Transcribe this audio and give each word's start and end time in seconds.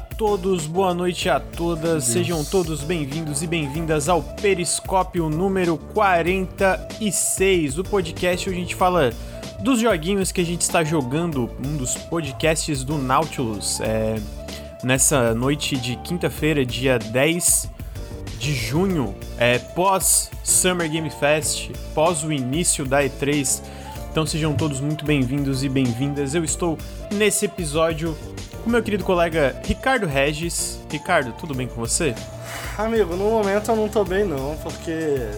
todos, 0.00 0.66
boa 0.66 0.94
noite 0.94 1.28
a 1.28 1.38
todas. 1.38 2.04
Sejam 2.04 2.44
todos 2.44 2.82
bem-vindos 2.82 3.42
e 3.42 3.46
bem-vindas 3.46 4.08
ao 4.08 4.22
Periscópio 4.22 5.28
número 5.28 5.76
46, 5.94 7.78
o 7.78 7.84
podcast 7.84 8.48
onde 8.48 8.58
a 8.58 8.60
gente 8.60 8.74
fala 8.74 9.12
dos 9.60 9.80
joguinhos 9.80 10.32
que 10.32 10.40
a 10.40 10.44
gente 10.44 10.62
está 10.62 10.82
jogando, 10.82 11.50
um 11.64 11.76
dos 11.76 11.94
podcasts 11.94 12.82
do 12.82 12.98
Nautilus. 12.98 13.80
É, 13.80 14.16
nessa 14.82 15.34
noite 15.34 15.76
de 15.76 15.96
quinta-feira, 15.96 16.64
dia 16.64 16.98
10 16.98 17.70
de 18.38 18.54
junho, 18.54 19.14
é, 19.38 19.58
pós 19.58 20.30
Summer 20.42 20.90
Game 20.90 21.10
Fest, 21.10 21.70
pós 21.94 22.24
o 22.24 22.32
início 22.32 22.84
da 22.84 23.02
E3. 23.02 23.62
Então 24.10 24.26
sejam 24.26 24.54
todos 24.54 24.80
muito 24.80 25.04
bem-vindos 25.04 25.62
e 25.62 25.68
bem-vindas. 25.68 26.34
Eu 26.34 26.42
estou 26.42 26.76
nesse 27.12 27.44
episódio 27.44 28.16
com 28.60 28.70
meu 28.70 28.82
querido 28.82 29.04
colega 29.04 29.60
Ricardo 29.64 30.06
Regis. 30.06 30.80
Ricardo, 30.90 31.32
tudo 31.32 31.54
bem 31.54 31.66
com 31.66 31.80
você? 31.80 32.14
Amigo, 32.78 33.16
no 33.16 33.30
momento 33.30 33.70
eu 33.70 33.76
não 33.76 33.88
tô 33.88 34.04
bem 34.04 34.24
não, 34.24 34.56
porque 34.62 35.28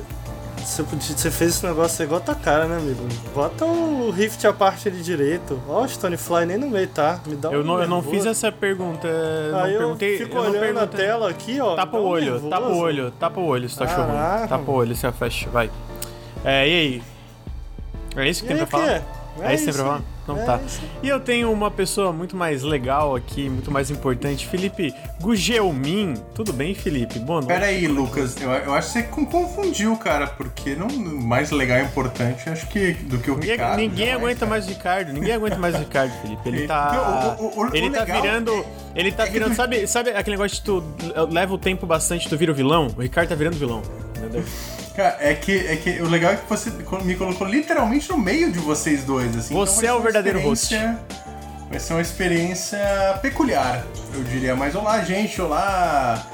você, 0.64 0.82
você 0.82 1.30
fez 1.30 1.56
esse 1.56 1.66
negócio 1.66 2.02
igual 2.04 2.20
a 2.20 2.24
tua 2.24 2.34
cara, 2.34 2.66
né, 2.66 2.77
amigo? 2.77 3.06
Bota 3.34 3.64
o 3.64 4.10
Rift 4.10 4.46
a 4.46 4.52
parte 4.52 4.88
ali 4.88 5.02
direito. 5.02 5.60
Ó, 5.68 5.84
oh, 5.84 6.16
Fly 6.16 6.47
nem 6.47 6.56
no 6.56 6.69
meio, 6.69 6.86
tá? 6.88 7.20
Me 7.27 7.34
dá 7.36 7.50
um 7.50 7.52
Eu 7.52 7.64
não, 7.64 7.80
eu 7.80 7.88
não 7.88 8.02
fiz 8.02 8.24
essa 8.27 8.50
pergunta. 8.52 9.08
Aí 9.08 9.72
não 9.72 9.78
perguntei. 9.78 10.14
eu 10.14 10.19
fico 10.19 10.36
eu 10.36 10.42
olhando 10.42 10.56
a 10.56 10.60
perguntei. 10.60 11.06
tela 11.06 11.30
aqui, 11.30 11.60
ó. 11.60 11.75
Tapa 11.75 11.97
o 11.98 12.06
olho, 12.06 12.25
nervoso. 12.25 12.48
tapa 12.48 12.66
o 12.66 12.77
olho, 12.77 13.10
tapa 13.12 13.41
o 13.41 13.44
olho, 13.44 13.69
se 13.69 13.78
tá 13.78 13.86
Caraca. 13.86 14.12
chovendo. 14.12 14.48
Tapa 14.48 14.70
o 14.70 14.75
olho, 14.75 14.94
você 14.97 15.12
fecha, 15.12 15.50
vai. 15.50 15.70
É, 16.44 16.69
e 16.69 16.72
aí? 16.72 17.02
É 18.16 18.28
isso 18.28 18.44
que 18.44 18.52
E 18.52 18.54
tem 18.54 18.60
aí, 18.60 18.66
pra 18.66 18.78
o 18.78 18.82
falar? 18.82 18.98
quê? 19.00 19.04
É, 19.42 19.54
isso 19.54 19.64
que 19.64 19.72
tem 19.72 19.75
pra 19.75 19.84
falar? 19.84 20.02
Então 20.23 20.39
É 20.39 20.45
tá. 20.45 20.61
isso. 20.65 20.81
E 21.03 21.09
eu 21.09 21.19
tenho 21.19 21.51
uma 21.53 21.69
pessoa 21.69 22.12
muito 22.12 22.37
mais 22.37 22.62
legal 22.62 23.17
aqui, 23.17 23.48
muito 23.48 23.73
mais 23.73 23.91
importante, 23.91 24.47
Felipe 24.47 24.95
Gugelmin. 25.20 26.15
Tudo 26.34 26.53
bem, 26.53 26.75
Felipe? 26.77 27.19
Boa 27.19 27.41
noite. 27.41 27.48
Pera 27.53 27.67
aí, 27.67 27.89
Lucas, 27.89 28.41
eu, 28.41 28.48
eu 28.50 28.73
acho 28.73 28.87
que 28.89 28.93
você 29.00 29.03
con- 29.03 29.27
confundiu, 29.27 29.97
cara, 29.97 30.28
porque 30.28 30.77
não 30.77 30.87
mais 30.89 31.50
legal 31.50 31.78
e 31.78 31.83
importante, 31.83 32.48
acho 32.48 32.69
que 32.69 32.93
do 32.93 33.19
que 33.19 33.31
o 33.31 33.34
Ninguém, 33.34 33.50
Ricardo. 33.53 33.77
ninguém 33.78 34.06
jamais, 34.06 34.23
aguenta 34.23 34.39
cara. 34.41 34.50
mais 34.50 34.67
o 34.67 34.69
Ricardo, 34.69 35.12
ninguém 35.12 35.33
aguenta 35.33 35.56
mais 35.59 35.75
o 35.75 35.78
Ricardo, 35.78 36.12
Felipe. 36.23 36.48
Ele 36.48 36.67
tá. 36.69 37.37
O- 37.41 37.43
o- 37.45 37.47
o- 37.47 37.70
o 37.70 37.77
ele 37.77 37.91
tá 37.91 38.05
virando. 38.05 38.65
Ele 38.95 39.11
tá 39.11 39.23
é 39.25 39.27
que 39.27 39.33
virando. 39.33 39.55
Sabe, 39.56 39.87
sabe 39.89 40.11
aquele 40.11 40.37
negócio 40.37 40.56
de 40.56 40.62
tu 40.62 40.84
leva 41.31 41.53
o 41.53 41.59
tempo 41.59 41.84
bastante, 41.84 42.28
tu 42.28 42.37
vira 42.37 42.53
o 42.53 42.55
vilão? 42.55 42.89
O 42.97 43.00
Ricardo 43.00 43.28
tá 43.28 43.34
virando 43.34 43.56
vilão. 43.56 43.83
Entendeu? 44.17 44.45
Cara, 44.94 45.16
é 45.20 45.34
que, 45.34 45.52
é 45.66 45.76
que 45.76 46.02
o 46.02 46.08
legal 46.08 46.32
é 46.32 46.36
que 46.36 46.48
você 46.48 46.70
me 47.02 47.14
colocou 47.16 47.46
literalmente 47.46 48.10
no 48.10 48.18
meio 48.18 48.52
de 48.52 48.58
vocês 48.58 49.04
dois, 49.04 49.34
assim. 49.36 49.54
Você 49.54 49.86
vai 49.86 49.86
é 49.86 49.94
o 49.94 50.00
verdadeiro 50.02 50.38
experiência- 50.38 50.98
Vai 51.70 51.80
ser 51.80 51.94
uma 51.94 52.02
experiência 52.02 52.78
peculiar, 53.22 53.82
eu 54.14 54.22
diria. 54.24 54.54
Mas 54.54 54.74
olá, 54.74 55.02
gente, 55.02 55.40
olá. 55.40 56.26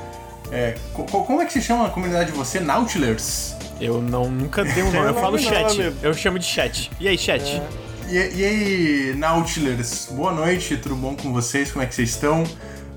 É, 0.50 0.74
co- 0.92 1.04
co- 1.04 1.22
como 1.24 1.40
é 1.40 1.44
que 1.46 1.52
se 1.52 1.62
chama 1.62 1.86
a 1.86 1.90
comunidade 1.90 2.32
de 2.32 2.36
você? 2.36 2.58
Nautilers? 2.58 3.54
Eu 3.80 4.02
não 4.02 4.28
nunca 4.28 4.64
dei 4.64 4.82
um 4.82 4.86
nome, 4.86 4.98
eu 4.98 5.04
nome 5.04 5.20
falo 5.20 5.38
chat. 5.38 5.80
amigo. 5.80 5.96
Eu 6.02 6.12
chamo 6.12 6.38
de 6.40 6.46
chat. 6.46 6.90
E 6.98 7.06
aí, 7.06 7.16
chat? 7.16 7.62
E, 8.08 8.14
e 8.16 8.44
aí, 8.44 9.14
Nautilers, 9.16 10.08
boa 10.10 10.32
noite, 10.32 10.76
tudo 10.78 10.96
bom 10.96 11.14
com 11.14 11.32
vocês? 11.32 11.70
Como 11.70 11.84
é 11.84 11.86
que 11.86 11.94
vocês 11.94 12.08
estão? 12.08 12.42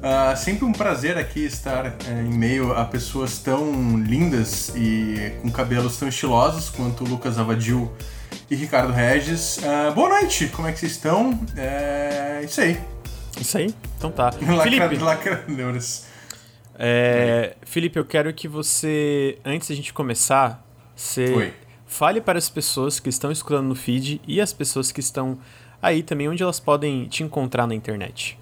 Ah, 0.03 0.35
sempre 0.35 0.65
um 0.65 0.71
prazer 0.71 1.15
aqui 1.15 1.45
estar 1.45 1.85
eh, 1.85 2.23
em 2.25 2.33
meio 2.33 2.73
a 2.73 2.83
pessoas 2.83 3.37
tão 3.37 3.99
lindas 3.99 4.73
e 4.75 5.33
com 5.43 5.51
cabelos 5.51 5.97
tão 5.97 6.07
estilosos 6.07 6.71
quanto 6.71 7.03
o 7.03 7.07
Lucas 7.07 7.37
Avadil 7.37 7.91
e 8.49 8.55
Ricardo 8.55 8.91
Regis. 8.91 9.59
Ah, 9.63 9.91
boa 9.91 10.09
noite, 10.09 10.47
como 10.47 10.67
é 10.67 10.71
que 10.71 10.79
vocês 10.79 10.93
estão? 10.93 11.39
É 11.55 12.41
isso 12.43 12.61
aí. 12.61 12.81
Isso 13.39 13.57
aí? 13.59 13.75
Então 13.95 14.11
tá. 14.11 14.31
Felipe, 14.33 14.97
é, 16.83 17.55
Felipe, 17.63 17.99
eu 17.99 18.05
quero 18.05 18.33
que 18.33 18.47
você, 18.47 19.37
antes 19.45 19.69
da 19.69 19.75
gente 19.75 19.93
começar, 19.93 20.65
você 20.95 21.25
Oi. 21.31 21.53
fale 21.85 22.19
para 22.19 22.39
as 22.39 22.49
pessoas 22.49 22.99
que 22.99 23.07
estão 23.07 23.31
escutando 23.31 23.67
no 23.67 23.75
feed 23.75 24.19
e 24.27 24.41
as 24.41 24.51
pessoas 24.51 24.91
que 24.91 24.99
estão 24.99 25.37
aí 25.79 26.01
também, 26.01 26.27
onde 26.27 26.41
elas 26.41 26.59
podem 26.59 27.05
te 27.05 27.21
encontrar 27.21 27.67
na 27.67 27.75
internet. 27.75 28.40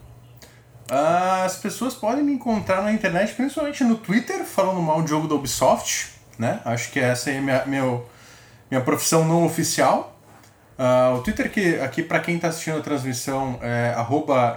As 0.90 1.56
pessoas 1.56 1.94
podem 1.94 2.24
me 2.24 2.34
encontrar 2.34 2.82
na 2.82 2.92
internet, 2.92 3.34
principalmente 3.34 3.84
no 3.84 3.96
Twitter, 3.96 4.44
falando 4.44 4.82
mal 4.82 5.04
de 5.04 5.10
jogo 5.10 5.28
da 5.28 5.36
Ubisoft, 5.36 6.10
né? 6.38 6.62
Acho 6.66 6.92
que 6.92 7.00
essa 7.00 7.30
é 7.30 7.40
minha, 7.40 7.64
meu, 7.66 8.10
minha 8.72 8.82
profissão 8.82 9.24
não 9.24 9.46
oficial. 9.46 10.20
Ah, 10.78 11.14
o 11.16 11.22
Twitter 11.22 11.52
que 11.52 11.78
aqui 11.80 12.02
para 12.02 12.20
quem 12.20 12.40
tá 12.40 12.48
assistindo 12.48 12.78
a 12.78 12.82
transmissão 12.82 13.60
é 13.62 13.94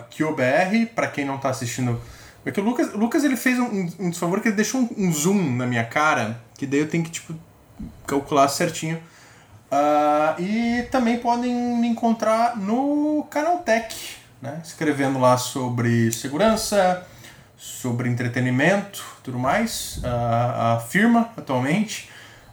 QBR, 0.09 0.87
para 0.94 1.09
quem 1.09 1.25
não 1.25 1.37
tá 1.37 1.50
assistindo. 1.50 2.00
É 2.47 2.50
que 2.50 2.60
o 2.60 2.64
Lucas, 2.64 2.94
o 2.94 2.97
Lucas 2.97 3.25
ele 3.25 3.37
fez 3.37 3.59
um, 3.59 3.91
um 3.99 4.10
desfavor 4.10 4.41
que 4.41 4.49
ele 4.49 4.56
deixou 4.56 4.81
um, 4.81 4.88
um 4.97 5.12
zoom 5.12 5.56
na 5.56 5.66
minha 5.66 5.84
cara, 5.84 6.41
que 6.56 6.66
daí 6.66 6.81
eu 6.81 6.88
tenho 6.88 7.04
que 7.04 7.10
tipo 7.10 7.34
calcular 8.06 8.49
certinho. 8.49 9.03
Ah, 9.70 10.37
e 10.38 10.87
também 10.91 11.19
podem 11.19 11.53
me 11.54 11.88
encontrar 11.88 12.56
no 12.56 13.26
Canaltech, 13.28 14.21
né? 14.42 14.60
Escrevendo 14.64 15.19
lá 15.19 15.38
sobre 15.38 16.10
segurança, 16.12 17.06
sobre 17.56 18.08
entretenimento, 18.08 19.03
tudo 19.22 19.38
mais. 19.38 20.00
A, 20.04 20.80
firma 20.80 21.30
atualmente, 21.36 22.10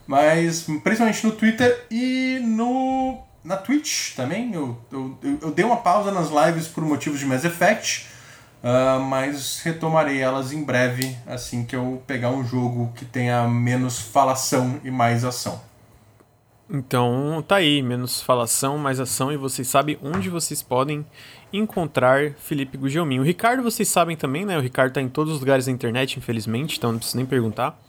mas 0.08 0.62
principalmente 0.84 1.26
no 1.26 1.32
Twitter 1.34 1.86
e 1.92 2.40
no 2.44 3.20
na 3.44 3.58
Twitch 3.58 4.16
também. 4.16 4.54
Eu, 4.54 4.78
eu, 4.92 5.18
eu- 5.42 5.52
dei 5.52 5.66
uma 5.66 5.78
pausa 5.78 6.12
nas 6.12 6.30
lives 6.30 6.68
por 6.68 6.84
motivos 6.86 7.20
de 7.20 7.26
Mass 7.26 7.44
Effect. 7.44 8.08
ah, 8.64 9.00
mas 9.00 9.62
retomarei 9.64 10.20
elas 10.20 10.52
em 10.52 10.64
breve, 10.64 11.16
assim 11.26 11.64
que 11.66 11.76
eu 11.76 12.04
pegar 12.06 12.30
um 12.30 12.46
jogo 12.46 12.92
que 12.96 13.06
tenha 13.06 13.48
menos 13.48 13.98
falação 14.00 14.80
e 14.84 14.92
mais 14.92 15.24
ação. 15.24 15.62
Então, 16.70 17.44
tá 17.48 17.56
aí, 17.56 17.82
menos 17.82 18.22
falação, 18.22 18.78
mais 18.78 19.00
ação, 19.00 19.32
e 19.32 19.38
vocês 19.38 19.68
sabem 19.68 19.98
onde 20.04 20.30
vocês 20.30 20.62
podem 20.62 21.04
encontrar 21.52 22.34
Felipe 22.34 22.78
Gugelmin. 22.78 23.20
O 23.20 23.24
Ricardo, 23.24 23.64
vocês 23.64 23.88
sabem 23.88 24.16
também, 24.16 24.46
né? 24.46 24.58
O 24.58 24.62
Ricardo 24.62 24.94
tá 24.94 25.02
em 25.02 25.10
todos 25.10 25.34
os 25.34 25.40
lugares 25.40 25.66
da 25.66 25.72
internet, 25.72 26.18
infelizmente, 26.18 26.78
então 26.78 26.92
não 26.92 27.00
preciso 27.00 27.18
nem 27.18 27.26
perguntar. 27.26 27.80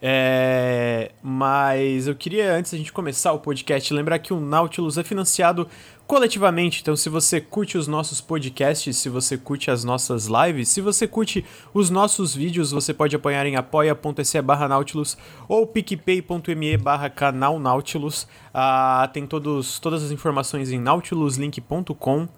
É, 0.00 1.12
mas 1.22 2.06
eu 2.06 2.14
queria, 2.14 2.54
antes 2.54 2.72
da 2.72 2.78
gente 2.78 2.92
começar 2.92 3.32
o 3.32 3.38
podcast, 3.38 3.92
lembrar 3.94 4.18
que 4.18 4.32
o 4.32 4.40
Nautilus 4.40 4.98
é 4.98 5.02
financiado 5.02 5.66
coletivamente. 6.06 6.82
Então, 6.82 6.94
se 6.94 7.08
você 7.08 7.40
curte 7.40 7.78
os 7.78 7.88
nossos 7.88 8.20
podcasts, 8.20 8.96
se 8.96 9.08
você 9.08 9.36
curte 9.38 9.70
as 9.70 9.84
nossas 9.84 10.26
lives, 10.26 10.68
se 10.68 10.80
você 10.80 11.06
curte 11.06 11.44
os 11.72 11.88
nossos 11.88 12.34
vídeos, 12.34 12.70
você 12.70 12.92
pode 12.92 13.16
apoiar 13.16 13.46
em 13.46 13.56
apoia.se 13.56 14.40
barra 14.42 14.68
Nautilus 14.68 15.16
ou 15.48 15.66
picpay.me 15.66 16.76
barra 16.76 17.08
canal 17.08 17.58
Nautilus. 17.58 18.28
Ah, 18.52 19.08
tem 19.12 19.26
todos, 19.26 19.78
todas 19.80 20.04
as 20.04 20.10
informações 20.10 20.70
em 20.70 20.78
nautiluslink.com. 20.78 22.28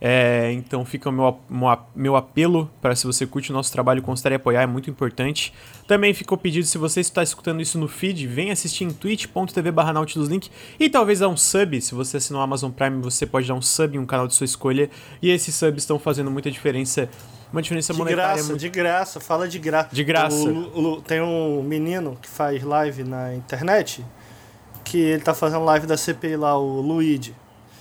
É, 0.00 0.52
então 0.52 0.84
fica 0.84 1.08
o 1.08 1.12
meu, 1.12 1.40
meu 1.50 1.68
ap- 1.68 1.88
meu 1.94 2.14
apelo 2.14 2.70
para 2.80 2.94
se 2.94 3.04
você 3.04 3.26
curte 3.26 3.50
o 3.50 3.52
nosso 3.52 3.72
trabalho, 3.72 4.00
considere 4.00 4.36
apoiar, 4.36 4.62
é 4.62 4.66
muito 4.66 4.88
importante. 4.88 5.52
Também 5.88 6.14
fica 6.14 6.32
o 6.34 6.38
pedido, 6.38 6.66
se 6.66 6.78
você 6.78 7.00
está 7.00 7.20
escutando 7.20 7.60
isso 7.60 7.76
no 7.78 7.88
feed, 7.88 8.24
vem 8.28 8.52
assistir 8.52 8.84
em 8.84 8.90
twitch.tv 8.90 9.72
barra 9.72 9.92
nautiluslink 9.92 10.50
e 10.78 10.88
talvez 10.88 11.18
dar 11.18 11.28
um 11.28 11.36
sub, 11.36 11.80
se 11.80 11.96
você 11.96 12.18
assinar 12.18 12.40
o 12.40 12.44
Amazon 12.44 12.70
Prime, 12.70 13.02
você 13.02 13.26
pode 13.26 13.48
dar 13.48 13.54
um 13.54 13.62
sub 13.62 13.96
em 13.96 13.98
um 13.98 14.06
canal 14.06 14.28
de 14.28 14.34
sua 14.34 14.44
escolha, 14.44 14.88
e 15.20 15.30
esses 15.30 15.52
subs 15.54 15.82
estão 15.82 15.98
fazendo 15.98 16.30
muita 16.30 16.48
diferença, 16.48 17.08
uma 17.52 17.60
diferença 17.60 17.92
De 17.92 17.98
monetária 17.98 18.34
graça, 18.34 18.48
muito... 18.48 18.60
de 18.60 18.68
graça, 18.68 19.18
fala 19.20 19.48
de 19.48 19.58
graça. 19.58 19.88
De 19.92 20.04
graça. 20.04 20.48
O 20.48 20.94
o 20.98 21.00
tem 21.02 21.20
um 21.20 21.60
menino 21.62 22.16
que 22.22 22.28
faz 22.28 22.62
live 22.62 23.02
na 23.02 23.34
internet, 23.34 24.04
que 24.84 24.98
ele 24.98 25.22
tá 25.22 25.34
fazendo 25.34 25.64
live 25.64 25.88
da 25.88 25.96
CPI 25.96 26.36
lá, 26.36 26.56
o 26.56 26.80
Luigi. 26.80 27.34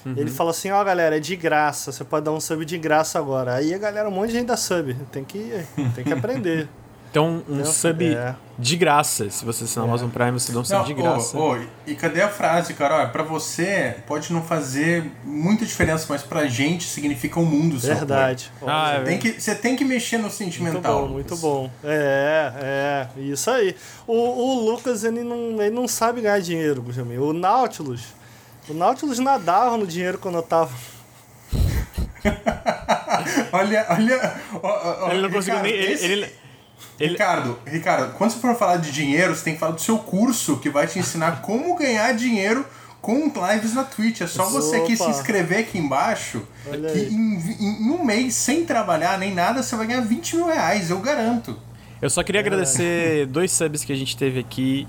Uhum. 0.07 0.13
Ele 0.17 0.29
fala 0.31 0.51
assim, 0.51 0.71
ó 0.71 0.83
galera, 0.83 1.17
é 1.17 1.19
de 1.19 1.35
graça, 1.35 1.91
você 1.91 2.03
pode 2.03 2.25
dar 2.25 2.31
um 2.31 2.39
sub 2.39 2.63
de 2.65 2.77
graça 2.77 3.17
agora. 3.19 3.55
Aí 3.55 3.73
a 3.73 3.77
galera, 3.77 4.07
um 4.07 4.11
monte 4.11 4.27
de 4.29 4.33
gente 4.37 4.47
dá 4.47 4.57
sub, 4.57 4.93
tem 5.11 5.23
que, 5.23 5.63
tem 5.95 6.03
que 6.03 6.13
aprender. 6.13 6.67
Então, 7.09 7.41
um 7.47 7.53
Entendeu? 7.53 7.65
sub 7.67 8.05
É. 8.05 8.35
de 8.59 8.75
graça, 8.75 9.29
se 9.29 9.43
você 9.45 9.63
assinar 9.63 9.85
o 9.85 9.87
Amazon 9.87 10.09
Prime, 10.09 10.31
você 10.33 10.51
dá 10.51 10.59
um 10.59 10.65
sub 10.65 10.77
Não, 10.77 10.83
de 10.85 10.93
graça. 10.93 11.37
ô, 11.37 11.57
e 11.87 11.95
cadê 11.95 12.21
a 12.21 12.27
frase, 12.27 12.73
cara? 12.73 12.95
Olha, 12.95 13.07
pra 13.07 13.23
você 13.23 13.95
pode 14.05 14.31
não 14.31 14.43
fazer 14.43 15.09
muita 15.23 15.65
diferença, 15.65 16.05
mas 16.09 16.21
pra 16.21 16.45
gente 16.47 16.83
significa 16.83 17.39
o 17.39 17.45
mundo. 17.45 17.79
seu 17.79 17.95
Verdade. 17.95 18.51
Ah, 18.61 18.89
Olha, 18.89 18.97
é. 18.97 19.03
Tem 19.05 19.17
que, 19.17 19.39
você 19.39 19.55
tem 19.55 19.75
que 19.77 19.85
mexer 19.85 20.17
no 20.17 20.23
Muito 20.23 20.35
sentimental. 20.35 21.03
bom, 21.07 21.13
muito 21.13 21.35
bom. 21.37 21.71
É, 21.81 23.07
é, 23.17 23.21
isso 23.21 23.49
aí. 23.49 23.73
O, 24.05 24.13
o 24.13 24.69
Lucas, 24.69 25.05
ele 25.05 25.23
não, 25.23 25.61
ele 25.61 25.73
não 25.73 25.87
sabe 25.87 26.19
ganhar 26.21 26.39
dinheiro, 26.41 26.81
Benjamin. 26.81 27.17
O 27.19 27.31
Nautilus, 27.31 28.01
o 28.69 28.73
Nautilus 28.73 29.19
nadava 29.19 29.77
no 29.77 29.87
dinheiro 29.87 30.17
quando 30.17 30.35
eu 30.35 30.43
tava... 30.43 30.71
olha, 33.51 33.85
olha. 33.89 34.33
ó, 34.61 35.05
ó, 35.07 35.11
ele 35.11 35.21
não 35.21 35.29
conseguiu 35.31 35.61
Ricardo, 35.61 35.63
nem... 35.63 35.73
Ele, 35.73 35.93
esse- 35.93 36.05
ele- 36.05 36.33
ele- 36.99 37.11
Ricardo, 37.11 37.59
Ricardo, 37.65 38.13
quando 38.17 38.31
você 38.31 38.39
for 38.39 38.55
falar 38.55 38.77
de 38.77 38.91
dinheiro, 38.91 39.35
você 39.35 39.43
tem 39.43 39.53
que 39.53 39.59
falar 39.59 39.73
do 39.73 39.81
seu 39.81 39.99
curso 39.99 40.57
que 40.57 40.69
vai 40.69 40.87
te 40.87 40.97
ensinar 40.99 41.41
como 41.41 41.75
ganhar 41.75 42.11
dinheiro 42.13 42.65
com 43.01 43.31
lives 43.51 43.73
na 43.73 43.83
Twitch. 43.83 44.21
É 44.21 44.27
só 44.27 44.45
você 44.45 44.81
que 44.81 44.95
se 44.97 45.03
Opa. 45.03 45.11
inscrever 45.11 45.59
aqui 45.59 45.77
embaixo, 45.77 46.41
Olha 46.67 46.91
que 46.91 46.99
em- 46.99 47.85
em 47.87 47.91
um 47.91 48.03
mês, 48.03 48.33
sem 48.33 48.65
trabalhar 48.65 49.17
nem 49.17 49.33
nada, 49.33 49.61
você 49.63 49.75
vai 49.75 49.87
ganhar 49.87 50.01
20 50.01 50.35
mil 50.37 50.47
reais, 50.47 50.89
eu 50.89 50.99
garanto. 50.99 51.57
Eu 52.01 52.09
só 52.09 52.21
queria 52.23 52.41
agradecer 52.41 53.25
dois 53.27 53.51
subs 53.51 53.83
que 53.83 53.93
a 53.93 53.95
gente 53.95 54.15
teve 54.17 54.39
aqui, 54.39 54.87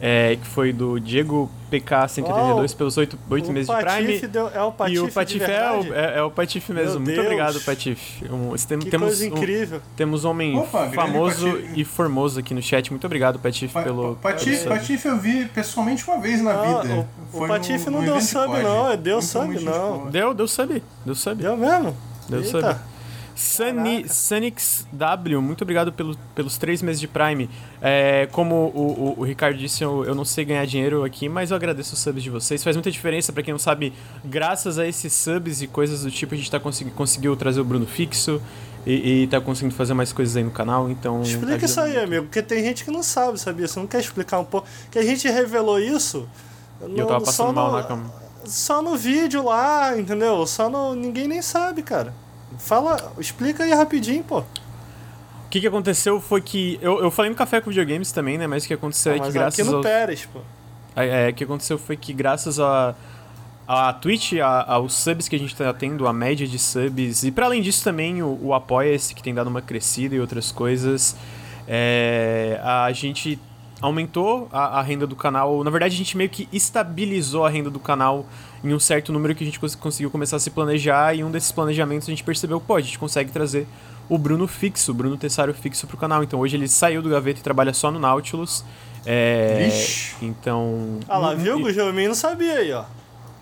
é, 0.00 0.36
que 0.36 0.46
foi 0.46 0.72
do 0.72 0.98
Diego 0.98 1.50
PK182 1.70 2.72
Oh, 2.72 2.76
pelos 2.76 2.96
8, 2.96 3.18
O 3.30 3.34
meses 3.52 3.66
de 3.68 3.72
Patife 3.84 4.04
Prime. 4.18 4.26
deu- 4.28 4.48
é 4.48 4.62
o 4.62 4.72
Patife 4.72 4.96
e 4.96 5.00
o 5.00 5.06
de 5.06 5.12
Patife 5.12 5.44
é 5.44 5.70
o, 5.70 5.94
é, 5.94 6.18
é 6.18 6.22
o 6.22 6.30
Patife 6.30 6.72
mesmo. 6.72 6.90
Meu 6.92 7.00
Muito 7.00 7.14
Deus. 7.14 7.26
obrigado, 7.26 7.60
Patife. 7.60 8.24
Um, 8.32 8.54
tem- 8.56 8.78
Que 8.78 8.90
temos, 8.90 9.08
coisa 9.08 9.24
um, 9.24 9.28
incrível. 9.38 9.80
temos 9.96 10.24
um 10.24 10.30
homem 10.30 10.58
Opa, 10.58 10.88
famoso 10.90 11.52
Patife. 11.52 11.80
e 11.80 11.84
formoso 11.84 12.40
aqui 12.40 12.54
no 12.54 12.62
chat. 12.62 12.90
Muito 12.90 13.04
obrigado, 13.06 13.38
Patife, 13.38 13.72
Pa- 13.72 13.82
pelo. 13.82 14.16
Pa- 14.16 14.30
Patife. 14.32 14.66
Patife 14.68 15.06
eu 15.08 15.18
vi 15.18 15.44
pessoalmente 15.46 16.08
uma 16.08 16.18
vez 16.20 16.40
na 16.42 16.54
Não, 16.54 16.82
vida. 16.82 16.94
o- 16.94 17.36
o 17.36 17.38
Foi 17.38 17.48
Patife 17.48 17.86
no- 17.86 17.92
não 17.92 18.00
no 18.00 18.06
deu 18.12 18.20
sub, 18.20 18.46
Pod. 18.46 18.62
não, 18.62 18.90
é 18.90 18.96
deu 18.96 19.22
sub, 19.22 19.60
não. 19.64 20.06
Deu, 20.10 20.34
deu 20.34 20.48
sub. 20.48 20.82
Deu 21.04 21.14
sub. 21.14 21.42
Deu 21.42 21.56
mesmo? 21.56 21.96
Deu 22.28 22.40
Eita. 22.42 22.50
sub. 22.72 22.80
Sunny, 23.40 24.06
Sunix 24.06 24.86
W, 24.92 25.40
muito 25.40 25.62
obrigado 25.62 25.90
pelo, 25.90 26.14
pelos 26.34 26.58
três 26.58 26.82
meses 26.82 27.00
de 27.00 27.08
Prime. 27.08 27.48
É, 27.80 28.28
como 28.32 28.54
o, 28.54 29.14
o, 29.16 29.20
o 29.20 29.24
Ricardo 29.24 29.56
disse, 29.56 29.82
eu, 29.82 30.04
eu 30.04 30.14
não 30.14 30.26
sei 30.26 30.44
ganhar 30.44 30.66
dinheiro 30.66 31.02
aqui, 31.04 31.26
mas 31.26 31.50
eu 31.50 31.56
agradeço 31.56 31.94
os 31.94 32.00
subs 32.00 32.22
de 32.22 32.28
vocês. 32.28 32.62
Faz 32.62 32.76
muita 32.76 32.90
diferença, 32.90 33.32
pra 33.32 33.42
quem 33.42 33.52
não 33.52 33.58
sabe, 33.58 33.94
graças 34.22 34.78
a 34.78 34.86
esses 34.86 35.14
subs 35.14 35.62
e 35.62 35.66
coisas 35.66 36.02
do 36.02 36.10
tipo, 36.10 36.34
a 36.34 36.36
gente 36.36 36.50
tá 36.50 36.60
consegui, 36.60 36.90
conseguiu 36.90 37.34
trazer 37.34 37.62
o 37.62 37.64
Bruno 37.64 37.86
fixo 37.86 38.42
e, 38.84 39.22
e 39.22 39.26
tá 39.26 39.40
conseguindo 39.40 39.74
fazer 39.74 39.94
mais 39.94 40.12
coisas 40.12 40.36
aí 40.36 40.44
no 40.44 40.50
canal, 40.50 40.90
então. 40.90 41.22
Explica 41.22 41.64
isso 41.64 41.80
aí, 41.80 41.96
amigo, 41.96 42.26
porque 42.26 42.42
tem 42.42 42.62
gente 42.62 42.84
que 42.84 42.90
não 42.90 43.02
sabe, 43.02 43.40
sabia? 43.40 43.66
Você 43.66 43.80
não 43.80 43.86
quer 43.86 44.00
explicar 44.00 44.38
um 44.38 44.44
pouco. 44.44 44.68
Que 44.90 44.98
a 44.98 45.02
gente 45.02 45.26
revelou 45.26 45.80
isso. 45.80 46.28
E 46.86 46.98
eu 46.98 47.06
tava 47.06 47.24
passando 47.24 47.54
mal 47.54 47.70
no, 47.70 47.78
na 47.78 47.84
cama. 47.84 48.12
Só 48.44 48.82
no 48.82 48.98
vídeo 48.98 49.42
lá, 49.46 49.98
entendeu? 49.98 50.46
Só 50.46 50.68
no. 50.68 50.94
Ninguém 50.94 51.26
nem 51.26 51.40
sabe, 51.40 51.82
cara. 51.82 52.12
Fala, 52.60 53.12
explica 53.18 53.64
aí 53.64 53.72
rapidinho, 53.72 54.22
pô. 54.22 54.40
O 54.40 54.44
que, 55.50 55.60
que 55.60 55.66
aconteceu 55.66 56.20
foi 56.20 56.40
que. 56.40 56.78
Eu, 56.80 57.02
eu 57.02 57.10
falei 57.10 57.30
no 57.30 57.36
café 57.36 57.60
com 57.60 57.70
videogames 57.70 58.12
também, 58.12 58.38
né? 58.38 58.46
Mas 58.46 58.64
o 58.64 58.68
que 58.68 58.74
aconteceu 58.74 59.12
é 59.14 59.18
que 59.18 59.32
graças 59.32 59.58
aqui 59.60 59.68
no 59.68 59.76
aos- 59.78 59.84
Pérez, 59.86 60.26
pô. 60.32 60.40
É, 60.94 61.26
é, 61.26 61.30
o 61.30 61.34
que 61.34 61.44
aconteceu 61.44 61.78
foi 61.78 61.96
que 61.96 62.12
graças 62.12 62.60
a, 62.60 62.94
a 63.66 63.92
Twitch, 63.92 64.34
a- 64.34 64.74
aos 64.74 64.94
subs 64.94 65.28
que 65.28 65.34
a 65.34 65.38
gente 65.38 65.56
tá 65.56 65.72
tendo, 65.72 66.06
a 66.06 66.12
média 66.12 66.46
de 66.46 66.58
subs, 66.58 67.24
e 67.24 67.30
para 67.32 67.46
além 67.46 67.62
disso 67.62 67.82
também 67.82 68.22
o, 68.22 68.38
o 68.42 68.54
Apoia-se, 68.54 69.14
que 69.14 69.22
tem 69.22 69.34
dado 69.34 69.48
uma 69.48 69.62
crescida 69.62 70.14
e 70.14 70.20
outras 70.20 70.52
coisas, 70.52 71.16
é, 71.66 72.60
a 72.62 72.92
gente 72.92 73.38
aumentou 73.80 74.48
a, 74.52 74.78
a 74.78 74.82
renda 74.82 75.06
do 75.06 75.16
canal. 75.16 75.64
Na 75.64 75.70
verdade, 75.70 75.94
a 75.94 75.98
gente 75.98 76.16
meio 76.16 76.28
que 76.30 76.48
estabilizou 76.52 77.44
a 77.46 77.48
renda 77.50 77.70
do 77.70 77.80
canal 77.80 78.26
em 78.62 78.74
um 78.74 78.78
certo 78.80 79.12
número 79.12 79.34
que 79.34 79.42
a 79.42 79.46
gente 79.46 79.58
cons- 79.60 79.74
conseguiu 79.74 80.10
começar 80.10 80.36
a 80.36 80.40
se 80.40 80.50
planejar, 80.50 81.14
e 81.14 81.24
um 81.24 81.30
desses 81.30 81.50
planejamentos 81.52 82.08
a 82.08 82.10
gente 82.10 82.22
percebeu, 82.24 82.60
pô, 82.60 82.76
a 82.76 82.80
gente 82.80 82.98
consegue 82.98 83.30
trazer 83.30 83.66
o 84.08 84.18
Bruno 84.18 84.46
fixo, 84.46 84.90
o 84.90 84.94
Bruno 84.94 85.16
Tessário 85.16 85.54
fixo 85.54 85.86
pro 85.86 85.96
canal. 85.96 86.22
Então 86.22 86.38
hoje 86.40 86.56
ele 86.56 86.68
saiu 86.68 87.00
do 87.00 87.08
gaveta 87.08 87.40
e 87.40 87.42
trabalha 87.42 87.72
só 87.72 87.90
no 87.90 87.98
Nautilus. 87.98 88.64
É, 89.06 89.64
Vixe. 89.70 90.14
então. 90.20 90.98
Ah 91.08 91.16
lá, 91.18 91.34
viu? 91.34 91.58
e- 91.58 91.62
O 91.62 91.64
Guilherme 91.66 92.08
não 92.08 92.14
sabia 92.14 92.54
aí, 92.54 92.72
ó. 92.72 92.84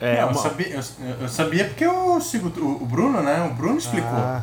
É, 0.01 0.15
Não, 0.17 0.21
eu, 0.21 0.29
uma- 0.29 0.35
sabia, 0.43 0.69
eu, 0.69 0.83
eu 1.23 1.29
sabia 1.29 1.65
porque 1.65 1.85
eu 1.85 2.21
sigo 2.21 2.53
o, 2.61 2.83
o 2.83 2.87
Bruno, 2.87 3.21
né? 3.21 3.43
O 3.51 3.55
Bruno 3.55 3.79
explicou. 3.79 4.09
Ah, 4.13 4.43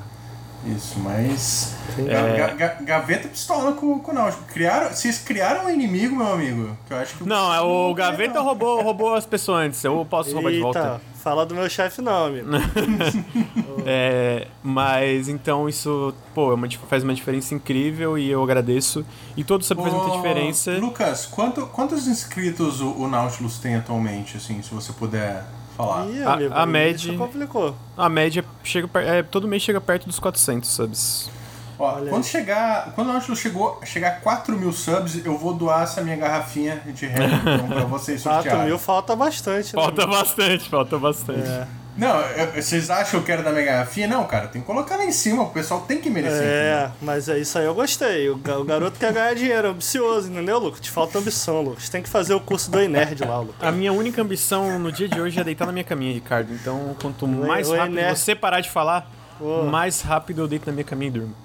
Isso, 0.66 1.00
mas. 1.00 1.76
Ga- 1.98 2.04
É. 2.12 2.38
ga- 2.38 2.54
ga- 2.56 2.78
gaveta 2.82 3.28
pistola 3.28 3.74
com, 3.74 4.00
com 4.00 4.12
o 4.12 4.14
Náutico. 4.16 4.44
Criaram, 4.46 4.90
vocês 4.90 5.20
criaram 5.20 5.66
um 5.66 5.70
inimigo, 5.70 6.16
meu 6.16 6.34
amigo. 6.34 6.78
Que 6.88 6.94
eu 6.94 6.98
acho 6.98 7.16
que 7.18 7.24
Não, 7.24 7.54
é 7.54 7.62
o 7.62 7.88
não 7.90 7.94
Gaveta 7.94 8.42
roubou, 8.42 8.82
roubou 8.82 9.14
as 9.14 9.26
pessoas 9.26 9.66
antes. 9.68 9.84
Eu 9.84 10.06
posso 10.10 10.34
roubar 10.34 10.52
de 10.52 10.60
volta. 10.60 10.80
Eita, 10.80 11.02
fala 11.24 11.46
do 11.46 11.54
meu 11.54 11.70
chefe 11.70 12.02
não, 12.02 12.26
amigo. 12.26 12.48
É, 13.88 14.48
mas 14.64 15.28
então 15.30 15.70
isso, 15.70 16.12
pô, 16.34 16.52
é 16.52 16.56
uma 16.56 16.68
faz 16.90 17.04
uma 17.04 17.14
diferença 17.14 17.54
incrível 17.54 18.18
e 18.18 18.30
eu 18.32 18.42
agradeço. 18.44 19.06
E 19.38 19.44
todo 19.44 19.64
sub 19.64 19.80
faz 19.82 19.94
muita 19.94 20.16
diferença. 20.16 20.72
Lucas, 20.80 21.26
quanto, 21.28 21.68
quantos 21.68 22.08
inscritos 22.08 22.82
o, 22.82 22.90
o 22.94 23.08
Nautilus 23.08 23.60
tem 23.60 23.76
atualmente, 23.76 24.38
assim, 24.38 24.60
se 24.64 24.74
você 24.74 24.92
puder 24.92 25.44
falar? 25.76 26.06
Ih, 26.08 26.24
A- 26.24 26.34
amigo, 26.34 26.54
a 26.54 26.64
aí 26.64 26.70
média- 26.70 27.10
Isso 27.10 27.18
complicou. 27.18 27.76
A 27.98 28.10
média 28.10 28.44
chega 28.64 28.90
é, 29.02 29.24
todo 29.24 29.48
mês 29.48 29.62
chega 29.64 29.80
perto 29.82 30.06
dos 30.08 30.20
400 30.20 30.70
subs. 30.70 31.30
Ó, 31.78 31.96
Olha 31.96 32.10
quando 32.10 32.24
aí. 32.24 32.30
chegar. 32.30 32.94
Quando 32.96 33.10
o 33.10 33.14
Nautilus 33.14 33.38
chegou, 33.40 33.80
chegar 33.84 34.08
a 34.08 34.12
4 34.22 34.58
mil 34.58 34.72
subs, 34.72 35.26
eu 35.26 35.38
vou 35.38 35.54
doar 35.54 35.84
essa 35.84 36.02
minha 36.02 36.16
garrafinha 36.16 36.82
de 36.86 37.06
Red 37.06 37.28
Bull 37.28 37.68
pra 37.68 37.84
vocês 37.84 38.24
4 38.24 38.42
sortearem. 38.44 38.68
mil 38.68 38.80
falta 38.80 39.14
bastante, 39.16 39.76
né? 39.76 39.82
Falta 39.82 40.08
bastante, 40.08 40.70
falta 40.70 40.98
bastante. 40.98 41.42
É, 41.48 41.68
Não, 41.98 42.20
eu- 42.20 42.62
vocês 42.62 42.90
acham 42.90 43.12
que 43.12 43.16
eu 43.16 43.24
quero 43.24 43.44
dar 43.44 43.52
minha 43.52 43.66
garrafinha? 43.66 44.08
Não, 44.08 44.26
cara, 44.26 44.48
tem 44.48 44.62
que 44.62 44.68
colocar 44.68 44.98
lá 44.98 45.06
em 45.06 45.12
cima, 45.12 45.44
o 45.44 45.50
pessoal 45.50 45.82
tem 45.82 46.02
que 46.02 46.10
merecer. 46.10 46.44
é, 46.44 46.92
mas 47.02 47.30
é 47.30 47.38
isso 47.40 47.58
aí 47.58 47.66
eu 47.66 47.74
gostei. 47.74 48.30
O, 48.30 48.36
o 48.36 48.64
garoto 48.66 49.00
quer 49.00 49.14
ganhar 49.14 49.34
dinheiro, 49.34 49.68
é 49.68 49.72
ambicioso, 49.72 50.30
entendeu, 50.30 50.60
Lucas? 50.60 50.82
Te 50.82 50.92
falta 50.92 51.18
ambição, 51.20 51.62
Lucas. 51.62 51.88
Tem 51.88 52.02
que 52.02 52.10
fazer 52.10 52.34
o 52.34 52.40
curso 52.40 52.70
do 52.70 52.80
Enerd 52.82 53.24
lá, 53.24 53.40
Lucas. 53.40 53.56
A 53.68 53.72
minha 53.72 53.94
única 53.94 54.22
ambição 54.22 54.78
no 54.78 54.92
dia 54.92 55.08
de 55.08 55.20
hoje 55.22 55.40
é 55.40 55.44
deitar 55.44 55.66
na 55.66 55.72
minha 55.72 55.86
caminha, 55.86 56.14
Ricardo. 56.14 56.54
Então, 56.54 56.96
quanto 57.02 57.26
mais 57.28 57.70
oi, 57.70 57.78
rápido 57.78 57.96
né? 57.96 58.14
você 58.14 58.36
parar 58.36 58.60
de 58.60 58.70
falar, 58.70 59.10
Ô. 59.40 59.64
mais 59.64 60.02
rápido 60.02 60.42
eu 60.42 60.48
deito 60.48 60.66
na 60.68 60.74
minha 60.74 60.84
caminha 60.86 61.10
e 61.10 61.12
durmo. 61.14 61.36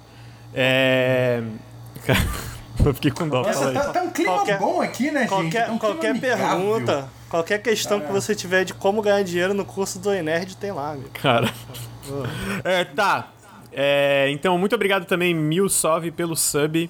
É. 0.53 1.41
eu 2.85 2.93
fiquei 2.93 3.11
com 3.11 3.27
dó, 3.27 3.41
Nossa, 3.43 3.71
tá, 3.71 3.89
tá 3.91 4.01
um 4.01 4.09
clima 4.09 4.33
Qualquer- 4.33 4.59
bom 4.59 4.81
aqui, 4.81 5.11
né, 5.11 5.21
gente? 5.21 5.29
Qualquer, 5.29 5.65
Tá 5.67 5.71
um 5.71 5.77
qualquer 5.77 6.09
amigável. 6.11 6.47
pergunta, 6.47 7.09
qualquer 7.29 7.61
questão 7.61 7.99
que 7.99 8.11
você 8.11 8.33
tiver 8.35 8.63
de 8.63 8.73
como 8.73 9.01
ganhar 9.01 9.23
dinheiro 9.23 9.53
no 9.53 9.65
curso 9.65 9.99
do 9.99 10.13
Enerd, 10.13 10.55
tem 10.57 10.71
lá, 10.71 10.91
amigo. 10.91 11.09
Cara. 11.13 11.51
É, 12.63 12.83
tá. 12.83 13.29
É, 13.71 14.27
então, 14.31 14.57
muito 14.57 14.73
obrigado 14.75 15.05
também, 15.05 15.33
Mil 15.33 15.69
Sove, 15.69 16.11
pelo 16.11 16.35
sub. 16.35 16.89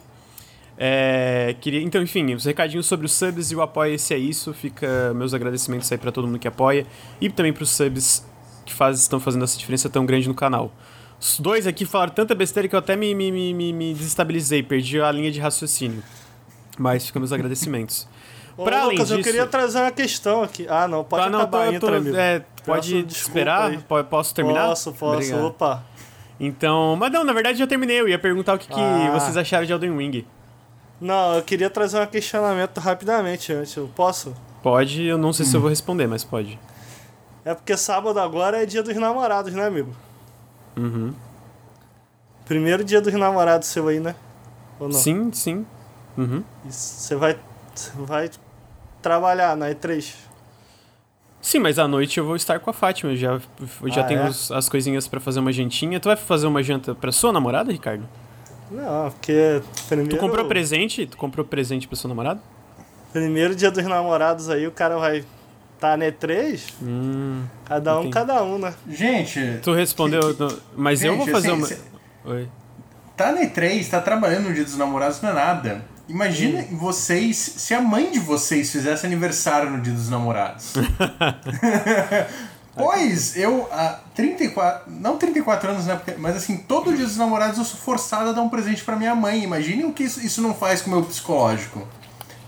É, 0.77 1.55
queria, 1.61 1.81
então, 1.81 2.01
enfim, 2.01 2.33
os 2.33 2.45
recadinhos 2.45 2.87
sobre 2.87 3.05
os 3.05 3.13
subs 3.13 3.51
e 3.51 3.55
o 3.55 3.61
apoia-se 3.61 4.13
é 4.13 4.17
isso. 4.17 4.53
Fica 4.53 5.13
meus 5.13 5.33
agradecimentos 5.33 5.91
aí 5.91 5.97
pra 5.97 6.11
todo 6.11 6.25
mundo 6.27 6.39
que 6.39 6.47
apoia 6.47 6.87
e 7.19 7.29
também 7.29 7.53
pros 7.53 7.69
subs 7.69 8.25
que 8.65 8.73
faz, 8.73 8.99
estão 8.99 9.19
fazendo 9.19 9.43
essa 9.43 9.57
diferença 9.59 9.89
tão 9.89 10.05
grande 10.05 10.27
no 10.27 10.33
canal. 10.33 10.71
Os 11.21 11.39
dois 11.39 11.67
aqui 11.67 11.85
falaram 11.85 12.11
tanta 12.13 12.33
besteira 12.33 12.67
que 12.67 12.73
eu 12.75 12.79
até 12.79 12.95
me, 12.95 13.13
me, 13.13 13.31
me, 13.31 13.53
me- 13.73 13.93
desestabilizei, 13.93 14.63
perdi 14.63 14.99
a 14.99 15.11
linha 15.11 15.31
de 15.31 15.39
raciocínio. 15.39 16.01
Mas 16.79 17.05
ficam 17.05 17.19
meus 17.19 17.31
agradecimentos. 17.31 18.07
Ô, 18.57 18.63
Pra 18.63 18.85
Lucas, 18.85 19.11
eu 19.11 19.17
disso- 19.17 19.31
querar 19.31 19.45
trazer 19.47 19.79
uma 19.79 19.91
questão 19.91 20.41
aqui. 20.41 20.65
Ah, 20.67 20.87
não, 20.87 21.03
pode 21.03 21.23
Tá, 21.25 21.29
não, 21.29 21.39
acabar 21.41 21.71
tô- 21.79 21.87
tô- 21.87 22.15
é, 22.17 22.43
pode 22.65 23.03
Peço 23.03 23.17
esperar? 23.27 23.69
aí. 23.69 23.77
Po- 23.77 24.03
Posso 24.03 24.33
terminar? 24.33 24.67
Posso, 24.69 24.91
posso. 24.93 25.13
Obrigado. 25.15 25.45
Opa. 25.45 25.83
Então, 26.39 26.95
mas 26.95 27.11
não, 27.11 27.23
na 27.23 27.33
verdade 27.33 27.59
já 27.59 27.67
terminei. 27.67 27.99
Eu 28.01 28.09
ia 28.09 28.17
perguntar 28.17 28.55
o 28.55 28.57
que, 28.57 28.67
que 28.67 28.73
Ah. 28.79 29.11
vocês 29.13 29.37
acharam 29.37 29.65
de 29.65 29.71
Elden 29.71 29.95
Ring. 29.95 30.25
Não, 30.99 31.35
eu 31.35 31.43
queria 31.43 31.69
trazer 31.69 32.01
um 32.01 32.05
questionamento 32.07 32.79
rapidamente 32.79 33.53
antes. 33.53 33.75
Eu 33.75 33.87
posso? 33.95 34.33
Pode, 34.63 35.03
eu 35.03 35.17
não 35.19 35.31
sei 35.33 35.45
se 35.45 35.55
eu 35.55 35.61
vou 35.61 35.69
responder, 35.69 36.07
mas 36.07 36.23
pode. 36.23 36.59
É 37.45 37.53
porque 37.53 37.75
sábado 37.77 38.19
agora 38.19 38.61
é 38.61 38.65
dia 38.65 38.81
dos 38.83 38.95
namorados, 38.95 39.53
né, 39.53 39.65
amigo? 39.65 39.95
Uhum. 40.77 41.13
Primeiro 42.45 42.83
dia 42.83 43.01
dos 43.01 43.13
namorados 43.13 43.67
seu 43.67 43.87
aí, 43.87 43.99
né? 43.99 44.15
Ou 44.79 44.87
não? 44.89 44.95
Sim, 44.97 45.31
sim. 45.31 45.65
Uhum. 46.17 46.43
Você 46.65 47.15
vai, 47.15 47.37
vai 47.95 48.29
trabalhar 49.01 49.55
na 49.55 49.69
E3? 49.69 50.15
Sim, 51.41 51.59
mas 51.59 51.79
à 51.79 51.87
noite 51.87 52.17
eu 52.19 52.25
vou 52.25 52.35
estar 52.35 52.59
com 52.59 52.69
a 52.69 52.73
Fátima. 52.73 53.11
Eu 53.13 53.15
já, 53.15 53.31
eu 53.81 53.89
já 53.89 54.01
Ah, 54.01 54.03
tenho 54.03 54.21
é? 54.21 54.27
os- 54.27 54.51
as 54.51 54.69
coisinhas 54.69 55.07
pra 55.07 55.19
fazer 55.19 55.39
uma 55.39 55.51
jantinha. 55.51 55.99
Tu 55.99 56.05
vai 56.07 56.15
fazer 56.15 56.45
uma 56.47 56.61
janta 56.61 56.93
pra 56.93 57.11
sua 57.11 57.31
namorada, 57.31 57.71
Ricardo? 57.71 58.07
Não, 58.69 59.09
porque 59.11 59.61
primeiro, 59.87 60.11
Tu 60.11 60.17
comprou 60.17 60.45
presente? 60.45 61.05
Tu 61.05 61.17
comprou 61.17 61.45
presente 61.45 61.87
pra 61.87 61.95
sua 61.97 62.07
namorada? 62.09 62.41
primeiro 63.11 63.53
dia 63.53 63.69
dos 63.69 63.83
namorados 63.83 64.49
aí, 64.49 64.65
o 64.65 64.71
cara 64.71 64.97
vai 64.97 65.25
tá 65.81 65.97
na 65.97 66.05
E3? 66.05 66.61
Hum. 66.81 67.43
Cada 67.65 67.95
um, 67.97 68.01
Entendi. 68.01 68.13
cada 68.13 68.43
um, 68.43 68.57
né? 68.59 68.73
Gente, 68.87 69.59
Tu 69.63 69.73
respondeu. 69.73 70.21
não, 70.39 70.57
Mas 70.77 71.03
eu 71.03 71.13
Gente, 71.13 71.23
vou 71.25 71.33
fazer 71.33 71.49
assim, 71.49 71.57
uma. 71.57 71.67
cê- 71.67 71.77
Oi. 72.23 72.47
tá 73.17 73.31
na 73.33 73.41
E3, 73.41 73.89
tá 73.89 73.99
trabalhando 73.99 74.47
no 74.49 74.53
Dia 74.53 74.63
dos 74.63 74.77
Namorados, 74.77 75.19
não 75.21 75.31
é 75.31 75.33
nada. 75.33 75.83
Imagina 76.07 76.63
vocês, 76.73 77.35
se 77.37 77.73
a 77.73 77.81
mãe 77.81 78.11
de 78.11 78.19
vocês 78.19 78.71
fizesse 78.71 79.05
aniversário 79.05 79.69
no 79.71 79.81
Dia 79.81 79.93
dos 79.93 80.09
Namorados. 80.09 80.73
pois 82.75 83.35
eu, 83.37 83.67
há 83.71 83.99
34, 84.15 84.91
não 84.91 85.17
34 85.17 85.69
anos, 85.71 85.85
né? 85.85 85.99
Mas 86.17 86.35
assim, 86.35 86.57
todo 86.57 86.93
Dia 86.95 87.05
dos 87.05 87.17
Namorados 87.17 87.57
eu 87.57 87.65
sou 87.65 87.79
forçado 87.79 88.29
a 88.29 88.33
dar 88.33 88.41
um 88.41 88.49
presente 88.49 88.83
pra 88.83 88.95
minha 88.95 89.15
mãe. 89.15 89.43
Imaginem 89.43 89.85
o 89.85 89.93
que 89.93 90.03
isso, 90.03 90.19
isso 90.21 90.41
não 90.41 90.53
faz 90.53 90.81
com 90.81 90.89
o 90.91 90.93
meu 90.93 91.03
psicológico. 91.03 91.87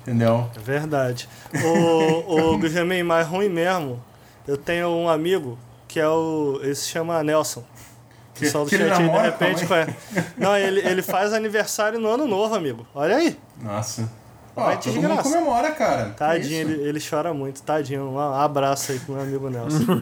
Entendeu? 0.03 0.49
É 0.55 0.59
verdade. 0.59 1.27
O, 1.63 2.51
o 2.53 2.57
Guilherme, 2.57 3.01
mais 3.03 3.25
ruim 3.25 3.49
mesmo, 3.49 4.03
eu 4.45 4.57
tenho 4.57 4.89
um 4.89 5.09
amigo 5.09 5.57
que 5.87 5.99
é 5.99 6.07
o. 6.07 6.59
Ele 6.61 6.75
se 6.75 6.89
chama 6.89 7.23
Nelson. 7.23 7.61
O 7.61 8.33
Que, 8.33 8.41
pessoal 8.41 8.65
do 8.65 8.69
que 8.69 8.75
ele 8.75 8.89
chat 8.89 9.01
aí 9.01 9.09
de 9.09 9.17
repente. 9.17 9.65
Não, 10.37 10.57
ele, 10.57 10.81
ele 10.81 11.01
faz 11.01 11.33
aniversário 11.33 11.99
no 11.99 12.09
ano 12.09 12.27
novo, 12.27 12.53
amigo. 12.53 12.85
Olha 12.93 13.15
aí. 13.15 13.37
Nossa. 13.61 14.09
Ó, 14.55 14.65
Vai 14.65 14.79
todo 14.79 15.01
mundo 15.01 15.23
comemora, 15.23 15.71
cara. 15.71 16.09
Tadinho, 16.17 16.61
ele, 16.61 16.87
ele 16.87 16.99
chora 16.99 17.33
muito, 17.33 17.63
tadinho. 17.63 18.11
Um 18.11 18.19
abraço 18.19 18.91
aí 18.91 18.99
pro 18.99 19.15
meu 19.15 19.23
amigo 19.23 19.49
Nelson. 19.49 20.01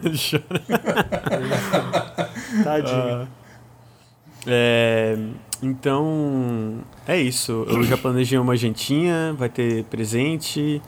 Tadinho. 2.64 3.28
É, 4.46 5.16
então, 5.62 6.78
é 7.06 7.16
isso. 7.20 7.64
Eu 7.68 7.82
já 7.84 7.96
planejei 7.96 8.38
uma 8.38 8.56
jantinha, 8.56 9.34
vai 9.38 9.48
ter 9.48 9.84
presente. 9.84 10.82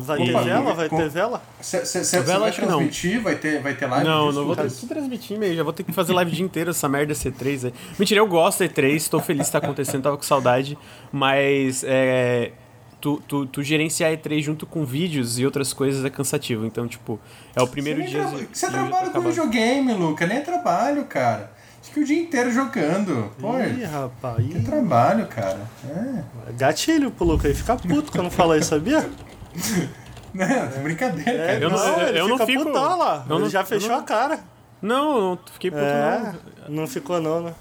Vai 0.00 0.16
ter 0.18 0.30
Opa, 0.30 0.42
vela? 0.42 0.74
Vai 0.74 0.88
ter 0.88 1.08
vela? 1.08 1.42
Você 1.60 2.20
vai 2.22 2.48
acho 2.48 2.60
que 2.60 2.66
não. 2.66 2.76
transmitir? 2.78 3.20
Vai 3.20 3.34
ter, 3.34 3.60
vai 3.60 3.74
ter 3.74 3.86
live? 3.86 4.06
não, 4.06 4.30
não 4.30 4.44
vou 4.46 4.54
ter 4.54 4.70
que 4.70 4.86
transmitir 4.86 5.36
meio. 5.38 5.56
Já 5.56 5.64
vou 5.64 5.72
ter 5.72 5.82
que 5.82 5.92
fazer 5.92 6.12
live 6.12 6.30
o 6.30 6.34
dia 6.34 6.44
inteiro, 6.44 6.70
essa 6.70 6.88
merda 6.88 7.12
C3 7.14 7.64
aí. 7.66 7.74
Mentira, 7.98 8.20
eu 8.20 8.26
gosto 8.28 8.60
da 8.60 8.66
E3, 8.68 9.08
tô 9.08 9.18
feliz 9.18 9.46
que 9.46 9.52
tá 9.52 9.58
acontecendo, 9.58 10.02
tava 10.04 10.16
com 10.16 10.22
saudade. 10.22 10.78
Mas 11.10 11.82
é. 11.84 12.52
Tu, 13.00 13.20
tu, 13.26 13.44
tu 13.46 13.64
gerenciar 13.64 14.12
a 14.12 14.16
E3 14.16 14.40
junto 14.42 14.64
com 14.64 14.84
vídeos 14.84 15.36
e 15.40 15.44
outras 15.44 15.72
coisas 15.72 16.04
é 16.04 16.10
cansativo. 16.10 16.64
Então, 16.64 16.86
tipo, 16.86 17.18
é 17.56 17.60
o 17.60 17.66
primeiro 17.66 18.00
Você, 18.02 18.08
dia. 18.10 18.24
de- 18.26 18.48
você 18.52 18.66
de- 18.66 18.72
trabalha 18.72 19.10
com 19.10 19.20
videogame, 19.20 19.92
Luca, 19.94 20.24
nem 20.24 20.40
trabalho, 20.40 21.04
cara. 21.06 21.51
Fica 21.92 22.00
o 22.00 22.04
dia 22.04 22.22
inteiro 22.22 22.50
jogando. 22.50 23.30
Pô, 23.38 23.58
Ih, 23.58 23.84
rapaz. 23.84 24.36
que 24.46 24.58
Ih. 24.58 24.62
trabalho, 24.62 25.26
cara. 25.26 25.60
É. 25.88 26.52
Gatilho 26.52 27.10
pro 27.10 27.26
Luca 27.26 27.48
aí. 27.48 27.54
Fica 27.54 27.76
puto 27.76 28.10
quando 28.10 28.30
fala 28.30 28.56
isso, 28.56 28.70
sabia? 28.70 29.08
Não, 30.32 30.46
é 30.46 30.66
brincadeira, 30.82 31.30
cara. 31.46 31.58
Eu 31.60 31.68
não- 31.70 32.00
ele 32.08 32.18
eu 32.20 32.28
não 32.28 32.46
fico- 32.46 32.64
putão 32.64 32.96
lá. 32.98 33.26
eu 33.28 33.34
ele 33.36 33.44
não- 33.44 33.50
já 33.50 33.60
eu 33.60 33.66
fechou 33.66 33.90
não- 33.90 33.98
a 33.98 34.02
cara. 34.02 34.40
Não, 34.80 35.20
não 35.20 35.38
fiquei 35.52 35.70
puto, 35.70 35.82
É, 35.82 36.34
não. 36.68 36.74
não 36.76 36.86
ficou 36.86 37.20
não, 37.20 37.42
né? 37.42 37.54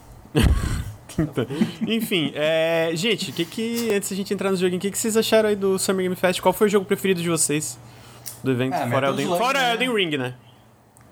Então, 1.20 1.46
Enfim, 1.86 2.32
é, 2.34 2.92
gente, 2.94 3.34
que 3.34 3.44
que, 3.44 3.94
antes 3.94 4.10
da 4.10 4.16
gente 4.16 4.34
entrar 4.34 4.50
no 4.52 4.56
joguinho, 4.56 4.78
o 4.78 4.82
que, 4.82 4.90
que 4.90 4.98
vocês 4.98 5.18
acharam 5.18 5.50
aí 5.50 5.56
do 5.58 5.78
Summer 5.78 6.04
Game 6.04 6.16
Fest? 6.16 6.40
Qual 6.40 6.54
foi 6.54 6.68
o 6.68 6.70
jogo 6.70 6.86
preferido 6.86 7.22
de 7.22 7.30
vocês 7.30 7.78
do 8.42 8.52
evento? 8.52 8.74
Ah, 8.76 8.88
fora 8.90 9.08
Elden, 9.10 9.26
Slug, 9.26 9.38
fora 9.44 9.60
né? 9.60 9.74
Elden 9.74 9.94
Ring, 9.94 10.18
né? 10.18 10.34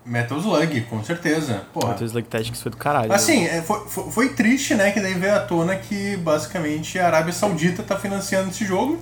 Metal 0.10 0.38
Slug, 0.40 0.82
com 0.90 1.04
certeza. 1.04 1.64
Porra. 1.72 1.90
Metal 1.94 2.06
Slug 2.08 2.28
Tactics 2.28 2.62
foi 2.62 2.72
do 2.72 2.78
caralho. 2.78 3.14
Assim, 3.14 3.44
né? 3.44 3.58
é, 3.58 3.62
foi, 3.62 3.80
foi, 3.88 4.12
foi 4.12 4.30
triste, 4.30 4.74
né? 4.74 4.92
Que 4.92 5.00
daí 5.00 5.14
veio 5.14 5.36
à 5.36 5.40
tona 5.40 5.76
que 5.76 6.18
basicamente 6.18 6.98
a 6.98 7.06
Arábia 7.06 7.32
Saudita 7.32 7.84
tá 7.84 7.96
financiando 7.98 8.50
esse 8.50 8.66
jogo. 8.66 9.00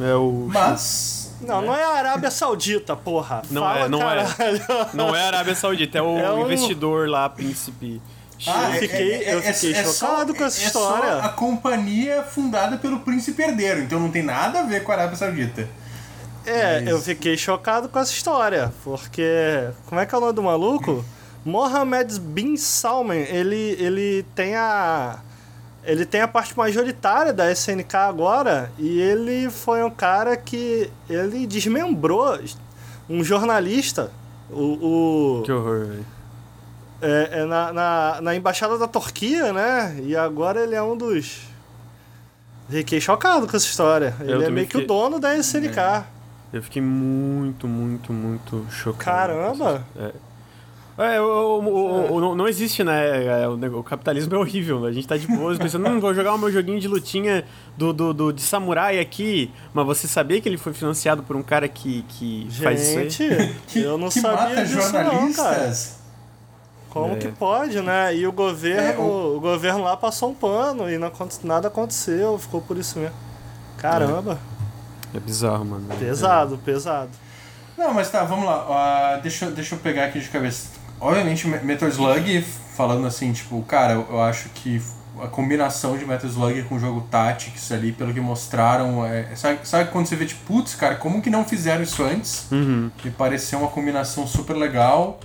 É 0.00 0.14
o... 0.14 0.48
Mas. 0.52 1.32
Não, 1.40 1.62
não 1.62 1.74
é 1.76 1.84
a 1.84 1.90
Arábia 1.90 2.30
Saudita, 2.32 2.96
porra. 2.96 3.42
Não 3.50 3.62
Fala, 3.62 3.84
é, 3.84 3.88
não 3.88 4.00
é. 4.10 4.24
caralho. 4.24 4.60
Não 4.92 5.14
é 5.14 5.22
a 5.22 5.26
Arábia 5.28 5.54
Saudita, 5.54 5.98
é 5.98 6.02
o 6.02 6.18
É 6.18 6.32
um- 6.32 6.44
investidor 6.46 7.08
lá, 7.08 7.28
príncipe. 7.28 8.02
Ah, 8.46 8.70
Eu 8.74 8.80
fiquei- 8.80 9.22
eu 9.34 9.42
fiquei 9.42 9.74
chocado 9.84 10.34
com 10.34 10.44
essa 10.44 10.60
é 10.62 10.66
história. 10.66 11.10
Só 11.20 11.26
a 11.26 11.28
companhia 11.30 12.22
fundada 12.24 12.76
pelo 12.76 13.00
príncipe 13.00 13.42
herdeiro, 13.42 13.80
então 13.80 13.98
não 14.00 14.10
tem 14.10 14.22
nada 14.22 14.60
a 14.60 14.62
ver 14.64 14.82
com 14.84 14.90
a 14.92 14.94
Arábia 14.96 15.16
Saudita. 15.16 15.68
É, 16.48 16.80
Mas- 16.80 16.88
eu 16.88 17.00
fiquei 17.00 17.36
chocado 17.36 17.88
com 17.88 17.98
essa 17.98 18.12
história, 18.12 18.72
porque. 18.84 19.68
Como 19.86 20.00
é 20.00 20.06
que 20.06 20.14
é 20.14 20.18
o 20.18 20.20
nome 20.20 20.32
do 20.32 20.42
maluco? 20.42 21.04
Mohammed 21.44 22.18
bin 22.20 22.56
Salman, 22.56 23.20
ele, 23.28 23.76
ele 23.78 24.26
tem 24.34 24.54
a. 24.56 25.18
Ele 25.84 26.04
tem 26.04 26.20
a 26.20 26.28
parte 26.28 26.56
majoritária 26.56 27.32
da 27.32 27.50
SNK 27.50 27.94
agora 27.96 28.70
e 28.78 29.00
ele 29.00 29.48
foi 29.48 29.82
um 29.82 29.90
cara 29.90 30.36
que. 30.36 30.90
Ele 31.08 31.46
desmembrou 31.46 32.38
um 33.08 33.22
jornalista. 33.24 34.10
O. 34.50 35.38
o 35.40 35.42
Que 35.44 35.52
horror, 35.52 35.86
velho. 35.86 36.06
é, 37.00 37.40
é 37.40 37.44
na, 37.44 37.72
na, 37.72 38.20
na 38.20 38.34
embaixada 38.34 38.76
da 38.76 38.86
Turquia, 38.88 39.52
né? 39.52 39.96
E 40.02 40.14
agora 40.16 40.62
ele 40.62 40.74
é 40.74 40.82
um 40.82 40.96
dos. 40.96 41.40
Fiquei 42.68 43.00
chocado 43.00 43.46
com 43.46 43.56
essa 43.56 43.64
história. 43.66 44.14
Ele 44.20 44.44
é 44.44 44.50
meio 44.50 44.66
que 44.66 44.76
o 44.76 44.86
dono 44.86 45.18
da 45.18 45.34
SNK. 45.36 46.04
Eu 46.52 46.62
fiquei 46.62 46.80
muito, 46.82 47.66
muito, 47.68 48.12
muito 48.12 48.64
chocado. 48.70 49.04
Caramba! 49.04 49.84
É, 51.00 51.20
o, 51.20 51.24
o- 51.24 51.68
o- 51.68 52.12
o- 52.14 52.20
não- 52.20 52.34
não 52.34 52.48
existe, 52.48 52.82
né? 52.82 53.42
é, 53.44 53.48
O, 53.48 53.56
nego- 53.56 53.78
o 53.78 53.84
capitalismo 53.84 54.34
é 54.34 54.38
horrível. 54.38 54.84
A 54.84 54.90
gente 54.92 55.06
tá 55.06 55.16
de 55.16 55.28
boas 55.28 55.56
pensando, 55.56 55.88
hum, 55.88 56.00
vou 56.00 56.12
jogar 56.12 56.34
o 56.34 56.38
meu 56.38 56.50
joguinho 56.50 56.80
de 56.80 56.88
lutinha 56.88 57.44
do, 57.76 57.92
do, 57.92 58.12
do- 58.12 58.32
de 58.32 58.42
samurai 58.42 58.98
aqui. 58.98 59.48
Mas 59.72 59.86
você 59.86 60.08
sabia 60.08 60.40
que 60.40 60.48
ele 60.48 60.56
foi 60.58 60.72
financiado 60.72 61.22
por 61.22 61.36
um 61.36 61.42
cara 61.42 61.68
que, 61.68 62.02
que 62.08 62.48
faz 62.62 62.80
isso 62.88 62.98
aí? 62.98 63.10
Gente, 63.10 63.54
Que, 63.68 63.80
eu 63.80 63.96
não 63.96 64.08
que 64.08 64.18
sabia 64.20 64.48
mata 64.56 64.64
disso 64.64 64.76
não, 64.78 64.90
cara. 64.92 65.04
jornalistas. 65.10 65.98
Como 66.90 67.14
É. 67.14 67.16
que 67.18 67.28
pode, 67.28 67.80
né? 67.80 68.16
E 68.16 68.26
o 68.26 68.32
governo, 68.32 68.82
É, 68.82 68.98
o- 68.98 69.36
o... 69.36 69.40
governo 69.40 69.84
lá 69.84 69.96
passou 69.96 70.30
um 70.30 70.34
pano 70.34 70.90
e 70.90 70.98
não, 70.98 71.06
aconte- 71.08 71.46
nada 71.46 71.68
aconteceu, 71.68 72.36
ficou 72.38 72.60
por 72.60 72.76
isso 72.76 72.98
mesmo. 72.98 73.14
Caramba, 73.76 74.32
É 74.32 74.57
bizarro, 75.20 75.64
mano. 75.64 75.86
pesado, 75.98 76.58
pesado. 76.58 77.10
Não, 77.76 77.94
mas 77.94 78.10
tá, 78.10 78.24
vamos 78.24 78.44
lá. 78.44 78.66
Ah, 78.68 79.20
deixa, 79.22 79.46
eu- 79.46 79.52
deixa 79.52 79.74
eu 79.74 79.78
pegar 79.78 80.04
aqui 80.06 80.18
de 80.20 80.28
cabeça. 80.28 80.68
Obviamente, 81.00 81.46
Me- 81.46 81.60
Metal 81.60 81.88
Slug, 81.88 82.42
falando 82.76 83.06
assim, 83.06 83.32
tipo, 83.32 83.62
cara, 83.62 83.92
eu, 83.94 84.06
eu 84.10 84.20
acho 84.22 84.48
que 84.50 84.82
a 85.22 85.28
combinação 85.28 85.96
de 85.96 86.04
Metal 86.04 86.28
Slug 86.28 86.62
com 86.64 86.74
o 86.76 86.78
jogo 86.80 87.00
Tactics 87.10 87.70
ali, 87.72 87.92
pelo 87.92 88.12
que 88.12 88.20
mostraram, 88.20 89.04
é, 89.06 89.34
sabe, 89.36 89.60
sabe 89.64 89.90
quando 89.90 90.06
você 90.06 90.16
vê, 90.16 90.26
tipo, 90.26 90.40
putz, 90.46 90.74
cara, 90.74 90.96
como 90.96 91.22
que 91.22 91.30
não 91.30 91.44
fizeram 91.44 91.82
isso 91.82 92.02
antes? 92.02 92.46
Uhum. 92.50 92.90
Me 93.04 93.10
pareceu 93.12 93.60
uma 93.60 93.68
combinação 93.68 94.26
super 94.26 94.54
legal. 94.56 95.18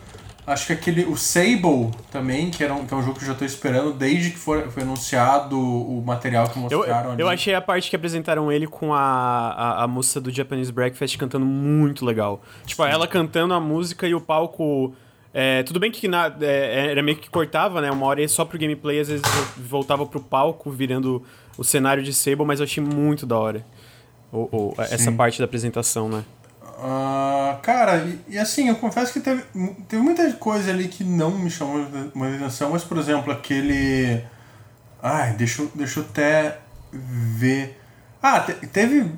Acho 0.45 0.67
que 0.67 0.73
aquele, 0.73 1.05
o 1.05 1.15
Sable 1.15 1.89
também, 2.11 2.49
que, 2.51 2.61
era 2.63 2.73
um, 2.73 2.85
que 2.85 2.93
é 2.93 2.97
um 2.97 3.01
jogo 3.01 3.17
que 3.17 3.23
eu 3.23 3.29
já 3.29 3.33
tô 3.33 3.45
esperando 3.45 3.93
desde 3.93 4.31
que 4.31 4.37
foi, 4.37 4.69
foi 4.69 4.83
anunciado 4.83 5.57
o 5.57 6.03
material 6.05 6.49
que 6.49 6.57
Eu, 6.57 6.61
mostraram 6.63 7.11
ali. 7.11 7.21
eu 7.21 7.29
achei 7.29 7.53
a 7.55 7.61
parte 7.61 7.89
que 7.89 7.95
apresentaram 7.95 8.51
ele 8.51 8.67
com 8.67 8.93
a, 8.93 8.99
a, 8.99 9.83
a 9.83 9.87
moça 9.87 10.19
do 10.19 10.29
Japanese 10.29 10.71
Breakfast 10.71 11.17
cantando 11.17 11.45
muito 11.45 12.05
legal. 12.05 12.41
Tipo, 12.65 12.83
ela 12.83 13.07
cantando 13.07 13.53
a 13.53 13.59
música 13.59 14.05
e 14.05 14.13
o 14.13 14.19
palco. 14.19 14.93
é, 15.33 15.63
tudo 15.63 15.79
bem 15.79 15.89
que 15.91 16.09
na, 16.09 16.29
é, 16.41 16.91
era 16.91 17.01
meio 17.01 17.17
que 17.17 17.29
cortava, 17.29 17.79
né? 17.79 17.89
Uma 17.89 18.05
hora 18.07 18.19
ia 18.19 18.27
só 18.27 18.43
pro 18.43 18.59
gameplay, 18.59 18.99
às 18.99 19.07
vezes 19.07 19.23
voltava 19.57 20.05
pro 20.05 20.19
palco, 20.19 20.69
virando 20.69 21.23
o 21.57 21.63
cenário 21.63 22.03
de 22.03 22.13
Sable, 22.13 22.45
mas 22.45 22.59
eu 22.59 22.65
achei 22.65 22.83
muito 22.83 23.25
da 23.25 23.37
hora. 23.37 23.65
O, 24.29 24.49
o- 24.51 24.73
essa 24.77 24.97
Sim. 24.97 25.15
parte 25.15 25.39
da 25.39 25.45
apresentação, 25.45 26.09
né? 26.09 26.23
Ah, 26.85 27.59
cara, 27.61 27.97
e, 27.97 28.19
e 28.35 28.37
assim, 28.39 28.67
eu 28.69 28.75
confesso 28.75 29.13
que 29.13 29.19
teve, 29.19 29.43
teve 29.87 30.01
muita 30.01 30.31
coisa 30.33 30.71
ali 30.71 30.87
que 30.87 31.03
não 31.03 31.31
me 31.31 31.49
chamou 31.49 31.85
muita 32.13 32.35
atenção, 32.37 32.71
mas 32.71 32.83
por 32.83 32.97
exemplo, 32.97 33.31
aquele. 33.31 34.23
Ai, 35.01 35.33
deixa, 35.33 35.65
deixa 35.75 35.99
eu 35.99 36.05
até 36.05 36.59
ver. 36.91 37.79
Ah, 38.21 38.39
te- 38.41 38.53
teve. 38.67 39.11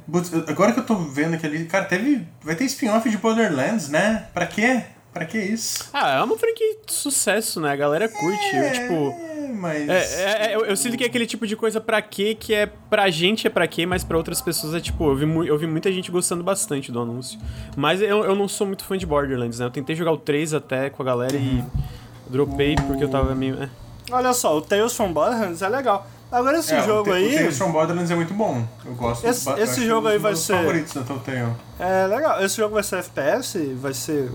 Agora 0.48 0.74
que 0.74 0.80
eu 0.80 0.86
tô 0.86 0.96
vendo 0.96 1.36
aquele. 1.36 1.66
Cara, 1.66 1.86
teve. 1.86 2.28
Vai 2.44 2.56
ter 2.56 2.66
spin-off 2.66 3.10
de 3.10 3.18
Borderlands, 3.18 3.90
né? 3.90 4.28
Pra 4.34 4.48
quê? 4.48 4.84
Pra 5.16 5.24
que 5.26 5.38
isso? 5.40 5.90
Ah, 5.94 6.16
é 6.20 6.22
uma 6.24 6.38
franquia 6.38 6.76
de 6.86 6.92
sucesso, 6.94 7.62
né? 7.62 7.72
A 7.72 7.76
galera 7.78 8.10
curte. 8.10 8.54
eu, 8.54 8.72
tipo. 8.74 8.94
É, 9.18 9.48
mas. 9.54 9.90
É, 9.90 9.98
é, 9.98 10.52
é, 10.52 10.56
eu, 10.58 10.66
eu 10.66 10.76
sinto 10.76 10.98
que 10.98 11.06
é 11.06 11.08
aquele 11.08 11.26
tipo 11.26 11.48
de 11.48 11.56
coisa 11.56 11.80
pra 11.80 12.02
quê, 12.02 12.36
que 12.38 12.54
é 12.54 12.66
pra 12.90 13.10
gente 13.10 13.48
é 13.48 13.50
pra 13.50 13.66
quê, 13.66 13.86
mas 13.86 14.04
pra 14.04 14.18
outras 14.18 14.42
pessoas 14.42 14.74
é 14.74 14.80
tipo, 14.82 15.06
eu 15.10 15.16
vi, 15.16 15.48
eu 15.48 15.58
vi 15.58 15.68
muita 15.68 15.90
gente 15.90 16.12
gostando 16.12 16.44
bastante 16.44 16.92
do 16.92 17.00
anúncio. 17.00 17.40
Mas 17.78 18.02
eu, 18.02 18.26
eu 18.26 18.36
não 18.36 18.46
sou 18.50 18.68
muito 18.68 18.84
fã 18.84 18.98
de 18.98 19.06
Borderlands, 19.06 19.58
né? 19.60 19.66
Eu 19.66 19.72
tentei 19.72 19.96
jogar 19.96 20.12
o 20.12 20.18
3 20.18 20.54
até 20.54 20.90
com 20.90 21.02
a 21.02 21.06
galera 21.06 21.38
e 21.38 21.64
dropei 22.30 22.76
porque 22.76 23.04
eu 23.06 23.10
tava 23.10 23.34
meio. 23.34 23.64
é. 23.64 23.70
Olha 24.12 24.34
só, 24.34 24.58
o 24.58 24.62
Tales 24.62 24.94
from 24.94 25.14
Borderlands 25.14 25.62
é 25.62 25.70
legal. 25.70 26.06
Agora 26.30 26.58
esse 26.60 26.74
É, 26.74 26.84
jogo 26.84 27.10
o, 27.10 27.14
aí. 27.14 27.36
O 27.36 27.38
Tales 27.38 27.58
from 27.58 27.72
Borderlands 27.72 28.12
é 28.12 28.16
muito 28.16 28.34
bom. 28.34 28.68
Eu 28.86 28.94
gosto 28.96 29.26
Esse- 29.26 29.50
esse 29.62 29.86
jogo 29.86 30.08
é 30.08 30.12
um 30.12 30.14
aí 30.14 30.18
dos 30.20 30.24
vai 30.24 30.36
ser- 30.36 30.54
favoritos 30.58 30.94
da 30.94 31.02
Telltale. 31.04 31.54
É 31.80 32.08
legal. 32.08 32.44
Esse 32.44 32.58
jogo 32.58 32.74
vai 32.74 32.84
ser 32.84 32.98
FPS, 32.98 33.74
vai 33.76 33.94
ser. 33.94 34.30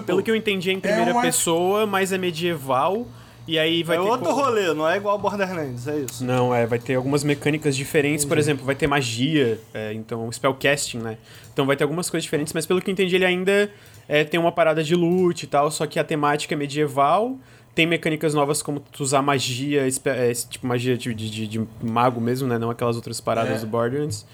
Tipo, 0.00 0.06
Pelo 0.06 0.22
que 0.22 0.30
eu 0.30 0.36
entendi 0.36 0.70
é 0.70 0.72
em 0.72 0.80
primeira 0.80 1.12
um 1.14 1.18
ar- 1.18 1.24
pessoa, 1.24 1.86
mas 1.86 2.12
é 2.12 2.18
medieval. 2.18 3.06
E 3.46 3.58
aí 3.58 3.82
vai 3.82 3.96
é 3.96 4.00
ter. 4.00 4.06
outro 4.08 4.26
co- 4.26 4.32
rolê, 4.34 4.72
não 4.72 4.88
é 4.88 4.96
igual 4.96 5.18
Borderlands, 5.18 5.88
é 5.88 5.96
isso. 5.98 6.24
Não, 6.24 6.54
é, 6.54 6.64
vai 6.64 6.78
ter 6.78 6.94
algumas 6.94 7.24
mecânicas 7.24 7.74
diferentes, 7.76 8.24
por 8.24 8.38
exemplo, 8.38 8.64
vai 8.64 8.76
ter 8.76 8.86
magia, 8.86 9.58
é, 9.74 9.92
então 9.94 10.30
spellcasting, 10.30 10.98
né? 10.98 11.18
Então 11.52 11.66
vai 11.66 11.74
ter 11.76 11.82
algumas 11.82 12.08
coisas 12.08 12.22
diferentes, 12.22 12.52
mas 12.52 12.66
pelo 12.66 12.80
que 12.80 12.88
eu 12.88 12.92
entendi 12.92 13.16
ele 13.16 13.24
ainda 13.24 13.68
é, 14.08 14.22
tem 14.22 14.38
uma 14.38 14.52
parada 14.52 14.84
de 14.84 14.94
loot 14.94 15.42
e 15.42 15.46
tal, 15.48 15.72
só 15.72 15.88
que 15.88 15.98
a 15.98 16.04
temática 16.04 16.54
é 16.54 16.56
medieval, 16.56 17.36
tem 17.74 17.84
mecânicas 17.84 18.32
novas 18.32 18.62
como 18.62 18.78
tu 18.78 19.02
usar 19.02 19.22
magia, 19.22 19.88
é, 19.88 20.30
esse 20.30 20.48
tipo 20.48 20.64
magia 20.64 20.96
de, 20.96 21.12
de, 21.12 21.28
de- 21.28 21.46
de 21.48 21.66
mago 21.82 22.20
mesmo, 22.20 22.46
né? 22.46 22.58
Não 22.58 22.70
aquelas 22.70 22.94
outras 22.94 23.20
paradas 23.20 23.56
É. 23.56 23.60
do 23.60 23.66
Borderlands. 23.66 24.24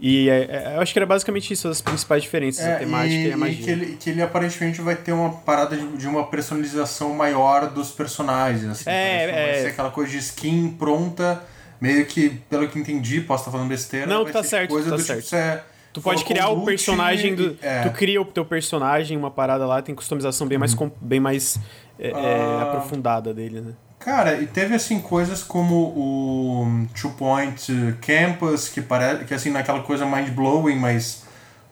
E 0.00 0.28
é, 0.28 0.38
é, 0.72 0.72
eu 0.76 0.80
acho 0.80 0.92
que 0.92 0.98
era 0.98 1.06
basicamente 1.06 1.52
isso, 1.52 1.68
as 1.68 1.80
principais 1.80 2.22
diferenças, 2.22 2.64
a 2.66 2.76
temática 2.76 3.14
e, 3.14 3.32
a 3.32 3.36
magia. 3.36 3.64
que 3.64 3.70
ele, 3.70 3.96
que 3.96 4.10
ele 4.10 4.22
aparentemente 4.22 4.80
vai 4.80 4.96
ter 4.96 5.12
uma 5.12 5.30
parada 5.30 5.76
de, 5.76 5.86
de 5.96 6.06
uma 6.08 6.26
personalização 6.26 7.14
maior 7.14 7.68
dos 7.70 7.90
personagens. 7.92 8.64
Assim, 8.70 8.90
É, 8.90 9.26
que 9.26 9.32
Vai 9.32 9.50
é. 9.50 9.62
ser 9.62 9.66
aquela 9.68 9.90
coisa 9.90 10.10
de 10.10 10.18
skin 10.18 10.70
pronta, 10.78 11.42
meio 11.80 12.04
que, 12.06 12.30
pelo 12.50 12.68
que 12.68 12.78
entendi, 12.78 13.20
posso 13.20 13.42
estar 13.42 13.52
falando 13.52 13.68
besteira. 13.68 14.06
Não, 14.06 14.24
tá 14.24 14.42
certo, 14.42 14.70
coisa 14.70 14.90
tá 14.90 14.96
do 14.96 15.02
certo. 15.02 15.22
Tipo, 15.22 15.28
você 15.36 15.60
Tu 15.92 16.00
pode 16.00 16.24
criar 16.24 16.48
o 16.48 16.64
personagem 16.64 17.36
do. 17.36 17.50
e- 17.52 17.58
é. 17.62 17.82
Tu 17.82 17.90
cria 17.92 18.20
o 18.20 18.24
teu 18.24 18.44
personagem, 18.44 19.16
uma 19.16 19.30
parada 19.30 19.64
lá, 19.64 19.80
tem 19.80 19.94
customização 19.94 20.44
bem 20.48 20.58
mais, 20.58 20.74
com- 20.74 20.90
bem 21.00 21.20
mais 21.20 21.56
é, 22.00 22.08
é, 22.08 22.12
Ah. 22.14 22.62
aprofundada 22.64 23.32
dele, 23.32 23.60
né? 23.60 23.72
Cara, 24.04 24.34
e 24.34 24.46
teve 24.46 24.74
assim 24.74 25.00
coisas 25.00 25.42
como 25.42 25.74
o 25.96 26.86
Two 26.94 27.12
Point 27.12 27.96
Campus, 28.02 28.68
que 28.68 28.82
parece 28.82 29.24
que 29.24 29.32
assim 29.32 29.48
naquela 29.48 29.80
coisa 29.82 30.04
mind 30.04 30.28
blowing, 30.28 30.76
mas 30.76 31.22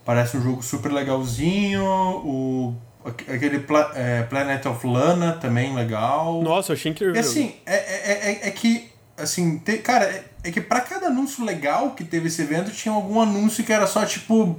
parece 0.03 0.39
um 0.39 0.43
jogo 0.43 0.63
super 0.63 0.91
legalzinho. 0.91 1.85
O 1.85 2.75
aquele 3.05 3.59
Pla 3.59 3.93
é, 3.95 4.23
Planet 4.23 4.65
of 4.65 4.87
Lana 4.87 5.33
também 5.33 5.75
legal. 5.75 6.41
Nossa, 6.41 6.73
eu 6.73 6.75
achei 6.75 6.91
incrível. 6.91 7.15
E 7.15 7.19
assim, 7.19 7.55
é, 7.67 7.75
é, 7.75 8.31
é, 8.31 8.49
é 8.49 8.51
que 8.51 8.91
assim, 9.15 9.59
te, 9.59 9.77
cara, 9.77 10.07
é, 10.07 10.25
é 10.45 10.51
que 10.51 10.63
para 10.63 10.81
cada 10.81 11.09
anúncio 11.09 11.45
legal 11.45 11.91
que 11.91 12.03
teve 12.03 12.29
esse 12.29 12.41
evento 12.41 12.71
tinha 12.71 12.95
algum 12.95 13.21
anúncio 13.21 13.63
que 13.63 13.75
era 13.75 13.87
só 13.87 14.07
tipo 14.07 14.59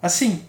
assim, 0.00 0.44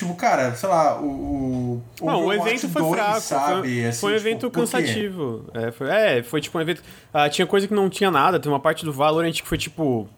Tipo, 0.00 0.14
cara, 0.14 0.54
sei 0.54 0.66
lá, 0.66 0.98
o. 0.98 1.82
o 2.00 2.06
não, 2.06 2.24
o 2.24 2.32
evento 2.32 2.70
foi 2.70 2.80
2, 2.80 2.94
fraco. 2.94 3.20
Sabe? 3.20 3.68
Foi, 3.68 3.86
assim, 3.86 4.00
foi 4.00 4.12
um 4.12 4.16
tipo, 4.16 4.28
evento 4.28 4.50
cansativo. 4.50 5.44
É 5.52 5.70
foi, 5.70 5.90
é, 5.90 6.22
foi 6.22 6.40
tipo 6.40 6.56
um 6.56 6.60
evento. 6.62 6.82
Ah, 7.12 7.28
tinha 7.28 7.46
coisa 7.46 7.68
que 7.68 7.74
não 7.74 7.90
tinha 7.90 8.10
nada. 8.10 8.40
Tem 8.40 8.50
uma 8.50 8.58
parte 8.58 8.82
do 8.82 8.94
Valorant 8.94 9.30
que 9.30 9.46
foi 9.46 9.58
tipo 9.58 10.08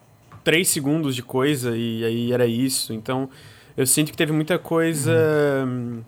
3 0.41 0.65
segundos 0.65 1.13
de 1.13 1.21
coisa 1.21 1.75
e 1.75 2.05
aí 2.05 2.31
era 2.31 2.45
isso. 2.45 2.93
Então, 2.93 3.29
eu 3.75 3.85
sinto 3.85 4.09
que 4.09 4.15
teve 4.15 4.31
muita 4.31 4.57
coisa. 4.57 5.11
Uhum 5.65 6.01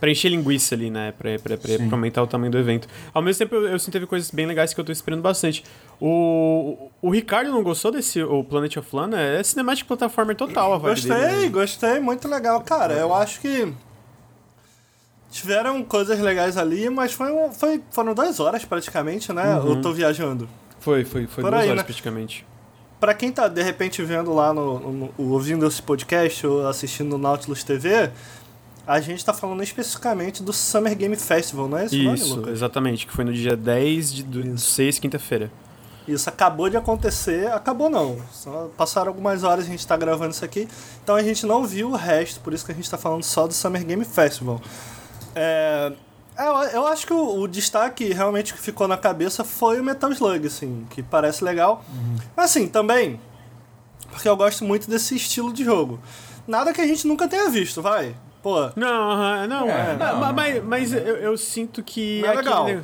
pra 0.00 0.10
encher 0.10 0.30
linguiça 0.30 0.74
ali, 0.74 0.90
né? 0.90 1.12
Pra, 1.12 1.38
pra, 1.38 1.56
pra, 1.58 1.76
pra, 1.76 1.86
aumentar 1.92 2.22
o 2.22 2.26
tamanho 2.26 2.50
do 2.50 2.58
evento. 2.58 2.88
Ao 3.12 3.20
mesmo 3.20 3.38
tempo, 3.38 3.54
eu, 3.54 3.68
eu 3.68 3.78
sinto 3.78 3.86
que 3.86 3.92
teve 3.92 4.06
coisas 4.06 4.30
bem 4.30 4.46
legais 4.46 4.72
que 4.72 4.80
eu 4.80 4.84
tô 4.84 4.90
esperando 4.90 5.20
bastante. 5.20 5.62
O, 6.00 6.90
o 7.02 7.10
Ricardo 7.10 7.50
não 7.50 7.62
gostou 7.62 7.92
desse 7.92 8.22
o 8.22 8.42
Planet 8.42 8.78
of 8.78 8.96
Lana? 8.96 9.20
É 9.20 9.42
cinemática 9.42 9.86
plataforma 9.86 10.34
total 10.34 10.72
a 10.72 10.78
vibe 10.78 10.94
Gostei, 10.94 11.16
dele, 11.16 11.36
né? 11.42 11.48
gostei, 11.48 12.00
muito 12.00 12.26
legal. 12.26 12.60
Cara, 12.62 12.94
eu 12.94 13.14
acho 13.14 13.40
que 13.40 13.72
tiveram 15.30 15.82
coisas 15.82 16.18
legais 16.18 16.56
ali, 16.56 16.88
mas 16.90 17.12
foi, 17.12 17.30
foi, 17.52 17.82
foram 17.90 18.14
duas 18.14 18.40
horas 18.40 18.64
praticamente, 18.64 19.32
né? 19.32 19.56
Uhum. 19.56 19.68
Eu 19.68 19.80
tô 19.82 19.92
viajando. 19.92 20.48
Foi, 20.80 21.04
foi, 21.04 21.26
foi 21.26 21.42
Por 21.44 21.50
duas 21.50 21.62
aí, 21.62 21.68
horas 21.68 21.82
né? 21.82 21.84
praticamente. 21.84 22.46
Pra 22.98 23.14
quem 23.14 23.32
tá 23.32 23.48
de 23.48 23.62
repente 23.62 24.02
vendo 24.02 24.34
lá 24.34 24.52
no, 24.52 24.78
no, 24.78 24.92
no, 24.92 25.32
ouvindo 25.32 25.66
esse 25.66 25.80
podcast 25.80 26.46
ou 26.46 26.66
assistindo 26.66 27.10
no 27.10 27.18
Nautilus 27.18 27.64
TV, 27.64 28.10
a 28.86 29.00
gente 29.00 29.24
tá 29.24 29.32
falando 29.32 29.62
especificamente 29.62 30.42
do 30.42 30.52
Summer 30.52 30.96
Game 30.96 31.14
Festival, 31.16 31.68
não 31.68 31.78
é 31.78 31.86
isso? 31.86 31.96
Isso, 31.96 32.36
nome, 32.36 32.52
exatamente, 32.52 33.06
que 33.06 33.12
foi 33.12 33.24
no 33.24 33.32
dia 33.32 33.56
10 33.56 34.12
de 34.12 34.22
do, 34.22 34.58
6, 34.58 34.98
quinta-feira. 34.98 35.50
Isso 36.08 36.28
acabou 36.28 36.68
de 36.68 36.76
acontecer, 36.76 37.50
acabou 37.52 37.88
não. 37.88 38.18
Só 38.32 38.70
passaram 38.76 39.08
algumas 39.08 39.44
horas 39.44 39.66
a 39.66 39.68
gente 39.68 39.80
está 39.80 39.96
gravando 39.96 40.32
isso 40.32 40.44
aqui, 40.44 40.66
então 41.02 41.14
a 41.14 41.22
gente 41.22 41.46
não 41.46 41.64
viu 41.64 41.90
o 41.90 41.96
resto, 41.96 42.40
por 42.40 42.52
isso 42.52 42.64
que 42.64 42.72
a 42.72 42.74
gente 42.74 42.84
está 42.84 42.98
falando 42.98 43.22
só 43.22 43.46
do 43.46 43.54
Summer 43.54 43.84
Game 43.84 44.04
Festival. 44.04 44.60
É, 45.34 45.92
é 46.36 46.76
eu, 46.76 46.86
acho 46.86 47.06
que 47.06 47.12
o, 47.12 47.40
o, 47.40 47.46
destaque 47.46 48.12
realmente 48.12 48.54
que 48.54 48.60
ficou 48.60 48.88
na 48.88 48.96
cabeça 48.96 49.44
foi 49.44 49.78
o 49.78 49.84
Metal 49.84 50.10
Slug, 50.10 50.46
assim, 50.46 50.86
que 50.90 51.02
parece 51.02 51.44
legal. 51.44 51.84
Uhum. 51.88 52.16
Assim, 52.36 52.66
também, 52.66 53.20
porque 54.10 54.28
eu 54.28 54.36
gosto 54.36 54.64
muito 54.64 54.90
desse 54.90 55.14
estilo 55.14 55.52
de 55.52 55.64
jogo. 55.64 56.00
Nada 56.46 56.72
que 56.72 56.80
a 56.80 56.86
gente 56.86 57.06
nunca 57.06 57.28
tenha 57.28 57.48
visto, 57.48 57.80
vai. 57.80 58.16
Pô. 58.42 58.70
Não, 58.74 59.44
uh, 59.44 59.46
não, 59.46 59.68
é, 59.68 59.96
não, 59.96 60.32
Mas, 60.32 60.64
mas 60.64 60.92
eu, 60.92 61.16
eu, 61.16 61.36
sinto 61.36 61.82
que. 61.82 62.24
É 62.24 62.34
legal. 62.34 62.64
Aquele, 62.64 62.82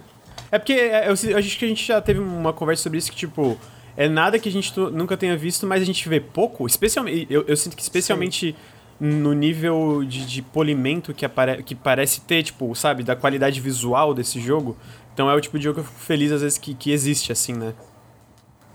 é 0.51 0.59
porque 0.59 0.73
é, 0.75 1.09
eu, 1.09 1.31
eu 1.31 1.39
acho 1.39 1.59
que 1.59 1.65
a 1.65 1.69
gente 1.69 1.87
já 1.87 2.01
teve 2.01 2.21
uma 2.21 2.53
conversa 2.53 2.85
sobre 2.85 2.99
isso 2.99 3.11
que, 3.11 3.17
tipo, 3.17 3.59
é 3.97 4.09
nada 4.09 4.39
que 4.39 4.49
a 4.49 4.53
gente 4.53 4.79
nunca 4.79 5.17
tenha 5.17 5.37
visto, 5.37 5.67
mas 5.67 5.83
a 5.83 5.85
gente 5.85 6.09
vê 6.09 6.21
pouco. 6.21 6.67
Especialmente. 6.67 7.27
Eu, 7.31 7.45
eu 7.47 7.57
sinto 7.57 7.77
que 7.77 7.83
especialmente. 7.83 8.53
Sim. 8.53 8.57
No 8.99 9.35
nível 9.35 10.03
de, 10.09 10.25
de 10.25 10.41
polimento 10.41 11.13
que, 11.13 11.27
apare, 11.27 11.63
que 11.63 11.75
parece 11.75 12.23
ter, 12.23 12.43
tipo, 12.43 12.75
sabe, 12.75 13.03
da 13.03 13.15
qualidade 13.15 13.61
visual 13.61 14.15
desse 14.15 14.41
jogo. 14.41 14.75
Então 15.13 15.31
é 15.31 15.35
o 15.35 15.41
tipo 15.41 15.59
de 15.59 15.65
jogo 15.65 15.75
que 15.75 15.81
eu 15.81 15.85
fico 15.85 16.01
feliz 16.01 16.33
às 16.33 16.41
vezes 16.41 16.57
que, 16.57 16.73
que 16.73 16.91
existe, 16.91 17.31
assim, 17.31 17.53
né? 17.53 17.75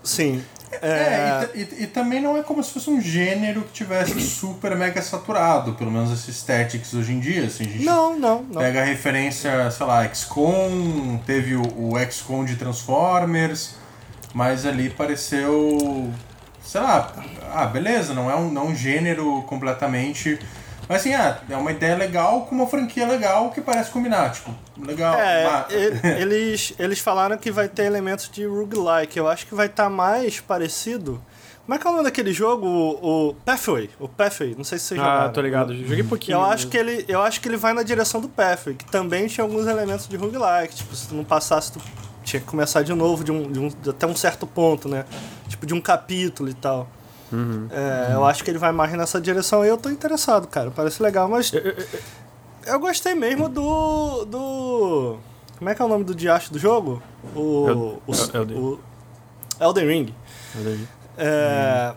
Sim. 0.00 0.40
É, 0.80 0.88
é 0.88 1.50
e, 1.54 1.60
e, 1.60 1.82
e, 1.82 1.86
também 1.86 2.20
não 2.20 2.36
é 2.36 2.42
como 2.42 2.62
se 2.62 2.72
fosse 2.72 2.88
um 2.88 3.00
gênero 3.00 3.62
que 3.62 3.72
tivesse 3.72 4.18
super 4.20 4.74
mega 4.74 5.02
saturado, 5.02 5.74
pelo 5.74 5.90
menos 5.90 6.10
esses 6.10 6.42
tactics 6.42 6.94
hoje 6.94 7.12
em 7.12 7.20
dia. 7.20 7.44
Assim, 7.44 7.64
a 7.64 7.68
gente 7.68 7.84
não, 7.84 8.18
não, 8.18 8.42
não. 8.42 8.60
Pega 8.62 8.80
a 8.80 8.84
referência, 8.84 9.70
sei 9.70 9.86
lá, 9.86 10.08
XCOM, 10.08 11.18
teve 11.26 11.54
o, 11.54 11.62
o 11.62 11.98
XCOM 12.10 12.44
de 12.44 12.56
Transformers, 12.56 13.74
mas 14.32 14.64
ali 14.64 14.88
pareceu. 14.88 16.10
Sei 16.64 16.80
lá, 16.80 17.12
ah, 17.52 17.66
beleza, 17.66 18.14
não 18.14 18.30
é 18.30 18.36
um, 18.36 18.50
não 18.50 18.62
é 18.62 18.64
um 18.66 18.74
gênero 18.74 19.42
completamente 19.42 20.38
mas 20.92 21.00
assim, 21.00 21.14
ah, 21.14 21.38
é 21.48 21.56
uma 21.56 21.72
ideia 21.72 21.96
legal 21.96 22.42
com 22.42 22.54
uma 22.54 22.66
franquia 22.66 23.06
legal 23.08 23.50
que 23.50 23.62
parece 23.62 23.90
combinar. 23.90 24.30
Tipo, 24.30 24.54
legal. 24.78 25.14
É, 25.14 25.66
eles, 26.20 26.74
eles 26.78 26.98
falaram 26.98 27.38
que 27.38 27.50
vai 27.50 27.66
ter 27.66 27.84
elementos 27.84 28.28
de 28.30 28.44
roguelike. 28.44 29.18
Eu 29.18 29.26
acho 29.26 29.46
que 29.46 29.54
vai 29.54 29.66
estar 29.66 29.84
tá 29.84 29.90
mais 29.90 30.38
parecido. 30.38 31.18
Como 31.64 31.74
é 31.74 31.78
que 31.78 31.86
é 31.86 31.90
o 31.90 31.92
nome 31.94 32.04
daquele 32.04 32.30
jogo? 32.30 32.66
O, 32.66 33.30
o 33.30 33.34
Pathway. 33.34 33.88
O 33.98 34.06
Pathway, 34.06 34.54
não 34.54 34.64
sei 34.64 34.78
se 34.78 34.84
vocês 34.84 35.00
ah, 35.00 35.04
jogaram. 35.04 35.26
Ah, 35.26 35.28
tô 35.30 35.40
ligado. 35.40 35.74
Joguei 35.74 36.02
pouquinho. 36.02 36.36
Eu 36.36 36.42
acho, 36.42 36.68
que 36.68 36.76
ele, 36.76 37.06
eu 37.08 37.22
acho 37.22 37.40
que 37.40 37.48
ele 37.48 37.56
vai 37.56 37.72
na 37.72 37.82
direção 37.82 38.20
do 38.20 38.28
Pathway, 38.28 38.74
que 38.74 38.84
também 38.84 39.26
tinha 39.28 39.44
alguns 39.44 39.66
elementos 39.66 40.06
de 40.06 40.16
roguelike. 40.16 40.74
Tipo, 40.74 40.94
se 40.94 41.08
tu 41.08 41.14
não 41.14 41.24
passasse, 41.24 41.72
tu 41.72 41.80
tinha 42.22 42.38
que 42.38 42.46
começar 42.46 42.82
de 42.82 42.92
novo 42.92 43.24
de 43.24 43.32
um, 43.32 43.50
de 43.50 43.58
um, 43.58 43.70
até 43.88 44.06
um 44.06 44.14
certo 44.14 44.46
ponto, 44.46 44.88
né? 44.88 45.06
Tipo, 45.48 45.64
de 45.64 45.72
um 45.72 45.80
capítulo 45.80 46.50
e 46.50 46.54
tal. 46.54 46.86
Uhum. 47.32 47.68
É, 47.70 48.08
uhum. 48.08 48.14
Eu 48.14 48.24
acho 48.26 48.44
que 48.44 48.50
ele 48.50 48.58
vai 48.58 48.72
mais 48.72 48.92
nessa 48.92 49.20
direção 49.20 49.64
e 49.64 49.68
eu 49.68 49.78
tô 49.78 49.88
interessado, 49.88 50.46
cara. 50.46 50.70
Parece 50.70 51.02
legal, 51.02 51.28
mas. 51.28 51.52
Eu 52.66 52.78
gostei 52.78 53.14
mesmo 53.14 53.48
do. 53.48 54.24
do. 54.24 55.18
Como 55.58 55.70
é 55.70 55.74
que 55.74 55.82
é 55.82 55.84
o 55.84 55.88
nome 55.88 56.04
do 56.04 56.14
diacho 56.14 56.52
do 56.52 56.58
jogo? 56.58 57.02
O. 57.34 57.68
El, 57.68 58.02
o, 58.06 58.36
Elden. 58.36 58.58
o 58.58 58.80
Elden 59.60 59.86
Ring. 59.86 60.14
Elden 60.56 60.74
Ring. 60.76 60.88
É. 61.16 61.94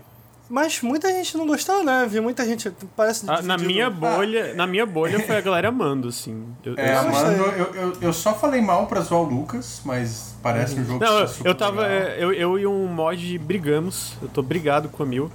Mas 0.50 0.82
muita 0.82 1.12
gente 1.12 1.38
não 1.38 1.48
gostou, 1.48 1.84
né? 1.84 2.06
Vi 2.10 2.20
muita 2.20 2.46
gente. 2.46 2.72
Parece. 2.96 3.26
Ah, 3.28 3.42
na 3.42 3.58
minha 3.58 3.90
bolha, 3.90 4.52
ah, 4.52 4.56
na 4.56 4.68
minha 4.68 4.86
bolha 4.86 5.20
foi 5.20 5.38
a 5.38 5.42
galera 5.42 5.70
amando, 5.70 6.10
assim. 6.10 6.46
Eu, 6.64 6.76
é, 6.78 6.94
eu 6.94 7.00
amando, 7.00 7.44
eu, 7.44 7.76
eu, 7.76 7.98
eu, 8.02 8.14
só 8.14 8.34
falei 8.34 8.62
mal 8.62 8.86
pra 8.86 9.02
zoar 9.02 9.22
o 9.22 9.24
Lucas, 9.24 9.82
mas 9.84 10.36
parece 10.44 10.80
um 10.80 10.86
jogo 10.86 11.04
não, 11.04 11.20
eu, 11.20 11.30
eu 11.46 11.56
tava. 11.56 11.88
Eu, 11.88 12.32
eu 12.32 12.60
e 12.60 12.68
um 12.68 12.88
mod 12.88 13.38
brigamos. 13.40 14.14
Eu 14.22 14.28
tô 14.28 14.42
brigado 14.42 14.90
com 14.90 15.02
a 15.02 15.06
Mil. 15.06 15.32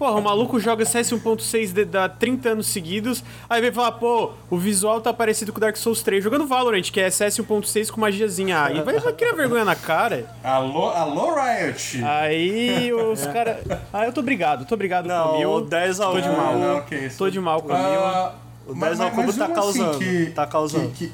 Porra, 0.00 0.18
o 0.18 0.22
maluco 0.22 0.58
joga 0.58 0.82
CS 0.86 1.12
1.6 1.12 1.94
há 1.94 2.08
30 2.08 2.48
anos 2.48 2.68
seguidos, 2.68 3.22
aí 3.50 3.60
vem 3.60 3.70
falar, 3.70 3.92
pô, 3.92 4.32
o 4.48 4.56
visual 4.56 4.98
tá 4.98 5.12
parecido 5.12 5.52
com 5.52 5.58
o 5.58 5.60
Dark 5.60 5.76
Souls 5.76 6.02
3, 6.02 6.24
jogando 6.24 6.46
Valorant, 6.46 6.90
que 6.90 6.98
é 6.98 7.10
CS 7.10 7.40
1.6 7.40 7.90
com 7.90 8.00
magiazinha. 8.00 8.64
Aí 8.64 8.80
vai, 8.80 8.98
vai 8.98 9.12
criar 9.12 9.34
vergonha 9.34 9.62
na 9.62 9.76
cara. 9.76 10.24
Alô, 10.42 10.88
alô 10.88 11.34
Riot! 11.34 12.02
Aí 12.02 12.90
os 12.94 13.26
caras. 13.28 13.58
Ah, 13.92 14.06
eu 14.06 14.12
tô 14.14 14.20
obrigado, 14.20 14.64
tô 14.64 14.74
obrigado 14.74 15.04
não, 15.04 15.28
com 15.28 15.34
o 15.34 15.38
Mil. 15.38 15.50
O 15.50 15.60
10 15.60 16.00
ao 16.00 16.12
Tô 16.14 16.20
de 16.22 16.28
mal. 16.30 16.58
Não, 16.58 16.78
okay, 16.78 17.10
tô 17.10 17.28
de 17.28 17.38
mal 17.38 17.60
com 17.60 17.68
o 17.68 17.76
Mil. 17.76 18.00
Uh, 18.00 18.32
o 18.68 18.74
10 18.74 19.00
ao 19.00 19.10
cubo 19.10 19.32
tá 19.34 19.44
assim 19.44 19.54
causando. 19.54 19.98
Que, 19.98 20.30
tá 20.30 20.46
causando. 20.46 20.88
Que, 20.92 21.08
que, 21.08 21.12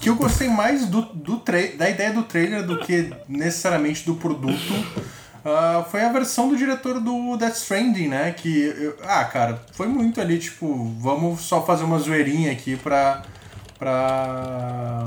que 0.00 0.08
eu 0.08 0.16
gostei 0.16 0.48
mais 0.48 0.84
do, 0.86 1.00
do 1.00 1.40
da 1.78 1.88
ideia 1.88 2.12
do 2.12 2.24
trailer 2.24 2.66
do 2.66 2.80
que 2.80 3.12
necessariamente 3.28 4.04
do 4.04 4.16
produto. 4.16 5.14
Uh, 5.44 5.84
foi 5.90 6.00
a 6.02 6.10
versão 6.10 6.48
do 6.48 6.56
diretor 6.56 6.98
do 6.98 7.36
Death 7.36 7.56
Stranding, 7.56 8.08
né? 8.08 8.32
Que, 8.32 8.64
eu, 8.78 8.96
ah, 9.02 9.24
cara, 9.24 9.62
foi 9.72 9.86
muito 9.86 10.18
ali, 10.18 10.38
tipo, 10.38 10.90
vamos 10.98 11.42
só 11.42 11.64
fazer 11.64 11.84
uma 11.84 11.98
zoeirinha 11.98 12.50
aqui 12.50 12.76
pra, 12.76 13.22
pra, 13.78 15.04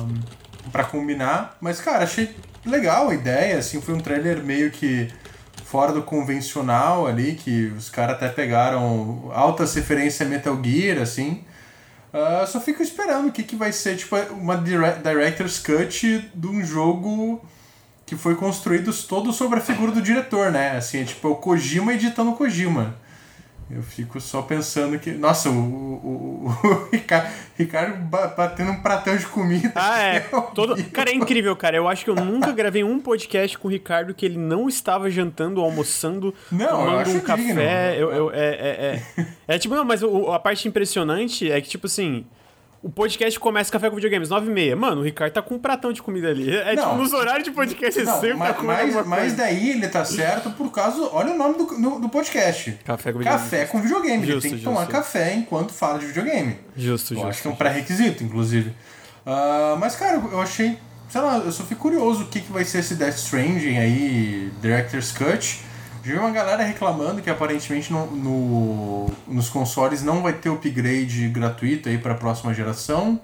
pra 0.71 0.83
combinar. 0.83 1.57
Mas, 1.59 1.81
cara, 1.81 2.03
achei 2.03 2.35
legal 2.63 3.09
a 3.09 3.15
ideia, 3.15 3.57
assim, 3.57 3.81
foi 3.81 3.95
um 3.95 3.99
trailer 3.99 4.43
meio 4.43 4.69
que 4.69 5.11
fora 5.65 5.91
do 5.91 6.03
convencional 6.03 7.07
ali, 7.07 7.33
que 7.33 7.73
os 7.75 7.89
caras 7.89 8.17
até 8.17 8.29
pegaram 8.29 9.31
altas 9.33 9.73
referências 9.73 10.21
a 10.21 10.29
Metal 10.29 10.57
Gear, 10.63 11.01
assim. 11.01 11.43
Uh, 12.13 12.45
só 12.45 12.61
fico 12.61 12.83
esperando 12.83 13.29
o 13.29 13.31
que, 13.31 13.41
que 13.41 13.55
vai 13.55 13.71
ser, 13.71 13.97
tipo, 13.97 14.15
uma 14.33 14.55
Director's 14.55 15.57
Cut 15.57 16.29
de 16.33 16.47
um 16.47 16.63
jogo 16.63 17.43
que 18.07 18.15
foi 18.15 18.35
construído 18.35 18.91
todo 19.03 19.33
sobre 19.33 19.59
a 19.59 19.61
figura 19.61 19.91
do 19.91 20.01
diretor, 20.01 20.49
né? 20.49 20.77
Assim, 20.77 21.01
é 21.01 21.03
tipo 21.03 21.27
é 21.27 21.31
o 21.31 21.35
Kojima 21.35 21.93
editando 21.93 22.31
o 22.31 22.35
Kojima. 22.35 22.95
Eu 23.69 23.83
fico 23.83 24.21
só 24.21 24.41
pensando 24.41 24.97
que. 24.97 25.11
Nossa, 25.11 25.49
o, 25.49 25.53
o, 25.53 26.47
o 26.47 26.87
Ricardo, 26.89 27.29
Ricardo 27.57 27.97
batendo 28.07 28.71
um 28.71 28.81
pratão 28.81 29.17
de 29.17 29.25
comida. 29.25 29.73
Ah, 29.75 30.01
é. 30.01 30.15
é 30.31 30.41
Todo... 30.55 30.81
Cara, 30.85 31.09
é 31.09 31.13
incrível, 31.13 31.53
cara. 31.53 31.75
Eu 31.75 31.85
acho 31.85 32.05
que 32.05 32.09
eu 32.09 32.15
nunca 32.15 32.53
gravei 32.53 32.81
um 32.81 32.97
podcast 32.97 33.57
com 33.57 33.67
o 33.67 33.71
Ricardo 33.71 34.13
que 34.13 34.25
ele 34.25 34.37
não 34.37 34.69
estava 34.69 35.11
jantando, 35.11 35.59
almoçando, 35.59 36.33
não, 36.49 36.69
tomando 36.69 37.09
um 37.09 37.19
café. 37.19 37.97
Eu, 37.99 38.09
eu, 38.09 38.31
é, 38.31 38.39
é, 38.39 39.01
é, 39.17 39.27
é, 39.55 39.59
tipo, 39.59 39.75
não, 39.75 39.83
mas 39.83 40.01
o, 40.01 40.31
a 40.31 40.39
parte 40.39 40.65
impressionante 40.65 41.51
é 41.51 41.59
que, 41.59 41.67
tipo 41.67 41.87
assim. 41.87 42.25
O 42.81 42.89
podcast 42.89 43.39
começa 43.39 43.71
café 43.71 43.89
com 43.89 43.95
videogames, 43.95 44.29
9 44.29 44.47
e 44.47 44.49
meia. 44.49 44.75
Mano, 44.75 45.01
o 45.01 45.03
Ricardo 45.03 45.33
tá 45.33 45.41
com 45.41 45.55
um 45.55 45.59
pratão 45.59 45.91
de 45.91 46.01
comida 46.01 46.29
ali. 46.29 46.55
É 46.55 46.71
tipo, 46.71 46.75
não, 46.75 46.89
tipo, 46.91 46.95
nos 47.01 47.13
horários 47.13 47.43
de 47.43 47.51
podcast 47.51 48.03
não, 48.03 48.21
sempre 48.21 48.37
mas, 48.37 48.55
tá 48.55 48.63
mas, 48.63 49.07
mas 49.07 49.33
daí 49.33 49.71
ele 49.71 49.87
tá 49.87 50.05
certo 50.05 50.51
por 50.51 50.71
causa. 50.71 51.09
Olha 51.11 51.33
o 51.33 51.37
nome 51.37 51.57
do, 51.57 51.65
do, 51.65 51.99
do 52.01 52.09
podcast. 52.09 52.77
Café 52.85 53.11
com 53.11 53.19
videogame. 53.19 53.43
Café 53.43 53.65
com 53.65 53.81
videogame. 53.81 54.25
Justo, 54.25 54.31
ele 54.31 54.41
tem 54.41 54.51
que 54.51 54.57
justo. 54.57 54.69
tomar 54.69 54.87
café 54.87 55.33
enquanto 55.33 55.73
fala 55.73 55.99
de 55.99 56.05
videogame. 56.05 56.57
Justo, 56.75 57.13
eu 57.13 57.17
justo. 57.17 57.29
Acho 57.29 57.41
que 57.41 57.47
é 57.47 57.51
um 57.51 57.55
pré-requisito, 57.55 58.23
inclusive. 58.23 58.69
Uh, 59.25 59.77
mas, 59.79 59.95
cara, 59.95 60.21
eu 60.31 60.39
achei 60.39 60.77
sei 61.09 61.21
lá, 61.21 61.37
eu 61.37 61.51
só 61.51 61.63
fico 61.63 61.81
curioso 61.81 62.23
o 62.23 62.27
que, 62.27 62.41
que 62.41 62.51
vai 62.51 62.65
ser 62.65 62.79
esse 62.79 62.95
Death 62.95 63.15
Stranding 63.15 63.77
aí, 63.77 64.51
Director's 64.61 65.11
Cut. 65.11 65.61
Vi 66.07 66.17
uma 66.17 66.31
galera 66.31 66.63
reclamando 66.63 67.21
que 67.21 67.29
aparentemente 67.29 67.91
no, 67.91 68.05
no, 68.07 69.11
nos 69.27 69.49
consoles 69.49 70.01
não 70.01 70.23
vai 70.23 70.31
ter 70.31 70.47
upgrade 70.47 71.27
gratuito 71.27 71.89
aí 71.89 71.97
para 71.97 72.13
a 72.13 72.15
próxima 72.15 72.53
geração, 72.53 73.19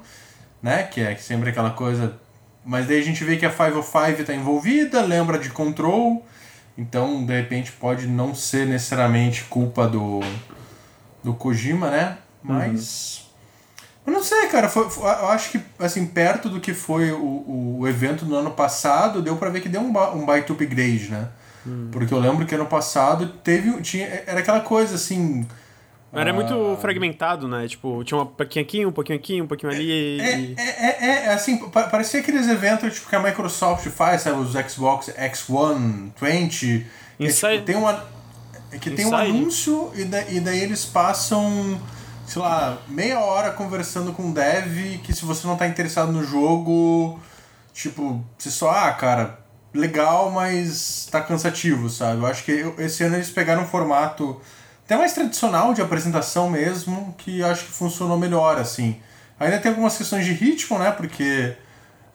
né? 0.62 0.84
Que 0.84 1.00
é 1.00 1.15
sempre 1.15 1.50
aquela 1.50 1.69
coisa. 1.69 2.19
Mas 2.65 2.86
daí 2.86 3.00
a 3.00 3.02
gente 3.02 3.24
vê 3.24 3.38
que 3.38 3.46
a 3.46 3.50
505 3.50 4.19
está 4.19 4.34
envolvida, 4.34 5.02
lembra 5.02 5.39
de 5.39 5.50
Control, 5.50 6.26
então 6.78 7.26
de 7.26 7.34
repente 7.34 7.72
pode 7.72 8.06
não 8.06 8.36
ser 8.36 8.67
necessariamente 8.67 9.46
culpa 9.46 9.88
do, 9.88 10.19
do 11.24 11.34
Kojima, 11.34 11.89
né? 11.89 12.17
Mas. 12.43 13.19
Uhum. 14.06 14.12
Eu 14.12 14.12
não 14.12 14.22
sei, 14.22 14.48
cara. 14.48 14.67
Foi, 14.67 14.89
foi, 14.89 15.06
eu 15.06 15.30
acho 15.30 15.52
que, 15.52 15.62
assim, 15.80 16.06
perto 16.06 16.50
do 16.50 16.60
que 16.60 16.74
foi 16.74 17.13
o, 17.13 17.78
o 17.80 17.88
evento 17.88 18.26
do 18.26 18.36
ano 18.36 18.52
passado, 18.52 19.22
deu 19.22 19.38
pra 19.38 19.50
ver 19.50 19.62
que 19.62 19.69
deu 19.69 19.80
um, 19.80 20.17
um 20.17 20.26
baita 20.26 20.52
upgrade, 20.52 21.10
né? 21.10 21.30
Hum. 21.65 21.89
Porque 21.91 22.13
eu 22.13 22.19
lembro 22.19 22.45
que 22.45 22.56
ano 22.56 22.65
passado 22.65 23.28
teve. 23.43 23.82
Tinha, 23.82 24.23
era 24.26 24.39
aquela 24.39 24.62
coisa 24.62 24.95
assim. 24.95 25.47
Era 26.12 26.32
uh... 26.32 26.36
muito 26.36 26.78
fragmentado, 26.80 27.47
né? 27.47 27.67
Tipo, 27.67 28.04
tinha 28.04 28.19
um 28.19 28.26
pouquinho 28.26 28.65
aqui, 28.65 28.86
um 28.86 28.91
pouquinho 28.91 29.17
aqui, 29.17 29.41
um 29.41 29.47
pouquinho 29.47 29.71
ali. 29.71 30.19
É, 30.21 30.38
e... 30.38 30.56
é, 30.58 30.63
é, 30.63 30.97
é, 30.99 31.26
é, 31.26 31.34
assim, 31.34 31.58
parecia 31.69 32.19
aqueles 32.19 32.47
eventos 32.47 32.93
tipo, 32.95 33.10
que 33.10 33.15
a 33.15 33.19
Microsoft 33.19 33.88
faz, 33.88 34.21
sabe? 34.21 34.39
Os 34.39 34.54
Xbox 34.54 35.10
X1, 35.10 36.12
20. 36.19 36.88
Inside... 37.19 37.45
É, 37.45 37.52
tipo, 37.54 37.65
tem 37.65 37.76
uma. 37.76 38.06
É 38.71 38.78
que 38.78 38.89
Inside. 38.89 38.95
tem 38.95 39.06
um 39.06 39.15
anúncio 39.15 39.91
e, 39.95 40.04
da, 40.04 40.21
e 40.30 40.39
daí 40.39 40.62
eles 40.62 40.86
passam 40.86 41.80
sei 42.26 42.41
lá, 42.41 42.78
meia 42.88 43.19
hora 43.19 43.52
conversando 43.52 44.13
com 44.13 44.23
um 44.23 44.32
dev 44.32 44.99
que 45.04 45.13
se 45.13 45.26
você 45.26 45.45
não 45.45 45.58
tá 45.58 45.67
interessado 45.67 46.12
no 46.12 46.23
jogo, 46.23 47.19
tipo, 47.73 48.23
você 48.38 48.49
só, 48.49 48.71
ah, 48.71 48.91
cara, 48.91 49.39
legal, 49.74 50.30
mas 50.30 51.08
tá 51.10 51.22
cansativo, 51.22 51.90
sabe? 51.90 52.22
Eu 52.22 52.28
acho 52.28 52.44
que 52.44 52.52
esse 52.78 53.04
ano 53.04 53.16
eles 53.16 53.30
pegaram 53.30 53.64
um 53.64 53.68
formato 53.68 54.40
até 54.86 54.96
mais 54.98 55.14
tradicional 55.14 55.74
de 55.74 55.82
apresentação 55.82 56.50
mesmo, 56.50 57.16
que 57.18 57.42
acho 57.44 57.66
que 57.66 57.72
funcionou 57.72 58.18
melhor, 58.18 58.58
assim. 58.58 59.00
Ainda 59.40 59.58
tem 59.58 59.70
algumas 59.70 59.98
questões 59.98 60.26
de 60.26 60.34
ritmo, 60.34 60.78
né? 60.78 60.92
Porque 60.92 61.56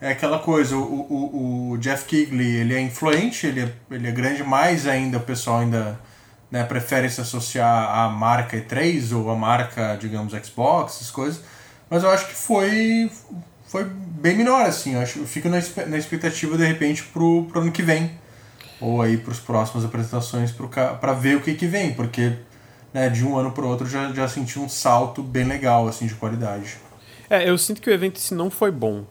é 0.01 0.11
aquela 0.11 0.38
coisa, 0.38 0.77
o, 0.77 0.81
o, 0.81 1.71
o 1.73 1.79
Jeff 1.79 2.05
Kigley, 2.05 2.57
ele 2.57 2.75
é 2.75 2.81
influente, 2.81 3.47
ele 3.47 3.62
é, 3.62 3.73
ele 3.90 4.09
é 4.09 4.12
grande, 4.12 4.44
mais 4.44 4.87
ainda 4.87 5.18
o 5.18 5.21
pessoal 5.21 5.59
ainda 5.59 5.99
né, 6.51 6.62
prefere 6.64 7.11
se 7.11 7.21
associar 7.21 7.90
à 7.90 8.09
marca 8.09 8.57
E3 8.57 9.14
ou 9.16 9.31
à 9.31 9.37
marca, 9.37 9.97
digamos, 10.01 10.33
Xbox, 10.33 10.97
essas 10.97 11.11
coisas. 11.11 11.42
Mas 11.90 12.03
eu 12.05 12.11
acho 12.11 12.27
que 12.29 12.35
foi 12.35 13.11
foi 13.68 13.85
bem 13.85 14.37
menor, 14.37 14.66
assim. 14.66 14.94
Eu, 14.94 15.00
acho, 15.00 15.20
eu 15.20 15.26
fico 15.26 15.48
na, 15.48 15.59
na 15.87 15.96
expectativa, 15.96 16.57
de 16.57 16.66
repente, 16.66 17.04
pro, 17.04 17.44
pro 17.44 17.61
ano 17.61 17.70
que 17.70 17.83
vem. 17.83 18.11
Ou 18.81 19.02
aí 19.02 19.16
pros 19.16 19.38
próximas 19.38 19.85
apresentações 19.85 20.52
para 20.52 21.12
ver 21.12 21.37
o 21.37 21.40
que 21.40 21.54
que 21.54 21.66
vem, 21.66 21.92
porque 21.94 22.33
né, 22.94 23.09
de 23.09 23.24
um 23.24 23.37
ano 23.37 23.50
pro 23.52 23.66
outro 23.66 23.87
já, 23.87 24.12
já 24.12 24.28
senti 24.28 24.59
um 24.59 24.68
salto 24.68 25.22
bem 25.22 25.44
legal, 25.44 25.87
assim, 25.87 26.07
de 26.07 26.14
qualidade. 26.14 26.76
É, 27.28 27.48
eu 27.48 27.59
sinto 27.59 27.83
que 27.83 27.90
o 27.90 27.92
evento 27.92 28.16
esse 28.16 28.35
não 28.35 28.50
foi 28.50 28.70
bom. 28.70 29.04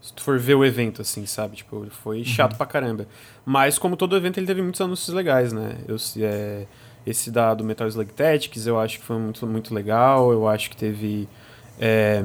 Se 0.00 0.12
tu 0.12 0.22
for 0.22 0.38
ver 0.38 0.54
o 0.54 0.64
evento, 0.64 1.02
assim, 1.02 1.26
sabe? 1.26 1.56
Tipo, 1.56 1.86
foi 2.02 2.22
chato 2.22 2.52
uhum. 2.52 2.58
pra 2.58 2.66
caramba. 2.66 3.08
Mas, 3.44 3.78
como 3.78 3.96
todo 3.96 4.16
evento, 4.16 4.38
ele 4.38 4.46
teve 4.46 4.62
muitos 4.62 4.80
anúncios 4.80 5.14
legais, 5.14 5.52
né? 5.52 5.78
Eu, 5.88 5.96
é, 6.18 6.66
esse 7.04 7.30
da, 7.30 7.52
do 7.52 7.64
Metal 7.64 7.88
Slug 7.88 8.12
Tactics 8.12 8.66
eu 8.66 8.78
acho 8.78 9.00
que 9.00 9.04
foi 9.04 9.18
muito, 9.18 9.44
muito 9.46 9.74
legal. 9.74 10.30
Eu 10.30 10.46
acho 10.46 10.70
que 10.70 10.76
teve... 10.76 11.28
É, 11.80 12.22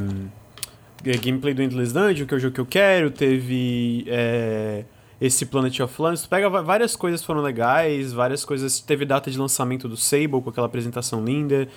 gameplay 1.04 1.54
do 1.54 1.62
Endless 1.62 1.94
Dungeon, 1.94 2.26
que 2.26 2.34
é 2.34 2.38
o 2.38 2.40
jogo 2.40 2.54
que 2.54 2.62
eu 2.62 2.66
quero. 2.66 3.12
Teve... 3.12 4.06
É, 4.08 4.86
esse 5.24 5.46
Planet 5.46 5.80
of 5.80 6.02
Lands. 6.02 6.24
Tu 6.24 6.30
pega 6.30 6.50
várias 6.50 6.98
coisas 6.98 7.24
foram 7.24 7.42
legais, 7.42 8.12
várias 8.12 8.44
coisas. 8.44 8.82
Teve 8.82 9.06
data 9.06 9.32
de 9.32 9.38
lançamento 9.38 9.88
do 9.88 9.96
Sable 9.96 10.42
com 10.42 10.50
aquela 10.50 10.68
apresentação 10.68 11.24
linda. 11.24 11.68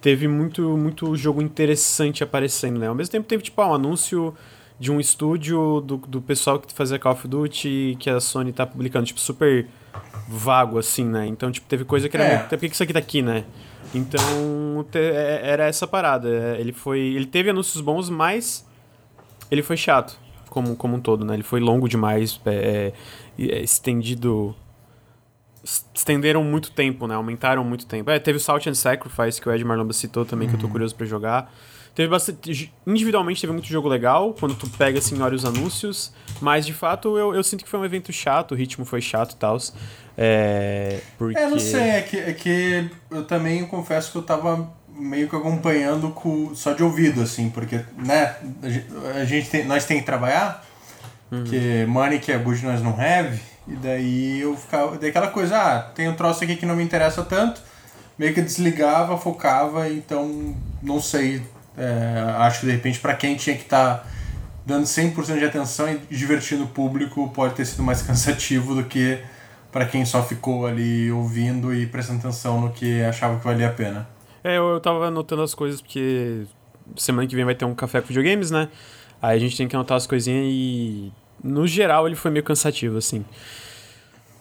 Teve 0.00 0.26
muito, 0.26 0.62
muito 0.76 1.14
jogo 1.14 1.42
interessante 1.42 2.24
aparecendo, 2.24 2.78
né? 2.78 2.88
Ao 2.88 2.94
mesmo 2.94 3.12
tempo 3.12 3.26
teve 3.26 3.42
tipo 3.42 3.60
ah, 3.60 3.68
um 3.68 3.74
anúncio 3.74 4.34
de 4.78 4.90
um 4.90 4.98
estúdio 4.98 5.80
do, 5.80 5.98
do 5.98 6.20
pessoal 6.22 6.58
que 6.58 6.72
fazia 6.72 6.98
Call 6.98 7.12
of 7.12 7.28
Duty 7.28 7.96
que 7.98 8.08
a 8.08 8.20
Sony 8.20 8.52
tá 8.52 8.66
publicando, 8.66 9.06
tipo, 9.06 9.20
super 9.20 9.66
vago, 10.26 10.78
assim, 10.78 11.04
né? 11.04 11.26
Então, 11.26 11.52
tipo, 11.52 11.66
teve 11.66 11.84
coisa 11.84 12.08
que 12.08 12.16
era. 12.16 12.24
É. 12.24 12.38
Por 12.38 12.58
que 12.58 12.66
isso 12.66 12.82
aqui 12.82 12.92
tá 12.92 12.98
aqui, 12.98 13.20
né? 13.22 13.44
Então, 13.94 14.84
te, 14.90 14.98
é, 14.98 15.40
era 15.42 15.66
essa 15.66 15.86
parada. 15.86 16.28
É, 16.28 16.60
ele 16.60 16.72
foi. 16.72 17.00
Ele 17.00 17.26
teve 17.26 17.50
anúncios 17.50 17.82
bons, 17.82 18.08
mas 18.08 18.66
ele 19.54 19.62
foi 19.62 19.76
chato, 19.76 20.18
como, 20.50 20.76
como 20.76 20.96
um 20.96 21.00
todo, 21.00 21.24
né? 21.24 21.34
Ele 21.34 21.42
foi 21.42 21.60
longo 21.60 21.88
demais, 21.88 22.40
é, 22.46 22.92
é, 23.38 23.60
estendido. 23.62 24.54
Estenderam 25.94 26.44
muito 26.44 26.70
tempo, 26.70 27.06
né? 27.06 27.14
Aumentaram 27.14 27.64
muito 27.64 27.86
tempo. 27.86 28.10
É, 28.10 28.18
teve 28.18 28.36
o 28.36 28.40
Salt 28.40 28.66
and 28.66 28.74
Sacrifice, 28.74 29.40
que 29.40 29.48
o 29.48 29.52
Ed 29.52 29.64
Marlamba 29.64 29.92
citou 29.92 30.24
também, 30.24 30.46
uhum. 30.46 30.50
que 30.52 30.56
eu 30.56 30.60
tô 30.60 30.66
uhum. 30.66 30.72
curioso 30.72 30.94
para 30.94 31.06
jogar. 31.06 31.52
Teve 31.94 32.08
bastante. 32.08 32.72
Individualmente 32.86 33.40
teve 33.40 33.52
muito 33.52 33.68
jogo 33.68 33.88
legal, 33.88 34.34
quando 34.34 34.54
tu 34.54 34.68
pega 34.70 34.98
assim, 34.98 35.20
olha 35.22 35.34
os 35.34 35.44
anúncios. 35.44 36.12
Mas 36.40 36.66
de 36.66 36.74
fato 36.74 37.16
eu, 37.16 37.34
eu 37.34 37.42
sinto 37.42 37.64
que 37.64 37.70
foi 37.70 37.78
um 37.78 37.84
evento 37.84 38.12
chato, 38.12 38.52
o 38.52 38.54
ritmo 38.54 38.84
foi 38.84 39.00
chato 39.00 39.32
e 39.32 39.36
tal. 39.36 39.56
É. 40.18 41.00
Porque... 41.16 41.38
É, 41.38 41.48
não 41.48 41.58
sei, 41.58 41.80
é 41.80 42.02
que, 42.02 42.16
é 42.16 42.32
que 42.32 42.90
eu 43.10 43.24
também 43.24 43.64
confesso 43.66 44.10
que 44.10 44.18
eu 44.18 44.22
tava 44.22 44.72
meio 44.96 45.28
que 45.28 45.36
acompanhando 45.36 46.10
com, 46.10 46.54
só 46.54 46.72
de 46.72 46.82
ouvido, 46.82 47.22
assim, 47.22 47.50
porque, 47.50 47.80
né, 47.96 48.36
a 49.14 49.24
gente 49.24 49.50
tem, 49.50 49.64
nós 49.64 49.84
tem 49.84 49.98
que 49.98 50.06
trabalhar, 50.06 50.64
uhum. 51.30 51.44
que 51.44 51.84
money 51.86 52.18
que 52.18 52.32
é 52.32 52.38
good 52.38 52.64
nós 52.64 52.82
não 52.82 52.92
have, 52.92 53.40
e 53.66 53.74
daí 53.76 54.40
eu 54.40 54.56
ficava, 54.56 54.96
daí 54.98 55.10
aquela 55.10 55.28
coisa, 55.28 55.56
ah, 55.56 55.82
tem 55.82 56.08
um 56.08 56.14
troço 56.14 56.44
aqui 56.44 56.56
que 56.56 56.66
não 56.66 56.76
me 56.76 56.84
interessa 56.84 57.22
tanto, 57.22 57.60
meio 58.18 58.32
que 58.32 58.40
desligava, 58.40 59.18
focava, 59.18 59.88
então 59.88 60.54
não 60.82 61.00
sei 61.00 61.42
é, 61.76 62.36
acho 62.38 62.60
que 62.60 62.66
de 62.66 62.72
repente 62.72 63.00
para 63.00 63.14
quem 63.14 63.36
tinha 63.36 63.56
que 63.56 63.62
estar 63.62 63.98
tá 63.98 64.06
dando 64.64 64.84
100% 64.84 65.38
de 65.38 65.44
atenção 65.44 65.88
e 65.90 65.98
divertindo 66.14 66.64
o 66.64 66.68
público 66.68 67.28
pode 67.30 67.54
ter 67.54 67.64
sido 67.64 67.82
mais 67.82 68.00
cansativo 68.02 68.74
do 68.74 68.84
que 68.84 69.18
para 69.72 69.84
quem 69.84 70.04
só 70.04 70.22
ficou 70.22 70.66
ali 70.66 71.10
ouvindo 71.10 71.74
e 71.74 71.86
prestando 71.86 72.20
atenção 72.20 72.60
no 72.60 72.72
que 72.72 73.02
achava 73.02 73.36
que 73.38 73.44
valia 73.44 73.68
a 73.68 73.72
pena. 73.72 74.08
É, 74.44 74.58
eu, 74.58 74.74
eu 74.74 74.80
tava 74.80 75.06
anotando 75.06 75.40
as 75.42 75.54
coisas 75.54 75.80
porque 75.80 76.42
semana 76.96 77.26
que 77.26 77.34
vem 77.34 77.46
vai 77.46 77.54
ter 77.54 77.64
um 77.64 77.74
café 77.74 78.02
com 78.02 78.08
videogames, 78.08 78.50
né? 78.50 78.68
Aí 79.20 79.36
a 79.36 79.40
gente 79.40 79.56
tem 79.56 79.66
que 79.66 79.74
anotar 79.74 79.96
as 79.96 80.06
coisinhas 80.06 80.44
e 80.46 81.10
no 81.42 81.66
geral 81.66 82.06
ele 82.06 82.14
foi 82.14 82.30
meio 82.30 82.44
cansativo, 82.44 82.98
assim. 82.98 83.24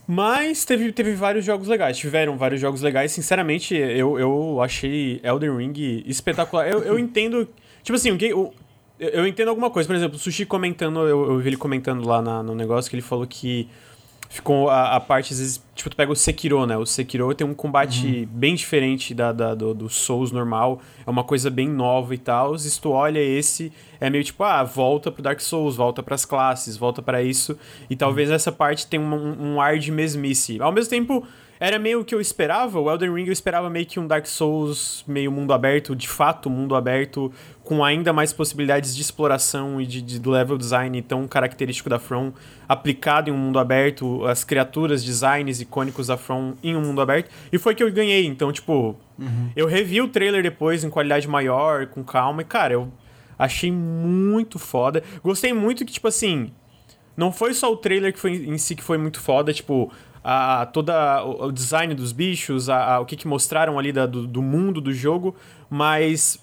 Mas 0.05 0.65
teve, 0.65 0.91
teve 0.91 1.13
vários 1.13 1.45
jogos 1.45 1.69
legais, 1.69 1.97
tiveram 1.97 2.37
vários 2.37 2.59
jogos 2.59 2.81
legais. 2.81 3.13
Sinceramente, 3.13 3.73
eu, 3.73 4.19
eu 4.19 4.61
achei 4.61 5.21
Elden 5.23 5.55
Ring 5.55 6.03
espetacular. 6.05 6.67
Eu, 6.67 6.83
eu 6.83 6.99
entendo. 6.99 7.47
Tipo 7.81 7.95
assim, 7.95 8.11
o, 8.11 8.53
eu 8.99 9.25
entendo 9.25 9.47
alguma 9.47 9.69
coisa. 9.69 9.87
Por 9.87 9.95
exemplo, 9.95 10.17
o 10.17 10.19
Sushi 10.19 10.45
comentando, 10.45 10.99
eu, 11.07 11.31
eu 11.31 11.39
vi 11.39 11.49
ele 11.49 11.57
comentando 11.57 12.05
lá 12.05 12.21
na, 12.21 12.43
no 12.43 12.53
negócio 12.53 12.89
que 12.89 12.95
ele 12.97 13.01
falou 13.01 13.25
que 13.25 13.69
ficou 14.33 14.67
a, 14.67 14.95
a, 14.95 14.99
parte, 14.99 15.31
às 15.31 15.39
vezes, 15.39 15.63
tipo, 15.75 15.91
tu 15.91 15.95
pega 15.95 16.11
o 16.11 16.15
Sekiro, 16.15 16.65
né? 16.65 16.75
O 16.75 16.87
Sekiro 16.87 17.31
tem 17.35 17.45
um 17.45 17.53
combate 17.53 18.07
uhum. 18.07 18.27
bem 18.31 18.55
diferente 18.55 19.13
da, 19.13 19.31
da, 19.31 19.53
do, 19.53 19.75
do, 19.75 19.87
Souls 19.89 20.31
normal, 20.31 20.81
é 21.05 21.09
uma 21.09 21.23
coisa 21.23 21.51
bem 21.51 21.69
nova 21.69 22.15
e 22.15 22.17
tal. 22.17 22.57
Se 22.57 22.81
tu 22.81 22.89
olha 22.89 23.19
esse, 23.19 23.71
é 24.01 24.09
meio 24.09 24.23
tipo, 24.23 24.43
ah, 24.43 24.63
volta 24.63 25.11
pro 25.11 25.21
Dark 25.21 25.39
Souls, 25.39 25.75
volta 25.75 26.01
pras 26.01 26.25
classes, 26.25 26.75
volta 26.75 26.99
para 26.99 27.21
isso. 27.21 27.55
E 27.87 27.95
talvez 27.95 28.29
uhum. 28.29 28.35
essa 28.35 28.51
parte 28.51 28.87
tenha 28.87 29.03
um, 29.03 29.53
um 29.53 29.61
ar 29.61 29.77
de 29.77 29.91
mesmice. 29.91 30.59
Ao 30.59 30.71
mesmo 30.71 30.89
tempo, 30.89 31.27
era 31.63 31.79
meio 31.79 32.01
o 32.01 32.05
que 32.05 32.13
eu 32.13 32.19
esperava. 32.19 32.77
O 32.77 32.91
Elden 32.91 33.13
Ring 33.13 33.25
eu 33.25 33.31
esperava 33.31 33.69
meio 33.69 33.85
que 33.85 33.97
um 33.97 34.05
Dark 34.05 34.25
Souls 34.25 35.01
meio 35.07 35.31
mundo 35.31 35.53
aberto, 35.53 35.95
de 35.95 36.09
fato, 36.09 36.49
mundo 36.49 36.75
aberto, 36.75 37.31
com 37.63 37.85
ainda 37.85 38.11
mais 38.11 38.33
possibilidades 38.33 38.93
de 38.93 39.01
exploração 39.01 39.79
e 39.79 39.85
de, 39.85 40.01
de 40.01 40.29
level 40.29 40.57
design 40.57 41.01
tão 41.01 41.25
característico 41.25 41.89
da 41.89 41.97
From 41.97 42.33
aplicado 42.67 43.29
em 43.29 43.33
um 43.33 43.37
mundo 43.37 43.59
aberto, 43.59 44.25
as 44.25 44.43
criaturas, 44.43 45.05
designs 45.05 45.61
icônicos 45.61 46.07
da 46.07 46.17
From 46.17 46.55
em 46.61 46.75
um 46.75 46.81
mundo 46.81 46.99
aberto. 46.99 47.31
E 47.49 47.57
foi 47.57 47.73
que 47.73 47.81
eu 47.81 47.89
ganhei. 47.93 48.25
Então, 48.25 48.51
tipo, 48.51 48.97
uhum. 49.17 49.49
eu 49.55 49.65
revi 49.65 50.01
o 50.01 50.09
trailer 50.09 50.43
depois 50.43 50.83
em 50.83 50.89
qualidade 50.89 51.29
maior, 51.29 51.87
com 51.87 52.03
calma, 52.03 52.41
e, 52.41 52.45
cara, 52.45 52.73
eu 52.73 52.91
achei 53.39 53.71
muito 53.71 54.59
foda. 54.59 55.01
Gostei 55.23 55.53
muito 55.53 55.85
que, 55.85 55.93
tipo 55.93 56.09
assim. 56.09 56.51
Não 57.15 57.31
foi 57.31 57.53
só 57.53 57.71
o 57.71 57.77
trailer 57.77 58.11
que 58.11 58.19
foi 58.19 58.31
em 58.31 58.57
si 58.57 58.75
que 58.75 58.81
foi 58.81 58.97
muito 58.97 59.21
foda, 59.21 59.53
tipo, 59.53 59.91
a, 60.23 60.65
toda 60.67 61.23
o, 61.23 61.51
design 61.51 61.93
dos 61.93 62.11
bichos, 62.11 62.69
a, 62.69 62.95
a, 62.95 62.99
o 62.99 63.05
que, 63.05 63.15
que 63.15 63.27
mostraram 63.27 63.77
ali 63.77 63.91
da, 63.91 64.05
do, 64.05 64.25
do 64.25 64.41
mundo 64.41 64.79
do 64.79 64.93
jogo, 64.93 65.35
mas 65.69 66.39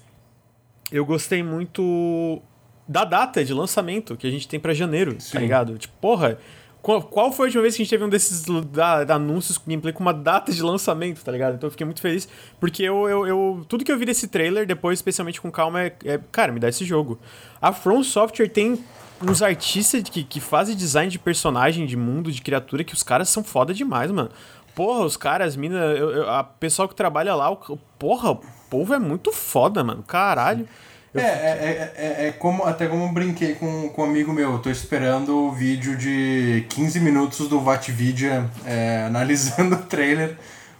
eu 0.91 1.05
gostei 1.05 1.41
muito 1.41 2.41
da 2.87 3.03
data 3.05 3.43
de 3.43 3.53
lançamento 3.53 4.15
que 4.15 4.27
a 4.27 4.31
gente 4.31 4.47
tem 4.47 4.59
para 4.59 4.73
janeiro, 4.73 5.13
tá 5.13 5.19
Sim. 5.19 5.31
tá 5.33 5.39
ligado? 5.39 5.77
Tipo, 5.77 5.93
porra, 5.99 6.37
Qual, 6.81 7.01
qual 7.03 7.31
foi 7.31 7.45
a 7.45 7.47
última 7.47 7.61
vez 7.61 7.75
que 7.75 7.81
a 7.81 7.85
gente 7.85 7.91
teve 7.91 8.03
um 8.03 8.09
desses 8.09 8.43
da, 8.71 9.03
da 9.03 9.15
anúncios 9.15 9.57
com 9.57 9.69
gameplay 9.69 9.93
com 9.93 10.01
uma 10.01 10.13
data 10.13 10.51
de 10.51 10.61
lançamento, 10.63 11.23
tá 11.23 11.31
ligado? 11.31 11.55
Então 11.55 11.67
eu 11.67 11.71
fiquei 11.71 11.85
muito 11.85 12.01
feliz, 12.01 12.27
porque 12.59 12.81
eu, 12.81 13.07
eu, 13.07 13.27
eu 13.27 13.65
tudo 13.69 13.85
que 13.85 13.91
eu 13.91 13.97
vi 13.97 14.05
desse 14.05 14.27
trailer, 14.27 14.65
depois, 14.65 14.97
especialmente 14.97 15.39
com 15.39 15.51
calma, 15.51 15.83
é, 15.83 15.93
é 16.05 16.19
cara, 16.31 16.51
me 16.51 16.59
dá 16.59 16.67
esse 16.67 16.83
jogo. 16.83 17.19
A 17.61 17.71
From 17.71 18.03
Software 18.03 18.49
tem 18.49 18.83
uns 19.23 19.41
artistas 19.41 20.03
que, 20.03 20.23
que 20.23 20.39
fazem 20.39 20.75
design 20.75 21.09
de 21.09 21.19
personagem, 21.19 21.85
de 21.85 21.95
mundo, 21.95 22.31
de 22.31 22.41
criatura, 22.41 22.83
que 22.83 22.93
os 22.93 23.03
caras 23.03 23.29
são 23.29 23.43
foda 23.43 23.73
demais, 23.73 24.11
mano. 24.11 24.29
Porra, 24.73 25.05
os 25.05 25.17
caras, 25.17 25.55
mina, 25.55 25.77
eu, 25.77 26.11
eu, 26.11 26.29
a 26.29 26.43
pessoal 26.43 26.87
que 26.87 26.95
trabalha 26.95 27.35
lá, 27.35 27.51
o, 27.51 27.77
porra, 27.99 28.31
o 28.31 28.41
povo 28.69 28.93
é 28.93 28.99
muito 28.99 29.31
foda, 29.31 29.83
mano. 29.83 30.03
Caralho. 30.03 30.67
É, 31.13 31.19
é, 31.19 31.23
é, 31.25 31.93
é, 31.95 32.27
é, 32.27 32.31
como, 32.31 32.63
até 32.63 32.87
como 32.87 33.03
eu 33.03 33.09
brinquei 33.09 33.53
com, 33.55 33.89
com 33.89 34.01
um 34.01 34.05
amigo 34.05 34.31
meu, 34.31 34.53
eu 34.53 34.59
tô 34.59 34.69
esperando 34.69 35.35
o 35.35 35.51
vídeo 35.51 35.97
de 35.97 36.65
15 36.69 37.01
minutos 37.01 37.49
do 37.49 37.59
Vatvidia 37.59 38.49
é, 38.65 39.03
analisando 39.07 39.75
o 39.75 39.79
trailer 39.79 40.37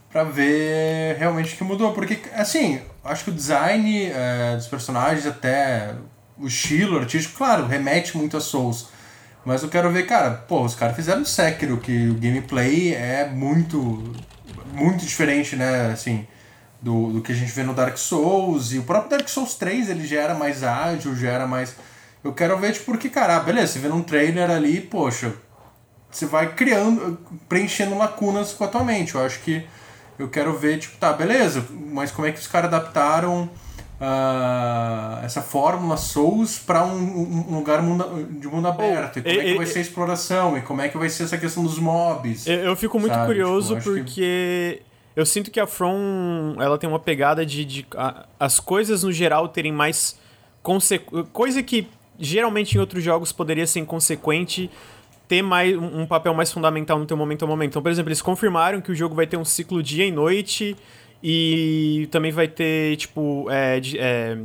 pra 0.10 0.24
ver 0.24 1.18
realmente 1.18 1.54
o 1.54 1.58
que 1.58 1.64
mudou. 1.66 1.92
Porque, 1.94 2.18
assim, 2.34 2.82
acho 3.04 3.26
que 3.26 3.30
o 3.30 3.34
design 3.34 4.06
é, 4.06 4.56
dos 4.56 4.68
personagens, 4.68 5.28
até 5.28 5.96
o 6.38 6.48
estilo 6.48 6.98
artístico, 6.98 7.38
claro, 7.38 7.66
remete 7.66 8.18
muito 8.18 8.38
a 8.38 8.42
Souls. 8.42 8.88
Mas 9.44 9.64
eu 9.64 9.70
quero 9.70 9.92
ver, 9.92 10.06
cara, 10.06 10.32
pô, 10.32 10.64
os 10.64 10.76
caras 10.76 10.96
fizeram 10.96 11.26
Sekiro, 11.26 11.78
que 11.78 12.10
o 12.10 12.16
gameplay 12.16 12.94
é 12.94 13.28
muito, 13.28 14.14
muito 14.74 15.04
diferente, 15.06 15.56
né, 15.56 15.92
assim, 15.92 16.28
do, 16.82 17.14
do 17.14 17.22
que 17.22 17.32
a 17.32 17.36
gente 17.36 17.52
vê 17.52 17.64
no 17.64 17.74
Dark 17.74 17.98
Souls. 17.98 18.72
E 18.72 18.80
o 18.80 18.84
próprio 18.84 19.18
Dark 19.18 19.28
Souls 19.28 19.56
3, 19.56 19.90
ele 19.90 20.06
já 20.06 20.22
era 20.22 20.36
mais 20.36 20.64
ágil, 20.64 21.16
já 21.16 21.30
era 21.30 21.48
mais... 21.48 21.76
Eu 22.24 22.34
quero 22.34 22.58
ver, 22.60 22.74
tipo, 22.74 22.86
porque, 22.86 23.10
cara, 23.10 23.40
beleza, 23.40 23.74
você 23.74 23.80
vê 23.80 23.88
num 23.88 24.04
trailer 24.04 24.50
ali, 24.52 24.80
poxa, 24.80 25.34
você 26.12 26.28
vai 26.28 26.54
criando, 26.54 27.18
preenchendo 27.50 27.98
lacunas 27.98 28.54
com 28.54 28.64
a 28.64 28.68
tua 28.68 28.84
mente. 28.84 29.16
Eu 29.16 29.26
acho 29.26 29.40
que 29.40 29.66
eu 30.20 30.30
quero 30.30 30.56
ver, 30.56 30.78
tipo, 30.78 30.98
tá, 30.98 31.12
beleza, 31.14 31.66
mas 31.72 32.12
como 32.12 32.28
é 32.28 32.32
que 32.32 32.40
os 32.40 32.48
caras 32.48 32.72
adaptaram 32.72 33.50
uh, 34.02 35.24
essa 35.24 35.42
fórmula 35.42 35.96
Souls 35.96 36.58
para 36.58 36.84
um, 36.84 37.48
um, 37.52 37.56
lugar 37.56 37.82
mundo, 37.82 38.28
de 38.32 38.48
mundo 38.48 38.68
aberto. 38.68 39.20
e 39.20 39.22
como 39.22 39.40
é, 39.40 39.40
é 39.40 39.52
que 39.52 39.58
vai 39.58 39.68
ser 39.68 39.80
a 39.80 39.82
exploração? 39.82 40.58
E 40.58 40.62
como 40.62 40.82
é 40.82 40.90
que 40.90 40.98
vai 40.98 41.10
ser 41.10 41.24
essa 41.24 41.38
questão 41.38 41.64
dos 41.64 41.78
mobs? 41.78 42.48
Eu, 42.48 42.56
eu 42.56 42.76
fico 42.76 43.00
muito 43.00 43.14
sabe? 43.14 43.28
curioso 43.28 43.76
tipo, 43.76 43.92
porque. 43.92 44.82
Que... 44.82 44.92
Eu 45.14 45.26
sinto 45.26 45.52
que 45.52 45.60
a 45.60 45.68
From 45.68 46.56
ela 46.58 46.78
tem 46.78 46.90
uma 46.90 47.00
pegada 47.00 47.46
de, 47.46 47.66
de 47.66 47.86
a, 47.98 48.26
as 48.40 48.62
coisas 48.62 49.04
no 49.04 49.12
geral 49.12 49.50
terem 49.50 49.72
mais 49.72 50.18
consequência. 50.64 51.26
Coisa 51.34 51.62
que 51.62 51.88
geralmente 52.18 52.78
em 52.78 52.80
outros 52.80 53.04
jogos 53.04 53.32
poderia 53.32 53.68
ser 53.68 53.80
inconsequente, 53.80 54.70
ter 55.28 55.42
mais, 55.42 55.76
um, 55.76 56.02
um 56.02 56.06
papel 56.06 56.34
mais 56.34 56.52
fundamental 56.52 56.98
no 56.98 57.06
teu 57.06 57.18
momento 57.18 57.44
a 57.44 57.48
momento. 57.48 57.72
Então, 57.72 57.82
por 57.82 57.92
exemplo, 57.92 58.08
eles 58.08 58.22
confirmaram 58.22 58.80
que 58.80 58.90
o 58.90 58.96
jogo 58.96 59.14
vai 59.14 59.28
ter 59.28 59.36
um 59.36 59.44
ciclo 59.44 59.84
dia 59.84 60.06
e 60.06 60.12
noite 60.12 60.78
e 61.24 62.08
também 62.12 62.32
vai 62.32 62.48
ter, 62.48 62.96
tipo, 62.98 63.48
é, 63.50 63.80
é, 63.96 64.38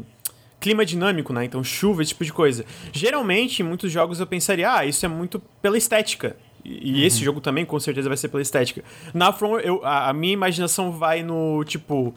clima 0.61 0.85
dinâmico, 0.85 1.33
né? 1.33 1.45
Então, 1.45 1.63
chuva, 1.63 2.03
esse 2.03 2.11
tipo 2.11 2.25
de 2.25 2.33
coisa. 2.33 2.65
Geralmente, 2.93 3.63
em 3.63 3.65
muitos 3.65 3.91
jogos 3.91 4.21
eu 4.21 4.27
pensaria, 4.27 4.73
ah, 4.73 4.85
isso 4.85 5.05
é 5.05 5.09
muito 5.09 5.41
pela 5.63 5.79
estética. 5.79 6.37
E, 6.65 6.93
uhum. 6.93 7.07
esse 7.07 7.23
jogo 7.25 7.41
também, 7.41 7.65
com 7.65 7.79
certeza, 7.79 8.09
vai 8.09 8.17
ser 8.17 8.29
pela 8.29 8.43
estética. 8.43 8.83
Na 9.15 9.33
From, 9.33 9.59
eu, 9.61 9.85
a, 9.85 10.09
a 10.09 10.13
minha 10.13 10.33
imaginação 10.33 10.91
vai 10.91 11.23
no, 11.23 11.65
tipo, 11.65 12.13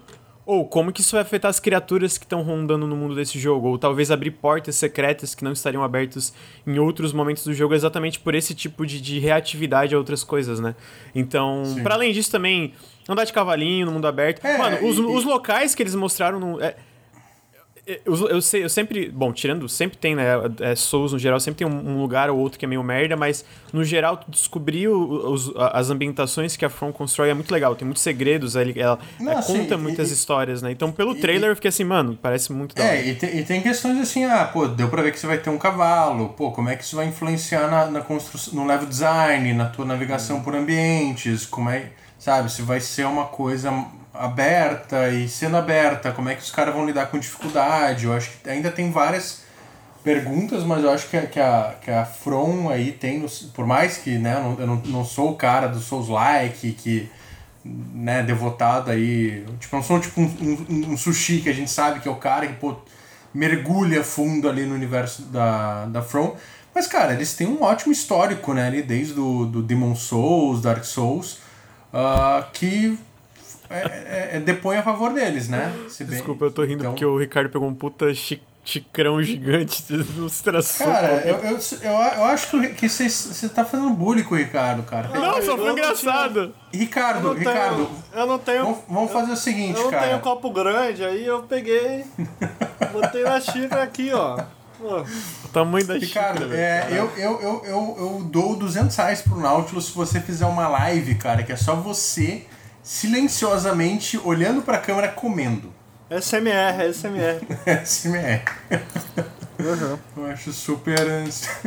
ou 0.49 0.65
como 0.65 0.91
que 0.91 1.01
isso 1.01 1.11
vai 1.11 1.21
afetar 1.21 1.47
as 1.47 1.59
criaturas 1.59 2.17
que 2.17 2.25
estão 2.25 2.41
rondando 2.41 2.87
no 2.87 2.95
mundo 2.95 3.13
desse 3.13 3.37
jogo, 3.37 3.67
ou 3.67 3.77
talvez 3.77 4.09
abrir 4.09 4.31
portas 4.31 4.75
secretas 4.75 5.35
que 5.35 5.43
não 5.43 5.51
estariam 5.51 5.83
abertas 5.83 6.33
em 6.65 6.79
outros 6.79 7.13
momentos 7.13 7.43
do 7.43 7.53
jogo, 7.53 7.75
exatamente 7.75 8.19
por 8.19 8.33
esse 8.33 8.55
tipo 8.55 8.83
de, 8.83 8.99
de 8.99 9.19
reatividade 9.19 9.93
a 9.93 9.97
outras 9.99 10.23
coisas, 10.23 10.59
né? 10.59 10.73
Então, 11.13 11.61
para 11.83 11.93
além 11.93 12.11
disso 12.11 12.31
também, 12.31 12.73
andar 13.07 13.25
de 13.25 13.31
cavalinho 13.31 13.85
no 13.85 13.91
mundo 13.91 14.07
aberto. 14.07 14.43
É, 14.43 14.57
Mano, 14.57 14.87
os, 14.87 14.97
e, 14.97 15.01
os 15.01 15.23
locais 15.23 15.75
que 15.75 15.83
eles 15.83 15.93
mostraram 15.93 16.39
no. 16.39 16.59
É, 16.59 16.75
eu, 18.05 18.29
eu, 18.29 18.41
sei, 18.41 18.63
eu 18.63 18.69
sempre. 18.69 19.09
Bom, 19.09 19.33
tirando, 19.33 19.67
sempre 19.67 19.97
tem, 19.97 20.15
né? 20.15 20.25
É, 20.59 20.75
Souls 20.75 21.13
no 21.13 21.19
geral, 21.19 21.39
sempre 21.39 21.59
tem 21.59 21.67
um, 21.67 21.89
um, 21.91 22.01
lugar 22.01 22.29
ou 22.29 22.37
outro 22.37 22.59
que 22.59 22.65
é 22.65 22.67
meio 22.67 22.83
merda, 22.83 23.15
mas 23.15 23.43
no 23.73 23.83
geral, 23.83 24.17
tu 24.17 24.29
descobrir 24.29 24.87
os, 24.87 25.51
as 25.55 25.89
ambientações 25.89 26.55
que 26.55 26.65
a 26.65 26.69
From 26.69 26.91
constrói 26.91 27.29
é 27.29 27.33
muito 27.33 27.51
legal. 27.51 27.75
Tem 27.75 27.85
muitos 27.85 28.03
segredos, 28.03 28.55
ela, 28.55 28.71
ela, 28.75 28.99
Não, 29.19 29.31
ela 29.31 29.39
assim, 29.39 29.57
conta 29.57 29.77
muitas 29.77 30.11
e, 30.11 30.13
histórias, 30.13 30.61
né? 30.61 30.71
Então, 30.71 30.91
pelo 30.91 31.13
e, 31.13 31.19
trailer, 31.19 31.49
eu 31.49 31.55
fiquei 31.55 31.69
assim, 31.69 31.83
mano, 31.83 32.17
parece 32.21 32.51
muito 32.51 32.75
da 32.75 32.83
É, 32.83 33.07
e 33.07 33.15
tem, 33.15 33.37
e 33.39 33.43
tem, 33.43 33.61
questões 33.61 33.99
assim, 33.99 34.25
ah, 34.25 34.45
pô, 34.45 34.67
deu 34.67 34.89
pra 34.89 35.01
ver 35.01 35.11
que 35.11 35.19
você 35.19 35.27
vai 35.27 35.37
ter 35.37 35.49
um 35.49 35.57
cavalo, 35.57 36.29
pô, 36.29 36.51
como 36.51 36.69
é 36.69 36.75
que 36.75 36.83
isso 36.83 36.95
vai 36.95 37.07
influenciar 37.07 37.69
na, 37.69 37.85
na 37.87 38.01
construção, 38.01 38.53
no 38.53 38.67
level 38.67 38.87
design, 38.87 39.53
na 39.53 39.65
tua 39.65 39.85
navegação 39.85 40.37
hum. 40.37 40.43
por 40.43 40.55
ambientes, 40.55 41.45
como 41.45 41.69
é 41.69 41.91
sabe? 42.19 42.51
Se 42.51 42.61
vai 42.61 42.81
ser 42.81 43.07
uma 43.07 43.25
coisa 43.25 43.71
aberta 44.19 45.07
e 45.09 45.29
sendo 45.29 45.55
aberta, 45.55 46.11
como 46.11 46.27
é 46.27 46.35
que 46.35 46.41
os 46.41 46.51
caras 46.51 46.75
vão 46.75 46.85
lidar 46.85 47.07
com 47.07 47.17
dificuldade? 47.17 48.03
Eu 48.03 48.13
acho 48.13 48.31
que 48.31 48.49
ainda 48.49 48.69
tem 48.69 48.91
várias 48.91 49.43
perguntas, 50.03 50.61
mas 50.65 50.83
eu 50.83 50.91
acho 50.91 51.07
que 51.07 51.15
a, 51.15 51.25
que 51.25 51.39
a, 51.39 51.75
que 51.81 51.89
a 51.89 52.03
From 52.03 52.69
aí 52.69 52.91
tem, 52.91 53.25
por 53.53 53.65
mais 53.65 53.97
que 53.97 54.17
né, 54.17 54.35
eu, 54.35 54.43
não, 54.43 54.59
eu 54.59 54.81
não, 54.87 55.05
sou 55.05 55.31
o 55.31 55.35
cara 55.35 55.67
do 55.67 55.79
Souls-like, 55.79 56.73
que 56.73 57.09
né, 57.63 58.21
devotado 58.21 58.91
aí, 58.91 59.45
tipo, 59.57 59.73
não 59.73 59.83
sou 59.83 60.01
tipo 60.01 60.19
um, 60.19 60.25
um, 60.69 60.91
um, 60.91 60.97
sushi 60.97 61.39
que 61.39 61.49
a 61.49 61.53
gente 61.53 61.71
sabe 61.71 62.01
que 62.01 62.07
é 62.07 62.11
o 62.11 62.15
cara 62.15 62.45
que 62.45 62.53
pô, 62.55 62.75
mergulha 63.33 64.03
fundo 64.03 64.49
ali 64.49 64.65
no 64.65 64.75
universo 64.75 65.21
da, 65.23 65.85
da 65.85 66.01
From, 66.01 66.35
mas 66.75 66.87
cara, 66.87 67.13
eles 67.13 67.35
têm 67.35 67.47
um 67.47 67.63
ótimo 67.63 67.93
histórico, 67.93 68.53
né, 68.53 68.67
ali 68.67 68.81
desde 68.81 69.13
do, 69.13 69.45
do 69.45 69.63
Demon 69.63 69.95
Souls, 69.95 70.61
Dark 70.61 70.83
Souls, 70.83 71.39
uh, 71.93 72.43
que 72.51 72.99
é, 73.69 73.79
é, 73.79 74.29
é, 74.33 74.39
depõe 74.39 74.77
a 74.77 74.83
favor 74.83 75.13
deles, 75.13 75.47
né? 75.47 75.71
Bem, 75.99 76.07
Desculpa, 76.07 76.45
eu 76.45 76.51
tô 76.51 76.63
rindo 76.63 76.79
então... 76.79 76.91
porque 76.91 77.05
o 77.05 77.17
Ricardo 77.17 77.49
pegou 77.49 77.67
um 77.67 77.73
puta 77.73 78.07
chicrão 78.65 79.21
gigante 79.21 79.83
de 79.87 79.93
ilustração. 79.93 80.87
Cara, 80.87 81.21
eu, 81.25 81.35
eu, 81.37 81.59
eu, 81.81 81.91
eu 81.91 82.23
acho 82.25 82.59
que 82.73 82.89
você 82.89 83.49
tá 83.49 83.63
fazendo 83.63 83.91
bullying 83.91 84.23
com 84.23 84.33
o 84.33 84.37
Ricardo, 84.37 84.83
cara. 84.83 85.09
Não, 85.09 85.41
só 85.41 85.55
foi 85.55 85.71
engraçado. 85.71 86.53
Ricardo, 86.73 87.27
eu 87.27 87.33
Ricardo. 87.33 87.85
Tenho, 87.85 88.03
eu 88.13 88.27
não 88.27 88.39
tenho. 88.39 88.63
Vamos, 88.63 88.79
vamos 88.87 89.11
fazer 89.11 89.31
o 89.31 89.37
seguinte, 89.37 89.75
cara. 89.75 89.85
Eu 89.85 89.91
não 89.91 89.99
tenho 89.99 90.19
copo 90.19 90.49
grande, 90.51 91.03
aí 91.03 91.25
eu 91.25 91.43
peguei. 91.43 92.05
botei 92.91 93.23
na 93.23 93.39
xícara 93.39 93.83
aqui, 93.83 94.11
ó. 94.11 94.39
O 94.81 95.47
tamanho 95.51 95.85
da 95.85 95.95
Ricardo, 95.95 96.43
xícara, 96.43 96.57
é, 96.57 96.87
eu, 96.91 97.11
eu, 97.17 97.41
eu, 97.41 97.65
eu, 97.65 97.95
eu 97.99 98.23
dou 98.23 98.55
200 98.55 98.95
reais 98.95 99.21
pro 99.21 99.37
Nautilus 99.37 99.87
se 99.87 99.91
você 99.93 100.21
fizer 100.21 100.45
uma 100.45 100.69
live, 100.69 101.15
cara, 101.15 101.43
que 101.43 101.51
é 101.51 101.57
só 101.57 101.75
você 101.75 102.45
silenciosamente 102.89 104.17
olhando 104.17 104.63
pra 104.63 104.79
câmera 104.79 105.09
comendo. 105.09 105.71
SMR, 106.09 106.91
SMR. 106.91 107.85
SMR. 107.85 108.41
Uhum. 109.59 109.99
Eu 110.15 110.31
acho 110.31 110.53
super. 110.53 110.97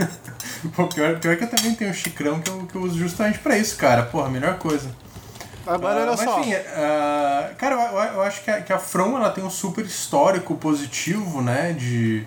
Pô, 0.75 0.87
pior, 0.87 1.21
pior 1.21 1.37
que 1.37 1.45
eu 1.45 1.51
também 1.51 1.75
tenho 1.75 1.91
um 1.91 1.95
chicrão 1.95 2.41
que 2.41 2.49
eu, 2.49 2.67
que 2.67 2.75
eu 2.75 2.81
uso 2.81 2.99
justamente 2.99 3.39
pra 3.39 3.59
isso, 3.59 3.77
cara. 3.77 4.05
Porra, 4.05 4.31
melhor 4.31 4.57
coisa. 4.59 4.91
Agora 5.67 5.99
uh, 5.99 6.03
olha 6.05 6.17
mas, 6.17 6.21
só. 6.21 6.41
Enfim, 6.41 6.55
uh, 6.55 7.55
cara, 7.57 7.75
eu, 7.75 8.15
eu, 8.15 8.23
acho 8.23 8.43
que 8.43 8.51
a, 8.51 8.63
que 8.63 8.73
a 8.73 8.79
From 8.79 9.15
ela 9.19 9.29
tem 9.29 9.45
um 9.45 9.51
super 9.51 9.85
histórico 9.85 10.55
positivo, 10.55 11.43
né? 11.43 11.75
De 11.75 12.27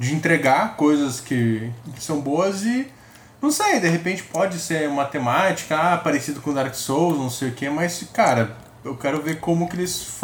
de 0.00 0.14
entregar 0.14 0.76
coisas 0.76 1.20
que, 1.20 1.70
que 1.94 2.02
são 2.02 2.22
boas 2.22 2.64
e 2.64 2.90
não 3.40 3.50
sei, 3.50 3.80
de 3.80 3.88
repente 3.88 4.22
pode 4.22 4.58
ser 4.58 4.88
uma 4.88 5.04
temática 5.04 5.94
ah, 5.94 5.98
parecido 5.98 6.40
com 6.40 6.52
Dark 6.52 6.74
Souls, 6.74 7.18
não 7.18 7.30
sei 7.30 7.48
o 7.48 7.52
que, 7.52 7.68
mas 7.70 8.02
cara, 8.12 8.56
eu 8.84 8.96
quero 8.96 9.20
ver 9.22 9.40
como 9.40 9.68
que 9.68 9.76
eles 9.76 10.18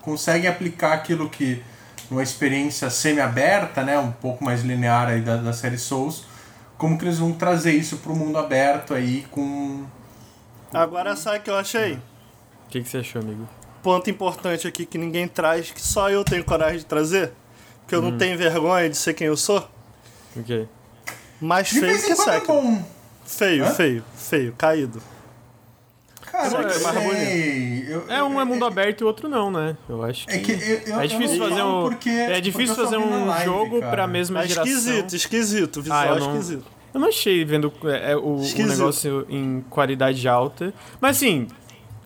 conseguem 0.00 0.48
aplicar 0.48 0.92
aquilo 0.92 1.28
que 1.28 1.62
numa 2.10 2.22
experiência 2.22 2.90
semi-aberta, 2.90 3.82
né, 3.82 3.98
um 3.98 4.12
pouco 4.12 4.44
mais 4.44 4.62
linear 4.62 5.08
aí 5.08 5.20
da, 5.20 5.36
da 5.36 5.52
série 5.52 5.78
Souls, 5.78 6.24
como 6.76 6.98
que 6.98 7.04
eles 7.04 7.18
vão 7.18 7.32
trazer 7.32 7.72
isso 7.72 7.98
para 7.98 8.12
o 8.12 8.16
mundo 8.16 8.38
aberto 8.38 8.94
aí 8.94 9.26
com, 9.30 9.84
com... 10.70 10.78
Agora 10.78 11.16
sabe 11.16 11.38
o 11.38 11.42
que 11.42 11.50
eu 11.50 11.56
achei? 11.56 11.94
O 11.94 12.68
que, 12.68 12.82
que 12.82 12.88
você 12.88 12.98
achou, 12.98 13.22
amigo? 13.22 13.48
Ponto 13.82 14.10
importante 14.10 14.66
aqui 14.66 14.84
que 14.84 14.98
ninguém 14.98 15.28
traz, 15.28 15.70
que 15.70 15.80
só 15.80 16.10
eu 16.10 16.24
tenho 16.24 16.44
coragem 16.44 16.78
de 16.78 16.86
trazer 16.86 17.32
que 17.86 17.94
eu 17.94 18.00
hum. 18.00 18.10
não 18.10 18.18
tenho 18.18 18.38
vergonha 18.38 18.88
de 18.88 18.96
ser 18.96 19.12
quem 19.14 19.26
eu 19.26 19.36
sou. 19.36 19.68
Ok. 20.34 20.66
Mais 21.42 21.66
de 21.68 21.80
feio 21.80 22.00
que 22.00 22.14
Sekiro. 22.14 22.84
Feio, 23.24 23.64
Hã? 23.64 23.70
feio, 23.70 24.04
feio, 24.16 24.54
caído. 24.56 25.02
Cara, 26.20 26.48
é 26.48 26.78
mais 26.78 27.04
bonito. 27.04 27.90
Eu, 27.90 28.04
é, 28.08 28.22
um 28.22 28.40
é 28.40 28.44
mundo 28.44 28.64
aberto 28.64 29.00
e 29.00 29.04
o 29.04 29.06
outro 29.08 29.28
não, 29.28 29.50
né? 29.50 29.76
Eu 29.88 30.02
acho 30.04 30.26
que. 30.26 30.32
É, 30.32 30.38
que 30.38 30.52
eu, 30.86 31.00
é 31.00 31.06
difícil 31.06 31.38
fazer 31.38 31.62
um. 31.62 31.82
Porque, 31.82 32.08
é 32.08 32.40
difícil 32.40 32.74
fazer 32.76 32.96
um 32.96 33.26
live, 33.26 33.44
jogo 33.44 33.80
cara. 33.80 33.90
pra 33.90 34.06
mesma 34.06 34.44
é 34.44 34.46
geração. 34.46 34.72
Esquisito, 34.72 35.16
esquisito, 35.16 35.82
visual 35.82 36.00
ah, 36.00 36.06
eu 36.06 36.20
não, 36.20 36.30
esquisito. 36.30 36.64
Eu 36.94 37.00
não 37.00 37.08
achei 37.08 37.44
vendo 37.44 37.72
é, 37.84 38.16
o, 38.16 38.36
o, 38.36 38.66
negócio 38.66 39.26
em 39.28 39.64
qualidade 39.68 40.26
alta. 40.28 40.72
Mas 41.00 41.16
assim, 41.16 41.48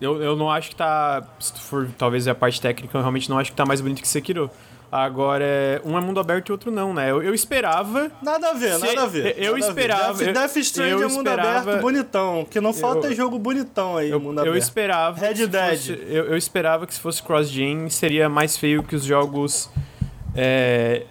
eu, 0.01 0.21
eu 0.21 0.35
não 0.35 0.49
acho 0.49 0.71
que 0.71 0.75
tá. 0.75 1.23
Se 1.39 1.53
for 1.61 1.87
talvez 1.97 2.27
a 2.27 2.35
parte 2.35 2.59
técnica, 2.59 2.97
eu 2.97 3.01
realmente 3.01 3.29
não 3.29 3.37
acho 3.37 3.51
que 3.51 3.57
tá 3.57 3.65
mais 3.65 3.81
bonito 3.81 4.01
que 4.01 4.07
Sekiro. 4.07 4.49
Agora, 4.89 5.43
é, 5.43 5.81
um 5.83 5.97
é 5.97 6.01
mundo 6.01 6.17
aberto 6.19 6.47
e 6.47 6.51
outro 6.53 6.71
não, 6.71 6.93
né? 6.93 7.11
Eu, 7.11 7.21
eu 7.21 7.33
esperava. 7.33 8.09
Nada 8.21 8.51
a 8.51 8.53
ver, 8.53 8.73
Se- 8.79 8.85
nada 8.85 9.03
a 9.03 9.05
ver. 9.05 9.35
eu 9.37 9.51
nada 9.51 9.51
a 9.51 9.51
ver. 9.53 9.59
esperava- 9.81 10.13
Death, 10.13 10.27
eu- 10.27 10.33
Death 10.33 10.55
Stranding 10.57 10.91
eu 10.91 10.97
é 10.99 11.07
mundo 11.11 11.27
esperava- 11.29 11.59
aberto 11.59 11.81
bonitão. 11.81 12.47
Que 12.49 12.61
não 12.61 12.73
falta 12.73 13.07
Eu- 13.07 13.15
jogo 13.15 13.37
bonitão 13.37 13.97
aí, 13.97 14.09
Eu, 14.09 14.19
mundo 14.19 14.37
eu 14.39 14.43
aberto. 14.51 14.63
esperava. 14.63 15.19
Red 15.19 15.45
Dead. 15.47 15.77
fosse- 15.77 15.91
eu, 16.07 16.25
eu 16.27 16.37
esperava 16.37 16.87
que 16.87 16.93
se 16.93 16.99
fosse 17.01 17.21
cross-gen 17.21 17.89
seria 17.89 18.29
mais 18.29 18.55
feio 18.55 18.81
que 18.81 18.95
os 18.95 19.03
jogos 19.03 19.69
é, 20.33 21.03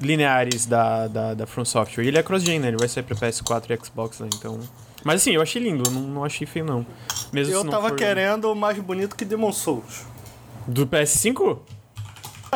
lineares 0.00 0.66
da, 0.66 1.06
da, 1.08 1.34
da 1.34 1.46
From 1.46 1.64
Software. 1.64 2.04
E 2.04 2.08
ele 2.08 2.18
é 2.18 2.22
cross-gen, 2.22 2.58
né? 2.58 2.68
Ele 2.68 2.76
vai 2.76 2.88
sair 2.88 3.02
pra 3.02 3.16
PS4 3.16 3.70
e 3.72 3.84
Xbox, 3.84 4.20
né? 4.20 4.28
Então. 4.34 4.58
Mas 5.04 5.20
assim, 5.20 5.32
eu 5.32 5.42
achei 5.42 5.62
lindo, 5.62 5.82
eu 5.86 5.92
não, 5.92 6.00
não 6.02 6.24
achei 6.24 6.46
feio, 6.46 6.64
não. 6.64 6.84
Mesmo 7.32 7.54
Eu 7.54 7.64
não 7.64 7.70
tava 7.70 7.88
for 7.90 7.96
querendo 7.96 8.50
o 8.50 8.54
mais 8.54 8.78
bonito 8.78 9.14
que 9.16 9.24
Demon 9.24 9.52
Souls. 9.52 10.04
Do 10.66 10.86
PS5? 10.86 11.58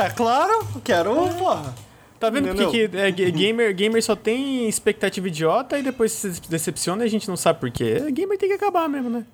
É 0.07 0.11
claro, 0.11 0.67
quero, 0.85 1.15
porra. 1.39 1.75
Tá 2.21 2.31
vendo 2.31 2.49
porque 2.55 2.89
que, 2.89 2.97
é, 2.97 3.11
ga- 3.13 3.31
gamer, 3.31 3.75
gamer 3.75 4.03
só 4.03 4.17
tem 4.17 4.69
expectativa 4.69 5.29
idiota 5.29 5.79
e 5.79 5.83
depois 5.83 6.11
se 6.13 6.31
decepciona 6.49 7.05
e 7.05 7.07
a 7.07 7.11
gente 7.11 7.29
não 7.29 7.37
sabe 7.37 7.61
por 7.61 7.71
quê. 7.71 8.11
Gamer 8.11 8.37
tem 8.37 8.49
que 8.49 8.55
acabar 8.57 8.89
mesmo, 8.89 9.09
né? 9.09 9.25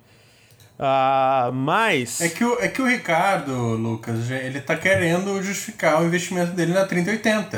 Ah, 0.77 1.49
mas. 1.53 2.21
É 2.21 2.29
que, 2.29 2.43
o, 2.43 2.59
é 2.59 2.67
que 2.67 2.81
o 2.81 2.85
Ricardo, 2.87 3.51
Lucas, 3.75 4.29
ele 4.29 4.59
tá 4.61 4.75
querendo 4.75 5.41
justificar 5.41 6.01
o 6.01 6.05
investimento 6.05 6.51
dele 6.51 6.73
na 6.73 6.85
3080. 6.85 7.57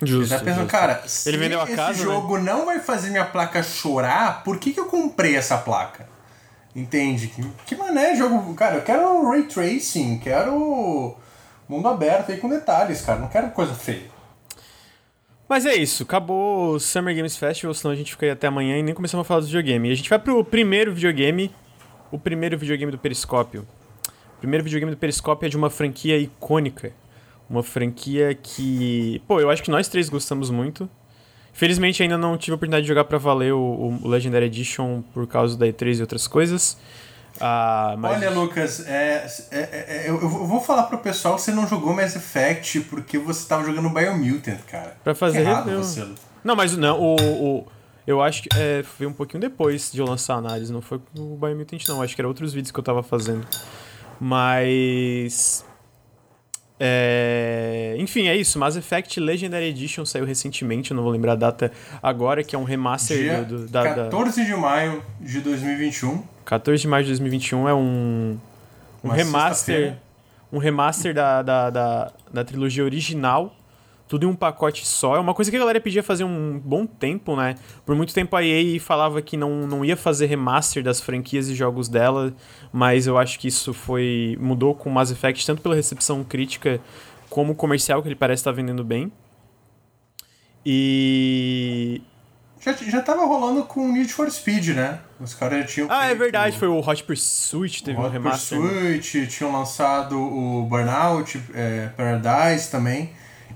Ele 0.00 0.10
Justo, 0.10 0.34
tá 0.34 0.38
pensando, 0.40 0.60
justo. 0.62 0.70
cara, 0.70 1.02
se 1.06 1.28
Ele 1.28 1.36
vendeu 1.38 1.60
a 1.60 1.64
esse 1.64 1.74
casa, 1.76 1.98
né? 1.98 2.04
jogo 2.04 2.38
não 2.38 2.64
vai 2.66 2.78
fazer 2.80 3.10
minha 3.10 3.24
placa 3.24 3.62
chorar, 3.62 4.42
por 4.44 4.58
que, 4.58 4.72
que 4.72 4.80
eu 4.80 4.86
comprei 4.86 5.36
essa 5.36 5.56
placa? 5.58 6.06
Entende? 6.76 7.28
Que, 7.28 7.42
que 7.66 7.76
mané 7.76 8.14
jogo. 8.16 8.54
Cara, 8.54 8.76
eu 8.76 8.82
quero 8.82 9.28
ray 9.30 9.44
tracing, 9.44 10.18
quero 10.18 11.16
mundo 11.68 11.88
aberto 11.88 12.30
aí 12.30 12.38
com 12.38 12.48
detalhes, 12.48 13.00
cara. 13.02 13.20
Não 13.20 13.28
quero 13.28 13.50
coisa 13.50 13.74
feia. 13.74 14.14
Mas 15.48 15.66
é 15.66 15.74
isso, 15.74 16.04
acabou 16.04 16.74
o 16.74 16.80
Summer 16.80 17.14
Games 17.14 17.36
Festival, 17.36 17.74
senão 17.74 17.92
a 17.92 17.96
gente 17.96 18.12
fica 18.12 18.24
aí 18.24 18.32
até 18.32 18.46
amanhã 18.46 18.78
e 18.78 18.82
nem 18.82 18.94
começamos 18.94 19.26
a 19.26 19.28
falar 19.28 19.40
do 19.40 19.46
videogame. 19.46 19.88
E 19.88 19.92
a 19.92 19.94
gente 19.94 20.08
vai 20.08 20.18
pro 20.18 20.42
primeiro 20.42 20.94
videogame, 20.94 21.50
o 22.10 22.18
primeiro 22.18 22.56
videogame 22.56 22.90
do 22.90 22.98
Periscópio. 22.98 23.66
O 24.36 24.40
primeiro 24.40 24.64
videogame 24.64 24.92
do 24.92 24.98
Periscópio 24.98 25.46
é 25.46 25.50
de 25.50 25.56
uma 25.56 25.68
franquia 25.68 26.16
icônica. 26.18 26.92
Uma 27.48 27.62
franquia 27.62 28.34
que, 28.34 29.20
pô, 29.28 29.38
eu 29.38 29.50
acho 29.50 29.62
que 29.62 29.70
nós 29.70 29.86
três 29.86 30.08
gostamos 30.08 30.48
muito. 30.48 30.88
Felizmente 31.52 32.02
ainda 32.02 32.16
não 32.16 32.36
tive 32.38 32.52
a 32.52 32.56
oportunidade 32.56 32.82
de 32.82 32.88
jogar 32.88 33.04
pra 33.04 33.18
valer 33.18 33.52
o, 33.52 33.98
o 34.02 34.08
Legendary 34.08 34.46
Edition 34.46 35.02
por 35.12 35.26
causa 35.26 35.56
da 35.56 35.66
E3 35.66 35.98
e 35.98 36.00
outras 36.00 36.26
coisas. 36.26 36.76
Ah, 37.40 37.96
mas 37.98 38.12
Olha, 38.16 38.30
Lucas, 38.30 38.86
é, 38.86 39.26
é- 39.50 39.58
é- 39.60 40.04
eu, 40.08 40.20
eu 40.20 40.28
vou 40.28 40.60
falar 40.60 40.84
pro 40.84 40.98
pessoal 40.98 41.34
que 41.34 41.42
você 41.42 41.50
não 41.52 41.66
jogou 41.66 41.92
Mass 41.92 42.14
Effect 42.14 42.80
porque 42.82 43.18
você 43.18 43.46
tava 43.48 43.64
jogando 43.64 43.90
Biomutant, 43.90 44.60
cara. 44.70 44.96
Pra 45.02 45.14
fazer 45.14 45.40
errado 45.40 45.70
você. 45.76 46.06
Não, 46.44 46.54
mas 46.54 46.76
não, 46.76 47.00
o, 47.00 47.16
o- 47.16 47.66
eu 48.06 48.22
acho 48.22 48.42
que 48.42 48.48
é, 48.56 48.82
foi 48.84 49.06
um 49.06 49.12
pouquinho 49.12 49.40
depois 49.40 49.90
de 49.90 49.98
eu 49.98 50.06
lançar 50.06 50.34
a 50.34 50.38
análise, 50.38 50.72
não 50.72 50.80
foi 50.82 51.00
o 51.18 51.36
Biomutant 51.36 51.82
não, 51.88 52.02
acho 52.02 52.14
que 52.14 52.20
era 52.20 52.28
outros 52.28 52.52
vídeos 52.52 52.70
que 52.70 52.78
eu 52.78 52.84
tava 52.84 53.02
fazendo. 53.02 53.46
Mas 54.20 55.64
é, 56.78 57.94
enfim, 57.98 58.28
é 58.28 58.36
isso. 58.36 58.58
Mass 58.58 58.76
Effect 58.76 59.18
Legendary 59.20 59.66
Edition 59.66 60.04
saiu 60.04 60.24
recentemente, 60.24 60.90
eu 60.90 60.96
não 60.96 61.02
vou 61.02 61.12
lembrar 61.12 61.32
a 61.32 61.36
data 61.36 61.72
agora, 62.02 62.42
que 62.44 62.54
é 62.54 62.58
um 62.58 62.64
remaster 62.64 63.16
Dia 63.16 63.42
do, 63.42 63.58
do- 63.60 63.68
da, 63.68 63.82
da 63.82 63.94
14 64.04 64.44
de 64.44 64.54
maio 64.54 65.02
de 65.20 65.40
2021. 65.40 66.22
14 66.44 66.82
de 66.82 66.88
maio 66.88 67.04
de 67.04 67.10
2021 67.10 67.68
é 67.68 67.74
um, 67.74 68.38
um 69.02 69.08
Uma 69.08 69.14
remaster, 69.14 69.96
um 70.52 70.58
remaster 70.58 71.14
da, 71.14 71.42
da, 71.42 71.70
da, 71.70 72.12
da 72.32 72.44
trilogia 72.44 72.84
original, 72.84 73.54
tudo 74.06 74.26
em 74.26 74.28
um 74.28 74.36
pacote 74.36 74.86
só. 74.86 75.16
É 75.16 75.18
uma 75.18 75.32
coisa 75.32 75.50
que 75.50 75.56
a 75.56 75.60
galera 75.60 75.80
pedia 75.80 76.02
fazer 76.02 76.24
um 76.24 76.60
bom 76.62 76.86
tempo, 76.86 77.34
né? 77.34 77.54
Por 77.86 77.96
muito 77.96 78.12
tempo 78.12 78.36
a 78.36 78.44
EA 78.44 78.78
falava 78.80 79.22
que 79.22 79.36
não, 79.36 79.66
não 79.66 79.84
ia 79.84 79.96
fazer 79.96 80.26
remaster 80.26 80.82
das 80.82 81.00
franquias 81.00 81.48
e 81.48 81.54
jogos 81.54 81.88
dela, 81.88 82.32
mas 82.72 83.06
eu 83.06 83.16
acho 83.16 83.38
que 83.38 83.48
isso 83.48 83.72
foi 83.72 84.36
mudou 84.40 84.74
com 84.74 84.90
Mass 84.90 85.10
Effect 85.10 85.46
tanto 85.46 85.62
pela 85.62 85.74
recepção 85.74 86.22
crítica 86.22 86.80
como 87.30 87.54
comercial 87.54 88.02
que 88.02 88.08
ele 88.08 88.14
parece 88.14 88.40
estar 88.40 88.52
vendendo 88.52 88.84
bem. 88.84 89.10
E 90.64 92.00
Já, 92.64 92.72
já 92.72 93.02
tava 93.02 93.26
rolando 93.26 93.64
com 93.64 93.92
Need 93.92 94.10
for 94.12 94.30
Speed, 94.30 94.68
né? 94.68 94.98
Os 95.20 95.34
caras 95.34 95.60
já 95.60 95.66
tinham. 95.66 95.88
ah, 95.90 96.06
é 96.06 96.14
verdade, 96.14 96.58
foi 96.58 96.68
o 96.68 96.78
Hot 96.78 97.04
Pursuit 97.04 97.84
teve 97.84 97.98
o 97.98 98.00
um 98.00 98.06
Hot 98.06 98.12
remaster. 98.12 98.58
né? 98.58 98.68
Pursuit, 98.68 99.26
tinham 99.26 99.52
lançado 99.52 100.18
o 100.18 100.62
Burnout, 100.64 101.40
é, 101.52 101.88
Paradise 101.96 102.70
também. 102.70 103.10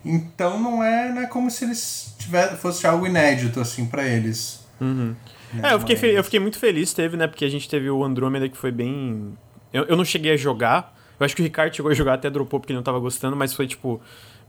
Então 0.05 0.61
não 0.61 0.83
é, 0.83 1.09
não 1.11 1.23
é 1.23 1.27
como 1.27 1.51
se 1.51 1.65
eles 1.65 2.15
tivessem, 2.19 2.57
fosse 2.59 2.87
algo 2.87 3.07
inédito, 3.07 3.61
assim, 3.61 3.87
pra 3.87 4.07
eles. 4.07 4.67
Uhum. 4.81 5.15
né? 5.55 5.71
É, 5.71 5.75
eu 5.75 5.81
fiquei, 5.81 5.97
Mas- 5.97 6.15
eu 6.17 6.25
fiquei 6.25 6.41
muito 6.41 6.59
feliz, 6.59 6.93
teve, 6.93 7.17
né? 7.17 7.27
Porque 7.27 7.45
a 7.45 7.49
gente 7.51 7.69
teve 7.69 7.89
o 7.89 8.05
Andrômeda 8.05 8.49
que 8.49 8.57
foi 8.57 8.71
bem. 8.71 9.33
Eu, 9.73 9.85
eu 9.85 9.97
não 9.97 10.05
cheguei 10.05 10.33
a 10.33 10.37
jogar. 10.37 10.95
Eu 11.19 11.25
acho 11.25 11.35
que 11.35 11.43
o 11.43 11.45
Ricardo 11.45 11.75
chegou 11.75 11.91
a 11.91 11.95
jogar 11.95 12.15
até 12.15 12.31
dropou 12.31 12.61
porque 12.61 12.73
ele 12.73 12.79
não 12.79 12.85
tava 12.85 12.99
gostando, 12.99 13.35
mas 13.37 13.55
foi 13.55 13.67
tipo. 13.67 14.01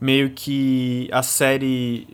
Meio 0.02 0.30
que 0.30 1.10
a 1.12 1.22
série. 1.24 2.08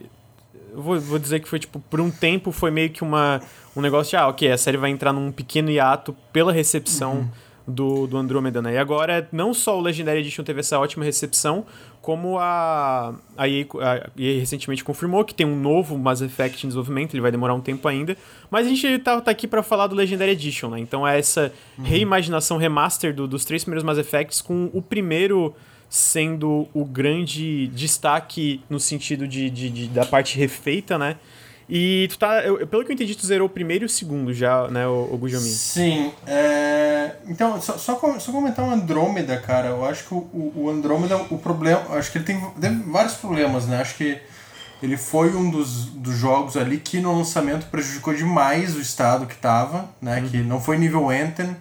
Eu 0.75 0.81
vou, 0.81 0.99
vou 0.99 1.17
dizer 1.19 1.39
que 1.39 1.47
foi 1.47 1.57
tipo, 1.59 1.79
por 1.79 2.01
um 2.01 2.11
tempo 2.11 2.51
foi 2.51 2.69
meio 2.69 2.89
que 2.89 3.03
uma, 3.03 3.41
um 3.75 3.81
negócio 3.81 4.11
de, 4.11 4.15
ah, 4.17 4.27
ok, 4.27 4.51
a 4.51 4.57
série 4.57 4.77
vai 4.77 4.89
entrar 4.91 5.13
num 5.13 5.31
pequeno 5.31 5.71
hiato 5.71 6.15
pela 6.33 6.51
recepção 6.51 7.29
do, 7.67 8.05
do 8.05 8.17
Andrômeda, 8.17 8.61
né? 8.61 8.73
E 8.73 8.77
agora, 8.77 9.27
não 9.31 9.51
só 9.53 9.77
o 9.77 9.81
Legendary 9.81 10.19
Edition 10.19 10.43
teve 10.43 10.59
essa 10.59 10.77
ótima 10.79 11.03
recepção, 11.03 11.65
como 11.99 12.37
a, 12.37 13.15
a, 13.35 13.47
EA, 13.49 13.65
a 13.81 14.09
EA 14.21 14.39
recentemente 14.39 14.83
confirmou 14.83 15.25
que 15.25 15.33
tem 15.33 15.47
um 15.47 15.59
novo 15.59 15.97
Mass 15.97 16.21
Effect 16.21 16.63
em 16.63 16.69
desenvolvimento, 16.69 17.15
ele 17.15 17.21
vai 17.21 17.31
demorar 17.31 17.55
um 17.55 17.61
tempo 17.61 17.87
ainda, 17.87 18.15
mas 18.51 18.67
a 18.67 18.69
gente 18.69 18.99
tá, 18.99 19.19
tá 19.19 19.31
aqui 19.31 19.47
pra 19.47 19.63
falar 19.63 19.87
do 19.87 19.95
Legendary 19.95 20.33
Edition, 20.33 20.69
né? 20.69 20.79
Então 20.79 21.07
é 21.07 21.17
essa 21.17 21.51
reimaginação 21.81 22.57
remaster 22.57 23.15
do- 23.15 23.27
dos 23.27 23.43
três 23.45 23.63
primeiros 23.63 23.83
Mass 23.83 23.97
Effects, 23.97 24.41
com 24.41 24.69
o 24.71 24.81
primeiro 24.81 25.55
sendo 25.89 26.67
o 26.73 26.83
grande 26.85 27.67
destaque 27.67 28.61
no 28.69 28.79
sentido 28.79 29.27
de, 29.27 29.49
de- 29.49 29.69
de- 29.69 29.87
da 29.87 30.05
parte 30.05 30.37
refeita, 30.37 30.97
né? 30.97 31.15
E 31.67 32.07
tu 32.11 32.19
tá. 32.19 32.43
eu- 32.43 32.67
pelo 32.67 32.83
que 32.85 32.91
eu 32.91 32.93
entendi, 32.93 33.15
tu 33.15 33.25
zerou 33.25 33.47
o 33.47 33.49
primeiro 33.49 33.85
e 33.85 33.87
o 33.87 33.89
segundo 33.89 34.31
já, 34.33 34.67
né, 34.67 34.85
o, 34.87 35.09
o 35.13 35.17
Gujomin? 35.17 35.49
Sim, 35.49 36.11
é... 36.27 37.15
então, 37.27 37.59
só, 37.59 37.75
só, 37.77 37.95
com- 37.95 38.19
só 38.19 38.31
comentar 38.31 38.63
o 38.63 38.69
Andrômeda, 38.71 39.35
cara, 39.37 39.69
eu 39.69 39.83
acho 39.83 40.03
que 40.07 40.13
o, 40.13 40.53
o 40.55 40.69
Andrômeda, 40.69 41.17
o 41.17 41.37
problema, 41.39 41.81
acho 41.95 42.11
que 42.11 42.19
ele 42.19 42.25
tem, 42.25 42.39
teve 42.61 42.75
vários 42.83 43.15
problemas, 43.15 43.65
né, 43.65 43.81
acho 43.81 43.95
que 43.95 44.19
ele 44.83 44.95
foi 44.95 45.33
um 45.35 45.49
dos, 45.49 45.85
dos 45.85 46.15
jogos 46.15 46.55
ali 46.55 46.77
que 46.77 46.99
no 46.99 47.17
lançamento 47.17 47.65
prejudicou 47.71 48.13
demais 48.13 48.75
o 48.75 48.79
estado 48.79 49.25
que 49.25 49.35
tava, 49.35 49.89
né, 49.99 50.23
que 50.29 50.37
não 50.37 50.61
foi 50.61 50.77
nível 50.77 51.09
Anthem, 51.09 51.55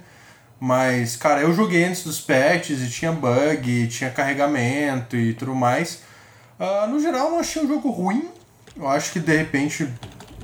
mas, 0.60 1.16
cara, 1.16 1.40
eu 1.40 1.52
joguei 1.52 1.84
antes 1.84 2.04
dos 2.04 2.20
patches 2.20 2.80
e 2.80 2.88
tinha 2.88 3.12
bug, 3.12 3.86
tinha 3.88 4.10
carregamento 4.10 5.16
e 5.16 5.34
tudo 5.34 5.54
mais. 5.54 6.02
Ah, 6.58 6.86
no 6.86 7.00
geral, 7.00 7.26
eu 7.26 7.32
não 7.32 7.40
achei 7.40 7.62
um 7.62 7.68
jogo 7.68 7.90
ruim. 7.90 8.28
Eu 8.76 8.88
acho 8.88 9.12
que 9.12 9.20
de 9.20 9.36
repente, 9.36 9.88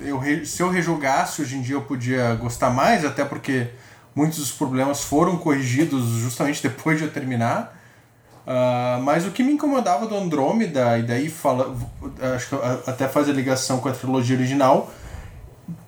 eu 0.01 0.21
se 0.45 0.63
eu 0.63 0.71
rejogasse 0.71 1.43
hoje 1.43 1.57
em 1.57 1.63
dia, 1.63 1.77
eu 1.77 1.83
podia 1.83 2.35
gostar 2.35 2.71
mais, 2.71 3.05
até 3.05 3.25
porque 3.25 3.69
muitos 4.15 4.39
dos 4.39 4.53
problemas 4.53 5.03
foram 5.03 5.37
corrigidos 5.37 6.05
justamente 6.21 6.63
depois 6.67 6.99
de 6.99 7.05
eu 7.05 7.11
terminar. 7.11 7.77
Ah, 8.47 8.99
mas 9.03 9.27
o 9.27 9.31
que 9.31 9.43
me 9.43 9.53
incomodava 9.53 10.07
do 10.07 10.17
Andrômeda, 10.17 10.99
e 10.99 11.03
daí 11.03 11.29
fala, 11.31 11.75
acho 12.35 12.49
que 12.49 12.55
até 12.91 13.09
faz 13.09 13.29
a 13.29 13.33
ligação 13.33 13.79
com 13.79 13.89
a 13.89 13.93
trilogia 13.93 14.37
original, 14.37 14.93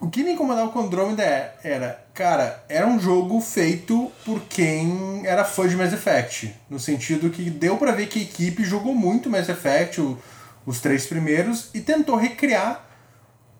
o 0.01 0.09
que 0.11 0.23
me 0.23 0.33
incomodava 0.33 0.71
com 0.71 0.81
Andrômeda 0.81 1.23
é- 1.23 1.55
era, 1.63 2.05
cara, 2.15 2.63
era 2.69 2.87
um 2.87 2.99
jogo 3.01 3.41
feito 3.41 4.11
por 4.25 4.41
quem 4.43 5.23
era 5.25 5.45
fã 5.45 5.67
de 5.69 5.77
Mass 5.77 5.93
Effect. 5.93 6.55
No 6.69 6.79
sentido 6.81 7.31
que 7.31 7.49
deu 7.51 7.77
pra 7.77 7.93
ver 7.93 8.07
que 8.09 8.19
a 8.19 8.23
equipe 8.23 8.65
jogou 8.65 8.95
muito 8.95 9.31
Mass 9.31 9.49
Effect, 9.49 10.01
o- 10.01 10.19
os 10.67 10.81
três 10.81 11.07
primeiros, 11.07 11.71
e 11.75 11.81
tentou 11.81 12.17
recriar. 12.17 12.89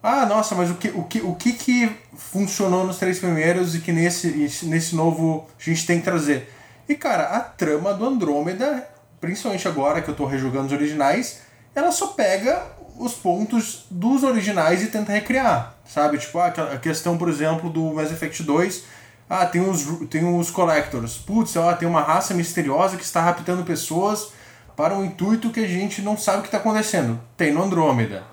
Ah, 0.01 0.25
nossa, 0.25 0.53
mas 0.55 0.69
o 0.69 0.75
que, 0.75 0.89
o 0.89 1.03
que, 1.03 1.21
o 1.21 1.33
que, 1.35 1.53
que 1.53 1.91
funcionou 2.15 2.85
nos 2.85 2.97
três 2.97 3.19
primeiros 3.19 3.73
e 3.75 3.79
que 3.79 3.91
nesse, 3.91 4.27
nesse 4.65 4.95
novo 4.95 5.47
a 5.59 5.63
gente 5.63 5.85
tem 5.85 5.99
que 5.99 6.05
trazer? 6.05 6.51
E, 6.89 6.95
cara, 6.95 7.23
a 7.29 7.39
trama 7.39 7.93
do 7.93 8.05
Andrômeda, 8.05 8.87
principalmente 9.21 9.65
agora 9.67 10.01
que 10.01 10.09
eu 10.09 10.15
tô 10.15 10.25
rejogando 10.25 10.67
os 10.67 10.73
originais, 10.73 11.39
ela 11.73 11.91
só 11.91 12.07
pega 12.07 12.61
os 12.99 13.13
pontos 13.13 13.85
dos 13.89 14.23
originais 14.23 14.83
e 14.83 14.87
tenta 14.87 15.11
recriar, 15.13 15.72
sabe? 15.85 16.17
Tipo, 16.17 16.39
ah, 16.39 16.47
a 16.73 16.77
questão, 16.77 17.17
por 17.17 17.29
exemplo, 17.29 17.69
do 17.69 17.93
Mass 17.93 18.11
Effect 18.11 18.43
2, 18.43 18.83
ah, 19.29 19.45
tem 19.45 19.61
os, 19.61 19.83
tem 20.09 20.23
os 20.37 20.49
Collectors. 20.51 21.17
Putz, 21.17 21.55
ó, 21.55 21.73
tem 21.73 21.87
uma 21.87 22.01
raça 22.01 22.33
misteriosa 22.33 22.97
que 22.97 23.03
está 23.03 23.21
raptando 23.21 23.63
pessoas 23.63 24.29
para 24.75 24.93
um 24.95 25.03
intuito 25.05 25.49
que 25.51 25.59
a 25.63 25.67
gente 25.67 26.01
não 26.01 26.17
sabe 26.17 26.39
o 26.39 26.41
que 26.41 26.47
está 26.47 26.57
acontecendo. 26.57 27.19
Tem 27.37 27.51
no 27.53 27.63
Andrômeda. 27.63 28.23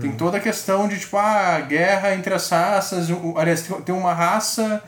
Tem 0.00 0.10
toda 0.12 0.38
a 0.38 0.40
questão 0.40 0.88
de, 0.88 0.98
tipo, 0.98 1.16
ah, 1.16 1.60
guerra 1.60 2.12
entre 2.14 2.34
as 2.34 2.48
raças. 2.48 3.08
Aliás, 3.36 3.62
tem- 3.62 3.80
tem 3.82 3.94
uma 3.94 4.12
raça 4.12 4.82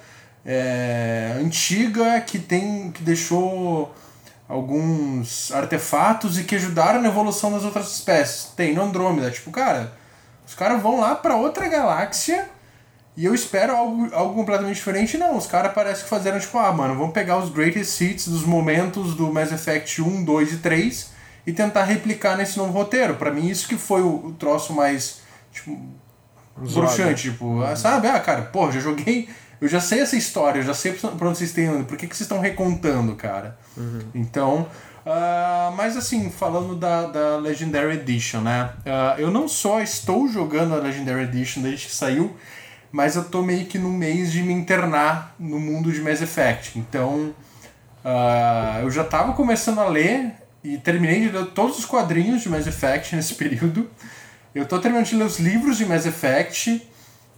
é, 0.44 1.36
antiga 1.40 2.20
que 2.20 2.38
tem 2.38 2.90
que 2.90 3.02
deixou 3.02 3.94
alguns 4.48 5.52
artefatos 5.52 6.38
e 6.38 6.44
que 6.44 6.56
ajudaram 6.56 7.02
na 7.02 7.08
evolução 7.08 7.52
das 7.52 7.64
outras 7.64 7.92
espécies. 7.92 8.44
Tem 8.56 8.74
no 8.74 8.82
Andrômeda, 8.82 9.30
tipo, 9.30 9.50
cara, 9.50 9.92
os 10.48 10.54
caras 10.54 10.82
vão 10.82 10.98
lá 10.98 11.14
para 11.14 11.36
outra 11.36 11.68
galáxia 11.68 12.48
e 13.14 13.26
eu 13.26 13.34
espero 13.34 13.76
algo, 13.76 14.08
algo 14.14 14.34
completamente 14.34 14.76
diferente. 14.76 15.18
Não, 15.18 15.36
os 15.36 15.46
caras 15.46 15.74
parecem 15.74 16.04
que 16.04 16.08
fizeram 16.08 16.40
tipo, 16.40 16.56
ah, 16.56 16.72
mano, 16.72 16.94
vamos 16.94 17.12
pegar 17.12 17.36
os 17.36 17.50
greatest 17.50 18.00
hits 18.00 18.28
dos 18.28 18.44
momentos 18.44 19.14
do 19.14 19.30
Mass 19.30 19.52
Effect 19.52 20.00
1, 20.00 20.24
2 20.24 20.52
e 20.54 20.56
3 20.56 21.10
e 21.46 21.52
tentar 21.52 21.84
replicar 21.84 22.34
nesse 22.34 22.56
novo 22.56 22.72
roteiro. 22.72 23.16
para 23.16 23.30
mim, 23.30 23.46
isso 23.46 23.68
que 23.68 23.76
foi 23.76 24.00
o, 24.00 24.28
o 24.28 24.32
troço 24.32 24.72
mais, 24.72 25.20
tipo, 25.52 25.78
bruxante, 26.56 27.30
tipo, 27.30 27.62
ah, 27.62 27.76
sabe? 27.76 28.08
Ah, 28.08 28.18
cara, 28.18 28.42
pô, 28.42 28.70
já 28.72 28.80
joguei 28.80 29.28
eu 29.60 29.66
já 29.66 29.80
sei 29.80 30.00
essa 30.00 30.16
história, 30.16 30.60
eu 30.60 30.64
já 30.64 30.74
sei 30.74 30.92
pra 30.92 31.28
onde 31.28 31.38
vocês 31.38 31.50
estão 31.50 31.64
indo, 31.64 31.84
por 31.84 31.96
que, 31.96 32.06
que 32.06 32.16
vocês 32.16 32.26
estão 32.26 32.40
recontando, 32.40 33.14
cara? 33.16 33.58
Uhum. 33.76 34.00
Então, 34.14 34.68
uh, 35.08 35.74
mas 35.74 35.96
assim, 35.96 36.30
falando 36.30 36.76
da, 36.76 37.06
da 37.06 37.36
Legendary 37.36 37.94
Edition, 37.94 38.40
né? 38.40 38.70
Uh, 38.80 39.20
eu 39.20 39.30
não 39.30 39.48
só 39.48 39.80
estou 39.80 40.28
jogando 40.28 40.74
a 40.74 40.78
Legendary 40.78 41.22
Edition 41.22 41.62
desde 41.62 41.86
que 41.86 41.94
saiu, 41.94 42.36
mas 42.92 43.16
eu 43.16 43.24
tô 43.24 43.42
meio 43.42 43.66
que 43.66 43.78
no 43.78 43.90
mês 43.90 44.30
de 44.30 44.42
me 44.42 44.52
internar 44.52 45.34
no 45.38 45.58
mundo 45.58 45.92
de 45.92 46.00
Mass 46.00 46.22
Effect. 46.22 46.78
Então, 46.78 47.34
uh, 48.04 48.80
eu 48.82 48.90
já 48.90 49.04
tava 49.04 49.32
começando 49.32 49.78
a 49.78 49.88
ler 49.88 50.32
e 50.62 50.78
terminei 50.78 51.20
de 51.20 51.28
ler 51.30 51.46
todos 51.46 51.78
os 51.78 51.84
quadrinhos 51.84 52.42
de 52.42 52.48
Mass 52.48 52.66
Effect 52.66 53.14
nesse 53.16 53.34
período. 53.36 53.90
Eu 54.54 54.66
tô 54.66 54.78
terminando 54.78 55.06
de 55.06 55.16
ler 55.16 55.24
os 55.24 55.38
livros 55.38 55.76
de 55.76 55.86
Mass 55.86 56.06
Effect. 56.06 56.88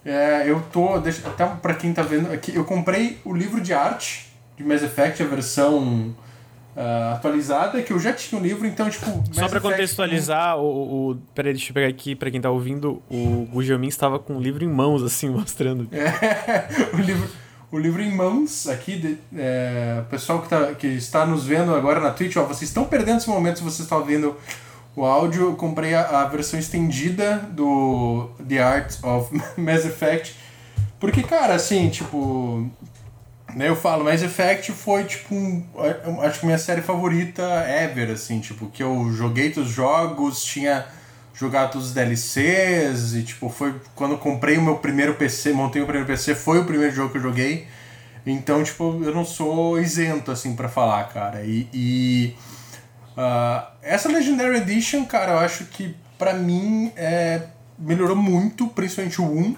É, 0.04 0.44
eu 0.46 0.62
tô. 0.72 0.98
Deixa, 0.98 1.26
até 1.28 1.44
pra 1.46 1.74
quem 1.74 1.92
tá 1.92 2.02
vendo 2.02 2.32
aqui, 2.32 2.54
eu 2.54 2.64
comprei 2.64 3.20
o 3.24 3.34
livro 3.34 3.60
de 3.60 3.74
arte 3.74 4.32
de 4.56 4.64
Mass 4.64 4.82
Effect, 4.82 5.22
a 5.22 5.26
versão 5.26 6.14
uh, 6.76 7.14
atualizada, 7.14 7.82
que 7.82 7.92
eu 7.92 7.98
já 7.98 8.12
tinha 8.12 8.40
o 8.40 8.44
livro, 8.44 8.66
então, 8.66 8.88
tipo. 8.88 9.06
Só 9.32 9.48
pra 9.48 9.60
contextualizar, 9.60 10.58
o, 10.58 11.10
o. 11.10 11.16
Peraí, 11.34 11.52
deixa 11.52 11.70
eu 11.70 11.74
pegar 11.74 11.88
aqui 11.88 12.14
pra 12.14 12.30
quem 12.30 12.40
tá 12.40 12.50
ouvindo, 12.50 13.02
o 13.10 13.48
Gujamin 13.52 13.88
estava 13.88 14.18
com 14.18 14.36
o 14.36 14.40
livro 14.40 14.64
em 14.64 14.68
mãos, 14.68 15.02
assim, 15.02 15.28
mostrando. 15.30 15.88
É, 15.92 16.68
o 16.94 16.98
livro. 16.98 17.28
O 17.72 17.78
livro 17.78 18.02
em 18.02 18.12
mãos, 18.12 18.66
aqui, 18.66 18.96
de, 18.96 19.16
é, 19.32 20.00
o 20.00 20.10
pessoal 20.10 20.42
que, 20.42 20.48
tá, 20.48 20.74
que 20.74 20.88
está 20.88 21.24
nos 21.24 21.46
vendo 21.46 21.72
agora 21.72 22.00
na 22.00 22.10
Twitch, 22.10 22.34
ó, 22.34 22.42
vocês 22.42 22.68
estão 22.68 22.84
perdendo 22.84 23.18
esse 23.18 23.28
momento 23.28 23.58
se 23.58 23.62
vocês 23.62 23.82
estão 23.82 24.04
vendo 24.04 24.36
o 24.96 25.04
áudio, 25.04 25.42
eu 25.42 25.54
comprei 25.54 25.94
a, 25.94 26.22
a, 26.22 26.24
versão 26.24 26.58
estendida 26.58 27.48
do 27.52 28.28
The 28.46 28.58
Art 28.58 28.94
of 29.02 29.32
Mass 29.56 29.84
Effect. 29.84 30.34
Porque, 30.98 31.22
cara, 31.22 31.54
assim, 31.54 31.88
tipo. 31.88 32.68
Né, 33.54 33.68
eu 33.68 33.76
falo, 33.76 34.04
Mass 34.04 34.22
Effect 34.22 34.72
foi, 34.72 35.04
tipo, 35.04 35.34
um, 35.34 35.64
acho 36.22 36.40
que 36.40 36.46
minha 36.46 36.58
série 36.58 36.82
favorita 36.82 37.42
ever, 37.66 38.10
assim, 38.10 38.40
tipo, 38.40 38.66
que 38.66 38.82
eu 38.82 39.12
joguei 39.12 39.50
todos 39.50 39.70
os 39.70 39.74
jogos, 39.74 40.44
tinha 40.44 40.86
jogado 41.34 41.72
todos 41.72 41.88
os 41.88 41.94
DLCs, 41.94 43.14
e, 43.14 43.22
tipo, 43.22 43.48
foi 43.48 43.74
quando 43.94 44.12
eu 44.12 44.18
comprei 44.18 44.56
o 44.56 44.62
meu 44.62 44.76
primeiro 44.76 45.14
PC, 45.14 45.52
montei 45.52 45.82
o 45.82 45.86
primeiro 45.86 46.06
PC, 46.06 46.34
foi 46.34 46.58
o 46.58 46.64
primeiro 46.64 46.94
jogo 46.94 47.10
que 47.10 47.18
eu 47.18 47.22
joguei. 47.22 47.66
Então, 48.26 48.62
tipo, 48.62 49.00
eu 49.02 49.14
não 49.14 49.24
sou 49.24 49.80
isento, 49.80 50.30
assim, 50.30 50.54
para 50.54 50.68
falar, 50.68 51.04
cara. 51.04 51.42
E. 51.42 51.68
e 51.72 52.36
Uh, 53.16 53.66
essa 53.82 54.08
Legendary 54.08 54.58
Edition, 54.58 55.04
cara, 55.04 55.32
eu 55.32 55.38
acho 55.40 55.64
que 55.64 55.94
para 56.16 56.32
mim 56.32 56.92
é, 56.96 57.42
melhorou 57.78 58.16
muito, 58.16 58.68
principalmente 58.68 59.20
o 59.20 59.24
1, 59.24 59.56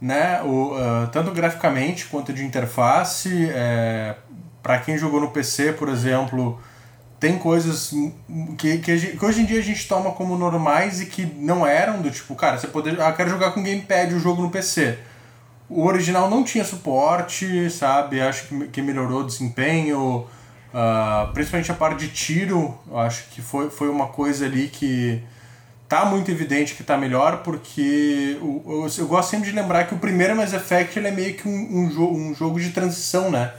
né? 0.00 0.42
O, 0.42 0.74
uh, 0.74 1.06
tanto 1.12 1.30
graficamente 1.30 2.06
quanto 2.06 2.32
de 2.32 2.44
interface. 2.44 3.48
É, 3.50 4.16
para 4.62 4.78
quem 4.78 4.98
jogou 4.98 5.20
no 5.20 5.30
PC, 5.30 5.72
por 5.72 5.88
exemplo, 5.88 6.60
tem 7.18 7.38
coisas 7.38 7.92
que, 8.58 8.78
que, 8.78 8.98
gente, 8.98 9.16
que, 9.16 9.24
hoje 9.24 9.42
em 9.42 9.44
dia 9.44 9.60
a 9.60 9.62
gente 9.62 9.86
toma 9.88 10.12
como 10.12 10.36
normais 10.36 11.00
e 11.00 11.06
que 11.06 11.24
não 11.24 11.66
eram, 11.66 12.02
do 12.02 12.10
tipo, 12.10 12.34
cara, 12.34 12.58
você 12.58 12.66
poder. 12.66 13.00
Ah, 13.00 13.12
quero 13.12 13.30
jogar 13.30 13.52
com 13.52 13.62
gamepad 13.62 14.14
o 14.14 14.20
jogo 14.20 14.42
no 14.42 14.50
PC. 14.50 14.98
O 15.68 15.84
original 15.84 16.30
não 16.30 16.44
tinha 16.44 16.64
suporte, 16.64 17.70
sabe? 17.70 18.20
Acho 18.20 18.46
que, 18.46 18.68
que 18.68 18.82
melhorou 18.82 19.20
o 19.20 19.26
desempenho. 19.26 20.26
Uh, 20.74 21.32
principalmente 21.32 21.72
a 21.72 21.74
parte 21.74 22.00
de 22.00 22.08
tiro, 22.08 22.78
acho 22.94 23.30
que 23.30 23.40
foi, 23.40 23.70
foi 23.70 23.88
uma 23.88 24.08
coisa 24.08 24.44
ali 24.44 24.68
que 24.68 25.22
tá 25.88 26.04
muito 26.04 26.30
evidente 26.30 26.74
que 26.74 26.82
tá 26.82 26.96
melhor, 26.96 27.42
porque 27.42 28.38
o, 28.40 28.84
eu, 28.84 28.90
eu 28.98 29.06
gosto 29.06 29.30
sempre 29.30 29.50
de 29.50 29.56
lembrar 29.56 29.84
que 29.84 29.94
o 29.94 29.98
primeiro 29.98 30.34
Mass 30.34 30.52
Effect 30.52 30.98
ele 30.98 31.08
é 31.08 31.10
meio 31.10 31.34
que 31.34 31.48
um, 31.48 31.52
um, 31.52 31.90
jo 31.90 32.08
um 32.10 32.34
jogo 32.34 32.58
de 32.60 32.70
transição, 32.70 33.30
né? 33.30 33.52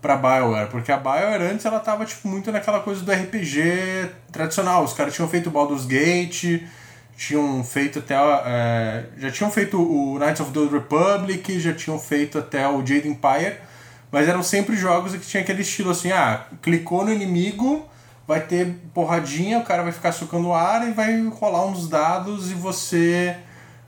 Pra 0.00 0.16
BioWare, 0.16 0.68
porque 0.68 0.90
a 0.90 0.96
BioWare 0.96 1.42
antes 1.42 1.64
ela 1.64 1.78
tava 1.78 2.04
tipo, 2.04 2.26
muito 2.26 2.50
naquela 2.50 2.80
coisa 2.80 3.04
do 3.04 3.12
RPG 3.12 4.10
tradicional. 4.32 4.82
Os 4.82 4.92
caras 4.92 5.14
tinham 5.14 5.28
feito 5.28 5.48
Baldur's 5.48 5.86
Gate, 5.86 6.64
tinham 7.16 7.62
feito 7.62 8.00
até. 8.00 8.16
É, 8.16 9.04
já 9.16 9.30
tinham 9.30 9.50
feito 9.50 9.80
o 9.80 10.18
Knights 10.18 10.40
of 10.40 10.50
the 10.50 10.76
Republic, 10.76 11.60
já 11.60 11.72
tinham 11.72 11.98
feito 12.00 12.38
até 12.38 12.66
o 12.66 12.84
Jade 12.84 13.06
Empire 13.06 13.56
mas 14.12 14.28
eram 14.28 14.42
sempre 14.42 14.76
jogos 14.76 15.12
que 15.12 15.26
tinha 15.26 15.42
aquele 15.42 15.62
estilo 15.62 15.90
assim, 15.90 16.12
ah, 16.12 16.44
clicou 16.60 17.02
no 17.02 17.10
inimigo, 17.10 17.88
vai 18.26 18.40
ter 18.40 18.80
porradinha, 18.94 19.58
o 19.58 19.64
cara 19.64 19.82
vai 19.82 19.92
ficar 19.92 20.12
socando 20.12 20.52
ar 20.52 20.86
e 20.88 20.92
vai 20.92 21.26
rolar 21.28 21.66
uns 21.66 21.88
dados 21.88 22.50
e 22.50 22.54
você 22.54 23.36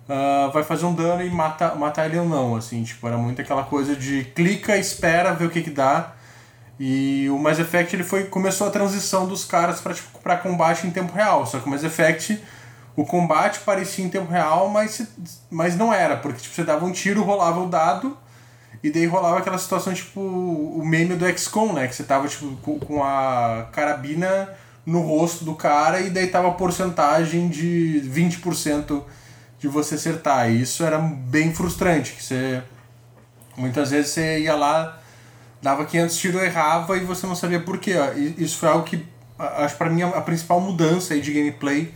uh, 0.09 0.53
vai 0.53 0.62
fazer 0.62 0.87
um 0.87 0.95
dano 0.95 1.22
e 1.24 1.30
mata, 1.30 1.74
matar 1.74 2.07
ele 2.07 2.18
ou 2.18 2.28
não, 2.28 2.57
assim, 2.57 2.82
tipo, 2.82 3.07
era 3.07 3.16
muito 3.16 3.41
aquela 3.41 3.62
coisa 3.62 3.95
de 3.95 4.24
clica, 4.35 4.76
espera, 4.76 5.32
vê 5.35 5.45
o 5.45 5.51
que 5.51 5.62
que 5.62 5.70
dá. 5.70 6.12
E 6.78 7.28
o 7.30 7.39
Mass 7.39 7.61
Effect 7.61 7.95
ele 7.95 8.03
foi, 8.03 8.24
começou 8.24 8.66
a 8.66 8.70
transição 8.70 9.26
dos 9.28 9.45
caras 9.45 9.80
para 9.80 9.95
tipo, 9.95 10.09
combate 10.43 10.87
em 10.87 10.91
tempo 10.91 11.12
real, 11.12 11.47
só 11.47 11.61
que 11.61 11.68
o 11.68 11.70
Mass 11.70 11.85
Effect 11.85 12.43
o 12.97 13.05
combate 13.05 13.61
parecia 13.61 14.05
em 14.05 14.09
tempo 14.09 14.30
real, 14.30 14.68
mas, 14.68 15.07
mas 15.51 15.76
não 15.76 15.93
era, 15.93 16.16
porque 16.16 16.41
tipo, 16.41 16.55
você 16.55 16.64
dava 16.64 16.85
um 16.85 16.93
tiro, 16.93 17.22
rolava 17.22 17.61
o 17.61 17.68
dado 17.68 18.16
e 18.85 18.91
daí 18.91 19.07
rolava 19.07 19.39
aquela 19.39 19.57
situação, 19.57 19.95
tipo, 19.95 20.20
o 20.20 20.85
meme 20.85 21.16
do 21.16 21.26
XCOM, 21.26 21.72
né? 21.72 21.89
Que 21.89 21.97
você 21.97 22.05
tava, 22.05 22.28
tipo, 22.28 22.55
com 22.76 23.03
a 23.03 23.66
carabina 23.72 24.51
no 24.85 25.01
rosto 25.01 25.43
do 25.43 25.55
cara 25.55 26.01
e 26.01 26.11
daí 26.11 26.26
tava 26.26 26.49
a 26.49 26.51
porcentagem 26.51 27.49
de 27.49 28.03
20% 28.05 29.03
de 29.59 29.68
você 29.68 29.95
acertar. 29.95 30.51
E 30.51 30.61
isso 30.61 30.85
era 30.85 30.99
bem 30.99 31.55
frustrante, 31.55 32.12
que 32.12 32.22
você... 32.22 32.62
Muitas 33.57 33.91
vezes 33.91 34.11
você 34.11 34.41
ia 34.41 34.55
lá, 34.55 35.01
dava 35.62 35.87
500 35.87 36.16
tiros, 36.18 36.43
errava 36.43 36.99
e 36.99 37.01
você 37.01 37.26
não 37.26 37.35
sabia 37.35 37.61
por 37.61 37.78
quê. 37.78 37.95
Isso 38.37 38.59
foi 38.59 38.68
algo 38.68 38.85
que, 38.85 39.03
acho 39.39 39.76
para 39.76 39.89
mim, 39.89 40.03
a 40.03 40.20
principal 40.20 40.61
mudança 40.61 41.14
aí 41.14 41.22
de 41.22 41.32
gameplay 41.32 41.95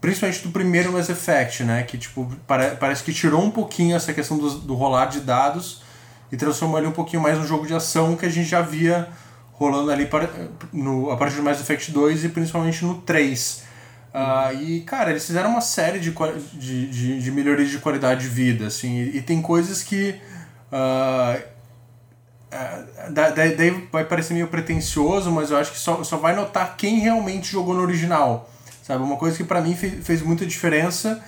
principalmente 0.00 0.42
do 0.42 0.50
primeiro 0.50 0.92
Mass 0.92 1.10
Effect, 1.10 1.64
né? 1.64 1.82
Que 1.82 1.98
tipo, 1.98 2.32
pare, 2.46 2.76
parece 2.76 3.02
que 3.02 3.12
tirou 3.12 3.42
um 3.42 3.50
pouquinho 3.50 3.96
essa 3.96 4.14
questão 4.14 4.38
do, 4.38 4.48
do 4.60 4.74
rolar 4.74 5.06
de 5.06 5.20
dados 5.20 5.82
e 6.30 6.36
transformou 6.36 6.78
ele 6.78 6.86
um 6.86 6.92
pouquinho 6.92 7.22
mais 7.22 7.38
no 7.38 7.46
jogo 7.46 7.66
de 7.66 7.74
ação 7.74 8.16
que 8.16 8.26
a 8.26 8.28
gente 8.28 8.48
já 8.48 8.60
via 8.60 9.08
rolando 9.52 9.90
ali 9.90 10.06
para, 10.06 10.30
no, 10.72 11.10
a 11.10 11.16
partir 11.16 11.36
do 11.36 11.42
Mass 11.42 11.60
Effect 11.60 11.90
2 11.90 12.24
e 12.24 12.28
principalmente 12.28 12.84
no 12.84 12.94
3. 13.02 13.64
Uh, 14.08 14.62
e, 14.62 14.80
cara, 14.80 15.10
eles 15.10 15.26
fizeram 15.26 15.50
uma 15.50 15.60
série 15.60 15.98
de, 15.98 16.14
de, 16.54 16.86
de, 16.88 17.20
de 17.20 17.30
melhorias 17.30 17.68
de 17.68 17.78
qualidade 17.78 18.22
de 18.22 18.28
vida, 18.28 18.66
assim, 18.68 19.02
e, 19.02 19.18
e 19.18 19.22
tem 19.22 19.42
coisas 19.42 19.82
que. 19.82 20.14
Uh, 20.72 21.40
uh, 22.52 23.12
daí 23.12 23.88
vai 23.92 24.04
parecer 24.04 24.32
meio 24.32 24.48
pretencioso, 24.48 25.30
mas 25.30 25.50
eu 25.50 25.56
acho 25.56 25.72
que 25.72 25.78
só, 25.78 26.02
só 26.04 26.16
vai 26.16 26.34
notar 26.34 26.76
quem 26.76 27.00
realmente 27.00 27.50
jogou 27.50 27.74
no 27.74 27.82
original. 27.82 28.48
Sabe? 28.82 29.02
Uma 29.02 29.16
coisa 29.16 29.36
que 29.36 29.44
para 29.44 29.60
mim 29.60 29.76
fez, 29.76 30.06
fez 30.06 30.22
muita 30.22 30.46
diferença. 30.46 31.22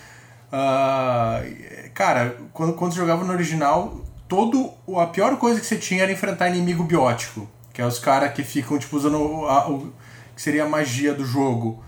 Uh, 0.49 1.91
cara, 1.93 2.37
quando, 2.53 2.73
quando 2.73 2.95
jogava 2.95 3.25
no 3.25 3.33
original, 3.33 4.01
todo 4.31 4.73
a 4.97 5.07
pior 5.07 5.37
coisa 5.37 5.61
que 5.61 5.67
você 5.67 5.77
tinha 5.77 6.05
era 6.05 6.13
enfrentar 6.13 6.49
inimigo 6.49 6.85
biótico, 6.85 7.51
que 7.73 7.83
é 7.83 7.85
os 7.85 7.99
caras 7.99 8.33
que 8.33 8.45
ficam 8.45 8.79
tipo 8.79 8.97
usando 8.97 9.45
a, 9.47 9.69
o 9.69 9.93
que 10.35 10.41
seria 10.41 10.65
a 10.65 10.69
magia 10.69 11.13
do 11.13 11.27
jogo. 11.27 11.83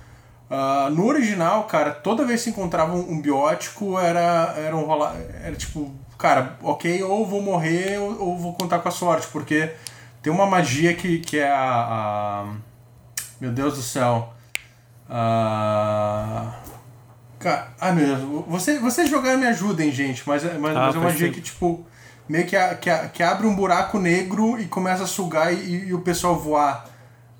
Uh, 0.50 0.90
no 0.90 1.06
original, 1.06 1.64
cara, 1.64 1.92
toda 1.92 2.26
vez 2.26 2.42
que 2.42 2.50
encontrava 2.50 2.94
um, 2.94 3.12
um 3.12 3.22
biótico 3.22 3.98
era 3.98 4.54
era 4.58 4.76
um 4.76 4.84
rola, 4.84 5.16
era 5.42 5.54
tipo, 5.54 5.94
cara, 6.18 6.58
OK, 6.60 7.02
ou 7.04 7.24
vou 7.24 7.40
morrer 7.40 7.98
ou, 7.98 8.20
ou, 8.20 8.38
vou 8.38 8.52
contar 8.54 8.80
com 8.80 8.88
a 8.88 8.92
sorte, 8.92 9.28
porque 9.28 9.72
tem 10.20 10.32
uma 10.32 10.44
magia 10.44 10.94
que, 10.94 11.20
que 11.20 11.38
é 11.38 11.48
a, 11.48 11.64
a 11.64 12.46
meu 13.40 13.52
Deus 13.52 13.76
do 13.76 13.82
céu. 13.82 14.34
Uh, 15.08 16.52
Cara, 17.38 17.68
ai 17.80 17.92
meu 17.92 18.06
Deus, 18.06 18.44
você, 18.46 18.78
vocês 18.78 19.10
jogaram 19.10 19.40
me 19.40 19.46
ajudem, 19.48 19.90
gente, 19.90 20.22
mas, 20.26 20.44
mas, 20.44 20.54
ah, 20.54 20.58
mas 20.58 20.94
é 20.94 20.98
uma 20.98 21.06
magia 21.06 21.28
que, 21.28 21.40
tipo, 21.40 21.84
meio 22.28 22.46
que, 22.46 22.56
a, 22.56 22.74
que, 22.74 22.88
a, 22.88 23.08
que 23.08 23.22
abre 23.22 23.46
um 23.46 23.54
buraco 23.54 23.98
negro 23.98 24.58
e 24.58 24.66
começa 24.66 25.04
a 25.04 25.06
sugar 25.06 25.52
e, 25.52 25.88
e, 25.88 25.94
o 25.94 26.00
pessoal 26.00 26.38
voar 26.38 26.86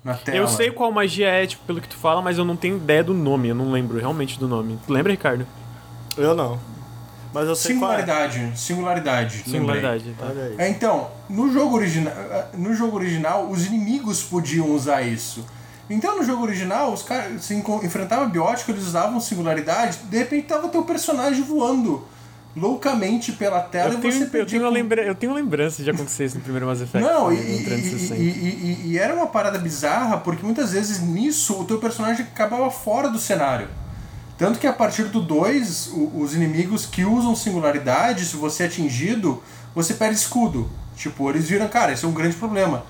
na 0.03 0.13
tela. 0.13 0.37
Eu 0.37 0.47
sei 0.47 0.71
qual 0.71 0.91
magia 0.91 1.27
é, 1.27 1.47
tipo, 1.47 1.63
pelo 1.65 1.81
que 1.81 1.87
tu 1.87 1.97
fala, 1.97 2.21
mas 2.21 2.37
eu 2.37 2.45
não 2.45 2.55
tenho 2.55 2.77
ideia 2.77 3.03
do 3.03 3.13
nome, 3.13 3.49
eu 3.49 3.55
não 3.55 3.71
lembro 3.71 3.99
realmente 3.99 4.39
do 4.39 4.47
nome. 4.47 4.79
Tu 4.85 4.93
lembra, 4.93 5.11
Ricardo? 5.11 5.47
Eu 6.17 6.35
não. 6.35 6.59
Mas 7.33 7.47
eu 7.47 7.55
sei 7.55 7.73
singularidade, 7.73 8.37
qual 8.37 8.51
é. 8.51 8.55
singularidade. 8.55 9.43
Singularidade, 9.49 10.15
tá. 10.19 10.27
É, 10.57 10.69
então, 10.69 11.09
no 11.27 11.51
jogo 11.51 11.75
original, 11.75 12.13
no 12.53 12.75
jogo 12.75 12.97
original, 12.97 13.49
os 13.49 13.65
inimigos 13.65 14.21
podiam 14.21 14.69
usar 14.69 15.01
isso. 15.01 15.43
Então 15.89 16.17
no 16.17 16.23
jogo 16.23 16.43
original, 16.43 16.93
os 16.93 17.03
caras 17.03 17.43
se 17.43 17.53
enfrentavam 17.55 18.29
biótico, 18.29 18.71
eles 18.71 18.83
usavam 18.83 19.19
singularidade, 19.19 19.97
de 20.03 20.17
repente 20.17 20.47
tava 20.47 20.69
teu 20.69 20.83
personagem 20.83 21.43
voando 21.43 22.05
loucamente 22.55 23.31
pela 23.31 23.59
tela 23.61 23.93
eu 23.93 23.97
e 23.97 24.01
tenho, 24.01 24.13
você 24.13 24.37
eu 24.37 24.45
tenho, 24.45 24.69
lembra 24.69 25.01
eu 25.01 25.15
tenho 25.15 25.33
lembrança 25.33 25.83
de 25.83 25.89
acontecer 25.89 26.25
isso 26.25 26.37
no 26.37 26.43
primeiro 26.43 26.67
Mass 26.67 26.81
Effect. 26.81 27.05
Não, 27.05 27.33
e, 27.33 27.37
e, 27.37 28.13
e, 28.13 28.81
e, 28.91 28.97
era 28.97 29.13
uma 29.13 29.27
parada 29.27 29.57
bizarra, 29.57 30.17
porque 30.17 30.43
muitas 30.43 30.71
vezes 30.71 31.01
nisso 31.01 31.59
o 31.59 31.65
teu 31.65 31.79
personagem 31.79 32.25
acabava 32.25 32.69
fora 32.69 33.09
do 33.09 33.17
cenário. 33.17 33.67
Tanto 34.37 34.59
que 34.59 34.67
a 34.67 34.73
partir 34.73 35.03
do 35.05 35.21
2, 35.21 35.91
os 36.15 36.33
inimigos 36.33 36.85
que 36.85 37.05
usam 37.05 37.35
singularidade, 37.35 38.25
se 38.25 38.35
você 38.35 38.63
é 38.63 38.65
atingido, 38.65 39.41
você 39.73 39.93
perde 39.93 40.15
escudo. 40.15 40.69
Tipo, 40.95 41.29
eles 41.29 41.47
viram, 41.47 41.67
cara, 41.67 41.91
esse 41.91 42.03
é 42.03 42.07
um 42.07 42.13
grande 42.13 42.35
problema. 42.35 42.83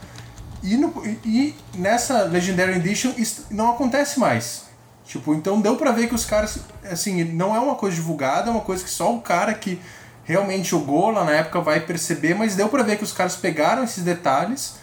E, 0.62 0.78
no, 0.78 0.94
e 1.26 1.54
nessa 1.76 2.24
Legendary 2.24 2.78
Edition 2.78 3.14
isso 3.18 3.46
não 3.52 3.72
acontece 3.72 4.20
mais. 4.20 4.64
Tipo, 5.06 5.34
então 5.34 5.60
deu 5.60 5.76
pra 5.76 5.92
ver 5.92 6.08
que 6.08 6.16
os 6.16 6.26
caras, 6.26 6.60
assim, 6.90 7.24
não 7.24 7.56
é 7.56 7.60
uma 7.60 7.76
coisa 7.76 7.96
divulgada, 7.96 8.50
é 8.50 8.52
uma 8.52 8.62
coisa 8.62 8.84
que 8.84 8.90
só 8.90 9.14
o 9.14 9.22
cara 9.22 9.54
que 9.54 9.80
realmente 10.24 10.70
jogou 10.70 11.10
lá 11.10 11.24
na 11.26 11.32
época 11.32 11.60
vai 11.60 11.82
perceber, 11.82 12.34
mas 12.34 12.56
deu 12.56 12.70
pra 12.70 12.84
ver 12.84 12.98
que 12.98 13.04
os 13.04 13.12
caras 13.12 13.36
pegaram 13.36 13.84
esses 13.84 14.04
detalhes 14.04 14.78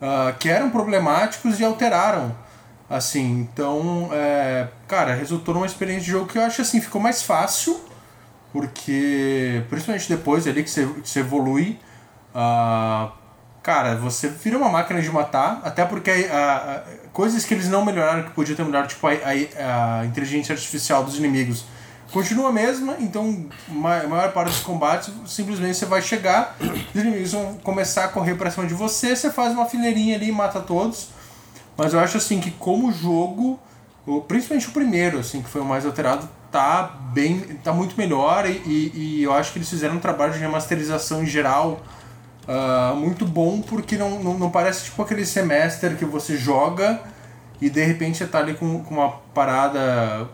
uh, 0.00 0.36
que 0.38 0.48
eram 0.48 0.70
problemáticos 0.70 1.60
e 1.60 1.64
alteraram. 1.64 2.34
Assim, 2.88 3.40
então, 3.40 4.08
é, 4.12 4.68
cara, 4.86 5.12
resultou 5.14 5.52
numa 5.52 5.66
experiência 5.66 6.04
de 6.04 6.10
jogo 6.10 6.26
que 6.26 6.38
eu 6.38 6.42
acho 6.42 6.62
assim, 6.62 6.80
ficou 6.80 7.00
mais 7.00 7.22
fácil, 7.22 7.80
porque, 8.52 9.62
principalmente 9.68 10.08
depois 10.08 10.46
ali 10.46 10.62
que 10.62 10.70
você, 10.70 10.86
que 10.86 11.08
você 11.08 11.20
evolui, 11.20 11.78
uh, 12.32 13.10
cara, 13.66 13.96
você 13.96 14.28
vira 14.28 14.56
uma 14.56 14.68
máquina 14.68 15.02
de 15.02 15.10
matar, 15.10 15.60
até 15.64 15.84
porque 15.84 16.28
a, 16.30 16.54
a, 16.56 16.82
coisas 17.12 17.44
que 17.44 17.52
eles 17.52 17.68
não 17.68 17.84
melhoraram, 17.84 18.22
que 18.22 18.30
podia 18.30 18.54
ter 18.54 18.62
melhorado, 18.62 18.86
tipo 18.86 19.04
a, 19.08 19.10
a, 19.10 20.00
a 20.02 20.06
inteligência 20.06 20.52
artificial 20.52 21.02
dos 21.02 21.18
inimigos, 21.18 21.64
continua 22.12 22.50
a 22.50 22.52
mesma, 22.52 22.94
então 23.00 23.44
a 23.68 23.72
maior 24.06 24.32
parte 24.32 24.50
dos 24.50 24.60
combates 24.60 25.12
simplesmente 25.26 25.76
você 25.76 25.84
vai 25.84 26.00
chegar, 26.00 26.56
os 26.60 27.00
inimigos 27.00 27.32
vão 27.32 27.54
começar 27.54 28.04
a 28.04 28.08
correr 28.08 28.36
pra 28.36 28.52
cima 28.52 28.68
de 28.68 28.74
você, 28.74 29.16
você 29.16 29.32
faz 29.32 29.52
uma 29.52 29.66
fileirinha 29.66 30.14
ali 30.14 30.28
e 30.28 30.32
mata 30.32 30.60
todos. 30.60 31.08
Mas 31.76 31.92
eu 31.92 31.98
acho 31.98 32.18
assim 32.18 32.40
que 32.40 32.52
como 32.52 32.92
jogo, 32.92 33.58
principalmente 34.28 34.68
o 34.68 34.70
primeiro, 34.70 35.18
assim, 35.18 35.42
que 35.42 35.48
foi 35.48 35.60
o 35.60 35.64
mais 35.64 35.84
alterado, 35.84 36.28
tá 36.52 36.84
bem. 37.12 37.40
tá 37.64 37.72
muito 37.72 37.96
melhor 37.98 38.48
e, 38.48 38.62
e, 38.64 38.92
e 38.94 39.22
eu 39.24 39.32
acho 39.34 39.52
que 39.52 39.58
eles 39.58 39.68
fizeram 39.68 39.96
um 39.96 40.00
trabalho 40.00 40.32
de 40.32 40.38
remasterização 40.38 41.24
em 41.24 41.26
geral 41.26 41.82
uh, 42.48 42.96
muito 42.96 43.24
bom, 43.24 43.60
porque 43.60 43.96
não, 43.96 44.22
não, 44.22 44.38
não, 44.38 44.50
parece 44.50 44.84
tipo 44.84 45.02
aquele 45.02 45.24
semestre 45.24 45.96
que 45.96 46.04
você 46.04 46.36
joga 46.36 47.00
e 47.60 47.70
de 47.70 47.84
repente 47.84 48.18
você 48.18 48.26
tá 48.26 48.38
ali 48.38 48.54
com, 48.54 48.82
com 48.82 48.94
uma 48.94 49.10
parada 49.34 50.28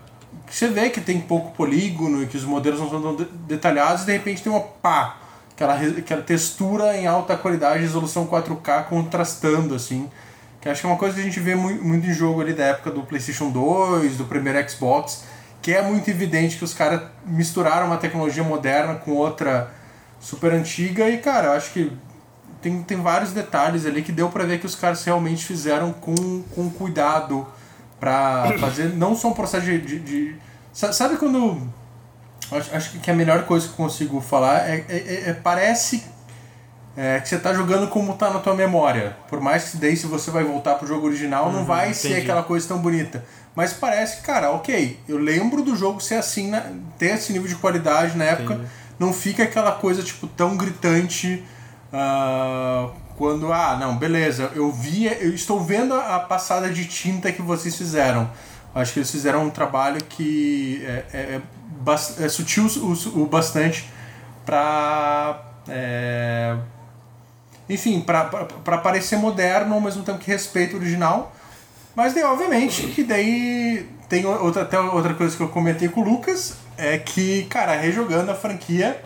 que 0.46 0.54
você 0.54 0.68
vê 0.68 0.90
que 0.90 1.00
tem 1.00 1.20
pouco 1.20 1.52
polígono 1.52 2.22
e 2.22 2.26
que 2.26 2.36
os 2.36 2.44
modelos 2.44 2.80
não 2.80 2.90
são 2.90 3.00
tão 3.00 3.26
detalhados 3.46 4.02
e 4.02 4.06
de 4.06 4.12
repente 4.12 4.42
tem 4.42 4.52
uma 4.52 4.60
pá, 4.60 5.16
aquela, 5.54 5.74
aquela 5.74 6.22
textura 6.22 6.96
em 6.96 7.06
alta 7.06 7.36
qualidade, 7.36 7.80
resolução 7.80 8.26
4K 8.26 8.84
contrastando 8.84 9.74
assim. 9.74 10.10
Que 10.60 10.68
acho 10.68 10.80
que 10.80 10.86
é 10.86 10.90
uma 10.90 10.98
coisa 10.98 11.16
que 11.16 11.20
a 11.20 11.24
gente 11.24 11.40
vê 11.40 11.56
muito, 11.56 11.84
muito 11.84 12.06
em 12.06 12.12
jogo 12.12 12.40
ali 12.40 12.52
da 12.52 12.64
época 12.64 12.90
do 12.90 13.02
PlayStation 13.02 13.50
2, 13.50 14.16
do 14.16 14.24
primeiro 14.26 14.68
Xbox, 14.68 15.24
que 15.60 15.72
é 15.72 15.82
muito 15.82 16.08
evidente 16.08 16.56
que 16.56 16.64
os 16.64 16.72
caras 16.72 17.02
misturaram 17.26 17.86
uma 17.86 17.96
tecnologia 17.96 18.44
moderna 18.44 18.94
com 18.94 19.12
outra 19.12 19.72
super 20.22 20.52
antiga 20.52 21.10
e, 21.10 21.18
cara, 21.18 21.52
acho 21.52 21.72
que 21.72 21.92
tem, 22.62 22.80
tem 22.84 23.02
vários 23.02 23.32
detalhes 23.32 23.84
ali 23.84 24.02
que 24.02 24.12
deu 24.12 24.30
para 24.30 24.44
ver 24.44 24.60
que 24.60 24.66
os 24.66 24.76
caras 24.76 25.04
realmente 25.04 25.44
fizeram 25.44 25.92
com, 25.92 26.42
com 26.54 26.70
cuidado 26.70 27.44
para 27.98 28.56
fazer 28.58 28.90
não 28.94 29.16
só 29.16 29.28
um 29.28 29.34
processo 29.34 29.66
de, 29.66 29.80
de, 29.80 29.98
de, 29.98 30.36
sabe 30.72 31.16
quando 31.16 31.60
acho, 32.52 33.00
que 33.00 33.10
a 33.10 33.14
melhor 33.14 33.44
coisa 33.46 33.66
que 33.66 33.72
eu 33.72 33.76
consigo 33.76 34.20
falar 34.20 34.70
é, 34.70 34.84
é, 34.88 34.96
é, 34.96 35.30
é 35.30 35.32
parece 35.32 36.04
é, 36.96 37.18
que 37.18 37.28
você 37.28 37.38
tá 37.38 37.52
jogando 37.52 37.88
como 37.88 38.14
tá 38.14 38.30
na 38.30 38.38
tua 38.38 38.54
memória. 38.54 39.16
Por 39.28 39.40
mais 39.40 39.70
que 39.70 39.76
daí 39.78 39.96
se 39.96 40.06
você 40.06 40.30
vai 40.30 40.44
voltar 40.44 40.76
pro 40.76 40.86
jogo 40.86 41.06
original 41.06 41.46
uhum, 41.46 41.52
não 41.52 41.64
vai 41.64 41.90
entendi. 41.90 41.98
ser 41.98 42.14
aquela 42.22 42.44
coisa 42.44 42.68
tão 42.68 42.78
bonita. 42.78 43.24
Mas 43.56 43.72
parece 43.72 44.18
que 44.18 44.22
cara 44.22 44.52
ok 44.52 45.00
eu 45.08 45.18
lembro 45.18 45.62
do 45.62 45.74
jogo 45.74 46.00
ser 46.00 46.14
assim 46.14 46.48
na, 46.48 46.62
ter 46.96 47.16
esse 47.16 47.32
nível 47.32 47.48
de 47.48 47.56
qualidade 47.56 48.16
na 48.16 48.24
época 48.24 48.54
entendi 48.54 48.81
não 49.02 49.12
fica 49.12 49.42
aquela 49.42 49.72
coisa 49.72 50.00
tipo 50.00 50.28
tão 50.28 50.56
gritante 50.56 51.42
uh, 51.92 52.90
quando 53.16 53.52
ah 53.52 53.76
não 53.76 53.96
beleza 53.96 54.52
eu 54.54 54.70
vi 54.70 55.06
eu 55.06 55.34
estou 55.34 55.60
vendo 55.60 55.92
a 55.92 56.20
passada 56.20 56.70
de 56.70 56.86
tinta 56.86 57.32
que 57.32 57.42
vocês 57.42 57.76
fizeram. 57.76 58.30
Acho 58.74 58.94
que 58.94 59.00
eles 59.00 59.10
fizeram 59.10 59.44
um 59.44 59.50
trabalho 59.50 60.02
que 60.04 60.82
é, 60.86 61.04
é, 61.12 61.18
é, 61.18 62.24
é 62.24 62.28
sutil 62.28 62.66
o, 62.66 63.22
o 63.22 63.26
bastante 63.26 63.90
para 64.46 65.42
é, 65.68 66.56
enfim 67.68 68.00
para 68.00 68.78
parecer 68.78 69.16
moderno 69.16 69.74
ao 69.74 69.80
mesmo 69.80 70.04
tempo 70.04 70.20
que 70.20 70.30
respeita 70.30 70.74
o 70.74 70.78
original. 70.78 71.34
Mas 71.94 72.14
daí 72.14 72.22
obviamente 72.22 72.86
que 72.86 73.02
daí 73.02 73.86
tem 74.08 74.24
outra 74.24 74.62
até 74.62 74.78
outra 74.78 75.12
coisa 75.12 75.36
que 75.36 75.42
eu 75.42 75.48
comentei 75.48 75.88
com 75.88 76.00
o 76.00 76.04
Lucas 76.04 76.61
é 76.76 76.98
que, 76.98 77.44
cara, 77.44 77.74
rejogando 77.74 78.30
a 78.30 78.34
franquia, 78.34 79.00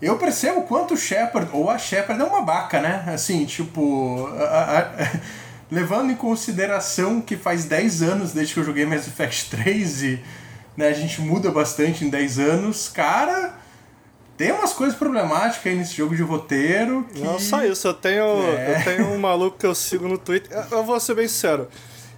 eu 0.00 0.18
percebo 0.18 0.62
quanto 0.62 0.94
o 0.94 0.96
Shepard, 0.96 1.50
ou 1.52 1.70
a 1.70 1.78
Shepard, 1.78 2.20
é 2.20 2.24
uma 2.24 2.42
baca, 2.42 2.80
né? 2.80 3.04
Assim, 3.06 3.44
tipo. 3.44 4.28
A, 4.38 4.78
a, 4.78 5.20
levando 5.70 6.12
em 6.12 6.14
consideração 6.14 7.20
que 7.20 7.36
faz 7.36 7.64
10 7.64 8.02
anos 8.02 8.32
desde 8.32 8.54
que 8.54 8.60
eu 8.60 8.64
joguei 8.64 8.86
Mass 8.86 9.08
Effect 9.08 9.50
3 9.50 10.02
e 10.04 10.24
né, 10.76 10.88
a 10.88 10.92
gente 10.92 11.20
muda 11.20 11.50
bastante 11.50 12.04
em 12.04 12.10
10 12.10 12.38
anos, 12.38 12.88
cara. 12.88 13.54
Tem 14.36 14.52
umas 14.52 14.74
coisas 14.74 14.94
problemáticas 14.94 15.66
aí 15.66 15.74
nesse 15.74 15.96
jogo 15.96 16.14
de 16.14 16.22
roteiro. 16.22 17.06
Que... 17.12 17.20
Não 17.20 17.38
só 17.38 17.64
isso, 17.64 17.88
eu 17.88 17.94
tenho, 17.94 18.24
é. 18.24 18.76
eu 18.76 18.84
tenho 18.84 19.08
um 19.12 19.18
maluco 19.18 19.58
que 19.58 19.66
eu 19.66 19.74
sigo 19.74 20.06
no 20.06 20.18
Twitter. 20.18 20.56
Eu 20.70 20.84
vou 20.84 21.00
ser 21.00 21.14
bem 21.14 21.26
sincero 21.26 21.68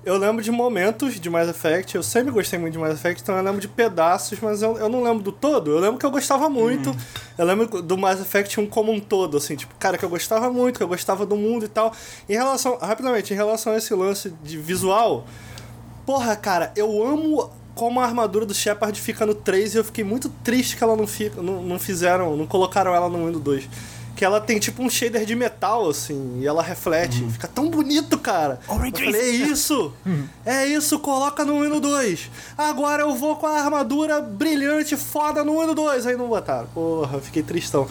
eu 0.08 0.16
lembro 0.16 0.42
de 0.42 0.50
momentos 0.50 1.20
de 1.20 1.28
Mass 1.28 1.50
Effect, 1.50 1.94
eu 1.94 2.02
sempre 2.02 2.30
gostei 2.30 2.58
muito 2.58 2.72
de 2.72 2.78
Mass 2.78 2.94
Effect, 2.94 3.20
então 3.22 3.36
eu 3.36 3.44
lembro 3.44 3.60
de 3.60 3.68
pedaços, 3.68 4.40
mas 4.40 4.62
eu, 4.62 4.78
eu 4.78 4.88
não 4.88 5.02
lembro 5.02 5.22
do 5.22 5.30
todo. 5.30 5.70
Eu 5.70 5.78
lembro 5.78 5.98
que 5.98 6.06
eu 6.06 6.10
gostava 6.10 6.48
muito. 6.48 6.96
Eu 7.36 7.44
lembro 7.44 7.82
do 7.82 7.98
Mass 7.98 8.18
Effect 8.18 8.58
um 8.58 8.66
como 8.66 8.90
um 8.90 8.98
todo, 8.98 9.36
assim, 9.36 9.54
tipo, 9.54 9.74
cara, 9.78 9.98
que 9.98 10.04
eu 10.04 10.08
gostava 10.08 10.50
muito, 10.50 10.78
que 10.78 10.82
eu 10.82 10.88
gostava 10.88 11.26
do 11.26 11.36
mundo 11.36 11.66
e 11.66 11.68
tal. 11.68 11.92
Em 12.26 12.32
relação, 12.32 12.78
rapidamente, 12.78 13.34
em 13.34 13.36
relação 13.36 13.74
a 13.74 13.76
esse 13.76 13.92
lance 13.92 14.32
de 14.42 14.56
visual, 14.56 15.26
porra, 16.06 16.34
cara, 16.36 16.72
eu 16.74 17.06
amo 17.06 17.50
como 17.74 18.00
a 18.00 18.04
armadura 18.04 18.46
do 18.46 18.54
Shepard 18.54 18.98
fica 18.98 19.26
no 19.26 19.34
3 19.34 19.74
e 19.74 19.76
eu 19.76 19.84
fiquei 19.84 20.04
muito 20.04 20.30
triste 20.42 20.74
que 20.74 20.82
ela 20.82 20.96
não, 20.96 21.06
não, 21.42 21.62
não 21.62 21.78
fizeram, 21.78 22.34
não 22.34 22.46
colocaram 22.46 22.94
ela 22.94 23.10
no 23.10 23.18
1 23.24 23.28
e 23.28 23.32
no 23.32 23.40
2 23.40 23.68
que 24.18 24.24
ela 24.24 24.40
tem 24.40 24.58
tipo 24.58 24.82
um 24.82 24.90
shader 24.90 25.24
de 25.24 25.36
metal, 25.36 25.88
assim, 25.88 26.40
e 26.40 26.46
ela 26.46 26.60
reflete. 26.60 27.22
Uhum. 27.22 27.30
Fica 27.30 27.46
tão 27.46 27.70
bonito, 27.70 28.18
cara. 28.18 28.58
Oh, 28.66 28.72
eu 28.74 28.90
falei, 28.90 29.20
é 29.20 29.28
isso! 29.28 29.92
Uhum. 30.04 30.26
É 30.44 30.66
isso, 30.66 30.98
coloca 30.98 31.44
no 31.44 31.54
1 31.54 31.64
e 31.66 31.68
no 31.68 31.80
2. 31.80 32.28
Agora 32.58 33.04
eu 33.04 33.14
vou 33.14 33.36
com 33.36 33.46
a 33.46 33.60
armadura 33.60 34.20
brilhante, 34.20 34.96
foda 34.96 35.44
no 35.44 35.56
1 35.58 35.62
e 35.62 35.66
no 35.66 35.74
2. 35.76 36.06
Aí 36.08 36.16
não 36.16 36.26
botaram. 36.26 36.66
Porra, 36.74 37.20
fiquei 37.20 37.44
tristão. 37.44 37.86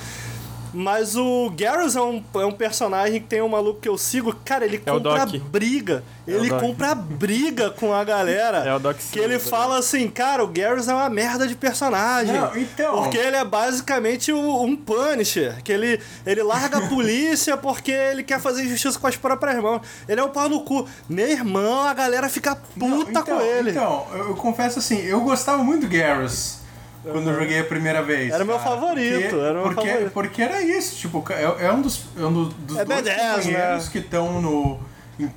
Mas 0.73 1.15
o 1.15 1.49
Garrus 1.55 1.95
é 1.95 2.01
um, 2.01 2.23
é 2.35 2.45
um 2.45 2.51
personagem 2.51 3.21
que 3.21 3.27
tem 3.27 3.41
um 3.41 3.49
maluco 3.49 3.79
que 3.79 3.89
eu 3.89 3.97
sigo. 3.97 4.35
Cara, 4.45 4.65
ele 4.65 4.77
é 4.77 4.91
compra 4.91 5.25
briga. 5.25 6.03
É 6.27 6.31
ele 6.31 6.49
compra 6.49 6.93
briga 6.93 7.69
com 7.69 7.93
a 7.93 8.03
galera. 8.03 8.57
É 8.59 8.75
o 8.75 8.79
Doc 8.79 8.97
Que 9.11 9.19
ele 9.19 9.39
fala 9.39 9.77
assim, 9.79 10.09
cara, 10.09 10.43
o 10.43 10.47
Garrus 10.47 10.87
é 10.87 10.93
uma 10.93 11.09
merda 11.09 11.47
de 11.47 11.55
personagem. 11.55 12.33
Não, 12.33 12.57
então... 12.57 13.03
Porque 13.03 13.17
ele 13.17 13.35
é 13.35 13.45
basicamente 13.45 14.33
um 14.33 14.75
Punisher. 14.75 15.61
Que 15.63 15.71
ele, 15.71 16.01
ele 16.25 16.43
larga 16.43 16.77
a 16.79 16.87
polícia 16.89 17.55
porque 17.55 17.91
ele 17.91 18.23
quer 18.23 18.39
fazer 18.39 18.67
justiça 18.67 18.99
com 18.99 19.07
as 19.07 19.15
próprias 19.15 19.61
mãos. 19.61 19.81
Ele 20.07 20.19
é 20.19 20.23
um 20.23 20.29
pau 20.29 20.49
no 20.49 20.61
cu. 20.61 20.87
Meu 21.07 21.29
irmão, 21.29 21.83
a 21.83 21.93
galera 21.93 22.29
fica 22.29 22.55
puta 22.55 22.87
Não, 22.87 23.01
então, 23.01 23.23
com 23.23 23.41
ele. 23.41 23.71
Então, 23.71 24.05
eu 24.13 24.35
confesso 24.35 24.79
assim, 24.79 24.99
eu 25.01 25.21
gostava 25.21 25.63
muito 25.63 25.87
do 25.87 25.89
Garrus 25.89 26.66
quando 27.03 27.29
eu 27.29 27.39
joguei 27.39 27.59
a 27.59 27.63
primeira 27.63 28.01
vez. 28.01 28.33
Era 28.33 28.43
meu 28.43 28.59
favorito, 28.59 29.21
porque, 29.21 29.35
era 29.35 29.53
meu 29.53 29.63
porque, 29.63 29.87
favorito. 29.87 30.11
Porque 30.11 30.41
era 30.41 30.61
isso, 30.61 30.95
tipo, 30.95 31.23
é, 31.31 31.65
é 31.65 31.71
um 31.71 31.81
dos, 31.81 32.05
é 32.17 32.25
um 32.25 32.33
dos 32.33 32.77
é 32.77 32.85
dois 32.85 32.99
companheiros 32.99 33.45
né? 33.85 33.89
que 33.91 33.99
estão 33.99 34.41
no, 34.41 34.79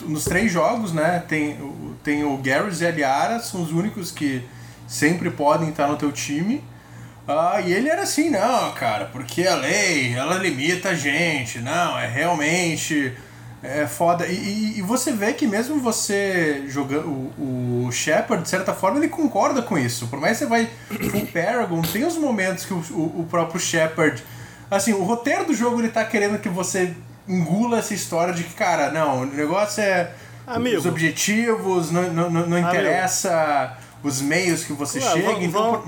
nos 0.07 0.25
três 0.25 0.51
jogos, 0.51 0.93
né? 0.93 1.23
Tem, 1.27 1.57
tem 2.03 2.25
o 2.25 2.37
Garrus 2.39 2.81
e 2.81 2.87
a 2.87 2.91
Liara, 2.91 3.39
são 3.41 3.63
os 3.63 3.73
únicos 3.73 4.11
que 4.11 4.45
sempre 4.87 5.31
podem 5.31 5.71
estar 5.71 5.87
no 5.87 5.97
teu 5.97 6.11
time. 6.11 6.65
Ah, 7.27 7.61
e 7.61 7.73
ele 7.73 7.89
era 7.89 8.03
assim, 8.03 8.29
não, 8.29 8.73
cara, 8.73 9.07
porque 9.07 9.47
a 9.47 9.55
lei, 9.55 10.15
ela 10.15 10.35
limita 10.35 10.91
a 10.91 10.95
gente, 10.95 11.61
não, 11.61 11.97
é 11.97 12.07
realmente 12.09 13.15
É 13.63 13.87
foda. 13.87 14.27
E, 14.27 14.35
e, 14.35 14.79
e 14.79 14.83
você 14.83 15.13
vê 15.13 15.33
que 15.33 15.47
mesmo 15.47 15.81
você 15.81 16.65
jogando. 16.67 17.09
O, 17.09 17.87
o 17.87 17.93
Shepard, 17.93 18.43
de 18.43 18.49
certa 18.49 18.73
forma, 18.73 18.99
ele 18.99 19.09
concorda 19.09 19.61
com 19.61 19.77
isso. 19.77 20.07
Por 20.09 20.19
mais 20.19 20.39
que 20.39 20.45
você 20.45 20.49
vai 20.49 20.71
o 20.91 21.27
Paragon, 21.27 21.83
tem 21.83 22.05
os 22.05 22.17
momentos 22.17 22.65
que 22.65 22.73
o, 22.73 22.79
o, 22.91 23.21
o 23.21 23.27
próprio 23.29 23.61
Shepard. 23.61 24.23
Assim, 24.71 24.93
o 24.93 25.03
roteiro 25.03 25.45
do 25.45 25.55
jogo 25.55 25.81
ele 25.81 25.89
tá 25.89 26.05
querendo 26.05 26.39
que 26.39 26.49
você 26.49 26.95
engula 27.29 27.79
essa 27.79 27.93
história 27.93 28.33
de 28.33 28.45
que, 28.45 28.55
cara, 28.55 28.91
não, 28.91 29.23
o 29.23 29.27
negócio 29.27 29.83
é. 29.83 30.11
Amigo. 30.47 30.79
Os 30.79 30.87
objetivos, 30.87 31.91
não, 31.91 32.13
não, 32.13 32.31
não 32.31 32.59
interessa 32.59 33.77
os 34.03 34.21
meios 34.21 34.65
que 34.65 34.73
você 34.73 34.99
Ué, 34.99 35.13
chega. 35.13 35.45
então, 35.45 35.85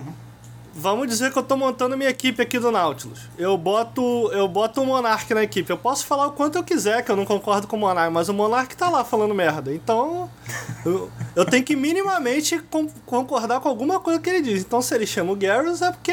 Vamos 0.74 1.06
dizer 1.06 1.30
que 1.32 1.38
eu 1.38 1.42
tô 1.42 1.54
montando 1.56 1.96
minha 1.98 2.08
equipe 2.08 2.40
aqui 2.40 2.58
do 2.58 2.70
Nautilus. 2.72 3.20
Eu 3.36 3.56
boto, 3.58 4.30
eu 4.32 4.48
boto 4.48 4.80
o 4.80 4.86
Monark 4.86 5.32
na 5.34 5.42
equipe. 5.42 5.70
Eu 5.70 5.76
posso 5.76 6.06
falar 6.06 6.26
o 6.28 6.32
quanto 6.32 6.56
eu 6.56 6.64
quiser 6.64 7.04
que 7.04 7.10
eu 7.10 7.16
não 7.16 7.26
concordo 7.26 7.66
com 7.66 7.76
o 7.76 7.80
Monark, 7.80 8.10
mas 8.12 8.28
o 8.30 8.34
Monark 8.34 8.74
tá 8.76 8.88
lá 8.88 9.04
falando 9.04 9.34
merda. 9.34 9.72
Então, 9.74 10.30
eu, 10.86 11.10
eu 11.36 11.44
tenho 11.44 11.62
que 11.62 11.76
minimamente 11.76 12.58
con- 12.70 12.88
concordar 13.04 13.60
com 13.60 13.68
alguma 13.68 14.00
coisa 14.00 14.18
que 14.18 14.30
ele 14.30 14.40
diz. 14.40 14.62
Então, 14.62 14.80
se 14.80 14.94
ele 14.94 15.06
chama 15.06 15.32
o 15.32 15.36
Garrus, 15.36 15.82
é 15.82 15.90
porque 15.92 16.12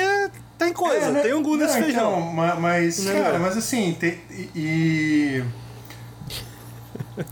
tem 0.57 0.73
coisa, 0.73 1.05
É, 1.05 1.11
né? 1.11 1.21
tem 1.21 1.33
um 1.33 1.41
gu 1.41 1.55
nesse 1.55 1.75
Não, 1.77 1.83
feijão. 1.85 2.11
Então, 2.19 2.21
ma- 2.33 2.55
mas, 2.55 2.99
Né? 3.05 3.13
cara, 3.23 3.39
mas 3.39 3.55
assim, 3.57 3.95
tem, 3.97 4.19
e. 4.29 4.49
e- 4.55 5.43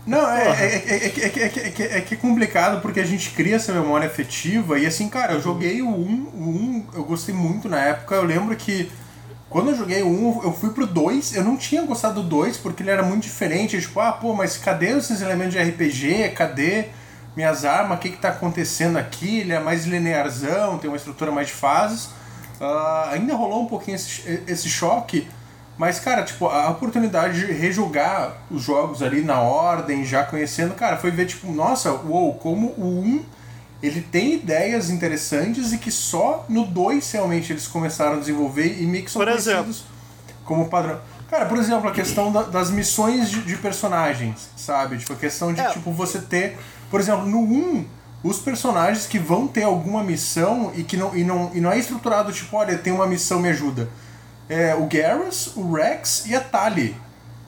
Não, 0.06 0.30
é, 0.30 0.48
é, 0.48 0.84
é, 0.86 1.06
é, 1.06 1.10
que- 1.10 1.20
é, 1.22 1.44
é, 1.46 2.00
que- 2.00 2.14
é, 2.14 2.16
complicado 2.16 2.80
porque 2.82 3.00
a 3.00 3.04
gente 3.06 3.30
cria 3.30 3.56
essa 3.56 3.72
memória 3.72 4.06
afetiva 4.06 4.78
e 4.78 4.86
assim, 4.86 5.08
cara, 5.08 5.34
eu 5.34 5.40
joguei 5.40 5.80
o 5.82 5.88
1, 5.88 6.30
o 6.34 6.48
1 6.50 6.86
eu 6.94 7.04
gostei 7.04 7.34
muito 7.34 7.68
na 7.68 7.78
época, 7.80 8.14
eu 8.14 8.24
lembro 8.24 8.54
que 8.56 8.90
quando 9.48 9.70
eu 9.70 9.76
joguei 9.76 10.02
o 10.02 10.08
1, 10.08 10.42
eu 10.44 10.52
fui 10.52 10.70
pro 10.70 10.86
2, 10.86 11.34
eu 11.34 11.44
não 11.44 11.56
tinha 11.56 11.82
gostado 11.82 12.22
do 12.22 12.28
2 12.28 12.56
porque 12.58 12.82
ele 12.82 12.90
era 12.90 13.02
muito 13.02 13.22
diferente, 13.24 13.80
tipo, 13.80 13.98
ah, 14.00 14.12
pô, 14.12 14.34
mas 14.34 14.58
cadê 14.58 14.90
esses 14.98 15.22
elementos 15.22 15.54
de 15.54 15.58
RPG, 15.60 16.30
cadê 16.30 16.86
minhas 17.36 17.64
armas, 17.64 17.98
o 17.98 18.00
que 18.00 18.10
que 18.10 18.18
tá 18.18 18.30
acontecendo 18.30 18.98
aqui, 18.98 19.40
ele 19.40 19.52
é 19.52 19.60
mais 19.60 19.86
linearzão, 19.86 20.78
tem 20.78 20.90
uma 20.90 20.96
estrutura 20.96 21.30
mais 21.32 21.48
de 21.48 21.54
fases, 21.54 22.10
Ah, 22.60 23.10
ainda 23.12 23.34
rolou 23.36 23.62
um 23.62 23.66
pouquinho 23.66 23.94
esse, 23.94 24.42
esse 24.48 24.68
choque, 24.68 25.28
mas, 25.78 25.98
cara, 26.00 26.22
tipo, 26.24 26.46
a 26.46 26.68
oportunidade 26.70 27.46
de 27.46 27.52
rejogar 27.52 28.36
os 28.50 28.62
jogos 28.62 29.00
ali 29.02 29.22
na 29.22 29.40
ordem, 29.40 30.04
já 30.04 30.24
conhecendo, 30.24 30.74
cara, 30.74 30.96
foi 30.96 31.10
ver, 31.10 31.26
tipo, 31.26 31.50
nossa, 31.52 31.92
uou, 31.92 32.34
como 32.34 32.68
o 32.76 33.00
1 33.00 33.24
ele 33.80 34.00
tem 34.02 34.34
ideias 34.34 34.90
interessantes 34.90 35.72
e 35.72 35.78
que 35.78 35.90
só 35.92 36.44
no 36.48 36.66
2 36.66 37.12
realmente 37.12 37.52
eles 37.52 37.68
começaram 37.68 38.14
a 38.16 38.18
desenvolver 38.18 38.76
e 38.82 38.84
meio 38.86 39.04
que 39.04 39.10
são 39.10 39.22
Por 39.24 39.28
exemplo. 39.32 39.72
como 40.44 40.68
padrão. 40.68 40.98
Cara, 41.30 41.46
por 41.46 41.56
exemplo, 41.58 41.88
a 41.88 41.92
questão 41.92 42.32
da- 42.32 42.42
das 42.42 42.70
missões 42.70 43.30
de, 43.30 43.40
de 43.42 43.56
personagens, 43.56 44.48
sabe? 44.56 44.98
Tipo, 44.98 45.12
a 45.12 45.16
questão 45.16 45.52
de, 45.52 45.60
É. 45.60 45.68
tipo, 45.70 45.92
você 45.92 46.18
ter... 46.18 46.58
Por 46.90 46.98
exemplo, 46.98 47.26
no 47.26 47.38
1, 47.40 47.84
os 48.24 48.38
personagens 48.40 49.06
que 49.06 49.18
vão 49.18 49.46
ter 49.46 49.62
alguma 49.62 50.02
missão 50.02 50.72
e 50.74 50.82
que 50.82 50.96
não, 50.96 51.14
e 51.16 51.22
não, 51.22 51.50
e 51.54 51.60
não 51.60 51.70
é 51.70 51.78
estruturado, 51.78 52.32
tipo, 52.32 52.56
olha, 52.56 52.76
tem 52.78 52.92
uma 52.92 53.06
missão, 53.06 53.38
me 53.40 53.48
ajuda. 53.50 53.88
É 54.48 54.74
o 54.74 54.86
Garrus, 54.86 55.52
o 55.56 55.72
Rex 55.72 56.24
e 56.26 56.34
a 56.34 56.40
Tali. 56.40 56.96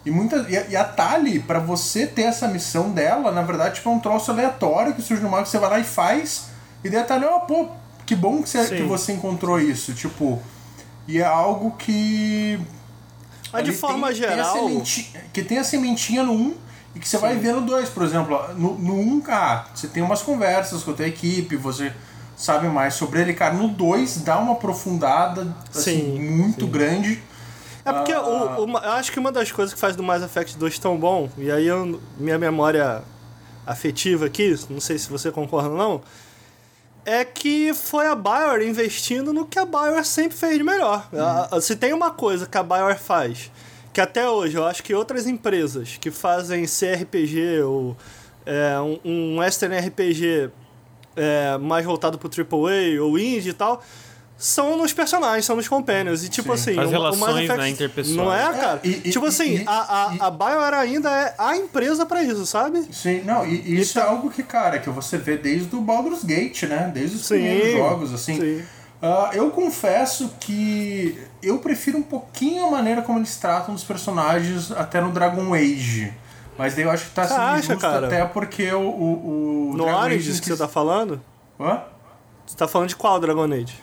E, 0.05 0.11
muita, 0.11 0.46
e, 0.48 0.57
a, 0.57 0.66
e 0.68 0.76
a 0.76 0.84
Tali, 0.84 1.40
pra 1.40 1.59
você 1.59 2.07
ter 2.07 2.22
essa 2.22 2.48
missão 2.48 2.90
dela, 2.90 3.30
na 3.32 3.42
verdade, 3.42 3.76
tipo, 3.76 3.88
é 3.88 3.92
um 3.92 3.98
troço 4.01 4.30
aleatório 4.30 4.94
que 4.94 5.03
surge 5.03 5.22
no 5.22 5.28
mapa, 5.30 5.42
que 5.44 5.48
você 5.51 5.59
vai 5.59 5.70
lá 5.70 5.78
e 5.78 5.84
faz. 5.84 6.46
E 6.84 6.88
daí 6.90 7.01
a 7.01 7.05
Tali, 7.05 7.24
ó, 7.24 7.40
pô, 7.40 7.68
que 8.07 8.14
bom 8.14 8.42
que 8.42 8.48
você, 8.48 8.64
Sim. 8.66 8.76
que 8.76 8.82
você 8.82 9.12
encontrou 9.12 9.59
isso. 9.61 9.92
Tipo, 9.94 10.40
e 11.07 11.18
é 11.18 11.24
algo 11.24 11.72
que 11.72 12.59
Mas 13.53 13.64
de 13.64 13.72
forma 13.72 14.09
tem- 14.09 14.16
tem 14.20 14.28
geral. 14.28 14.55
sementi- 14.55 15.12
que 15.32 15.42
tem 15.42 15.59
a 15.59 15.64
sementinha 15.64 16.22
no 16.22 16.32
1 16.32 16.55
e 16.94 16.98
que 17.01 17.09
você 17.09 17.18
vai 17.18 17.36
ver 17.36 17.53
no 17.55 17.61
2, 17.62 17.88
por 17.90 18.03
exemplo. 18.03 18.38
No, 18.55 18.78
no 18.78 18.94
1, 18.98 19.22
ah, 19.28 19.66
você 19.74 19.86
tem 19.88 20.03
umas 20.03 20.22
conversas 20.22 20.82
com 20.82 20.90
a 20.92 20.94
tua 20.94 21.07
equipe, 21.07 21.57
você 21.57 21.92
sabe 22.41 22.68
mais 22.68 22.95
sobre 22.95 23.20
ele. 23.20 23.34
Cara, 23.34 23.55
no 23.55 23.68
2 23.68 24.22
dá 24.22 24.38
uma 24.38 24.53
aprofundada 24.53 25.55
assim, 25.70 25.99
Sim, 26.16 26.18
muito 26.20 26.66
grande. 26.66 27.22
É 27.84 27.93
porque 27.93 28.12
Ah. 28.12 28.22
o, 28.22 28.64
uma- 28.64 28.80
eu 28.80 28.91
acho 28.93 29.12
que 29.12 29.18
uma 29.18 29.30
das 29.32 29.51
coisas 29.53 29.74
que 29.74 29.80
faz 29.80 29.95
do 29.97 30.03
Mass 30.03 30.22
Effect 30.22 30.57
2 30.57 30.78
tão 30.78 30.97
bom, 30.97 31.28
e 31.36 31.51
aí 31.51 31.66
eu- 31.66 32.01
minha 32.18 32.38
memória 32.38 33.03
afetiva 33.66 34.26
aqui, 34.26 34.55
não 34.68 34.80
sei 34.80 34.99
se 34.99 35.09
você 35.09 35.30
concorda 35.30 35.68
ou 35.70 35.76
não, 35.76 36.01
é 37.05 37.24
que 37.24 37.72
foi 37.74 38.07
a 38.07 38.14
Bioware 38.14 38.66
investindo 38.68 39.32
no 39.32 39.45
que 39.47 39.59
a 39.59 39.64
Bioware 39.64 40.05
sempre 40.05 40.36
fez 40.36 40.57
de 40.59 40.64
melhor. 40.64 41.09
A- 41.14 41.57
a- 41.57 41.61
Se 41.61 41.76
tem 41.76 41.93
uma 41.93 42.11
coisa 42.11 42.47
que 42.47 42.57
a 42.59 42.62
Bioware 42.62 42.99
faz, 42.99 43.51
que 43.93 44.01
até 44.01 44.28
hoje 44.28 44.57
eu 44.57 44.64
acho 44.66 44.82
que 44.82 44.95
outras 44.95 45.26
empresas 45.26 45.97
que 46.01 46.11
fazem 46.11 46.66
CRPG 46.66 47.62
ou 47.62 47.97
é, 48.47 48.78
um, 48.80 48.99
um 49.05 49.38
Western 49.38 49.76
RPG 49.76 50.51
é, 51.16 51.58
mais 51.58 51.84
voltado 51.84 52.18
pro 52.18 52.28
AAA 52.30 53.02
ou 53.02 53.18
indie 53.18 53.50
e 53.50 53.52
tal, 53.52 53.82
são 54.38 54.74
nos 54.78 54.92
personagens, 54.92 55.44
são 55.44 55.54
nos 55.54 55.68
companions. 55.68 56.24
E 56.24 56.28
tipo 56.30 56.56
Sim. 56.56 56.70
assim, 56.72 56.80
As 56.80 56.86
o- 56.86 56.88
o 56.88 56.92
Mass 56.92 57.16
relações, 57.18 57.44
Effect- 57.44 57.58
né, 57.61 57.68
interpessoais. 57.68 58.16
Não 58.16 58.32
é, 58.32 58.52
cara? 58.58 58.80
É, 58.82 58.88
e- 58.88 59.02
e- 59.04 59.11
tipo 59.11 59.26
assim, 59.26 59.56
e- 59.56 59.64
a, 59.66 60.12
e- 60.16 60.18
a, 60.22 60.26
a 60.26 60.30
Bioware 60.30 60.74
ainda 60.76 61.11
é 61.11 61.34
a 61.36 61.56
empresa 61.56 62.06
pra 62.06 62.22
isso, 62.22 62.46
sabe? 62.46 62.86
Sim, 62.90 63.22
não, 63.24 63.44
e, 63.46 63.61
e 63.61 63.80
isso 63.80 63.98
é 63.98 64.02
algo 64.02 64.30
que, 64.30 64.42
cara, 64.42 64.78
que 64.78 64.88
você 64.88 65.18
vê 65.18 65.36
desde 65.36 65.76
o 65.76 65.80
Baldur's 65.82 66.24
Gate, 66.24 66.62
né? 66.62 66.90
Desde 66.94 67.16
os 67.16 67.26
Sim, 67.26 67.34
primeiros 67.34 67.72
jogos, 67.72 68.14
assim. 68.14 68.40
sim. 68.40 68.64
Ah, 69.02 69.30
eu 69.32 69.50
confesso 69.50 70.30
que 70.40 71.18
eu 71.42 71.56
prefiro 71.58 71.96
um 71.96 72.02
pouquinho 72.02 72.66
a 72.66 72.70
maneira 72.70 73.00
como 73.00 73.18
eles 73.18 73.34
tratam 73.36 73.74
os 73.74 73.82
personagens 73.82 74.70
até 74.72 75.00
no 75.00 75.11
Dragon 75.11 75.54
Age. 75.54 76.12
Mas 76.61 76.74
daí 76.74 76.84
eu 76.84 76.90
acho 76.90 77.06
que 77.06 77.12
tá 77.12 77.26
sendo 77.26 77.40
acha, 77.40 77.74
cara? 77.74 78.06
até 78.06 78.22
porque 78.26 78.70
o, 78.70 78.80
o, 78.80 79.70
o 79.70 79.76
No 79.78 79.84
Dragon 79.84 80.02
Origins 80.02 80.34
Age 80.34 80.42
que 80.42 80.48
você 80.48 80.56
tá 80.58 80.68
falando? 80.68 81.18
Hã? 81.58 81.80
Você 82.44 82.54
tá 82.54 82.68
falando 82.68 82.90
de 82.90 82.96
qual 82.96 83.18
Dragon 83.18 83.50
Age? 83.50 83.82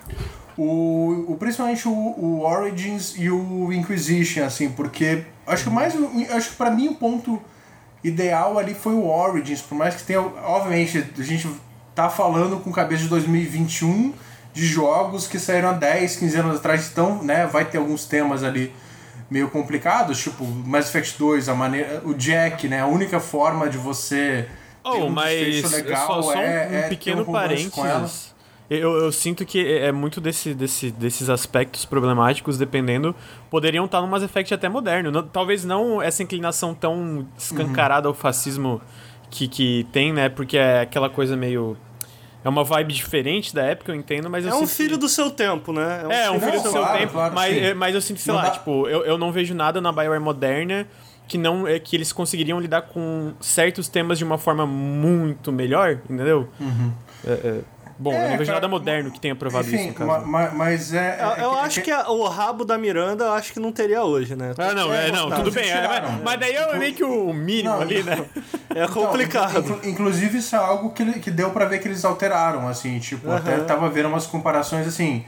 O, 0.55 1.25
o, 1.27 1.37
principalmente 1.39 1.87
o, 1.87 1.91
o 1.91 2.45
Origins 2.45 3.15
e 3.17 3.31
o 3.31 3.73
Inquisition, 3.73 4.43
assim, 4.45 4.69
porque 4.69 5.25
acho 5.47 5.63
que 5.63 5.69
mais. 5.71 5.95
Acho 6.29 6.51
que 6.51 6.55
pra 6.55 6.69
mim 6.69 6.89
o 6.89 6.93
ponto 6.93 7.41
ideal 8.03 8.59
ali 8.59 8.75
foi 8.75 8.93
o 8.93 9.07
Origins, 9.07 9.59
por 9.59 9.73
mais 9.73 9.95
que 9.95 10.03
tenha. 10.03 10.21
Obviamente, 10.21 11.03
a 11.17 11.23
gente 11.23 11.49
tá 11.95 12.11
falando 12.11 12.59
com 12.59 12.71
cabeça 12.71 13.01
de 13.01 13.09
2021 13.09 14.13
de 14.53 14.65
jogos 14.67 15.27
que 15.27 15.39
saíram 15.39 15.69
há 15.69 15.73
10, 15.73 16.17
15 16.17 16.37
anos 16.37 16.57
atrás, 16.57 16.87
então, 16.91 17.23
né, 17.23 17.47
vai 17.47 17.65
ter 17.65 17.79
alguns 17.79 18.05
temas 18.05 18.43
ali 18.43 18.71
meio 19.29 19.49
complicados, 19.49 20.19
tipo 20.21 20.45
Mass 20.45 20.87
Effect 20.89 21.17
2, 21.17 21.49
a 21.49 21.55
maneira. 21.55 22.01
O 22.05 22.13
Jack, 22.13 22.67
né? 22.67 22.81
A 22.81 22.87
única 22.87 23.19
forma 23.19 23.69
de 23.69 23.77
você. 23.77 24.47
ter 24.47 24.89
Oh, 24.89 25.05
um 25.05 25.09
mas 25.09 25.71
legal 25.71 26.07
só, 26.07 26.21
só 26.21 26.37
um, 26.37 26.41
é, 26.41 26.67
um 26.71 26.75
é 26.75 26.81
ter 26.83 26.89
pequeno 26.89 27.25
com 27.25 27.35
ela. 27.37 27.47
parênteses. 27.47 28.35
Eu, 28.69 28.97
eu 28.97 29.11
sinto 29.13 29.45
que 29.45 29.65
é 29.65 29.93
muito 29.93 30.19
desse, 30.19 30.53
desse, 30.53 30.91
desses 30.91 31.29
aspectos 31.29 31.85
problemáticos, 31.85 32.57
dependendo, 32.57 33.15
poderiam 33.49 33.85
estar 33.85 34.01
no 34.01 34.07
Mass 34.07 34.23
Effect 34.23 34.53
até 34.53 34.67
moderno. 34.67 35.09
Não- 35.09 35.23
talvez 35.25 35.63
não 35.63 36.01
essa 36.01 36.21
inclinação 36.21 36.73
tão 36.73 37.25
escancarada 37.37 38.09
ao 38.09 38.13
fascismo 38.13 38.81
que, 39.29 39.47
que 39.47 39.87
tem, 39.93 40.11
né? 40.11 40.27
Porque 40.27 40.57
é 40.57 40.81
aquela 40.81 41.09
coisa 41.09 41.37
meio. 41.37 41.77
É 42.47 42.49
uma 42.49 42.63
vibe 42.63 42.93
diferente 42.93 43.53
da 43.53 43.61
época, 43.63 43.91
eu 43.91 43.95
entendo, 43.95 44.29
mas 44.29 44.45
eu 44.45 44.51
É 44.51 44.55
um 44.55 44.65
filho 44.65 44.91
que... 44.91 44.97
do 44.99 45.09
seu 45.09 45.29
tempo, 45.29 45.73
né? 45.73 46.05
É, 46.09 46.31
um 46.31 46.39
filho 46.39 46.45
filho 46.51 46.61
do 46.61 46.63
do 46.63 46.71
seu 46.71 46.81
claro, 46.81 46.97
tempo, 46.97 47.11
claro, 47.11 47.35
mas, 47.35 47.53
sim. 47.53 47.59
é, 47.59 47.73
mas 47.73 47.93
eu 47.93 47.99
sinto, 48.01 48.21
sei 48.21 48.31
Não 48.33 48.39
lá, 48.39 48.45
dá- 48.47 48.51
tipo, 48.51 48.87
eu, 48.87 49.03
eu 49.03 49.17
não 49.17 49.33
vejo 49.33 49.53
nada 49.53 49.81
na 49.81 49.91
Bioware 49.91 50.21
moderna 50.21 50.87
que 51.27 51.37
não 51.37 51.67
é 51.67 51.77
que 51.77 51.93
eles 51.93 52.13
conseguiriam 52.13 52.57
lidar 52.57 52.83
com 52.83 53.33
certos 53.41 53.89
temas 53.89 54.17
de 54.17 54.23
uma 54.23 54.37
forma 54.37 54.65
muito 54.65 55.51
melhor, 55.51 55.99
entendeu? 56.09 56.47
É, 57.25 57.31
é, 57.33 57.61
bom, 57.99 58.13
eu 58.13 58.17
É, 58.17 58.29
não 58.29 58.37
vejo 58.37 58.45
cara, 58.45 58.53
nada 58.55 58.67
moderno 58.67 59.11
que 59.11 59.19
tenha 59.19 59.35
provado 59.35 59.67
Enfim, 59.67 59.89
isso, 59.89 60.05
ma- 60.05 60.19
ma- 60.19 60.51
mas 60.51 60.93
é. 60.93 61.17
Eu, 61.21 61.31
é 61.31 61.43
eu 61.45 61.51
acho 61.59 61.81
que 61.81 61.91
a- 61.91 62.09
o 62.09 62.23
rabo 62.27 62.63
da 62.65 62.77
Miranda, 62.77 63.25
eu 63.25 63.33
acho 63.33 63.51
que 63.53 63.59
não 63.59 63.71
teria 63.71 64.03
hoje, 64.03 64.35
né? 64.35 64.53
Ah, 64.57 64.73
não, 64.73 64.93
é, 64.93 65.11
não, 65.11 65.29
não, 65.29 65.37
tudo 65.37 65.51
bem. 65.51 65.69
é, 65.69 65.87
mas, 65.87 66.03
né? 66.03 66.21
mas 66.23 66.39
daí 66.39 66.55
é 66.55 66.77
meio 66.77 66.93
que 66.93 67.03
o 67.03 67.33
mínimo 67.33 67.69
Não, 67.75 67.81
ali, 67.81 68.03
né? 68.03 68.25
É 68.75 68.87
complicado. 68.87 69.57
Então, 69.57 69.77
inclu- 69.77 69.89
inclusive, 69.89 70.37
isso 70.37 70.55
é 70.55 70.59
algo 70.59 70.91
que, 70.91 71.19
que 71.19 71.31
deu 71.31 71.49
pra 71.51 71.65
ver 71.65 71.79
que 71.79 71.87
eles 71.87 72.03
alteraram, 72.05 72.67
assim, 72.67 72.99
tipo, 72.99 73.29
até 73.31 73.55
Aham. 73.55 73.65
tava 73.65 73.89
vendo 73.89 74.07
umas 74.09 74.25
comparações 74.27 74.87
assim. 74.87 75.25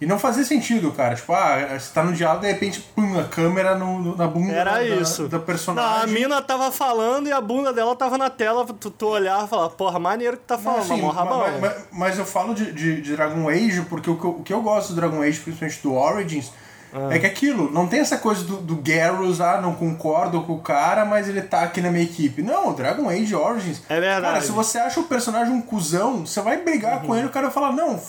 E 0.00 0.06
não 0.06 0.18
fazia 0.18 0.42
sentido, 0.44 0.90
cara. 0.92 1.14
Tipo, 1.14 1.32
ah, 1.34 1.78
você 1.78 1.92
tá 1.92 2.02
no 2.02 2.12
diálogo, 2.14 2.40
de 2.40 2.50
repente, 2.50 2.80
pum, 2.96 3.18
a 3.20 3.24
câmera 3.24 3.74
no, 3.74 3.98
no- 4.00 4.16
na 4.16 4.26
bunda 4.26 4.52
Era 4.52 4.72
da, 4.72 4.82
isso. 4.84 5.28
da 5.28 5.36
Não, 5.36 5.42
a 5.42 5.46
personagem. 5.46 6.14
mina 6.14 6.40
tava 6.40 6.72
falando 6.72 7.28
e 7.28 7.32
a 7.32 7.40
bunda 7.40 7.70
dela 7.72 7.94
tava 7.94 8.16
na 8.16 8.30
tela, 8.30 8.64
tu, 8.64 8.90
tu 8.90 9.06
olhar 9.06 9.44
e 9.44 9.48
falar, 9.48 9.68
porra, 9.70 9.98
maneiro 9.98 10.38
que 10.38 10.44
tá 10.44 10.56
Não, 10.56 10.62
falando, 10.62 10.80
assim, 10.80 11.02
mas 11.02 11.14
mas, 11.14 11.60
mas- 11.60 11.76
mas 11.92 12.18
eu 12.18 12.24
falo 12.24 12.54
de, 12.54 12.72
de, 12.72 13.02
de 13.02 13.14
Dragon 13.14 13.46
Age 13.48 13.82
porque 13.90 14.08
o 14.10 14.16
que, 14.16 14.24
eu, 14.24 14.30
o 14.30 14.42
que 14.42 14.52
eu 14.54 14.62
gosto 14.62 14.90
do 14.90 14.94
Dragon 14.96 15.20
Age, 15.22 15.38
principalmente 15.40 15.82
do 15.82 15.94
Origins, 15.94 16.50
Ah. 16.94 17.08
é 17.14 17.18
que 17.18 17.26
aquilo, 17.26 17.70
não 17.70 17.86
tem 17.86 18.00
essa 18.00 18.16
coisa 18.16 18.42
do, 18.42 18.56
do 18.56 18.76
Garrus, 18.76 19.40
ah, 19.40 19.60
não 19.60 19.74
concordo 19.74 20.40
com 20.42 20.54
o 20.54 20.60
cara, 20.60 21.04
mas 21.04 21.28
ele 21.28 21.42
tá 21.42 21.60
aqui 21.60 21.80
na 21.82 21.90
minha 21.90 22.02
equipe. 22.04 22.42
Não, 22.42 22.70
o 22.70 22.72
Dragon 22.74 23.08
Age 23.08 23.34
Origins. 23.34 23.82
É 23.88 24.00
verdade. 24.00 24.22
Cara, 24.26 24.40
se 24.40 24.50
você 24.50 24.78
acha 24.78 24.98
o 24.98 25.04
personagem 25.04 25.52
um 25.52 25.60
cuzão, 25.60 26.26
você 26.26 26.40
vai 26.40 26.56
brigar 26.56 27.02
com 27.02 27.14
ele, 27.14 27.26
o 27.26 27.30
cara 27.30 27.46
vai 27.46 27.54
falar, 27.54 27.72
não, 27.72 28.00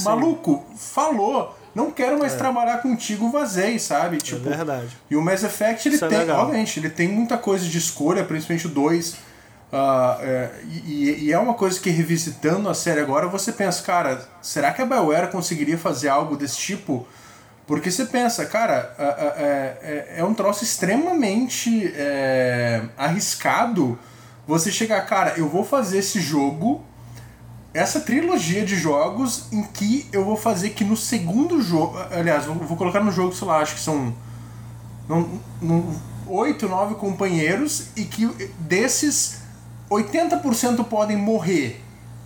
f- 0.00 0.08
maluco, 0.08 0.64
falou. 0.76 1.56
não 1.74 1.90
quero 1.90 2.18
mais 2.18 2.34
é. 2.34 2.36
trabalhar 2.36 2.78
contigo, 2.78 3.30
vazei, 3.30 3.78
sabe? 3.78 4.16
É 4.16 4.20
tipo, 4.20 4.48
é 4.48 4.56
verdade. 4.56 4.96
E 5.10 5.16
o 5.16 5.22
Mass 5.22 5.42
Effect, 5.44 5.88
ele 5.88 5.96
Isso 5.96 6.04
é 6.04 6.08
tem, 6.08 6.18
é 6.18 6.32
obviamente, 6.32 6.78
ele 6.80 6.90
tem 6.90 7.08
muita 7.08 7.38
coisa 7.38 7.64
de 7.64 7.78
escolha, 7.78 8.24
principalmente 8.24 8.66
o 8.66 8.70
2. 8.70 9.12
Uh, 9.12 9.16
é, 10.20 10.50
e, 10.84 11.26
e, 11.26 11.32
é 11.32 11.38
uma 11.38 11.54
coisa 11.54 11.78
que 11.78 11.90
revisitando 11.90 12.68
a 12.68 12.74
série 12.74 13.00
agora, 13.00 13.28
você 13.28 13.52
pensa, 13.52 13.82
cara, 13.82 14.28
será 14.42 14.72
que 14.72 14.82
a 14.82 14.84
BioWare 14.84 15.30
conseguiria 15.30 15.78
fazer 15.78 16.08
algo 16.08 16.36
desse 16.36 16.56
tipo? 16.56 17.06
Porque 17.68 17.88
você 17.88 18.04
pensa, 18.04 18.44
cara, 18.46 18.92
é, 18.98 20.14
é, 20.14 20.14
é 20.16 20.24
um 20.24 20.34
troço 20.34 20.64
extremamente 20.64 21.94
arriscado 22.98 23.96
você 24.50 24.72
chegar, 24.72 25.00
cara, 25.06 25.34
eu 25.36 25.48
vou 25.48 25.64
fazer 25.64 25.98
esse 25.98 26.20
jogo 26.20 26.84
essa 27.72 28.00
trilogia 28.00 28.64
de 28.64 28.76
jogos 28.76 29.44
em 29.52 29.62
que 29.62 30.08
eu 30.12 30.24
vou 30.24 30.36
fazer 30.36 30.70
que 30.70 30.84
no 30.84 30.96
segundo 30.96 31.62
jogo. 31.62 31.96
Aliás, 32.10 32.44
vou, 32.44 32.56
vou 32.56 32.76
colocar 32.76 33.00
no 33.00 33.12
jogo, 33.12 33.34
sei 33.34 33.46
lá, 33.46 33.58
acho 33.58 33.74
que 33.74 33.80
são. 33.80 34.12
oito, 36.26 36.68
nove 36.68 36.94
companheiros 36.96 37.88
e 37.96 38.04
que 38.04 38.26
desses 38.58 39.40
80% 39.90 40.84
podem 40.84 41.16
morrer. 41.16 41.82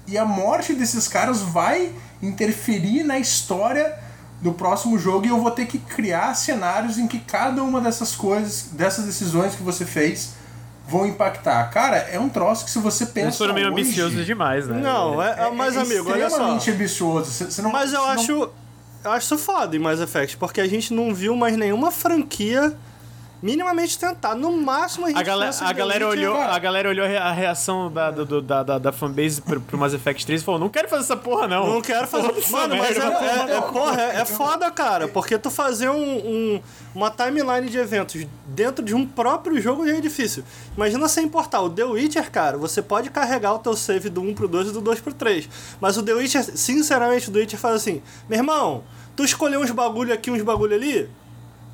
E 0.06 0.18
a 0.18 0.24
morte 0.24 0.74
desses 0.74 1.08
caras 1.08 1.40
vai 1.40 1.92
interferir 2.22 3.02
na 3.04 3.18
história 3.18 3.98
do 4.40 4.52
próximo 4.52 4.98
jogo 4.98 5.24
e 5.26 5.28
eu 5.30 5.40
vou 5.40 5.50
ter 5.50 5.66
que 5.66 5.78
criar 5.78 6.34
cenários 6.34 6.98
em 6.98 7.06
que 7.06 7.18
cada 7.18 7.62
uma 7.62 7.80
dessas 7.80 8.14
coisas, 8.14 8.68
dessas 8.72 9.06
decisões 9.06 9.54
que 9.54 9.62
você 9.62 9.86
fez, 9.86 10.34
vão 10.86 11.06
impactar. 11.06 11.70
Cara, 11.70 11.96
é 11.96 12.18
um 12.18 12.28
troço 12.28 12.64
que 12.64 12.70
se 12.70 12.78
você 12.78 13.06
pensa. 13.06 13.26
Eles 13.28 13.38
foram 13.38 13.54
meio 13.54 13.66
hoje, 13.66 13.80
ambiciosos 13.80 14.26
demais, 14.26 14.66
né? 14.66 14.80
Não, 14.80 15.22
é, 15.22 15.46
é, 15.46 15.50
mas, 15.50 15.76
é 15.76 15.80
amigo, 15.80 16.10
olha 16.10 16.28
só. 16.28 16.36
extremamente 16.36 16.70
ambicioso. 16.70 17.30
Você, 17.30 17.44
você 17.46 17.62
não, 17.62 17.72
mas 17.72 17.92
eu 17.92 18.04
acho. 18.04 18.32
Não... 18.32 18.64
Eu 19.04 19.10
acho 19.10 19.26
isso 19.26 19.38
foda 19.38 19.76
em 19.76 19.78
Mass 19.78 20.00
Effect, 20.00 20.38
porque 20.38 20.62
a 20.62 20.66
gente 20.66 20.94
não 20.94 21.14
viu 21.14 21.36
mais 21.36 21.56
nenhuma 21.58 21.90
franquia 21.90 22.74
minimamente 23.44 23.98
tentar. 23.98 24.34
No 24.34 24.50
máximo 24.56 25.04
a 25.04 25.10
gente 25.10 25.18
a, 25.18 25.22
gal 25.22 25.38
a 25.42 25.72
galera 25.74 26.08
olhou 26.08 26.34
A 26.34 26.58
galera 26.58 26.88
olhou 26.88 27.04
a 27.04 27.30
reação 27.30 27.92
da, 27.92 28.10
do, 28.10 28.40
da, 28.40 28.62
da, 28.62 28.78
da 28.78 28.90
fanbase 28.90 29.42
pro, 29.42 29.60
pro 29.60 29.76
Mass 29.76 29.92
Effect 29.92 30.24
3 30.24 30.40
e 30.40 30.44
falou: 30.44 30.58
não 30.58 30.70
quero 30.70 30.88
fazer 30.88 31.02
essa 31.02 31.16
porra, 31.16 31.46
não. 31.46 31.66
Não 31.74 31.82
quero 31.82 32.06
fazer. 32.06 32.32
Mano, 32.50 32.76
mas 32.76 32.96
é, 32.96 33.02
é, 33.02 33.56
é, 33.56 33.60
porra, 33.60 34.00
é, 34.00 34.16
é 34.22 34.24
foda, 34.24 34.70
cara. 34.70 35.08
Porque 35.08 35.36
tu 35.36 35.50
fazer 35.50 35.90
um, 35.90 36.16
um, 36.16 36.60
uma 36.94 37.10
timeline 37.10 37.68
de 37.68 37.76
eventos 37.76 38.26
dentro 38.46 38.82
de 38.82 38.94
um 38.94 39.06
próprio 39.06 39.60
jogo 39.60 39.86
já 39.86 39.94
é 39.94 40.00
difícil. 40.00 40.42
Imagina 40.74 41.06
sem 41.06 41.26
importar. 41.26 41.60
O 41.60 41.68
The 41.68 41.84
Witcher, 41.84 42.30
cara, 42.30 42.56
você 42.56 42.80
pode 42.80 43.10
carregar 43.10 43.52
o 43.52 43.58
teu 43.58 43.76
save 43.76 44.08
do 44.08 44.22
1 44.22 44.34
pro 44.34 44.48
2 44.48 44.68
e 44.68 44.72
do 44.72 44.80
2 44.80 45.00
pro 45.00 45.12
3. 45.12 45.50
Mas 45.78 45.98
o 45.98 46.02
The 46.02 46.14
Witcher, 46.14 46.42
sinceramente, 46.42 47.28
o 47.28 47.32
The 47.32 47.40
Witcher 47.40 47.60
faz 47.60 47.74
assim: 47.74 48.00
meu 48.26 48.38
irmão, 48.38 48.84
tu 49.14 49.22
escolheu 49.22 49.60
uns 49.60 49.70
bagulho 49.70 50.14
aqui, 50.14 50.30
uns 50.30 50.40
bagulho 50.40 50.74
ali, 50.74 51.10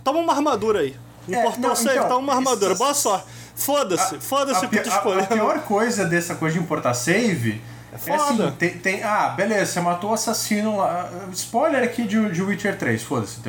toma 0.03 0.19
uma 0.19 0.33
armadura 0.33 0.81
aí. 0.81 0.97
É, 1.35 1.75
save, 1.75 1.97
então, 1.97 2.09
tá 2.09 2.17
uma 2.17 2.35
armadura. 2.35 2.75
Boa 2.75 2.95
sorte. 2.95 3.27
Foda-se, 3.55 4.19
foda-se 4.21 4.65
o 4.65 4.69
que 4.69 4.81
tu 4.81 4.89
escolheu. 4.89 5.23
A, 5.23 5.27
pior 5.27 5.59
coisa 5.61 6.05
dessa 6.05 6.35
coisa 6.35 6.59
de 6.59 6.63
importar 6.63 6.95
save 6.95 7.61
é, 7.93 8.11
é 8.11 8.15
assim, 8.15 8.51
tem, 8.59 8.71
tem, 8.79 9.03
Ah, 9.03 9.29
beleza, 9.31 9.73
você 9.73 9.81
matou 9.81 10.11
o 10.11 10.15
assassino 10.15 10.79
lá. 10.79 11.09
Spoiler 11.33 11.83
aqui 11.83 12.05
de, 12.05 12.31
de 12.31 12.43
Witcher 12.43 12.79
3, 12.79 13.03
foda-se. 13.03 13.41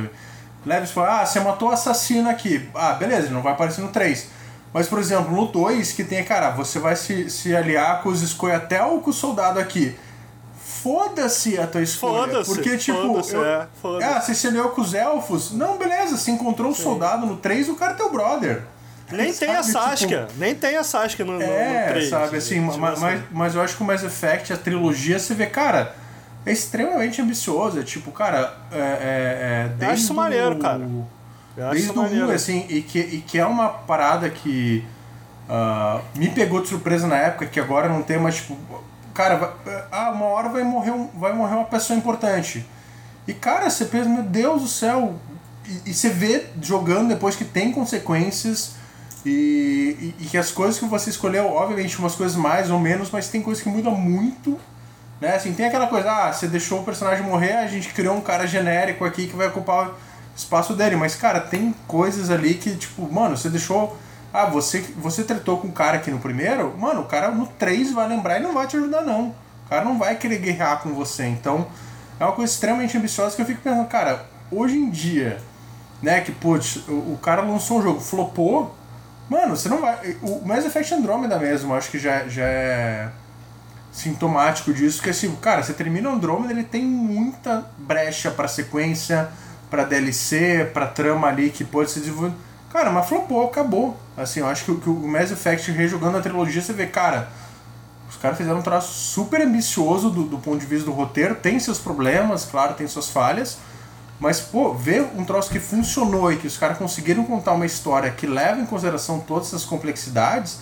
Leve 0.65 0.85
spoiler. 0.85 1.13
Ah, 1.13 1.25
você 1.25 1.39
matou 1.39 1.69
o 1.69 1.71
assassino 1.71 2.29
aqui. 2.29 2.69
Ah, 2.75 2.93
beleza, 2.93 3.29
não 3.29 3.41
vai 3.41 3.53
aparecer 3.53 3.81
no 3.81 3.89
3. 3.89 4.27
Mas, 4.73 4.87
por 4.87 4.99
exemplo, 4.99 5.35
no 5.35 5.47
2, 5.47 5.91
que 5.91 6.03
tem, 6.03 6.23
cara, 6.23 6.51
você 6.51 6.79
vai 6.79 6.95
se, 6.95 7.29
se 7.29 7.55
aliar 7.55 8.01
com 8.01 8.09
os 8.09 8.21
Escoiatel 8.21 8.87
ou 8.87 9.01
com 9.01 9.09
o 9.09 9.13
soldado 9.13 9.59
aqui 9.59 9.95
foda-se 10.81 11.59
a 11.59 11.67
tua 11.67 11.81
escolha. 11.81 12.43
Porque, 12.43 12.77
tipo. 12.77 12.97
Eu, 12.97 13.45
é, 13.45 13.67
ah, 14.03 14.19
você 14.19 14.33
se 14.33 14.47
aliou 14.47 14.69
com 14.69 14.81
os 14.81 14.93
elfos? 14.93 15.51
Não, 15.51 15.77
beleza, 15.77 16.17
você 16.17 16.31
encontrou 16.31 16.71
um 16.71 16.75
soldado 16.75 17.25
no 17.25 17.37
3, 17.37 17.69
o 17.69 17.75
cara 17.75 17.93
é 17.93 17.95
teu 17.95 18.11
brother. 18.11 18.63
Nem 19.11 19.33
tem 19.33 19.53
a 19.53 19.61
Saskia, 19.61 20.25
tipo, 20.25 20.39
nem 20.39 20.55
tem 20.55 20.77
a 20.77 20.83
Saskia 20.83 21.25
no, 21.25 21.41
é, 21.41 21.87
no 21.87 21.91
3. 21.93 22.09
sabe, 22.09 22.37
assim, 22.37 22.65
tipo 22.65 22.79
mas, 22.79 23.03
assim. 23.03 23.23
Mas, 23.29 23.55
eu 23.55 23.61
acho 23.61 23.75
que 23.75 23.83
o 23.83 23.85
Mass 23.85 24.03
Effect, 24.03 24.53
a 24.53 24.57
trilogia, 24.57 25.19
você 25.19 25.33
vê, 25.33 25.47
cara, 25.47 25.93
é 26.45 26.51
extremamente 26.51 27.21
ambicioso. 27.21 27.79
É 27.79 27.83
tipo, 27.83 28.09
cara, 28.11 28.57
é, 28.71 28.77
é, 28.77 28.81
é 28.81 29.67
desde 29.67 29.83
eu 29.83 29.89
acho 29.89 30.03
isso 30.03 30.13
maneiro, 30.13 30.57
cara. 30.59 30.87
desde 31.71 31.91
o 31.91 32.01
1, 32.01 32.31
assim, 32.31 32.65
e 32.69 32.81
que, 32.81 32.99
e 32.99 33.21
que 33.21 33.37
é 33.37 33.45
uma 33.45 33.67
parada 33.67 34.29
que 34.29 34.85
uh, 35.49 36.01
me 36.15 36.29
pegou 36.29 36.61
de 36.61 36.69
surpresa 36.69 37.05
na 37.05 37.17
época, 37.17 37.47
que 37.47 37.59
agora 37.59 37.89
não 37.89 38.01
tem 38.01 38.17
mais, 38.17 38.37
tipo, 38.37 38.57
cara, 39.11 39.35
vai, 39.35 39.83
ah, 39.91 40.11
uma 40.11 40.25
hora 40.25 40.49
vai 40.49 40.63
morrer, 40.63 40.91
um, 40.91 41.07
vai 41.15 41.33
morrer 41.33 41.55
uma 41.55 41.65
pessoa 41.65 41.97
importante. 41.97 42.65
E 43.27 43.33
cara, 43.33 43.69
você 43.69 43.85
pensa, 43.85 44.09
meu 44.09 44.23
Deus 44.23 44.61
do 44.61 44.67
céu, 44.67 45.15
e, 45.67 45.91
e 45.91 45.93
você 45.93 46.09
vê 46.09 46.47
jogando 46.61 47.09
depois 47.09 47.35
que 47.35 47.45
tem 47.45 47.71
consequências 47.71 48.75
e, 49.25 50.15
e, 50.19 50.23
e, 50.23 50.25
que 50.25 50.37
as 50.37 50.51
coisas 50.51 50.79
que 50.79 50.85
você 50.85 51.09
escolheu, 51.09 51.47
obviamente, 51.47 51.97
umas 51.99 52.15
coisas 52.15 52.35
mais 52.35 52.71
ou 52.71 52.79
menos, 52.79 53.09
mas 53.11 53.29
tem 53.29 53.41
coisas 53.41 53.63
que 53.63 53.69
mudam 53.69 53.93
muito. 53.95 54.59
Né? 55.19 55.35
Assim, 55.35 55.53
tem 55.53 55.67
aquela 55.67 55.87
coisa, 55.87 56.11
ah, 56.11 56.33
você 56.33 56.47
deixou 56.47 56.81
o 56.81 56.83
personagem 56.83 57.23
morrer, 57.23 57.53
a 57.53 57.67
gente 57.67 57.89
criou 57.89 58.15
um 58.15 58.21
cara 58.21 58.47
genérico 58.47 59.05
aqui 59.05 59.27
que 59.27 59.35
vai 59.35 59.47
ocupar 59.47 59.89
o 59.89 59.95
espaço 60.35 60.73
dele. 60.73 60.95
Mas, 60.95 61.15
cara, 61.15 61.39
tem 61.39 61.75
coisas 61.87 62.31
ali 62.31 62.55
que, 62.55 62.75
tipo, 62.75 63.11
mano, 63.13 63.37
você 63.37 63.49
deixou 63.49 63.95
ah, 64.33 64.45
você, 64.45 64.79
você 64.97 65.23
tretou 65.23 65.57
com 65.57 65.67
o 65.67 65.71
cara 65.71 65.97
aqui 65.97 66.09
no 66.09 66.19
primeiro? 66.19 66.75
Mano, 66.77 67.01
o 67.01 67.05
cara 67.05 67.31
no 67.31 67.47
3 67.47 67.91
vai 67.91 68.07
lembrar 68.07 68.39
e 68.39 68.43
não 68.43 68.53
vai 68.53 68.65
te 68.67 68.77
ajudar, 68.77 69.01
não. 69.01 69.35
O 69.65 69.69
cara 69.69 69.83
não 69.83 69.97
vai 69.97 70.15
querer 70.15 70.39
guerrear 70.39 70.81
com 70.81 70.93
você. 70.93 71.25
Então, 71.25 71.67
é 72.19 72.23
uma 72.23 72.33
coisa 72.33 72.51
extremamente 72.51 72.97
ambiciosa 72.97 73.35
que 73.35 73.41
eu 73.41 73.45
fico 73.45 73.61
pensando, 73.61 73.87
cara, 73.87 74.25
hoje 74.49 74.77
em 74.77 74.89
dia, 74.89 75.37
né, 76.01 76.21
que, 76.21 76.31
putz, 76.31 76.77
o, 76.87 77.13
o 77.13 77.19
cara 77.21 77.41
lançou 77.41 77.79
um 77.79 77.81
jogo, 77.81 77.99
flopou. 77.99 78.75
Mano, 79.29 79.55
você 79.55 79.67
não 79.67 79.81
vai. 79.81 80.17
O 80.21 80.45
Mass 80.45 80.65
Effect 80.65 80.93
Andromeda 80.93 81.37
mesmo, 81.37 81.73
acho 81.73 81.91
que 81.91 81.99
já, 81.99 82.27
já 82.27 82.43
é 82.43 83.09
sintomático 83.91 84.73
disso, 84.73 85.01
que 85.01 85.09
assim, 85.09 85.35
cara, 85.35 85.61
você 85.61 85.73
termina 85.73 86.09
Andromeda, 86.09 86.53
ele 86.53 86.63
tem 86.63 86.85
muita 86.85 87.65
brecha 87.77 88.31
para 88.31 88.47
sequência, 88.47 89.29
para 89.69 89.83
DLC, 89.83 90.69
para 90.73 90.87
trama 90.87 91.27
ali 91.27 91.49
que 91.49 91.65
pode 91.65 91.91
ser 91.91 91.99
desenvolvido 91.99 92.35
Cara, 92.71 92.89
mas 92.89 93.07
flopou, 93.07 93.45
acabou. 93.45 93.97
Assim, 94.21 94.39
eu 94.39 94.47
acho 94.47 94.65
que, 94.65 94.75
que 94.75 94.89
o 94.89 95.07
Mass 95.07 95.31
Effect 95.31 95.71
rejogando 95.71 96.17
a 96.17 96.21
trilogia, 96.21 96.61
você 96.61 96.73
vê, 96.73 96.85
cara, 96.85 97.29
os 98.09 98.17
caras 98.17 98.37
fizeram 98.37 98.59
um 98.59 98.61
traço 98.61 98.91
super 98.93 99.41
ambicioso 99.41 100.09
do, 100.09 100.23
do 100.23 100.37
ponto 100.37 100.59
de 100.59 100.65
vista 100.65 100.85
do 100.85 100.91
roteiro, 100.91 101.35
tem 101.35 101.59
seus 101.59 101.79
problemas, 101.79 102.45
claro, 102.45 102.73
tem 102.73 102.87
suas 102.87 103.09
falhas, 103.09 103.57
mas, 104.19 104.39
pô, 104.39 104.73
ver 104.73 105.07
um 105.15 105.25
troço 105.25 105.49
que 105.49 105.59
funcionou 105.59 106.31
e 106.31 106.37
que 106.37 106.45
os 106.45 106.55
caras 106.55 106.77
conseguiram 106.77 107.23
contar 107.23 107.53
uma 107.53 107.65
história 107.65 108.11
que 108.11 108.27
leva 108.27 108.59
em 108.59 108.65
consideração 108.65 109.19
todas 109.19 109.47
essas 109.47 109.65
complexidades, 109.65 110.59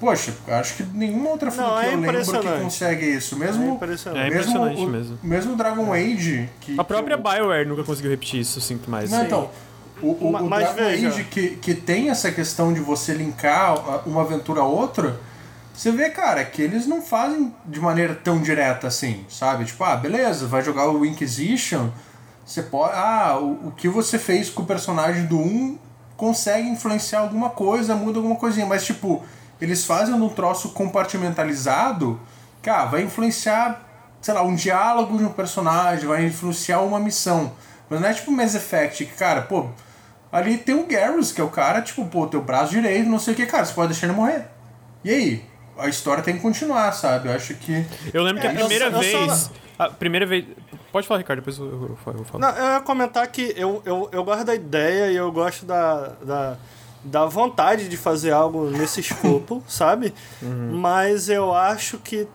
poxa, 0.00 0.32
acho 0.48 0.76
que 0.76 0.82
nenhuma 0.84 1.30
outra 1.30 1.50
franquia 1.50 1.90
é 1.90 1.94
eu 1.94 2.00
lembro 2.00 2.40
que 2.40 2.62
consegue 2.62 3.06
isso. 3.06 3.36
Mesmo, 3.36 3.62
é 3.62 3.68
impressionante, 3.68 4.24
é 4.24 4.28
impressionante 4.28 4.76
mesmo, 4.76 4.90
mesmo. 4.90 5.18
Mesmo 5.22 5.56
Dragon 5.56 5.92
Age. 5.92 6.48
Que, 6.60 6.80
a 6.80 6.84
própria 6.84 7.18
que 7.18 7.26
eu... 7.26 7.32
Bioware 7.32 7.68
nunca 7.68 7.84
conseguiu 7.84 8.10
repetir 8.10 8.40
isso, 8.40 8.60
sinto 8.60 8.90
mais. 8.90 9.10
Não, 9.10 9.24
então, 9.24 9.50
o, 10.02 10.28
o, 10.28 10.32
Mas 10.32 10.42
o 10.42 10.48
Dragon 10.48 10.74
veja. 10.74 11.08
Age 11.08 11.24
que, 11.24 11.50
que 11.56 11.74
tem 11.74 12.10
essa 12.10 12.30
questão 12.30 12.72
de 12.72 12.80
você 12.80 13.14
linkar 13.14 14.06
uma 14.06 14.22
aventura 14.22 14.60
a 14.60 14.64
outra, 14.64 15.20
você 15.72 15.90
vê, 15.90 16.10
cara, 16.10 16.44
que 16.44 16.62
eles 16.62 16.86
não 16.86 17.02
fazem 17.02 17.52
de 17.66 17.80
maneira 17.80 18.14
tão 18.14 18.40
direta 18.40 18.86
assim, 18.86 19.24
sabe? 19.28 19.64
Tipo, 19.64 19.82
ah, 19.84 19.96
beleza, 19.96 20.46
vai 20.46 20.62
jogar 20.62 20.88
o 20.88 21.04
Inquisition, 21.04 21.90
você 22.44 22.62
pode. 22.62 22.92
Ah, 22.94 23.38
o, 23.40 23.68
o 23.68 23.72
que 23.72 23.88
você 23.88 24.18
fez 24.18 24.50
com 24.50 24.62
o 24.62 24.66
personagem 24.66 25.26
do 25.26 25.38
1 25.38 25.78
consegue 26.16 26.68
influenciar 26.68 27.20
alguma 27.20 27.50
coisa, 27.50 27.96
muda 27.96 28.18
alguma 28.18 28.36
coisinha, 28.36 28.66
mas 28.66 28.84
tipo, 28.84 29.24
eles 29.60 29.84
fazem 29.84 30.14
um 30.14 30.28
troço 30.28 30.70
compartimentalizado 30.70 32.20
que 32.62 32.70
ah, 32.70 32.84
vai 32.84 33.02
influenciar, 33.02 33.80
sei 34.20 34.32
lá, 34.32 34.42
um 34.42 34.54
diálogo 34.54 35.18
de 35.18 35.24
um 35.24 35.32
personagem, 35.32 36.06
vai 36.06 36.24
influenciar 36.24 36.80
uma 36.80 37.00
missão. 37.00 37.52
Mas 37.90 38.00
não 38.00 38.08
é 38.08 38.14
tipo 38.14 38.30
Mass 38.30 38.54
Effect, 38.54 39.04
que, 39.04 39.12
cara, 39.12 39.42
pô, 39.42 39.68
ali 40.34 40.58
tem 40.58 40.74
o 40.74 40.84
Garrus, 40.84 41.30
que 41.30 41.40
é 41.40 41.44
o 41.44 41.48
cara, 41.48 41.80
tipo, 41.80 42.04
pô, 42.06 42.26
teu 42.26 42.42
braço 42.42 42.72
direito, 42.72 43.08
não 43.08 43.20
sei 43.20 43.34
o 43.34 43.36
que, 43.36 43.46
cara, 43.46 43.64
você 43.64 43.72
pode 43.72 43.92
deixar 43.92 44.08
ele 44.08 44.16
morrer. 44.16 44.46
E 45.04 45.10
aí? 45.10 45.44
A 45.78 45.88
história 45.88 46.24
tem 46.24 46.34
que 46.34 46.40
continuar, 46.40 46.90
sabe? 46.92 47.28
Eu 47.28 47.34
acho 47.34 47.54
que. 47.54 47.84
Eu 48.12 48.22
lembro 48.24 48.38
é, 48.38 48.42
que 48.42 48.48
a 48.48 48.58
primeira 48.58 48.86
eu, 48.86 48.98
vez. 48.98 49.32
Só... 49.32 49.50
A 49.78 49.90
primeira 49.90 50.26
vez. 50.26 50.44
Pode 50.90 51.06
falar, 51.06 51.18
Ricardo, 51.18 51.38
depois 51.38 51.58
eu, 51.58 51.66
eu, 51.66 51.98
eu, 52.06 52.18
eu 52.18 52.24
falo. 52.24 52.40
Não, 52.40 52.48
eu 52.50 52.74
ia 52.74 52.80
comentar 52.80 53.26
que 53.28 53.54
eu, 53.56 53.80
eu, 53.84 54.08
eu 54.10 54.24
gosto 54.24 54.44
da 54.44 54.54
ideia 54.54 55.12
e 55.12 55.16
eu 55.16 55.30
gosto 55.30 55.64
da, 55.64 56.08
da, 56.22 56.56
da 57.02 57.26
vontade 57.26 57.88
de 57.88 57.96
fazer 57.96 58.32
algo 58.32 58.70
nesse 58.70 59.00
escopo, 59.00 59.62
sabe? 59.68 60.12
Uhum. 60.42 60.76
Mas 60.76 61.28
eu 61.28 61.54
acho 61.54 61.98
que 61.98 62.26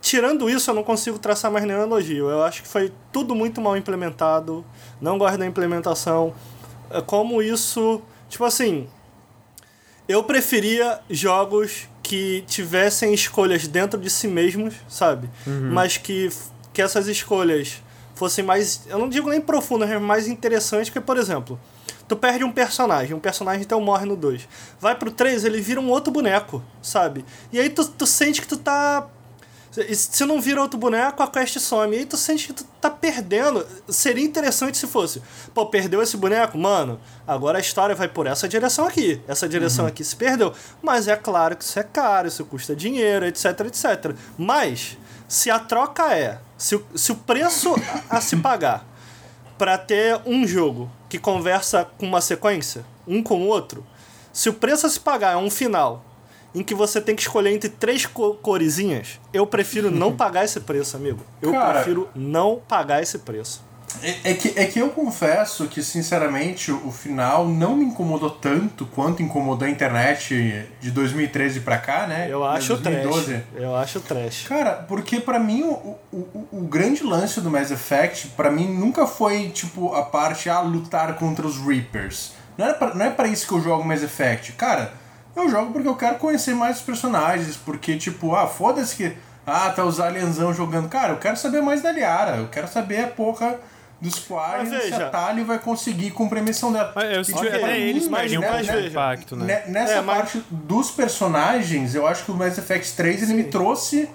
tirando 0.00 0.48
isso, 0.48 0.70
eu 0.70 0.74
não 0.74 0.82
consigo 0.82 1.18
traçar 1.18 1.50
mais 1.50 1.64
nenhum 1.64 1.82
elogio. 1.82 2.28
Eu 2.30 2.42
acho 2.42 2.62
que 2.62 2.68
foi 2.68 2.92
tudo 3.12 3.34
muito 3.34 3.60
mal 3.60 3.76
implementado. 3.76 4.64
Não 5.00 5.18
gosto 5.18 5.38
da 5.38 5.46
implementação. 5.46 6.34
É 6.92 7.00
como 7.00 7.42
isso. 7.42 8.02
Tipo 8.28 8.44
assim. 8.44 8.88
Eu 10.08 10.24
preferia 10.24 10.98
jogos 11.08 11.88
que 12.02 12.44
tivessem 12.46 13.14
escolhas 13.14 13.66
dentro 13.66 13.98
de 13.98 14.10
si 14.10 14.26
mesmos, 14.26 14.74
sabe? 14.88 15.30
Uhum. 15.46 15.70
Mas 15.72 15.96
que, 15.96 16.28
que 16.72 16.82
essas 16.82 17.06
escolhas 17.06 17.80
fossem 18.14 18.44
mais. 18.44 18.82
Eu 18.88 18.98
não 18.98 19.08
digo 19.08 19.30
nem 19.30 19.40
profundas, 19.40 19.88
mas 19.88 20.02
mais 20.02 20.28
interessantes, 20.28 20.90
porque, 20.90 21.04
por 21.04 21.16
exemplo, 21.16 21.58
tu 22.06 22.16
perde 22.16 22.44
um 22.44 22.52
personagem, 22.52 23.14
um 23.14 23.20
personagem 23.20 23.62
então 23.62 23.80
morre 23.80 24.04
no 24.04 24.16
2. 24.16 24.48
Vai 24.78 24.94
pro 24.94 25.10
3, 25.10 25.44
ele 25.44 25.60
vira 25.60 25.80
um 25.80 25.88
outro 25.88 26.12
boneco, 26.12 26.62
sabe? 26.82 27.24
E 27.52 27.58
aí 27.58 27.70
tu, 27.70 27.84
tu 27.88 28.06
sente 28.06 28.40
que 28.40 28.46
tu 28.46 28.56
tá. 28.56 29.08
Se 29.72 30.26
não 30.26 30.38
vira 30.38 30.60
outro 30.60 30.78
boneco, 30.78 31.22
a 31.22 31.26
quest 31.26 31.58
some. 31.58 31.96
E 31.96 32.00
aí 32.00 32.04
tu 32.04 32.16
sente 32.18 32.48
que 32.48 32.52
tu 32.52 32.64
tá 32.78 32.90
perdendo. 32.90 33.66
Seria 33.88 34.22
interessante 34.22 34.76
se 34.76 34.86
fosse. 34.86 35.22
Pô, 35.54 35.64
perdeu 35.66 36.02
esse 36.02 36.14
boneco? 36.14 36.58
Mano, 36.58 37.00
agora 37.26 37.56
a 37.56 37.60
história 37.60 37.94
vai 37.94 38.06
por 38.06 38.26
essa 38.26 38.46
direção 38.46 38.86
aqui. 38.86 39.20
Essa 39.26 39.48
direção 39.48 39.86
uhum. 39.86 39.88
aqui 39.88 40.04
se 40.04 40.14
perdeu. 40.14 40.52
Mas 40.82 41.08
é 41.08 41.16
claro 41.16 41.56
que 41.56 41.64
isso 41.64 41.78
é 41.78 41.82
caro, 41.82 42.28
isso 42.28 42.44
custa 42.44 42.76
dinheiro, 42.76 43.24
etc, 43.24 43.60
etc. 43.60 44.14
Mas, 44.36 44.98
se 45.26 45.50
a 45.50 45.58
troca 45.58 46.14
é. 46.14 46.38
Se, 46.58 46.78
se 46.94 47.10
o 47.10 47.16
preço 47.16 47.74
a, 48.10 48.18
a 48.18 48.20
se 48.20 48.36
pagar 48.36 48.86
para 49.56 49.78
ter 49.78 50.20
um 50.26 50.46
jogo 50.46 50.90
que 51.08 51.18
conversa 51.18 51.86
com 51.96 52.06
uma 52.06 52.20
sequência, 52.20 52.84
um 53.06 53.22
com 53.22 53.40
o 53.40 53.46
outro, 53.46 53.86
se 54.32 54.50
o 54.50 54.54
preço 54.54 54.86
a 54.86 54.90
se 54.90 55.00
pagar 55.00 55.32
é 55.32 55.36
um 55.36 55.50
final 55.50 56.04
em 56.54 56.62
que 56.62 56.74
você 56.74 57.00
tem 57.00 57.14
que 57.14 57.22
escolher 57.22 57.52
entre 57.52 57.68
três 57.68 58.06
co 58.06 58.34
coresinhas, 58.34 59.20
eu 59.32 59.46
prefiro 59.46 59.90
não 59.90 60.12
pagar 60.16 60.44
esse 60.44 60.60
preço, 60.60 60.96
amigo. 60.96 61.24
Eu 61.40 61.52
Cara, 61.52 61.74
prefiro 61.74 62.08
não 62.14 62.60
pagar 62.66 63.02
esse 63.02 63.18
preço. 63.18 63.62
É, 64.00 64.30
é, 64.30 64.34
que, 64.34 64.58
é 64.58 64.66
que 64.66 64.78
eu 64.78 64.88
confesso 64.90 65.66
que, 65.66 65.82
sinceramente, 65.82 66.72
o 66.72 66.90
final 66.90 67.46
não 67.46 67.76
me 67.76 67.84
incomodou 67.84 68.30
tanto 68.30 68.86
quanto 68.86 69.22
incomodou 69.22 69.66
a 69.66 69.70
internet 69.70 70.66
de 70.80 70.90
2013 70.90 71.60
pra 71.60 71.78
cá, 71.78 72.06
né? 72.06 72.28
Eu 72.30 72.44
acho 72.44 72.76
2012. 72.76 73.24
trash. 73.26 73.42
Eu 73.54 73.76
acho 73.76 74.00
trash. 74.00 74.46
Cara, 74.48 74.72
porque 74.88 75.20
para 75.20 75.38
mim 75.38 75.62
o, 75.64 75.96
o, 76.12 76.48
o 76.52 76.60
grande 76.62 77.02
lance 77.02 77.40
do 77.40 77.50
Mass 77.50 77.70
Effect, 77.70 78.28
para 78.28 78.50
mim, 78.50 78.66
nunca 78.66 79.06
foi, 79.06 79.50
tipo, 79.50 79.94
a 79.94 80.02
parte 80.02 80.48
a 80.48 80.60
lutar 80.60 81.14
contra 81.16 81.46
os 81.46 81.58
Reapers. 81.58 82.32
Não 82.56 82.66
é, 82.66 82.72
pra, 82.72 82.94
não 82.94 83.06
é 83.06 83.10
pra 83.10 83.28
isso 83.28 83.46
que 83.46 83.52
eu 83.52 83.60
jogo 83.60 83.84
Mass 83.84 84.02
Effect. 84.02 84.52
Cara, 84.52 84.92
eu 85.34 85.48
jogo 85.48 85.72
porque 85.72 85.88
eu 85.88 85.96
quero 85.96 86.16
conhecer 86.16 86.54
mais 86.54 86.78
os 86.78 86.82
personagens, 86.82 87.56
porque, 87.56 87.96
tipo, 87.96 88.34
ah, 88.34 88.46
foda-se 88.46 88.96
que. 88.96 89.16
Ah, 89.44 89.70
tá 89.70 89.84
os 89.84 89.98
alienzão 89.98 90.54
jogando. 90.54 90.88
Cara, 90.88 91.14
eu 91.14 91.18
quero 91.18 91.36
saber 91.36 91.60
mais 91.60 91.82
da 91.82 91.90
Liara, 91.90 92.36
eu 92.36 92.48
quero 92.48 92.68
saber 92.68 93.04
a 93.04 93.08
porra 93.08 93.58
dos 94.00 94.18
quais 94.18 94.68
se 94.68 94.94
a 94.94 95.08
Tali 95.10 95.44
vai 95.44 95.60
conseguir 95.60 96.10
cumprir 96.10 96.40
a 96.40 96.42
missão 96.42 96.72
dela. 96.72 96.92
Eu 97.04 97.24
senti 97.24 97.46
até 97.46 97.78
eles 97.78 98.08
mais 98.08 98.32
um 98.32 98.40
impacto, 98.86 99.36
né? 99.36 99.62
Nessa 99.68 99.94
é, 99.94 100.02
parte 100.02 100.38
mas... 100.38 100.60
dos 100.62 100.90
personagens, 100.90 101.94
eu 101.94 102.06
acho 102.06 102.24
que 102.24 102.32
o 102.32 102.34
Mass 102.34 102.58
Effect 102.58 102.94
3 102.94 103.22
ele 103.22 103.34
me 103.34 103.44
trouxe 103.44 104.08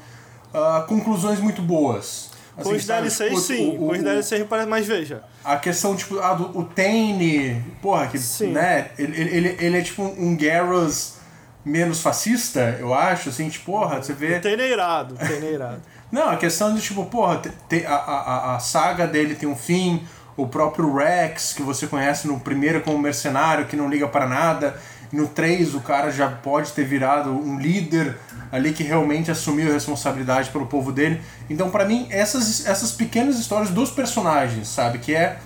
uh, 0.53 0.85
conclusões 0.87 1.39
muito 1.39 1.61
boas. 1.61 2.26
Assim, 2.57 2.69
com 2.69 2.75
os 2.75 2.85
DLCs, 2.85 3.29
tipo, 3.29 3.39
sim. 3.39 3.77
com 3.77 3.91
os 3.91 4.01
DLCs 4.01 4.47
parece 4.49 4.67
mais 4.67 4.87
veja. 4.87 5.21
A 5.43 5.57
questão, 5.57 5.95
tipo, 5.95 6.19
ah, 6.19 6.33
do, 6.33 6.57
o 6.57 6.63
Tane, 6.63 7.63
porra, 7.81 8.07
que, 8.07 8.17
sim. 8.17 8.51
né? 8.51 8.89
Ele, 8.97 9.19
ele, 9.19 9.57
ele 9.59 9.77
é 9.77 9.81
tipo 9.81 10.01
um 10.01 10.35
Garrus 10.35 11.17
menos 11.63 12.01
fascista, 12.01 12.77
eu 12.79 12.93
acho, 12.93 13.29
assim, 13.29 13.47
tipo, 13.49 13.71
porra, 13.71 14.01
você 14.01 14.13
vê. 14.13 14.39
Tem 14.39 14.57
neirado, 14.57 15.15
tem 15.15 15.39
neirado. 15.39 15.81
Não, 16.11 16.29
a 16.29 16.37
questão 16.37 16.73
de 16.73 16.81
tipo, 16.81 17.05
porra, 17.05 17.41
te, 17.69 17.85
a, 17.85 17.95
a, 17.95 18.55
a 18.55 18.59
saga 18.59 19.05
dele 19.05 19.35
tem 19.35 19.47
um 19.47 19.55
fim, 19.55 20.07
o 20.37 20.47
próprio 20.47 20.95
Rex, 20.95 21.53
que 21.53 21.61
você 21.61 21.85
conhece 21.85 22.27
no 22.27 22.39
primeiro 22.39 22.81
como 22.81 22.97
mercenário, 22.97 23.65
que 23.65 23.75
não 23.75 23.89
liga 23.89 24.07
para 24.07 24.27
nada. 24.27 24.79
No 25.11 25.27
3 25.27 25.73
o 25.73 25.81
cara 25.81 26.11
já 26.11 26.29
pode 26.29 26.71
ter 26.73 26.83
virado 26.83 27.31
um 27.31 27.59
líder 27.59 28.17
ali 28.51 28.73
que 28.73 28.83
realmente 28.83 29.29
assumiu 29.29 29.69
a 29.69 29.73
responsabilidade 29.73 30.49
pelo 30.49 30.65
povo 30.65 30.91
dele. 30.91 31.21
Então, 31.49 31.69
para 31.69 31.85
mim, 31.85 32.07
essas, 32.09 32.65
essas 32.65 32.91
pequenas 32.91 33.37
histórias 33.37 33.69
dos 33.69 33.91
personagens, 33.91 34.67
sabe? 34.67 34.99
Que 34.99 35.15
é. 35.15 35.39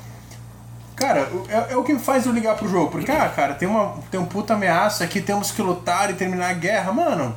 Cara, 0.96 1.28
é, 1.50 1.74
é, 1.74 1.78
o 1.78 1.84
que 1.84 1.98
faz 1.98 2.26
eu 2.26 2.32
ligar 2.32 2.56
pro 2.56 2.70
jogo. 2.70 2.92
Porque, 2.92 3.12
ah, 3.12 3.28
cara, 3.30 3.56
tem 3.56 3.68
uma, 3.68 3.96
tem 4.12 4.20
uma 4.20 4.30
puta 4.30 4.54
ameaça 4.54 5.04
aqui, 5.04 5.20
temos 5.20 5.52
que 5.52 5.62
lutar 5.62 6.12
e 6.12 6.14
terminar 6.14 6.50
a 6.50 6.54
guerra. 6.54 6.92
Mano, 6.92 7.36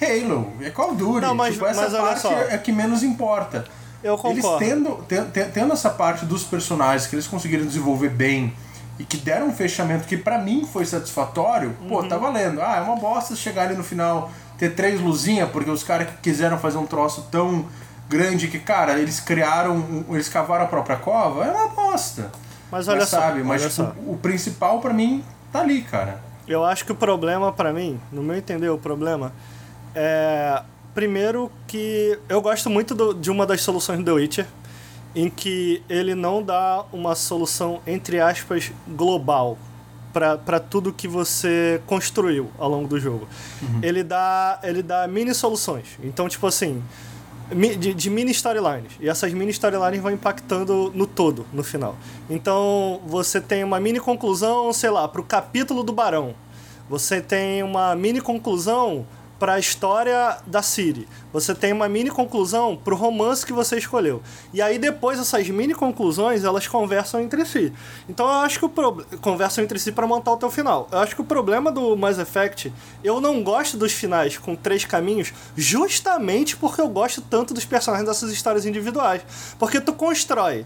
Halo, 0.00 0.52
é 0.60 0.70
Call 0.70 0.90
of 0.90 0.96
Duty. 0.96 1.20
Não, 1.22 1.34
mas, 1.34 1.54
tipo, 1.54 1.66
essa 1.66 1.88
mas 1.88 1.92
parte 1.92 2.20
só. 2.20 2.32
é 2.32 2.58
que 2.58 2.70
menos 2.70 3.02
importa. 3.02 3.64
Eu 4.02 4.16
concordo. 4.16 4.38
Eles 4.38 4.58
tendo, 4.58 5.04
tendo, 5.08 5.52
tendo 5.52 5.72
essa 5.72 5.90
parte 5.90 6.26
dos 6.26 6.44
personagens 6.44 7.06
que 7.06 7.16
eles 7.16 7.26
conseguiram 7.26 7.64
desenvolver 7.64 8.10
bem 8.10 8.52
e 8.98 9.04
que 9.04 9.16
deram 9.16 9.48
um 9.48 9.52
fechamento 9.52 10.06
que 10.06 10.16
para 10.16 10.38
mim 10.38 10.66
foi 10.70 10.84
satisfatório, 10.84 11.74
uhum. 11.80 11.88
pô, 11.88 12.04
tá 12.04 12.16
valendo. 12.16 12.60
Ah, 12.60 12.76
é 12.76 12.80
uma 12.80 12.96
bosta 12.96 13.34
chegar 13.34 13.64
ali 13.64 13.74
no 13.74 13.84
final, 13.84 14.30
ter 14.58 14.74
três 14.74 15.00
luzinhas, 15.00 15.50
porque 15.50 15.70
os 15.70 15.82
caras 15.82 16.08
que 16.08 16.16
quiseram 16.18 16.58
fazer 16.58 16.78
um 16.78 16.86
troço 16.86 17.28
tão 17.30 17.66
grande 18.08 18.48
que, 18.48 18.58
cara, 18.58 18.98
eles 18.98 19.20
criaram, 19.20 20.04
eles 20.10 20.28
cavaram 20.28 20.64
a 20.64 20.68
própria 20.68 20.96
cova, 20.96 21.44
é 21.44 21.50
uma 21.50 21.68
bosta. 21.68 22.30
Mas 22.70 22.88
olha 22.88 23.00
mas, 23.00 23.08
só, 23.08 23.20
sabe, 23.20 23.42
mas 23.42 23.62
tipo, 23.62 23.82
o 24.10 24.16
principal 24.16 24.80
para 24.80 24.92
mim 24.92 25.24
tá 25.52 25.60
ali, 25.60 25.82
cara. 25.82 26.20
Eu 26.46 26.64
acho 26.64 26.84
que 26.84 26.92
o 26.92 26.94
problema 26.94 27.52
para 27.52 27.72
mim, 27.72 28.00
no 28.12 28.22
meu 28.22 28.36
entender, 28.36 28.68
o 28.68 28.78
problema 28.78 29.32
é, 29.94 30.62
primeiro 30.94 31.50
que 31.66 32.18
eu 32.28 32.40
gosto 32.40 32.70
muito 32.70 32.94
do, 32.94 33.12
de 33.12 33.30
uma 33.30 33.44
das 33.46 33.62
soluções 33.62 33.98
do 33.98 34.04
The 34.04 34.12
Witcher, 34.12 34.46
em 35.14 35.30
que 35.30 35.82
ele 35.88 36.14
não 36.14 36.42
dá 36.42 36.84
uma 36.92 37.14
solução, 37.14 37.80
entre 37.86 38.20
aspas, 38.20 38.70
global 38.86 39.58
para 40.16 40.58
tudo 40.58 40.92
que 40.92 41.06
você 41.06 41.80
construiu 41.86 42.50
ao 42.58 42.70
longo 42.70 42.88
do 42.88 42.98
jogo. 42.98 43.28
Uhum. 43.60 43.80
Ele, 43.82 44.02
dá, 44.02 44.58
ele 44.62 44.82
dá 44.82 45.06
mini 45.06 45.34
soluções. 45.34 45.98
Então, 46.02 46.26
tipo 46.26 46.46
assim, 46.46 46.82
de, 47.78 47.92
de, 47.92 48.10
mini 48.10 48.30
storylines. 48.30 48.92
E 48.98 49.10
essas 49.10 49.32
mini 49.34 49.50
storylines 49.50 50.00
vão 50.00 50.10
impactando 50.10 50.90
no 50.94 51.06
todo, 51.06 51.44
no 51.52 51.62
final. 51.62 51.96
Então, 52.30 53.02
você 53.06 53.42
tem 53.42 53.62
uma 53.62 53.78
mini 53.78 54.00
conclusão, 54.00 54.72
sei 54.72 54.88
lá, 54.88 55.06
para 55.06 55.20
o 55.20 55.24
capítulo 55.24 55.82
do 55.82 55.92
Barão. 55.92 56.34
Você 56.88 57.20
tem 57.20 57.62
uma 57.62 57.94
mini 57.94 58.22
conclusão 58.22 59.06
para 59.38 59.54
a 59.54 59.58
história 59.58 60.38
da 60.46 60.62
Siri. 60.62 61.08
Você 61.32 61.54
tem 61.54 61.72
uma 61.72 61.88
mini 61.88 62.10
conclusão 62.10 62.76
para 62.76 62.94
o 62.94 62.96
romance 62.96 63.44
que 63.44 63.52
você 63.52 63.76
escolheu. 63.76 64.22
E 64.52 64.62
aí 64.62 64.78
depois 64.78 65.18
essas 65.18 65.48
mini 65.48 65.74
conclusões, 65.74 66.44
elas 66.44 66.66
conversam 66.66 67.20
entre 67.20 67.44
si. 67.44 67.72
Então 68.08 68.26
eu 68.26 68.32
acho 68.40 68.58
que 68.58 68.64
o 68.64 68.68
problema 68.68 69.08
conversam 69.20 69.64
entre 69.64 69.78
si 69.78 69.92
para 69.92 70.06
montar 70.06 70.32
o 70.32 70.36
teu 70.36 70.50
final. 70.50 70.88
Eu 70.90 70.98
acho 70.98 71.14
que 71.14 71.20
o 71.20 71.24
problema 71.24 71.70
do 71.70 71.96
Mass 71.96 72.18
Effect, 72.18 72.72
eu 73.04 73.20
não 73.20 73.42
gosto 73.42 73.76
dos 73.76 73.92
finais 73.92 74.38
com 74.38 74.56
três 74.56 74.84
caminhos, 74.84 75.32
justamente 75.56 76.56
porque 76.56 76.80
eu 76.80 76.88
gosto 76.88 77.20
tanto 77.20 77.52
dos 77.52 77.64
personagens 77.64 78.08
dessas 78.08 78.30
histórias 78.30 78.64
individuais. 78.64 79.22
Porque 79.58 79.80
tu 79.80 79.92
constrói 79.92 80.64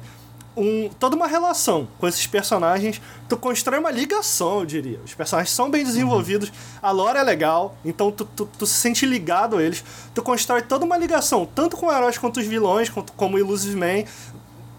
um, 0.57 0.89
toda 0.99 1.17
uma 1.17 1.27
relação 1.27 1.89
com 1.99 2.07
esses 2.09 2.27
personagens. 2.27 3.01
Tu 3.29 3.37
constrói 3.37 3.79
uma 3.79 3.91
ligação, 3.91 4.61
eu 4.61 4.67
diria. 4.67 5.01
Os 5.05 5.15
personagens 5.15 5.55
são 5.55 5.71
bem 5.71 5.85
desenvolvidos, 5.85 6.49
uhum. 6.49 6.55
a 6.83 6.91
lore 6.91 7.19
é 7.19 7.23
legal, 7.23 7.77
então 7.85 8.11
tu, 8.11 8.25
tu, 8.25 8.49
tu, 8.59 8.67
se 8.67 8.75
sente 8.75 9.07
ligado 9.07 9.57
a 9.57 9.63
eles. 9.63 9.85
Tu 10.15 10.23
constrói 10.23 10.63
toda 10.63 10.85
uma 10.85 10.97
ligação, 10.97 11.47
tanto 11.47 11.77
com 11.77 11.91
heróis 11.93 12.19
quanto 12.19 12.41
os 12.41 12.47
vilões, 12.47 12.89
quanto, 12.89 13.13
como 13.13 13.37
o 13.37 13.39
Illusive 13.39 13.77
Man. 13.77 14.05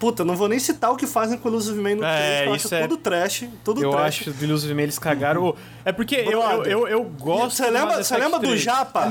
Puta, 0.02 0.26
não 0.26 0.36
vou 0.36 0.48
nem 0.48 0.58
citar 0.58 0.92
o 0.92 0.96
que 0.96 1.06
fazem 1.06 1.38
com 1.38 1.48
o 1.48 1.52
Illusive 1.52 1.80
Man 1.80 1.98
no 1.98 2.04
é, 2.04 2.38
3, 2.38 2.48
eu 2.48 2.54
acho 2.56 2.74
é... 2.74 2.82
tudo 2.82 2.98
trash, 2.98 3.46
tudo 3.64 3.84
eu 3.84 3.92
trash. 3.92 4.02
Eu 4.02 4.08
acho 4.08 4.24
que 4.24 4.44
o 4.44 4.48
Illusive 4.48 4.74
Man 4.74 4.82
eles 4.82 4.98
cagaram. 4.98 5.44
Uhum. 5.44 5.54
É 5.86 5.92
porque 5.92 6.16
eu, 6.16 6.42
eu, 6.42 6.66
eu, 6.66 6.88
eu, 6.88 7.04
gosto 7.04 7.58
Você 7.58 7.70
lembra, 7.70 8.04
você 8.04 8.18
lembra 8.18 8.40
do 8.40 8.58
Japa? 8.58 9.08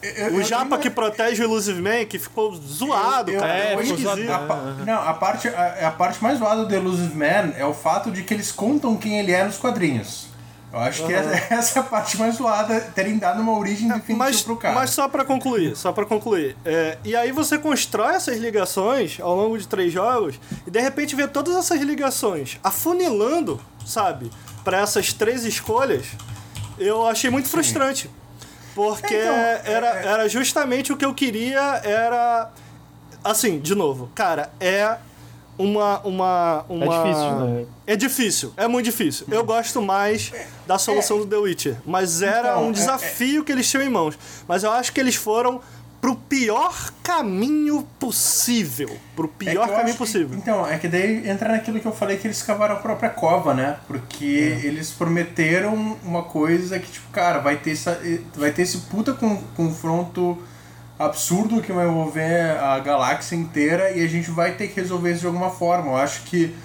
Eu, 0.00 0.36
o 0.36 0.42
Japa 0.44 0.78
que 0.78 0.88
protege 0.88 1.42
o 1.42 1.46
Illusive 1.46 1.82
Man, 1.82 2.04
que 2.04 2.20
ficou 2.20 2.54
zoado, 2.54 3.32
cara. 3.32 3.52
É, 3.52 3.68
ficou 3.70 3.82
esquisito. 3.82 4.30
A, 4.30 4.84
não, 4.86 5.08
a 5.08 5.14
parte, 5.14 5.48
a, 5.48 5.88
a 5.88 5.90
parte 5.90 6.22
mais 6.22 6.38
zoada 6.38 6.64
do 6.64 6.72
Illusive 6.72 7.16
Man 7.16 7.52
é 7.56 7.64
o 7.64 7.74
fato 7.74 8.08
de 8.08 8.22
que 8.22 8.32
eles 8.32 8.52
contam 8.52 8.96
quem 8.96 9.18
ele 9.18 9.32
é 9.32 9.42
nos 9.42 9.56
quadrinhos. 9.56 10.27
Eu 10.72 10.78
acho 10.80 11.02
uhum. 11.02 11.08
que 11.08 11.14
essa 11.54 11.78
é 11.78 11.82
a 11.82 11.84
parte 11.84 12.18
mais 12.18 12.36
zoada, 12.36 12.80
terem 12.94 13.18
dado 13.18 13.40
uma 13.40 13.56
origem 13.56 13.88
definitiva 13.88 14.18
mas, 14.18 14.42
pro 14.42 14.56
cara. 14.56 14.74
Mas 14.74 14.90
só 14.90 15.08
para 15.08 15.24
concluir, 15.24 15.76
só 15.76 15.92
para 15.92 16.04
concluir. 16.04 16.56
É, 16.64 16.98
e 17.04 17.16
aí 17.16 17.32
você 17.32 17.58
constrói 17.58 18.14
essas 18.14 18.38
ligações 18.38 19.18
ao 19.20 19.34
longo 19.34 19.56
de 19.58 19.66
três 19.66 19.92
jogos 19.92 20.38
e 20.66 20.70
de 20.70 20.80
repente 20.80 21.16
vê 21.16 21.26
todas 21.26 21.56
essas 21.56 21.80
ligações 21.80 22.58
afunilando, 22.62 23.60
sabe, 23.86 24.30
para 24.62 24.78
essas 24.80 25.12
três 25.12 25.44
escolhas. 25.44 26.06
Eu 26.78 27.06
achei 27.06 27.30
muito 27.30 27.48
frustrante. 27.48 28.10
Porque 28.74 29.06
então, 29.12 29.34
era, 29.34 30.00
é... 30.00 30.06
era 30.06 30.28
justamente 30.28 30.92
o 30.92 30.96
que 30.96 31.04
eu 31.04 31.12
queria, 31.12 31.80
era. 31.82 32.50
Assim, 33.24 33.58
de 33.58 33.74
novo, 33.74 34.08
cara, 34.14 34.50
é 34.60 34.96
uma, 35.58 35.98
uma, 36.00 36.64
uma. 36.68 36.84
É 36.84 37.02
difícil, 37.02 37.30
né? 37.40 37.66
É 37.86 37.96
difícil, 37.96 38.52
é 38.56 38.68
muito 38.68 38.84
difícil. 38.84 39.26
Eu 39.30 39.44
gosto 39.44 39.82
mais 39.82 40.32
da 40.66 40.78
solução 40.78 41.16
é. 41.16 41.20
do 41.20 41.26
The 41.26 41.36
Witcher. 41.36 41.76
Mas 41.84 42.22
era 42.22 42.50
então, 42.50 42.66
um 42.66 42.70
é, 42.70 42.72
desafio 42.72 43.38
é, 43.38 43.40
é... 43.40 43.44
que 43.44 43.52
eles 43.52 43.68
tinham 43.68 43.82
em 43.82 43.90
mãos. 43.90 44.18
Mas 44.46 44.62
eu 44.62 44.70
acho 44.70 44.92
que 44.92 45.00
eles 45.00 45.16
foram 45.16 45.60
pro 46.00 46.14
pior 46.14 46.92
caminho 47.02 47.86
possível. 47.98 48.96
Pro 49.16 49.26
é 49.40 49.44
pior 49.50 49.68
caminho 49.68 49.96
possível. 49.96 50.28
Que, 50.28 50.36
então, 50.36 50.66
é 50.66 50.78
que 50.78 50.86
daí 50.86 51.28
entra 51.28 51.48
naquilo 51.48 51.80
que 51.80 51.86
eu 51.86 51.92
falei 51.92 52.16
que 52.16 52.26
eles 52.26 52.42
cavaram 52.42 52.76
a 52.76 52.78
própria 52.78 53.10
cova, 53.10 53.52
né? 53.52 53.78
Porque 53.86 54.60
é. 54.62 54.66
eles 54.66 54.90
prometeram 54.90 55.96
uma 56.04 56.22
coisa 56.22 56.78
que, 56.78 56.90
tipo, 56.90 57.08
cara, 57.10 57.40
vai 57.40 57.56
ter, 57.56 57.72
essa, 57.72 58.00
vai 58.36 58.52
ter 58.52 58.62
esse 58.62 58.78
puta 58.78 59.12
confronto 59.56 60.38
absurdo 60.98 61.62
que 61.62 61.72
vai 61.72 61.86
envolver 61.86 62.58
a 62.58 62.78
galáxia 62.80 63.36
inteira 63.36 63.92
e 63.92 64.04
a 64.04 64.08
gente 64.08 64.30
vai 64.30 64.52
ter 64.52 64.68
que 64.68 64.80
resolver 64.80 65.12
isso 65.12 65.20
de 65.20 65.26
alguma 65.26 65.50
forma. 65.50 65.92
Eu 65.92 65.96
acho 65.96 66.22
que 66.22 66.56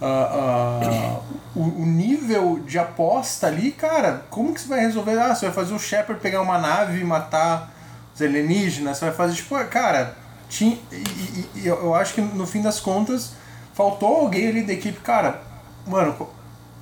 uh, 0.00 1.16
uh, 1.16 1.22
o, 1.54 1.82
o, 1.82 1.86
nível 1.86 2.60
de 2.66 2.78
aposta 2.78 3.48
ali, 3.48 3.70
cara, 3.70 4.24
como 4.30 4.54
que 4.54 4.60
você 4.60 4.68
vai 4.68 4.80
resolver? 4.80 5.18
Ah, 5.18 5.34
você 5.34 5.46
vai 5.46 5.54
fazer 5.54 5.74
o 5.74 5.78
Shepard 5.78 6.22
pegar 6.22 6.40
uma 6.40 6.58
nave 6.58 7.00
e 7.00 7.04
matar 7.04 7.70
os 8.14 8.22
alienígenas, 8.22 8.98
você 8.98 9.06
vai 9.06 9.14
fazer, 9.14 9.34
tipo, 9.34 9.54
cara, 9.66 10.16
tinha, 10.48 10.78
e, 10.90 10.96
e, 10.96 11.50
e 11.62 11.66
eu 11.66 11.94
acho 11.94 12.14
que 12.14 12.20
no 12.20 12.46
fim 12.46 12.62
das 12.62 12.80
contas 12.80 13.32
faltou 13.74 14.16
alguém 14.16 14.48
ali 14.48 14.62
da 14.62 14.72
equipe, 14.72 15.00
cara, 15.00 15.42
mano, 15.86 16.28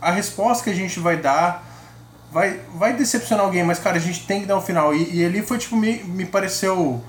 a 0.00 0.10
resposta 0.10 0.64
que 0.64 0.70
a 0.70 0.74
gente 0.74 0.98
vai 0.98 1.16
dar 1.16 1.69
vai, 2.30 2.60
vai 2.74 2.94
decepcionar 2.94 3.44
alguém, 3.44 3.64
mas, 3.64 3.78
cara, 3.78 3.96
a 3.96 4.00
gente 4.00 4.26
tem 4.26 4.40
que 4.40 4.46
dar 4.46 4.56
um 4.56 4.60
final. 4.60 4.94
E, 4.94 5.16
e 5.16 5.24
ali 5.24 5.42
foi, 5.42 5.58
tipo, 5.58 5.76
me, 5.76 6.02
me 6.04 6.24
pareceu. 6.24 7.02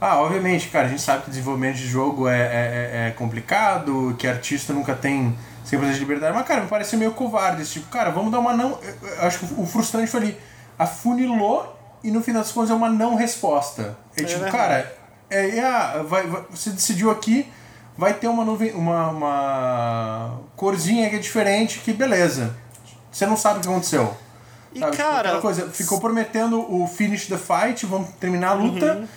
Ah, 0.00 0.20
obviamente, 0.20 0.68
cara, 0.68 0.86
a 0.86 0.88
gente 0.88 1.02
sabe 1.02 1.24
que 1.24 1.30
desenvolvimento 1.30 1.76
de 1.76 1.86
jogo 1.86 2.28
é, 2.28 2.38
é, 2.38 2.42
é, 2.42 3.08
é 3.08 3.10
complicado, 3.10 4.14
que 4.18 4.28
artista 4.28 4.72
nunca 4.72 4.94
tem 4.94 5.36
100% 5.66 5.92
de 5.92 5.98
liberdade, 5.98 6.34
mas, 6.34 6.46
cara, 6.46 6.62
me 6.62 6.68
pareceu 6.68 6.98
meio 6.98 7.12
covarde. 7.12 7.64
Tipo, 7.66 7.88
cara, 7.88 8.10
vamos 8.10 8.30
dar 8.30 8.38
uma 8.38 8.52
não. 8.52 8.78
Eu 9.02 9.26
acho 9.26 9.40
que 9.40 9.60
o 9.60 9.66
frustrante 9.66 10.10
foi 10.10 10.20
ali. 10.20 10.40
Afunilou 10.78 11.76
e 12.02 12.10
no 12.10 12.22
final 12.22 12.42
das 12.42 12.52
contas 12.52 12.70
é 12.70 12.74
uma 12.74 12.88
não 12.88 13.16
resposta. 13.16 13.96
É, 14.16 14.22
tipo, 14.22 14.44
cara, 14.50 14.90
é, 15.28 15.58
é, 15.58 16.02
vai, 16.04 16.26
vai, 16.26 16.44
você 16.50 16.70
decidiu 16.70 17.10
aqui, 17.10 17.50
vai 17.96 18.14
ter 18.14 18.28
uma 18.28 18.44
nuvem, 18.44 18.72
uma, 18.72 19.08
uma 19.08 20.40
corzinha 20.56 21.10
que 21.10 21.16
é 21.16 21.18
diferente, 21.18 21.80
que 21.80 21.92
beleza. 21.92 22.56
Você 23.10 23.26
não 23.26 23.36
sabe 23.36 23.58
o 23.58 23.62
que 23.62 23.68
aconteceu. 23.68 24.16
E 24.74 24.80
sabe? 24.80 24.92
Tipo, 24.92 25.02
cara. 25.02 25.28
Tipo, 25.30 25.42
coisa, 25.42 25.68
ficou 25.70 26.00
prometendo 26.00 26.60
o 26.60 26.86
finish 26.86 27.26
the 27.26 27.38
fight, 27.38 27.84
vamos 27.86 28.10
terminar 28.20 28.50
a 28.50 28.54
luta. 28.54 28.94
Uhum. 28.94 29.08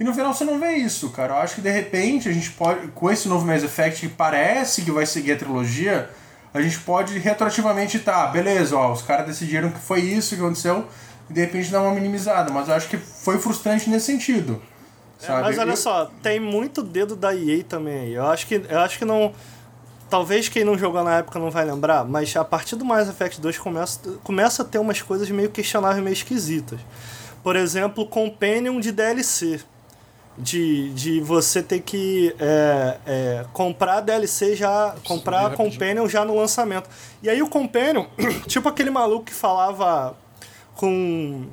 E 0.00 0.04
no 0.04 0.14
final 0.14 0.32
você 0.32 0.44
não 0.44 0.60
vê 0.60 0.74
isso, 0.74 1.10
cara. 1.10 1.34
Eu 1.34 1.38
acho 1.38 1.56
que 1.56 1.60
de 1.60 1.70
repente 1.70 2.28
a 2.28 2.32
gente 2.32 2.50
pode, 2.50 2.88
com 2.88 3.10
esse 3.10 3.28
novo 3.28 3.44
Mass 3.44 3.64
Effect 3.64 4.08
que 4.08 4.14
parece 4.14 4.82
que 4.82 4.90
vai 4.90 5.04
seguir 5.04 5.32
a 5.32 5.36
trilogia, 5.36 6.08
a 6.54 6.60
gente 6.60 6.78
pode 6.80 7.18
retroativamente 7.18 7.98
tá, 7.98 8.26
beleza, 8.28 8.76
ó, 8.76 8.92
os 8.92 9.02
caras 9.02 9.26
decidiram 9.26 9.70
que 9.70 9.78
foi 9.78 10.00
isso 10.00 10.36
que 10.36 10.40
aconteceu 10.40 10.86
e 11.28 11.32
de 11.32 11.40
repente 11.40 11.70
dar 11.70 11.82
uma 11.82 11.92
minimizada. 11.92 12.52
Mas 12.52 12.68
eu 12.68 12.74
acho 12.74 12.88
que 12.88 12.96
foi 12.96 13.38
frustrante 13.38 13.90
nesse 13.90 14.06
sentido. 14.06 14.62
É, 15.20 15.28
mas 15.40 15.58
olha 15.58 15.74
só, 15.74 16.10
tem 16.22 16.38
muito 16.38 16.82
dedo 16.82 17.16
da 17.16 17.34
EA 17.34 17.64
também 17.64 17.98
aí. 18.00 18.14
Eu 18.14 18.26
acho 18.26 18.46
que, 18.46 18.62
eu 18.68 18.78
acho 18.78 18.98
que 18.98 19.04
não. 19.04 19.32
Talvez 20.08 20.48
quem 20.48 20.64
não 20.64 20.78
jogou 20.78 21.04
na 21.04 21.18
época 21.18 21.38
não 21.38 21.50
vai 21.50 21.64
lembrar, 21.64 22.04
mas 22.04 22.34
a 22.34 22.44
partir 22.44 22.76
do 22.76 22.84
Mass 22.84 23.08
Effect 23.08 23.40
2 23.40 23.58
começa, 23.58 24.00
começa 24.24 24.62
a 24.62 24.64
ter 24.64 24.78
umas 24.78 25.02
coisas 25.02 25.28
meio 25.30 25.50
questionáveis, 25.50 26.02
meio 26.02 26.14
esquisitas. 26.14 26.80
Por 27.42 27.56
exemplo, 27.56 28.06
Companion 28.06 28.80
de 28.80 28.92
DLC. 28.92 29.60
De, 30.40 30.90
de 30.90 31.20
você 31.20 31.60
ter 31.60 31.80
que 31.80 32.32
é, 32.38 32.96
é, 33.04 33.44
comprar 33.52 34.00
DLC 34.00 34.54
já. 34.54 34.94
Comprar 35.04 35.54
Companion 35.54 36.08
já 36.08 36.24
no 36.24 36.36
lançamento. 36.36 36.88
E 37.20 37.28
aí 37.28 37.42
o 37.42 37.48
Companion, 37.48 38.06
tipo 38.46 38.68
aquele 38.68 38.88
maluco 38.88 39.24
que 39.24 39.34
falava 39.34 40.16
com 40.76 41.48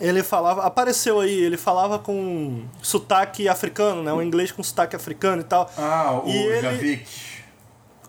ele 0.00 0.22
falava, 0.22 0.62
apareceu 0.62 1.20
aí, 1.20 1.32
ele 1.32 1.56
falava 1.56 1.98
com 1.98 2.64
sotaque 2.82 3.48
africano, 3.48 4.02
né? 4.02 4.12
Um 4.12 4.22
inglês 4.22 4.50
com 4.50 4.62
sotaque 4.62 4.96
africano 4.96 5.42
e 5.42 5.44
tal. 5.44 5.70
Ah, 5.76 6.20
o 6.24 6.28
e 6.28 6.60
Javik. 6.60 7.06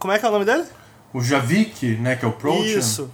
Como 0.05 0.13
é 0.13 0.19
que 0.19 0.25
é 0.27 0.29
o 0.29 0.31
nome 0.31 0.45
dele? 0.45 0.65
O 1.11 1.19
Javik, 1.19 1.95
né? 1.95 2.15
Que 2.15 2.25
é 2.25 2.27
o 2.27 2.31
Protean. 2.31 2.77
Isso. 2.77 3.09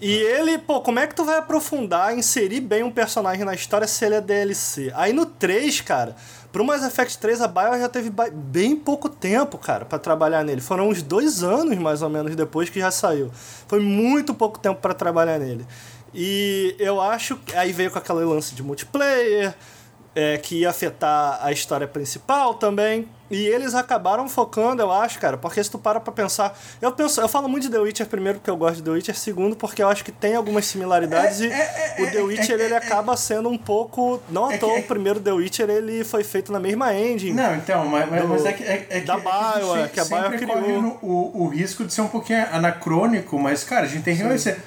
E 0.00 0.10
ele, 0.10 0.56
pô, 0.56 0.80
como 0.80 0.98
é 0.98 1.06
que 1.06 1.14
tu 1.14 1.22
vai 1.22 1.36
aprofundar, 1.36 2.16
inserir 2.16 2.60
bem 2.60 2.82
um 2.82 2.90
personagem 2.90 3.44
na 3.44 3.52
história 3.52 3.86
se 3.86 4.02
ele 4.06 4.14
é 4.14 4.22
DLC? 4.22 4.90
Aí 4.94 5.12
no 5.12 5.26
3, 5.26 5.82
cara, 5.82 6.16
pro 6.50 6.64
Mass 6.64 6.82
Effect 6.82 7.18
3, 7.18 7.42
a 7.42 7.46
Bioware 7.46 7.78
já 7.78 7.90
teve 7.90 8.10
bem 8.32 8.74
pouco 8.74 9.06
tempo, 9.10 9.58
cara, 9.58 9.84
para 9.84 9.98
trabalhar 9.98 10.42
nele. 10.42 10.62
Foram 10.62 10.88
uns 10.88 11.02
dois 11.02 11.42
anos, 11.42 11.76
mais 11.76 12.00
ou 12.00 12.08
menos, 12.08 12.34
depois 12.34 12.70
que 12.70 12.80
já 12.80 12.90
saiu. 12.90 13.30
Foi 13.68 13.80
muito 13.80 14.32
pouco 14.32 14.58
tempo 14.58 14.80
para 14.80 14.94
trabalhar 14.94 15.38
nele. 15.38 15.66
E 16.14 16.74
eu 16.78 17.02
acho 17.02 17.36
que 17.36 17.54
aí 17.54 17.70
veio 17.70 17.90
com 17.90 17.98
aquele 17.98 18.24
lance 18.24 18.54
de 18.54 18.62
multiplayer, 18.62 19.54
é, 20.14 20.38
que 20.38 20.60
ia 20.60 20.70
afetar 20.70 21.38
a 21.42 21.52
história 21.52 21.86
principal 21.86 22.54
também. 22.54 23.06
E 23.30 23.46
eles 23.46 23.74
acabaram 23.74 24.28
focando, 24.28 24.82
eu 24.82 24.90
acho, 24.90 25.20
cara, 25.20 25.38
porque 25.38 25.62
se 25.62 25.70
tu 25.70 25.78
para 25.78 26.00
pra 26.00 26.12
pensar. 26.12 26.58
Eu, 26.82 26.90
penso, 26.90 27.20
eu 27.20 27.28
falo 27.28 27.48
muito 27.48 27.64
de 27.64 27.70
The 27.70 27.78
Witcher, 27.78 28.06
primeiro, 28.06 28.38
porque 28.38 28.50
eu 28.50 28.56
gosto 28.56 28.76
de 28.76 28.82
The 28.82 28.90
Witcher, 28.90 29.16
segundo, 29.16 29.54
porque 29.54 29.82
eu 29.82 29.88
acho 29.88 30.04
que 30.04 30.10
tem 30.10 30.34
algumas 30.34 30.66
similaridades 30.66 31.40
é, 31.40 31.46
e 31.46 31.52
é, 31.52 31.94
é, 31.98 32.02
o 32.02 32.10
The 32.10 32.18
é, 32.18 32.22
Witcher 32.22 32.60
é, 32.60 32.64
ele 32.64 32.74
acaba 32.74 33.16
sendo 33.16 33.48
um 33.48 33.56
pouco. 33.56 34.20
Não 34.28 34.46
à 34.46 34.58
toa, 34.58 34.78
o 34.78 34.82
primeiro 34.82 35.20
The 35.20 35.32
Witcher 35.32 35.70
ele 35.70 36.02
foi 36.02 36.24
feito 36.24 36.50
na 36.50 36.58
mesma 36.58 36.92
engine. 36.94 37.32
Não, 37.32 37.54
então, 37.54 37.86
mas, 37.86 38.08
do, 38.08 38.28
mas 38.28 38.44
é 38.44 38.52
que. 38.52 38.64
É, 38.64 39.00
da 39.00 39.16
Bioware, 39.16 39.90
que, 39.90 40.00
a 40.00 40.04
Bioware 40.04 40.38
criou. 40.38 40.98
O, 41.00 41.44
o 41.44 41.48
risco 41.48 41.84
de 41.84 41.92
ser 41.94 42.00
um 42.00 42.08
pouquinho 42.08 42.44
anacrônico, 42.52 43.38
mas, 43.38 43.62
cara, 43.62 43.86
a 43.86 43.88
gente 43.88 44.02
tem 44.02 44.14
que 44.14 44.22
reconhecer 44.22 44.60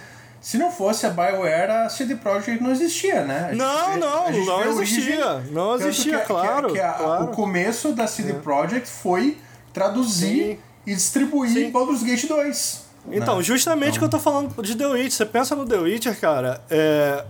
se 0.43 0.57
não 0.57 0.69
fosse 0.69 1.05
a 1.05 1.09
BioWare, 1.09 1.71
a 1.71 1.89
CD 1.89 2.17
Projekt 2.17 2.61
não 2.61 2.69
existia, 2.69 3.23
né? 3.23 3.53
Não, 3.55 3.93
vê, 3.93 3.97
não, 3.97 4.29
não 4.29 4.83
existia. 4.83 5.39
Não 5.49 5.75
existia, 5.75 6.19
que, 6.19 6.25
claro, 6.25 6.67
que, 6.67 6.73
que 6.73 6.81
a, 6.81 6.91
claro. 6.91 7.23
O 7.23 7.27
começo 7.29 7.93
da 7.93 8.05
CD 8.07 8.31
é. 8.31 8.33
Projekt 8.33 8.89
foi 8.89 9.37
traduzir 9.71 10.27
Sim. 10.27 10.59
e 10.85 10.93
distribuir 10.93 11.49
Sim. 11.49 11.71
Baldur's 11.71 12.03
Gate 12.03 12.27
2. 12.27 12.83
Então, 13.13 13.37
né? 13.37 13.43
justamente 13.43 13.91
então... 13.91 13.99
que 13.99 14.03
eu 14.03 14.09
tô 14.09 14.19
falando 14.19 14.61
de 14.61 14.75
The 14.75 14.85
Witcher. 14.85 15.11
Você 15.11 15.25
pensa 15.25 15.55
no 15.55 15.65
The 15.65 15.77
Witcher, 15.77 16.19
cara, 16.19 16.61
é... 16.69 17.23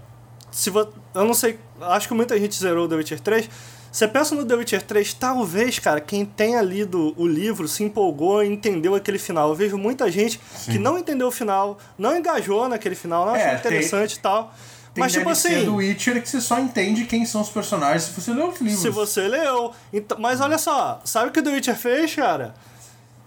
Se 0.49 0.71
vo... 0.71 0.87
Eu 1.13 1.23
não 1.23 1.35
sei, 1.35 1.59
acho 1.81 2.07
que 2.07 2.15
muita 2.15 2.35
gente 2.39 2.55
zerou 2.55 2.89
The 2.89 2.95
Witcher 2.95 3.19
3. 3.19 3.47
Você 3.93 4.07
pensa 4.07 4.33
no 4.33 4.43
The 4.43 4.55
Witcher 4.55 4.81
3, 4.81 5.13
talvez, 5.13 5.77
cara, 5.77 6.01
quem 6.01 6.25
tenha 6.25 6.59
lido 6.63 7.13
o 7.15 7.27
livro 7.27 7.67
se 7.67 7.83
empolgou 7.83 8.43
e 8.43 8.47
entendeu 8.47 8.95
aquele 8.95 9.19
final. 9.19 9.49
Eu 9.49 9.55
vejo 9.55 9.77
muita 9.77 10.09
gente 10.09 10.41
Sim. 10.57 10.71
que 10.71 10.79
não 10.79 10.97
entendeu 10.97 11.27
o 11.27 11.31
final, 11.31 11.77
não 11.95 12.17
engajou 12.17 12.67
naquele 12.67 12.95
final, 12.95 13.23
não 13.27 13.35
é, 13.35 13.43
achou 13.43 13.59
interessante 13.59 14.13
e 14.13 14.19
tal. 14.19 14.51
Tem 14.95 15.03
mas, 15.03 15.13
tipo 15.13 15.29
assim. 15.29 15.63
do 15.63 15.75
Witcher 15.75 16.19
que 16.23 16.27
você 16.27 16.41
só 16.41 16.57
entende 16.59 17.05
quem 17.05 17.23
são 17.23 17.41
os 17.41 17.49
personagens 17.49 18.05
se 18.05 18.19
você 18.19 18.33
leu 18.33 18.49
os 18.49 18.59
livros. 18.59 18.81
Se 18.81 18.89
você 18.89 19.27
leu. 19.27 19.71
Então, 19.93 20.17
mas 20.19 20.41
olha 20.41 20.57
só, 20.57 20.99
sabe 21.05 21.29
o 21.29 21.31
que 21.31 21.39
o 21.39 21.43
The 21.43 21.51
Witcher 21.51 21.75
fez, 21.75 22.15
cara? 22.15 22.55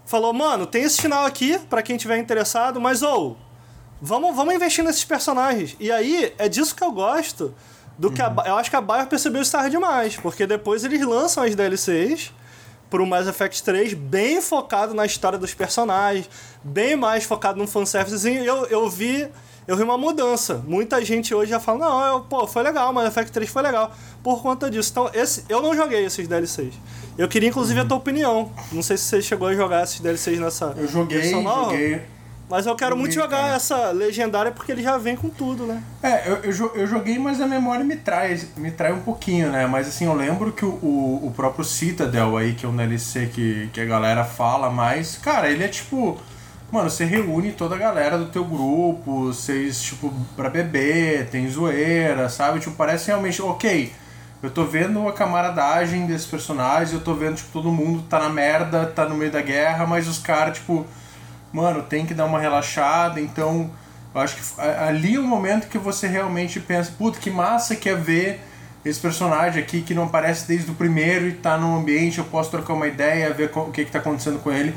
Falou, 0.05 0.33
mano, 0.33 0.67
tem 0.67 0.83
esse 0.83 1.01
final 1.01 1.25
aqui, 1.25 1.61
para 1.71 1.81
quem 1.81 1.97
tiver 1.97 2.19
interessado, 2.19 2.81
mas 2.81 3.03
ou. 3.03 3.31
Oh, 3.31 3.37
vamos, 4.03 4.35
vamos 4.35 4.53
investir 4.53 4.83
nesses 4.83 5.05
personagens. 5.05 5.77
E 5.79 5.93
aí, 5.93 6.35
é 6.37 6.49
disso 6.49 6.75
que 6.75 6.83
eu 6.83 6.91
gosto 6.91 7.55
do 7.99 8.11
que 8.11 8.21
a, 8.21 8.29
uhum. 8.29 8.37
eu 8.45 8.57
acho 8.57 8.71
que 8.71 8.77
a 8.77 8.81
Bayer 8.81 9.07
percebeu 9.07 9.43
isso 9.43 9.53
tarde 9.53 9.71
demais, 9.71 10.17
porque 10.17 10.47
depois 10.47 10.85
eles 10.85 11.05
lançam 11.05 11.43
as 11.43 11.55
DLCs 11.55 12.33
pro 12.91 13.07
Mass 13.07 13.27
Effect 13.27 13.63
3 13.63 13.95
bem 13.95 14.41
focado 14.41 14.95
na 14.95 15.05
história 15.05 15.39
dos 15.39 15.55
personagens, 15.55 16.29
bem 16.63 16.97
mais 16.97 17.25
focado 17.25 17.59
no 17.59 17.67
fanservice. 17.67 18.29
E 18.29 18.47
eu, 18.47 18.67
eu 18.67 18.89
vi 18.89 19.29
eu 19.67 19.77
vi 19.77 19.83
uma 19.83 19.99
mudança. 19.99 20.63
Muita 20.67 21.05
gente 21.05 21.35
hoje 21.35 21.51
já 21.51 21.59
fala, 21.59 21.79
não, 21.81 22.07
eu, 22.07 22.21
pô, 22.21 22.47
foi 22.47 22.63
legal, 22.63 22.93
Mass 22.93 23.09
Effect 23.09 23.33
3 23.33 23.51
foi 23.51 23.63
legal 23.63 23.93
por 24.23 24.41
conta 24.41 24.71
disso. 24.71 24.91
Então, 24.93 25.11
esse, 25.13 25.45
eu 25.49 25.61
não 25.61 25.75
joguei 25.75 26.05
esses 26.05 26.29
DLCs. 26.29 26.75
Eu 27.19 27.27
queria, 27.29 27.49
inclusive, 27.49 27.81
uhum. 27.81 27.87
a 27.87 27.89
tua 27.89 27.97
opinião. 27.97 28.53
Não 28.71 28.83
sei 28.83 28.97
se 28.97 29.05
você 29.05 29.23
chegou 29.23 29.49
a 29.49 29.55
jogar 29.55 29.83
esses 29.83 29.99
DLCs 29.99 30.39
nessa. 30.39 30.75
Eu 30.77 30.87
joguei, 30.87 31.31
joguei. 31.31 32.03
Mas 32.49 32.65
eu 32.65 32.77
quero 32.77 32.97
muito 32.97 33.13
jogar 33.13 33.43
cara. 33.43 33.55
essa 33.57 33.91
legendária 33.91 34.53
porque 34.53 34.71
ele 34.71 34.83
já 34.83 34.97
vem 34.97 35.17
com 35.17 35.29
tudo, 35.29 35.67
né? 35.67 35.83
É, 36.01 36.29
eu, 36.29 36.37
eu, 36.37 36.77
eu, 36.77 36.87
joguei, 36.87 37.19
mas 37.19 37.41
a 37.41 37.47
memória 37.47 37.85
me 37.85 37.97
traz, 37.97 38.57
me 38.57 38.71
trai 38.71 38.93
um 38.93 39.01
pouquinho, 39.01 39.51
né? 39.51 39.67
Mas 39.67 39.89
assim, 39.89 40.05
eu 40.05 40.15
lembro 40.15 40.53
que 40.53 40.65
o, 40.65 40.69
o, 40.69 41.27
o 41.27 41.33
próprio 41.35 41.65
Citadel 41.65 42.37
aí, 42.37 42.55
que 42.55 42.65
é 42.65 42.69
um 42.69 42.77
DLC 42.77 43.27
que, 43.27 43.69
que 43.73 43.81
a 43.81 43.85
galera 43.85 44.25
fala 44.25 44.71
mais, 44.71 45.17
cara, 45.17 45.51
ele 45.51 45.65
é 45.65 45.69
tipo. 45.69 46.19
Mano, 46.71 46.91
você 46.91 47.05
reúne 47.05 47.53
toda 47.53 47.77
a 47.77 47.79
galera 47.79 48.19
do 48.19 48.27
teu 48.27 48.45
grupo, 48.45 49.27
vocês, 49.27 49.81
tipo, 49.81 50.13
pra 50.35 50.51
beber, 50.51 51.29
tem 51.29 51.49
zoeira, 51.49 52.29
sabe? 52.29 52.59
Tipo, 52.59 52.75
parece 52.75 53.07
realmente, 53.07 53.41
ok, 53.41 53.93
eu 54.43 54.51
tô 54.51 54.65
vendo 54.65 55.07
a 55.09 55.13
camaradagem 55.13 56.07
desses 56.07 56.27
personagens, 56.27 56.93
eu 56.93 57.01
tô 57.01 57.15
vendo, 57.15 57.37
tipo, 57.37 57.53
todo 57.53 57.71
mundo 57.71 58.03
tá 58.09 58.19
na 58.19 58.29
merda, 58.29 58.85
tá 58.85 59.09
no 59.09 59.15
meio 59.15 59.31
da 59.31 59.41
guerra, 59.41 59.87
mas 59.87 60.09
os 60.09 60.19
caras, 60.19 60.59
tipo 60.59 60.85
mano, 61.53 61.83
tem 61.83 62.07
que 62.07 62.15
dar 62.15 62.25
uma 62.25 62.39
relaxada, 62.39 63.21
então 63.21 63.71
eu 64.15 64.21
acho 64.21 64.37
que 64.37 64.61
ali 64.61 65.17
é 65.17 65.19
o 65.19 65.23
momento 65.23 65.69
que 65.69 65.79
você 65.79 66.07
realmente 66.07 66.59
pensa, 66.61 66.93
puta, 66.97 67.19
que 67.19 67.31
massa 67.31 67.77
que 67.77 67.89
é 67.89 67.95
ver 67.95 68.41
esse 68.85 69.01
personagem 69.01 69.63
aqui 69.63 69.83
que 69.83 69.95
não 69.95 70.05
aparece 70.05 70.47
desde 70.47 70.71
o 70.71 70.75
primeiro 70.75 71.27
e 71.27 71.33
tá 71.33 71.59
num 71.59 71.77
ambiente, 71.77 72.19
eu 72.19 72.25
posso 72.25 72.51
trocar 72.51 72.73
uma 72.73 72.87
ideia, 72.87 73.33
ver 73.35 73.51
o 73.55 73.71
que 73.71 73.85
que 73.85 73.91
tá 73.91 73.99
acontecendo 73.99 74.39
com 74.39 74.53
ele. 74.53 74.75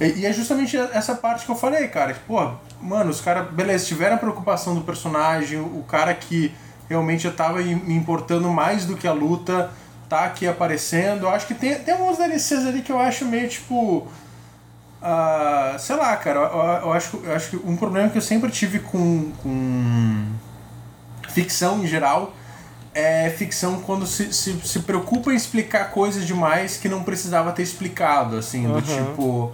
E, 0.00 0.24
é 0.26 0.32
justamente 0.32 0.76
essa 0.76 1.14
parte 1.14 1.44
que 1.44 1.50
eu 1.50 1.54
falei, 1.54 1.86
cara, 1.88 2.16
pô, 2.26 2.50
mano, 2.80 3.10
os 3.10 3.20
caras, 3.20 3.50
beleza, 3.50 3.86
tiveram 3.86 4.16
a 4.16 4.18
preocupação 4.18 4.74
do 4.74 4.80
personagem, 4.80 5.60
o 5.60 5.84
cara 5.86 6.14
que 6.14 6.52
realmente 6.88 7.24
já 7.24 7.30
tava 7.30 7.58
me 7.60 7.94
importando 7.94 8.48
mais 8.50 8.84
do 8.84 8.96
que 8.96 9.06
a 9.06 9.12
luta, 9.12 9.70
tá 10.08 10.24
aqui 10.24 10.46
aparecendo. 10.46 11.26
Eu 11.26 11.30
acho 11.30 11.46
que 11.46 11.54
tem, 11.54 11.74
tem 11.76 11.94
alguns 11.94 12.18
DLCs 12.18 12.66
ali 12.66 12.82
que 12.82 12.90
eu 12.90 12.98
acho 12.98 13.24
meio 13.24 13.48
tipo 13.48 14.08
Uh, 15.02 15.78
sei 15.80 15.96
lá, 15.96 16.16
cara, 16.16 16.38
eu, 16.38 16.86
eu, 16.86 16.92
acho, 16.92 17.20
eu 17.24 17.34
acho 17.34 17.50
que 17.50 17.56
um 17.56 17.76
problema 17.76 18.08
que 18.08 18.16
eu 18.16 18.22
sempre 18.22 18.50
tive 18.52 18.78
com, 18.78 19.32
com 19.42 20.26
ficção 21.28 21.82
em 21.82 21.86
geral 21.88 22.32
é 22.94 23.30
ficção 23.30 23.80
quando 23.80 24.06
se, 24.06 24.32
se, 24.32 24.54
se 24.62 24.80
preocupa 24.80 25.32
em 25.32 25.36
explicar 25.36 25.90
coisas 25.90 26.24
demais 26.26 26.76
que 26.76 26.88
não 26.88 27.02
precisava 27.02 27.50
ter 27.52 27.62
explicado, 27.62 28.36
assim, 28.36 28.66
do 28.66 28.74
Uhum. 28.74 28.80
tipo. 28.82 29.52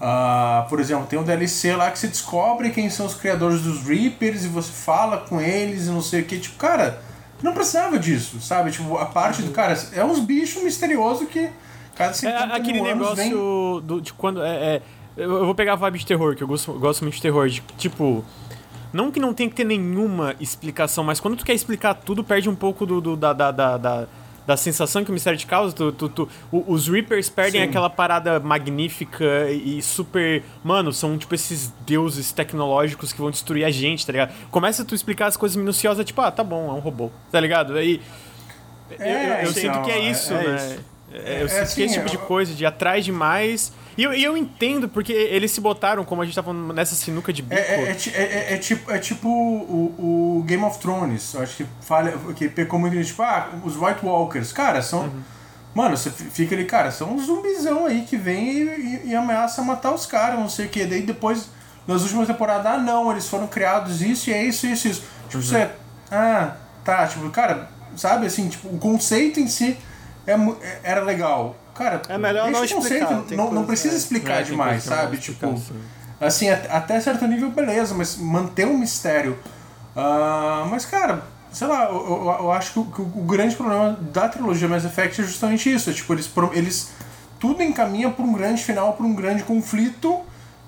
ah, 0.00 0.66
por 0.68 0.80
exemplo, 0.80 1.06
tem 1.06 1.18
um 1.18 1.22
DLC 1.22 1.74
lá 1.76 1.90
que 1.90 1.98
você 1.98 2.08
descobre 2.08 2.70
quem 2.70 2.90
são 2.90 3.06
os 3.06 3.14
criadores 3.14 3.62
dos 3.62 3.82
Reapers 3.86 4.44
e 4.44 4.48
você 4.48 4.72
fala 4.72 5.18
com 5.18 5.40
eles 5.40 5.86
e 5.86 5.90
não 5.90 6.02
sei 6.02 6.22
o 6.22 6.24
que. 6.24 6.38
Tipo, 6.40 6.56
cara, 6.56 7.00
não 7.40 7.52
precisava 7.54 7.98
disso, 7.98 8.40
sabe? 8.40 8.72
Tipo, 8.72 8.98
a 8.98 9.06
parte 9.06 9.42
do 9.42 9.52
cara 9.52 9.78
é 9.94 10.04
uns 10.04 10.18
bichos 10.18 10.62
misteriosos 10.62 11.28
que 11.28 11.48
cada 11.96 12.10
É 12.10 12.14
50 12.14 12.44
aquele 12.54 12.72
mil 12.80 12.86
anos 12.90 13.16
vem- 13.16 13.28
negócio 13.30 13.80
do, 13.82 14.00
de 14.00 14.12
quando. 14.12 14.42
É, 14.42 14.76
é, 14.76 14.82
eu 15.16 15.44
vou 15.44 15.54
pegar 15.54 15.74
a 15.74 15.76
vibe 15.76 15.98
de 15.98 16.06
terror, 16.06 16.34
que 16.34 16.42
eu 16.42 16.48
gosto, 16.48 16.72
gosto 16.74 17.02
muito 17.02 17.14
de 17.14 17.22
terror. 17.22 17.48
De, 17.48 17.60
tipo. 17.76 18.24
Não 18.92 19.10
que 19.10 19.18
não 19.18 19.32
tenha 19.32 19.48
que 19.48 19.56
ter 19.56 19.64
nenhuma 19.64 20.34
explicação, 20.38 21.02
mas 21.02 21.18
quando 21.18 21.34
tu 21.36 21.44
quer 21.46 21.54
explicar 21.54 21.94
tudo, 21.94 22.22
perde 22.22 22.50
um 22.50 22.54
pouco 22.54 22.84
do, 22.84 23.00
do- 23.00 23.16
da, 23.16 23.32
da, 23.32 23.50
da, 23.50 23.76
da, 23.78 24.06
da 24.46 24.54
sensação 24.56 25.02
que 25.02 25.10
o 25.10 25.14
mistério 25.14 25.38
te 25.38 25.46
causa. 25.46 25.74
Tu, 25.74 25.92
tu, 25.92 26.08
tu- 26.10 26.28
os 26.52 26.88
Reapers 26.88 27.30
perdem 27.30 27.62
Sim. 27.62 27.68
aquela 27.68 27.88
parada 27.88 28.38
magnífica 28.38 29.50
e 29.50 29.80
super. 29.80 30.42
Mano, 30.62 30.92
são 30.92 31.16
tipo 31.16 31.34
esses 31.34 31.72
deuses 31.86 32.32
tecnológicos 32.32 33.14
que 33.14 33.18
vão 33.20 33.30
destruir 33.30 33.64
a 33.64 33.70
gente, 33.70 34.04
tá 34.04 34.12
ligado? 34.12 34.32
Começa 34.50 34.84
tu 34.84 34.94
explicar 34.94 35.26
as 35.28 35.38
coisas 35.38 35.56
minuciosas, 35.56 36.04
tipo, 36.04 36.20
ah, 36.20 36.30
tá 36.30 36.44
bom, 36.44 36.68
é 36.68 36.72
um 36.74 36.80
robô, 36.80 37.10
tá 37.30 37.40
ligado? 37.40 37.74
Aí. 37.76 37.98
eu- 38.90 39.06
eu, 39.06 39.34
eu 39.44 39.52
sinto 39.52 39.80
que 39.82 39.90
é 39.90 39.98
é- 40.00 40.10
isso, 40.10 40.34
é 40.34 40.48
né? 40.48 40.56
isso. 40.56 40.91
É, 41.14 41.42
eu 41.42 41.46
É, 41.48 41.60
assim, 41.60 41.82
esse 41.84 41.94
tipo 41.94 42.08
de 42.08 42.18
coisa, 42.18 42.54
de 42.54 42.64
atrás 42.66 43.04
demais. 43.04 43.72
E 43.96 44.02
eu, 44.04 44.14
e 44.14 44.24
eu 44.24 44.36
entendo, 44.36 44.88
porque 44.88 45.12
eles 45.12 45.50
se 45.50 45.60
botaram, 45.60 46.02
como 46.04 46.22
a 46.22 46.24
gente 46.24 46.34
tá 46.34 46.42
falando, 46.42 46.72
nessa 46.72 46.94
sinuca 46.94 47.30
de 47.32 47.42
bico. 47.42 47.54
É, 47.54 47.74
é, 47.74 47.82
é, 47.90 47.96
é, 48.14 48.22
é- 48.22 48.54
é 48.54 48.56
tipo, 48.56 48.90
é 48.90 48.98
tipo 48.98 49.28
o, 49.28 50.38
o 50.38 50.42
Game 50.44 50.64
of 50.64 50.78
Thrones. 50.78 51.34
Eu 51.34 51.42
acho 51.42 51.56
que 51.56 51.66
falha, 51.82 52.14
que 52.34 52.48
pecou 52.48 52.78
muito 52.78 52.94
nisso. 52.96 53.10
Tipo, 53.10 53.22
ah, 53.22 53.50
os 53.64 53.76
White 53.76 54.04
Walkers. 54.04 54.52
Cara, 54.52 54.80
são. 54.82 55.02
Uhum. 55.02 55.22
Mano, 55.74 55.96
você 55.96 56.10
fi- 56.10 56.24
fica 56.24 56.54
ali, 56.54 56.64
cara, 56.66 56.90
são 56.90 57.14
uns 57.14 57.26
zumbizão 57.26 57.86
aí 57.86 58.02
que 58.02 58.16
vem 58.16 58.50
e, 58.50 58.62
e- 58.62 59.08
e 59.10 59.14
ameaça 59.14 59.62
matar 59.62 59.92
os 59.94 60.04
caras, 60.06 60.38
não 60.38 60.48
sei 60.48 60.66
o 60.66 60.68
que. 60.68 60.84
Daí 60.84 61.02
depois, 61.02 61.48
nas 61.86 62.02
últimas 62.02 62.26
temporadas, 62.26 62.66
ah 62.66 62.78
não, 62.78 63.10
eles 63.10 63.26
foram 63.28 63.46
criados 63.46 64.02
isso 64.02 64.28
e 64.30 64.32
é 64.34 64.42
isso, 64.44 64.66
isso, 64.66 64.88
isso. 64.88 65.02
Tipo, 65.28 65.36
Uhum. 65.38 65.42
você. 65.42 65.70
Ah, 66.10 66.56
tá, 66.84 67.06
tipo, 67.06 67.28
cara, 67.30 67.70
sabe 67.96 68.26
assim, 68.26 68.48
tipo, 68.48 68.68
o 68.68 68.78
conceito 68.78 69.40
em 69.40 69.48
si 69.48 69.76
é, 70.26 70.32
é- 70.32 70.80
era 70.82 71.00
legal. 71.02 71.56
Cara, 71.74 72.02
É 72.08 72.18
melhor 72.18 72.50
não 72.50 72.64
explicar, 72.64 73.10
não, 73.30 73.36
não 73.36 73.48
coisa- 73.48 73.64
precisa 73.66 73.94
é. 73.94 73.98
explicar 73.98 74.40
É, 74.40 74.42
demais, 74.42 74.82
sabe? 74.84 75.16
explicar, 75.16 75.48
Tipo, 75.48 75.58
sim. 75.58 75.74
Assim, 76.20 76.50
at- 76.50 76.70
até 76.70 77.00
certo 77.00 77.26
nível, 77.26 77.50
beleza, 77.50 77.94
mas 77.94 78.16
manter 78.16 78.66
um 78.66 78.76
mistério. 78.78 79.38
Ah, 79.96 80.66
mas, 80.70 80.84
cara, 80.84 81.22
sei 81.52 81.66
lá, 81.66 81.84
eu, 81.86 81.96
eu- 81.96 82.36
eu 82.40 82.52
acho 82.52 82.72
que 82.72 82.78
o, 82.78 82.84
que 82.84 83.00
o 83.00 83.04
grande 83.24 83.56
problema 83.56 83.98
da 84.12 84.28
trilogia 84.28 84.68
Mass 84.68 84.84
Effect 84.84 85.20
é 85.20 85.24
justamente 85.24 85.72
isso. 85.72 85.90
É, 85.90 85.92
tipo, 85.92 86.12
eles, 86.12 86.30
eles 86.52 86.90
tudo 87.40 87.62
encaminha 87.62 88.10
para 88.10 88.24
um 88.24 88.32
grande 88.32 88.62
final, 88.62 88.92
para 88.92 89.04
um 89.04 89.14
grande 89.14 89.42
conflito 89.42 90.20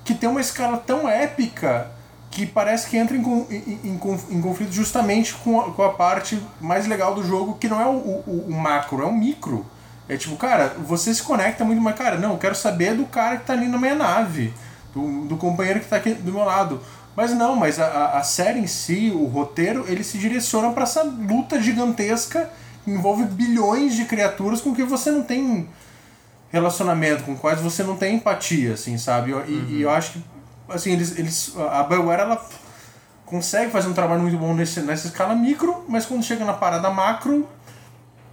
que 0.05 0.13
tem 0.15 0.29
uma 0.29 0.41
escala 0.41 0.77
tão 0.79 1.09
épica 1.09 1.91
que 2.35 2.45
parece 2.47 2.89
que 2.89 2.97
entra 2.97 3.16
em, 3.16 3.20
em, 3.22 3.78
em 3.85 4.01
em 4.30 4.41
conflito 4.43 4.72
justamente 4.72 5.35
com 5.35 5.61
a, 5.61 5.70
com 5.72 5.82
a 5.85 5.91
parte 5.93 6.39
mais 6.61 6.87
legal 6.87 7.14
do 7.14 7.22
jogo, 7.26 7.55
que 7.55 7.68
não 7.68 7.80
é 7.80 7.87
o, 7.87 7.91
o- 7.97 8.45
o 8.49 8.53
macro, 8.53 9.03
é 9.03 9.07
o 9.07 9.12
micro. 9.12 9.64
É 10.09 10.16
tipo, 10.16 10.37
cara, 10.37 10.74
você 10.87 11.14
se 11.14 11.22
conecta 11.22 11.64
muito 11.64 11.80
mais. 11.80 11.97
Cara, 11.97 12.18
não, 12.18 12.32
eu 12.32 12.39
quero 12.39 12.55
saber 12.55 12.95
do 12.95 13.07
cara 13.07 13.37
que 13.37 13.47
tá 13.47 13.53
ali 13.53 13.68
na 13.68 13.78
minha 13.78 13.95
nave, 13.95 14.53
do, 14.93 15.26
do 15.26 15.37
companheiro 15.37 15.80
que 15.80 15.87
tá 15.87 15.97
aqui 15.97 16.12
do 16.12 16.32
meu 16.32 16.45
lado. 16.45 16.80
Mas 17.16 17.32
não, 17.32 17.55
mas 17.55 17.78
a, 17.78 18.18
a- 18.18 18.22
série 18.24 18.59
em 18.59 18.66
si, 18.66 19.12
o 19.14 19.26
roteiro, 19.26 19.85
ele 19.89 20.03
se 20.03 20.18
direciona 20.18 20.70
para 20.72 20.82
essa 20.82 21.03
luta 21.05 21.62
gigantesca 21.62 22.51
que 22.85 22.91
envolve 22.91 23.24
bilhões 23.24 23.95
de 23.95 24.05
criaturas 24.07 24.61
com 24.61 24.74
que 24.74 24.82
você 24.82 25.11
não 25.12 25.22
tem 25.22 25.68
relacionamento, 26.51 27.22
com 27.24 27.37
quais 27.37 27.61
você 27.61 27.82
não 27.82 27.97
tem 27.97 28.16
empatia, 28.16 28.74
assim, 28.74 28.97
sabe? 28.99 29.32
E, 29.49 29.74
e 29.76 29.82
eu 29.82 29.91
acho 29.91 30.12
que, 30.12 30.24
assim, 30.75 30.93
eles, 30.93 31.18
eles 31.18 31.55
a 31.57 31.83
BioWare, 31.85 32.20
ela 32.22 32.45
consegue 33.27 33.70
fazer 33.70 33.89
um 33.89 33.95
trabalho 33.95 34.20
muito 34.22 34.37
bom 34.37 34.55
nesse, 34.55 34.81
nessa 34.81 35.07
escala 35.09 35.35
micro, 35.35 35.85
mas 35.89 36.05
quando 36.07 36.22
chega 36.22 36.45
na 36.45 36.53
parada 36.53 36.91
macro, 36.91 37.49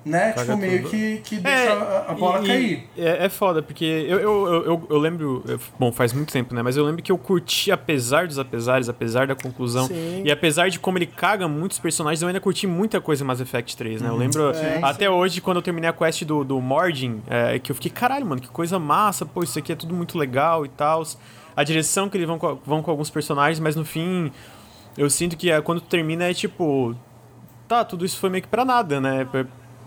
né, 0.03 0.31
Caga 0.31 0.45
tipo, 0.55 0.57
meio 0.57 0.79
tudo. 0.81 0.89
que, 0.89 1.17
que 1.23 1.35
deixa 1.37 1.73
a, 1.73 2.11
a 2.11 2.13
bola 2.15 2.43
e- 2.43 2.47
cair. 2.47 2.89
e 2.97 3.01
É, 3.01 3.25
é 3.25 3.29
foda, 3.29 3.61
porque 3.61 3.85
eu, 3.85 4.19
eu, 4.19 4.47
eu, 4.47 4.65
eu, 4.65 4.87
eu 4.89 4.97
lembro. 4.97 5.43
Bom, 5.77 5.91
faz 5.91 6.11
muito 6.11 6.33
tempo, 6.33 6.55
né? 6.55 6.63
Mas 6.63 6.75
eu 6.75 6.83
lembro 6.83 7.03
que 7.03 7.11
eu 7.11 7.17
curti, 7.19 7.71
apesar 7.71 8.25
dos 8.27 8.39
apesares, 8.39 8.89
apesar 8.89 9.27
da 9.27 9.35
conclusão. 9.35 9.85
Sim. 9.87 10.23
E 10.25 10.31
apesar 10.31 10.69
de 10.71 10.79
como 10.79 10.97
ele 10.97 11.05
caga 11.05 11.47
muitos 11.47 11.77
personagens, 11.77 12.19
eu 12.21 12.27
ainda 12.27 12.39
curti 12.41 12.65
muita 12.65 12.99
coisa 12.99 13.23
em 13.23 13.27
Mass 13.27 13.39
Effect 13.41 13.77
3, 13.77 14.01
né? 14.01 14.09
Eu 14.09 14.15
lembro 14.15 14.49
É, 14.49 14.79
até 14.81 15.07
hoje, 15.07 15.39
quando 15.39 15.57
eu 15.57 15.61
terminei 15.61 15.89
a 15.89 15.93
quest 15.93 16.23
do, 16.23 16.43
do 16.43 16.59
Mordin, 16.59 17.21
é, 17.27 17.59
que 17.59 17.71
eu 17.71 17.75
fiquei, 17.75 17.91
caralho, 17.91 18.25
mano, 18.25 18.41
que 18.41 18.47
coisa 18.49 18.79
massa, 18.79 19.23
pô, 19.23 19.43
isso 19.43 19.59
aqui 19.59 19.71
é 19.71 19.75
tudo 19.75 19.93
muito 19.93 20.17
legal 20.17 20.65
e 20.65 20.69
tal. 20.69 21.03
A 21.55 21.63
direção 21.63 22.09
que 22.09 22.17
eles 22.17 22.27
vão 22.27 22.37
com, 22.39 22.55
vão 22.65 22.81
com 22.81 22.91
alguns 22.91 23.09
personagens, 23.09 23.59
mas 23.59 23.75
no 23.75 23.83
fim, 23.85 24.31
eu 24.97 25.09
sinto 25.09 25.35
que 25.37 25.51
é, 25.51 25.61
quando 25.61 25.81
termina 25.81 26.25
é 26.29 26.33
tipo. 26.33 26.95
Tá, 27.67 27.83
tudo 27.85 28.05
isso 28.05 28.17
foi 28.17 28.29
meio 28.29 28.41
que 28.41 28.47
pra 28.49 28.65
nada, 28.65 28.99
né? 28.99 29.27
Eu, 29.33 29.39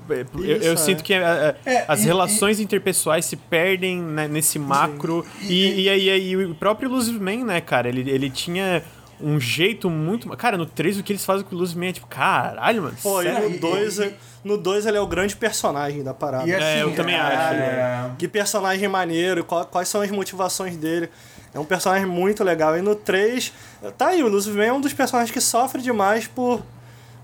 eu- 0.08 0.26
eu 0.44 0.74
Isso, 0.74 0.84
sinto 0.84 1.00
é. 1.00 1.02
que 1.02 1.14
é, 1.14 1.18
é, 1.18 1.56
É, 1.64 1.84
as 1.88 2.02
e- 2.02 2.04
relações 2.06 2.60
interpessoais 2.60 3.24
se 3.24 3.36
perdem 3.36 4.00
né, 4.02 4.28
nesse 4.28 4.58
macro. 4.58 5.24
E, 5.42 5.82
e, 5.84 5.88
aí 5.88 6.10
aí 6.10 6.36
o 6.46 6.54
próprio 6.54 6.88
Illusive 6.88 7.18
Man, 7.18 7.44
né, 7.44 7.60
cara? 7.60 7.88
Ele, 7.88 8.10
ele 8.10 8.28
tinha 8.30 8.82
um 9.20 9.38
jeito 9.40 9.88
muito. 9.88 10.28
Cara, 10.36 10.56
no 10.58 10.66
3 10.66 10.98
o 10.98 11.02
que 11.02 11.12
eles 11.12 11.24
fazem 11.24 11.44
com 11.44 11.54
o 11.54 11.58
Illusive 11.58 11.78
Man 11.80 11.86
é 11.86 11.92
tipo, 11.92 12.06
caralho, 12.06 12.82
mano. 12.82 12.96
Pô, 13.02 13.20
e 13.22 13.24
sério? 13.24 13.48
e- 13.48 13.52
no 13.54 13.58
2 13.60 13.98
e- 13.98 14.14
no 14.44 14.58
dois 14.58 14.84
ele 14.84 14.98
é 14.98 15.00
o 15.00 15.06
grande 15.06 15.34
personagem 15.36 16.02
da 16.02 16.12
parada. 16.12 16.46
E 16.46 16.54
assim, 16.54 16.80
eu 16.80 16.94
também 16.94 17.14
acho, 17.16 17.54
é, 17.54 18.10
Que 18.18 18.28
personagem 18.28 18.86
maneiro, 18.88 19.42
qual- 19.42 19.64
quais 19.64 19.88
são 19.88 20.02
as 20.02 20.10
motivações 20.10 20.76
dele. 20.76 21.08
É 21.54 21.58
um 21.58 21.64
personagem 21.64 22.06
muito 22.06 22.42
legal. 22.42 22.76
E 22.76 22.82
no 22.82 22.94
3, 22.96 23.52
tá 23.96 24.08
aí, 24.08 24.22
o 24.22 24.28
Lucifer 24.28 24.62
é 24.68 24.72
um 24.72 24.80
dos 24.80 24.92
personagens 24.92 25.30
que 25.30 25.40
sofre 25.40 25.80
demais 25.80 26.26
por, 26.26 26.62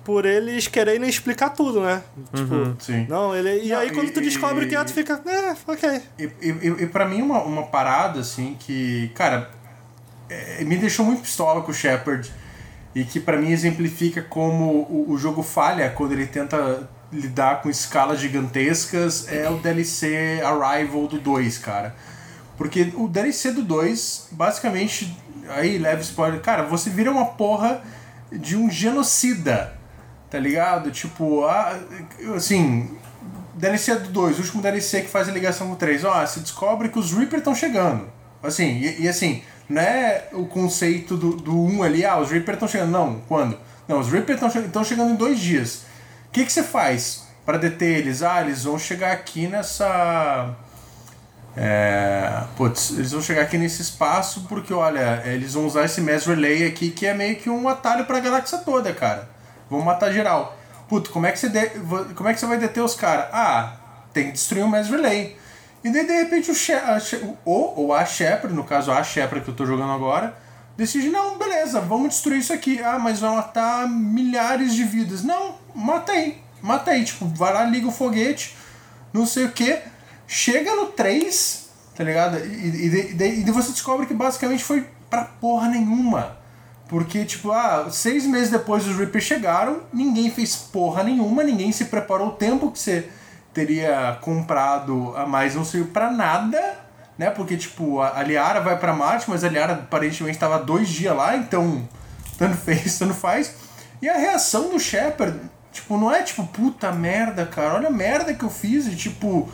por 0.05 0.25
eles 0.25 0.69
quererem 0.69 1.09
explicar 1.09 1.51
tudo, 1.51 1.81
né? 1.81 2.03
Tipo, 2.33 2.77
Sim. 2.79 3.07
não, 3.09 3.35
ele. 3.35 3.65
E 3.65 3.71
Não, 3.71 3.79
aí 3.79 3.91
quando 3.91 4.13
tu 4.13 4.21
e- 4.21 4.25
descobre 4.25 4.65
o 4.65 4.69
que 4.69 4.77
é, 4.77 4.81
e- 4.81 4.85
tu 4.85 4.93
fica, 4.93 5.21
é, 5.27 5.57
ok. 5.67 6.03
E, 6.19 6.23
e, 6.41 6.49
e- 6.49 6.83
e 6.83 6.87
pra 6.87 7.07
mim, 7.09 7.23
uma, 7.23 7.43
uma 7.43 7.65
parada, 7.65 8.21
assim, 8.21 8.57
que, 8.61 9.11
cara, 9.17 9.51
é, 10.29 10.63
me 10.65 10.77
deixou 10.77 11.05
muito 11.05 11.23
pistola 11.23 11.61
com 11.63 11.71
o 11.73 11.75
Shepard 11.75 12.31
e 12.95 13.05
que 13.05 13.19
pra 13.21 13.37
mim 13.37 13.51
exemplifica 13.51 14.23
como 14.23 14.65
o, 14.89 15.07
o 15.11 15.19
jogo 15.19 15.43
falha 15.43 15.91
quando 15.91 16.13
ele 16.13 16.27
tenta 16.27 16.89
lidar 17.13 17.61
com 17.63 17.69
escalas 17.69 18.21
gigantescas 18.21 19.27
é 19.33 19.51
o 19.51 19.57
DLC 19.59 20.41
Arrival 20.45 21.09
do 21.09 21.19
2, 21.19 21.59
cara. 21.59 21.95
Porque 22.61 22.93
o 22.95 23.09
DLC 23.09 23.53
do 23.53 23.63
2, 23.63 24.29
basicamente, 24.33 25.17
aí 25.49 25.79
leva 25.79 26.03
spoiler, 26.03 26.43
cara, 26.43 26.65
você 26.65 26.91
vira 26.91 27.11
uma 27.11 27.25
porra 27.25 27.81
de 28.31 28.55
um 28.55 28.69
genocida, 28.69 29.73
tá 30.29 30.39
ligado? 30.39 30.91
Tipo, 30.91 31.47
ah, 31.47 31.81
assim, 32.37 32.99
DLC 33.55 33.95
do 33.95 34.11
2, 34.11 34.37
o 34.37 34.41
último 34.43 34.61
DLC 34.61 35.01
que 35.01 35.09
faz 35.09 35.27
a 35.27 35.33
ligação 35.33 35.69
com 35.69 35.73
o 35.73 35.77
3. 35.77 36.05
Ó, 36.05 36.27
se 36.27 36.41
descobre 36.41 36.91
que 36.91 36.99
os 36.99 37.15
Reaper 37.15 37.39
estão 37.39 37.55
chegando. 37.55 38.07
Assim, 38.43 38.73
e, 38.73 39.05
e 39.05 39.09
assim, 39.09 39.43
não 39.67 39.81
é 39.81 40.29
o 40.35 40.45
conceito 40.45 41.17
do, 41.17 41.37
do 41.37 41.59
1 41.59 41.83
ali, 41.83 42.05
ah, 42.05 42.19
os 42.19 42.31
Reaper 42.31 42.57
estão 42.57 42.69
chegando. 42.69 42.91
Não, 42.91 43.23
quando? 43.27 43.59
Não, 43.89 44.01
os 44.01 44.13
Reaper 44.13 44.35
estão 44.37 44.85
chegando 44.85 45.13
em 45.13 45.17
dois 45.17 45.41
dias. 45.41 45.87
O 46.29 46.31
que, 46.31 46.45
que 46.45 46.53
você 46.53 46.63
faz 46.63 47.25
para 47.47 47.57
deter 47.57 48.01
eles? 48.01 48.23
Ah, 48.23 48.43
eles 48.43 48.65
vão 48.65 48.79
chegar 48.79 49.13
aqui 49.13 49.47
nessa. 49.49 50.55
É, 51.57 52.45
putz, 52.57 52.93
eles 52.93 53.13
vão 53.13 53.21
chegar 53.21 53.43
aqui 53.43 53.59
nesse 53.59 53.83
espaço 53.83 54.47
porque, 54.49 54.73
olha, 54.73 55.23
eles 55.25 55.55
vão 55.55 55.67
usar 55.67 55.85
esse 55.85 56.01
Mass 56.01 56.27
Relay 56.27 56.67
aqui 56.67 56.91
que 56.91 57.07
é 57.07 57.15
meio 57.15 57.37
que 57.37 57.51
um 57.51 57.69
atalho 57.69 58.05
pra 58.05 58.21
galáxia 58.21 58.59
toda, 58.59 58.93
cara. 58.93 59.29
Vão 59.69 59.81
matar 59.81 60.13
geral. 60.13 60.57
Puto, 60.89 61.11
como 61.11 61.27
é 61.27 61.33
que 61.33 61.39
você, 61.39 61.49
como 62.15 62.29
é 62.29 62.35
que 62.35 62.41
você 62.41 62.47
vai 62.47 62.59
deter 62.59 62.83
os 62.83 62.95
caras? 62.95 63.27
Ah, 63.33 63.77
tem 64.13 64.27
que 64.27 64.33
destruir 64.33 64.65
o 64.65 64.69
Mass 64.69 64.89
Relay. 64.89 65.37
E 65.83 65.91
daí, 65.91 66.07
de 66.07 66.13
repente, 66.13 66.51
o, 66.51 66.55
She 66.55 66.75
ou 67.45 67.95
a 67.95 68.05
Shepard, 68.05 68.55
no 68.55 68.65
caso 68.65 68.93
a 68.93 69.03
Shepard 69.03 69.45
que 69.45 69.51
eu 69.51 69.55
tô 69.55 69.65
jogando 69.65 69.93
agora, 69.93 70.37
decide, 70.77 71.09
não, 71.09 71.39
beleza, 71.39 71.81
vamos 71.81 72.11
destruir 72.11 72.41
isso 72.41 72.53
aqui. 72.53 72.83
Ah, 72.83 72.99
mas 72.99 73.21
vai 73.21 73.35
matar 73.35 73.89
milhares 73.89 74.75
de 74.75 74.85
vidas. 74.85 75.23
Não, 75.23 75.55
mata 75.75 76.13
aí. 76.13 76.43
Mata 76.61 76.91
aí. 76.91 77.05
Tipo, 77.05 77.27
vai 77.27 77.53
lá, 77.53 77.65
liga 77.65 77.89
o 77.89 77.93
foguete, 77.93 78.57
não 79.13 79.25
sei 79.25 79.47
o 79.47 79.53
que. 79.53 79.79
Chega 80.33 80.77
no 80.77 80.87
3, 80.87 81.69
tá 81.97 82.05
ligado? 82.05 82.39
E, 82.39 82.47
e, 82.47 83.17
e, 83.21 83.41
e 83.41 83.51
você 83.51 83.73
descobre 83.73 84.07
que 84.07 84.15
basicamente 84.15 84.63
foi 84.63 84.87
pra 85.11 85.25
porra 85.25 85.67
nenhuma. 85.67 86.39
Porque, 86.89 87.25
tipo, 87.25 87.51
ah, 87.51 87.89
seis 87.91 88.25
meses 88.27 88.49
depois 88.49 88.87
os 88.87 88.97
Reapers 88.97 89.25
chegaram, 89.25 89.81
ninguém 89.93 90.31
fez 90.31 90.55
porra 90.55 91.03
nenhuma, 91.03 91.43
ninguém 91.43 91.73
se 91.73 91.87
preparou 91.87 92.29
o 92.29 92.33
tempo 92.33 92.71
que 92.71 92.79
você 92.79 93.09
teria 93.53 94.17
comprado 94.21 95.13
a 95.17 95.27
mais, 95.27 95.57
não 95.57 95.65
serviu 95.65 95.91
pra 95.93 96.13
nada, 96.13 96.79
né? 97.19 97.29
Porque, 97.31 97.57
tipo, 97.57 98.01
a 98.01 98.23
Liara 98.23 98.61
vai 98.61 98.79
pra 98.79 98.93
Marte, 98.93 99.29
mas 99.29 99.43
a 99.43 99.49
Liara 99.49 99.73
aparentemente 99.73 100.37
estava 100.37 100.61
dois 100.61 100.89
dias 100.89 101.17
lá, 101.17 101.37
então 101.37 101.89
tanto 102.39 102.55
fez, 102.63 102.97
tanto 102.97 103.15
faz. 103.15 103.53
E 104.01 104.09
a 104.09 104.17
reação 104.17 104.71
do 104.71 104.79
Shepard 104.79 105.41
Tipo, 105.73 105.97
não 105.97 106.13
é 106.13 106.23
tipo, 106.23 106.45
puta 106.47 106.91
merda, 106.93 107.47
cara, 107.47 107.75
olha 107.75 107.89
a 107.89 107.93
merda 107.93 108.35
que 108.35 108.45
eu 108.45 108.51
fiz 108.51 108.87
e 108.89 108.97
tipo, 108.97 109.49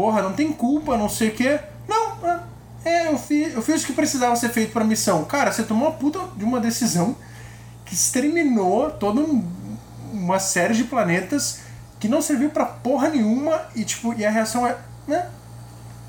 porra, 0.00 0.22
não 0.22 0.32
tem 0.32 0.50
culpa, 0.50 0.96
não 0.96 1.10
sei 1.10 1.28
o 1.28 1.34
quê. 1.34 1.60
Não, 1.86 2.26
é, 2.26 2.40
é, 2.86 3.12
eu 3.12 3.18
fiz, 3.18 3.52
eu 3.52 3.60
fiz 3.60 3.82
o 3.82 3.86
que 3.86 3.92
precisava 3.92 4.34
ser 4.34 4.48
feito 4.48 4.72
pra 4.72 4.82
missão. 4.82 5.24
Cara, 5.24 5.52
você 5.52 5.62
tomou 5.62 5.88
uma 5.88 5.94
puta 5.94 6.18
de 6.38 6.42
uma 6.42 6.58
decisão 6.58 7.14
que 7.84 7.92
exterminou 7.92 8.90
toda 8.92 9.20
um, 9.20 9.44
uma 10.10 10.38
série 10.38 10.72
de 10.72 10.84
planetas 10.84 11.60
que 11.98 12.08
não 12.08 12.22
serviu 12.22 12.48
pra 12.48 12.64
porra 12.64 13.10
nenhuma 13.10 13.60
e 13.76 13.84
tipo, 13.84 14.14
e 14.14 14.24
a 14.24 14.30
reação 14.30 14.66
é, 14.66 14.74
né? 15.06 15.28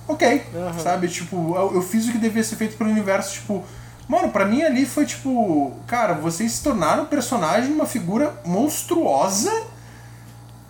Ok, 0.08 0.46
Aham. 0.56 0.80
sabe? 0.80 1.10
Tipo, 1.10 1.54
eu, 1.58 1.76
eu 1.76 1.82
fiz 1.82 2.08
o 2.08 2.14
que 2.14 2.18
devia 2.18 2.46
ser 2.46 2.56
feito 2.56 2.78
pelo 2.78 2.90
universo, 2.90 3.34
tipo, 3.34 3.62
Mano, 4.08 4.30
pra 4.30 4.46
mim 4.46 4.62
ali 4.62 4.86
foi 4.86 5.06
tipo. 5.06 5.72
Cara, 5.88 6.14
vocês 6.14 6.52
se 6.54 6.64
tornaram 6.64 7.06
personagem 7.06 7.72
uma 7.72 7.86
figura 7.86 8.36
monstruosa, 8.44 9.50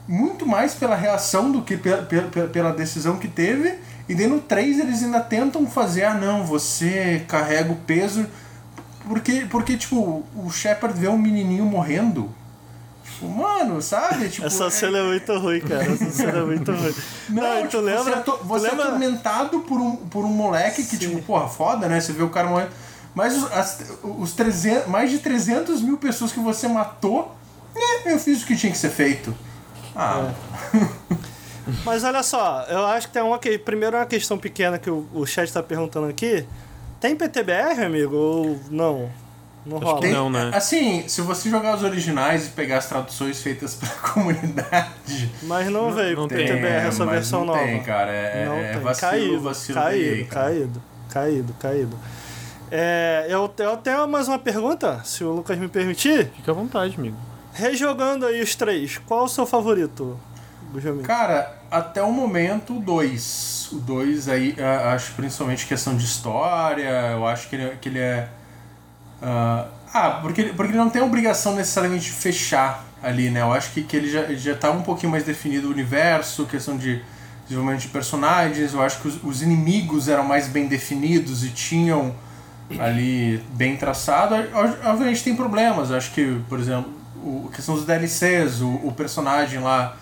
muito 0.07 0.45
mais 0.45 0.73
pela 0.73 0.95
reação 0.95 1.51
do 1.51 1.61
que 1.61 1.77
pela, 1.77 2.03
pela, 2.03 2.47
pela 2.47 2.71
decisão 2.73 3.17
que 3.17 3.27
teve. 3.27 3.75
E 4.09 4.15
daí 4.15 4.27
no 4.27 4.39
3 4.41 4.79
eles 4.79 5.03
ainda 5.03 5.19
tentam 5.21 5.65
fazer, 5.67 6.03
ah 6.03 6.13
não, 6.13 6.45
você 6.45 7.23
carrega 7.27 7.71
o 7.71 7.75
peso. 7.77 8.25
Porque, 9.07 9.47
porque 9.49 9.77
tipo, 9.77 10.23
o 10.35 10.49
Shepard 10.51 10.99
vê 10.99 11.07
um 11.07 11.17
menininho 11.17 11.65
morrendo. 11.65 12.29
Tipo, 13.03 13.27
mano, 13.29 13.81
sabe? 13.81 14.29
Tipo, 14.29 14.47
Essa 14.47 14.65
é- 14.65 14.69
cena 14.69 14.97
é 14.99 15.03
muito 15.03 15.37
ruim, 15.39 15.59
cara. 15.61 15.83
Essa 15.91 16.09
cena 16.11 16.39
é 16.39 16.43
muito 16.43 16.71
ruim. 16.71 16.93
Não, 17.29 17.61
tu 17.63 17.67
tipo, 17.69 17.81
lembra? 17.83 18.03
Você, 18.03 18.67
é, 18.67 18.69
tu 18.71 18.79
é 18.79 18.83
atormentado 18.83 19.59
por 19.61 19.79
um, 19.79 19.95
por 19.95 20.25
um 20.25 20.29
moleque 20.29 20.83
que, 20.83 20.97
Sim. 20.97 21.09
tipo, 21.09 21.21
porra, 21.23 21.47
foda, 21.47 21.87
né? 21.87 21.99
Você 21.99 22.11
vê 22.13 22.23
o 22.23 22.29
cara 22.29 22.47
morrendo. 22.47 22.71
Mas 23.15 23.35
os, 23.35 23.51
as- 23.51 23.79
os 24.03 24.33
300, 24.33 24.87
mais 24.87 25.09
de 25.09 25.19
300 25.19 25.81
mil 25.81 25.97
pessoas 25.97 26.31
que 26.31 26.39
você 26.39 26.67
matou, 26.67 27.35
né? 27.75 28.13
Eu 28.13 28.19
fiz 28.19 28.41
o 28.43 28.45
que 28.45 28.55
tinha 28.55 28.71
que 28.71 28.77
ser 28.77 28.89
feito. 28.89 29.33
Ah, 29.95 30.31
Mas 31.85 32.03
olha 32.03 32.23
só, 32.23 32.65
eu 32.69 32.85
acho 32.85 33.07
que 33.07 33.13
tem 33.13 33.22
uma 33.22 33.38
que. 33.38 33.57
Primeiro 33.57 33.95
uma 33.95 34.05
questão 34.05 34.38
pequena 34.38 34.77
que 34.80 34.89
o, 34.89 35.07
o 35.13 35.26
chat 35.26 35.51
tá 35.51 35.61
perguntando 35.61 36.07
aqui. 36.07 36.45
Tem 36.99 37.15
PTBR, 37.15 37.84
amigo? 37.84 38.15
Ou 38.15 38.59
não? 38.69 39.09
Não 39.65 39.77
Acho 39.77 39.85
rola. 39.85 40.01
que 40.01 40.07
não, 40.07 40.30
né? 40.30 40.51
Assim, 40.53 41.07
se 41.07 41.22
você 41.22 41.49
jogar 41.49 41.76
os 41.76 41.84
originais 41.84 42.47
e 42.47 42.49
pegar 42.49 42.77
as 42.77 42.88
traduções 42.88 43.41
feitas 43.41 43.76
pela 43.77 43.91
comunidade. 43.93 45.31
Mas 45.43 45.69
não, 45.69 45.91
veio 45.91 46.15
não 46.15 46.23
com 46.23 46.30
tem, 46.30 46.47
PTBR 46.47 46.88
essa 46.88 47.05
mas 47.05 47.13
versão 47.13 47.39
não 47.41 47.53
nova. 47.53 47.59
Tem, 47.59 47.84
cara. 47.84 48.11
É, 48.11 48.45
não 48.45 48.55
é 48.55 48.72
tem. 48.73 48.81
vacilo, 48.81 49.11
caído, 49.11 49.41
vacilo 49.41 49.80
caído, 49.80 50.26
caído, 50.30 50.81
caído, 51.09 51.53
caído. 51.59 51.99
É, 52.72 53.27
eu, 53.30 53.53
eu 53.59 53.77
tenho 53.77 54.07
mais 54.07 54.27
uma 54.27 54.39
pergunta, 54.39 55.01
se 55.03 55.23
o 55.23 55.31
Lucas 55.31 55.57
me 55.57 55.68
permitir. 55.68 56.31
Fica 56.35 56.51
à 56.51 56.55
vontade, 56.55 56.95
amigo. 56.97 57.18
Rejogando 57.53 58.25
aí 58.25 58.41
os 58.41 58.55
três, 58.55 58.97
qual 58.99 59.25
o 59.25 59.27
seu 59.27 59.45
favorito, 59.45 60.19
Guilherme? 60.73 61.03
Cara, 61.03 61.57
até 61.69 62.01
o 62.01 62.11
momento, 62.11 62.77
o 62.77 62.79
2. 62.79 63.69
O 63.73 63.79
2 63.79 64.29
aí, 64.29 64.55
ah, 64.59 64.93
acho 64.93 65.13
principalmente 65.13 65.65
questão 65.65 65.95
de 65.95 66.05
história, 66.05 67.11
eu 67.11 67.25
acho 67.27 67.49
que 67.49 67.55
ele, 67.55 67.77
que 67.77 67.89
ele 67.89 67.99
é. 67.99 68.29
ah, 69.21 69.67
ah, 69.93 70.09
porque, 70.21 70.43
porque 70.45 70.71
ele 70.71 70.77
não 70.77 70.89
tem 70.89 71.01
obrigação 71.01 71.53
necessariamente 71.55 72.05
de 72.05 72.11
fechar 72.11 72.85
ali, 73.03 73.29
né? 73.29 73.41
Eu 73.41 73.51
acho 73.51 73.71
que, 73.71 73.83
que 73.83 73.97
ele 73.97 74.09
já, 74.09 74.33
já 74.33 74.55
tá 74.55 74.71
um 74.71 74.81
pouquinho 74.81 75.11
mais 75.11 75.23
definido 75.23 75.67
o 75.67 75.71
universo, 75.71 76.45
questão 76.45 76.77
de 76.77 77.01
desenvolvimento 77.43 77.81
de 77.81 77.89
personagens, 77.89 78.73
eu 78.73 78.81
acho 78.81 79.01
que 79.01 79.07
os, 79.09 79.21
os 79.23 79.41
inimigos 79.41 80.07
eram 80.07 80.23
mais 80.23 80.47
bem 80.47 80.67
definidos 80.67 81.43
e 81.43 81.49
tinham 81.49 82.15
ali 82.79 83.43
bem 83.53 83.75
traçado. 83.75 84.35
Obviamente 84.85 85.23
tem 85.23 85.35
problemas, 85.35 85.89
eu 85.89 85.97
acho 85.97 86.11
que, 86.11 86.41
por 86.47 86.59
exemplo, 86.59 87.00
o, 87.23 87.49
a 87.52 87.56
questão 87.56 87.76
dos 87.76 87.85
DLCs, 87.85 88.61
o, 88.61 88.69
o 88.88 88.91
personagem 88.95 89.60
lá, 89.60 89.95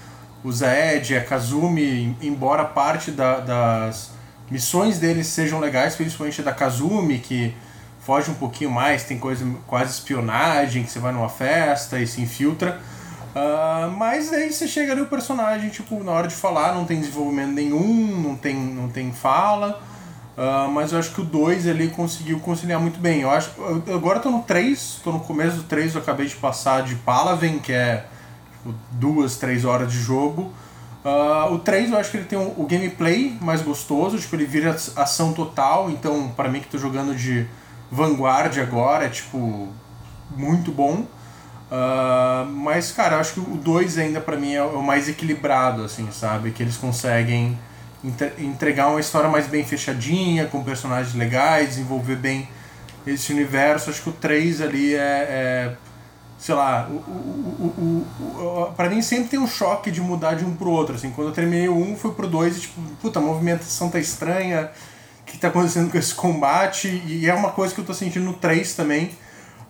o 0.44 0.52
Zaed, 0.52 1.16
a 1.18 1.24
Kazumi, 1.24 2.16
em- 2.22 2.28
embora 2.28 2.64
parte 2.66 3.12
da- 3.12 3.40
das 3.40 4.12
missões 4.50 4.98
deles 5.00 5.28
sejam 5.28 5.60
legais, 5.60 5.96
principalmente 5.96 6.41
da 6.41 6.52
Kazumi, 6.52 7.20
que 7.20 7.54
foge 8.00 8.32
um 8.32 8.34
pouquinho 8.36 8.72
mais, 8.72 9.04
tem 9.04 9.20
coisa 9.20 9.46
quase 9.68 9.91
espionagem, 9.91 10.84
que 10.84 10.90
você 10.91 11.00
vai 11.00 11.12
numa 11.12 11.30
festa 11.30 12.00
e 12.00 12.08
se 12.08 12.22
infiltra. 12.22 12.80
Ah, 13.36 13.91
mas 13.96 14.34
aí 14.34 14.52
você 14.52 14.68
chega 14.68 14.94
ali 14.94 15.02
o 15.02 15.06
personagem, 15.06 15.70
tipo, 15.70 16.04
na 16.04 16.12
hora 16.12 16.28
de 16.28 16.34
falar 16.34 16.74
não 16.74 16.86
tem 16.86 17.00
desenvolvimento 17.00 17.52
nenhum, 17.54 18.22
não 18.22 18.36
tem, 18.36 18.56
não 18.56 18.90
tem 18.90 19.12
fala. 19.12 19.80
Ah, 20.41 20.70
mas 20.72 20.94
eu 20.94 20.99
acho 20.99 21.11
que 21.14 21.20
o 21.20 21.26
2 21.26 21.68
ali 21.68 21.90
conseguiu 21.90 22.40
conciliar 22.40 22.80
muito 22.80 22.98
bem. 22.98 23.22
Eu 23.22 23.30
acho, 23.30 23.52
eu- 23.57 23.84
agora 23.95 24.22
tô 24.22 24.30
no 24.32 24.41
3, 24.44 24.98
tô 25.03 25.11
no 25.11 25.20
começo 25.20 25.57
do 25.57 25.64
3, 25.64 25.94
eu 25.94 26.02
acabei 26.02 26.28
de 26.28 26.36
passar 26.38 26.82
de 26.84 26.95
Palaven, 26.95 27.60
que 27.60 27.74
é 27.74 28.06
tipo, 28.53 28.74
duas, 28.91 29.36
três 29.36 29.66
horas 29.66 29.91
de 29.91 29.99
jogo. 29.99 30.53
Ah, 31.03 31.48
o 31.52 31.60
3 31.60 31.91
eu 31.91 31.98
acho 31.98 32.10
que 32.11 32.18
ele 32.18 32.26
tem 32.26 32.40
um- 32.40 32.53
o 32.56 32.66
gameplay 32.66 33.38
mais 33.41 33.61
gostoso, 33.61 34.18
tipo, 34.18 34.34
ele 34.38 34.45
vira 34.45 34.72
ação 34.95 35.34
total, 35.34 35.90
então 35.90 36.30
para 36.38 36.48
mim 36.48 36.61
que 36.61 36.68
tô 36.70 36.78
jogando 36.78 37.14
de 37.16 37.45
Vanguard 37.91 38.57
agora, 38.60 39.06
é 39.06 39.10
tipo 39.10 39.68
muito 40.38 40.72
bom. 40.72 41.06
Ah, 41.72 42.45
mas, 42.49 42.91
cara, 42.94 43.16
eu 43.18 43.20
acho 43.20 43.34
que 43.34 43.40
o 43.41 43.57
2 43.57 43.98
ainda 43.98 44.22
pra 44.22 44.38
mim 44.38 44.53
é 44.53 44.64
o 44.64 44.82
mais 44.82 45.10
equilibrado, 45.10 45.84
assim, 45.84 46.07
sabe? 46.14 46.52
Que 46.52 46.64
eles 46.64 46.78
conseguem 46.78 47.57
entregar 48.38 48.88
uma 48.88 48.99
história 48.99 49.30
mais 49.30 49.47
bem 49.47 49.65
fechadinha, 49.65 50.45
com 50.45 50.63
personagens 50.63 51.15
legais, 51.15 51.69
desenvolver 51.69 52.15
bem 52.15 52.47
esse 53.05 53.31
universo. 53.34 53.89
Acho 53.89 54.01
que 54.03 54.09
o 54.09 54.13
3 54.13 54.61
ali 54.61 54.95
é. 54.95 54.97
é, 54.97 55.76
sei 56.38 56.55
lá, 56.55 56.88
o, 56.89 56.93
o, 56.93 58.05
o, 58.17 58.41
o, 58.41 58.73
pra 58.73 58.89
mim 58.89 59.01
sempre 59.01 59.30
tem 59.30 59.39
um 59.39 59.47
choque 59.47 59.91
de 59.91 59.99
mudar 59.99 60.35
de 60.35 60.45
um 60.45 60.55
pro 60.55 60.69
outro. 60.69 60.95
Assim, 60.95 61.11
quando 61.11 61.27
eu 61.27 61.34
terminei 61.34 61.67
o 61.67 61.76
1, 61.76 61.97
fui 61.97 62.11
pro 62.13 62.27
2 62.27 62.57
e 62.57 62.59
tipo, 62.61 62.81
puta, 63.01 63.19
a 63.19 63.21
movimentação 63.21 63.89
tá 63.89 63.99
estranha, 63.99 64.71
o 65.21 65.26
que 65.26 65.38
tá 65.38 65.49
acontecendo 65.49 65.91
com 65.91 65.97
esse 65.97 66.15
combate? 66.15 67.03
E 67.05 67.30
é 67.30 67.34
uma 67.34 67.51
coisa 67.51 67.73
que 67.73 67.81
eu 67.81 67.85
tô 67.85 67.93
sentindo 67.93 68.26
no 68.26 68.34
3 68.34 68.73
também. 68.73 69.11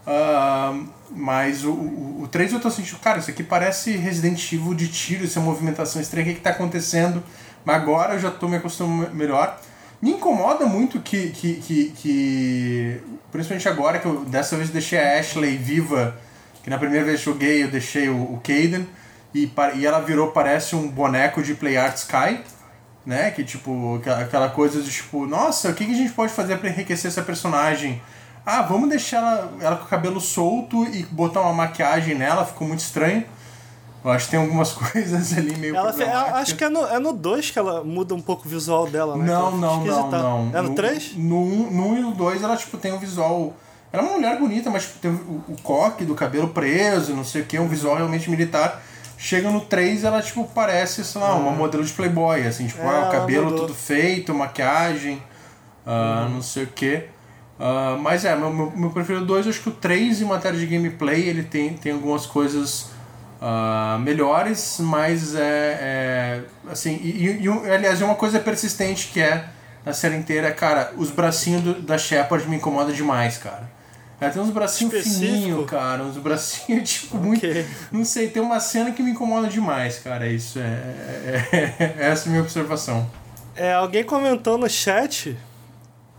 Ah, 0.05 0.79
mas 1.11 1.63
o, 1.63 1.71
o, 1.71 2.23
o 2.23 2.27
3 2.27 2.53
eu 2.53 2.59
tô 2.59 2.69
sentindo, 2.69 2.99
cara, 2.99 3.19
isso 3.19 3.29
aqui 3.29 3.43
parece 3.43 3.95
Resident 3.95 4.51
Evil 4.51 4.73
de 4.73 4.87
tiro, 4.87 5.23
essa 5.23 5.39
movimentação 5.39 6.01
estranha, 6.01 6.25
o 6.25 6.29
que, 6.29 6.35
que 6.35 6.41
tá 6.41 6.51
acontecendo? 6.51 7.23
Mas 7.65 7.75
agora 7.75 8.13
eu 8.13 8.19
já 8.19 8.31
tô 8.31 8.47
me 8.47 8.57
acostumando 8.57 9.13
melhor. 9.13 9.59
Me 10.01 10.11
incomoda 10.11 10.65
muito 10.65 10.99
que, 11.01 11.29
que, 11.29 11.55
que, 11.55 11.89
que- 11.97 13.01
Principalmente 13.31 13.67
agora 13.69 13.99
que 13.99 14.05
eu 14.07 14.21
dessa 14.25 14.55
vez 14.57 14.69
deixei 14.69 14.97
a 14.99 15.19
Ashley 15.19 15.55
viva, 15.57 16.15
que 16.63 16.69
na 16.69 16.77
primeira 16.79 17.05
vez 17.05 17.19
que 17.19 17.25
joguei 17.25 17.63
eu 17.63 17.67
deixei 17.69 18.09
o, 18.09 18.15
o 18.33 18.41
Caden, 18.43 18.87
e, 19.35 19.51
e 19.75 19.85
ela 19.85 19.99
virou, 19.99 20.31
parece 20.31 20.75
um 20.75 20.87
boneco 20.87 21.43
de 21.43 21.53
Play 21.53 21.77
Art 21.77 21.95
Sky, 21.97 22.39
né? 23.05 23.29
Que 23.29 23.43
tipo, 23.43 24.01
aquela- 24.19 24.49
coisa 24.49 24.81
de 24.81 24.89
tipo, 24.89 25.27
nossa, 25.27 25.69
o 25.69 25.73
que, 25.75 25.85
que 25.85 25.91
a 25.91 25.95
gente 25.95 26.11
pode 26.13 26.33
fazer 26.33 26.57
pra 26.57 26.69
enriquecer 26.69 27.09
essa 27.11 27.21
personagem? 27.21 28.01
Ah, 28.45 28.63
vamos 28.63 28.89
deixar 28.89 29.17
ela, 29.17 29.51
ela 29.61 29.75
com 29.75 29.85
o 29.85 29.87
cabelo 29.87 30.19
solto 30.19 30.83
e 30.85 31.03
botar 31.11 31.41
uma 31.41 31.53
maquiagem 31.53 32.15
nela, 32.15 32.45
ficou 32.45 32.67
muito 32.67 32.79
estranho. 32.79 33.23
Eu 34.03 34.11
acho 34.11 34.25
que 34.25 34.31
tem 34.31 34.39
algumas 34.39 34.71
coisas 34.73 35.37
ali 35.37 35.55
meio 35.57 35.75
Ela, 35.75 36.39
acho 36.39 36.55
que 36.55 36.63
é 36.63 36.69
no, 36.69 36.85
é 36.85 36.99
no 36.99 37.13
2 37.13 37.51
que 37.51 37.59
ela 37.59 37.83
muda 37.83 38.15
um 38.15 38.21
pouco 38.21 38.45
o 38.47 38.49
visual 38.49 38.87
dela, 38.87 39.17
né? 39.17 39.25
Não, 39.25 39.57
não, 39.57 39.83
não, 39.83 40.11
não. 40.11 40.51
É 40.53 40.61
no 40.61 40.73
3? 40.73 41.15
No 41.15 41.43
1 41.43 41.71
no 41.71 41.87
um 41.87 41.97
e 41.97 42.01
no 42.01 42.11
2 42.11 42.41
ela 42.43 42.55
tipo, 42.55 42.77
tem 42.77 42.93
um 42.93 42.99
visual. 42.99 43.53
Ela 43.91 44.03
é 44.03 44.05
uma 44.05 44.15
mulher 44.15 44.39
bonita, 44.39 44.69
mas 44.69 44.83
tipo, 44.83 44.99
tem 44.99 45.11
o, 45.11 45.43
o 45.47 45.55
coque 45.61 46.05
do 46.05 46.15
cabelo 46.15 46.49
preso, 46.49 47.13
não 47.13 47.23
sei 47.23 47.41
o 47.41 47.45
que, 47.45 47.59
um 47.59 47.67
visual 47.67 47.95
realmente 47.95 48.29
militar. 48.29 48.81
Chega 49.17 49.51
no 49.51 49.61
3, 49.61 50.05
ela 50.05 50.21
tipo 50.21 50.49
parece, 50.55 51.03
sei 51.03 51.19
lá, 51.19 51.35
uma 51.35 51.51
modelo 51.51 51.83
de 51.83 51.91
Playboy, 51.91 52.47
assim, 52.47 52.67
tipo, 52.67 52.81
É, 52.81 52.87
ah, 52.87 53.09
o 53.09 53.11
cabelo 53.11 53.45
mudou. 53.45 53.67
tudo 53.67 53.73
feito, 53.73 54.33
maquiagem, 54.33 55.21
ah, 55.85 56.29
não 56.31 56.41
sei 56.41 56.63
o 56.63 56.67
que. 56.67 57.03
mas 58.01 58.23
é, 58.23 58.33
meu, 58.33 58.49
meu, 58.53 58.71
meu 58.71 58.89
preferido 58.91 59.25
2, 59.25 59.47
acho 59.47 59.61
que 59.61 59.67
o 59.67 59.73
3 59.73 60.21
em 60.21 60.25
matéria 60.25 60.57
de 60.57 60.65
gameplay, 60.65 61.27
ele 61.27 61.43
tem, 61.43 61.73
tem 61.73 61.91
algumas 61.91 62.25
coisas 62.25 62.91
ah, 63.41 63.97
melhores, 64.01 64.77
mas 64.79 65.35
é, 65.35 65.39
é, 65.41 66.41
assim, 66.71 66.99
e, 67.01 67.41
e- 67.45 67.71
aliás, 67.71 68.01
uma 68.01 68.15
coisa 68.15 68.39
persistente 68.39 69.07
que 69.13 69.21
é 69.21 69.45
na 69.85 69.93
série 69.93 70.15
inteira, 70.17 70.51
cara, 70.51 70.91
os 70.97 71.09
bracinhos 71.09 71.61
do- 71.63 71.81
da 71.81 71.97
Shepard 71.97 72.47
me 72.49 72.57
incomodam 72.57 72.93
demais, 72.93 73.37
cara. 73.37 73.69
Ela 74.21 74.31
tem 74.31 74.41
uns 74.41 74.49
bracinhos 74.49 74.93
fininhos, 75.01 75.65
cara, 75.69 76.03
uns 76.03 76.17
bracinhos, 76.17 76.89
tipo, 76.91 77.17
muito. 77.17 77.37
Ok. 77.45 77.65
Não 77.89 78.03
sei, 78.03 78.27
tem 78.29 78.41
uma 78.41 78.59
cena 78.59 78.91
que 78.91 79.01
me 79.01 79.11
incomoda 79.11 79.47
demais, 79.47 79.99
cara. 79.99 80.27
Isso 80.27 80.59
é. 80.59 80.63
é- 80.63 81.49
é- 81.79 81.95
essa 82.11 82.25
é 82.25 82.27
a 82.27 82.31
minha 82.31 82.41
observação. 82.43 83.09
É, 83.55 83.73
alguém 83.73 84.03
comentou 84.03 84.57
no 84.57 84.69
chat 84.69 85.37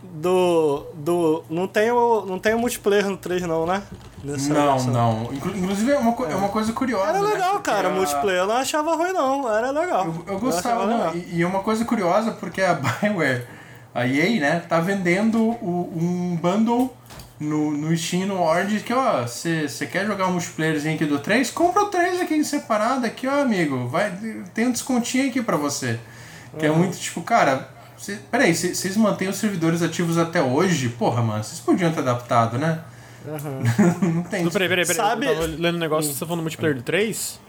do. 0.03 0.85
do 0.93 1.43
não, 1.49 1.67
tem 1.67 1.91
o, 1.91 2.25
não 2.25 2.39
tem 2.39 2.53
o 2.53 2.59
multiplayer 2.59 3.07
no 3.07 3.17
3, 3.17 3.43
não, 3.43 3.65
né? 3.65 3.81
Nessa 4.23 4.53
não, 4.53 4.73
versão. 4.73 4.91
não. 4.93 5.33
Inclu- 5.33 5.55
Inclusive 5.55 5.91
é 5.91 5.97
uma, 5.97 6.13
co- 6.13 6.25
é 6.25 6.35
uma 6.35 6.49
coisa 6.49 6.71
curiosa. 6.73 7.09
Era 7.09 7.19
né? 7.21 7.33
legal, 7.33 7.51
Porque 7.53 7.69
cara. 7.71 7.87
a- 7.87 7.91
Multiplayer 7.91 8.41
eu 8.41 8.47
não 8.47 8.55
achava 8.57 8.95
ruim, 8.95 9.11
não. 9.13 9.51
Era 9.53 9.71
legal. 9.71 10.05
Eu, 10.05 10.33
eu 10.33 10.39
gostava, 10.39 10.85
não, 10.85 11.15
e, 11.15 11.37
e 11.37 11.41
é 11.41 11.47
uma 11.47 11.59
coisa 11.61 11.83
curiosa 11.85 12.31
porque 12.31 12.61
a 12.61 12.73
Bioware, 13.01 13.45
a 13.95 14.05
EA, 14.07 14.39
né, 14.39 14.63
tá 14.67 14.79
vendendo 14.79 15.39
o- 15.41 15.91
um 15.95 16.35
bundle 16.41 16.95
no, 17.39 17.71
no 17.71 17.97
Steam 17.97 18.27
no 18.27 18.35
Word 18.41 18.81
que, 18.81 18.93
ó, 18.93 19.23
você 19.23 19.67
quer 19.91 20.05
jogar 20.05 20.27
um 20.27 20.33
multiplayerzinho 20.33 20.93
aqui 20.93 21.05
do 21.05 21.17
3? 21.17 21.49
Compra 21.49 21.81
o 21.83 21.87
3 21.87 22.21
aqui 22.21 22.35
em 22.35 22.43
separado 22.43 23.03
aqui, 23.05 23.27
ó, 23.27 23.41
amigo. 23.41 23.87
Vai, 23.87 24.11
tem 24.53 24.67
um 24.67 24.71
descontinho 24.71 25.27
aqui 25.29 25.41
pra 25.41 25.57
você. 25.57 25.99
Que 26.59 26.67
uhum. 26.67 26.73
é 26.73 26.77
muito 26.77 26.97
tipo, 26.99 27.21
cara, 27.23 27.67
cê, 28.01 28.19
peraí, 28.29 28.53
vocês 28.53 28.97
mantêm 28.97 29.29
os 29.29 29.35
servidores 29.35 29.81
ativos 29.81 30.17
até 30.17 30.41
hoje? 30.41 30.89
Porra, 30.89 31.21
mano, 31.21 31.43
vocês 31.43 31.59
podiam 31.59 31.91
ter 31.91 31.99
adaptado, 31.99 32.57
né? 32.57 32.81
Uhum. 33.25 34.13
não 34.15 34.23
tem. 34.23 34.49
Peraí, 34.49 34.67
peraí, 34.67 34.85
peraí. 34.85 34.95
Sabe... 34.95 35.25
Eu 35.27 35.35
tava 35.35 35.47
lendo 35.47 35.75
um 35.75 35.79
negócio, 35.79 36.11
você 36.11 36.19
tá 36.19 36.25
falando 36.25 36.39
do 36.39 36.43
multiplayer 36.43 36.75
do 36.75 36.83
3? 36.83 37.39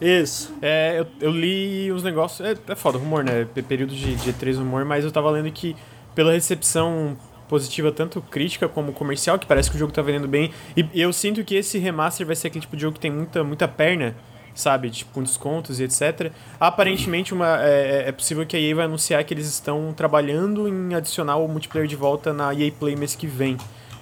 Isso. 0.00 0.54
É, 0.62 1.00
eu, 1.00 1.06
eu 1.20 1.30
li 1.30 1.92
uns 1.92 2.02
negócios. 2.02 2.40
É, 2.40 2.54
é 2.72 2.74
foda, 2.74 2.98
rumor, 2.98 3.22
né? 3.22 3.46
Período 3.68 3.94
de, 3.94 4.14
de 4.16 4.32
E3 4.32 4.56
rumor, 4.56 4.84
mas 4.84 5.04
eu 5.04 5.12
tava 5.12 5.30
lendo 5.30 5.50
que 5.52 5.76
pela 6.14 6.32
recepção 6.32 7.16
positiva, 7.48 7.90
tanto 7.90 8.22
crítica 8.22 8.68
como 8.68 8.92
comercial, 8.92 9.38
que 9.38 9.44
parece 9.44 9.68
que 9.68 9.76
o 9.76 9.78
jogo 9.78 9.92
tá 9.92 10.00
vendendo 10.00 10.28
bem. 10.28 10.52
E 10.76 10.88
eu 10.94 11.12
sinto 11.12 11.44
que 11.44 11.56
esse 11.56 11.78
remaster 11.78 12.26
vai 12.26 12.36
ser 12.36 12.46
aquele 12.46 12.62
tipo 12.62 12.76
de 12.76 12.82
jogo 12.82 12.94
que 12.94 13.00
tem 13.00 13.10
muita, 13.10 13.44
muita 13.44 13.68
perna, 13.68 14.14
sabe? 14.54 14.90
Tipo, 14.90 15.12
com 15.12 15.22
descontos 15.22 15.80
e 15.80 15.84
etc. 15.84 16.32
Aparentemente, 16.58 17.32
uma, 17.32 17.62
é, 17.62 18.04
é, 18.04 18.08
é 18.08 18.12
possível 18.12 18.46
que 18.46 18.56
a 18.56 18.60
EA 18.60 18.74
vai 18.74 18.84
anunciar 18.84 19.22
que 19.24 19.34
eles 19.34 19.46
estão 19.46 19.92
trabalhando 19.92 20.68
em 20.68 20.94
adicionar 20.94 21.36
o 21.36 21.48
multiplayer 21.48 21.88
de 21.88 21.96
volta 21.96 22.32
na 22.32 22.54
EA 22.54 22.70
Play 22.72 22.96
mês 22.96 23.14
que 23.14 23.26
vem. 23.26 23.56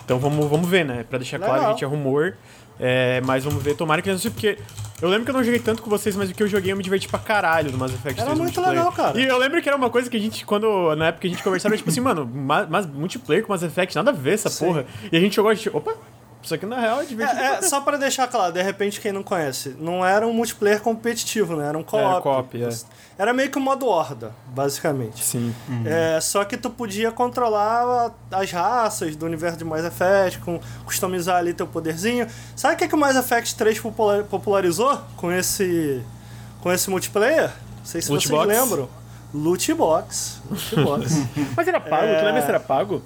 Então 0.04 0.18
vamos, 0.18 0.48
vamos 0.48 0.68
ver, 0.68 0.84
né? 0.84 1.04
Pra 1.08 1.18
deixar 1.18 1.38
claro, 1.38 1.54
Legal. 1.54 1.68
a 1.68 1.72
gente 1.72 1.84
é 1.84 1.86
rumor. 1.86 2.34
É, 2.80 3.20
mas 3.24 3.42
vamos 3.42 3.60
ver, 3.62 3.74
tomara 3.74 4.00
que 4.00 4.08
eles 4.08 4.24
anunciem, 4.24 4.32
porque 4.32 4.58
eu 5.02 5.08
lembro 5.08 5.24
que 5.24 5.30
eu 5.30 5.34
não 5.34 5.42
joguei 5.42 5.58
tanto 5.58 5.82
com 5.82 5.90
vocês, 5.90 6.14
mas 6.14 6.30
o 6.30 6.34
que 6.34 6.42
eu 6.42 6.46
joguei 6.46 6.72
eu 6.72 6.76
me 6.76 6.82
diverti 6.82 7.08
pra 7.08 7.18
caralho 7.18 7.72
do 7.72 7.78
Mass 7.78 7.92
Effect 7.92 8.20
Era 8.20 8.34
muito 8.36 8.60
legal, 8.60 8.92
cara. 8.92 9.20
E 9.20 9.24
eu 9.24 9.36
lembro 9.36 9.60
que 9.60 9.68
era 9.68 9.76
uma 9.76 9.90
coisa 9.90 10.08
que 10.08 10.16
a 10.16 10.20
gente, 10.20 10.46
quando, 10.46 10.94
na 10.94 11.08
época 11.08 11.22
que 11.22 11.26
a 11.26 11.30
gente 11.30 11.42
conversava, 11.42 11.76
tipo 11.76 11.90
assim, 11.90 11.98
mano, 12.02 12.28
mas 12.68 12.86
multiplayer 12.86 13.44
com 13.44 13.52
Mass 13.52 13.64
Effect, 13.64 13.96
nada 13.96 14.10
a 14.10 14.14
ver 14.14 14.34
essa 14.34 14.48
Sim. 14.48 14.66
porra. 14.66 14.86
E 15.10 15.16
a 15.16 15.20
gente 15.20 15.34
jogou, 15.34 15.50
a 15.50 15.54
gente, 15.54 15.68
opa, 15.70 15.94
isso 16.42 16.54
aqui 16.54 16.66
na 16.66 16.78
real 16.78 17.00
é 17.00 17.04
divertido. 17.04 17.40
É, 17.40 17.54
é, 17.56 17.62
só 17.62 17.80
pra 17.80 17.96
deixar 17.96 18.28
claro, 18.28 18.52
de 18.52 18.62
repente 18.62 19.00
quem 19.00 19.12
não 19.12 19.22
conhece, 19.22 19.76
não 19.78 20.04
era 20.04 20.26
um 20.26 20.32
multiplayer 20.32 20.80
competitivo, 20.80 21.56
né? 21.56 21.68
Era 21.68 21.76
um 21.78 21.82
co-op. 21.82 22.56
Era, 22.56 22.70
co 22.70 22.76
é. 22.76 22.78
era 23.18 23.32
meio 23.32 23.50
que 23.50 23.58
um 23.58 23.62
modo 23.62 23.86
horda, 23.86 24.32
basicamente. 24.46 25.24
Sim. 25.24 25.54
Uhum. 25.68 25.82
É, 25.86 26.20
só 26.20 26.44
que 26.44 26.56
tu 26.56 26.70
podia 26.70 27.10
controlar 27.10 28.12
as 28.30 28.50
raças 28.52 29.16
do 29.16 29.26
universo 29.26 29.58
de 29.58 29.64
Mass 29.64 29.84
Effect, 29.84 30.38
com, 30.38 30.60
customizar 30.84 31.36
ali 31.36 31.52
teu 31.52 31.66
poderzinho. 31.66 32.26
Sabe 32.54 32.74
o 32.74 32.78
que, 32.78 32.88
que 32.88 32.94
o 32.94 32.98
Mass 32.98 33.16
Effect 33.16 33.54
3 33.56 33.80
popularizou 34.30 35.00
com 35.16 35.32
esse, 35.32 36.02
com 36.60 36.72
esse 36.72 36.88
multiplayer? 36.88 37.50
Não 37.78 37.84
sei 37.84 38.00
se 38.00 38.10
Loot 38.10 38.28
vocês 38.28 38.46
box. 38.46 38.48
lembram. 38.48 38.88
Loot 39.34 39.74
Box. 39.74 40.40
Loot 40.50 40.76
box. 40.76 41.26
Mas 41.56 41.68
era 41.68 41.80
pago? 41.80 42.06
É... 42.06 42.18
Tu 42.18 42.24
lembra 42.24 42.42
se 42.42 42.48
era 42.48 42.60
pago? 42.60 43.02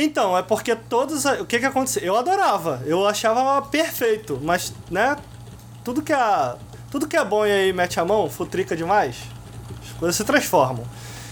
Então, 0.00 0.38
é 0.38 0.42
porque 0.42 0.76
todos. 0.76 1.24
O 1.24 1.44
que 1.44 1.58
que 1.58 1.66
aconteceu? 1.66 2.04
Eu 2.04 2.16
adorava, 2.16 2.80
eu 2.86 3.04
achava 3.04 3.60
perfeito, 3.62 4.38
mas, 4.40 4.72
né? 4.88 5.16
Tudo 5.82 6.02
que 6.02 6.12
é. 6.12 6.54
Tudo 6.88 7.08
que 7.08 7.16
é 7.16 7.24
bom 7.24 7.44
e 7.44 7.50
aí 7.50 7.72
mete 7.72 7.98
a 7.98 8.04
mão, 8.04 8.30
futrica 8.30 8.76
demais, 8.76 9.16
as 9.82 9.98
coisas 9.98 10.14
se 10.14 10.22
transformam. 10.22 10.84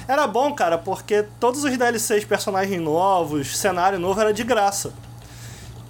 Era 0.09 0.27
bom, 0.27 0.53
cara, 0.53 0.77
porque 0.77 1.25
todos 1.39 1.63
os 1.63 1.79
DLCs, 1.79 2.25
personagens 2.25 2.83
novos, 2.83 3.57
cenário 3.57 4.01
novo 4.01 4.21
era 4.21 4.33
de 4.33 4.43
graça. 4.43 4.93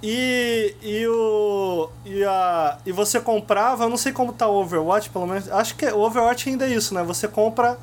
E, 0.03 0.75
e 0.83 1.07
o. 1.07 1.89
E, 2.05 2.23
a, 2.23 2.77
e 2.85 2.91
você 2.91 3.19
comprava, 3.19 3.85
eu 3.85 3.89
não 3.89 3.97
sei 3.97 4.11
como 4.11 4.31
tá 4.31 4.47
o 4.47 4.53
Overwatch, 4.61 5.09
pelo 5.09 5.25
menos. 5.25 5.51
Acho 5.51 5.75
que 5.75 5.87
o 5.87 6.01
Overwatch 6.01 6.47
ainda 6.47 6.67
é 6.67 6.69
isso, 6.69 6.93
né? 6.93 7.01
Você 7.01 7.27
compra 7.27 7.79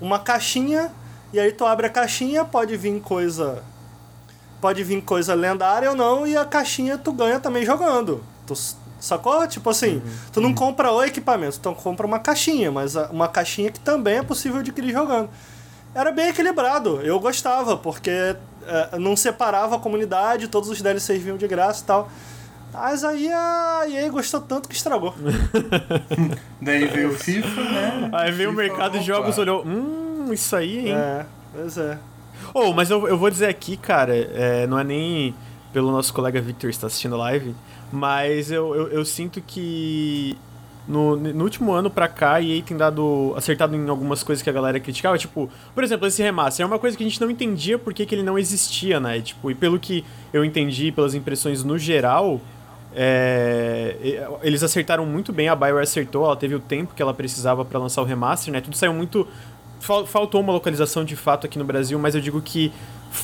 uma 0.00 0.18
caixinha 0.18 0.90
e 1.32 1.38
aí 1.38 1.52
tu 1.52 1.64
abre 1.64 1.86
a 1.86 1.90
caixinha, 1.90 2.44
pode 2.44 2.76
vir 2.76 3.00
coisa 3.00 3.62
pode 4.66 4.82
vir 4.82 5.00
coisa 5.00 5.32
lendária 5.32 5.90
ou 5.90 5.94
não, 5.94 6.26
e 6.26 6.36
a 6.36 6.44
caixinha 6.44 6.98
tu 6.98 7.12
ganha 7.12 7.38
também 7.38 7.64
jogando. 7.64 8.20
Tu, 8.48 8.52
sacou? 8.98 9.46
Tipo 9.46 9.70
assim, 9.70 9.98
uhum. 9.98 10.12
tu 10.32 10.40
não 10.40 10.52
compra 10.52 10.90
o 10.90 11.04
equipamento, 11.04 11.60
tu 11.60 11.72
compra 11.72 12.04
uma 12.04 12.18
caixinha, 12.18 12.72
mas 12.72 12.96
uma 12.96 13.28
caixinha 13.28 13.70
que 13.70 13.78
também 13.78 14.18
é 14.18 14.22
possível 14.24 14.58
adquirir 14.58 14.90
jogando. 14.90 15.30
Era 15.94 16.10
bem 16.10 16.30
equilibrado, 16.30 17.00
eu 17.02 17.20
gostava, 17.20 17.76
porque 17.76 18.10
é, 18.10 18.98
não 18.98 19.14
separava 19.14 19.76
a 19.76 19.78
comunidade, 19.78 20.48
todos 20.48 20.68
os 20.68 20.82
DLCs 20.82 21.22
vinham 21.22 21.36
de 21.36 21.46
graça 21.46 21.84
e 21.84 21.86
tal. 21.86 22.10
Mas 22.74 23.04
aí 23.04 23.30
a 23.32 23.84
EA 23.88 24.10
gostou 24.10 24.40
tanto 24.40 24.68
que 24.68 24.74
estragou. 24.74 25.14
Daí 26.60 26.88
veio 26.88 27.10
o 27.10 27.14
FIFA, 27.14 27.60
né? 27.62 28.10
Aí 28.12 28.32
veio 28.32 28.50
FIFA, 28.50 28.62
o 28.62 28.66
mercado 28.66 28.98
de 28.98 29.06
jogos 29.06 29.38
olhou, 29.38 29.64
hum, 29.64 30.32
isso 30.32 30.56
aí, 30.56 30.88
hein? 30.88 30.92
É, 30.92 31.24
pois 31.54 31.78
é. 31.78 31.96
Oh, 32.58 32.72
mas 32.72 32.90
eu, 32.90 33.06
eu 33.06 33.18
vou 33.18 33.28
dizer 33.28 33.48
aqui, 33.48 33.76
cara, 33.76 34.16
é, 34.16 34.66
não 34.66 34.78
é 34.78 34.82
nem 34.82 35.34
pelo 35.74 35.92
nosso 35.92 36.10
colega 36.14 36.40
Victor 36.40 36.70
estar 36.70 36.86
assistindo 36.86 37.14
a 37.14 37.18
live, 37.18 37.54
mas 37.92 38.50
eu, 38.50 38.74
eu, 38.74 38.88
eu 38.88 39.04
sinto 39.04 39.42
que 39.42 40.38
no, 40.88 41.16
no, 41.16 41.44
último 41.44 41.72
ano 41.72 41.90
pra 41.90 42.08
cá, 42.08 42.36
a 42.36 42.42
EA 42.42 42.62
tem 42.62 42.74
dado 42.74 43.34
acertado 43.36 43.76
em 43.76 43.86
algumas 43.90 44.22
coisas 44.22 44.42
que 44.42 44.48
a 44.48 44.52
galera 44.54 44.80
criticava. 44.80 45.18
Tipo, 45.18 45.50
por 45.74 45.84
exemplo, 45.84 46.06
esse 46.06 46.22
remaster 46.22 46.64
é 46.64 46.66
uma 46.66 46.78
coisa 46.78 46.96
que 46.96 47.04
a 47.04 47.06
gente 47.06 47.20
não 47.20 47.30
entendia 47.30 47.78
porque 47.78 48.06
que 48.06 48.14
ele 48.14 48.22
não 48.22 48.38
existia, 48.38 48.98
né? 48.98 49.20
Tipo, 49.20 49.50
e 49.50 49.54
pelo 49.54 49.78
que 49.78 50.02
eu 50.32 50.42
entendi, 50.42 50.90
pelas 50.90 51.14
impressões 51.14 51.62
no 51.62 51.76
geral, 51.76 52.40
é, 52.94 54.26
eles 54.42 54.62
acertaram 54.62 55.04
muito 55.04 55.30
bem. 55.30 55.50
A 55.50 55.54
Bioware 55.54 55.82
acertou, 55.82 56.24
ela 56.24 56.36
teve 56.36 56.54
o 56.54 56.60
tempo 56.60 56.94
que 56.94 57.02
ela 57.02 57.12
precisava 57.12 57.66
para 57.66 57.78
lançar 57.78 58.00
o 58.00 58.06
remaster, 58.06 58.50
né? 58.50 58.62
Tudo 58.62 58.74
saiu 58.74 58.94
muito 58.94 59.28
faltou 60.06 60.40
uma 60.40 60.52
localização 60.52 61.04
de 61.04 61.14
fato 61.14 61.46
aqui 61.46 61.58
no 61.58 61.64
Brasil, 61.64 61.98
mas 61.98 62.14
eu 62.14 62.20
digo 62.20 62.40
que 62.42 62.72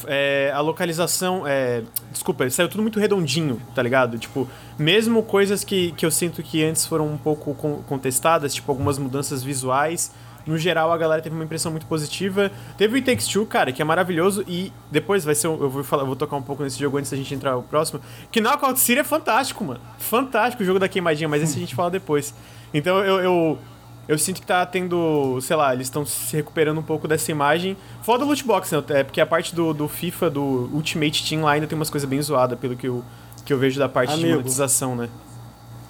é, 0.06 0.52
a 0.54 0.60
localização. 0.60 1.46
É, 1.46 1.82
desculpa, 2.10 2.48
saiu 2.50 2.68
tudo 2.68 2.82
muito 2.82 3.00
redondinho, 3.00 3.60
tá 3.74 3.82
ligado? 3.82 4.18
Tipo, 4.18 4.48
mesmo 4.78 5.22
coisas 5.22 5.64
que, 5.64 5.92
que 5.92 6.06
eu 6.06 6.10
sinto 6.10 6.42
que 6.42 6.64
antes 6.64 6.86
foram 6.86 7.06
um 7.06 7.18
pouco 7.18 7.54
contestadas, 7.86 8.54
tipo 8.54 8.70
algumas 8.70 8.98
mudanças 8.98 9.42
visuais. 9.42 10.12
No 10.44 10.58
geral, 10.58 10.92
a 10.92 10.98
galera 10.98 11.22
teve 11.22 11.36
uma 11.36 11.44
impressão 11.44 11.70
muito 11.70 11.86
positiva. 11.86 12.50
Teve 12.76 12.94
o 12.94 12.96
It 12.96 13.06
Takes 13.06 13.28
Two, 13.28 13.46
cara, 13.46 13.70
que 13.70 13.80
é 13.80 13.84
maravilhoso. 13.84 14.44
E 14.48 14.72
depois 14.90 15.24
vai 15.24 15.36
ser. 15.36 15.46
Eu 15.46 15.70
vou, 15.70 15.84
falar, 15.84 16.02
vou 16.02 16.16
tocar 16.16 16.36
um 16.36 16.42
pouco 16.42 16.64
nesse 16.64 16.78
jogo 16.80 16.98
antes 16.98 17.10
da 17.10 17.16
gente 17.16 17.32
entrar 17.32 17.54
no 17.54 17.62
próximo. 17.62 18.00
Que 18.30 18.40
Knockout 18.40 18.80
City 18.80 18.98
é 18.98 19.04
fantástico, 19.04 19.62
mano. 19.62 19.80
Fantástico 19.98 20.62
o 20.62 20.66
jogo 20.66 20.80
da 20.80 20.88
queimadinha, 20.88 21.28
mas 21.28 21.42
esse 21.42 21.56
a 21.56 21.60
gente 21.60 21.76
fala 21.76 21.90
depois. 21.90 22.34
Então 22.74 22.98
eu, 23.04 23.20
eu 23.20 23.58
eu 24.08 24.18
sinto 24.18 24.40
que 24.40 24.46
tá 24.46 24.64
tendo, 24.66 25.40
sei 25.40 25.56
lá, 25.56 25.72
eles 25.72 25.86
estão 25.86 26.04
se 26.04 26.34
recuperando 26.36 26.78
um 26.78 26.82
pouco 26.82 27.06
dessa 27.06 27.30
imagem. 27.30 27.76
Foda 28.02 28.24
o 28.24 28.28
loot 28.28 28.44
box, 28.44 28.72
né? 28.74 28.82
É 28.88 29.04
porque 29.04 29.20
a 29.20 29.26
parte 29.26 29.54
do, 29.54 29.72
do 29.72 29.88
FIFA, 29.88 30.30
do 30.30 30.70
Ultimate 30.72 31.28
Team 31.28 31.42
lá 31.42 31.52
ainda 31.52 31.66
tem 31.66 31.76
umas 31.76 31.90
coisas 31.90 32.08
bem 32.08 32.20
zoadas, 32.20 32.58
pelo 32.58 32.76
que 32.76 32.88
eu, 32.88 33.04
que 33.44 33.52
eu 33.52 33.58
vejo 33.58 33.78
da 33.78 33.88
parte 33.88 34.12
Amigo, 34.12 34.28
de 34.28 34.34
monetização, 34.34 34.96
né? 34.96 35.08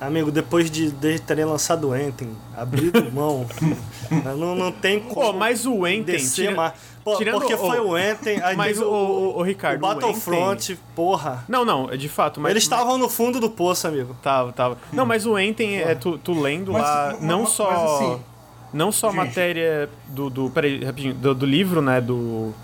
Amigo, 0.01 0.31
depois 0.33 0.71
de, 0.71 0.91
de 0.91 1.21
terem 1.21 1.45
lançado 1.45 1.89
o 1.89 1.97
Enten, 1.97 2.31
abrido 2.57 3.11
mão, 3.13 3.47
não, 4.37 4.55
não 4.57 4.73
tem 4.73 4.99
como. 5.01 5.15
Pô, 5.15 5.33
mas 5.33 5.65
o 5.65 5.87
Enten. 5.87 6.17
Tira... 6.17 6.55
Mais. 6.55 6.73
Pô, 7.05 7.17
Tirando, 7.17 7.41
porque 7.41 7.57
foi 7.57 7.81
o 7.81 7.99
Enten. 7.99 8.41
Mas 8.57 8.81
o, 8.81 8.85
o, 8.85 9.39
o, 9.39 9.43
Ricardo. 9.43 9.79
O 9.79 9.81
Battlefront, 9.81 10.79
porra. 10.95 11.45
Não, 11.49 11.65
não, 11.65 11.91
é 11.91 11.97
de 11.97 12.09
fato. 12.09 12.41
Mas, 12.41 12.53
Eles 12.53 12.63
estavam 12.63 12.97
no 12.97 13.09
fundo 13.09 13.41
do 13.41 13.51
poço, 13.51 13.89
amigo. 13.89 14.17
Tava, 14.23 14.53
tava. 14.53 14.79
Não, 14.93 15.05
mas 15.05 15.27
o 15.27 15.37
Enten 15.39 15.81
é 15.81 15.95
tu, 15.95 16.17
tu 16.19 16.33
lendo 16.39 16.73
mas, 16.73 16.83
lá. 16.83 17.09
Mas, 17.13 17.23
não 17.23 17.45
só. 17.45 17.71
Mas 17.71 17.91
assim, 17.91 18.21
não 18.73 18.93
só 18.93 19.09
a 19.09 19.13
matéria 19.13 19.91
do. 20.07 20.31
do 20.31 20.51
peraí, 20.51 20.85
rapidinho. 20.85 21.15
Do, 21.15 21.35
do 21.35 21.47
livro, 21.47 21.83
né? 21.83 22.01
Do 22.01 22.55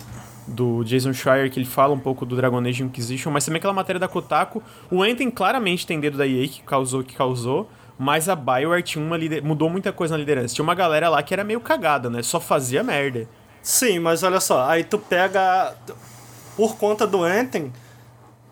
do 0.48 0.82
Jason 0.82 1.12
Schreier, 1.12 1.50
que 1.50 1.58
ele 1.58 1.66
fala 1.66 1.92
um 1.92 1.98
pouco 1.98 2.24
do 2.24 2.34
Dragon 2.34 2.58
Age 2.58 2.82
Inquisition, 2.82 3.30
mas 3.30 3.44
também 3.44 3.58
aquela 3.58 3.74
matéria 3.74 4.00
da 4.00 4.08
Kotaku. 4.08 4.62
O 4.90 5.04
Enten 5.04 5.30
claramente 5.30 5.86
tem 5.86 6.00
dedo 6.00 6.16
da 6.16 6.26
EA 6.26 6.48
que 6.48 6.62
causou 6.62 7.00
o 7.00 7.04
que 7.04 7.14
causou, 7.14 7.68
mas 7.98 8.28
a 8.28 8.34
Bioware 8.34 8.82
tinha 8.82 9.04
uma 9.04 9.16
lider... 9.16 9.44
mudou 9.44 9.68
muita 9.68 9.92
coisa 9.92 10.14
na 10.14 10.18
liderança. 10.18 10.54
Tinha 10.54 10.62
uma 10.62 10.74
galera 10.74 11.08
lá 11.08 11.22
que 11.22 11.34
era 11.34 11.44
meio 11.44 11.60
cagada, 11.60 12.08
né? 12.08 12.22
Só 12.22 12.40
fazia 12.40 12.82
merda. 12.82 13.28
Sim, 13.62 13.98
mas 13.98 14.22
olha 14.22 14.40
só, 14.40 14.68
aí 14.68 14.84
tu 14.84 14.98
pega. 14.98 15.74
Por 16.56 16.76
conta 16.76 17.06
do 17.06 17.22
Anthem, 17.22 17.72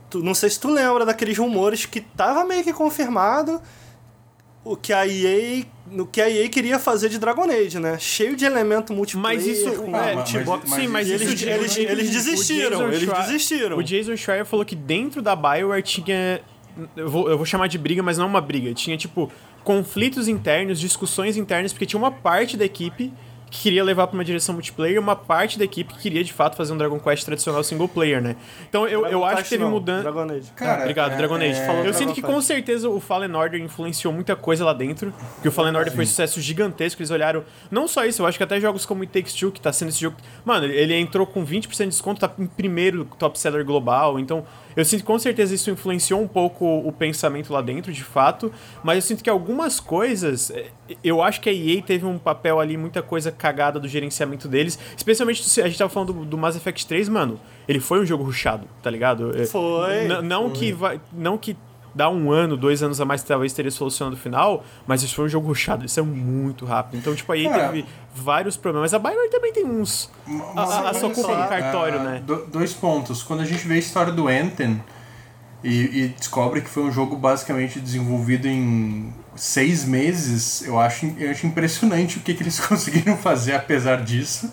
tu, 0.09 0.23
não 0.23 0.35
sei 0.35 0.49
se 0.49 0.61
tu 0.61 0.71
lembra 0.71 1.05
daqueles 1.05 1.37
rumores 1.37 1.85
que 1.87 2.01
tava 2.01 2.45
meio 2.45 2.63
que 2.63 2.73
confirmado 2.73 3.61
o 4.63 4.77
que 4.77 4.93
a 4.93 5.07
EA, 5.07 5.65
no 5.91 6.07
que 6.07 6.21
a 6.21 6.31
EA 6.31 6.49
queria 6.49 6.79
fazer 6.79 7.09
de 7.09 7.19
Dragon 7.19 7.51
Age, 7.51 7.81
né? 7.81 7.99
Cheio 7.99 8.37
de 8.37 8.45
elemento 8.45 8.93
multiplayer. 8.93 9.39
Mas 9.39 9.47
isso, 9.47 9.73
com 9.73 9.97
é, 9.97 10.15
mas, 10.15 10.33
mas, 10.33 10.71
sim, 10.71 10.87
mas 10.89 11.09
eles, 11.09 11.23
isso, 11.33 11.49
eles, 11.49 11.77
eles, 11.77 11.91
eles 11.91 12.11
desistiram, 12.11 12.93
eles 12.93 13.09
desistiram. 13.09 13.77
O 13.77 13.83
Jason 13.83 14.17
Schreier 14.17 14.45
falou 14.45 14.65
que 14.65 14.77
dentro 14.77 15.21
da 15.21 15.35
BioWare 15.35 15.83
tinha 15.83 16.41
eu 16.97 17.09
vou, 17.09 17.29
eu 17.31 17.37
vou 17.37 17.47
chamar 17.47 17.69
de 17.69 17.79
briga, 17.79 18.03
mas 18.03 18.19
não 18.19 18.27
uma 18.27 18.41
briga. 18.41 18.73
Tinha 18.75 18.97
tipo 18.97 19.31
conflitos 19.65 20.29
internos, 20.29 20.79
discussões 20.79 21.37
internas, 21.37 21.73
porque 21.73 21.87
tinha 21.87 21.99
uma 21.99 22.11
parte 22.11 22.57
da 22.57 22.65
equipe 22.65 23.13
que 23.57 23.63
queria 23.63 23.83
levar 23.85 24.07
pra 24.07 24.15
uma 24.15 24.25
direção 24.25 24.53
multiplayer 24.55 24.97
e 24.97 24.99
uma 24.99 25.17
parte 25.17 25.59
da 25.59 25.65
equipe 25.65 25.95
que 25.95 26.01
queria 26.01 26.23
de 26.23 26.33
fato 26.33 26.57
fazer 26.57 26.73
um 26.73 26.77
Dragon 26.77 26.99
Quest 27.01 27.25
tradicional 27.25 27.63
single 27.65 27.89
player, 27.89 28.21
né? 28.23 28.37
Então 28.69 28.87
eu, 28.87 29.07
eu 29.07 29.25
acho 29.25 29.45
que 29.45 29.49
teve 29.51 29.65
mudança. 29.65 30.03
Dragon 30.03 30.33
Age. 30.33 30.53
Cara, 30.55 30.81
Obrigado, 30.83 31.13
é- 31.13 31.17
Dragon 31.17 31.35
Age. 31.37 31.47
é- 31.47 31.69
eu 31.71 31.83
Dragon 31.83 31.93
sinto 31.99 32.13
que 32.15 32.23
com 32.23 32.41
certeza 32.41 32.89
o 32.89 33.01
Fallen 33.01 33.35
Order 33.35 33.61
influenciou 33.61 34.13
muita 34.13 34.37
coisa 34.37 34.65
lá 34.65 34.73
dentro. 34.73 35.13
Porque 35.35 35.49
o 35.49 35.53
Fallen 35.53 35.75
Order 35.77 35.93
foi 35.95 36.05
um 36.05 36.07
sucesso 36.07 36.41
gigantesco. 36.41 37.01
Eles 37.01 37.11
olharam. 37.11 37.45
Não 37.71 37.87
só 37.89 38.05
isso, 38.05 38.23
eu 38.23 38.27
acho 38.27 38.37
que 38.39 38.45
até 38.45 38.61
jogos 38.61 38.85
como 38.87 39.03
It 39.03 39.13
Takes 39.13 39.35
Two, 39.35 39.51
que 39.53 39.61
tá 39.61 39.73
sendo 39.73 39.89
esse 39.89 40.01
jogo. 40.01 40.17
Mano, 40.45 40.67
ele- 40.67 40.77
ele 40.77 40.95
entrou 40.95 41.27
com 41.27 41.45
20% 41.45 41.89
de 41.91 41.95
desconto, 41.97 42.21
tá 42.21 42.31
em 42.39 42.47
primeiro 42.47 43.05
top 43.19 43.39
seller 43.39 43.65
global. 43.65 44.19
Então, 44.19 44.45
eu 44.77 44.85
sinto 44.85 45.01
que 45.01 45.07
com 45.07 45.19
certeza 45.19 45.55
isso 45.55 45.71
influenciou 45.71 46.21
um 46.21 46.29
pouco 46.29 46.65
o 46.67 46.93
pensamento 46.93 47.53
lá 47.53 47.63
dentro, 47.63 47.93
de 47.93 48.05
fato. 48.05 48.53
Mas 48.85 48.97
eu 48.97 49.03
sinto 49.03 49.25
que 49.25 49.31
algumas 49.31 49.81
coisas. 49.81 50.51
eh, 50.51 50.67
Eu 51.03 51.23
acho 51.23 51.41
que 51.41 51.49
a 51.49 51.53
EA 51.53 51.81
teve 51.83 52.05
um 52.07 52.19
papel 52.19 52.61
ali, 52.61 52.77
muita 52.77 53.03
coisa 53.03 53.33
cagada 53.33 53.81
do 53.81 53.89
gerenciamento 53.89 54.47
deles. 54.47 54.79
Especialmente, 54.97 55.43
se 55.43 55.61
a 55.63 55.67
gente 55.67 55.79
tava 55.79 55.89
falando 55.91 56.13
do, 56.13 56.25
do 56.25 56.39
Mass 56.39 56.55
Effect 56.57 56.87
3, 56.87 57.09
mano. 57.09 57.41
Ele 57.67 57.81
foi 57.81 58.01
um 58.01 58.07
jogo 58.07 58.23
rushado, 58.23 58.69
tá 58.83 58.91
ligado? 58.91 59.33
Eh, 59.37 59.47
Foi. 59.47 60.05
N- 60.05 60.23
não 60.23 60.51
que 60.51 60.71
vai, 60.73 61.01
não 61.13 61.37
que 61.37 61.57
dá 61.97 62.11
um 62.11 62.31
ano, 62.31 62.57
dois 62.59 62.83
anos 62.83 63.01
a 63.01 63.05
mais 63.07 63.23
talvez 63.23 63.53
teria 63.55 63.71
solucionado 63.71 64.17
o 64.17 64.19
final, 64.19 64.63
mas 64.87 65.03
isso 65.03 65.15
foi 65.15 65.25
um 65.25 65.29
jogo 65.29 65.49
rushado, 65.49 65.87
isso 65.87 65.99
é 65.99 66.03
muito 66.03 66.67
rápido. 66.67 66.99
Então, 66.99 67.15
tipo, 67.15 67.33
aí 67.33 67.49
Cara, 67.49 67.69
teve 67.69 67.87
vários 68.15 68.55
problemas. 68.57 68.93
A 68.93 68.99
Bioware 68.99 69.31
também 69.31 69.51
tem 69.53 69.65
uns 69.65 70.11
a, 70.55 70.61
a, 70.63 70.91
a 70.91 70.95
sua 70.95 71.11
culpa 71.11 71.31
só, 71.35 71.47
cartório, 71.47 72.01
Ah, 72.01 72.05
né? 72.05 72.23
do- 72.25 72.45
dois 72.47 72.75
pontos. 72.75 73.23
Quando 73.23 73.41
a 73.41 73.45
gente 73.47 73.67
vê 73.67 73.75
a 73.75 73.79
história 73.79 74.13
do 74.13 74.29
Anthem 74.29 74.83
e, 75.65 76.03
e 76.05 76.09
descobre 76.09 76.61
que 76.61 76.69
foi 76.69 76.83
um 76.83 76.93
jogo 76.93 77.17
basicamente 77.17 77.81
desenvolvido 77.81 78.47
em 78.47 79.11
seis 79.35 79.85
meses, 79.87 80.67
eu 80.67 80.79
acho, 80.79 81.07
eu 81.19 81.31
acho 81.31 81.47
impressionante 81.47 82.19
o 82.19 82.21
que, 82.21 82.35
que 82.35 82.43
eles 82.43 82.61
conseguiram 82.67 83.17
fazer 83.17 83.55
apesar 83.55 84.03
disso. 84.05 84.53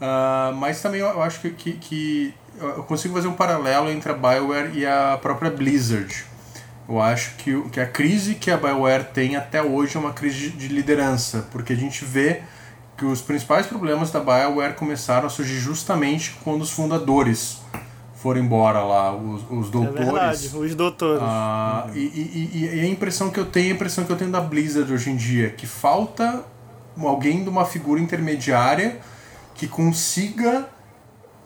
Ah, 0.00 0.50
mas 0.56 0.80
também 0.80 1.00
eu 1.00 1.22
acho 1.22 1.40
que, 1.40 1.50
que, 1.50 1.72
que 1.74 2.34
eu 2.58 2.82
consigo 2.84 3.14
fazer 3.14 3.28
um 3.28 3.32
paralelo 3.34 3.90
entre 3.90 4.10
a 4.10 4.14
BioWare 4.14 4.70
e 4.74 4.86
a 4.86 5.18
própria 5.20 5.50
Blizzard. 5.50 6.24
Eu 6.88 7.00
acho 7.00 7.36
que, 7.36 7.60
que 7.70 7.80
a 7.80 7.86
crise 7.86 8.34
que 8.34 8.50
a 8.50 8.56
BioWare 8.56 9.04
tem 9.12 9.36
até 9.36 9.62
hoje 9.62 9.96
é 9.96 10.00
uma 10.00 10.12
crise 10.12 10.50
de 10.50 10.68
liderança, 10.68 11.46
porque 11.50 11.72
a 11.72 11.76
gente 11.76 12.04
vê 12.04 12.42
que 12.96 13.04
os 13.04 13.20
principais 13.22 13.66
problemas 13.66 14.10
da 14.10 14.20
BioWare 14.20 14.74
começaram 14.74 15.26
a 15.26 15.30
surgir 15.30 15.58
justamente 15.58 16.36
quando 16.44 16.62
os 16.62 16.70
fundadores 16.70 17.58
foram 18.16 18.40
embora 18.40 18.80
lá, 18.82 19.14
os, 19.14 19.42
os 19.50 19.68
É 19.68 19.70
doutores. 19.70 20.04
verdade, 20.06 20.50
os 20.56 20.74
doutores. 20.74 21.22
Ah, 21.22 21.86
e, 21.94 21.98
e- 21.98 22.50
e- 22.54 22.76
e 22.76 22.80
a 22.80 22.86
impressão 22.86 23.30
que 23.30 23.38
eu 23.40 23.44
tenho, 23.46 23.72
a 23.72 23.74
impressão 23.74 24.04
que 24.04 24.10
eu 24.12 24.16
tenho 24.16 24.30
da 24.30 24.40
Blizzard 24.40 24.90
hoje 24.92 25.10
em 25.10 25.16
dia, 25.16 25.50
que 25.50 25.66
falta 25.66 26.42
alguém 26.98 27.42
de 27.42 27.48
uma 27.50 27.64
figura 27.64 28.00
intermediária 28.00 28.98
que 29.54 29.66
consiga, 29.66 30.68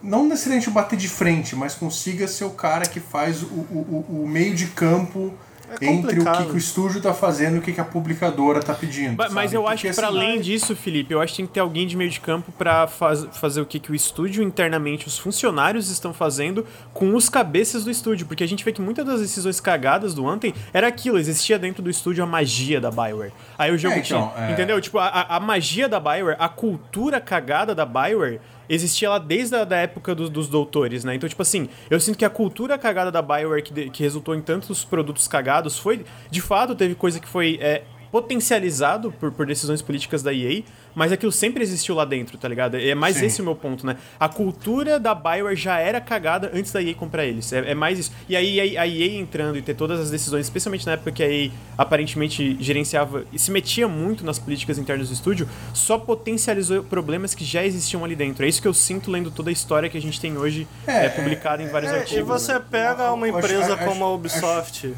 não 0.03 0.27
necessariamente 0.29 0.71
bater 0.71 0.97
de 0.99 1.09
frente, 1.09 1.57
mas 1.57 1.75
consiga 1.75 2.29
ser 2.29 2.45
o 2.45 2.51
cara 2.51 2.87
que 2.87 3.01
faz 3.01 3.43
o, 3.43 3.47
o, 3.47 4.05
o- 4.11 4.23
o 4.25 4.29
meio 4.29 4.55
de 4.55 4.67
campo 4.69 5.35
É 5.81 5.85
entre 5.87 6.21
o 6.21 6.25
que, 6.25 6.45
que 6.47 6.53
o 6.53 6.57
estúdio 6.57 6.97
está 6.99 7.13
fazendo 7.13 7.57
e 7.57 7.59
o 7.59 7.63
que, 7.63 7.73
que 7.75 7.81
a 7.81 7.85
publicadora 7.85 8.61
está 8.61 8.73
pedindo. 8.73 9.17
Ba- 9.17 9.29
Mas 9.31 9.51
sabe? 9.51 9.57
eu 9.57 9.67
acho 9.69 9.83
Porque, 9.83 9.89
que 9.91 9.95
para 9.97 10.09
assim, 10.09 10.17
além 10.17 10.41
disso, 10.41 10.75
Felipe, 10.75 11.13
eu 11.13 11.21
acho 11.21 11.33
que 11.35 11.37
tem 11.39 11.47
que 11.47 11.53
ter 11.53 11.61
alguém 11.61 11.87
de 11.87 11.95
meio 11.95 12.09
de 12.11 12.21
campo 12.21 12.51
pra 12.53 12.87
faz, 12.87 13.27
fazer 13.37 13.61
o 13.61 13.67
que, 13.67 13.79
que 13.79 13.93
o 13.93 13.95
estúdio 13.95 14.43
internamente, 14.43 15.07
os 15.07 15.19
funcionários 15.19 15.91
estão 15.91 16.15
fazendo 16.15 16.65
com 16.95 17.15
os 17.15 17.29
cabeças 17.29 17.85
do 17.85 17.91
estúdio. 17.91 18.27
Porque 18.27 18.43
a 18.43 18.49
gente 18.49 18.65
vê 18.65 18.73
que 18.73 18.81
muitas 18.81 19.05
das 19.05 19.21
decisões 19.21 19.61
cagadas 19.61 20.15
do 20.15 20.27
Anthem 20.27 20.55
era 20.73 20.87
aquilo, 20.89 21.19
existia 21.19 21.59
dentro 21.59 21.83
do 21.83 21.91
estúdio 21.91 22.25
a 22.25 22.27
magia 22.27 22.81
da 22.81 22.91
Bioware. 22.91 23.33
Aí 23.59 23.71
o 23.71 23.77
jogo 23.77 23.97
É, 23.97 24.01
tinha. 24.01 24.21
então, 24.21 24.33
é. 24.43 24.53
Entendeu? 24.53 24.81
Tipo, 24.81 24.99
a, 24.99 25.07
a- 25.09 25.37
a 25.37 25.41
magia 25.41 25.87
da 25.87 26.01
Bioware, 26.01 26.37
a 26.39 26.49
cultura 26.49 27.21
cagada 27.21 27.75
da 27.75 27.85
Bioware. 27.85 28.41
Existia 28.69 29.09
lá 29.11 29.19
desde 29.19 29.55
a 29.57 29.65
da 29.65 29.77
época 29.77 30.15
dos, 30.15 30.29
dos 30.29 30.49
doutores, 30.49 31.05
né? 31.05 31.15
Então, 31.15 31.29
tipo 31.29 31.41
assim, 31.43 31.69
eu 31.89 31.99
sinto 31.99 32.19
que 32.19 32.25
a 32.25 32.31
cultura 32.31 32.77
cagada 32.77 33.11
da 33.11 33.23
Bioware 33.23 33.63
que, 33.63 33.73
de- 33.73 33.91
que 33.91 34.03
resultou 34.03 34.35
em 34.35 34.41
tantos 34.43 34.85
produtos 34.85 35.27
cagados 35.27 35.79
foi, 35.79 36.05
de 36.31 36.41
fato, 36.41 36.75
teve 36.75 36.95
coisa 36.95 37.19
que 37.19 37.29
foi 37.29 37.59
é, 37.61 37.83
potencializado 38.11 39.11
por, 39.13 39.33
por 39.33 39.47
decisões 39.47 39.81
políticas 39.81 40.23
da 40.23 40.33
EA, 40.33 40.63
mas 40.99 41.13
aquilo 41.13 41.31
sempre 41.33 41.63
existiu 41.63 41.95
lá 41.95 42.05
dentro, 42.05 42.37
tá 42.37 42.49
ligado? 42.49 42.77
É 42.77 42.95
mais 42.95 43.17
Sim. 43.17 43.27
esse 43.27 43.41
o 43.41 43.45
meu 43.45 43.55
ponto, 43.55 43.87
né? 43.87 43.97
A 44.19 44.29
cultura 44.29 44.99
da 44.99 45.15
Bioware 45.15 45.55
já 45.57 45.79
era 45.79 46.01
cagada 46.01 46.51
antes 46.53 46.73
da 46.73 46.83
EA 46.83 46.93
comprar 46.95 47.25
eles. 47.25 47.53
É, 47.53 47.71
é 47.71 47.75
mais 47.75 47.99
isso. 47.99 48.13
E 48.29 48.35
aí 48.37 48.77
a, 48.77 48.83
a 48.83 48.87
EA 48.89 49.19
entrando 49.19 49.57
e 49.57 49.63
ter 49.63 49.75
todas 49.75 50.01
as 50.01 50.11
decisões, 50.11 50.47
especialmente 50.47 50.85
na 50.85 50.93
época 50.93 51.13
que 51.13 51.23
a 51.23 51.31
EA 51.31 51.51
aparentemente 51.77 52.57
gerenciava 52.61 53.25
e 53.33 53.39
se 53.39 53.51
metia 53.51 53.87
muito 53.87 54.25
nas 54.25 54.39
políticas 54.39 54.77
internas 54.79 55.09
do 55.09 55.15
estúdio, 55.15 55.49
só 55.73 55.97
potencializou 55.97 56.83
problemas 56.83 57.35
que 57.35 57.45
já 57.45 57.65
existiam 57.65 58.05
ali 58.05 58.17
dentro. 58.17 58.45
É 58.45 58.49
isso 58.49 58.61
que 58.61 58.69
eu 58.69 58.75
sinto 58.75 59.11
lendo 59.11 59.31
toda 59.31 59.51
a 59.51 59.53
história 59.53 59.89
que 59.89 59.97
a 59.97 60.03
gente 60.03 60.21
tem 60.21 60.37
hoje 60.37 60.67
É, 60.87 61.07
é, 61.07 61.09
publicada 61.09 61.63
em 61.63 61.69
vários 61.69 61.93
É, 61.93 62.01
artigos. 62.01 62.19
e 62.19 62.23
você 62.23 62.55
né? 62.55 62.63
pega 62.71 63.13
uma 63.13 63.27
acho- 63.29 63.39
empresa 63.39 63.75
acho- 63.75 63.85
como 63.85 64.05
a 64.05 64.09
acho- 64.09 64.15
Ubisoft. 64.17 64.87
Acho 64.87 64.97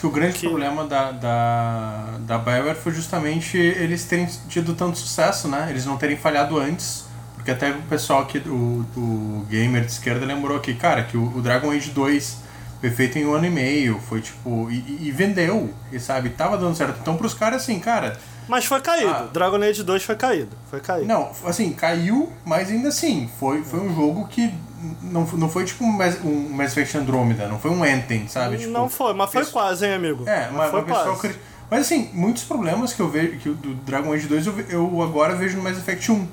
que 0.00 0.06
o 0.06 0.10
grande 0.10 0.34
Que- 0.38 0.46
problema 0.48 0.84
da, 0.86 1.12
da, 1.12 2.04
da 2.20 2.38
BioWare 2.38 2.76
foi 2.76 2.92
justamente 2.92 3.56
eles 3.56 4.04
terem 4.04 4.26
tido 4.48 4.74
tanto 4.74 4.98
sucesso, 4.98 5.48
né? 5.48 5.66
Eles 5.70 5.84
não 5.86 5.96
terem 5.96 6.16
falhado 6.16 6.58
antes. 6.58 7.04
Porque 7.34 7.50
até 7.52 7.70
o 7.70 7.82
pessoal 7.82 8.22
aqui, 8.22 8.38
o, 8.46 8.84
o 8.96 9.46
gamer 9.48 9.84
de 9.84 9.92
esquerda 9.92 10.26
lembrou 10.26 10.56
aqui, 10.56 10.74
cara, 10.74 11.04
que 11.04 11.16
o, 11.16 11.36
o 11.36 11.40
Dragon 11.40 11.70
Age 11.70 11.90
2 11.90 12.36
foi 12.80 12.90
feito 12.90 13.18
em 13.18 13.24
um 13.26 13.32
ano 13.32 13.46
e 13.46 13.50
meio, 13.50 14.00
foi 14.08 14.20
tipo. 14.20 14.68
E, 14.70 14.74
e- 14.78 14.98
e 15.08 15.10
vendeu, 15.12 15.72
e 15.92 15.98
sabe? 16.00 16.30
Tava 16.30 16.58
dando 16.58 16.74
certo. 16.76 16.98
Então 17.00 17.16
pros 17.16 17.32
caras 17.34 17.62
assim, 17.62 17.78
cara. 17.78 18.18
Mas 18.48 18.64
foi 18.64 18.80
caído. 18.80 19.10
Ah. 19.10 19.28
Dragon 19.32 19.62
Age 19.62 19.82
2 19.84 20.02
foi 20.02 20.16
caído. 20.16 20.50
Foi 20.70 20.80
caído. 20.80 21.06
Não, 21.06 21.30
assim, 21.44 21.72
caiu, 21.72 22.32
mas 22.44 22.70
ainda 22.70 22.88
assim, 22.88 23.30
foi, 23.38 23.62
foi 23.62 23.78
um 23.80 23.94
jogo 23.94 24.26
que 24.26 24.52
não, 25.02 25.24
não 25.26 25.48
foi 25.48 25.64
tipo 25.64 25.84
um 25.84 25.92
Mass, 25.92 26.18
um 26.24 26.48
Mass 26.50 26.72
Effect 26.76 26.98
Andromeda, 26.98 27.48
não 27.48 27.58
foi 27.58 27.70
um 27.70 27.82
Anthem, 27.82 28.28
sabe? 28.28 28.58
Tipo, 28.58 28.70
não 28.70 28.88
foi, 28.88 29.12
mas 29.14 29.30
foi 29.32 29.42
isso- 29.42 29.52
quase, 29.52 29.86
hein, 29.86 29.94
amigo? 29.94 30.28
É, 30.28 30.48
mas, 30.52 30.70
foi 30.70 30.80
o 30.80 30.84
pessoal 30.84 31.04
quase. 31.16 31.20
cri- 31.20 31.38
Mas 31.70 31.80
assim, 31.80 32.10
muitos 32.14 32.44
problemas 32.44 32.92
que 32.92 33.00
eu 33.00 33.08
vejo 33.10 33.36
que 33.38 33.48
o 33.48 33.54
do 33.54 33.74
Dragon 33.74 34.12
Age 34.12 34.26
2 34.26 34.46
eu, 34.46 34.52
ve- 34.52 34.66
eu 34.70 35.02
agora 35.02 35.34
vejo 35.34 35.56
no 35.56 35.62
Mass 35.62 35.76
Effect 35.78 36.10
1. 36.10 36.26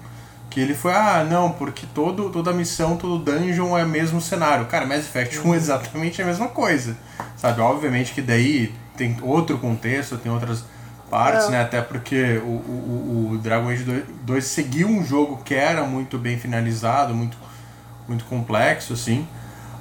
Que 0.50 0.62
ele 0.62 0.74
foi, 0.74 0.94
ah, 0.94 1.26
não, 1.30 1.52
porque 1.52 1.86
todo, 1.94 2.30
toda 2.30 2.54
missão, 2.54 2.96
todo 2.96 3.20
dungeon 3.20 3.78
é 3.78 3.84
o 3.84 3.88
mesmo 3.90 4.22
cenário. 4.22 4.66
Cara, 4.68 4.86
Mass 4.86 5.00
Effect 5.00 5.40
1 5.46 5.54
é 5.54 5.58
exatamente 5.58 6.22
a 6.22 6.26
mesma 6.26 6.48
coisa. 6.48 6.96
Sabe? 7.36 7.60
Obviamente 7.60 8.14
que 8.14 8.22
daí 8.22 8.74
tem 8.96 9.18
outro 9.22 9.58
contexto, 9.58 10.18
tem 10.18 10.32
outras 10.32 10.64
partes, 11.10 11.48
É. 11.48 11.52
né? 11.52 11.62
Até 11.62 11.82
porque 11.82 12.38
o, 12.38 12.48
o, 12.48 13.30
o 13.34 13.38
Dragon 13.40 13.68
Age 13.70 13.84
2, 13.84 14.04
2 14.24 14.46
seguiu 14.46 14.88
um 14.88 15.04
jogo 15.04 15.42
que 15.44 15.54
era 15.54 15.84
muito 15.84 16.18
bem 16.18 16.38
finalizado, 16.40 17.14
muito, 17.14 17.36
muito 18.08 18.26
complexo, 18.26 18.94
assim. 18.94 19.28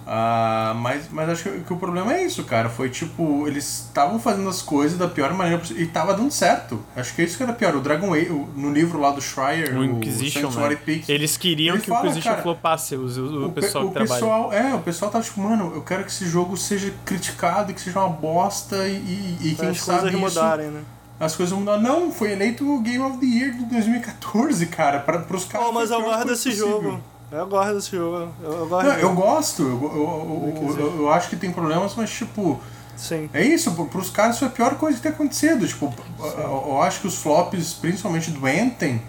Ah, 0.07 0.75
mas, 0.77 1.07
mas 1.11 1.31
acho 1.31 1.45
que, 1.45 1.61
que 1.61 1.73
o 1.73 1.79
problema 1.79 2.13
é 2.13 2.23
isso, 2.25 2.45
cara. 2.45 2.69
Foi 2.69 2.91
tipo, 2.91 3.49
eles 3.49 3.85
estavam 3.87 4.19
fazendo 4.19 4.47
as 4.51 4.61
coisas 4.61 4.99
da 4.99 5.09
pior 5.09 5.33
maneira 5.33 5.59
possível 5.59 5.83
e 5.83 5.87
tava 5.87 6.13
dando 6.13 6.31
certo. 6.31 6.79
Acho 6.95 7.15
que 7.15 7.23
é 7.23 7.25
isso 7.25 7.39
que 7.39 7.43
era 7.43 7.55
pior. 7.55 7.75
O 7.75 7.81
Dragon 7.81 8.13
Age, 8.13 8.29
o- 8.31 8.47
no 8.55 8.71
livro 8.71 9.01
lá 9.01 9.13
do 9.13 9.23
Schreier, 9.23 9.75
O 9.75 9.79
o 9.81 9.85
Inquisition, 9.85 10.43
Sanctuary 10.43 10.75
né? 10.75 10.81
Peaks, 10.85 11.09
Eles 11.09 11.39
queriam 11.39 11.79
que 11.79 11.91
o 11.91 11.95
Inquisition 11.97 12.31
cara, 12.33 12.43
flopasse, 12.43 12.95
o, 12.97 13.07
o, 13.07 13.47
o 13.47 13.53
pe- 13.53 13.63
pessoal 13.63 13.85
o 13.85 13.89
que 13.89 13.95
trabalha. 13.95 14.15
pessoal, 14.21 14.53
é, 14.53 14.75
o 14.75 14.81
pessoal 14.81 15.11
tava 15.11 15.25
tipo, 15.25 15.41
mano, 15.41 15.73
eu 15.75 15.81
quero 15.81 16.05
que 16.05 16.11
esse 16.11 16.27
jogo 16.29 16.55
seja 16.55 16.93
criticado 17.07 17.71
e 17.71 17.75
que 17.75 17.81
seja 17.81 17.99
uma 18.01 18.11
bosta 18.11 18.87
e, 18.87 18.97
e, 18.97 19.39
e 19.41 19.55
quem 19.55 19.71
As 19.71 19.79
sabe 19.81 20.01
coisas 20.01 20.13
isso, 20.13 20.21
mudarem, 20.21 20.67
né? 20.67 20.83
as 21.19 21.35
coisas 21.35 21.57
mudaram. 21.59 21.81
Não, 21.81 22.13
foi 22.13 22.33
eleito 22.33 22.63
o 22.71 22.79
Game 22.83 23.03
of 23.03 23.17
the 23.21 23.25
Year 23.27 23.53
de 23.55 23.65
2014, 23.65 24.67
cara, 24.67 24.99
para 24.99 25.21
pros 25.21 25.47
caras. 25.47 25.67
Pô, 25.69 25.73
mas 25.73 25.91
eu 25.91 26.03
coisa 26.03 26.25
desse 26.27 26.51
possível. 26.51 26.69
jogo. 26.83 27.01
Eu 27.35 27.47
gosto 27.47 27.75
desse 27.75 27.91
jogo. 27.97 28.33
Eu, 28.43 28.53
eu 28.53 28.67
gosto 28.69 28.87
Não, 28.87 28.95
eu 28.99 29.15
gosto, 29.15 29.63
eu, 29.63 29.69
eu, 29.69 30.55
eu, 30.57 30.77
eu, 30.79 30.97
eu 31.03 31.13
acho 31.13 31.29
que 31.29 31.37
tem 31.37 31.51
problemas, 31.53 31.95
mas 31.97 32.11
tipo, 32.11 32.61
Sim. 32.97 33.29
é 33.35 33.43
isso, 33.43 33.73
pro- 33.73 33.87
pros 33.87 34.11
caras 34.11 34.39
foi 34.39 34.49
a 34.49 34.51
pior 34.51 34.75
coisa 34.77 34.97
que 34.97 35.03
ter 35.03 35.09
acontecido. 35.11 35.67
Tipo, 35.67 35.93
eu, 36.21 36.65
eu 36.69 36.83
acho 36.83 37.01
que 37.01 37.07
os 37.07 37.17
flops, 37.17 37.75
principalmente 37.75 38.31
do 38.31 38.47
Anthem, 38.47 39.03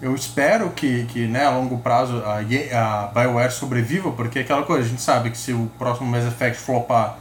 eu 0.00 0.14
espero 0.14 0.70
que, 0.70 1.04
que 1.04 1.26
né, 1.28 1.44
a 1.46 1.50
longo 1.50 1.78
prazo 1.78 2.20
a, 2.24 2.38
a 2.38 3.06
BioWare 3.14 3.52
sobreviva, 3.52 4.10
porque 4.10 4.40
é 4.40 4.42
aquela 4.42 4.64
coisa, 4.64 4.84
a 4.84 4.88
gente 4.88 5.00
sabe 5.02 5.30
que 5.30 5.38
se 5.38 5.52
o 5.52 5.70
próximo 5.78 6.10
Mass 6.10 6.24
Effect 6.24 6.58
flopar, 6.60 7.16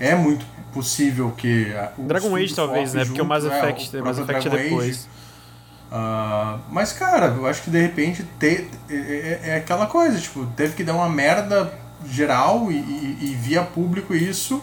é 0.00 0.14
muito 0.16 0.44
possível 0.72 1.32
que. 1.36 1.72
a- 1.74 1.92
Dragon 1.96 2.34
Age 2.34 2.52
talvez, 2.54 2.92
né? 2.94 3.04
Porque 3.04 3.22
o 3.22 3.24
Mass 3.24 3.44
é, 3.44 3.56
Effect, 3.56 3.96
o 3.96 4.04
Mass 4.04 4.18
Effect 4.18 4.48
é 4.48 4.50
Dragon 4.50 4.80
Age. 4.80 5.00
Ah, 5.90 6.58
mas, 6.70 6.92
cara, 6.92 7.26
eu 7.26 7.46
acho 7.46 7.62
que 7.62 7.70
de 7.70 7.80
repente 7.80 8.24
te, 8.38 8.68
é, 8.90 8.94
é- 8.94 9.40
é 9.50 9.56
aquela 9.56 9.86
coisa, 9.86 10.18
tipo, 10.20 10.44
teve 10.56 10.74
que 10.74 10.82
dar 10.82 10.94
uma 10.94 11.08
merda 11.08 11.72
geral 12.06 12.70
e, 12.70 12.74
e, 12.76 13.18
e 13.22 13.34
via 13.34 13.62
público 13.62 14.14
isso, 14.14 14.62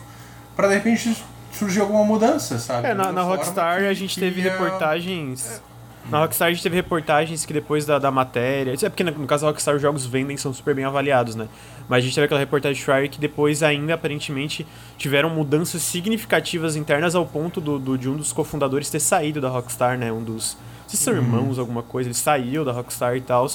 pra 0.56 0.68
de 0.68 0.74
repente 0.76 1.16
surgir 1.54 1.80
alguma 1.80 2.04
mudança, 2.04 2.60
sabe? 2.60 2.88
É, 2.88 2.94
na, 2.94 3.12
na 3.12 3.22
Rockstar 3.24 3.84
a 3.84 3.94
gente 3.94 4.20
teve 4.20 4.42
ia- 4.42 4.52
reportagens. 4.52 5.62
Na 6.10 6.20
Rockstar 6.20 6.48
a 6.48 6.52
gente 6.52 6.64
teve 6.64 6.76
reportagens 6.76 7.46
que 7.46 7.54
depois 7.54 7.86
da, 7.86 8.00
da 8.00 8.10
matéria. 8.12 8.74
É 8.74 8.90
porque 8.90 9.04
no 9.04 9.28
caso 9.28 9.44
da 9.46 9.50
Rockstar 9.52 9.76
os 9.76 9.82
jogos 9.82 10.06
vendem 10.06 10.36
são 10.36 10.52
super 10.54 10.74
bem 10.74 10.84
avaliados, 10.84 11.36
né? 11.36 11.48
Mas 11.88 12.00
a 12.00 12.02
gente 12.08 12.16
teve 12.16 12.26
aquela 12.26 12.40
reportagem 12.40 12.76
de 12.78 12.84
Fryer 12.84 13.10
que 13.10 13.20
depois 13.20 13.62
ainda 13.64 13.94
aparentemente 13.94 14.66
tiveram 14.98 15.30
mudanças 15.30 15.82
significativas 15.84 16.76
internas 16.76 17.14
ao 17.16 17.26
ponto 17.26 17.62
do, 17.62 17.78
do 17.78 17.98
de 17.98 18.10
um 18.10 18.18
dos 18.18 18.34
cofundadores 18.34 18.90
ter 18.90 19.00
saído 19.00 19.40
da 19.40 19.48
Rockstar, 19.50 19.98
né? 19.98 20.12
Um 20.12 20.24
dos. 20.24 20.58
Se 20.92 20.98
são 20.98 21.14
irmãos, 21.14 21.58
alguma 21.58 21.82
coisa, 21.82 22.10
ele 22.10 22.14
saiu 22.14 22.66
da 22.66 22.74
Rockstar 22.74 23.16
e 23.16 23.22
tal. 23.22 23.50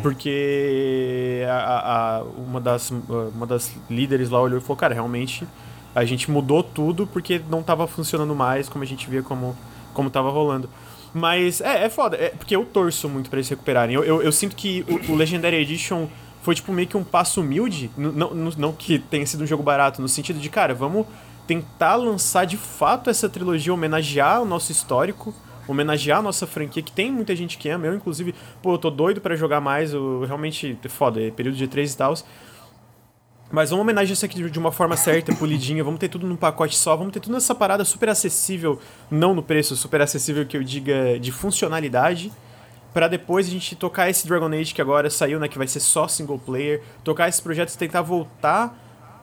Porque 0.00 1.42
a, 1.50 2.18
a, 2.18 2.22
uma, 2.22 2.60
das, 2.60 2.92
uma 3.34 3.44
das 3.48 3.74
líderes 3.90 4.30
lá 4.30 4.40
olhou 4.40 4.58
e 4.58 4.60
falou, 4.60 4.76
cara, 4.76 4.94
realmente 4.94 5.44
a 5.92 6.04
gente 6.04 6.30
mudou 6.30 6.62
tudo 6.62 7.04
porque 7.04 7.42
não 7.50 7.62
estava 7.62 7.84
funcionando 7.88 8.32
mais 8.32 8.68
como 8.68 8.84
a 8.84 8.86
gente 8.86 9.10
via 9.10 9.24
como, 9.24 9.56
como 9.92 10.08
tava 10.08 10.30
rolando. 10.30 10.70
Mas 11.12 11.60
é, 11.60 11.86
é 11.86 11.90
foda, 11.90 12.16
é, 12.16 12.28
porque 12.28 12.54
eu 12.54 12.64
torço 12.64 13.08
muito 13.08 13.28
para 13.28 13.40
eles 13.40 13.48
recuperarem. 13.48 13.96
Eu, 13.96 14.04
eu, 14.04 14.22
eu 14.22 14.30
sinto 14.30 14.54
que 14.54 14.84
o, 14.88 15.12
o, 15.12 15.16
Legendary 15.16 15.56
Edition 15.56 16.06
foi 16.42 16.54
tipo 16.54 16.72
meio 16.72 16.86
que 16.86 16.96
um 16.96 17.02
passo 17.02 17.40
humilde, 17.40 17.90
não, 17.96 18.12
não, 18.12 18.50
não 18.56 18.72
que 18.72 19.00
tenha 19.00 19.26
sido 19.26 19.42
um 19.42 19.46
jogo 19.48 19.64
barato, 19.64 20.00
no 20.00 20.06
sentido 20.06 20.38
de, 20.38 20.48
cara, 20.48 20.72
vamos 20.74 21.08
tentar 21.44 21.96
lançar 21.96 22.44
de 22.44 22.56
fato 22.56 23.10
essa 23.10 23.28
trilogia, 23.28 23.74
homenagear 23.74 24.40
o 24.40 24.44
nosso 24.44 24.70
histórico, 24.70 25.34
homenagear 25.68 26.18
a 26.18 26.22
nossa 26.22 26.46
franquia, 26.46 26.82
que 26.82 26.90
tem 26.90 27.12
muita 27.12 27.36
gente 27.36 27.58
que 27.58 27.68
ama. 27.68 27.86
Eu, 27.86 27.94
inclusive, 27.94 28.34
pô, 28.62 28.74
eu 28.74 28.78
tô 28.78 28.90
doido 28.90 29.20
para 29.20 29.36
jogar 29.36 29.60
mais, 29.60 29.92
eu 29.92 30.24
realmente, 30.24 30.76
foda, 30.88 31.22
é 31.22 31.30
período 31.30 31.56
de 31.56 31.68
3 31.68 31.92
e 31.92 31.96
tal. 31.96 32.14
Mas 33.50 33.70
vamos 33.70 33.82
homenagear 33.82 34.12
isso 34.12 34.24
aqui 34.26 34.50
de 34.50 34.58
uma 34.58 34.70
forma 34.70 34.96
certa, 34.96 35.34
polidinha. 35.34 35.82
Vamos 35.82 35.98
ter 35.98 36.08
tudo 36.08 36.26
num 36.26 36.36
pacote 36.36 36.76
só. 36.76 36.94
Vamos 36.96 37.12
ter 37.14 37.20
tudo 37.20 37.32
nessa 37.32 37.54
parada 37.54 37.84
super 37.84 38.08
acessível. 38.10 38.78
Não 39.10 39.34
no 39.34 39.42
preço, 39.42 39.74
super 39.74 40.02
acessível 40.02 40.44
que 40.44 40.56
eu 40.56 40.62
diga 40.62 41.18
de 41.18 41.32
funcionalidade. 41.32 42.30
para 42.92 43.06
depois 43.08 43.46
a 43.46 43.50
gente 43.50 43.76
tocar 43.76 44.10
esse 44.10 44.26
Dragon 44.26 44.48
Age 44.48 44.74
que 44.74 44.82
agora 44.82 45.08
saiu, 45.08 45.38
né? 45.38 45.48
Que 45.48 45.56
vai 45.56 45.66
ser 45.66 45.80
só 45.80 46.08
single 46.08 46.38
player. 46.38 46.82
Tocar 47.04 47.28
esses 47.28 47.40
projetos 47.40 47.76
tentar 47.76 48.02
voltar 48.02 48.76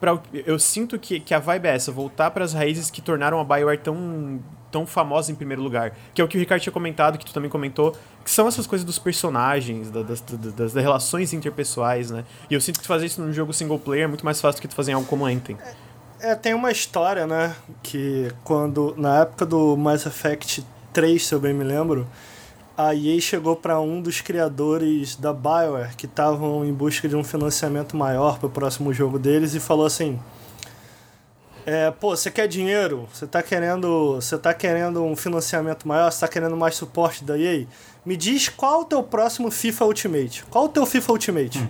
para 0.06 0.22
Eu 0.45 0.60
sinto 0.60 0.99
que, 0.99 1.19
que 1.19 1.34
a 1.34 1.40
vibe 1.40 1.65
é 1.65 1.76
essa. 1.76 1.91
Voltar 1.91 2.30
para 2.30 2.45
as 2.45 2.53
raízes 2.53 2.91
que 2.91 3.02
tornaram 3.02 3.40
a 3.40 3.44
Bioware 3.44 3.80
tão 3.80 4.40
tão 4.72 4.86
famosa 4.86 5.32
em 5.32 5.36
primeiro 5.36 5.61
lugar. 5.61 5.95
Que 6.14 6.22
é 6.22 6.23
o 6.23 6.27
que 6.27 6.36
o 6.36 6.40
Ricardo 6.40 6.61
tinha 6.61 6.73
comentado, 6.73 7.18
que 7.18 7.26
tu 7.26 7.34
também 7.34 7.49
comentou, 7.49 7.95
que 8.26 8.30
são 8.30 8.45
essas 8.45 8.68
coisas 8.68 8.84
dos 8.84 8.99
personagens, 8.99 9.90
das, 9.90 10.19
das, 10.19 10.53
das, 10.53 10.73
relações 10.73 11.32
interpessoais, 11.32 12.11
né? 12.11 12.26
E 12.49 12.53
eu 12.53 12.60
sinto 12.60 12.82
que 12.82 12.86
fazer 12.86 13.06
isso 13.06 13.22
num 13.22 13.32
jogo 13.32 13.53
single 13.53 13.80
player 13.80 14.03
é 14.03 14.07
muito 14.07 14.26
mais 14.26 14.41
fácil 14.41 14.60
do 14.60 14.61
que 14.61 14.68
tu 14.68 14.76
fazer 14.76 14.91
em 14.91 14.95
algo 14.95 15.07
como 15.07 15.26
Anthem. 15.26 15.57
É, 16.19 16.32
é, 16.32 16.36
tem 16.36 16.53
uma 16.53 16.72
história, 16.72 17.26
né? 17.26 17.56
Que 17.82 18.30
quando, 18.44 18.94
na 18.98 19.22
época 19.22 19.45
do 19.45 19.77
Mass 19.77 20.06
Effect 20.06 20.65
3, 20.91 21.26
se 21.26 21.34
eu 21.34 21.40
bem 21.40 21.53
me 21.53 21.64
lembro, 21.64 22.06
a 22.77 22.93
EA 22.93 23.19
chegou 23.22 23.56
para 23.56 23.80
um 23.80 24.02
dos 24.02 24.22
criadores 24.22 25.15
da 25.15 25.34
BioWare, 25.34 25.95
que 25.95 26.06
estavam 26.06 26.65
em 26.65 26.73
busca 26.73 27.07
de 27.07 27.15
um 27.15 27.23
financiamento 27.23 27.95
maior 27.95 28.38
para 28.38 28.47
o 28.47 28.49
próximo 28.49 28.93
jogo 28.93 29.18
deles, 29.18 29.53
e 29.53 29.60
falou 29.60 29.85
assim: 29.85 30.19
é, 31.65 31.89
pô, 31.89 32.15
você 32.15 32.30
quer 32.30 32.47
dinheiro? 32.47 33.07
Você 33.11 33.26
tá 33.26 33.41
querendo, 33.41 34.15
você 34.15 34.38
tá 34.38 34.53
querendo 34.53 35.03
um 35.03 35.15
financiamento 35.15 35.88
maior? 35.88 36.11
Você 36.11 36.19
tá 36.19 36.27
querendo 36.27 36.56
mais 36.56 36.76
suporte 36.76 37.23
da 37.23 37.38
EA? 37.38 37.65
Me 38.06 38.15
diz 38.15 38.49
qual 38.49 38.81
o 38.81 38.85
teu 38.85 39.02
próximo 39.02 39.49
FIFA 39.49 39.85
Ultimate. 39.85 40.43
Qual 40.45 40.65
o 40.65 40.69
teu 40.69 40.85
FIFA 40.85 41.11
Ultimate? 41.14 41.60
Hum. 41.60 41.68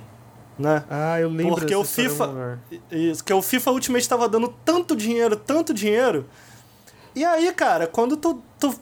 Né? 0.57 0.83
Ah, 0.89 1.19
eu 1.19 1.29
lembro 1.29 1.55
Porque 1.55 1.75
o 1.75 1.83
FIFA, 1.83 2.59
isso, 2.89 3.23
que 3.23 3.33
o 3.33 3.41
FIFA 3.41 3.71
Ultimate 3.71 4.01
estava 4.01 4.27
dando 4.27 4.53
tanto 4.63 4.95
dinheiro, 4.95 5.35
tanto 5.35 5.73
dinheiro. 5.73 6.25
E 7.13 7.23
aí, 7.23 7.51
cara, 7.53 7.87
quando 7.87 8.17
tu, 8.17 8.41
tu 8.59 8.73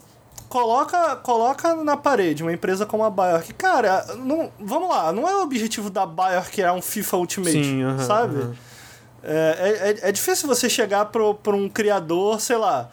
coloca, 0.53 1.15
coloca 1.15 1.73
na 1.77 1.97
parede 1.97 2.43
uma 2.43 2.53
empresa 2.53 2.85
como 2.85 3.03
a 3.03 3.09
Bayer, 3.09 3.41
que, 3.41 3.51
cara, 3.51 4.05
não, 4.17 4.51
vamos 4.59 4.87
lá, 4.87 5.11
não 5.11 5.27
é 5.27 5.35
o 5.37 5.41
objetivo 5.41 5.89
da 5.89 6.05
Bayer 6.05 6.47
criar 6.51 6.73
um 6.73 6.81
FIFA 6.81 7.17
Ultimate, 7.17 7.51
Sim, 7.51 7.83
uh 7.83 7.87
-huh, 7.87 8.05
sabe? 8.05 8.35
Uh 8.35 8.49
-huh. 8.49 8.55
É, 9.23 9.97
é, 10.03 10.09
é 10.09 10.11
difícil 10.11 10.47
você 10.47 10.69
chegar 10.69 11.05
pro, 11.05 11.33
pro 11.33 11.57
um 11.57 11.67
criador, 11.67 12.39
sei 12.39 12.57
lá. 12.57 12.91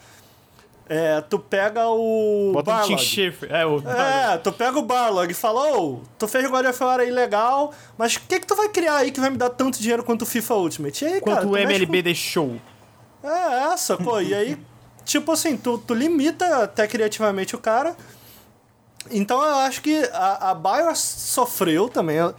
É, 0.89 1.21
tu 1.21 1.37
pega 1.37 1.87
o. 1.87 2.51
Bota 2.53 2.71
Barlog. 2.71 2.93
Um 2.93 3.55
é, 3.55 3.65
o 3.65 3.79
é, 3.89 4.37
tu 4.37 4.51
pega 4.51 4.79
o 4.79 4.81
Barlog 4.81 5.31
e 5.31 5.35
fala, 5.35 5.77
ô, 5.77 5.93
oh, 5.93 5.99
tu 6.17 6.27
fez 6.27 6.49
God 6.49 6.65
of 6.65 6.83
War 6.83 6.99
aí 6.99 7.11
legal, 7.11 7.73
mas 7.97 8.15
o 8.15 8.21
que, 8.21 8.39
que 8.39 8.47
tu 8.47 8.55
vai 8.55 8.69
criar 8.69 8.97
aí 8.97 9.11
que 9.11 9.19
vai 9.19 9.29
me 9.29 9.37
dar 9.37 9.49
tanto 9.49 9.79
dinheiro 9.79 10.03
quanto 10.03 10.23
o 10.23 10.25
FIFA 10.25 10.55
Ultimate? 10.55 11.05
E 11.05 11.07
aí, 11.07 11.21
quanto 11.21 11.35
cara, 11.35 11.47
o 11.47 11.55
MLB 11.55 11.97
com... 11.97 12.03
deixou. 12.03 12.55
É, 13.23 13.73
essa, 13.73 13.95
pô, 13.97 14.19
e 14.19 14.33
aí, 14.33 14.57
tipo 15.11 15.31
assim, 15.31 15.57
tu, 15.57 15.77
tu 15.77 15.93
limita 15.93 16.63
até 16.63 16.87
criativamente 16.87 17.55
o 17.55 17.59
cara. 17.59 17.95
Então 19.09 19.43
eu 19.43 19.55
acho 19.55 19.81
que 19.81 19.97
a, 20.13 20.51
a 20.51 20.55
BioWare 20.55 20.95
sofreu 20.95 21.89
também. 21.89 22.17
Eu, 22.17 22.35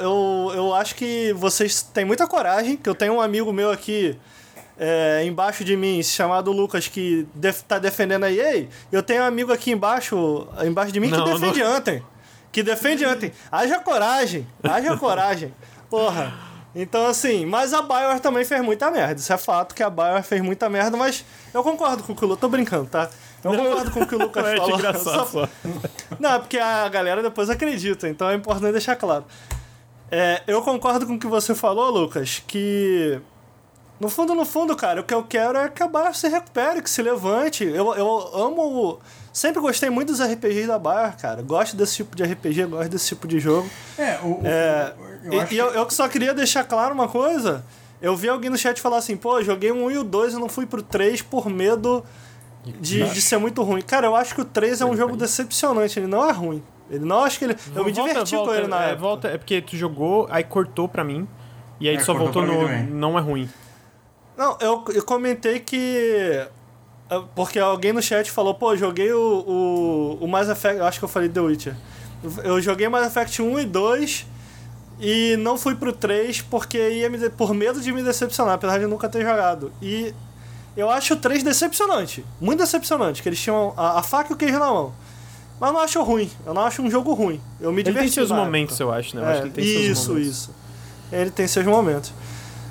eu, 0.00 0.52
eu 0.54 0.74
acho 0.74 0.96
que 0.96 1.32
vocês 1.34 1.82
têm 1.82 2.04
muita 2.04 2.26
coragem, 2.26 2.76
que 2.76 2.88
eu 2.88 2.94
tenho 2.94 3.14
um 3.14 3.20
amigo 3.20 3.52
meu 3.52 3.70
aqui 3.70 4.18
é, 4.76 5.24
embaixo 5.24 5.64
de 5.64 5.76
mim, 5.76 6.02
chamado 6.02 6.50
Lucas, 6.50 6.88
que 6.88 7.26
def, 7.34 7.62
tá 7.62 7.78
defendendo 7.78 8.24
a 8.24 8.32
EA. 8.32 8.66
Eu 8.90 9.02
tenho 9.02 9.22
um 9.22 9.26
amigo 9.26 9.52
aqui 9.52 9.70
embaixo, 9.70 10.48
embaixo 10.64 10.90
de 10.92 10.98
mim 10.98 11.08
não, 11.08 11.24
que 11.24 11.30
defende 11.30 11.60
não... 11.60 11.72
Anthem. 11.72 12.02
Que 12.50 12.62
defende 12.62 13.04
Anthem. 13.04 13.32
Haja 13.50 13.78
coragem, 13.78 14.46
haja 14.62 14.96
coragem. 14.96 15.54
Porra. 15.88 16.51
Então, 16.74 17.06
assim, 17.06 17.44
mas 17.44 17.74
a 17.74 17.82
BioWare 17.82 18.20
também 18.20 18.44
fez 18.44 18.62
muita 18.62 18.90
merda. 18.90 19.20
Isso 19.20 19.32
é 19.32 19.36
fato 19.36 19.74
que 19.74 19.82
a 19.82 19.90
BioWare 19.90 20.22
fez 20.22 20.40
muita 20.40 20.68
merda, 20.70 20.96
mas 20.96 21.24
eu 21.52 21.62
concordo 21.62 22.02
com 22.02 22.12
o 22.12 22.16
que 22.16 22.24
o 22.24 22.28
Lucas... 22.28 22.40
Tô 22.40 22.48
brincando, 22.48 22.86
tá? 22.86 23.10
Eu 23.44 23.54
concordo 23.54 23.90
com 23.90 24.00
o 24.00 24.06
que 24.06 24.14
o 24.14 24.18
Lucas 24.18 24.46
é 24.46 24.56
falou. 24.94 25.26
Só... 25.26 25.48
Não, 26.18 26.34
é 26.34 26.38
porque 26.38 26.58
a 26.58 26.88
galera 26.88 27.22
depois 27.22 27.50
acredita, 27.50 28.08
então 28.08 28.30
é 28.30 28.34
importante 28.34 28.72
deixar 28.72 28.96
claro. 28.96 29.24
É, 30.10 30.42
eu 30.46 30.62
concordo 30.62 31.06
com 31.06 31.14
o 31.14 31.18
que 31.18 31.26
você 31.26 31.54
falou, 31.54 31.90
Lucas, 31.90 32.42
que 32.46 33.20
no 34.02 34.08
fundo, 34.08 34.34
no 34.34 34.44
fundo, 34.44 34.74
cara, 34.74 35.00
o 35.00 35.04
que 35.04 35.14
eu 35.14 35.22
quero 35.22 35.56
é 35.56 35.68
que 35.68 35.80
a 35.80 35.86
Bayer 35.86 36.12
se 36.12 36.26
recupere, 36.26 36.82
que 36.82 36.90
se 36.90 37.00
levante. 37.00 37.62
Eu, 37.62 37.94
eu 37.94 38.30
amo. 38.34 38.98
Sempre 39.32 39.62
gostei 39.62 39.90
muito 39.90 40.08
dos 40.08 40.20
RPGs 40.20 40.66
da 40.66 40.76
Bayer, 40.76 41.16
cara. 41.16 41.40
Gosto 41.40 41.76
desse 41.76 41.94
tipo 41.94 42.16
de 42.16 42.24
RPG, 42.24 42.64
gosto 42.64 42.88
desse 42.90 43.06
tipo 43.06 43.28
de 43.28 43.38
jogo. 43.38 43.70
É, 43.96 44.18
o. 44.24 44.40
É, 44.44 44.92
eu 45.24 45.32
e, 45.32 45.54
e 45.54 45.58
eu, 45.58 45.66
eu 45.68 45.90
só 45.90 46.08
queria 46.08 46.34
deixar 46.34 46.64
claro 46.64 46.94
uma 46.94 47.08
coisa. 47.08 47.64
Eu 48.00 48.16
vi 48.16 48.28
alguém 48.28 48.50
no 48.50 48.58
chat 48.58 48.80
falar 48.80 48.98
assim, 48.98 49.16
pô, 49.16 49.40
joguei 49.42 49.70
um 49.70 49.90
e 49.90 49.96
o 49.96 50.02
2 50.02 50.34
e 50.34 50.36
não 50.36 50.48
fui 50.48 50.66
pro 50.66 50.82
3 50.82 51.22
por 51.22 51.48
medo 51.48 52.04
de, 52.64 53.04
de 53.04 53.20
ser 53.22 53.38
muito 53.38 53.62
ruim. 53.62 53.80
Cara, 53.80 54.06
eu 54.06 54.16
acho 54.16 54.34
que 54.34 54.40
o 54.40 54.44
3 54.44 54.80
é 54.80 54.84
um 54.84 54.96
jogo 54.96 55.16
decepcionante, 55.16 55.98
ele 55.98 56.08
não 56.08 56.28
é 56.28 56.32
ruim. 56.32 56.62
Ele 56.90 57.04
não 57.04 57.22
acho 57.24 57.38
que 57.38 57.44
ele. 57.46 57.56
Eu 57.74 57.84
me 57.84 57.92
diverti 57.92 58.34
volta, 58.34 58.50
com 58.50 58.56
ele 58.56 58.66
na 58.66 58.82
é, 58.82 58.86
época. 58.88 59.00
Volta, 59.00 59.28
é 59.28 59.38
porque 59.38 59.62
tu 59.62 59.76
jogou, 59.76 60.26
aí 60.30 60.44
cortou 60.44 60.88
pra 60.88 61.02
mim. 61.02 61.26
E 61.80 61.88
aí 61.88 61.96
é, 61.96 62.00
só 62.00 62.12
voltou 62.12 62.44
no. 62.44 62.68
Não 62.90 63.16
é 63.16 63.20
ruim. 63.20 63.48
Não, 64.36 64.56
eu, 64.60 64.84
eu 64.94 65.04
comentei 65.04 65.60
que. 65.60 66.46
Porque 67.34 67.58
alguém 67.58 67.92
no 67.92 68.02
chat 68.02 68.30
falou, 68.30 68.54
pô, 68.54 68.74
joguei 68.76 69.12
o, 69.12 69.18
o, 69.20 70.24
o 70.24 70.28
Mass 70.28 70.48
Effect. 70.48 70.78
Eu 70.78 70.86
acho 70.86 70.98
que 70.98 71.04
eu 71.04 71.08
falei 71.08 71.28
The 71.28 71.40
Witcher. 71.40 71.76
Eu 72.42 72.60
joguei 72.60 72.88
Mass 72.88 73.06
Effect 73.06 73.40
1 73.40 73.60
e 73.60 73.64
2 73.64 74.26
e 75.04 75.36
não 75.36 75.58
fui 75.58 75.74
pro 75.74 75.92
3 75.92 76.42
porque 76.42 76.78
ia 76.78 77.10
me, 77.10 77.28
por 77.30 77.52
medo 77.52 77.80
de 77.80 77.92
me 77.92 78.04
decepcionar, 78.04 78.54
apesar 78.54 78.78
de 78.78 78.86
nunca 78.86 79.08
ter 79.08 79.22
jogado. 79.22 79.72
E 79.82 80.14
eu 80.76 80.88
acho 80.88 81.14
o 81.14 81.16
3 81.16 81.42
decepcionante. 81.42 82.24
Muito 82.40 82.60
decepcionante, 82.60 83.20
que 83.20 83.28
eles 83.28 83.40
tinham 83.40 83.74
a, 83.76 83.98
a 83.98 84.02
faca 84.04 84.32
e 84.32 84.34
o 84.34 84.36
queijo 84.36 84.60
na 84.60 84.66
mão. 84.66 84.94
Mas 85.58 85.70
eu 85.70 85.74
não 85.74 85.80
acho 85.80 86.02
ruim. 86.04 86.30
Eu 86.46 86.54
não 86.54 86.62
acho 86.62 86.82
um 86.82 86.88
jogo 86.88 87.12
ruim. 87.14 87.40
Eu 87.60 87.72
me 87.72 87.82
diverti. 87.82 87.98
Ele 87.98 88.14
tem 88.14 88.14
seus 88.14 88.30
momentos, 88.30 88.80
época. 88.80 88.94
eu 88.94 88.98
acho, 88.98 89.16
né? 89.16 89.22
Eu 89.22 89.26
é, 89.26 89.32
acho 89.32 89.40
que 89.40 89.46
ele 89.48 89.54
tem 89.54 89.64
isso, 89.64 90.02
seus 90.04 90.08
momentos. 90.08 90.28
isso. 90.28 90.50
Ele 91.10 91.30
tem 91.32 91.48
seus 91.48 91.66
momentos. 91.66 92.12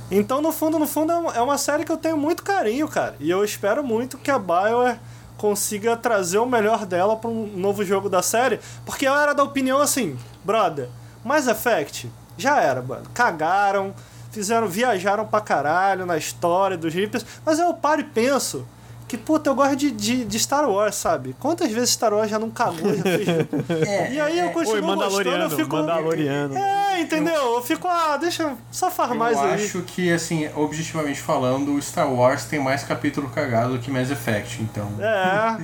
Então, 0.10 0.42
no 0.42 0.54
fundo, 0.54 0.80
no 0.80 0.88
fundo, 0.88 1.12
é 1.12 1.42
uma 1.42 1.58
série 1.58 1.84
que 1.84 1.92
eu 1.92 1.98
tenho 1.98 2.18
muito 2.18 2.44
carinho, 2.44 2.88
cara. 2.88 3.16
E 3.20 3.30
eu 3.30 3.44
espero 3.44 3.84
muito 3.84 4.18
que 4.18 4.32
a 4.32 4.40
BioWare 4.40 5.00
consiga 5.38 5.98
trazer 5.98 6.38
o 6.38 6.46
melhor 6.46 6.86
dela 6.86 7.18
para 7.18 7.30
um 7.30 7.48
novo 7.58 7.84
jogo 7.84 8.08
da 8.08 8.22
série. 8.22 8.58
Porque 8.86 9.06
eu 9.06 9.14
era 9.14 9.34
da 9.34 9.44
opinião 9.44 9.82
assim, 9.82 10.18
brother, 10.46 10.88
Mass 11.26 11.48
Effect 11.48 12.10
já 12.38 12.60
era, 12.62 12.82
mano. 12.82 13.04
Cagaram, 13.14 13.94
fizeram, 14.32 14.68
viajaram 14.68 15.26
pra 15.26 15.42
caralho 15.42 16.06
na 16.06 16.18
história 16.18 16.78
dos 16.78 16.94
Reapers. 16.94 17.26
Mas 17.46 17.60
eu 17.60 17.74
paro 17.74 18.02
e 18.02 18.06
penso 18.06 18.66
que, 19.12 19.18
puta, 19.18 19.50
eu 19.50 19.56
gosto 19.56 19.76
de, 19.76 19.92
de, 19.92 20.24
de, 20.24 20.40
Star 20.40 20.70
Wars, 20.70 20.96
sabe? 20.96 21.36
Quantas 21.38 21.70
vezes 21.70 21.90
Star 21.90 22.14
Wars 22.14 22.30
já 22.30 22.40
não 22.40 22.50
cagou, 22.50 22.96
já 22.96 23.04
fez... 23.04 23.28
é, 23.86 24.14
e 24.14 24.22
aí 24.22 24.40
eu 24.40 24.52
continuo 24.52 24.76
Oi, 24.76 24.82
Mandaloriano, 24.82 25.38
gostando, 25.38 25.54
eu 25.54 25.66
fico... 25.66 25.76
Mandaloriano. 25.76 26.58
É, 26.58 27.02
entendeu? 27.02 27.56
Eu 27.56 27.62
fico, 27.62 27.90
ah, 27.90 28.16
deixa, 28.16 28.56
só 28.72 28.90
faz 28.90 29.12
mais 29.12 29.36
eu 29.36 29.44
aí. 29.44 29.50
Eu 29.50 29.66
acho 29.66 29.82
que, 29.82 30.10
assim, 30.14 30.50
objetivamente 30.56 31.20
falando, 31.20 31.74
o 31.74 31.82
Star 31.82 32.10
Wars 32.10 32.46
tem 32.46 32.58
mais 32.58 32.84
capítulo 32.84 33.30
cagado 33.30 33.74
do 33.74 33.80
que 33.80 33.92
Mass 33.92 34.10
Effect, 34.10 34.62
então... 34.62 34.90
É, 34.98 35.58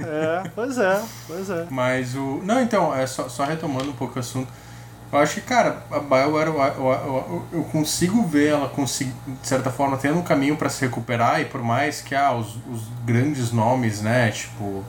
é, 0.44 0.52
pois 0.54 0.78
é, 0.78 1.02
pois 1.26 1.50
é. 1.50 1.68
Mas 1.70 2.16
o... 2.16 2.42
Não, 2.44 2.60
então, 2.60 2.94
é 2.94 3.08
só, 3.08 3.30
só 3.30 3.46
retomando 3.46 3.92
um 3.92 3.96
pouco 3.96 4.18
o 4.18 4.20
assunto, 4.20 4.52
eu 5.12 5.20
acho 5.20 5.36
que, 5.36 5.42
cara, 5.42 5.84
a 5.90 6.00
BioWare, 6.00 6.48
eu, 6.48 6.60
eu, 6.60 7.46
eu, 7.54 7.64
consigo 7.66 8.24
ver 8.24 8.50
ela, 8.50 8.72
de 8.76 9.48
certa 9.48 9.72
forma, 9.72 9.96
tendo 9.96 10.20
um 10.20 10.24
caminho 10.24 10.58
para 10.58 10.70
se 10.70 10.82
recuperar, 10.82 11.40
e 11.40 11.46
por 11.46 11.64
mais 11.64 12.02
que 12.02 12.14
ah, 12.14 12.34
os, 12.34 12.56
os 12.70 12.84
grandes 13.06 13.52
nomes, 13.52 14.02
né, 14.02 14.30
tipo 14.32 14.84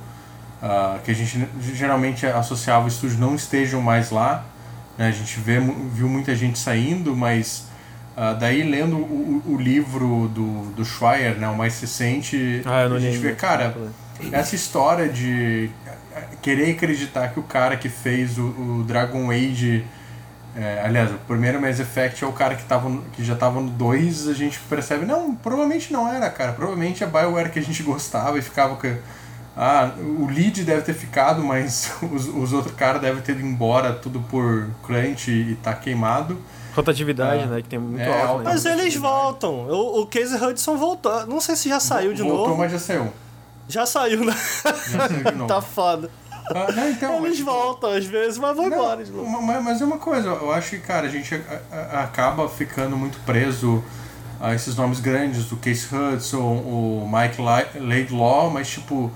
uh, 0.62 0.98
que 1.04 1.10
a 1.10 1.14
gente 1.14 1.48
geralmente 1.74 2.26
associava 2.26 2.84
o 2.84 2.88
estúdio 2.88 3.18
não 3.18 3.34
estejam 3.34 3.80
mais 3.80 4.10
lá. 4.10 4.44
Né? 4.96 5.08
A 5.08 5.12
gente 5.12 5.38
vê, 5.40 5.60
viu 5.60 6.08
muita 6.08 6.34
gente 6.34 6.58
saindo, 6.58 7.14
mas 7.14 7.68
uh, 8.16 8.36
daí 8.38 8.62
lendo 8.62 8.96
o, 8.96 9.42
o, 9.46 9.56
livro 9.56 10.28
do, 10.34 10.72
do 10.72 10.84
Schreier, 10.84 11.36
né, 11.36 11.48
o 11.48 11.56
mais 11.56 11.80
recente, 11.80 12.62
ah, 12.66 12.84
a 12.84 12.98
gente 12.98 13.18
vê, 13.18 13.34
cara, 13.34 13.76
essa 14.32 14.54
história 14.54 15.08
de 15.08 15.70
querer 16.42 16.72
acreditar 16.72 17.28
que 17.28 17.38
o 17.38 17.44
cara 17.44 17.76
que 17.76 17.88
fez 17.88 18.36
o, 18.36 18.46
o 18.46 18.84
Dragon 18.84 19.30
Age 19.30 19.84
é, 20.60 20.82
aliás, 20.84 21.08
o 21.12 21.18
primeiro 21.18 21.60
Mass 21.60 21.78
Effect 21.78 22.24
é 22.24 22.26
o 22.26 22.32
cara 22.32 22.56
que, 22.56 22.64
tava, 22.64 22.90
que 23.12 23.24
já 23.24 23.36
tava 23.36 23.60
no 23.60 23.70
2, 23.70 24.26
a 24.26 24.34
gente 24.34 24.58
percebe, 24.58 25.06
não, 25.06 25.32
provavelmente 25.32 25.92
não 25.92 26.12
era, 26.12 26.28
cara. 26.28 26.52
Provavelmente 26.52 27.04
é 27.04 27.06
Bioware 27.06 27.50
que 27.50 27.60
a 27.60 27.62
gente 27.62 27.80
gostava 27.84 28.36
e 28.36 28.42
ficava 28.42 28.74
com. 28.74 28.96
Ah, 29.56 29.92
o 29.98 30.26
lead 30.26 30.64
deve 30.64 30.82
ter 30.82 30.94
ficado, 30.94 31.44
mas 31.44 31.92
os, 32.12 32.26
os 32.26 32.52
outros 32.52 32.74
caras 32.74 33.00
devem 33.00 33.22
ter 33.22 33.32
ido 33.32 33.42
embora 33.42 33.92
tudo 33.92 34.20
por 34.20 34.68
crunch 34.84 35.30
e 35.30 35.54
tá 35.62 35.72
queimado. 35.74 36.36
Rotatividade, 36.74 37.44
ah, 37.44 37.46
né? 37.46 37.62
Que 37.62 37.68
tem 37.68 37.78
muito 37.78 38.00
é, 38.00 38.22
alto. 38.22 38.42
Né? 38.42 38.50
Mas 38.50 38.64
eles 38.64 38.96
voltam. 38.96 39.68
O, 39.68 40.02
o 40.02 40.06
Casey 40.06 40.42
Hudson 40.42 40.76
voltou. 40.76 41.24
Não 41.26 41.40
sei 41.40 41.54
se 41.54 41.68
já 41.68 41.78
saiu 41.78 42.12
de 42.12 42.22
voltou, 42.22 42.36
novo. 42.36 42.48
Voltou, 42.48 42.64
mas 42.64 42.72
já 42.72 42.78
saiu. 42.80 43.12
Já 43.68 43.86
saiu, 43.86 44.24
né? 44.24 44.34
Já 44.64 44.74
saiu 44.74 45.24
de 45.24 45.32
novo. 45.38 45.46
tá 45.46 45.60
foda. 45.60 46.10
Ah, 46.46 46.72
não, 46.72 46.90
então, 46.90 47.26
Eles 47.26 47.40
mas, 47.40 47.54
voltam 47.54 47.90
às 47.90 48.04
vezes, 48.04 48.38
mas 48.38 48.56
vão 48.56 48.66
embora. 48.66 49.04
Mas, 49.42 49.64
mas 49.64 49.80
é 49.82 49.84
uma 49.84 49.98
coisa, 49.98 50.28
eu 50.28 50.52
acho 50.52 50.70
que, 50.70 50.78
cara, 50.78 51.06
a 51.06 51.10
gente 51.10 51.34
a, 51.34 51.76
a, 51.76 52.04
acaba 52.04 52.48
ficando 52.48 52.96
muito 52.96 53.18
preso 53.26 53.82
a 54.40 54.54
esses 54.54 54.76
nomes 54.76 55.00
grandes 55.00 55.46
do 55.46 55.56
Case 55.56 55.86
Hudson, 55.94 56.38
o 56.38 57.10
Mike 57.10 57.40
Laidlaw, 57.80 58.50
mas 58.50 58.68
tipo. 58.68 59.10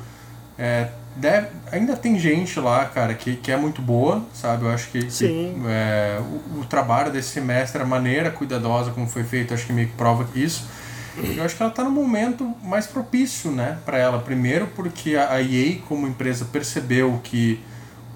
É, 0.59 0.89
deve, 1.17 1.49
ainda 1.71 1.97
tem 1.97 2.19
gente 2.19 2.59
lá, 2.59 2.85
cara, 2.87 3.15
que, 3.15 3.37
que 3.37 3.51
é 3.51 3.57
muito 3.57 3.83
boa, 3.83 4.23
sabe? 4.33 4.65
Eu 4.65 4.71
acho 4.71 4.89
que, 4.91 5.05
que 5.05 5.55
é, 5.67 6.21
o, 6.21 6.61
o, 6.61 6.65
trabalho 6.65 7.11
desse 7.11 7.29
semestre, 7.29 7.83
a 7.83 7.85
maneira 7.85 8.31
cuidadosa 8.31 8.91
como 8.91 9.07
foi 9.07 9.25
feito, 9.25 9.53
acho 9.53 9.67
que 9.67 9.73
meio 9.73 9.89
que 9.89 9.95
prova 9.95 10.27
isso. 10.35 10.67
Eu 11.17 11.45
acho 11.45 11.57
que 11.57 11.63
ela 11.63 11.71
está 11.71 11.85
no 11.85 11.91
momento 11.91 12.55
mais 12.63 12.87
propício, 12.87 13.51
né, 13.51 13.79
para 13.85 13.99
ela. 13.99 14.19
Primeiro 14.19 14.67
porque 14.69 15.17
a 15.17 15.41
EA 15.41 15.79
como 15.89 16.07
empresa 16.07 16.45
percebeu 16.45 17.21
que 17.23 17.61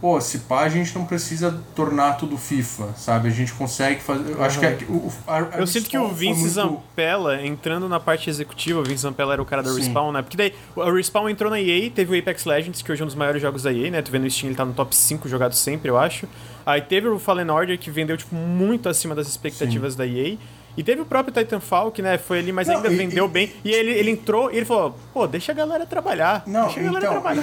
pô, 0.00 0.20
se 0.20 0.40
pá, 0.40 0.62
a 0.62 0.68
gente 0.68 0.94
não 0.94 1.04
precisa 1.04 1.62
tornar 1.74 2.12
tudo 2.14 2.36
FIFA, 2.36 2.92
sabe? 2.96 3.28
A 3.28 3.32
gente 3.32 3.52
consegue 3.52 4.00
fazer. 4.00 4.32
Eu 4.32 4.44
acho 4.44 4.60
que 4.60 4.66
é 4.66 4.78
o, 4.88 5.10
a, 5.26 5.36
a 5.36 5.58
Eu 5.58 5.66
sinto 5.66 5.88
que 5.88 5.98
o 5.98 6.08
Vince 6.08 6.40
muito... 6.40 6.52
Zampella, 6.52 7.44
entrando 7.44 7.88
na 7.88 7.98
parte 7.98 8.28
executiva, 8.28 8.80
o 8.80 8.84
Vince 8.84 9.02
Zampella 9.02 9.32
era 9.32 9.42
o 9.42 9.46
cara 9.46 9.62
da 9.62 9.70
Sim. 9.70 9.80
Respawn, 9.80 10.12
né? 10.12 10.22
Porque 10.22 10.36
daí 10.36 10.54
o 10.74 10.90
Respawn 10.92 11.28
entrou 11.28 11.50
na 11.50 11.60
EA, 11.60 11.90
teve 11.90 12.14
o 12.14 12.18
Apex 12.18 12.44
Legends, 12.44 12.82
que 12.82 12.92
hoje 12.92 13.02
é 13.02 13.04
um 13.04 13.06
dos 13.06 13.16
maiores 13.16 13.40
jogos 13.40 13.62
da 13.62 13.72
EA, 13.72 13.90
né? 13.90 14.02
Tu 14.02 14.10
vendo 14.10 14.24
no 14.24 14.30
Steam, 14.30 14.48
ele 14.48 14.56
tá 14.56 14.64
no 14.64 14.74
top 14.74 14.94
5 14.94 15.28
jogados 15.28 15.58
sempre, 15.58 15.90
eu 15.90 15.98
acho. 15.98 16.28
Aí 16.64 16.80
teve 16.80 17.08
o 17.08 17.18
Fallen 17.18 17.50
Order, 17.50 17.78
que 17.78 17.90
vendeu, 17.90 18.16
tipo, 18.16 18.34
muito 18.34 18.88
acima 18.88 19.14
das 19.14 19.28
expectativas 19.28 19.94
Sim. 19.94 19.98
da 19.98 20.06
EA. 20.06 20.36
E 20.76 20.82
teve 20.82 21.00
o 21.00 21.06
próprio 21.06 21.32
Titanfall, 21.32 21.90
que 21.90 22.02
né, 22.02 22.18
foi 22.18 22.40
ali, 22.40 22.52
mas 22.52 22.68
não, 22.68 22.76
ainda 22.76 22.92
e, 22.92 22.96
vendeu 22.96 23.24
e, 23.24 23.28
bem. 23.28 23.52
E 23.64 23.70
ele, 23.70 23.92
ele 23.92 24.10
entrou 24.10 24.52
e 24.52 24.56
ele 24.56 24.66
falou: 24.66 24.96
pô, 25.12 25.26
deixa 25.26 25.52
a 25.52 25.54
galera 25.54 25.86
trabalhar. 25.86 26.42
Não, 26.46 26.64
deixa 26.64 26.80
a 26.80 26.82
galera 26.82 27.06
então, 27.06 27.12
trabalhar. 27.12 27.42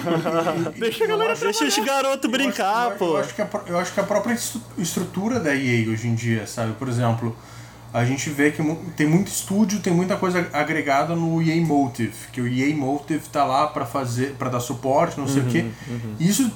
E, 0.76 0.80
deixa 0.80 1.04
a 1.04 1.08
galera 1.08 1.36
trabalhar. 1.36 1.60
Deixa 1.60 1.66
esse 1.66 1.82
garoto 1.82 2.30
brincar, 2.30 2.92
eu 2.92 2.98
pô. 2.98 3.06
Eu 3.06 3.18
acho, 3.18 3.34
que 3.34 3.42
a, 3.42 3.50
eu 3.68 3.78
acho 3.80 3.94
que 3.94 4.00
a 4.00 4.04
própria 4.04 4.38
estrutura 4.78 5.40
da 5.40 5.56
EA 5.56 5.90
hoje 5.90 6.08
em 6.08 6.16
dia, 6.16 6.46
sabe? 6.46 6.74
Por 6.74 6.88
exemplo, 6.88 7.36
a 7.94 8.04
gente 8.04 8.28
vê 8.32 8.50
que 8.50 8.64
tem 8.98 9.08
muito 9.08 9.28
estúdio, 9.28 9.80
tem 9.80 9.94
muita 9.94 10.16
coisa 10.16 10.50
agregada 10.52 11.16
no 11.16 11.40
EA 11.44 11.64
Motive, 11.64 12.16
que 12.32 12.42
o 12.42 12.48
EA 12.48 12.76
Motive 12.76 13.30
tá 13.30 13.46
lá 13.46 13.68
para 13.68 13.86
fazer, 13.86 14.34
para 14.34 14.50
dar 14.50 14.60
suporte, 14.60 15.20
não 15.20 15.28
sei 15.28 15.44
uhum, 15.44 15.48
o 15.48 15.52
quê. 15.52 15.66
Uhum. 15.88 16.16
Isso 16.20 16.52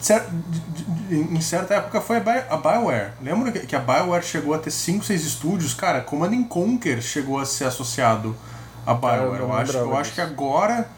em 1.12 1.40
certa 1.40 1.76
época 1.76 2.02
foi 2.02 2.18
a 2.18 2.58
BioWare. 2.58 3.12
Lembra 3.22 3.52
que 3.52 3.76
a 3.76 3.80
BioWare 3.80 4.24
chegou 4.24 4.56
a 4.56 4.58
ter 4.58 4.72
5, 4.72 5.06
6 5.06 5.26
estúdios? 5.26 5.76
Cara, 5.76 6.02
Command 6.02 6.44
Conquer 6.46 7.04
chegou 7.04 7.40
a 7.40 7.46
ser 7.46 7.66
associado 7.66 8.36
a 8.84 8.96
BioWare. 8.96 9.40
Eu, 9.40 9.54
acho, 9.54 9.78
eu 9.78 9.96
acho 9.96 10.14
que 10.16 10.22
agora 10.22 10.90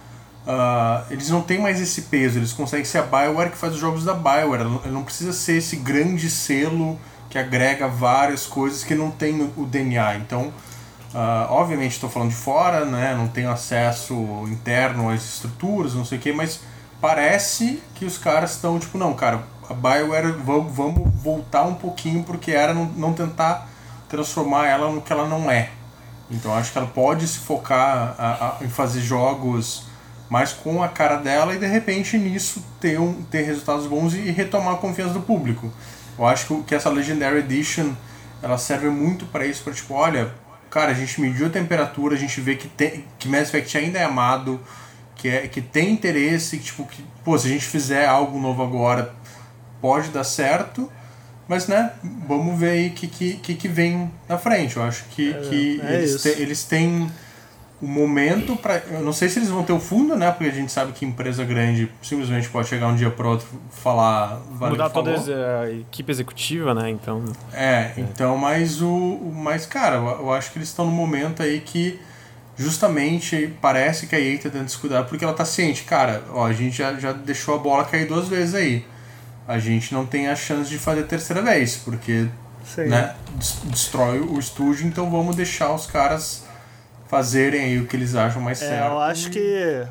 uh, 0.47 1.11
eles 1.11 1.29
não 1.29 1.41
têm 1.41 1.59
mais 1.59 1.81
esse 1.81 2.03
peso, 2.03 2.39
eles 2.39 2.53
conseguem 2.53 2.85
ser 2.85 2.99
a 2.99 3.03
BioWare 3.03 3.51
que 3.51 3.57
faz 3.57 3.73
os 3.73 3.79
jogos 3.79 4.05
da 4.05 4.13
BioWare. 4.13 4.61
Ele 4.85 4.93
não 4.93 5.03
precisa 5.03 5.33
ser 5.33 5.57
esse 5.57 5.75
grande 5.75 6.29
selo 6.29 6.97
que 7.29 7.37
agrega 7.37 7.87
várias 7.87 8.45
coisas 8.45 8.83
que 8.83 8.95
não 8.95 9.11
tem 9.11 9.51
o 9.55 9.65
DNA. 9.65 10.17
Então, 10.17 10.51
uh, 11.13 11.51
obviamente 11.51 11.91
estou 11.91 12.09
falando 12.09 12.29
de 12.29 12.35
fora, 12.35 12.85
né? 12.85 13.13
não 13.15 13.27
tenho 13.27 13.51
acesso 13.51 14.13
interno 14.47 15.09
às 15.09 15.23
estruturas, 15.23 15.93
não 15.93 16.03
sei 16.03 16.17
o 16.17 16.21
que, 16.21 16.31
mas 16.33 16.61
parece 16.99 17.81
que 17.95 18.05
os 18.05 18.17
caras 18.17 18.55
estão 18.55 18.79
tipo, 18.79 18.97
não, 18.97 19.13
cara, 19.13 19.43
a 19.69 19.73
BioWare 19.73 20.31
vamos, 20.43 20.75
vamos 20.75 21.13
voltar 21.21 21.63
um 21.63 21.75
pouquinho 21.75 22.23
porque 22.23 22.51
era 22.51 22.73
não, 22.73 22.85
não 22.85 23.13
tentar 23.13 23.69
transformar 24.09 24.67
ela 24.67 24.91
no 24.91 25.01
que 25.01 25.13
ela 25.13 25.27
não 25.27 25.49
é. 25.51 25.69
Então 26.31 26.53
acho 26.53 26.71
que 26.71 26.77
ela 26.77 26.87
pode 26.87 27.27
se 27.27 27.39
focar 27.39 28.15
a, 28.17 28.57
a, 28.59 28.63
em 28.63 28.69
fazer 28.69 29.01
jogos 29.01 29.83
mais 30.29 30.53
com 30.53 30.83
a 30.83 30.87
cara 30.87 31.17
dela 31.17 31.55
e 31.55 31.59
de 31.59 31.65
repente 31.65 32.17
nisso 32.17 32.63
ter, 32.79 32.99
um, 32.99 33.13
ter 33.23 33.41
resultados 33.41 33.87
bons 33.87 34.13
e 34.13 34.29
retomar 34.29 34.75
a 34.75 34.77
confiança 34.77 35.13
do 35.13 35.21
público. 35.21 35.71
Eu 36.19 36.25
acho 36.25 36.63
que 36.67 36.75
essa 36.75 36.89
Legendary 36.89 37.39
Edition 37.39 37.93
ela 38.43 38.57
serve 38.57 38.89
muito 38.89 39.25
para 39.25 39.45
isso, 39.45 39.63
para 39.63 39.71
tipo, 39.71 39.93
olha, 39.93 40.33
cara, 40.69 40.91
a 40.91 40.93
gente 40.93 41.19
mediu 41.21 41.47
a 41.47 41.49
temperatura, 41.49 42.15
a 42.15 42.17
gente 42.17 42.41
vê 42.41 42.55
que, 42.55 42.67
tem, 42.67 43.05
que 43.17 43.29
Mass 43.29 43.43
Effect 43.43 43.77
ainda 43.77 43.99
é 43.99 44.03
amado, 44.03 44.59
que, 45.15 45.29
é, 45.29 45.47
que 45.47 45.61
tem 45.61 45.91
interesse, 45.91 46.57
que, 46.57 46.65
tipo, 46.65 46.85
que, 46.85 47.03
pô, 47.23 47.37
se 47.37 47.47
a 47.47 47.49
gente 47.49 47.65
fizer 47.65 48.05
algo 48.05 48.37
novo 48.37 48.61
agora, 48.61 49.13
pode 49.81 50.09
dar 50.09 50.25
certo, 50.25 50.91
mas, 51.47 51.67
né, 51.67 51.93
vamos 52.27 52.59
ver 52.59 52.71
aí 52.71 52.87
o 52.89 52.91
que, 52.91 53.07
que, 53.07 53.55
que 53.55 53.67
vem 53.69 54.11
na 54.27 54.37
frente. 54.37 54.75
Eu 54.75 54.83
acho 54.83 55.05
que, 55.05 55.31
é, 55.31 55.39
que 55.39 55.81
é 55.81 55.95
eles, 55.95 56.21
te, 56.21 56.29
eles 56.29 56.63
têm 56.65 57.09
o 57.81 57.87
momento 57.87 58.57
para 58.57 58.77
eu 58.91 59.01
não 59.01 59.13
sei 59.13 59.29
se 59.29 59.39
eles 59.39 59.49
vão 59.49 59.63
ter 59.63 59.71
o 59.71 59.79
fundo 59.79 60.15
né 60.15 60.29
porque 60.31 60.49
a 60.49 60.53
gente 60.53 60.71
sabe 60.71 60.91
que 60.91 61.05
empresa 61.05 61.45
grande 61.45 61.89
simplesmente 62.01 62.49
pode 62.49 62.67
chegar 62.67 62.87
um 62.87 62.95
dia 62.95 63.09
para 63.09 63.27
outro 63.27 63.47
falar 63.71 64.41
vale 64.51 64.73
mudar 64.73 64.89
toda 64.89 65.11
a 65.61 65.71
equipe 65.71 66.11
executiva 66.11 66.73
né 66.73 66.89
então 66.89 67.23
é, 67.53 67.63
é. 67.65 67.93
então 67.97 68.37
mas 68.37 68.81
o 68.81 69.31
mas 69.33 69.65
cara 69.65 69.95
eu 69.95 70.31
acho 70.33 70.51
que 70.51 70.57
eles 70.57 70.67
estão 70.67 70.85
no 70.85 70.91
momento 70.91 71.41
aí 71.41 71.61
que 71.61 71.99
justamente 72.57 73.53
parece 73.61 74.07
que 74.07 74.15
a 74.15 74.19
EA 74.19 74.35
tá 74.35 74.43
tentando 74.43 74.65
descuidar 74.65 75.05
porque 75.05 75.23
ela 75.23 75.33
tá 75.33 75.45
ciente 75.45 75.83
cara 75.83 76.23
ó 76.33 76.45
a 76.45 76.53
gente 76.53 76.77
já, 76.77 76.93
já 76.95 77.13
deixou 77.13 77.55
a 77.55 77.57
bola 77.57 77.85
cair 77.85 78.07
duas 78.07 78.27
vezes 78.27 78.55
aí 78.55 78.85
a 79.47 79.57
gente 79.57 79.93
não 79.93 80.05
tem 80.05 80.27
a 80.27 80.35
chance 80.35 80.69
de 80.69 80.77
fazer 80.77 81.01
a 81.01 81.05
terceira 81.05 81.41
vez 81.41 81.77
porque 81.77 82.27
Sim. 82.65 82.87
né 82.87 83.15
destrói 83.63 84.19
o 84.19 84.37
estúdio 84.37 84.85
então 84.85 85.09
vamos 85.09 85.37
deixar 85.37 85.73
os 85.73 85.85
caras 85.85 86.48
fazerem 87.09 87.61
aí 87.61 87.79
o 87.79 87.87
que 87.87 87.95
eles 87.95 88.15
acham 88.15 88.41
mais 88.41 88.61
é, 88.61 88.67
certo. 88.67 88.91
Eu 88.91 88.99
acho 88.99 89.31
que 89.31 89.83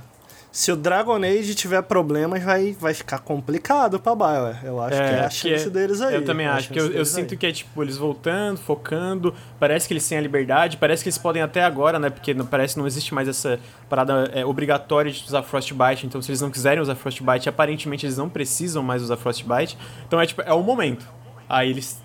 se 0.52 0.72
o 0.72 0.76
Dragon 0.76 1.16
Age 1.16 1.54
tiver 1.54 1.82
problemas, 1.82 2.42
vai, 2.42 2.76
vai 2.80 2.94
ficar 2.94 3.18
complicado 3.18 3.98
pra 3.98 4.14
BioWare. 4.14 4.64
Eu 4.64 4.80
acho 4.80 4.96
é, 4.96 5.08
que 5.08 5.14
é 5.14 5.20
a 5.20 5.30
chance 5.30 5.66
é, 5.66 5.70
deles 5.70 6.00
aí. 6.00 6.14
Eu 6.14 6.24
também 6.24 6.46
é 6.46 6.50
acho, 6.50 6.70
que 6.70 6.78
eu, 6.78 6.92
eu 6.92 7.04
sinto 7.04 7.36
que 7.36 7.44
é 7.44 7.52
tipo, 7.52 7.82
eles 7.82 7.96
voltando, 7.96 8.58
focando, 8.58 9.34
parece 9.58 9.86
que 9.86 9.92
eles 9.92 10.08
têm 10.08 10.16
a 10.16 10.20
liberdade, 10.20 10.76
parece 10.76 11.02
que 11.02 11.08
eles 11.08 11.18
podem 11.18 11.42
até 11.42 11.62
agora, 11.64 11.98
né? 11.98 12.08
Porque 12.08 12.32
parece 12.34 12.74
que 12.74 12.80
não 12.80 12.86
existe 12.86 13.12
mais 13.12 13.28
essa 13.28 13.58
parada 13.88 14.30
é, 14.32 14.46
obrigatória 14.46 15.10
de 15.10 15.22
usar 15.24 15.42
Frostbite, 15.42 16.06
então 16.06 16.22
se 16.22 16.30
eles 16.30 16.40
não 16.40 16.50
quiserem 16.50 16.80
usar 16.80 16.94
Frostbite, 16.94 17.48
aparentemente 17.48 18.06
eles 18.06 18.16
não 18.16 18.28
precisam 18.28 18.82
mais 18.82 19.02
usar 19.02 19.16
Frostbite. 19.16 19.76
Então 20.06 20.20
é 20.20 20.26
tipo, 20.26 20.40
é 20.42 20.52
o 20.52 20.62
momento. 20.62 21.06
Aí 21.48 21.70
eles. 21.70 22.00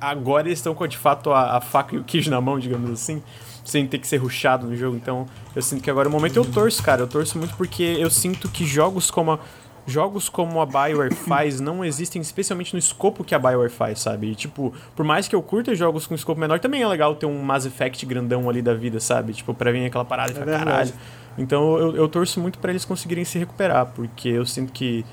Agora 0.00 0.48
eles 0.48 0.58
estão 0.58 0.74
com 0.74 0.86
de 0.86 0.96
fato 0.96 1.30
a, 1.30 1.58
a 1.58 1.60
faca 1.60 1.94
e 1.94 1.98
o 1.98 2.04
queijo 2.04 2.30
na 2.30 2.40
mão, 2.40 2.58
digamos 2.58 2.90
assim 2.90 3.22
sem 3.64 3.86
ter 3.86 3.98
que 3.98 4.06
ser 4.06 4.18
ruxado 4.18 4.66
no 4.66 4.76
jogo. 4.76 4.96
Então, 4.96 5.26
eu 5.56 5.62
sinto 5.62 5.82
que 5.82 5.90
agora 5.90 6.06
é 6.06 6.10
o 6.10 6.12
momento 6.12 6.36
eu 6.36 6.44
torço, 6.44 6.82
cara. 6.82 7.02
Eu 7.02 7.08
torço 7.08 7.38
muito 7.38 7.56
porque 7.56 7.82
eu 7.82 8.10
sinto 8.10 8.48
que 8.48 8.66
jogos 8.66 9.10
como 9.10 9.32
a, 9.32 9.38
jogos 9.86 10.28
como 10.28 10.60
a 10.60 10.66
BioWare 10.66 11.14
faz 11.26 11.60
não 11.60 11.84
existem, 11.84 12.20
especialmente 12.20 12.74
no 12.74 12.78
escopo 12.78 13.24
que 13.24 13.34
a 13.34 13.38
BioWare 13.38 13.70
faz, 13.70 14.00
sabe? 14.00 14.30
E, 14.30 14.34
tipo, 14.34 14.72
por 14.94 15.04
mais 15.04 15.26
que 15.26 15.34
eu 15.34 15.42
curta 15.42 15.74
jogos 15.74 16.06
com 16.06 16.14
escopo 16.14 16.40
menor, 16.40 16.60
também 16.60 16.82
é 16.82 16.86
legal 16.86 17.14
ter 17.14 17.26
um 17.26 17.42
Mass 17.42 17.64
Effect 17.64 18.04
grandão 18.04 18.48
ali 18.48 18.60
da 18.60 18.74
vida, 18.74 19.00
sabe? 19.00 19.32
Tipo, 19.32 19.54
pra 19.54 19.72
vir 19.72 19.86
aquela 19.86 20.04
parada 20.04 20.32
e 20.32 20.42
é 20.42 20.58
caralho. 20.58 20.92
Então, 21.36 21.76
eu, 21.78 21.96
eu 21.96 22.08
torço 22.08 22.40
muito 22.40 22.58
para 22.58 22.70
eles 22.70 22.84
conseguirem 22.84 23.24
se 23.24 23.38
recuperar, 23.38 23.86
porque 23.86 24.28
eu 24.28 24.46
sinto 24.46 24.72
que 24.72 25.04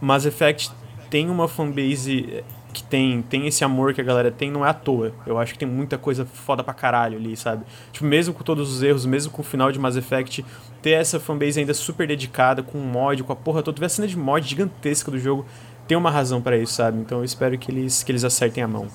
Mass 0.00 0.24
Effect 0.24 0.72
tem 1.10 1.30
uma 1.30 1.46
fanbase 1.46 2.42
que 2.78 2.84
tem, 2.84 3.22
tem 3.22 3.46
esse 3.46 3.64
amor 3.64 3.92
que 3.92 4.00
a 4.00 4.04
galera 4.04 4.30
tem 4.30 4.50
não 4.50 4.64
é 4.64 4.70
à 4.70 4.74
toa. 4.74 5.12
Eu 5.26 5.38
acho 5.38 5.52
que 5.52 5.58
tem 5.58 5.68
muita 5.68 5.98
coisa 5.98 6.24
foda 6.24 6.62
pra 6.62 6.72
caralho 6.72 7.18
ali, 7.18 7.36
sabe? 7.36 7.64
Tipo, 7.92 8.06
mesmo 8.06 8.32
com 8.32 8.44
todos 8.44 8.72
os 8.72 8.82
erros, 8.82 9.04
mesmo 9.04 9.32
com 9.32 9.42
o 9.42 9.44
final 9.44 9.72
de 9.72 9.78
Mass 9.78 9.96
Effect, 9.96 10.44
ter 10.80 10.90
essa 10.90 11.18
fanbase 11.18 11.58
ainda 11.58 11.74
super 11.74 12.06
dedicada, 12.06 12.62
com 12.62 12.78
mod, 12.78 13.22
com 13.24 13.32
a 13.32 13.36
porra 13.36 13.62
toda, 13.62 13.74
tiver 13.74 13.86
a 13.86 13.90
cena 13.90 14.06
de 14.06 14.16
mod 14.16 14.46
gigantesca 14.48 15.10
do 15.10 15.18
jogo, 15.18 15.44
tem 15.86 15.96
uma 15.96 16.10
razão 16.10 16.40
para 16.40 16.56
isso, 16.56 16.74
sabe? 16.74 16.98
Então 16.98 17.18
eu 17.18 17.24
espero 17.24 17.58
que 17.58 17.70
eles, 17.70 18.02
que 18.02 18.12
eles 18.12 18.24
acertem 18.24 18.62
a 18.62 18.68
mão. 18.68 18.88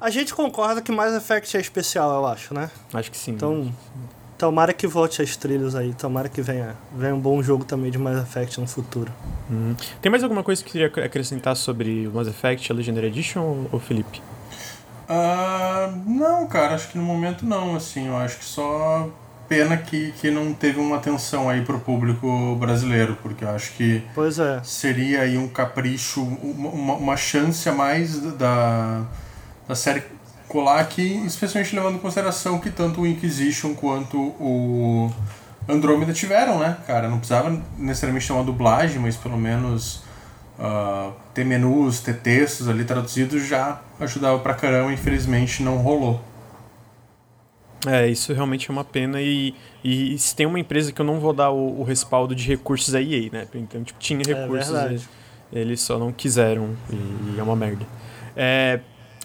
A 0.00 0.10
gente 0.10 0.32
concorda 0.32 0.80
que 0.80 0.92
Mass 0.92 1.12
Effect 1.12 1.56
é 1.56 1.60
especial, 1.60 2.14
eu 2.14 2.26
acho, 2.26 2.54
né? 2.54 2.70
Acho 2.94 3.10
que 3.10 3.16
sim. 3.16 3.32
Então, 3.32 3.72
Tomara 4.38 4.72
que 4.72 4.86
volte 4.86 5.20
as 5.20 5.36
trilhas 5.36 5.74
aí, 5.74 5.92
tomara 5.92 6.28
que 6.28 6.40
venha, 6.40 6.76
venha 6.96 7.12
um 7.12 7.18
bom 7.18 7.42
jogo 7.42 7.64
também 7.64 7.90
de 7.90 7.98
Mass 7.98 8.22
Effect 8.22 8.60
no 8.60 8.68
futuro. 8.68 9.12
Uhum. 9.50 9.74
Tem 10.00 10.08
mais 10.08 10.22
alguma 10.22 10.44
coisa 10.44 10.62
que 10.62 10.70
queria 10.70 10.86
acrescentar 10.86 11.56
sobre 11.56 12.06
o 12.06 12.12
Mass 12.12 12.28
Effect, 12.28 12.70
a 12.70 12.74
Legendary 12.74 13.08
Edition, 13.08 13.66
ou 13.72 13.80
Felipe? 13.80 14.22
Uh, 15.08 15.96
não, 16.06 16.46
cara, 16.46 16.76
acho 16.76 16.88
que 16.88 16.96
no 16.96 17.02
momento 17.02 17.44
não, 17.44 17.74
assim, 17.74 18.06
eu 18.06 18.16
acho 18.16 18.38
que 18.38 18.44
só 18.44 19.10
pena 19.48 19.76
que, 19.76 20.12
que 20.12 20.30
não 20.30 20.52
teve 20.52 20.78
uma 20.78 20.96
atenção 20.96 21.48
aí 21.48 21.62
pro 21.62 21.80
público 21.80 22.54
brasileiro, 22.56 23.18
porque 23.20 23.44
eu 23.44 23.50
acho 23.50 23.72
que 23.72 24.02
pois 24.14 24.38
é. 24.38 24.60
seria 24.62 25.22
aí 25.22 25.38
um 25.38 25.48
capricho, 25.48 26.22
uma, 26.22 26.94
uma 26.94 27.16
chance 27.16 27.68
a 27.68 27.72
mais 27.72 28.20
da, 28.34 29.02
da 29.66 29.74
série 29.74 30.02
colar 30.48 30.80
aqui, 30.80 31.22
especialmente 31.26 31.74
levando 31.76 31.96
em 31.96 31.98
consideração 31.98 32.58
que 32.58 32.70
tanto 32.70 33.02
o 33.02 33.06
Inquisition 33.06 33.74
quanto 33.74 34.18
o 34.18 35.12
Andrômeda 35.68 36.12
tiveram, 36.12 36.58
né, 36.58 36.78
cara? 36.86 37.08
Não 37.08 37.18
precisava 37.18 37.62
necessariamente 37.76 38.26
ter 38.26 38.32
uma 38.32 38.42
dublagem, 38.42 38.98
mas 38.98 39.16
pelo 39.16 39.36
menos 39.36 40.02
uh, 40.58 41.12
ter 41.34 41.44
menus, 41.44 42.00
ter 42.00 42.18
textos 42.20 42.68
ali 42.68 42.84
traduzidos 42.84 43.46
já 43.46 43.80
ajudava 44.00 44.38
pra 44.38 44.54
caramba, 44.54 44.92
infelizmente 44.92 45.62
não 45.62 45.76
rolou. 45.76 46.20
É, 47.86 48.08
isso 48.08 48.32
realmente 48.32 48.68
é 48.68 48.72
uma 48.72 48.82
pena 48.82 49.20
e, 49.20 49.54
e 49.84 50.18
se 50.18 50.34
tem 50.34 50.46
uma 50.46 50.58
empresa 50.58 50.90
que 50.92 51.00
eu 51.00 51.04
não 51.04 51.20
vou 51.20 51.32
dar 51.32 51.50
o, 51.50 51.80
o 51.80 51.84
respaldo 51.84 52.34
de 52.34 52.44
recursos 52.44 52.92
a 52.94 53.00
EA, 53.00 53.30
né? 53.30 53.46
Então, 53.54 53.84
tipo, 53.84 54.00
tinha 54.00 54.20
é 54.22 54.34
recursos, 54.34 54.74
é 54.74 54.96
eles 55.52 55.80
só 55.80 55.98
não 55.98 56.12
quiseram 56.12 56.76
e, 56.90 56.96
e 56.96 57.36
é 57.38 57.42
uma 57.42 57.54
merda. 57.54 57.86
É, 58.36 58.80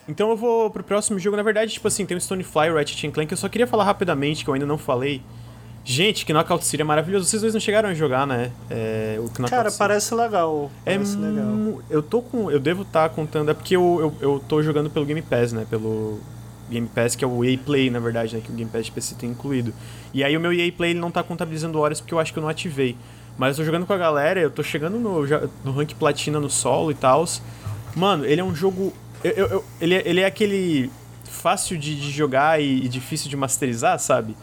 então 0.07 0.29
eu 0.29 0.37
vou 0.37 0.69
pro 0.69 0.83
próximo 0.83 1.19
jogo. 1.19 1.37
Na 1.37 1.43
verdade, 1.43 1.73
tipo 1.73 1.87
assim, 1.87 2.05
tem 2.05 2.17
o 2.17 2.21
Stonefly, 2.21 2.69
o 2.69 2.75
Ratchet 2.75 3.11
Clank. 3.11 3.31
Eu 3.31 3.37
só 3.37 3.49
queria 3.49 3.67
falar 3.67 3.83
rapidamente, 3.83 4.43
que 4.43 4.49
eu 4.49 4.53
ainda 4.53 4.65
não 4.65 4.77
falei. 4.77 5.21
Gente, 5.85 6.25
que 6.25 6.31
Knockout 6.31 6.63
City 6.63 6.81
é 6.81 6.85
maravilhoso. 6.85 7.25
Vocês 7.25 7.41
dois 7.41 7.53
não 7.53 7.59
chegaram 7.59 7.89
a 7.89 7.93
jogar, 7.93 8.25
né? 8.25 8.51
É, 8.69 9.15
o 9.19 9.23
Knockout 9.23 9.49
Cara, 9.49 9.69
City. 9.69 9.79
parece 9.79 10.15
legal. 10.15 10.71
É 10.85 10.93
parece 10.93 11.17
é 11.17 11.19
legal. 11.19 11.81
Eu 11.89 12.01
tô 12.01 12.21
com. 12.21 12.49
Eu 12.49 12.59
devo 12.59 12.83
estar 12.83 13.09
tá 13.09 13.13
contando. 13.13 13.51
É 13.51 13.53
porque 13.53 13.75
eu, 13.75 14.15
eu, 14.21 14.29
eu 14.29 14.43
tô 14.47 14.63
jogando 14.63 14.89
pelo 14.89 15.05
Game 15.05 15.21
Pass, 15.21 15.51
né? 15.51 15.65
Pelo 15.69 16.21
Game 16.69 16.87
Pass, 16.87 17.15
que 17.15 17.23
é 17.23 17.27
o 17.27 17.43
EA 17.43 17.57
Play, 17.57 17.89
na 17.89 17.99
verdade, 17.99 18.35
né? 18.35 18.41
Que 18.43 18.51
o 18.51 18.55
Game 18.55 18.69
Pass 18.69 18.85
de 18.85 18.91
PC 18.91 19.15
tem 19.15 19.29
incluído. 19.29 19.73
E 20.13 20.23
aí 20.23 20.35
o 20.37 20.39
meu 20.39 20.53
EA 20.53 20.71
Play 20.71 20.91
ele 20.91 20.99
não 20.99 21.11
tá 21.11 21.21
contabilizando 21.21 21.79
horas 21.79 21.99
porque 21.99 22.13
eu 22.13 22.19
acho 22.19 22.31
que 22.31 22.39
eu 22.39 22.43
não 22.43 22.49
ativei. 22.49 22.95
Mas 23.37 23.57
eu 23.57 23.63
tô 23.63 23.65
jogando 23.65 23.85
com 23.85 23.93
a 23.93 23.97
galera, 23.97 24.39
eu 24.39 24.51
tô 24.51 24.63
chegando 24.63 24.99
no, 24.99 25.25
no 25.65 25.71
rank 25.71 25.93
platina 25.95 26.39
no 26.39 26.49
solo 26.49 26.91
e 26.91 26.95
tal. 26.95 27.25
Mano, 27.95 28.25
ele 28.25 28.39
é 28.39 28.43
um 28.43 28.55
jogo 28.55 28.93
eu, 29.23 29.47
eu, 29.47 29.65
ele, 29.79 29.95
é, 29.95 30.03
ele 30.05 30.21
é 30.21 30.25
aquele 30.25 30.91
fácil 31.23 31.77
de, 31.77 31.95
de 31.99 32.11
jogar 32.11 32.61
e, 32.61 32.85
e, 32.85 32.87
difícil 32.87 33.29
de 33.29 33.35
masterizar, 33.35 33.97
sabe? 33.99 34.35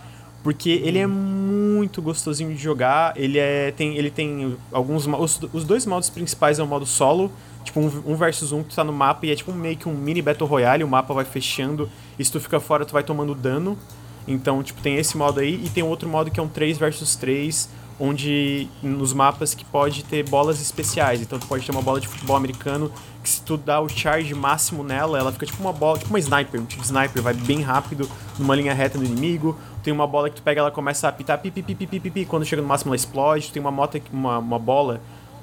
Porque 0.42 0.70
ele 0.70 0.98
é 0.98 1.06
muito 1.06 2.00
gostosinho 2.00 2.54
de 2.54 2.62
jogar. 2.62 3.12
Ele 3.16 3.38
é 3.38 3.70
tem 3.72 3.96
ele 3.96 4.10
tem 4.10 4.56
alguns 4.72 5.06
os, 5.06 5.40
os 5.52 5.64
dois 5.64 5.84
modos 5.84 6.08
principais 6.08 6.58
é 6.58 6.62
o 6.62 6.66
modo 6.66 6.86
solo, 6.86 7.30
tipo 7.62 7.78
um, 7.78 8.02
um 8.06 8.16
versus 8.16 8.50
um 8.52 8.62
que 8.62 8.70
tu 8.70 8.76
tá 8.76 8.84
no 8.84 8.92
mapa 8.92 9.26
e 9.26 9.30
é 9.30 9.36
tipo 9.36 9.52
meio 9.52 9.76
que 9.76 9.88
um 9.88 9.94
mini 9.94 10.22
battle 10.22 10.48
royale, 10.48 10.82
o 10.82 10.88
mapa 10.88 11.12
vai 11.12 11.24
fechando 11.24 11.90
e 12.18 12.24
se 12.24 12.32
tu 12.32 12.40
fica 12.40 12.58
fora 12.58 12.84
tu 12.84 12.92
vai 12.92 13.02
tomando 13.02 13.34
dano. 13.34 13.78
Então, 14.26 14.62
tipo, 14.62 14.80
tem 14.80 14.96
esse 14.96 15.16
modo 15.16 15.40
aí 15.40 15.60
e 15.64 15.68
tem 15.70 15.82
outro 15.82 16.08
modo 16.08 16.30
que 16.30 16.38
é 16.38 16.42
um 16.42 16.48
3 16.48 16.78
versus 16.78 17.16
3, 17.16 17.68
onde 17.98 18.68
nos 18.82 19.12
mapas 19.12 19.54
que 19.54 19.64
pode 19.64 20.04
ter 20.04 20.28
bolas 20.28 20.60
especiais. 20.60 21.20
Então 21.20 21.38
tu 21.38 21.46
pode 21.46 21.64
ter 21.64 21.72
uma 21.72 21.82
bola 21.82 22.00
de 22.00 22.08
futebol 22.08 22.36
americano 22.36 22.92
que 23.22 23.28
se 23.28 23.42
tu 23.42 23.56
dá 23.56 23.80
o 23.80 23.88
charge 23.88 24.34
máximo 24.34 24.82
nela, 24.82 25.18
ela 25.18 25.30
fica 25.32 25.44
tipo 25.44 25.62
uma 25.62 25.72
bola, 25.72 25.98
tipo 25.98 26.10
uma 26.10 26.18
sniper, 26.18 26.60
um 26.60 26.64
tipo 26.64 26.80
de 26.80 26.88
sniper, 26.88 27.22
vai 27.22 27.34
bem 27.34 27.60
rápido 27.60 28.08
numa 28.38 28.54
linha 28.54 28.72
reta 28.72 28.96
no 28.96 29.04
inimigo. 29.04 29.58
Tem 29.82 29.92
uma 29.92 30.06
bola 30.06 30.30
que 30.30 30.36
tu 30.36 30.42
pega, 30.42 30.60
ela 30.60 30.70
começa 30.70 31.06
a 31.06 31.10
apitar 31.10 31.38
pi, 31.38 31.50
pi, 31.50 31.62
pi, 31.62 31.74
pi, 31.74 31.86
pi, 31.86 32.10
pi, 32.10 32.24
quando 32.24 32.44
chega 32.44 32.62
no 32.62 32.68
máximo 32.68 32.90
ela 32.90 32.96
explode. 32.96 33.52
Tem 33.52 33.60
uma 33.60 33.70
moto, 33.70 34.00
uma, 34.12 34.38
uma 34.38 34.58
bola 34.58 35.00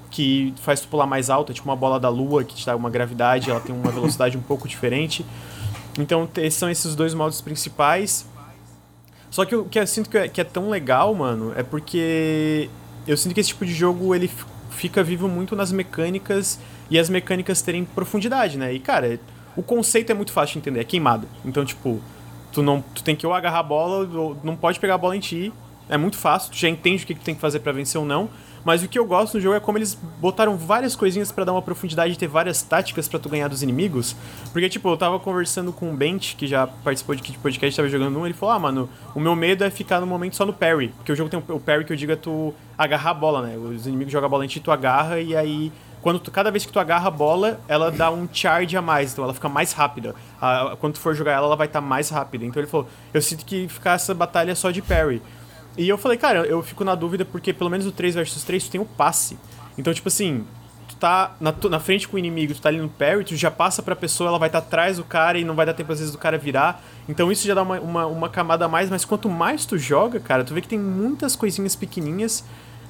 que 0.09 0.53
faz 0.61 0.81
tu 0.81 0.87
pular 0.87 1.05
mais 1.05 1.29
alta, 1.29 1.53
tipo 1.53 1.67
uma 1.67 1.75
bola 1.75 1.99
da 1.99 2.09
lua 2.09 2.43
que 2.43 2.55
te 2.55 2.65
dá 2.65 2.75
uma 2.75 2.89
gravidade, 2.89 3.49
ela 3.51 3.59
tem 3.59 3.75
uma 3.75 3.91
velocidade 3.91 4.37
um 4.37 4.41
pouco 4.41 4.67
diferente. 4.67 5.25
Então 5.99 6.27
são 6.51 6.69
esses 6.69 6.95
dois 6.95 7.13
modos 7.13 7.41
principais. 7.41 8.25
Só 9.29 9.45
que 9.45 9.55
o 9.55 9.65
que 9.65 9.77
eu 9.77 9.85
sinto 9.85 10.09
que 10.09 10.17
é, 10.17 10.27
que 10.27 10.41
é 10.41 10.43
tão 10.43 10.69
legal, 10.69 11.13
mano, 11.13 11.53
é 11.55 11.61
porque 11.61 12.69
eu 13.05 13.15
sinto 13.17 13.33
que 13.35 13.39
esse 13.41 13.49
tipo 13.49 13.65
de 13.65 13.73
jogo 13.73 14.15
ele 14.15 14.31
fica 14.71 15.03
vivo 15.03 15.27
muito 15.27 15.55
nas 15.55 15.71
mecânicas 15.71 16.59
e 16.89 16.97
as 16.97 17.09
mecânicas 17.09 17.61
terem 17.61 17.85
profundidade, 17.85 18.57
né? 18.57 18.73
E 18.73 18.79
cara, 18.79 19.19
o 19.55 19.63
conceito 19.63 20.11
é 20.11 20.13
muito 20.13 20.31
fácil 20.31 20.53
de 20.53 20.59
entender, 20.59 20.79
é 20.79 20.83
queimada. 20.83 21.27
Então, 21.43 21.65
tipo, 21.65 22.01
tu 22.51 22.61
não 22.61 22.81
tu 22.93 23.03
tem 23.03 23.15
que 23.15 23.25
ou 23.25 23.33
agarrar 23.33 23.59
a 23.59 23.63
bola 23.63 24.07
ou 24.07 24.37
não 24.43 24.55
pode 24.55 24.79
pegar 24.79 24.95
a 24.95 24.97
bola 24.97 25.15
em 25.15 25.19
ti. 25.19 25.51
É 25.89 25.97
muito 25.97 26.17
fácil, 26.17 26.51
tu 26.51 26.57
já 26.57 26.67
entende 26.67 27.03
o 27.03 27.07
que, 27.07 27.13
que 27.13 27.21
tu 27.21 27.23
tem 27.23 27.35
que 27.35 27.39
fazer 27.39 27.59
para 27.59 27.71
vencer 27.71 27.99
ou 27.99 28.05
não. 28.05 28.29
Mas 28.67 28.83
o 28.83 28.89
que 28.89 28.99
eu 28.99 29.05
gosto 29.05 29.35
no 29.35 29.39
jogo 29.39 29.55
é 29.55 29.61
como 29.61 29.77
eles 29.77 29.97
botaram 30.19 30.57
várias 30.57 30.93
coisinhas 30.93 31.31
para 31.31 31.45
dar 31.45 31.53
uma 31.53 31.61
profundidade 31.61 32.13
e 32.13 32.17
ter 32.17 32.27
várias 32.27 32.61
táticas 32.61 33.07
para 33.07 33.17
tu 33.17 33.29
ganhar 33.29 33.47
dos 33.47 33.63
inimigos. 33.63 34.13
Porque, 34.51 34.67
tipo, 34.67 34.89
eu 34.89 34.97
tava 34.97 35.17
conversando 35.21 35.71
com 35.71 35.89
o 35.89 35.95
Bent, 35.95 36.35
que 36.35 36.45
já 36.45 36.67
participou 36.67 37.15
de 37.15 37.37
Podcast, 37.37 37.77
tava 37.77 37.87
jogando 37.87 38.19
um, 38.19 38.25
ele 38.25 38.33
falou: 38.33 38.53
Ah, 38.53 38.59
mano, 38.59 38.89
o 39.15 39.21
meu 39.21 39.37
medo 39.37 39.63
é 39.63 39.69
ficar 39.69 40.01
no 40.01 40.05
momento 40.05 40.35
só 40.35 40.45
no 40.45 40.51
parry. 40.51 40.89
Porque 40.89 41.13
o 41.13 41.15
jogo 41.15 41.29
tem 41.29 41.41
o 41.47 41.59
parry 41.61 41.85
que 41.85 41.93
eu 41.93 41.95
digo 41.95 42.11
é 42.11 42.17
tu 42.17 42.53
agarrar 42.77 43.11
a 43.11 43.13
bola, 43.13 43.41
né? 43.41 43.55
Os 43.55 43.87
inimigos 43.87 44.11
jogam 44.11 44.27
a 44.27 44.29
bola 44.29 44.43
em 44.43 44.49
ti, 44.49 44.59
tu 44.59 44.69
agarra 44.69 45.21
e 45.21 45.33
aí 45.33 45.71
quando 46.07 46.19
tu, 46.19 46.31
cada 46.31 46.49
vez 46.49 46.65
que 46.65 46.71
tu 46.71 46.79
agarra 46.79 47.09
a 47.09 47.11
bola, 47.11 47.59
ela 47.67 47.91
dá 47.91 48.09
um 48.09 48.29
charge 48.31 48.77
a 48.77 48.81
mais, 48.81 49.11
então 49.11 49.25
ela 49.25 49.33
fica 49.33 49.49
mais 49.49 49.73
rápida. 49.73 50.15
Ah, 50.41 50.77
quando 50.79 50.93
tu 50.93 51.01
for 51.01 51.13
jogar 51.13 51.33
ela, 51.33 51.47
ela 51.47 51.55
vai 51.57 51.67
estar 51.67 51.81
tá 51.81 51.85
mais 51.85 52.09
rápida. 52.09 52.45
Então 52.45 52.61
ele 52.61 52.71
falou: 52.71 52.87
eu 53.13 53.21
sinto 53.21 53.43
que 53.43 53.67
ficar 53.67 53.95
essa 53.95 54.13
batalha 54.13 54.55
só 54.55 54.71
de 54.71 54.81
parry. 54.81 55.21
E 55.77 55.89
eu 55.89 55.97
falei, 55.97 56.17
cara, 56.17 56.45
eu 56.45 56.63
fico 56.63 56.85
na 56.85 56.95
dúvida 56.95 57.25
porque 57.25 57.51
pelo 57.51 57.69
menos 57.69 57.85
o 57.85 57.91
3 57.91 58.15
versus 58.15 58.41
3 58.45 58.63
tu 58.63 58.71
tem 58.71 58.79
o 58.79 58.85
passe. 58.85 59.37
Então, 59.77 59.93
tipo 59.93 60.07
assim, 60.07 60.45
tu 60.87 60.95
tá 60.95 61.35
na, 61.41 61.53
na 61.69 61.77
frente 61.77 62.07
com 62.07 62.15
o 62.15 62.19
inimigo, 62.19 62.53
tu 62.53 62.61
tá 62.61 62.69
ali 62.69 62.79
no 62.79 62.87
parry, 62.87 63.25
tu 63.25 63.35
já 63.35 63.51
passa 63.51 63.83
pra 63.83 63.93
pessoa, 63.93 64.29
ela 64.29 64.39
vai 64.39 64.47
estar 64.47 64.61
tá 64.61 64.65
atrás 64.65 64.95
do 64.95 65.03
cara 65.03 65.37
e 65.37 65.43
não 65.43 65.55
vai 65.55 65.65
dar 65.65 65.73
tempo 65.73 65.91
às 65.91 65.99
vezes 65.99 66.13
do 66.13 66.17
cara 66.17 66.37
virar. 66.37 66.81
Então 67.09 67.29
isso 67.29 67.45
já 67.45 67.53
dá 67.53 67.63
uma, 67.63 67.81
uma, 67.81 68.05
uma 68.05 68.29
camada 68.29 68.63
a 68.63 68.69
mais, 68.69 68.89
mas 68.89 69.03
quanto 69.03 69.27
mais 69.27 69.65
tu 69.65 69.77
joga, 69.77 70.21
cara, 70.21 70.45
tu 70.45 70.53
vê 70.53 70.61
que 70.61 70.69
tem 70.69 70.79
muitas 70.79 71.35
coisinhas 71.35 71.75
pequenininhas 71.75 72.45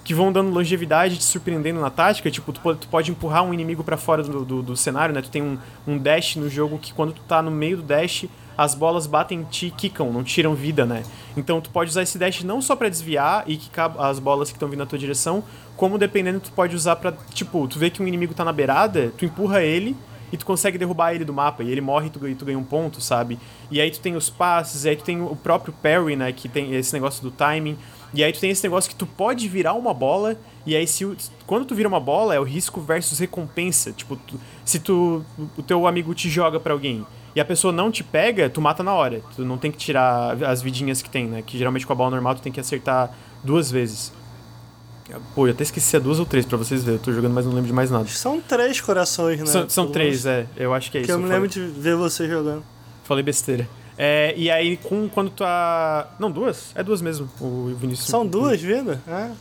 que 0.07 0.13
vão 0.13 0.31
dando 0.31 0.51
longevidade, 0.51 1.17
te 1.17 1.25
surpreendendo 1.25 1.81
na 1.81 1.89
tática. 1.89 2.31
Tipo, 2.31 2.53
tu, 2.53 2.75
tu 2.75 2.87
pode 2.87 3.11
empurrar 3.11 3.43
um 3.43 3.53
inimigo 3.53 3.83
para 3.83 3.97
fora 3.97 4.23
do, 4.23 4.45
do, 4.45 4.63
do, 4.63 4.77
cenário, 4.77 5.13
né? 5.13 5.21
Tu 5.21 5.29
tem 5.29 5.41
um, 5.41 5.57
um 5.85 5.97
dash 5.97 6.37
no 6.37 6.49
jogo 6.49 6.79
que 6.79 6.93
quando 6.93 7.11
tu 7.11 7.21
tá 7.23 7.41
no 7.41 7.51
meio 7.51 7.75
do 7.75 7.83
dash, 7.83 8.25
as 8.57 8.73
bolas 8.73 9.05
batem 9.05 9.41
em 9.41 9.43
ti 9.43 9.65
e 9.65 9.71
quicam, 9.71 10.13
não 10.13 10.23
tiram 10.23 10.55
vida, 10.55 10.85
né? 10.85 11.03
Então 11.35 11.59
tu 11.59 11.69
pode 11.71 11.89
usar 11.89 12.03
esse 12.03 12.17
dash 12.17 12.41
não 12.43 12.61
só 12.61 12.73
para 12.73 12.87
desviar 12.87 13.43
e 13.47 13.57
quicar 13.57 13.93
as 13.99 14.17
bolas 14.17 14.49
que 14.49 14.55
estão 14.55 14.69
vindo 14.69 14.79
na 14.79 14.85
tua 14.85 14.97
direção, 14.97 15.43
como 15.75 15.97
dependendo 15.97 16.39
tu 16.39 16.53
pode 16.53 16.73
usar 16.73 16.95
para 16.95 17.11
tipo, 17.33 17.67
tu 17.67 17.77
vê 17.77 17.89
que 17.89 18.01
um 18.01 18.07
inimigo 18.07 18.33
tá 18.33 18.45
na 18.45 18.53
beirada, 18.53 19.11
tu 19.17 19.25
empurra 19.25 19.61
ele 19.61 19.93
e 20.31 20.37
tu 20.37 20.45
consegue 20.45 20.77
derrubar 20.77 21.15
ele 21.15 21.25
do 21.25 21.33
mapa, 21.33 21.63
e 21.63 21.69
ele 21.69 21.81
morre 21.81 22.07
e 22.07 22.09
tu, 22.09 22.27
e 22.27 22.33
tu 22.33 22.45
ganha 22.45 22.57
um 22.57 22.63
ponto, 22.63 23.01
sabe? 23.01 23.37
E 23.69 23.81
aí 23.81 23.91
tu 23.91 23.99
tem 23.99 24.15
os 24.15 24.29
passes, 24.29 24.85
aí 24.85 24.95
tu 24.95 25.03
tem 25.03 25.21
o 25.21 25.35
próprio 25.35 25.73
parry, 25.83 26.15
né, 26.15 26.31
que 26.31 26.47
tem 26.47 26.73
esse 26.75 26.93
negócio 26.93 27.21
do 27.21 27.29
timing. 27.29 27.77
E 28.13 28.23
aí 28.23 28.31
tu 28.31 28.39
tem 28.39 28.49
esse 28.49 28.63
negócio 28.63 28.89
que 28.89 28.95
tu 28.95 29.05
pode 29.05 29.47
virar 29.47 29.73
uma 29.73 29.93
bola, 29.93 30.37
e 30.65 30.75
aí 30.75 30.87
se 30.87 31.05
quando 31.45 31.65
tu 31.65 31.75
vira 31.75 31.87
uma 31.87 31.99
bola 31.99 32.33
é 32.33 32.39
o 32.39 32.43
risco 32.43 32.81
versus 32.81 33.19
recompensa. 33.19 33.91
Tipo, 33.91 34.15
tu, 34.15 34.39
se 34.63 34.79
tu 34.79 35.23
o 35.57 35.63
teu 35.63 35.85
amigo 35.87 36.13
te 36.13 36.29
joga 36.29 36.59
para 36.59 36.73
alguém 36.73 37.05
e 37.35 37.39
a 37.39 37.45
pessoa 37.45 37.71
não 37.71 37.91
te 37.91 38.03
pega, 38.03 38.49
tu 38.49 38.59
mata 38.59 38.81
na 38.81 38.93
hora. 38.93 39.21
Tu 39.35 39.45
não 39.45 39.57
tem 39.57 39.71
que 39.71 39.77
tirar 39.77 40.41
as 40.43 40.61
vidinhas 40.61 41.01
que 41.01 41.09
tem, 41.09 41.27
né? 41.27 41.43
Que 41.45 41.57
geralmente 41.57 41.85
com 41.85 41.93
a 41.93 41.95
bola 41.95 42.09
normal 42.09 42.35
tu 42.35 42.41
tem 42.41 42.51
que 42.51 42.59
acertar 42.59 43.13
duas 43.43 43.69
vezes. 43.69 44.11
Pô, 45.35 45.47
eu 45.47 45.51
até 45.51 45.63
esqueci 45.63 45.85
se 45.85 45.95
é 45.95 45.99
duas 45.99 46.19
ou 46.19 46.25
três 46.25 46.45
pra 46.45 46.57
vocês 46.57 46.83
verem. 46.83 46.99
Eu 46.99 47.03
tô 47.03 47.13
jogando, 47.13 47.33
mas 47.33 47.45
não 47.45 47.53
lembro 47.53 47.67
de 47.67 47.73
mais 47.73 47.89
nada. 47.91 48.07
São 48.07 48.41
três 48.41 48.81
corações, 48.81 49.39
né? 49.39 49.45
São, 49.45 49.69
são 49.69 49.91
três, 49.91 50.25
é. 50.25 50.47
Eu 50.57 50.73
acho 50.73 50.91
que 50.91 50.97
é 50.97 51.01
que 51.01 51.07
isso. 51.07 51.13
eu 51.13 51.19
me 51.19 51.29
lembro 51.29 51.47
de 51.47 51.61
ver 51.61 51.95
você 51.95 52.27
jogando. 52.27 52.63
Falei 53.03 53.23
besteira. 53.23 53.69
É, 53.97 54.33
e 54.37 54.51
aí, 54.51 54.77
com, 54.77 55.09
quando 55.09 55.29
tu 55.31 55.37
tá. 55.37 56.07
Não, 56.19 56.29
duas? 56.29 56.71
É 56.75 56.83
duas 56.83 57.01
mesmo, 57.01 57.29
o 57.41 57.75
Vinícius. 57.75 58.07
São 58.07 58.25
duas 58.25 58.61
vidas? 58.61 58.99
É. 59.07 59.31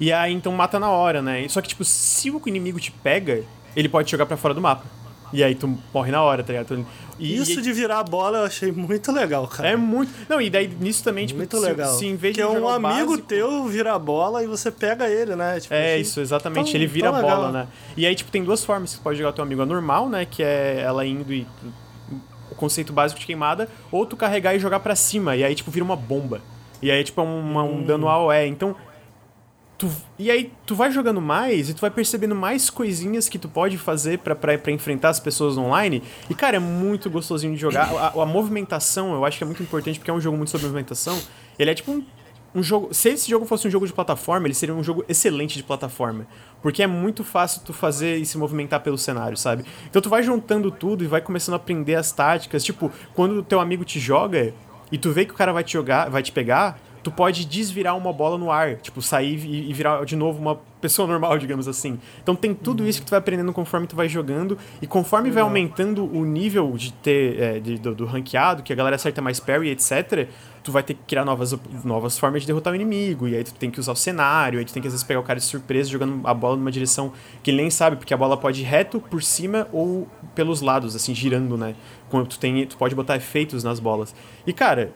E 0.00 0.12
aí, 0.12 0.32
então 0.32 0.50
mata 0.52 0.80
na 0.80 0.90
hora, 0.90 1.22
né? 1.22 1.46
Só 1.48 1.60
que, 1.60 1.68
tipo, 1.68 1.84
se 1.84 2.30
o 2.30 2.40
inimigo 2.46 2.80
te 2.80 2.90
pega, 2.90 3.44
ele 3.76 3.88
pode 3.88 4.10
jogar 4.10 4.26
para 4.26 4.36
fora 4.36 4.52
do 4.52 4.60
mapa. 4.60 4.84
E 5.32 5.42
aí 5.42 5.54
tu 5.54 5.78
morre 5.94 6.10
na 6.10 6.22
hora, 6.22 6.42
tá 6.42 6.52
ligado? 6.52 6.86
E, 7.18 7.36
Isso 7.36 7.60
e... 7.60 7.62
de 7.62 7.72
virar 7.72 8.00
a 8.00 8.04
bola 8.04 8.38
eu 8.38 8.44
achei 8.44 8.70
muito 8.70 9.10
legal, 9.10 9.46
cara. 9.46 9.70
É 9.70 9.76
muito. 9.76 10.12
Não, 10.28 10.40
e 10.40 10.50
daí 10.50 10.68
nisso 10.68 11.02
também, 11.02 11.26
tipo, 11.26 11.38
muito 11.38 11.56
se, 11.56 11.64
legal. 11.64 11.94
Se 11.94 12.06
em 12.06 12.16
vez 12.16 12.34
que 12.34 12.42
de 12.42 12.46
é 12.46 12.50
um 12.50 12.68
amigo 12.68 13.10
básico... 13.10 13.18
teu 13.28 13.64
vira 13.66 13.94
a 13.94 13.98
bola 13.98 14.42
e 14.42 14.46
você 14.46 14.70
pega 14.70 15.08
ele, 15.08 15.34
né? 15.34 15.58
Tipo, 15.58 15.72
é, 15.72 15.94
assim, 15.94 16.02
isso, 16.02 16.20
exatamente. 16.20 16.72
Tão, 16.72 16.74
ele 16.74 16.86
vira 16.86 17.08
a 17.08 17.22
bola, 17.22 17.50
né? 17.50 17.68
E 17.96 18.04
aí, 18.04 18.14
tipo, 18.14 18.30
tem 18.30 18.44
duas 18.44 18.62
formas 18.62 18.90
que 18.90 18.96
você 18.96 19.02
pode 19.02 19.18
jogar 19.18 19.30
o 19.30 19.32
teu 19.32 19.44
amigo. 19.44 19.62
A 19.62 19.66
normal, 19.66 20.08
né? 20.08 20.26
Que 20.26 20.42
é 20.42 20.80
ela 20.80 21.06
indo 21.06 21.32
e 21.32 21.46
conceito 22.62 22.92
básico 22.92 23.18
de 23.18 23.26
queimada, 23.26 23.68
ou 23.90 24.06
tu 24.06 24.16
carregar 24.16 24.54
e 24.54 24.60
jogar 24.60 24.78
para 24.78 24.94
cima, 24.94 25.34
e 25.34 25.42
aí, 25.42 25.52
tipo, 25.52 25.68
vira 25.68 25.84
uma 25.84 25.96
bomba. 25.96 26.40
E 26.80 26.90
aí, 26.90 27.02
tipo, 27.02 27.20
é 27.20 27.24
um 27.24 27.82
dano 27.82 28.08
AOE. 28.08 28.46
Então, 28.46 28.76
tu, 29.76 29.90
e 30.16 30.30
aí 30.30 30.52
tu 30.64 30.76
vai 30.76 30.92
jogando 30.92 31.20
mais 31.20 31.68
e 31.68 31.74
tu 31.74 31.80
vai 31.80 31.90
percebendo 31.90 32.34
mais 32.36 32.70
coisinhas 32.70 33.28
que 33.28 33.36
tu 33.36 33.48
pode 33.48 33.76
fazer 33.78 34.18
para 34.18 34.72
enfrentar 34.72 35.08
as 35.08 35.18
pessoas 35.18 35.58
online. 35.58 36.02
E, 36.30 36.34
cara, 36.34 36.56
é 36.56 36.60
muito 36.60 37.10
gostosinho 37.10 37.54
de 37.54 37.60
jogar. 37.60 37.92
A, 37.94 38.22
a, 38.22 38.26
movimentação, 38.26 39.12
eu 39.12 39.24
acho 39.24 39.38
que 39.38 39.44
é 39.44 39.46
muito 39.46 39.62
importante, 39.62 39.98
porque 39.98 40.10
é 40.10 40.14
um 40.14 40.20
jogo 40.20 40.36
muito 40.36 40.50
sobre 40.50 40.66
movimentação. 40.66 41.20
Ele 41.58 41.70
é 41.70 41.74
tipo 41.74 41.90
um 41.90 42.04
um 42.54 42.62
jogo. 42.62 42.92
Se 42.92 43.10
esse 43.10 43.30
jogo 43.30 43.46
fosse 43.46 43.66
um 43.66 43.70
jogo 43.70 43.86
de 43.86 43.92
plataforma, 43.92 44.46
ele 44.46 44.54
seria 44.54 44.74
um 44.74 44.82
jogo 44.82 45.04
excelente 45.08 45.56
de 45.56 45.62
plataforma. 45.62 46.26
Porque 46.60 46.82
é 46.82 46.86
muito 46.86 47.24
fácil 47.24 47.62
tu 47.64 47.72
fazer 47.72 48.16
e 48.18 48.26
se 48.26 48.38
movimentar 48.38 48.80
pelo 48.80 48.98
cenário, 48.98 49.36
sabe? 49.36 49.64
Então 49.88 50.00
tu 50.00 50.08
vai 50.08 50.22
juntando 50.22 50.70
tudo 50.70 51.02
e 51.02 51.06
vai 51.06 51.20
começando 51.20 51.54
a 51.54 51.56
aprender 51.56 51.94
as 51.94 52.12
táticas. 52.12 52.62
Tipo, 52.62 52.90
quando 53.14 53.38
o 53.38 53.42
teu 53.42 53.60
amigo 53.60 53.84
te 53.84 53.98
joga 53.98 54.54
e 54.90 54.98
tu 54.98 55.10
vê 55.10 55.24
que 55.24 55.32
o 55.32 55.36
cara 55.36 55.52
vai 55.52 55.64
te 55.64 55.72
jogar, 55.72 56.08
vai 56.10 56.22
te 56.22 56.30
pegar, 56.30 56.78
tu 57.02 57.10
pode 57.10 57.44
desvirar 57.44 57.96
uma 57.96 58.12
bola 58.12 58.38
no 58.38 58.50
ar, 58.50 58.76
tipo, 58.76 59.02
sair 59.02 59.34
e, 59.44 59.72
virar 59.72 60.04
de 60.04 60.14
novo 60.14 60.38
uma 60.40 60.60
pessoa 60.80 61.08
normal, 61.08 61.36
digamos 61.38 61.66
assim. 61.66 61.98
Então 62.22 62.34
tem 62.34 62.54
tudo 62.54 62.86
isso 62.86 63.00
que 63.00 63.06
tu 63.06 63.10
vai 63.10 63.18
aprendendo 63.18 63.52
conforme 63.52 63.86
tu 63.86 63.96
vai 63.96 64.08
jogando, 64.08 64.56
e 64.80 64.86
conforme 64.86 65.30
vai 65.30 65.42
aumentando 65.42 66.04
o 66.04 66.24
nível 66.24 66.72
de 66.76 66.92
ter 66.92 67.40
é, 67.40 67.60
de, 67.60 67.78
do, 67.78 67.94
do, 67.94 68.06
ranqueado, 68.06 68.62
que 68.62 68.72
a 68.72 68.76
galera 68.76 68.96
acerta 68.96 69.20
mais 69.20 69.40
parry, 69.40 69.70
etc., 69.70 70.28
tu 70.62 70.70
vai 70.70 70.82
ter 70.82 70.94
que 70.94 71.00
criar 71.06 71.24
novas, 71.24 71.54
novas 71.84 72.18
formas 72.18 72.42
de 72.42 72.46
derrotar 72.46 72.72
o 72.72 72.76
inimigo, 72.76 73.26
e 73.26 73.36
aí 73.36 73.44
tu 73.44 73.54
tem 73.54 73.70
que 73.70 73.80
usar 73.80 73.92
o 73.92 73.96
cenário, 73.96 74.58
aí 74.58 74.64
tu 74.64 74.72
tem 74.72 74.80
que 74.80 74.88
às 74.88 74.94
vezes 74.94 75.04
pegar 75.04 75.20
o 75.20 75.22
cara 75.22 75.38
de 75.38 75.44
surpresa 75.44 75.90
jogando 75.90 76.26
a 76.26 76.32
bola 76.32 76.56
numa 76.56 76.70
direção 76.70 77.12
que 77.42 77.50
ele 77.50 77.58
nem 77.58 77.70
sabe, 77.70 77.96
porque 77.96 78.14
a 78.14 78.16
bola 78.16 78.36
pode 78.36 78.62
ir 78.62 78.64
reto, 78.64 79.00
por 79.00 79.22
cima 79.22 79.68
ou 79.72 80.08
pelos 80.34 80.60
lados, 80.60 80.94
assim, 80.94 81.14
girando, 81.14 81.56
né? 81.56 81.74
Quando 82.08 82.28
tu, 82.28 82.38
tem, 82.38 82.66
tu 82.66 82.76
pode 82.76 82.94
botar 82.94 83.16
efeitos 83.16 83.64
nas 83.64 83.80
bolas. 83.80 84.14
E 84.46 84.52
cara, 84.52 84.92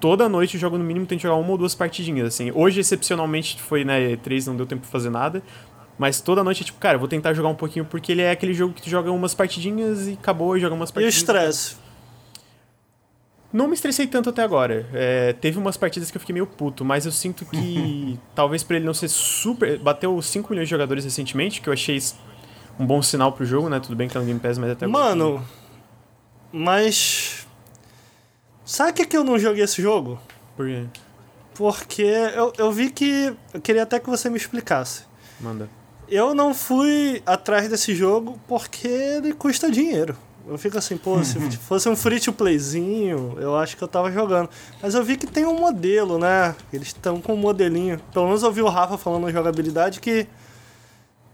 toda 0.00 0.28
noite 0.28 0.54
eu 0.54 0.60
jogo 0.60 0.78
no 0.78 0.84
mínimo 0.84 1.06
tem 1.06 1.18
que 1.18 1.22
jogar 1.22 1.36
uma 1.36 1.50
ou 1.50 1.58
duas 1.58 1.74
partidinhas, 1.74 2.28
assim. 2.28 2.50
Hoje, 2.54 2.80
excepcionalmente, 2.80 3.60
foi, 3.60 3.84
né, 3.84 4.16
três, 4.16 4.46
não 4.46 4.56
deu 4.56 4.66
tempo 4.66 4.82
pra 4.82 4.90
fazer 4.90 5.10
nada. 5.10 5.42
Mas 5.98 6.20
toda 6.20 6.44
noite 6.44 6.62
é 6.62 6.64
tipo, 6.66 6.78
cara, 6.78 6.98
vou 6.98 7.08
tentar 7.08 7.32
jogar 7.32 7.48
um 7.48 7.54
pouquinho, 7.54 7.84
porque 7.84 8.12
ele 8.12 8.20
é 8.20 8.30
aquele 8.30 8.52
jogo 8.52 8.74
que 8.74 8.82
tu 8.82 8.90
joga 8.90 9.10
umas 9.10 9.34
partidinhas 9.34 10.08
e 10.08 10.12
acabou 10.12 10.56
e 10.56 10.60
joga 10.60 10.74
umas 10.74 10.90
partidinhas. 10.90 11.14
E 11.14 11.18
o 11.18 11.20
estresse? 11.20 11.85
Não 13.56 13.68
me 13.68 13.74
estressei 13.74 14.06
tanto 14.06 14.30
até 14.30 14.42
agora. 14.42 14.86
É, 14.92 15.32
teve 15.32 15.58
umas 15.58 15.76
partidas 15.76 16.10
que 16.10 16.16
eu 16.16 16.20
fiquei 16.20 16.34
meio 16.34 16.46
puto, 16.46 16.84
mas 16.84 17.06
eu 17.06 17.12
sinto 17.12 17.44
que 17.46 18.18
talvez 18.34 18.62
por 18.62 18.76
ele 18.76 18.84
não 18.84 18.94
ser 18.94 19.08
super. 19.08 19.78
Bateu 19.78 20.20
5 20.20 20.50
milhões 20.50 20.68
de 20.68 20.70
jogadores 20.70 21.04
recentemente, 21.04 21.60
que 21.60 21.68
eu 21.68 21.72
achei 21.72 21.98
um 22.78 22.86
bom 22.86 23.00
sinal 23.00 23.32
pro 23.32 23.46
jogo, 23.46 23.68
né? 23.68 23.80
Tudo 23.80 23.96
bem 23.96 24.08
que 24.08 24.14
tá 24.14 24.20
no 24.20 24.26
Game 24.26 24.38
Pass, 24.40 24.58
mas 24.58 24.70
até 24.70 24.84
agora. 24.84 25.04
Mano, 25.04 25.44
mas 26.52 27.46
Sabe 28.66 28.92
que, 28.92 29.06
que 29.06 29.16
eu 29.16 29.22
não 29.22 29.38
joguei 29.38 29.62
esse 29.62 29.80
jogo? 29.80 30.18
Por 30.56 30.66
quê? 30.66 30.86
Porque 31.54 32.02
eu, 32.02 32.52
eu 32.58 32.72
vi 32.72 32.90
que. 32.90 33.32
Eu 33.54 33.60
queria 33.60 33.84
até 33.84 34.00
que 34.00 34.10
você 34.10 34.28
me 34.28 34.36
explicasse. 34.36 35.04
Manda. 35.40 35.70
Eu 36.08 36.34
não 36.34 36.52
fui 36.52 37.22
atrás 37.24 37.68
desse 37.68 37.94
jogo 37.94 38.40
porque 38.48 38.88
ele 38.88 39.32
custa 39.32 39.70
dinheiro. 39.70 40.16
Eu 40.48 40.56
fico 40.56 40.78
assim, 40.78 40.96
pô, 40.96 41.22
se 41.24 41.38
fosse 41.56 41.88
um 41.88 41.96
free 41.96 42.20
to 42.20 42.32
playzinho, 42.32 43.36
eu 43.40 43.56
acho 43.56 43.76
que 43.76 43.82
eu 43.82 43.88
tava 43.88 44.12
jogando. 44.12 44.48
Mas 44.80 44.94
eu 44.94 45.02
vi 45.02 45.16
que 45.16 45.26
tem 45.26 45.44
um 45.44 45.58
modelo, 45.58 46.18
né? 46.18 46.54
Eles 46.72 46.88
estão 46.88 47.20
com 47.20 47.34
um 47.34 47.36
modelinho. 47.36 48.00
Pelo 48.12 48.26
menos 48.26 48.42
eu 48.44 48.52
vi 48.52 48.62
o 48.62 48.68
Rafa 48.68 48.96
falando 48.96 49.24
na 49.24 49.32
jogabilidade 49.32 50.00
que 50.00 50.26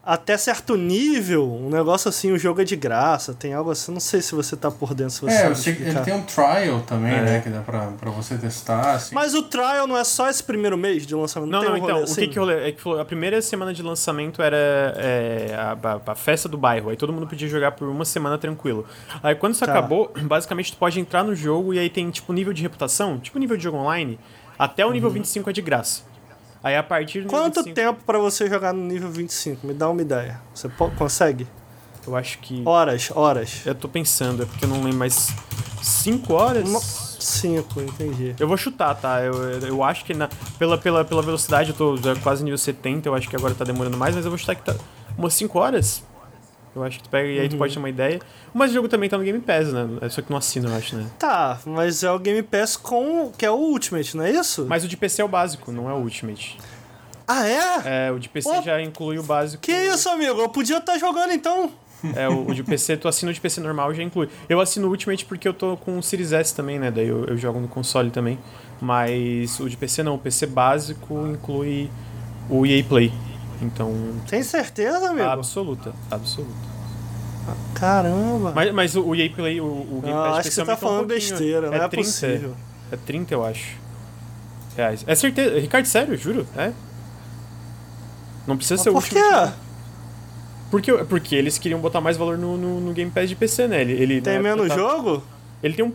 até 0.04 0.36
certo 0.36 0.76
nível, 0.76 1.48
um 1.48 1.70
negócio 1.70 2.08
assim, 2.08 2.32
o 2.32 2.38
jogo 2.38 2.60
é 2.60 2.64
de 2.64 2.74
graça, 2.74 3.32
tem 3.32 3.54
algo 3.54 3.70
assim, 3.70 3.92
não 3.92 4.00
sei 4.00 4.20
se 4.20 4.34
você 4.34 4.56
tá 4.56 4.68
por 4.68 4.94
dentro. 4.94 5.12
Se 5.12 5.20
você 5.20 5.34
é, 5.34 5.46
eu 5.46 5.54
sei 5.54 5.76
que 5.76 5.84
ele 5.84 6.00
tem 6.00 6.12
um 6.12 6.22
trial 6.22 6.80
também, 6.80 7.14
é. 7.14 7.22
né, 7.22 7.40
que 7.40 7.48
dá 7.48 7.60
pra, 7.60 7.86
pra 7.92 8.10
você 8.10 8.36
testar. 8.36 8.94
Assim. 8.94 9.14
Mas 9.14 9.32
o 9.32 9.44
trial 9.44 9.86
não 9.86 9.96
é 9.96 10.02
só 10.02 10.28
esse 10.28 10.42
primeiro 10.42 10.76
mês 10.76 11.06
de 11.06 11.14
lançamento? 11.14 11.50
Não, 11.50 11.62
não, 11.62 11.68
não 11.68 11.74
um 11.74 11.84
então, 11.84 12.02
assim? 12.02 12.12
o 12.12 12.24
que 12.24 12.28
que 12.28 12.38
rolê? 12.38 12.68
É 12.68 12.72
que 12.72 13.00
a 13.00 13.04
primeira 13.04 13.40
semana 13.40 13.72
de 13.72 13.80
lançamento 13.80 14.42
era 14.42 14.56
é, 14.96 15.54
a, 15.56 15.78
a, 15.88 16.12
a, 16.12 16.14
festa 16.16 16.48
do 16.48 16.58
bairro, 16.58 16.90
aí 16.90 16.96
todo 16.96 17.12
mundo 17.12 17.28
podia 17.28 17.46
jogar 17.46 17.70
por 17.72 17.88
uma 17.88 18.04
semana 18.04 18.36
tranquilo. 18.36 18.84
Aí 19.22 19.36
quando 19.36 19.54
isso 19.54 19.64
tá. 19.64 19.70
acabou, 19.70 20.12
basicamente 20.22 20.72
tu 20.72 20.78
pode 20.78 20.98
entrar 20.98 21.22
no 21.22 21.34
jogo 21.34 21.72
e 21.72 21.78
aí 21.78 21.88
tem 21.88 22.10
tipo 22.10 22.32
nível 22.32 22.52
de 22.52 22.62
reputação, 22.62 23.20
tipo 23.20 23.38
nível 23.38 23.56
de 23.56 23.62
jogo 23.62 23.76
online, 23.76 24.18
até 24.58 24.84
o 24.84 24.90
nível 24.90 25.08
uhum. 25.10 25.14
25 25.14 25.48
é 25.48 25.52
de 25.52 25.62
graça. 25.62 26.11
Aí 26.62 26.76
a 26.76 26.82
partir 26.82 27.22
do 27.22 27.28
Quanto 27.28 27.62
25... 27.64 27.74
tempo 27.74 28.01
para 28.06 28.18
você 28.18 28.48
jogar 28.48 28.72
no 28.72 28.82
nível 28.82 29.10
25? 29.10 29.66
Me 29.66 29.74
dá 29.74 29.89
uma 29.89 30.01
ideia. 30.01 30.40
Você 30.55 30.68
consegue? 30.97 31.47
Eu 32.06 32.16
acho 32.16 32.39
que. 32.39 32.62
Horas, 32.64 33.10
horas. 33.14 33.66
Eu 33.66 33.74
tô 33.74 33.89
pensando, 33.89 34.43
é 34.43 34.47
porque 34.47 34.64
eu 34.64 34.68
não 34.68 34.82
lembro 34.82 34.98
mais. 34.98 35.34
5 35.82 36.32
horas? 36.32 36.68
5, 37.18 37.80
entendi. 37.80 38.34
Eu 38.39 38.47
vou 38.47 38.56
chutar, 38.56 38.94
tá? 38.94 39.20
Eu, 39.20 39.34
eu 39.60 39.82
acho 39.82 40.05
que 40.05 40.14
na, 40.14 40.28
pela, 40.59 40.78
pela, 40.78 41.05
pela 41.05 41.22
velocidade 41.22 41.70
eu 41.70 41.76
tô 41.76 41.97
já 41.97 42.14
quase 42.16 42.44
nível 42.44 42.59
70, 42.59 43.09
eu 43.09 43.14
acho 43.14 43.28
que 43.28 43.34
agora 43.36 43.55
tá 43.55 43.64
demorando 43.64 43.97
mais, 43.97 44.14
mas 44.14 44.24
eu 44.24 44.30
vou 44.30 44.39
chutar 44.39 44.55
que 44.55 44.62
tá 44.62 44.76
umas 45.16 45.34
5 45.34 45.59
horas. 45.59 46.05
Eu 46.74 46.82
acho 46.82 46.98
que 46.98 47.04
tu 47.04 47.10
pega 47.10 47.28
e 47.28 47.38
aí 47.38 47.48
tu 47.48 47.56
pode 47.56 47.72
ter 47.72 47.78
uma 47.78 47.88
ideia. 47.88 48.18
Mas 48.54 48.70
o 48.70 48.74
jogo 48.74 48.88
também 48.88 49.08
tá 49.08 49.18
no 49.18 49.24
Game 49.24 49.40
Pass, 49.40 49.72
né? 49.72 49.88
É 50.00 50.08
só 50.08 50.22
que 50.22 50.30
não 50.30 50.38
assina, 50.38 50.70
eu 50.70 50.74
acho, 50.74 50.96
né? 50.96 51.06
Tá, 51.18 51.60
mas 51.66 52.02
é 52.02 52.10
o 52.10 52.18
Game 52.18 52.42
Pass 52.42 52.76
com. 52.76 53.30
que 53.36 53.44
é 53.44 53.50
o 53.50 53.56
Ultimate, 53.56 54.16
não 54.16 54.24
é 54.24 54.30
isso? 54.30 54.66
Mas 54.68 54.82
o 54.84 54.88
de 54.88 54.96
PC 54.96 55.20
é 55.20 55.24
o 55.24 55.28
básico, 55.28 55.70
não 55.70 55.90
é 55.90 55.92
o 55.92 55.98
Ultimate. 55.98 56.58
Ah, 57.28 57.46
é? 57.46 58.06
É, 58.06 58.10
o 58.10 58.18
de 58.18 58.28
PC 58.28 58.62
já 58.62 58.80
inclui 58.80 59.18
o 59.18 59.22
básico. 59.22 59.62
Que 59.62 59.72
isso, 59.72 60.08
amigo? 60.08 60.40
Eu 60.40 60.48
podia 60.48 60.78
estar 60.78 60.92
tá 60.94 60.98
jogando 60.98 61.32
então. 61.32 61.70
É, 62.16 62.28
o, 62.28 62.48
o 62.48 62.52
de 62.52 62.64
PC, 62.64 62.96
tu 62.96 63.06
assina 63.06 63.30
o 63.30 63.34
de 63.34 63.40
PC 63.40 63.60
normal 63.60 63.94
já 63.94 64.02
inclui. 64.02 64.28
Eu 64.48 64.60
assino 64.60 64.88
o 64.88 64.90
Ultimate 64.90 65.24
porque 65.24 65.46
eu 65.46 65.54
tô 65.54 65.76
com 65.76 65.98
o 65.98 66.02
Series 66.02 66.32
S 66.32 66.52
também, 66.52 66.76
né? 66.76 66.90
Daí 66.90 67.06
eu, 67.06 67.24
eu 67.26 67.36
jogo 67.36 67.60
no 67.60 67.68
console 67.68 68.10
também. 68.10 68.40
Mas 68.80 69.60
o 69.60 69.70
de 69.70 69.76
PC 69.76 70.02
não, 70.02 70.16
o 70.16 70.18
PC 70.18 70.46
básico 70.46 71.28
inclui 71.28 71.88
o 72.50 72.66
EA 72.66 72.82
Play. 72.82 73.12
Então. 73.62 73.94
Tem 74.28 74.43
certeza, 74.43 75.09
amigo? 75.09 75.26
Absoluta, 75.26 75.93
absoluta. 76.10 76.72
Ah, 77.48 77.55
caramba! 77.74 78.52
Mas, 78.55 78.72
mas 78.72 78.97
o 78.97 79.14
EA 79.14 79.30
Play, 79.30 79.60
o, 79.60 79.64
o 79.64 80.01
Game 80.02 80.14
Pass. 80.14 80.39
acho 80.39 80.48
que 80.48 80.55
você 80.55 80.64
tá 80.64 80.76
falando 80.76 81.05
um 81.05 81.06
besteira, 81.06 81.70
não 81.70 81.74
é, 81.74 81.84
é 81.84 81.89
30, 81.89 81.97
possível. 81.97 82.56
É 82.90 82.97
30, 82.97 83.34
eu 83.34 83.44
acho. 83.44 83.76
Reais. 84.76 85.05
É 85.06 85.14
certeza. 85.14 85.59
Ricardo, 85.59 85.86
sério, 85.86 86.16
juro? 86.16 86.47
É? 86.56 86.72
Não 88.47 88.56
precisa 88.56 88.74
mas 88.74 88.82
ser 88.82 88.90
o 88.90 88.94
último. 88.94 89.20
Por 89.20 89.30
quê? 89.30 89.52
Porque, 90.70 91.05
porque 91.05 91.36
eles 91.36 91.59
queriam 91.59 91.80
botar 91.80 92.01
mais 92.01 92.16
valor 92.16 92.39
no, 92.39 92.56
no, 92.56 92.80
no 92.80 92.93
Game 92.93 93.10
Pass 93.10 93.28
de 93.28 93.36
PC, 93.36 93.68
né? 93.68 93.82
Ele, 93.82 93.93
ele 93.93 94.20
tem 94.20 94.40
menos 94.40 94.68
tá... 94.68 94.74
jogo? 94.74 95.22
Ele 95.62 95.74
tem 95.74 95.84
um, 95.84 95.93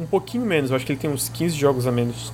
um 0.00 0.06
pouquinho 0.06 0.44
menos, 0.44 0.70
eu 0.70 0.76
acho 0.76 0.86
que 0.86 0.92
ele 0.92 1.00
tem 1.00 1.10
uns 1.10 1.28
15 1.28 1.56
jogos 1.56 1.86
a 1.86 1.92
menos. 1.92 2.32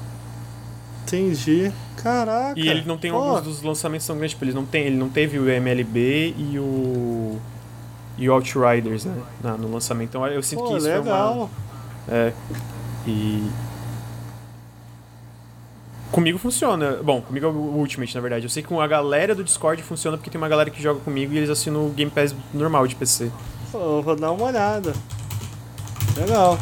Entendi. 1.15 1.73
Caraca. 1.97 2.59
E 2.59 2.69
ele 2.69 2.85
não 2.87 2.99
tem 2.99 3.11
pô. 3.11 3.19
alguns 3.19 3.43
dos 3.43 3.63
lançamentos 3.63 4.07
tão 4.07 4.17
grandes, 4.17 4.33
tipo, 4.33 4.45
ele 4.45 4.53
não 4.53 4.65
tem, 4.65 4.87
ele 4.87 4.97
não 4.97 5.09
teve 5.09 5.39
o 5.39 5.49
MLB 5.49 6.35
e 6.37 6.59
o 6.59 7.39
e 8.17 8.29
o 8.29 8.33
Outriders, 8.33 9.05
né, 9.05 9.15
no 9.59 9.73
lançamento. 9.73 10.11
Então 10.11 10.27
eu 10.27 10.43
sinto 10.43 10.63
pô, 10.63 10.69
que 10.69 10.77
isso 10.77 10.87
legal. 10.87 11.51
foi 12.07 12.15
uma 12.15 12.27
É. 12.27 12.33
E 13.07 13.51
Comigo 16.15 16.39
funciona. 16.39 17.01
Bom, 17.03 17.21
comigo 17.21 17.45
é 17.45 17.49
o 17.49 17.53
Ultimate, 17.53 18.15
na 18.15 18.21
verdade. 18.21 18.47
Eu 18.47 18.49
sei 18.49 18.63
que 18.63 18.69
com 18.69 18.81
a 18.81 18.87
galera 18.87 19.35
do 19.35 19.43
Discord 19.43 19.83
funciona 19.83 20.17
porque 20.17 20.31
tem 20.31 20.41
uma 20.41 20.49
galera 20.49 20.71
que 20.71 20.81
joga 20.81 21.01
comigo 21.01 21.35
e 21.35 21.39
eles 21.39 21.51
assinam 21.51 21.89
o 21.89 21.91
Game 21.91 22.09
Pass 22.09 22.33
normal 22.53 22.87
de 22.87 22.95
PC. 22.95 23.33
Pô, 23.73 24.01
vou 24.01 24.15
dar 24.15 24.31
uma 24.31 24.45
olhada. 24.45 24.93
Legal. 26.17 26.57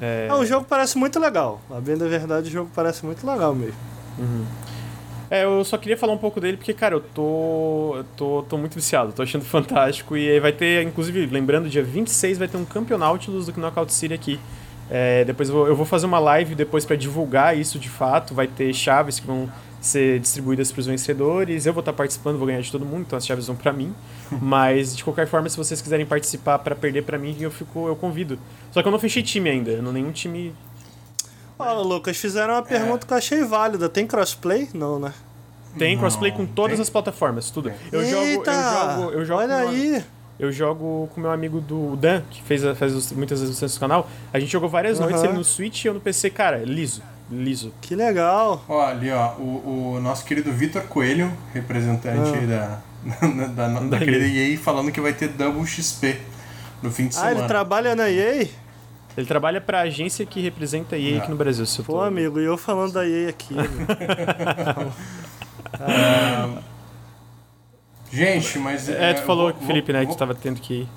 É... 0.00 0.28
O 0.32 0.44
jogo 0.46 0.66
parece 0.68 0.96
muito 0.96 1.18
legal. 1.18 1.60
A 1.70 1.80
bem 1.80 1.96
da 1.96 2.06
verdade, 2.08 2.48
o 2.48 2.50
jogo 2.50 2.70
parece 2.74 3.04
muito 3.04 3.26
legal 3.26 3.54
mesmo. 3.54 3.76
Uhum. 4.18 4.44
É, 5.30 5.44
eu 5.44 5.64
só 5.64 5.78
queria 5.78 5.96
falar 5.96 6.12
um 6.12 6.18
pouco 6.18 6.40
dele 6.40 6.56
porque, 6.56 6.74
cara, 6.74 6.96
eu 6.96 7.00
tô, 7.00 7.94
eu 7.96 8.04
tô, 8.16 8.44
tô 8.48 8.58
muito 8.58 8.74
viciado, 8.74 9.12
tô 9.12 9.22
achando 9.22 9.44
fantástico. 9.46 10.16
E 10.16 10.28
aí 10.28 10.40
vai 10.40 10.52
ter, 10.52 10.82
inclusive, 10.82 11.24
lembrando, 11.26 11.68
dia 11.68 11.82
26 11.82 12.38
vai 12.38 12.48
ter 12.48 12.56
um 12.56 12.64
campeonato 12.64 13.30
do 13.30 13.60
Knockout 13.60 13.92
City 13.92 14.14
aqui. 14.14 14.40
É, 14.90 15.24
depois 15.24 15.48
eu 15.48 15.54
vou, 15.54 15.66
eu 15.68 15.76
vou, 15.76 15.86
fazer 15.86 16.06
uma 16.06 16.18
live 16.18 16.56
depois 16.56 16.84
para 16.84 16.96
divulgar 16.96 17.56
isso 17.56 17.78
de 17.78 17.88
fato. 17.88 18.34
Vai 18.34 18.48
ter 18.48 18.74
chaves 18.74 19.20
que 19.20 19.26
vão 19.26 19.48
ser 19.80 20.20
distribuídas 20.20 20.70
para 20.70 20.80
os 20.80 20.86
vencedores. 20.86 21.66
Eu 21.66 21.72
vou 21.72 21.80
estar 21.80 21.92
tá 21.92 21.96
participando, 21.96 22.38
vou 22.38 22.46
ganhar 22.46 22.60
de 22.60 22.70
todo 22.70 22.84
mundo, 22.84 23.02
então 23.02 23.16
as 23.16 23.26
chaves 23.26 23.46
vão 23.46 23.56
para 23.56 23.72
mim. 23.72 23.94
Mas 24.40 24.96
de 24.96 25.02
qualquer 25.02 25.26
forma, 25.26 25.48
se 25.48 25.56
vocês 25.56 25.80
quiserem 25.80 26.06
participar 26.06 26.58
para 26.58 26.74
perder 26.74 27.02
para 27.02 27.18
mim, 27.18 27.36
eu 27.40 27.50
fico, 27.50 27.88
eu 27.88 27.96
convido. 27.96 28.38
Só 28.70 28.82
que 28.82 28.88
eu 28.88 28.92
não 28.92 28.98
fechei 28.98 29.22
time 29.22 29.48
ainda, 29.48 29.80
não 29.80 29.92
nenhum 29.92 30.12
time. 30.12 30.54
Olha, 31.58 31.80
Lucas, 31.80 32.16
fizeram 32.16 32.54
uma 32.54 32.62
pergunta 32.62 33.04
é. 33.04 33.06
que 33.06 33.12
eu 33.12 33.18
achei 33.18 33.44
válida. 33.44 33.88
Tem 33.88 34.06
crossplay? 34.06 34.68
Não, 34.72 34.98
né? 34.98 35.12
Tem 35.78 35.94
não, 35.94 36.00
crossplay 36.00 36.32
com 36.32 36.46
todas 36.46 36.76
tem? 36.76 36.82
as 36.82 36.90
plataformas, 36.90 37.50
tudo. 37.50 37.72
Eu 37.92 38.02
Eita, 38.02 38.10
jogo, 38.10 38.24
eu 38.26 38.44
jogo, 38.44 39.12
eu 39.12 39.24
jogo. 39.24 39.40
Olha 39.42 39.56
aí. 39.56 40.04
Eu 40.38 40.50
jogo 40.50 41.10
com 41.14 41.20
meu 41.20 41.30
amigo 41.30 41.60
do 41.60 41.96
Dan, 41.96 42.22
que 42.30 42.42
fez, 42.42 42.62
faz 42.78 43.12
muitas 43.12 43.42
vezes 43.42 43.74
no 43.74 43.80
canal. 43.80 44.08
A 44.32 44.40
gente 44.40 44.50
jogou 44.50 44.70
várias 44.70 44.98
uhum. 44.98 45.04
noites, 45.04 45.22
ele 45.22 45.34
no 45.34 45.44
Switch 45.44 45.84
e 45.84 45.88
eu 45.88 45.92
no 45.92 46.00
PC, 46.00 46.30
cara, 46.30 46.62
liso. 46.64 47.02
Liso. 47.30 47.72
Que 47.80 47.94
legal. 47.94 48.64
Ó, 48.68 48.84
ali, 48.84 49.10
ó, 49.10 49.34
o, 49.34 49.94
o 49.94 50.00
nosso 50.00 50.24
querido 50.24 50.52
Vitor 50.52 50.82
Coelho, 50.82 51.32
representante 51.54 52.32
ah. 52.34 52.46
da, 52.46 52.80
da, 53.46 53.68
da, 53.68 53.80
da 53.80 53.98
querida 53.98 54.26
EA, 54.26 54.58
falando 54.58 54.90
que 54.90 55.00
vai 55.00 55.12
ter 55.12 55.28
Double 55.28 55.64
XP 55.64 56.20
no 56.82 56.90
fim 56.90 57.06
de 57.06 57.14
semana. 57.14 57.30
Ah, 57.30 57.38
ele 57.38 57.46
trabalha 57.46 57.94
na 57.94 58.10
EA? 58.10 58.48
Ele 59.16 59.26
trabalha 59.26 59.60
pra 59.60 59.82
agência 59.82 60.26
que 60.26 60.40
representa 60.40 60.96
a 60.96 60.98
EA 60.98 61.18
ah. 61.18 61.22
aqui 61.22 61.30
no 61.30 61.36
Brasil. 61.36 61.64
Se 61.66 61.82
Pô, 61.82 61.92
tô... 61.94 62.00
amigo, 62.00 62.40
e 62.40 62.44
eu 62.44 62.58
falando 62.58 62.92
da 62.92 63.06
EA 63.06 63.28
aqui. 63.28 63.54
ah, 65.78 66.58
Gente, 68.12 68.58
mas. 68.58 68.88
É, 68.88 69.14
tu 69.14 69.22
falou, 69.22 69.52
vou, 69.52 69.66
Felipe, 69.66 69.92
né, 69.92 70.00
vou, 70.00 70.08
que 70.08 70.14
tu 70.14 70.18
tava 70.18 70.34
tendo 70.34 70.60
que 70.60 70.82
ir. 70.82 70.88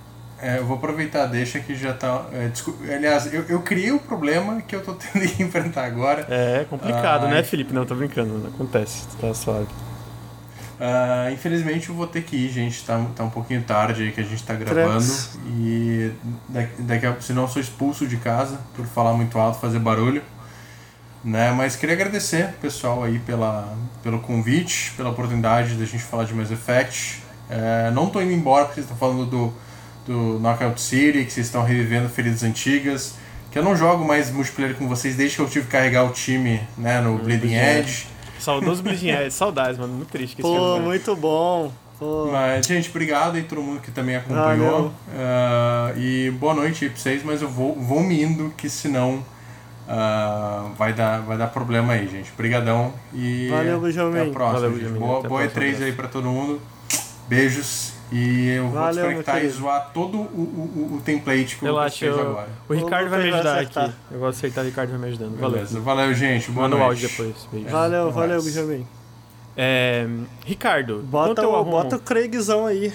É, 0.43 0.57
eu 0.57 0.65
vou 0.65 0.75
aproveitar, 0.75 1.25
deixa 1.27 1.57
que 1.61 1.73
já 1.73 1.93
tá. 1.93 2.25
É, 2.33 2.51
aliás, 2.93 3.33
eu, 3.33 3.45
eu 3.47 3.61
criei 3.61 3.93
o 3.93 3.99
problema 3.99 4.61
que 4.61 4.75
eu 4.75 4.83
tô 4.83 4.91
tendo 4.99 5.25
que 5.25 5.41
enfrentar 5.41 5.85
agora. 5.85 6.27
É 6.29 6.65
complicado, 6.69 7.29
né, 7.29 7.41
Felipe? 7.43 7.73
Não, 7.73 7.85
tô 7.85 7.95
brincando, 7.95 8.45
acontece, 8.47 9.07
tá 9.21 9.33
suave. 9.33 9.67
Uh, 10.73 11.31
infelizmente 11.31 11.87
eu 11.87 11.95
vou 11.95 12.05
ter 12.05 12.23
que 12.23 12.35
ir, 12.35 12.49
gente. 12.49 12.83
Tá, 12.83 13.01
tá 13.15 13.23
um 13.23 13.29
pouquinho 13.29 13.63
tarde 13.63 14.03
aí 14.03 14.11
que 14.11 14.19
a 14.19 14.23
gente 14.23 14.43
tá 14.43 14.53
gravando. 14.53 15.05
E 15.47 16.11
daqui, 16.49 16.81
daqui 16.81 17.05
a 17.05 17.21
se 17.21 17.31
não 17.31 17.47
sou 17.47 17.61
expulso 17.61 18.05
de 18.05 18.17
casa 18.17 18.59
por 18.75 18.85
falar 18.85 19.13
muito 19.13 19.39
alto, 19.39 19.59
fazer 19.59 19.79
barulho. 19.79 20.21
Né? 21.23 21.53
Mas 21.53 21.77
queria 21.77 21.95
agradecer 21.95 22.53
pessoal 22.61 23.01
aí 23.01 23.17
pela, 23.19 23.73
pelo 24.03 24.19
convite, 24.19 24.91
pela 24.97 25.11
oportunidade 25.11 25.75
da 25.75 25.85
gente 25.85 26.03
falar 26.03 26.25
de 26.25 26.33
Mass 26.33 26.51
Effect. 26.51 27.23
É, 27.49 27.89
não 27.91 28.09
tô 28.09 28.21
indo 28.21 28.33
embora 28.33 28.65
porque 28.65 28.81
vocês 28.81 28.91
estão 28.91 28.97
falando 28.97 29.25
do, 29.25 29.53
do 30.05 30.39
Knockout 30.39 30.79
City, 30.79 31.25
que 31.25 31.31
vocês 31.31 31.47
estão 31.47 31.63
revivendo 31.63 32.09
feridas 32.09 32.43
antigas. 32.43 33.15
Que 33.51 33.59
eu 33.59 33.63
não 33.63 33.75
jogo 33.75 34.03
mais 34.03 34.31
multiplayer 34.31 34.75
com 34.75 34.87
vocês 34.87 35.15
desde 35.15 35.35
que 35.35 35.41
eu 35.41 35.47
tive 35.47 35.65
que 35.65 35.71
carregar 35.71 36.05
o 36.05 36.09
time 36.09 36.59
né, 36.77 36.99
no 37.01 37.17
Bleeding 37.19 37.53
Edge. 37.53 38.07
Saudoso 38.39 38.81
Bleeding 38.83 39.09
Edge, 39.09 39.31
saudades, 39.31 39.77
mano. 39.77 39.93
Muito 39.93 40.09
triste 40.09 40.35
que 40.35 40.41
esse 40.41 40.51
Pô, 40.51 40.79
muito 40.79 41.15
bom. 41.15 41.71
Pô. 41.99 42.29
Mas, 42.31 42.65
gente, 42.65 42.89
obrigado 42.89 43.35
aí 43.35 43.43
todo 43.43 43.61
mundo 43.61 43.79
que 43.79 43.91
também 43.91 44.15
acompanhou. 44.15 44.87
Uh, 44.87 45.99
e 45.99 46.31
boa 46.31 46.53
noite 46.53 46.85
aí 46.85 46.89
pra 46.89 46.99
vocês, 46.99 47.23
mas 47.23 47.41
eu 47.41 47.47
vou, 47.47 47.75
vou 47.75 48.01
me 48.01 48.23
indo, 48.23 48.51
que 48.57 48.67
senão 48.67 49.23
uh, 49.87 50.73
vai, 50.77 50.91
dar, 50.93 51.21
vai 51.21 51.37
dar 51.37 51.47
problema 51.47 51.93
aí, 51.93 52.07
gente. 52.07 52.31
Obrigadão 52.33 52.91
e 53.13 53.49
Valeu, 53.49 53.79
Benjamin. 53.79 54.19
até 54.19 54.29
a 54.29 54.33
próxima, 54.33 54.69
Valeu. 54.69 54.89
Boa, 54.91 55.21
boa 55.21 55.47
próxima, 55.47 55.61
E3 55.61 55.83
aí 55.83 55.91
pra 55.91 56.07
todo 56.07 56.27
mundo. 56.27 56.59
Beijos. 57.27 57.92
E 58.15 58.49
eu 58.49 58.63
vou 58.65 58.73
Valeu, 58.73 58.93
desconectar 59.05 59.43
e 59.43 59.49
zoar 59.49 59.89
todo 59.91 60.17
o, 60.17 60.21
o, 60.21 60.95
o, 60.97 61.01
template 61.03 61.57
que 61.57 61.65
eu 61.65 61.73
Relaxa, 61.73 61.97
fez 61.97 62.15
eu- 62.15 62.21
agora. 62.21 62.49
o 62.69 62.73
Ricardo 62.73 63.09
vai 63.09 63.23
me 63.23 63.29
ajudar 63.33 63.55
acertar. 63.55 63.85
aqui. 63.85 63.93
Eu 64.11 64.19
vou 64.19 64.27
acertar, 64.27 64.63
o 64.63 64.67
Ricardo 64.67 64.89
vai 64.91 64.99
me 64.99 65.07
ajudando. 65.07 65.35
Valeu. 65.35 65.49
Beleza. 65.55 65.79
Valeu, 65.79 66.13
gente. 66.13 66.51
Boa 66.51 66.63
Manda 66.69 66.75
o 66.75 66.79
noite. 66.79 66.89
áudio 67.05 67.09
depois. 67.09 67.47
Beijo. 67.51 67.69
Valeu, 67.69 68.03
Até 68.03 68.11
valeu. 68.13 68.43
Benjamin. 68.43 68.87
É, 69.57 70.07
Ricardo, 70.45 70.99
Bota, 70.99 71.41
eu 71.41 71.51
o, 71.53 71.63
bota 71.65 71.95
o 71.95 71.99
Craigzão 71.99 72.67
aí. 72.67 72.93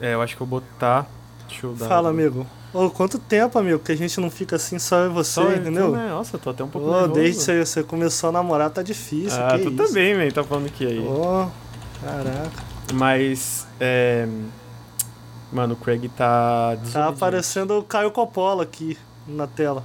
É, 0.00 0.14
eu 0.14 0.22
acho 0.22 0.36
que 0.36 0.42
eu 0.42 0.46
vou 0.46 0.60
botar... 0.60 1.06
Deixa 1.48 1.66
eu 1.66 1.72
dar... 1.74 1.88
Fala, 1.88 2.10
amigo. 2.10 2.46
Ô, 2.72 2.90
quanto 2.90 3.18
tempo, 3.18 3.58
amigo, 3.58 3.78
que 3.80 3.90
a 3.90 3.96
gente 3.96 4.20
não 4.20 4.30
fica 4.30 4.54
assim 4.56 4.78
só 4.78 4.98
eu 4.98 5.06
e 5.10 5.14
você, 5.14 5.32
Só, 5.32 5.50
entendeu? 5.52 5.90
Né? 5.90 6.08
Nossa, 6.10 6.36
eu 6.36 6.40
tô 6.40 6.50
até 6.50 6.62
um 6.62 6.68
pouco 6.68 6.88
Ô, 6.88 6.92
nervoso. 6.92 7.12
desde 7.14 7.44
que 7.44 7.64
você, 7.64 7.82
começou 7.82 8.28
a 8.28 8.32
namorar 8.32 8.70
tá 8.70 8.82
difícil. 8.82 9.42
Ah, 9.42 9.56
que 9.56 9.64
tu 9.64 9.68
isso? 9.70 9.76
também, 9.76 10.14
man. 10.14 10.30
Tá 10.30 10.44
falando 10.44 10.70
que 10.70 10.86
aí. 10.86 10.98
Ô, 11.00 11.48
caraca. 12.04 12.65
Mas, 12.94 13.66
é... 13.80 14.26
Mano, 15.52 15.74
o 15.74 15.76
Craig 15.76 16.08
tá... 16.08 16.76
Tá 16.92 17.08
aparecendo 17.08 17.78
o 17.78 17.82
Caio 17.82 18.10
Coppola 18.10 18.62
aqui 18.64 18.98
na 19.26 19.46
tela. 19.46 19.82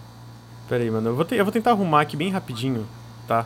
Pera 0.67 0.83
aí, 0.83 0.89
mano. 0.91 1.09
Eu 1.09 1.15
vou, 1.15 1.25
te- 1.25 1.35
eu 1.35 1.45
vou 1.45 1.51
tentar 1.51 1.71
arrumar 1.71 2.01
aqui 2.01 2.15
bem 2.17 2.29
rapidinho, 2.31 2.87
tá? 3.27 3.45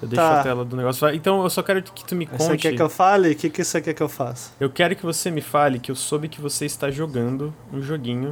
Eu 0.00 0.08
deixo 0.08 0.22
Tá. 0.24 0.40
a 0.40 0.42
tela 0.42 0.64
do 0.64 0.76
negócio. 0.76 1.08
Então, 1.10 1.42
eu 1.42 1.50
só 1.50 1.62
quero 1.62 1.82
que 1.82 2.04
tu 2.04 2.14
me 2.14 2.24
Você 2.26 2.48
conte... 2.48 2.62
quer 2.62 2.74
que 2.74 2.82
eu 2.82 2.88
fale? 2.88 3.32
O 3.32 3.36
que, 3.36 3.50
que 3.50 3.62
você 3.62 3.80
quer 3.80 3.92
que 3.94 4.02
eu 4.02 4.08
faça? 4.08 4.50
Eu 4.58 4.70
quero 4.70 4.96
que 4.96 5.04
você 5.04 5.30
me 5.30 5.40
fale 5.42 5.78
que 5.78 5.90
eu 5.90 5.96
soube 5.96 6.28
que 6.28 6.40
você 6.40 6.64
está 6.64 6.90
jogando 6.90 7.52
um 7.72 7.82
joguinho 7.82 8.28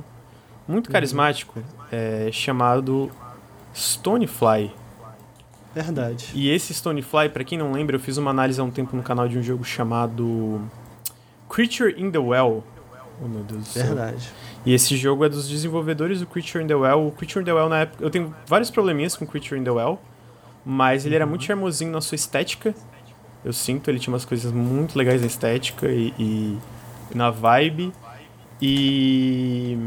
Uhum. 0.67 0.75
muito 0.75 0.91
carismático 0.91 1.61
é, 1.91 2.29
chamado 2.33 3.11
Stonefly. 3.75 4.71
Verdade. 5.83 6.31
E 6.35 6.51
esse 6.51 6.75
Stonefly, 6.75 7.29
pra 7.29 7.45
quem 7.45 7.57
não 7.57 7.73
lembra, 7.73 7.95
eu 7.97 8.01
fiz 8.01 8.17
uma 8.17 8.31
análise 8.31 8.61
há 8.61 8.65
um 8.65 8.71
tempo 8.71 8.97
no 8.97 9.03
canal 9.03 9.29
de 9.29 9.39
um 9.39 9.43
jogo 9.43 9.65
chamado 9.65 10.61
Creature 11.49 11.95
in 11.97 12.11
the 12.11 12.19
Well. 12.19 12.65
Oh 13.23 13.29
meu 13.29 13.43
Deus 13.45 13.63
do 13.63 13.69
céu. 13.69 13.87
Verdade. 13.87 14.29
E 14.67 14.75
esse 14.75 14.97
jogo 14.97 15.25
é 15.25 15.29
dos 15.29 15.49
desenvolvedores 15.49 16.21
do 16.21 16.27
Creature 16.27 16.65
in 16.65 16.67
the 16.67 16.75
Well. 16.75 17.07
O 17.07 17.13
Creature 17.13 17.43
in 17.43 17.45
the 17.45 17.53
Well, 17.53 17.69
na 17.69 17.81
época, 17.81 18.05
eu 18.05 18.11
tenho 18.11 18.35
vários 18.47 18.71
probleminhas 18.71 19.17
com 19.17 19.25
Creature 19.25 19.61
in 19.61 19.65
the 19.65 19.71
Well, 19.71 20.01
mas 20.65 21.07
ele 21.07 21.15
era 21.15 21.27
muito 21.27 21.45
charmosinho 21.45 21.93
na 21.93 22.01
sua 22.01 22.17
estética. 22.17 22.75
Eu 23.45 23.53
sinto, 23.53 23.89
ele 23.89 24.01
tinha 24.01 24.13
umas 24.13 24.25
coisas 24.25 24.51
muito 24.53 24.99
legais 24.99 25.21
na 25.21 25.29
estética 25.29 25.89
e, 25.89 26.13
e 26.19 26.59
na 27.15 27.31
vibe. 27.31 27.93
E 28.61 29.79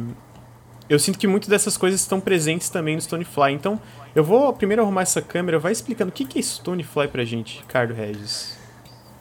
eu 0.89 0.97
sinto 0.97 1.19
que 1.19 1.27
muitas 1.27 1.49
dessas 1.49 1.77
coisas 1.77 1.99
estão 1.99 2.19
presentes 2.19 2.69
também 2.69 2.95
no 2.95 3.01
Stonefly. 3.01 3.53
Então, 3.53 3.79
eu 4.13 4.23
vou 4.23 4.51
primeiro 4.53 4.81
arrumar 4.81 5.03
essa 5.03 5.21
câmera, 5.21 5.57
vai 5.59 5.71
explicando 5.71 6.09
o 6.09 6.13
que 6.13 6.25
que 6.25 6.39
é 6.39 6.41
Stonefly 6.41 7.07
pra 7.07 7.23
gente, 7.23 7.59
Ricardo 7.59 7.93
Regis. 7.93 8.59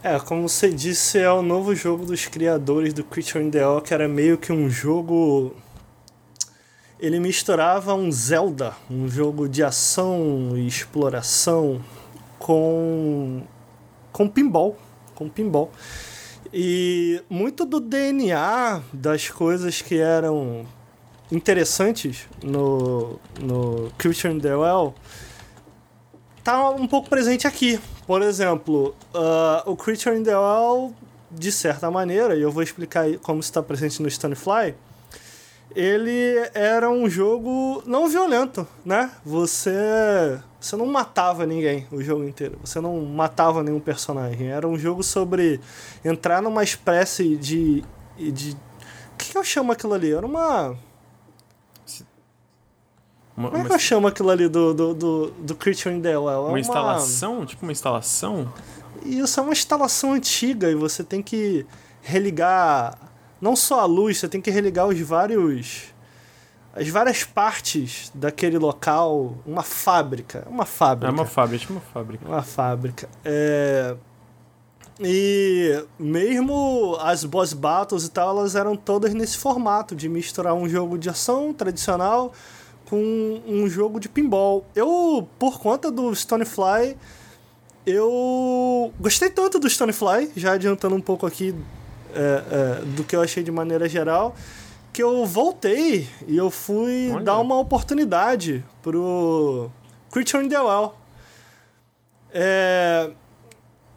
É, 0.03 0.19
como 0.19 0.49
você 0.49 0.71
disse, 0.71 1.19
é 1.19 1.31
o 1.31 1.43
novo 1.43 1.75
jogo 1.75 2.07
dos 2.07 2.25
criadores 2.27 2.95
do 2.95 3.05
Creature 3.05 3.45
in 3.45 3.51
the 3.51 3.67
Well, 3.67 3.83
que 3.83 3.93
era 3.93 4.09
meio 4.09 4.39
que 4.39 4.51
um 4.51 4.71
jogo. 4.71 5.55
Ele 6.99 7.21
misturava 7.21 7.95
um 7.95 8.11
Zelda, 8.11 8.75
um 8.91 9.07
jogo 9.09 9.47
de 9.47 9.63
ação 9.63 10.53
e 10.57 10.67
exploração, 10.67 11.83
com. 12.39 13.43
com 14.11 14.27
pinball. 14.27 14.79
Com 15.15 15.29
pinball. 15.29 15.71
E 16.53 17.23
muito 17.29 17.67
do 17.67 17.79
DNA 17.79 18.83
das 18.93 19.29
coisas 19.29 19.83
que 19.83 19.99
eram 19.99 20.67
interessantes 21.33 22.27
no, 22.43 23.19
no 23.41 23.91
Creature 23.99 24.35
in 24.35 24.41
the 24.41 24.55
Well 24.57 24.95
tá 26.43 26.71
um 26.71 26.87
pouco 26.87 27.09
presente 27.09 27.47
aqui. 27.47 27.79
Por 28.07 28.23
exemplo, 28.23 28.95
ah, 29.15 29.63
o 29.67 29.77
Creature 29.77 30.17
in 30.17 30.23
the 30.23 30.37
Well, 30.37 30.95
de 31.31 31.53
certa 31.53 31.91
maneira, 31.91 32.35
e 32.35 32.43
eu 32.43 32.51
vou 32.51 32.63
explicar 32.63 33.07
como 33.19 33.41
está 33.41 33.63
presente 33.63 34.03
no 34.03 34.11
Stonefly, 34.11 34.75
ele 35.75 36.35
era 36.53 36.91
um 36.91 37.09
jogo 37.09 37.83
não 37.87 38.09
violento, 38.09 38.67
né? 38.85 39.13
Você, 39.25 40.41
você 40.61 40.77
não 40.77 40.87
matava 40.87 41.47
ninguém 41.47 41.87
o 41.93 42.03
jogo 42.03 42.25
inteiro, 42.25 42.59
você 42.65 42.81
não 42.81 43.01
matava 43.03 43.63
nenhum 43.63 43.79
personagem. 43.79 44.49
Era 44.49 44.67
um 44.67 44.77
jogo 44.77 45.05
sobre 45.05 45.61
entrar 46.05 46.43
numa 46.43 46.65
espécie 46.65 47.37
de. 47.37 47.85
de 48.19 48.57
o 49.13 49.17
que, 49.17 49.31
que 49.33 49.39
eu 49.39 49.45
chamo 49.45 49.71
aquilo 49.71 49.95
ali? 49.95 50.13
Era 50.13 50.27
uma. 50.27 50.77
Uma, 53.41 53.49
Como 53.49 53.63
é 53.63 53.65
uma, 53.65 53.69
que 53.71 53.75
eu 53.75 53.79
chamo 53.79 54.07
aquilo 54.07 54.29
ali 54.29 54.49
do, 54.49 54.75
do, 54.75 54.95
do, 54.95 55.31
do 55.31 55.55
Creature 55.55 55.95
in 55.95 56.03
the 56.03 56.19
Well? 56.19 56.47
É 56.47 56.49
uma 56.49 56.61
instalação? 56.61 57.47
Tipo 57.47 57.65
uma 57.65 57.73
instalação? 57.73 58.53
Isso 59.03 59.41
é 59.41 59.43
uma 59.43 59.53
instalação 59.53 60.13
antiga 60.13 60.71
e 60.71 60.75
você 60.75 61.03
tem 61.03 61.23
que 61.23 61.67
religar 62.03 62.99
não 63.41 63.57
só 63.57 63.81
a 63.81 63.87
luz, 63.87 64.19
você 64.19 64.29
tem 64.29 64.43
que 64.43 64.51
religar 64.51 64.87
os 64.87 65.01
vários 65.01 65.85
as 66.75 66.87
várias 66.89 67.25
partes 67.25 68.13
daquele 68.15 68.59
local, 68.59 69.39
uma 69.45 69.63
fábrica, 69.63 70.47
uma 70.49 70.67
fábrica. 70.67 71.11
É 71.11 71.13
uma 71.13 71.27
fábrica, 71.27 71.59
tipo 71.59 71.73
uma 71.73 71.81
fábrica. 71.81 72.29
Uma 72.29 72.43
fábrica. 72.43 73.09
É... 73.25 73.97
E 75.01 75.83
mesmo 75.99 76.97
as 77.01 77.25
boss 77.25 77.55
battles 77.55 78.05
e 78.05 78.11
tal, 78.11 78.37
elas 78.37 78.55
eram 78.55 78.77
todas 78.77 79.15
nesse 79.15 79.39
formato 79.39 79.97
de 79.97 80.11
misturar 80.11 80.53
um 80.53 80.69
jogo 80.69 80.99
de 80.99 81.09
ação 81.09 81.55
tradicional 81.55 82.33
com 82.91 83.41
um 83.47 83.69
jogo 83.69 84.01
de 84.01 84.09
pinball. 84.09 84.67
Eu, 84.75 85.29
por 85.39 85.61
conta 85.61 85.91
do 85.93 86.13
Stonefly, 86.15 86.97
eu 87.87 88.93
gostei 89.01 89.31
tanto 89.31 89.61
do 89.61 89.71
Stonefly, 89.71 90.33
já 90.37 90.53
adiantando 90.53 90.97
um 90.97 91.01
pouco 91.01 91.25
aqui 91.25 91.55
é, 92.13 92.19
é, 92.81 92.85
do 92.85 93.05
que 93.05 93.15
eu 93.15 93.23
achei 93.23 93.43
de 93.45 93.53
maneira 93.53 93.89
geral, 93.89 94.35
que 94.93 95.01
eu 95.01 95.25
voltei 95.25 96.09
e 96.27 96.37
eu 96.37 96.51
fui 96.51 97.11
Olha. 97.13 97.25
dar 97.25 97.39
uma 97.39 97.57
oportunidade 97.61 98.65
pro 98.83 99.71
Creature 100.11 100.45
in 100.45 100.49
the 100.49 100.61
Well. 100.61 100.95
É, 102.33 103.11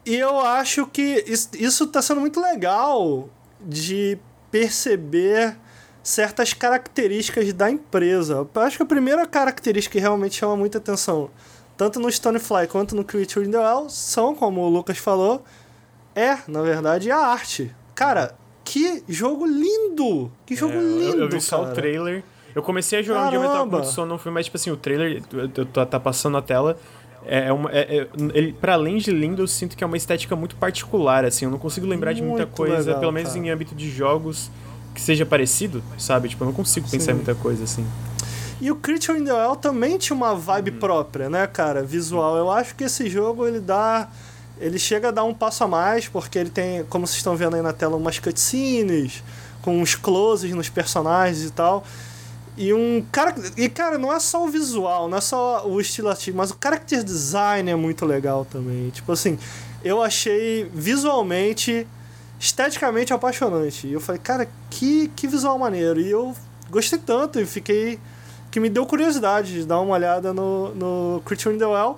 e 0.05 0.15
eu 0.15 0.39
acho 0.39 0.85
que 0.87 1.23
is- 1.27 1.49
isso 1.53 1.85
está 1.85 2.01
sendo 2.01 2.21
muito 2.21 2.39
legal 2.39 3.27
de 3.59 4.17
perceber 4.51 5.57
certas 6.03 6.53
características 6.53 7.51
da 7.53 7.71
empresa. 7.71 8.45
Eu 8.53 8.61
acho 8.61 8.77
que 8.77 8.83
a 8.83 8.85
primeira 8.85 9.25
característica 9.25 9.93
que 9.93 9.99
realmente 9.99 10.35
chama 10.35 10.55
muita 10.57 10.77
atenção, 10.77 11.29
tanto 11.77 11.99
no 11.99 12.11
Stonefly 12.11 12.67
quanto 12.67 12.95
no 12.95 13.03
Creature 13.03 13.47
in 13.47 13.51
the 13.51 13.57
Well, 13.57 13.89
são, 13.89 14.35
como 14.35 14.61
o 14.61 14.69
Lucas 14.69 14.97
falou, 14.97 15.43
é, 16.13 16.37
na 16.47 16.61
verdade, 16.61 17.09
a 17.09 17.17
arte. 17.17 17.73
Cara, 17.95 18.35
que 18.65 19.03
jogo 19.07 19.45
lindo! 19.45 20.31
Que 20.45 20.55
jogo 20.55 20.73
É, 20.73 20.77
eu- 20.77 20.81
lindo, 20.99 21.17
Eu, 21.23 21.29
vi 21.29 21.41
só 21.41 21.59
cara. 21.59 21.71
o 21.71 21.73
trailer. 21.73 22.23
Eu 22.53 22.61
comecei 22.61 22.99
a 22.99 23.01
jogar 23.01 23.27
um 23.27 23.29
dia, 23.29 23.39
mas 23.39 23.47
tava 23.47 23.59
com 23.63 23.69
Caramba! 23.69 23.77
muito 23.79 23.91
sono, 23.93 24.07
não 24.09 24.17
fui 24.19 24.31
mais, 24.31 24.45
tipo 24.45 24.57
assim, 24.57 24.69
o 24.69 24.77
trailer 24.77 25.23
eu- 25.33 25.49
eu- 25.55 25.65
tá, 25.65 25.99
passando 25.99 26.33
na 26.33 26.41
tela. 26.41 26.77
É, 27.25 27.47
é 27.47 27.53
uma, 27.53 27.71
é, 27.71 27.99
é- 27.99 28.07
ele, 28.33 28.53
pra 28.53 28.73
além 28.73 28.97
de 28.97 29.09
lindo, 29.09 29.41
eu 29.41 29.47
sinto 29.47 29.75
que 29.77 29.83
é 29.83 29.87
uma 29.87 29.95
estética 29.97 30.35
muito 30.35 30.55
particular, 30.57 31.23
assim. 31.25 31.45
Eu 31.45 31.51
não 31.51 31.57
consigo 31.57 31.87
lembrar 31.87 32.13
de 32.13 32.21
muita 32.21 32.45
Muito 32.45 32.55
coisa, 32.55 32.77
legal, 32.87 32.99
pelo 32.99 33.11
menos 33.13 33.31
cara. 33.33 33.43
em 33.45 33.49
âmbito 33.49 33.73
de 33.73 33.89
jogos, 33.89 34.51
que 34.93 35.01
seja 35.01 35.25
parecido, 35.25 35.83
sabe? 35.97 36.29
Tipo, 36.29 36.43
eu 36.43 36.47
não 36.47 36.53
consigo 36.53 36.87
pensar 36.89 37.11
em 37.11 37.15
Sim. 37.15 37.23
muita 37.23 37.35
coisa, 37.35 37.63
assim. 37.63 37.85
E 38.61 38.71
o 38.71 38.75
Creature 38.75 39.19
in 39.19 39.25
the 39.25 39.33
Well 39.33 39.55
também 39.55 39.97
tinha 39.97 40.15
uma 40.15 40.35
vibe 40.35 40.71
Uhum. 40.71 40.79
própria, 40.79 41.29
né, 41.29 41.45
cara? 41.47 41.83
Visual. 41.83 42.37
Eu 42.37 42.49
acho 42.51 42.75
que 42.75 42.83
esse 42.85 43.09
jogo 43.09 43.45
ele 43.47 43.59
dá 43.59 44.07
ele 44.61 44.77
chega 44.79 45.09
a 45.09 45.11
dar 45.11 45.23
um 45.23 45.33
passo 45.33 45.63
a 45.63 45.67
mais, 45.67 46.07
porque 46.07 46.37
ele 46.39 46.49
tem, 46.49 46.83
como 46.85 47.05
vocês 47.05 47.17
estão 47.17 47.35
vendo 47.35 47.55
aí 47.55 47.61
na 47.61 47.73
tela, 47.73 47.97
umas 47.97 48.19
cutscenes, 48.19 49.21
com 49.61 49.81
uns 49.81 49.95
closes 49.95 50.53
nos 50.53 50.69
personagens 50.69 51.43
e 51.43 51.51
tal. 51.51 51.83
E 52.55 52.71
um 52.71 53.03
cara. 53.11 53.33
E 53.57 53.67
cara, 53.67 53.97
não 53.97 54.13
é 54.13 54.19
só 54.19 54.45
o 54.45 54.47
visual, 54.47 55.09
não 55.09 55.17
é 55.17 55.21
só 55.21 55.67
o 55.67 55.81
estilo 55.81 56.07
artístico, 56.09 56.37
mas 56.37 56.51
o 56.51 56.57
character 56.61 57.03
design 57.03 57.69
é 57.69 57.75
muito 57.75 58.05
legal 58.05 58.45
também. 58.45 58.89
Tipo 58.91 59.11
assim, 59.11 59.37
eu 59.83 60.01
achei 60.03 60.69
visualmente, 60.73 61.85
esteticamente 62.43 63.13
apaixonante. 63.13 63.87
E 63.87 63.93
eu 63.93 64.01
falei, 64.01 64.19
cara, 64.21 64.49
que, 64.69 65.07
que 65.15 65.27
visual 65.27 65.57
maneiro. 65.57 66.01
E 66.01 66.11
eu 66.11 66.35
gostei 66.69 66.99
tanto 66.99 67.39
e 67.39 67.45
fiquei. 67.45 67.97
que 68.51 68.59
me 68.59 68.69
deu 68.69 68.85
curiosidade 68.85 69.53
de 69.53 69.65
dar 69.65 69.79
uma 69.79 69.93
olhada 69.93 70.33
no, 70.33 70.75
no 70.75 71.21
Creature 71.25 71.55
in 71.55 71.57
the 71.57 71.65
Well. 71.65 71.97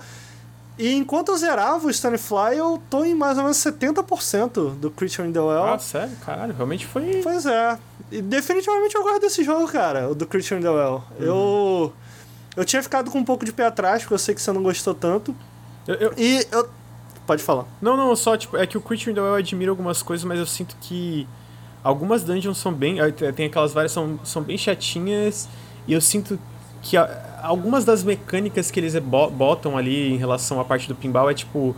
E 0.77 0.93
enquanto 0.93 1.30
eu 1.30 1.38
zerava 1.38 1.88
o 1.88 1.91
Stonefly, 1.91 2.57
eu 2.57 2.81
tô 2.89 3.03
em 3.03 3.15
mais 3.15 3.38
ou 3.38 3.43
menos 3.43 3.57
70% 3.57 4.76
do 4.76 4.91
Creature 4.91 5.27
in 5.27 5.31
the 5.31 5.39
Well. 5.39 5.63
Ah, 5.63 5.80
sério? 5.80 6.15
Caralho, 6.23 6.53
realmente 6.53 6.85
foi. 6.85 7.22
Pois 7.23 7.45
é. 7.45 7.80
E 8.11 8.22
definitivamente 8.22 8.93
eu 8.93 9.01
gosto 9.01 9.22
desse 9.22 9.43
jogo, 9.43 9.67
cara, 9.67 10.09
o 10.09 10.13
do 10.13 10.27
Creature 10.27 10.59
in 10.59 10.63
the 10.63 10.69
Well. 10.69 11.03
Uhum. 11.19 11.26
Eu. 11.26 11.93
Eu 12.55 12.63
tinha 12.63 12.84
ficado 12.84 13.09
com 13.09 13.17
um 13.17 13.26
pouco 13.26 13.43
de 13.43 13.51
pé 13.51 13.65
atrás, 13.65 14.03
porque 14.03 14.13
eu 14.13 14.19
sei 14.19 14.35
que 14.35 14.41
você 14.41 14.51
não 14.51 14.63
gostou 14.63 14.93
tanto. 14.93 15.35
Eu, 15.88 15.95
eu... 15.95 16.13
E 16.15 16.47
eu. 16.51 16.69
Pode 17.26 17.41
falar. 17.41 17.65
Não, 17.81 17.97
não, 17.97 18.15
só, 18.15 18.38
tipo, 18.38 18.56
é 18.56 18.68
que 18.68 18.77
o 18.77 18.81
Creature 18.81 19.11
in 19.11 19.15
the 19.15 19.22
Well 19.22 19.35
admira 19.35 19.72
algumas 19.72 20.03
coisas, 20.03 20.23
mas 20.23 20.38
eu 20.38 20.45
sinto 20.45 20.76
que 20.80 21.27
algumas 21.84 22.23
dungeons 22.23 22.57
são 22.57 22.72
bem. 22.72 22.97
Tem 23.35 23.47
aquelas 23.47 23.73
várias 23.73 23.91
são, 23.91 24.19
são 24.23 24.43
bem 24.43 24.57
chatinhas, 24.57 25.49
e 25.88 25.93
eu 25.93 26.02
sinto 26.02 26.39
que 26.81 26.95
algumas 27.41 27.84
das 27.84 28.03
mecânicas 28.03 28.69
que 28.69 28.80
eles 28.80 28.95
botam 28.97 29.76
ali 29.77 30.14
em 30.14 30.18
relação 30.18 30.60
à 30.60 30.65
parte 30.65 30.88
do 30.88 30.95
pinball 30.95 31.30
é 31.30 31.34
tipo. 31.34 31.76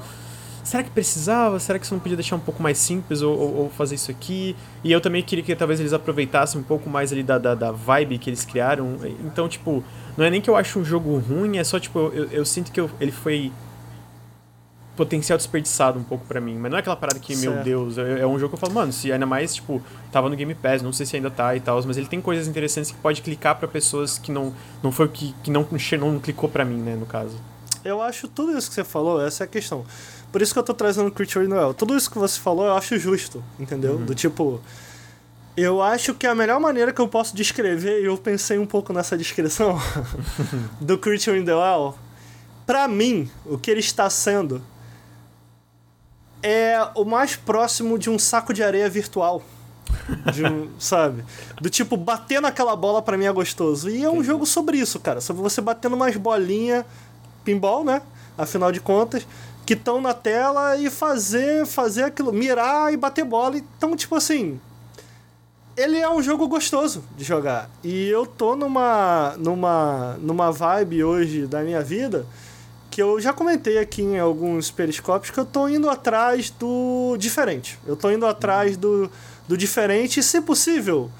Será 0.64 0.84
que 0.84 0.90
precisava? 0.90 1.57
Será 1.60 1.80
que 1.80 1.88
você 1.88 1.94
não 1.94 2.02
podia 2.02 2.18
deixar 2.18 2.36
um 2.36 2.41
pouco 2.41 2.61
mais 2.61 2.78
simples 2.78 3.22
ou, 3.22 3.40
ou, 3.40 3.56
ou 3.56 3.69
fazer 3.69 3.95
isso 3.95 4.11
aqui? 4.11 4.53
E 4.84 4.91
eu 4.91 4.99
também 4.99 5.24
queria 5.24 5.41
que 5.41 5.56
talvez 5.56 5.80
eles 5.80 5.94
aproveitassem 5.94 6.60
um 6.60 6.64
pouco 6.64 6.90
mais 6.90 7.14
ali 7.14 7.24
da, 7.24 7.38
da, 7.38 7.56
da, 7.56 7.72
vibe 7.72 8.18
que 8.18 8.30
eles 8.30 8.44
criaram. 8.44 8.98
Então, 9.24 9.48
tipo, 9.48 9.82
não 10.18 10.26
é 10.26 10.30
nem 10.30 10.41
que 10.41 10.49
eu 10.49 10.57
acho 10.57 10.78
um 10.78 10.84
jogo 10.84 11.18
ruim, 11.19 11.57
é 11.57 11.64
só, 11.64 11.80
tipo, 11.80 11.98
eu, 12.14 12.26
eu 12.32 12.45
sinto 12.45 12.69
que 12.69 12.82
eu, 12.82 12.91
ele 12.99 13.14
foi 13.14 13.49
potencial 14.98 15.38
desperdiçado 15.38 15.98
um 15.98 16.03
pouco 16.03 16.26
para 16.26 16.41
mim. 16.41 16.57
Mas 16.57 16.72
não 16.72 16.78
é 16.78 16.82
aquela 16.82 16.95
parada 16.98 17.19
que, 17.19 17.36
certo. 17.36 17.53
meu 17.53 17.64
Deus, 17.64 17.98
é, 17.98 18.22
é, 18.22 18.28
um 18.28 18.38
jogo 18.38 18.49
que 18.49 18.56
eu 18.56 18.60
falo, 18.60 18.74
mano, 18.74 18.91
se 18.91 19.11
ainda 19.11 19.26
mais, 19.26 19.56
tipo, 19.56 19.82
tava 20.11 20.28
no 20.28 20.36
Game 20.36 20.53
Pass, 20.56 20.82
não 20.82 20.91
sei 20.91 21.06
se 21.06 21.15
ainda 21.15 21.30
tá 21.30 21.56
e 21.56 21.61
tal, 21.61 21.82
mas 21.86 21.95
ele 21.95 22.07
tem 22.07 22.19
coisas 22.19 22.48
interessantes 22.48 22.91
que 22.91 22.98
pode 22.98 23.22
clicar 23.22 23.56
para 23.56 23.68
pessoas 23.68 24.18
que 24.18 24.32
não 24.32 24.53
não 24.82 24.91
foi 24.91 25.07
que, 25.07 25.34
que 25.44 25.52
não, 25.52 25.65
não 25.99 26.19
clicou 26.19 26.49
para 26.49 26.65
mim, 26.65 26.78
né, 26.78 26.95
no 26.95 27.06
caso. 27.06 27.38
Eu 27.86 28.02
acho 28.02 28.28
tudo 28.28 28.57
isso 28.57 28.68
que 28.68 28.76
você 28.76 28.84
falou, 28.84 29.26
essa 29.26 29.44
é 29.44 29.45
a 29.45 29.48
questão. 29.48 29.86
Por 30.32 30.41
isso 30.41 30.52
que 30.52 30.60
eu 30.60 30.64
tô 30.64 30.74
trazendo 30.74 31.10
Creature 31.11 31.48
Noel. 31.48 31.74
Tudo 31.74 31.95
isso 31.95 32.11
que 32.11 32.18
você 32.18 32.40
falou 32.40 32.65
eu 32.65 32.74
acho 32.74 32.98
justo, 32.98 33.41
entendeu? 33.60 33.94
Uhum. 33.94 34.06
Do 34.06 34.14
tipo. 34.14 34.60
Eu 35.56 35.82
acho 35.82 36.14
que 36.14 36.28
a 36.28 36.36
melhor 36.36 36.60
maneira 36.60 36.91
que 36.91 37.02
eu 37.02 37.07
posso 37.07 37.36
descrever, 37.36 38.02
e 38.02 38.06
eu 38.06 38.18
pensei 38.18 38.60
um 38.60 38.65
pouco 38.65 38.94
nessa 38.94 39.18
descrição 39.18 39.80
do 40.80 40.98
Creature 40.98 41.40
in 41.40 41.45
the 41.45 41.56
Well, 41.56 41.95
pra 42.65 42.88
mim, 42.88 43.28
o 43.45 43.57
que 43.57 43.72
ele 43.72 43.80
está 43.80 44.07
sendo 44.10 44.61
é 46.41 46.89
o 46.95 47.03
mais 47.03 47.35
próximo 47.35 47.97
de 47.97 48.09
um 48.09 48.19
saco 48.19 48.53
de 48.53 48.64
areia 48.64 48.89
virtual. 48.89 49.41
De 50.34 50.43
um, 50.45 50.69
sabe? 50.80 51.23
Do 51.61 51.69
tipo, 51.69 51.97
bater 51.97 52.41
naquela 52.41 52.76
bola 52.76 53.01
para 53.01 53.18
mim 53.18 53.26
é 53.26 53.31
gostoso. 53.31 53.89
E 53.89 54.03
é 54.03 54.09
um 54.09 54.23
jogo 54.23 54.45
sobre 54.45 54.77
isso, 54.77 54.99
cara. 54.99 55.22
Sobre 55.22 55.41
você 55.41 55.61
batendo 55.61 55.95
umas 55.95 56.15
bolinhas, 56.15 56.85
pinball, 57.43 57.84
né? 57.84 58.01
Afinal 58.38 58.72
de 58.72 58.80
contas, 58.80 59.26
que 59.65 59.73
estão 59.73 59.99
na 59.99 60.14
tela 60.14 60.77
e 60.77 60.89
fazer, 60.89 61.65
fazer 61.65 62.03
aquilo, 62.03 62.31
mirar 62.31 62.93
e 62.93 62.97
bater 62.97 63.26
bola. 63.26 63.57
Então, 63.57 63.95
tipo 63.95 64.15
assim, 64.15 64.59
ele 65.76 65.97
é 65.97 66.09
um 66.09 66.22
jogo 66.22 66.47
gostoso 66.47 67.03
de 67.15 67.23
jogar. 67.23 67.69
E 67.84 68.07
eu 68.07 68.26
tô 68.26 68.55
numa 68.55 69.35
numa 69.38 70.18
numa 70.19 70.51
vibe 70.51 71.03
hoje 71.03 71.45
da 71.45 71.61
minha 71.61 71.81
vida 71.81 72.26
que 72.98 73.02
eu 73.03 73.22
já 73.22 73.32
comentei 73.32 73.78
aqui 73.78 74.02
em 74.02 74.18
alguns 74.18 74.72
periscópios 74.72 75.30
que 75.30 75.40
eu 75.40 75.45
tô 75.45 75.69
indo 75.69 75.88
atrás 75.88 76.49
do 76.49 77.15
diferente. 77.19 77.78
Eu 77.86 77.95
tô 77.95 78.10
indo 78.10 78.26
atrás 78.26 78.76
do, 78.76 79.07
do 79.48 79.56
diferente 79.56 80.19
e, 80.19 80.24
se 80.24 80.41
possível, 80.41 81.11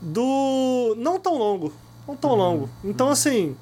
do 0.00 0.94
não 0.96 1.18
tão 1.18 1.36
longo. 1.36 1.72
Não 2.06 2.14
tão 2.14 2.30
uhum. 2.30 2.36
longo. 2.36 2.70
Então, 2.84 3.08
assim, 3.08 3.56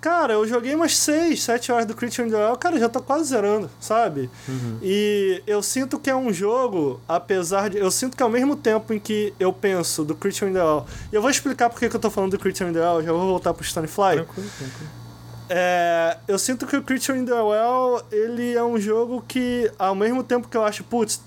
cara, 0.00 0.32
eu 0.32 0.48
joguei 0.48 0.74
umas 0.74 0.96
6, 0.96 1.42
7 1.42 1.72
horas 1.72 1.84
do 1.84 1.94
Creature 1.94 2.26
in 2.26 2.30
the 2.30 2.42
Wild, 2.42 2.58
cara, 2.58 2.78
já 2.78 2.88
tô 2.88 3.02
quase 3.02 3.28
zerando, 3.28 3.68
sabe? 3.78 4.30
Uhum. 4.48 4.78
E 4.80 5.42
eu 5.46 5.62
sinto 5.62 5.98
que 5.98 6.08
é 6.08 6.16
um 6.16 6.32
jogo, 6.32 7.02
apesar 7.06 7.68
de. 7.68 7.76
Eu 7.76 7.90
sinto 7.90 8.16
que 8.16 8.22
ao 8.22 8.30
mesmo 8.30 8.56
tempo 8.56 8.94
em 8.94 8.98
que 8.98 9.34
eu 9.38 9.52
penso 9.52 10.06
do 10.06 10.14
Creature 10.14 10.50
in 10.50 10.54
the 10.54 10.64
Wild, 10.64 10.86
e 11.12 11.16
eu 11.16 11.20
vou 11.20 11.30
explicar 11.30 11.68
porque 11.68 11.86
que 11.86 11.96
eu 11.96 12.00
tô 12.00 12.08
falando 12.08 12.30
do 12.30 12.38
Creature 12.38 12.70
in 12.70 12.72
the 12.72 12.80
Wild, 12.80 13.04
já 13.04 13.12
vou 13.12 13.26
voltar 13.26 13.52
pro 13.52 13.62
Stonefly. 13.62 14.14
Tranquilo, 14.14 14.50
tranquilo. 14.58 15.03
É, 15.48 16.16
eu 16.26 16.38
sinto 16.38 16.66
que 16.66 16.76
o 16.76 16.82
Creature 16.82 17.18
in 17.18 17.26
the 17.26 17.34
Well, 17.34 18.02
ele 18.10 18.54
é 18.54 18.64
um 18.64 18.78
jogo 18.80 19.22
que, 19.26 19.70
ao 19.78 19.94
mesmo 19.94 20.22
tempo 20.24 20.48
que 20.48 20.56
eu 20.56 20.64
acho, 20.64 20.82
putz, 20.84 21.20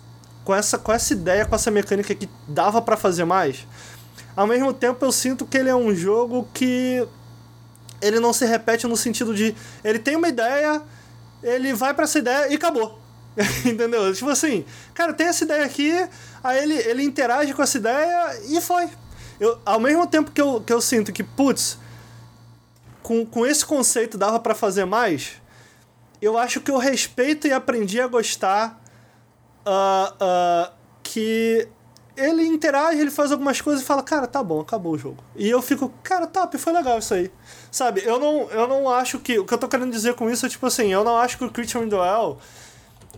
com 0.44 0.56
essa, 0.56 0.77
com 0.77 0.91
essa 0.91 1.14
ideia, 1.14 1.45
com 1.45 1.56
essa 1.56 1.69
mecânica 1.69 2.15
que 2.15 2.27
dava 2.48 2.81
para 2.81 2.98
fazer 2.98 3.26
mais, 3.26 3.68
ao 4.35 4.48
mesmo 4.48 4.73
tempo 4.73 5.03
eu 5.06 5.11
sinto 5.11 5.45
que 5.45 5.57
ele 5.57 5.69
é 5.69 5.76
um 5.76 5.94
jogo 5.94 6.48
que 6.53 7.06
ele 8.02 8.19
não 8.19 8.31
se 8.31 8.45
repete 8.45 8.88
no 8.88 8.95
sentido 8.95 9.35
de 9.35 9.56
ele 9.84 9.99
tem 9.99 10.15
uma 10.15 10.30
ideia, 10.30 10.81
ele 11.44 11.73
vai 11.73 11.94
para 11.94 12.06
essa 12.06 12.19
ideia 12.19 12.52
e 12.52 12.56
acabou. 12.56 12.99
Entendeu? 13.65 14.14
Tipo 14.14 14.30
assim, 14.30 14.65
cara, 14.94 15.14
tem 15.14 15.27
essa 15.27 15.44
ideia 15.44 15.65
aqui, 15.65 15.91
aí 16.44 16.64
ele, 16.64 16.73
ele 16.73 17.03
interage 17.03 17.53
com 17.53 17.61
essa 17.61 17.77
ideia 17.77 18.41
e 18.48 18.60
foi. 18.61 18.89
Eu, 19.39 19.60
ao 19.64 19.80
mesmo 19.80 20.07
tempo 20.07 20.31
que 20.31 20.41
eu, 20.41 20.61
que 20.61 20.73
eu 20.73 20.81
sinto 20.81 21.11
que, 21.11 21.23
putz, 21.23 21.77
com, 23.08 23.26
com 23.26 23.46
esse 23.46 23.66
conceito 23.66 24.18
dava 24.18 24.38
para 24.38 24.54
fazer 24.54 24.84
mais, 24.84 25.42
eu 26.22 26.38
acho 26.38 26.60
que 26.60 26.70
eu 26.70 26.78
respeito 26.78 27.48
e 27.48 27.54
aprendi 27.54 28.02
a 28.02 28.08
gostar 28.08 28.84
uh, 29.66 30.14
uh, 30.14 30.74
que 31.02 31.70
ele 32.18 32.46
interage, 32.46 33.00
ele 33.00 33.10
faz 33.10 33.32
algumas 33.32 33.62
coisas 33.62 33.82
e 33.82 33.86
fala, 33.86 34.04
cara, 34.04 34.28
tá 34.28 34.44
bom, 34.44 34.60
acabou 34.60 34.92
o 34.92 34.98
jogo. 34.98 35.24
E 35.38 35.50
eu 35.50 35.62
fico, 35.62 35.88
cara, 36.04 36.28
top, 36.28 36.58
foi 36.58 36.74
legal 36.74 37.00
isso 37.00 37.14
aí. 37.14 37.32
Sabe, 37.72 38.04
eu 38.04 38.20
não, 38.20 38.50
eu 38.50 38.68
não 38.68 38.90
acho 38.90 39.20
que. 39.20 39.40
O 39.40 39.46
que 39.46 39.54
eu 39.54 39.58
tô 39.58 39.70
querendo 39.70 39.92
dizer 39.92 40.14
com 40.16 40.30
isso 40.30 40.46
é 40.46 40.50
tipo 40.50 40.66
assim, 40.66 40.92
eu 40.92 41.06
não 41.06 41.16
acho 41.16 41.38
que 41.38 41.46
o 41.46 41.82
in 41.82 41.88
Duel 41.88 42.38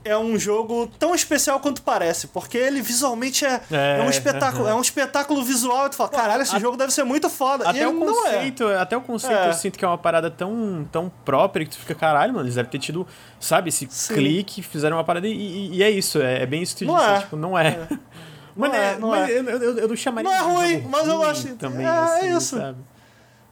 é 0.03 0.17
um 0.17 0.37
jogo 0.37 0.87
tão 0.99 1.13
especial 1.13 1.59
quanto 1.59 1.81
parece, 1.81 2.27
porque 2.27 2.57
ele 2.57 2.81
visualmente 2.81 3.45
é, 3.45 3.61
é, 3.71 3.99
é 3.99 4.03
um 4.03 4.09
espetáculo, 4.09 4.67
é 4.67 4.73
um 4.73 4.81
espetáculo 4.81 5.43
visual, 5.43 5.87
e 5.87 5.89
tu 5.89 5.95
fala, 5.95 6.09
caralho, 6.09 6.41
esse 6.41 6.55
a, 6.55 6.59
jogo 6.59 6.77
deve 6.77 6.93
ser 6.93 7.03
muito 7.03 7.29
foda. 7.29 7.69
Até 7.69 7.87
o 7.87 7.91
é. 7.91 8.05
conceito, 8.05 8.69
é. 8.69 8.77
até 8.77 8.97
o 8.97 9.01
conceito 9.01 9.35
é. 9.35 9.49
eu 9.49 9.53
sinto 9.53 9.77
que 9.77 9.85
é 9.85 9.87
uma 9.87 9.97
parada 9.97 10.29
tão, 10.29 10.87
tão 10.91 11.11
própria 11.23 11.65
que 11.65 11.71
tu 11.71 11.79
fica, 11.79 11.95
caralho, 11.95 12.33
mano, 12.33 12.45
eles 12.45 12.55
devem 12.55 12.71
ter 12.71 12.79
tido, 12.79 13.05
sabe, 13.39 13.69
esse 13.69 13.87
Sim. 13.89 14.13
clique, 14.13 14.61
fizeram 14.61 14.97
uma 14.97 15.03
parada 15.03 15.27
e, 15.27 15.31
e, 15.31 15.77
e, 15.77 15.83
é 15.83 15.89
isso, 15.89 16.21
é, 16.21 16.43
é 16.43 16.45
bem 16.45 16.61
isso 16.61 16.75
que 16.75 16.85
tu 16.85 16.91
não 16.91 16.97
disse, 16.97 17.09
é. 17.09 17.19
tipo, 17.19 17.35
não 17.35 17.57
é. 17.57 17.67
é. 17.67 17.87
Não 18.55 18.75
é, 18.75 18.97
não 18.97 19.15
é. 19.15 19.31
Eu, 19.31 19.43
eu, 19.45 19.77
eu, 19.77 19.87
não 19.87 19.95
chamaria 19.95 20.29
Não 20.29 20.35
é 20.35 20.41
ruim, 20.41 20.85
mas 20.89 21.07
eu 21.07 21.23
acho. 21.23 21.55
Também, 21.55 21.85
é, 21.85 21.89
assim, 21.89 22.25
é 22.25 22.29
isso. 22.31 22.57
Sabe? 22.57 22.77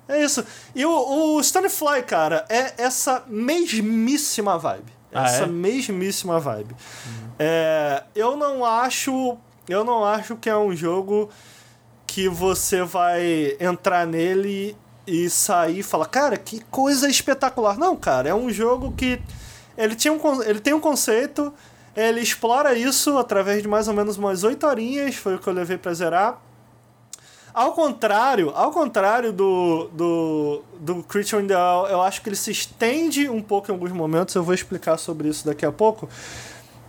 É 0.07 0.23
isso. 0.23 0.45
E 0.75 0.85
o, 0.85 1.35
o 1.35 1.43
Stonefly, 1.43 2.03
cara, 2.03 2.45
é 2.49 2.73
essa 2.77 3.23
mesmíssima 3.27 4.57
vibe. 4.57 4.96
Ah, 5.17 5.25
essa 5.25 5.43
é? 5.43 5.47
mesmíssima 5.47 6.39
vibe. 6.39 6.73
Uhum. 6.73 7.29
É, 7.39 8.03
eu 8.15 8.35
não 8.35 8.63
acho. 8.65 9.37
Eu 9.67 9.83
não 9.83 10.03
acho 10.03 10.35
que 10.37 10.49
é 10.49 10.57
um 10.57 10.75
jogo 10.75 11.29
que 12.05 12.29
você 12.29 12.83
vai 12.83 13.57
entrar 13.59 14.07
nele 14.07 14.75
e 15.05 15.29
sair 15.29 15.79
e 15.79 15.83
falar, 15.83 16.07
cara, 16.07 16.37
que 16.37 16.61
coisa 16.71 17.07
espetacular. 17.07 17.77
Não, 17.77 17.95
cara, 17.95 18.29
é 18.29 18.33
um 18.33 18.49
jogo 18.49 18.93
que. 18.93 19.21
Ele, 19.77 19.95
tinha 19.95 20.11
um, 20.11 20.43
ele 20.43 20.59
tem 20.59 20.73
um 20.73 20.79
conceito, 20.79 21.53
ele 21.95 22.19
explora 22.19 22.73
isso 22.73 23.17
através 23.17 23.61
de 23.61 23.67
mais 23.67 23.87
ou 23.87 23.93
menos 23.93 24.17
umas 24.17 24.43
8 24.43 24.65
horinhas, 24.65 25.15
foi 25.15 25.35
o 25.35 25.39
que 25.39 25.47
eu 25.47 25.53
levei 25.53 25.77
pra 25.77 25.93
zerar. 25.93 26.41
Ao 27.57 27.71
contrário, 27.71 28.51
ao 28.53 28.69
contrário 28.69 29.33
do, 29.33 29.89
do, 29.91 30.63
do 30.79 31.01
Creature 31.01 31.43
in 31.43 31.47
the 31.47 31.55
Wild, 31.55 31.91
eu 31.91 32.03
acho 32.03 32.21
que 32.21 32.29
ele 32.29 32.35
se 32.35 32.51
estende 32.51 33.27
um 33.27 33.41
pouco 33.41 33.71
em 33.71 33.73
alguns 33.73 33.91
momentos, 33.91 34.35
eu 34.35 34.43
vou 34.43 34.53
explicar 34.53 34.95
sobre 34.99 35.27
isso 35.27 35.43
daqui 35.43 35.65
a 35.65 35.71
pouco. 35.71 36.07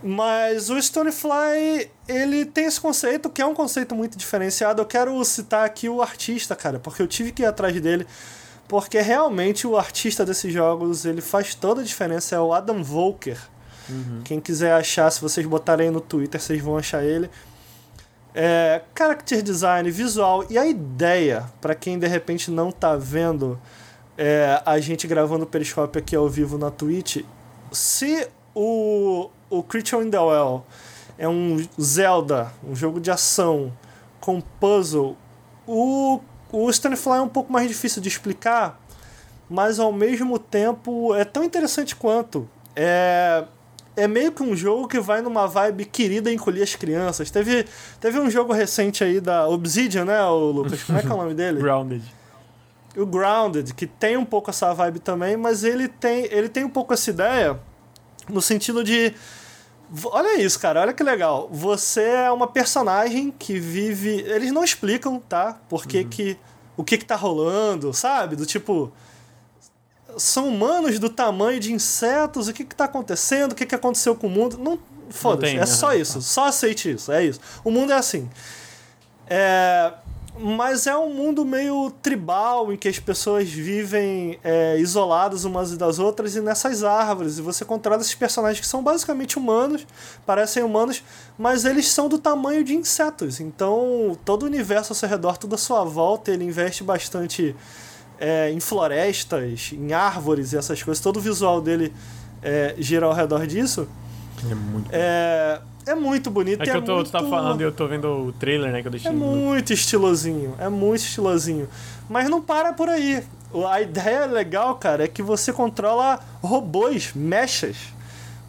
Mas 0.03 0.69
o 0.69 0.79
Stonefly, 0.79 1.89
ele 2.07 2.45
tem 2.45 2.65
esse 2.65 2.79
conceito, 2.79 3.31
que 3.31 3.41
é 3.41 3.45
um 3.47 3.55
conceito 3.55 3.95
muito 3.95 4.15
diferenciado. 4.15 4.79
Eu 4.79 4.85
quero 4.85 5.25
citar 5.25 5.65
aqui 5.65 5.89
o 5.89 6.03
artista, 6.03 6.55
cara, 6.55 6.77
porque 6.77 7.01
eu 7.01 7.07
tive 7.07 7.31
que 7.31 7.41
ir 7.41 7.47
atrás 7.47 7.81
dele. 7.81 8.05
Porque 8.67 9.01
realmente 9.01 9.65
o 9.65 9.75
artista 9.75 10.23
desses 10.23 10.53
jogos, 10.53 11.03
ele 11.03 11.19
faz 11.19 11.55
toda 11.55 11.81
a 11.81 11.83
diferença. 11.83 12.35
É 12.35 12.39
o 12.39 12.53
Adam 12.53 12.83
Volker. 12.83 13.39
Uhum. 13.89 14.21
Quem 14.23 14.39
quiser 14.39 14.73
achar, 14.73 15.09
se 15.09 15.19
vocês 15.19 15.47
botarem 15.47 15.87
aí 15.87 15.91
no 15.91 15.99
Twitter, 15.99 16.39
vocês 16.39 16.61
vão 16.61 16.77
achar 16.77 17.03
ele 17.03 17.27
é, 18.33 18.81
character 18.97 19.41
design, 19.41 19.89
visual 19.89 20.45
e 20.49 20.57
a 20.57 20.65
ideia, 20.65 21.45
para 21.59 21.73
quem 21.75 21.97
de 21.97 22.07
repente 22.07 22.51
não 22.51 22.71
tá 22.71 22.95
vendo 22.95 23.59
é, 24.17 24.61
a 24.65 24.79
gente 24.79 25.07
gravando 25.07 25.45
o 25.45 25.47
Periscope 25.47 25.97
aqui 25.97 26.15
ao 26.15 26.27
vivo 26.27 26.57
na 26.57 26.69
Twitch, 26.69 27.23
se 27.71 28.27
o, 28.53 29.29
o 29.49 29.63
Creature 29.63 30.05
in 30.05 30.09
the 30.09 30.19
Well 30.19 30.65
é 31.17 31.27
um 31.27 31.65
Zelda, 31.79 32.51
um 32.63 32.75
jogo 32.75 32.99
de 32.99 33.11
ação 33.11 33.71
com 34.19 34.41
puzzle, 34.41 35.15
o, 35.65 36.19
o 36.51 36.71
Stonefly 36.71 37.17
é 37.17 37.21
um 37.21 37.29
pouco 37.29 37.51
mais 37.51 37.67
difícil 37.67 38.01
de 38.01 38.09
explicar, 38.09 38.79
mas 39.49 39.79
ao 39.79 39.91
mesmo 39.91 40.37
tempo 40.37 41.15
é 41.15 41.23
tão 41.23 41.43
interessante 41.43 41.95
quanto. 41.95 42.47
É, 42.75 43.45
é 43.99 44.07
meio 44.07 44.31
que 44.31 44.41
um 44.41 44.55
jogo 44.55 44.87
que 44.87 44.99
vai 44.99 45.21
numa 45.21 45.47
vibe 45.47 45.85
querida 45.85 46.31
encolher 46.31 46.63
as 46.63 46.75
crianças. 46.75 47.29
Teve, 47.29 47.65
teve 47.99 48.19
um 48.19 48.29
jogo 48.29 48.53
recente 48.53 49.03
aí 49.03 49.19
da 49.19 49.47
Obsidian, 49.47 50.05
né, 50.05 50.23
o 50.23 50.51
Lucas? 50.51 50.83
Como 50.83 50.97
é 50.97 51.01
que 51.01 51.07
é 51.07 51.13
o 51.13 51.17
nome 51.17 51.33
dele? 51.33 51.59
Grounded. 51.61 52.03
O 52.97 53.05
Grounded, 53.05 53.73
que 53.73 53.85
tem 53.85 54.17
um 54.17 54.25
pouco 54.25 54.49
essa 54.49 54.73
vibe 54.73 54.99
também, 54.99 55.37
mas 55.37 55.63
ele 55.63 55.87
tem, 55.87 56.25
ele 56.31 56.49
tem 56.49 56.63
um 56.63 56.69
pouco 56.69 56.93
essa 56.93 57.09
ideia 57.09 57.59
no 58.27 58.41
sentido 58.41 58.83
de 58.83 59.13
Olha 60.05 60.39
isso, 60.39 60.59
cara, 60.59 60.81
olha 60.81 60.93
que 60.93 61.01
legal. 61.01 61.49
Você 61.51 62.03
é 62.03 62.31
uma 62.31 62.47
personagem 62.47 63.31
que 63.31 63.59
vive. 63.59 64.21
Eles 64.21 64.51
não 64.51 64.63
explicam, 64.63 65.19
tá? 65.19 65.57
Por 65.67 65.87
que, 65.87 66.01
uhum. 66.01 66.09
que. 66.09 66.37
O 66.77 66.83
que, 66.83 66.97
que 66.97 67.05
tá 67.05 67.15
rolando, 67.15 67.91
sabe? 67.91 68.35
Do 68.35 68.45
tipo. 68.45 68.91
São 70.17 70.49
humanos 70.49 70.99
do 70.99 71.09
tamanho 71.09 71.59
de 71.59 71.73
insetos, 71.73 72.47
o 72.47 72.53
que, 72.53 72.63
que 72.65 72.75
tá 72.75 72.85
acontecendo, 72.85 73.53
o 73.53 73.55
que, 73.55 73.65
que 73.65 73.75
aconteceu 73.75 74.15
com 74.15 74.27
o 74.27 74.29
mundo. 74.29 74.57
Não. 74.57 74.79
Foda-se, 75.09 75.57
é 75.57 75.65
só 75.65 75.93
isso. 75.93 76.21
Só 76.21 76.45
aceite 76.45 76.91
isso, 76.91 77.11
é 77.11 77.25
isso. 77.25 77.39
O 77.63 77.71
mundo 77.71 77.91
é 77.91 77.95
assim. 77.95 78.29
É, 79.27 79.91
mas 80.39 80.87
é 80.87 80.95
um 80.95 81.13
mundo 81.13 81.43
meio 81.43 81.91
tribal 82.01 82.71
em 82.71 82.77
que 82.77 82.87
as 82.87 82.97
pessoas 82.97 83.49
vivem 83.49 84.39
é, 84.41 84.77
isoladas 84.79 85.43
umas 85.43 85.75
das 85.75 85.99
outras 85.99 86.35
e 86.35 86.41
nessas 86.41 86.81
árvores. 86.83 87.37
E 87.37 87.41
você 87.41 87.65
controla 87.65 88.01
esses 88.01 88.15
personagens 88.15 88.61
que 88.61 88.67
são 88.67 88.81
basicamente 88.81 89.37
humanos, 89.37 89.85
parecem 90.25 90.63
humanos, 90.63 91.03
mas 91.37 91.65
eles 91.65 91.89
são 91.89 92.07
do 92.07 92.17
tamanho 92.17 92.63
de 92.63 92.73
insetos. 92.73 93.41
Então 93.41 94.17
todo 94.23 94.43
o 94.43 94.45
universo 94.45 94.93
ao 94.93 94.95
seu 94.95 95.09
redor, 95.09 95.37
toda 95.37 95.55
a 95.55 95.57
sua 95.57 95.83
volta, 95.83 96.31
ele 96.31 96.45
investe 96.45 96.83
bastante 96.85 97.53
é, 98.19 98.51
em 98.51 98.59
florestas, 98.59 99.71
em 99.73 99.93
árvores 99.93 100.53
e 100.53 100.57
essas 100.57 100.81
coisas. 100.83 101.01
Todo 101.01 101.17
o 101.17 101.21
visual 101.21 101.61
dele 101.61 101.93
é, 102.43 102.75
gira 102.77 103.05
ao 103.05 103.13
redor 103.13 103.47
disso. 103.47 103.87
É 104.49 104.55
muito. 104.55 104.89
É, 104.91 105.61
é 105.87 105.95
muito 105.95 106.29
bonito. 106.29 106.61
É 106.61 106.65
que 106.65 106.69
é 106.69 106.75
eu 106.75 106.81
tô, 106.81 106.95
muito... 106.95 107.07
tu 107.07 107.11
tá 107.11 107.23
falando 107.23 107.61
e 107.61 107.63
eu 107.63 107.71
tô 107.71 107.87
vendo 107.87 108.27
o 108.27 108.31
trailer, 108.33 108.71
né? 108.71 108.81
Que 108.81 108.87
eu 108.87 108.91
deixei 108.91 109.11
é 109.11 109.13
muito 109.13 109.73
estilosinho, 109.73 110.55
é 110.59 110.69
muito 110.69 111.01
estilosinho. 111.01 111.67
Mas 112.09 112.29
não 112.29 112.41
para 112.41 112.73
por 112.73 112.89
aí. 112.89 113.23
A 113.67 113.81
ideia 113.81 114.25
legal, 114.25 114.75
cara, 114.75 115.05
é 115.05 115.07
que 115.07 115.23
você 115.23 115.51
controla 115.51 116.19
robôs, 116.41 117.11
mechas. 117.15 117.77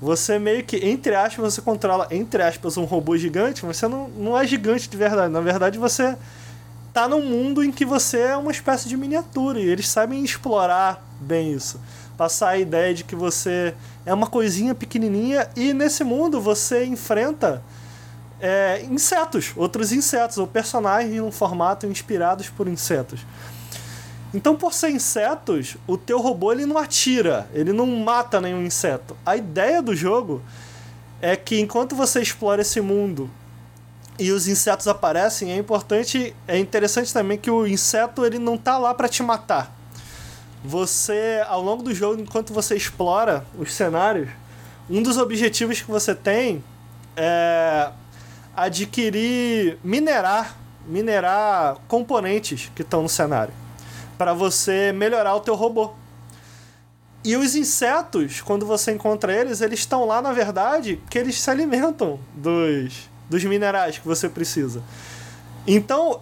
Você 0.00 0.38
meio 0.38 0.64
que, 0.64 0.76
entre 0.76 1.14
aspas, 1.14 1.54
você 1.54 1.60
controla, 1.60 2.06
entre 2.10 2.42
aspas, 2.42 2.76
um 2.76 2.84
robô 2.84 3.16
gigante, 3.16 3.64
mas 3.66 3.76
você 3.76 3.86
não, 3.86 4.08
não 4.08 4.38
é 4.38 4.46
gigante 4.46 4.88
de 4.88 4.96
verdade. 4.96 5.32
Na 5.32 5.40
verdade, 5.40 5.78
você 5.78 6.16
tá 6.92 7.08
num 7.08 7.24
mundo 7.24 7.62
em 7.62 7.70
que 7.70 7.84
você 7.84 8.18
é 8.18 8.36
uma 8.36 8.50
espécie 8.50 8.88
de 8.88 8.96
miniatura 8.96 9.60
e 9.60 9.68
eles 9.68 9.88
sabem 9.88 10.24
explorar 10.24 11.04
bem 11.20 11.52
isso. 11.52 11.80
Passar 12.16 12.50
a 12.50 12.58
ideia 12.58 12.92
de 12.92 13.04
que 13.04 13.14
você 13.14 13.74
é 14.04 14.12
uma 14.12 14.26
coisinha 14.26 14.74
pequenininha 14.74 15.48
e 15.56 15.72
nesse 15.72 16.04
mundo 16.04 16.40
você 16.40 16.84
enfrenta 16.84 17.62
é, 18.40 18.84
insetos, 18.90 19.52
outros 19.56 19.92
insetos, 19.92 20.38
ou 20.38 20.46
personagens 20.46 21.14
em 21.14 21.20
um 21.20 21.30
formato 21.30 21.86
inspirados 21.86 22.48
por 22.48 22.66
insetos. 22.66 23.20
Então, 24.32 24.56
por 24.56 24.72
ser 24.72 24.90
insetos, 24.90 25.76
o 25.86 25.96
teu 25.96 26.20
robô 26.20 26.52
ele 26.52 26.64
não 26.64 26.78
atira, 26.78 27.48
ele 27.52 27.72
não 27.72 27.86
mata 27.86 28.40
nenhum 28.40 28.62
inseto. 28.64 29.16
A 29.26 29.36
ideia 29.36 29.82
do 29.82 29.94
jogo 29.94 30.40
é 31.20 31.36
que 31.36 31.60
enquanto 31.60 31.94
você 31.94 32.20
explora 32.20 32.62
esse 32.62 32.80
mundo 32.80 33.28
e 34.20 34.30
os 34.30 34.46
insetos 34.46 34.86
aparecem, 34.86 35.50
é 35.50 35.56
importante, 35.56 36.36
é 36.46 36.58
interessante 36.58 37.12
também 37.12 37.36
que 37.36 37.50
o 37.50 37.66
inseto 37.66 38.24
ele 38.24 38.38
não 38.38 38.56
tá 38.56 38.78
lá 38.78 38.94
para 38.94 39.08
te 39.08 39.22
matar 39.22 39.80
você, 40.62 41.42
ao 41.48 41.62
longo 41.62 41.82
do 41.82 41.94
jogo, 41.94 42.20
enquanto 42.20 42.52
você 42.52 42.76
explora 42.76 43.44
os 43.58 43.72
cenários, 43.72 44.28
um 44.88 45.02
dos 45.02 45.16
objetivos 45.16 45.80
que 45.80 45.90
você 45.90 46.14
tem 46.14 46.62
é 47.16 47.90
adquirir, 48.54 49.78
minerar, 49.82 50.56
minerar 50.86 51.76
componentes 51.88 52.70
que 52.74 52.82
estão 52.82 53.02
no 53.02 53.08
cenário 53.08 53.54
para 54.18 54.34
você 54.34 54.92
melhorar 54.92 55.34
o 55.34 55.40
teu 55.40 55.54
robô. 55.54 55.92
E 57.24 57.36
os 57.36 57.54
insetos, 57.54 58.40
quando 58.40 58.66
você 58.66 58.92
encontra 58.92 59.32
eles, 59.32 59.60
eles 59.60 59.80
estão 59.80 60.04
lá 60.04 60.20
na 60.20 60.32
verdade 60.32 61.00
que 61.08 61.18
eles 61.18 61.40
se 61.40 61.50
alimentam 61.50 62.18
dos, 62.34 63.08
dos 63.30 63.44
minerais 63.44 63.98
que 63.98 64.06
você 64.06 64.28
precisa. 64.28 64.82
Então, 65.66 66.20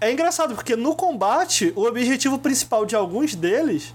é 0.00 0.10
engraçado, 0.10 0.54
porque 0.54 0.74
no 0.74 0.96
combate, 0.96 1.72
o 1.76 1.84
objetivo 1.84 2.38
principal 2.38 2.86
de 2.86 2.96
alguns 2.96 3.34
deles 3.34 3.94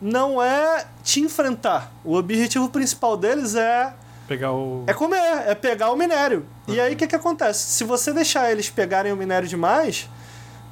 não 0.00 0.42
é 0.42 0.84
te 1.02 1.20
enfrentar. 1.20 1.90
O 2.04 2.14
objetivo 2.14 2.68
principal 2.68 3.16
deles 3.16 3.54
é. 3.54 3.94
Pegar 4.28 4.52
o. 4.52 4.84
É 4.86 4.92
comer, 4.92 5.44
é 5.46 5.54
pegar 5.54 5.90
o 5.90 5.96
minério. 5.96 6.44
Uhum. 6.68 6.74
E 6.74 6.80
aí 6.80 6.92
o 6.92 6.96
que, 6.96 7.06
que 7.06 7.16
acontece? 7.16 7.66
Se 7.70 7.84
você 7.84 8.12
deixar 8.12 8.52
eles 8.52 8.68
pegarem 8.68 9.10
o 9.12 9.16
minério 9.16 9.48
demais, 9.48 10.08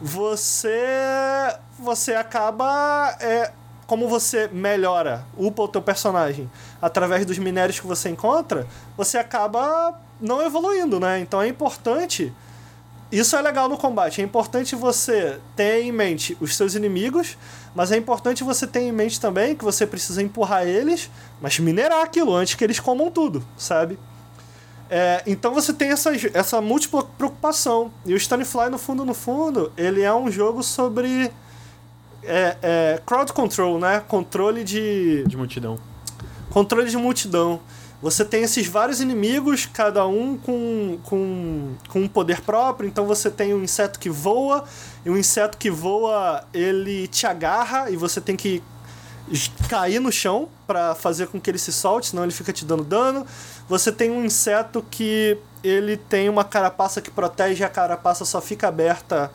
você. 0.01 0.76
Você 1.78 2.14
acaba. 2.14 3.16
É, 3.20 3.51
como 3.86 4.09
você 4.09 4.48
melhora, 4.48 5.24
upa 5.36 5.62
o 5.62 5.68
teu 5.68 5.80
personagem 5.82 6.51
através 6.80 7.24
dos 7.26 7.38
minérios 7.38 7.78
que 7.78 7.86
você 7.86 8.09
encontra, 8.09 8.66
você 8.96 9.18
acaba 9.18 9.98
não 10.24 10.42
evoluindo, 10.42 10.98
né? 10.98 11.20
Então 11.20 11.40
é 11.40 11.48
importante 11.48 12.32
isso 13.12 13.36
é 13.36 13.40
legal 13.40 13.68
no 13.68 13.76
combate. 13.76 14.20
É 14.20 14.24
importante 14.24 14.74
você 14.74 15.38
ter 15.55 15.82
em 15.82 15.92
mente 15.92 16.36
os 16.40 16.56
seus 16.56 16.74
inimigos, 16.74 17.36
mas 17.72 17.92
é 17.92 17.96
importante 17.96 18.42
você 18.42 18.66
ter 18.66 18.80
em 18.80 18.90
mente 18.90 19.20
também 19.20 19.55
que 19.55 19.62
você 19.62 19.86
precisa 19.86 20.20
empurrar 20.20 20.66
eles, 20.66 21.09
mas 21.40 21.59
minerar 21.60 22.02
aquilo 22.02 22.34
antes 22.34 22.55
que 22.55 22.64
eles 22.64 22.80
comam 22.80 23.12
tudo, 23.12 23.44
sabe? 23.56 23.98
É, 24.90 25.22
então 25.26 25.55
você 25.55 25.72
tem 25.72 25.90
essa, 25.90 26.10
essa 26.34 26.60
múltipla 26.60 27.05
preocupação. 27.05 27.92
E 28.05 28.14
o 28.14 28.18
Stonefly, 28.18 28.68
no 28.68 28.78
fundo, 28.78 29.05
no 29.05 29.14
fundo, 29.14 29.72
ele 29.76 30.02
é 30.02 30.12
um 30.12 30.30
jogo 30.30 30.62
sobre 30.62 31.30
é, 32.22 32.56
é, 32.62 33.02
crowd 33.06 33.32
control, 33.32 33.78
né? 33.78 34.02
Controle 34.09 34.64
de. 34.64 35.24
De 35.26 35.36
multidão. 35.36 35.78
Controle 36.51 36.90
de 36.90 36.96
multidão. 36.96 37.60
Você 38.05 38.22
tem 38.22 38.43
esses 38.43 38.66
vários 38.66 39.01
inimigos, 39.01 39.64
cada 39.64 40.06
um 40.06 40.36
com, 40.36 40.98
com, 41.05 41.74
com 41.89 42.01
um 42.01 42.06
poder 42.06 42.43
próprio. 42.43 42.86
Então 42.86 43.06
você 43.06 43.31
tem 43.31 43.55
um 43.55 43.64
inseto 43.64 43.98
que 43.98 44.10
voa, 44.10 44.62
e 45.06 45.09
o 45.09 45.16
inseto 45.16 45.56
que 45.56 45.70
voa 45.70 46.44
ele 46.52 47.09
te 47.09 47.26
agarra 47.26 47.89
e 47.89 47.97
você 47.97 48.20
tem 48.20 48.36
que 48.36 48.62
cair 49.70 50.01
no 50.01 50.12
chão 50.12 50.51
para 50.66 50.94
fazer 50.94 51.28
com 51.28 51.40
que 51.40 51.51
ele 51.51 51.56
se 51.56 51.72
solte, 51.72 52.09
senão 52.09 52.24
ele 52.24 52.32
fica 52.32 52.52
te 52.52 52.66
dando 52.66 52.85
dano. 52.85 53.26
Você 53.70 53.90
tem 53.90 54.10
um 54.10 54.22
inseto 54.22 54.85
que 54.90 55.39
ele 55.62 55.97
tem 55.97 56.28
uma 56.28 56.44
carapaça 56.44 57.01
que 57.01 57.10
protege, 57.10 57.64
a 57.64 57.70
carapaça 57.70 58.26
só 58.26 58.39
fica 58.39 58.68
aberta 58.68 59.31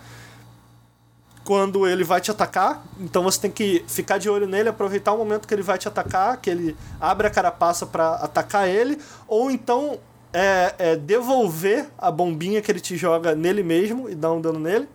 quando 1.49 1.87
ele 1.87 2.03
vai 2.03 2.21
te 2.21 2.29
atacar. 2.29 2.85
Então 2.99 3.23
você 3.23 3.39
tem 3.39 3.49
que 3.49 3.83
ficar 3.87 4.19
de 4.19 4.29
olho 4.29 4.45
nele, 4.45 4.69
aproveitar 4.69 5.13
o 5.13 5.17
momento 5.17 5.47
que 5.47 5.53
ele 5.55 5.63
vai 5.63 5.79
te 5.79 5.87
atacar, 5.87 6.37
que 6.37 6.47
ele 6.47 6.77
abre 7.01 7.25
a 7.25 7.29
carapaça 7.31 7.87
para 7.87 8.17
atacar 8.17 8.69
ele, 8.69 8.99
ou 9.27 9.49
então 9.49 9.97
é, 10.31 10.75
é, 10.77 10.95
devolver 10.95 11.87
a 11.97 12.11
bombinha 12.11 12.61
que 12.61 12.71
ele 12.71 12.79
te 12.79 12.95
joga 12.95 13.33
nele 13.33 13.63
mesmo 13.63 14.07
e 14.07 14.13
dar 14.13 14.31
um 14.31 14.39
dano 14.39 14.59
nele. 14.59 14.87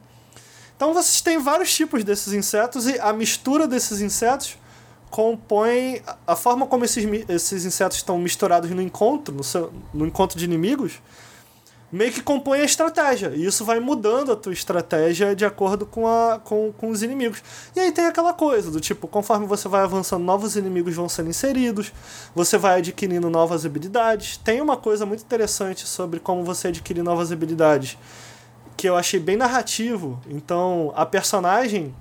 Então 0.77 0.95
vocês 0.95 1.21
têm 1.21 1.43
vários 1.43 1.75
tipos 1.75 2.05
desses 2.05 2.33
insetos 2.33 2.87
e 2.87 3.01
a 3.01 3.13
mistura 3.13 3.67
desses 3.67 4.01
insetos 4.01 4.57
compõe 5.11 6.03
a 6.25 6.37
forma 6.37 6.69
como 6.69 6.85
esses, 6.85 7.05
esses 7.29 7.65
insetos 7.65 7.97
estão 7.97 8.17
misturados 8.17 8.71
no 8.71 8.81
encontro, 8.81 9.35
no, 9.35 9.43
seu, 9.43 9.73
no 9.93 10.07
encontro 10.07 10.39
de 10.39 10.45
inimigos 10.45 11.01
meio 11.95 12.13
que 12.13 12.21
compõe 12.21 12.61
a 12.61 12.65
estratégia. 12.65 13.33
E 13.35 13.47
isso 13.47 13.65
vai 13.65 13.79
mudando 13.79 14.33
a 14.33 14.37
tua 14.37 14.53
estratégia 14.53 15.35
de 15.35 15.45
acordo 15.45 15.87
com, 15.87 16.09
a, 16.09 16.41
com, 16.43 16.73
com 16.73 16.91
os 16.91 17.05
inimigos. 17.05 17.41
E 17.75 17.79
aí 17.79 17.93
tem 17.93 18.07
aquela 18.07 18.33
coisa 18.33 18.69
do 18.69 18.81
tipo, 18.81 19.07
conforme 19.07 19.47
você 19.47 19.69
vai 19.69 19.83
avançando, 19.83 20.25
novos 20.25 20.57
inimigos 20.57 20.95
vão 20.95 21.09
sendo 21.09 21.31
inseridos, 21.31 21.93
você 22.35 22.59
vai 22.59 22.79
adquirindo 22.79 23.31
novas 23.31 23.65
habilidades. 23.65 24.37
Tem 24.37 24.61
uma 24.61 24.77
coisa 24.77 25.07
muito 25.07 25.23
interessante 25.23 25.87
sobre 25.87 26.19
como 26.19 26.43
você 26.43 26.69
adquirir 26.69 27.03
novas 27.03 27.31
habilidades, 27.31 27.97
que 28.77 28.89
eu 28.89 28.97
achei 28.97 29.21
bem 29.21 29.37
narrativo. 29.37 30.21
Então, 30.29 30.93
a 30.97 31.07
personagem. 31.07 31.95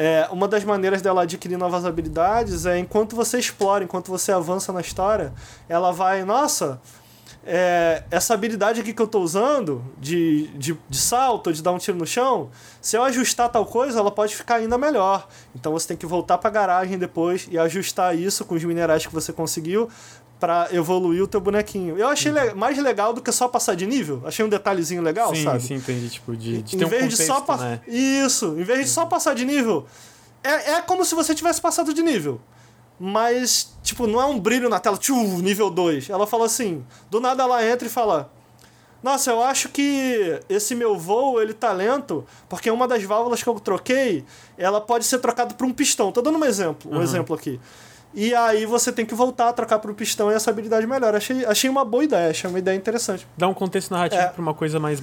É, 0.00 0.28
uma 0.30 0.46
das 0.46 0.62
maneiras 0.62 1.02
dela 1.02 1.22
adquirir 1.22 1.58
novas 1.58 1.84
habilidades 1.84 2.66
é 2.66 2.78
enquanto 2.78 3.16
você 3.16 3.36
explora, 3.36 3.82
enquanto 3.82 4.12
você 4.12 4.30
avança 4.30 4.72
na 4.72 4.80
história, 4.80 5.32
ela 5.68 5.90
vai, 5.90 6.22
nossa, 6.24 6.80
é, 7.50 8.02
essa 8.10 8.34
habilidade 8.34 8.78
aqui 8.78 8.92
que 8.92 9.00
eu 9.00 9.06
estou 9.06 9.22
usando, 9.22 9.82
de, 9.98 10.48
de, 10.48 10.78
de 10.86 10.98
salto, 10.98 11.50
de 11.50 11.62
dar 11.62 11.72
um 11.72 11.78
tiro 11.78 11.96
no 11.96 12.06
chão, 12.06 12.50
se 12.78 12.94
eu 12.94 13.02
ajustar 13.02 13.48
tal 13.48 13.64
coisa, 13.64 13.98
ela 13.98 14.10
pode 14.10 14.36
ficar 14.36 14.56
ainda 14.56 14.76
melhor. 14.76 15.26
Então 15.54 15.72
você 15.72 15.88
tem 15.88 15.96
que 15.96 16.04
voltar 16.04 16.36
para 16.36 16.50
a 16.50 16.52
garagem 16.52 16.98
depois 16.98 17.48
e 17.50 17.58
ajustar 17.58 18.14
isso 18.14 18.44
com 18.44 18.54
os 18.54 18.62
minerais 18.62 19.06
que 19.06 19.14
você 19.14 19.32
conseguiu 19.32 19.88
pra 20.38 20.68
evoluir 20.72 21.22
o 21.22 21.26
teu 21.26 21.40
bonequinho. 21.40 21.96
Eu 21.96 22.08
achei 22.08 22.30
le 22.30 22.52
mais 22.52 22.76
legal 22.76 23.14
do 23.14 23.22
que 23.22 23.32
só 23.32 23.48
passar 23.48 23.74
de 23.74 23.86
nível. 23.86 24.22
Achei 24.26 24.44
um 24.44 24.48
detalhezinho 24.48 25.00
legal, 25.00 25.34
sim, 25.34 25.42
sabe? 25.42 25.62
Sim, 25.62 25.74
entendi. 25.76 26.10
Tipo, 26.10 26.36
de, 26.36 26.62
de 26.62 26.76
em 26.76 26.78
ter 26.78 26.84
um 26.84 26.88
vez 26.88 27.02
contexto, 27.02 27.20
de 27.20 27.46
só 27.46 27.56
né? 27.56 27.80
Isso, 27.88 28.46
em 28.58 28.62
vez 28.62 28.80
de 28.80 28.90
só 28.90 29.06
passar 29.06 29.34
de 29.34 29.46
nível, 29.46 29.86
é, 30.44 30.72
é 30.72 30.82
como 30.82 31.02
se 31.02 31.14
você 31.14 31.34
tivesse 31.34 31.62
passado 31.62 31.94
de 31.94 32.02
nível. 32.02 32.38
Mas, 33.00 33.72
tipo, 33.82 34.06
não 34.06 34.20
é 34.20 34.24
um 34.26 34.38
brilho 34.38 34.68
na 34.68 34.80
tela, 34.80 34.96
tchu, 34.96 35.14
nível 35.40 35.70
2. 35.70 36.10
Ela 36.10 36.26
fala 36.26 36.46
assim, 36.46 36.84
do 37.10 37.20
nada 37.20 37.42
ela 37.44 37.64
entra 37.64 37.86
e 37.86 37.90
fala: 37.90 38.30
Nossa, 39.02 39.30
eu 39.30 39.42
acho 39.42 39.68
que 39.68 40.40
esse 40.48 40.74
meu 40.74 40.98
voo, 40.98 41.40
ele 41.40 41.54
tá 41.54 41.70
lento, 41.72 42.26
porque 42.48 42.70
uma 42.70 42.88
das 42.88 43.02
válvulas 43.04 43.42
que 43.42 43.48
eu 43.48 43.54
troquei, 43.60 44.24
ela 44.56 44.80
pode 44.80 45.04
ser 45.04 45.18
trocada 45.20 45.54
por 45.54 45.66
um 45.66 45.72
pistão. 45.72 46.10
Tô 46.10 46.20
dando 46.20 46.38
um 46.38 46.44
exemplo, 46.44 46.90
um 46.92 47.00
exemplo 47.00 47.34
aqui. 47.36 47.60
E 48.14 48.34
aí 48.34 48.64
você 48.64 48.90
tem 48.90 49.04
que 49.04 49.14
voltar 49.14 49.50
a 49.50 49.52
trocar 49.52 49.80
um 49.86 49.94
pistão 49.94 50.32
e 50.32 50.34
essa 50.34 50.50
habilidade 50.50 50.86
melhora. 50.86 51.18
Achei, 51.18 51.44
achei 51.44 51.68
uma 51.70 51.84
boa 51.84 52.02
ideia, 52.02 52.30
achei 52.30 52.48
uma 52.48 52.58
ideia 52.58 52.74
interessante. 52.76 53.28
Dá 53.36 53.46
um 53.46 53.54
contexto 53.54 53.90
narrativo 53.92 54.22
É. 54.22 54.26
pra 54.28 54.40
uma 54.42 54.54
coisa 54.54 54.80
mais. 54.80 55.00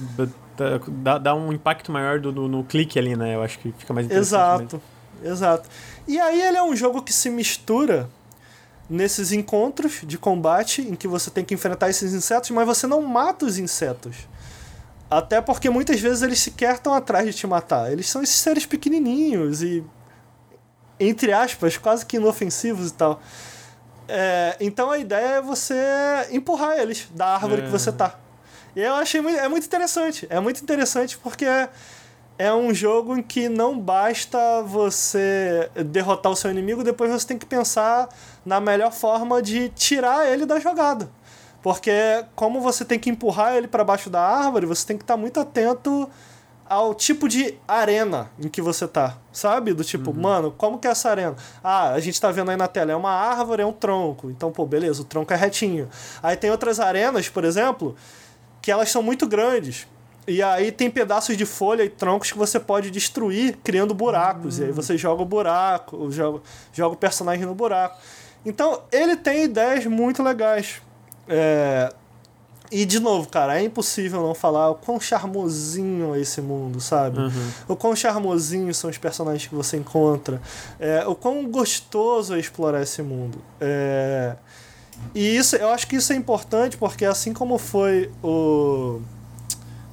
Dá, 1.02 1.16
dá 1.16 1.34
um 1.34 1.52
impacto 1.52 1.90
maior 1.92 2.18
do, 2.18 2.32
no, 2.32 2.48
no 2.48 2.64
clique 2.64 2.98
ali, 2.98 3.16
né? 3.16 3.36
Eu 3.36 3.42
acho 3.42 3.58
que 3.60 3.72
fica 3.78 3.94
mais 3.94 4.06
interessante. 4.06 4.40
mesmo. 4.64 4.64
Exato, 4.64 4.82
exato. 5.22 5.68
E 6.06 6.18
aí 6.20 6.40
ele 6.40 6.56
é 6.56 6.62
um 6.62 6.74
jogo 6.76 7.02
que 7.02 7.12
se 7.12 7.28
mistura 7.30 8.08
nesses 8.88 9.32
encontros 9.32 10.00
de 10.04 10.16
combate 10.16 10.82
em 10.82 10.94
que 10.94 11.08
você 11.08 11.30
tem 11.30 11.44
que 11.44 11.52
enfrentar 11.54 11.90
esses 11.90 12.14
insetos, 12.14 12.50
mas 12.50 12.66
você 12.66 12.86
não 12.86 13.02
mata 13.02 13.44
os 13.44 13.58
insetos. 13.58 14.16
Até 15.10 15.40
porque 15.40 15.68
muitas 15.70 16.00
vezes 16.00 16.22
eles 16.22 16.38
sequer 16.40 16.74
estão 16.74 16.94
atrás 16.94 17.26
de 17.26 17.32
te 17.32 17.46
matar. 17.46 17.92
Eles 17.92 18.08
são 18.08 18.22
esses 18.22 18.36
seres 18.36 18.66
pequenininhos 18.66 19.62
e, 19.62 19.84
entre 20.98 21.32
aspas, 21.32 21.76
quase 21.76 22.04
que 22.06 22.16
inofensivos 22.16 22.90
e 22.90 22.92
tal. 22.92 23.20
É, 24.08 24.56
então 24.60 24.90
a 24.90 24.98
ideia 24.98 25.36
é 25.36 25.42
você 25.42 25.74
empurrar 26.30 26.78
eles 26.78 27.08
da 27.12 27.26
árvore 27.34 27.62
É. 27.62 27.64
que 27.64 27.70
você 27.70 27.90
tá. 27.90 28.16
E 28.74 28.80
eu 28.80 28.94
achei 28.94 29.20
muito, 29.20 29.38
é 29.38 29.48
muito 29.48 29.64
interessante. 29.66 30.26
É 30.30 30.38
muito 30.38 30.62
interessante 30.62 31.18
porque 31.18 31.46
é 32.38 32.52
um 32.52 32.72
jogo 32.74 33.16
em 33.16 33.22
que 33.22 33.48
não 33.48 33.78
basta 33.78 34.62
você 34.62 35.70
derrotar 35.86 36.32
o 36.32 36.36
seu 36.36 36.50
inimigo, 36.50 36.84
depois 36.84 37.10
você 37.10 37.26
tem 37.26 37.38
que 37.38 37.46
pensar 37.46 38.08
na 38.44 38.60
melhor 38.60 38.92
forma 38.92 39.40
de 39.40 39.68
tirar 39.70 40.26
ele 40.30 40.44
da 40.44 40.60
jogada. 40.60 41.08
Porque 41.62 42.24
como 42.34 42.60
você 42.60 42.84
tem 42.84 42.98
que 42.98 43.10
empurrar 43.10 43.56
ele 43.56 43.66
para 43.66 43.82
baixo 43.82 44.08
da 44.08 44.20
árvore, 44.20 44.66
você 44.66 44.86
tem 44.86 44.96
que 44.96 45.02
estar 45.02 45.16
muito 45.16 45.40
atento 45.40 46.08
ao 46.68 46.94
tipo 46.94 47.28
de 47.28 47.56
arena 47.66 48.30
em 48.38 48.48
que 48.48 48.60
você 48.60 48.86
tá, 48.86 49.16
sabe? 49.32 49.72
Do 49.72 49.84
tipo, 49.84 50.12
mano, 50.12 50.52
como 50.56 50.78
que 50.78 50.86
é 50.86 50.90
essa 50.90 51.10
arena? 51.10 51.36
Ah, 51.62 51.90
a 51.90 52.00
gente 52.00 52.20
tá 52.20 52.30
vendo 52.30 52.50
aí 52.50 52.56
na 52.56 52.68
tela, 52.68 52.92
é 52.92 52.96
uma 52.96 53.10
árvore, 53.10 53.62
é 53.62 53.66
um 53.66 53.72
tronco. 53.72 54.30
Então, 54.30 54.50
pô, 54.52 54.66
beleza, 54.66 55.02
o 55.02 55.04
tronco 55.04 55.32
é 55.32 55.36
retinho. 55.36 55.88
Aí 56.22 56.36
tem 56.36 56.50
outras 56.50 56.80
arenas, 56.80 57.28
por 57.28 57.44
exemplo, 57.44 57.96
que 58.60 58.70
elas 58.70 58.90
são 58.90 59.02
muito 59.02 59.26
grandes. 59.26 59.86
E 60.28 60.42
aí 60.42 60.72
tem 60.72 60.90
pedaços 60.90 61.36
de 61.36 61.46
folha 61.46 61.84
e 61.84 61.88
troncos 61.88 62.32
que 62.32 62.38
você 62.38 62.58
pode 62.58 62.90
destruir 62.90 63.56
criando 63.62 63.94
buracos. 63.94 64.58
E 64.58 64.64
aí 64.64 64.72
você 64.72 64.96
joga 64.98 65.22
o 65.22 65.24
buraco, 65.24 66.10
joga, 66.10 66.40
joga 66.72 66.94
o 66.94 66.98
personagem 66.98 67.46
no 67.46 67.54
buraco. 67.54 67.96
Então, 68.44 68.82
ele 68.90 69.16
tem 69.16 69.44
ideias 69.44 69.86
muito 69.86 70.22
legais. 70.22 70.80
É, 71.28 71.92
E, 72.70 72.84
de 72.84 72.98
novo, 72.98 73.28
cara, 73.28 73.60
é 73.60 73.62
impossível 73.62 74.20
não 74.20 74.34
falar 74.34 74.70
o 74.70 74.74
quão 74.74 74.98
charmosinho 74.98 76.14
é 76.16 76.20
esse 76.20 76.40
mundo, 76.40 76.80
sabe? 76.80 77.18
O 77.68 77.76
quão 77.76 77.94
charmosinho 77.94 78.74
são 78.74 78.90
os 78.90 78.98
personagens 78.98 79.46
que 79.46 79.54
você 79.54 79.76
encontra. 79.76 80.40
É, 80.80 81.06
o 81.06 81.14
quão 81.14 81.48
gostoso 81.48 82.34
é 82.34 82.40
explorar 82.40 82.82
esse 82.82 83.02
mundo. 83.02 83.38
É, 83.60 84.34
E 85.14 85.36
isso, 85.36 85.54
eu 85.56 85.68
acho 85.68 85.86
que 85.86 85.96
isso 85.96 86.12
é 86.12 86.16
importante 86.16 86.76
porque 86.76 87.04
assim 87.04 87.32
como 87.32 87.58
foi 87.58 88.10
o... 88.22 89.00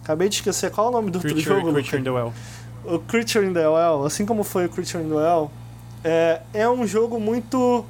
Acabei 0.04 0.28
de 0.28 0.36
esquecer 0.36 0.70
qual 0.70 0.88
é 0.88 0.90
o 0.90 0.92
nome 0.92 1.10
do 1.10 1.16
outro 1.16 1.32
Creature, 1.32 1.60
jogo. 1.62 1.72
Creature 1.72 2.02
in 2.02 2.04
the 2.04 2.12
Well. 2.12 2.34
o 2.86 3.00
Creature 3.00 3.46
in 3.48 3.54
the 3.54 3.68
Well, 3.68 4.06
assim 4.06 4.26
como 4.26 4.44
foi 4.44 4.66
o 4.66 4.70
Creature 4.70 5.02
in 5.04 5.08
the 5.08 5.16
Well, 5.16 5.50
é, 6.04 6.42
é 6.54 6.70
um 6.70 6.86
jogo 6.86 7.20
muito. 7.20 7.86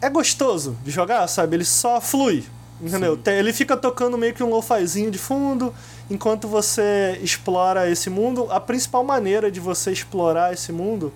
É 0.00 0.10
gostoso 0.10 0.76
de 0.84 0.90
jogar, 0.90 1.26
sabe? 1.26 1.56
Ele 1.56 1.64
só 1.64 2.00
flui, 2.00 2.44
entendeu? 2.80 3.16
Sim. 3.16 3.30
Ele 3.32 3.52
fica 3.52 3.76
tocando 3.76 4.18
meio 4.18 4.34
que 4.34 4.44
um 4.44 4.50
lo-fizinho 4.50 5.10
de 5.10 5.18
fundo 5.18 5.74
enquanto 6.10 6.46
você 6.46 7.18
explora 7.22 7.90
esse 7.90 8.10
mundo. 8.10 8.46
A 8.50 8.60
principal 8.60 9.02
maneira 9.02 9.50
de 9.50 9.58
você 9.58 9.90
explorar 9.90 10.52
esse 10.52 10.70
mundo 10.70 11.12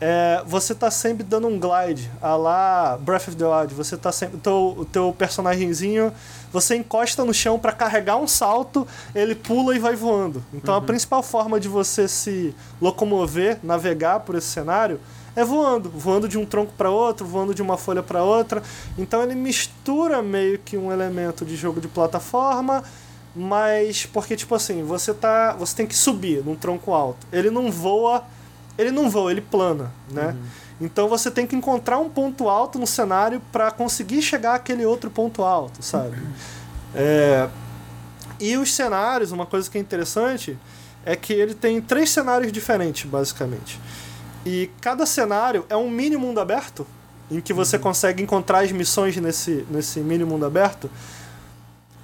é 0.00 0.42
você 0.46 0.74
tá 0.74 0.90
sempre 0.90 1.24
dando 1.24 1.48
um 1.48 1.58
glide, 1.58 2.10
a 2.20 2.36
lá 2.36 2.98
Breath 2.98 3.28
of 3.28 3.36
the 3.36 3.44
Wild. 3.46 3.74
Você 3.74 3.96
tá 3.96 4.12
sempre. 4.12 4.36
O 4.36 4.40
teu, 4.40 4.74
o 4.78 4.84
teu 4.84 5.14
personagemzinho, 5.16 6.12
você 6.52 6.76
encosta 6.76 7.24
no 7.24 7.32
chão 7.32 7.58
para 7.58 7.72
carregar 7.72 8.16
um 8.16 8.26
salto, 8.26 8.86
ele 9.14 9.34
pula 9.34 9.74
e 9.74 9.78
vai 9.78 9.96
voando. 9.96 10.44
Então 10.52 10.74
a 10.74 10.80
principal 10.80 11.22
forma 11.22 11.58
de 11.58 11.68
você 11.68 12.06
se 12.08 12.54
locomover, 12.80 13.58
navegar 13.62 14.20
por 14.20 14.34
esse 14.34 14.48
cenário 14.48 15.00
é 15.36 15.44
voando, 15.44 15.90
voando 15.90 16.26
de 16.26 16.38
um 16.38 16.46
tronco 16.46 16.72
para 16.72 16.90
outro, 16.90 17.26
voando 17.26 17.54
de 17.54 17.60
uma 17.60 17.76
folha 17.76 18.02
para 18.02 18.22
outra. 18.22 18.62
Então 18.96 19.22
ele 19.22 19.34
mistura 19.34 20.22
meio 20.22 20.58
que 20.58 20.78
um 20.78 20.90
elemento 20.90 21.44
de 21.44 21.54
jogo 21.54 21.78
de 21.78 21.86
plataforma, 21.86 22.82
mas 23.34 24.06
porque 24.06 24.34
tipo 24.34 24.54
assim, 24.54 24.82
você 24.82 25.12
tá, 25.12 25.52
você 25.52 25.76
tem 25.76 25.86
que 25.86 25.94
subir 25.94 26.42
num 26.42 26.56
tronco 26.56 26.94
alto. 26.94 27.26
Ele 27.30 27.50
não 27.50 27.70
voa, 27.70 28.24
ele 28.78 28.90
não 28.90 29.08
voa, 29.10 29.30
ele 29.30 29.40
plana, 29.40 29.92
né? 30.10 30.36
Então 30.80 31.08
você 31.08 31.30
tem 31.30 31.46
que 31.46 31.56
encontrar 31.56 31.98
um 31.98 32.08
ponto 32.08 32.48
alto 32.48 32.78
no 32.78 32.86
cenário 32.86 33.40
para 33.50 33.70
conseguir 33.70 34.20
chegar 34.20 34.54
àquele 34.54 34.84
outro 34.84 35.10
ponto 35.10 35.42
alto, 35.42 35.82
sabe? 35.82 36.16
É, 36.94 37.48
E 38.38 38.56
os 38.56 38.74
cenários, 38.74 39.32
uma 39.32 39.46
coisa 39.46 39.70
que 39.70 39.78
é 39.78 39.80
interessante 39.80 40.58
é 41.04 41.16
que 41.16 41.32
ele 41.32 41.54
tem 41.54 41.80
três 41.80 42.10
cenários 42.10 42.52
diferentes, 42.52 43.08
basicamente. 43.08 43.80
E 44.44 44.70
cada 44.80 45.06
cenário 45.06 45.64
é 45.68 45.76
um 45.76 45.90
mini 45.90 46.16
mundo 46.16 46.40
aberto, 46.40 46.86
em 47.30 47.40
que 47.40 47.52
você 47.52 47.78
consegue 47.78 48.22
encontrar 48.22 48.60
as 48.60 48.72
missões 48.72 49.16
nesse, 49.16 49.66
nesse 49.70 50.00
mini 50.00 50.24
mundo 50.24 50.44
aberto. 50.44 50.90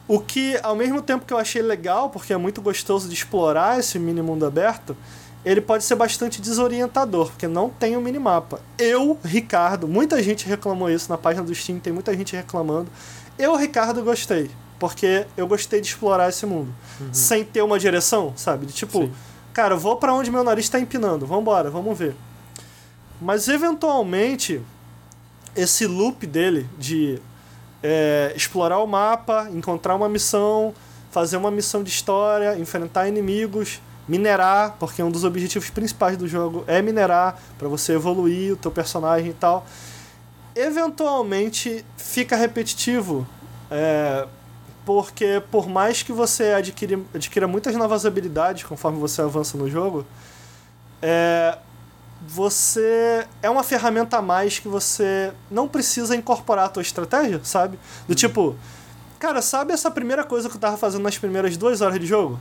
O 0.08 0.18
que, 0.18 0.58
ao 0.62 0.74
mesmo 0.74 1.00
tempo 1.00 1.24
que 1.24 1.32
eu 1.32 1.38
achei 1.38 1.62
legal, 1.62 2.10
porque 2.10 2.32
é 2.32 2.36
muito 2.36 2.60
gostoso 2.60 3.08
de 3.08 3.14
explorar 3.14 3.78
esse 3.78 3.98
mini 3.98 4.22
mundo 4.22 4.44
aberto, 4.46 4.96
ele 5.44 5.60
pode 5.60 5.84
ser 5.84 5.96
bastante 5.96 6.40
desorientador, 6.40 7.26
porque 7.26 7.48
não 7.48 7.68
tem 7.68 7.96
um 7.96 8.00
minimapa. 8.00 8.60
Eu, 8.78 9.18
Ricardo, 9.24 9.88
muita 9.88 10.22
gente 10.22 10.46
reclamou 10.46 10.88
isso 10.88 11.10
na 11.10 11.18
página 11.18 11.44
do 11.44 11.54
Steam, 11.54 11.80
tem 11.80 11.92
muita 11.92 12.16
gente 12.16 12.36
reclamando. 12.36 12.88
Eu, 13.38 13.56
Ricardo, 13.56 14.02
gostei, 14.04 14.50
porque 14.78 15.26
eu 15.36 15.46
gostei 15.46 15.80
de 15.80 15.88
explorar 15.88 16.28
esse 16.28 16.46
mundo. 16.46 16.72
Sem 17.12 17.44
ter 17.44 17.62
uma 17.62 17.78
direção, 17.78 18.32
sabe? 18.36 18.66
De 18.66 18.72
tipo, 18.72 19.02
Sim. 19.02 19.12
cara, 19.52 19.74
vou 19.74 19.96
pra 19.96 20.14
onde 20.14 20.30
meu 20.30 20.44
nariz 20.44 20.68
tá 20.68 20.78
empinando, 20.78 21.26
vambora, 21.26 21.70
vamos 21.70 21.98
ver. 21.98 22.14
Mas 23.20 23.48
eventualmente, 23.48 24.60
esse 25.56 25.86
loop 25.86 26.24
dele 26.24 26.68
de 26.78 27.20
é, 27.82 28.32
explorar 28.36 28.78
o 28.78 28.86
mapa, 28.86 29.48
encontrar 29.52 29.96
uma 29.96 30.08
missão, 30.08 30.72
fazer 31.10 31.36
uma 31.36 31.50
missão 31.50 31.82
de 31.82 31.90
história, 31.90 32.56
enfrentar 32.58 33.08
inimigos, 33.08 33.80
minerar, 34.08 34.76
porque 34.78 35.02
um 35.02 35.10
dos 35.10 35.24
objetivos 35.24 35.70
principais 35.70 36.16
do 36.16 36.26
jogo 36.26 36.64
é 36.66 36.82
minerar 36.82 37.38
para 37.58 37.68
você 37.68 37.92
evoluir 37.92 38.52
o 38.54 38.56
teu 38.56 38.70
personagem 38.70 39.30
e 39.30 39.34
tal. 39.34 39.66
Eventualmente 40.54 41.84
fica 41.96 42.36
repetitivo, 42.36 43.26
é, 43.70 44.26
porque 44.84 45.42
por 45.50 45.68
mais 45.68 46.02
que 46.02 46.12
você 46.12 46.52
adquire, 46.52 47.04
adquira 47.14 47.46
muitas 47.46 47.74
novas 47.74 48.04
habilidades 48.04 48.64
conforme 48.64 48.98
você 48.98 49.22
avança 49.22 49.56
no 49.56 49.70
jogo, 49.70 50.04
é, 51.00 51.56
você 52.26 53.26
é 53.42 53.50
uma 53.50 53.62
ferramenta 53.62 54.18
a 54.18 54.22
mais 54.22 54.58
que 54.58 54.68
você 54.68 55.32
não 55.50 55.66
precisa 55.66 56.14
incorporar 56.14 56.66
à 56.66 56.68
tua 56.68 56.82
estratégia, 56.82 57.40
sabe? 57.42 57.78
Do 58.06 58.14
tipo, 58.14 58.56
cara, 59.18 59.42
sabe 59.42 59.72
essa 59.72 59.90
primeira 59.90 60.22
coisa 60.22 60.48
que 60.48 60.56
eu 60.56 60.60
tava 60.60 60.76
fazendo 60.76 61.02
nas 61.02 61.18
primeiras 61.18 61.56
duas 61.56 61.80
horas 61.80 61.98
de 61.98 62.06
jogo? 62.06 62.38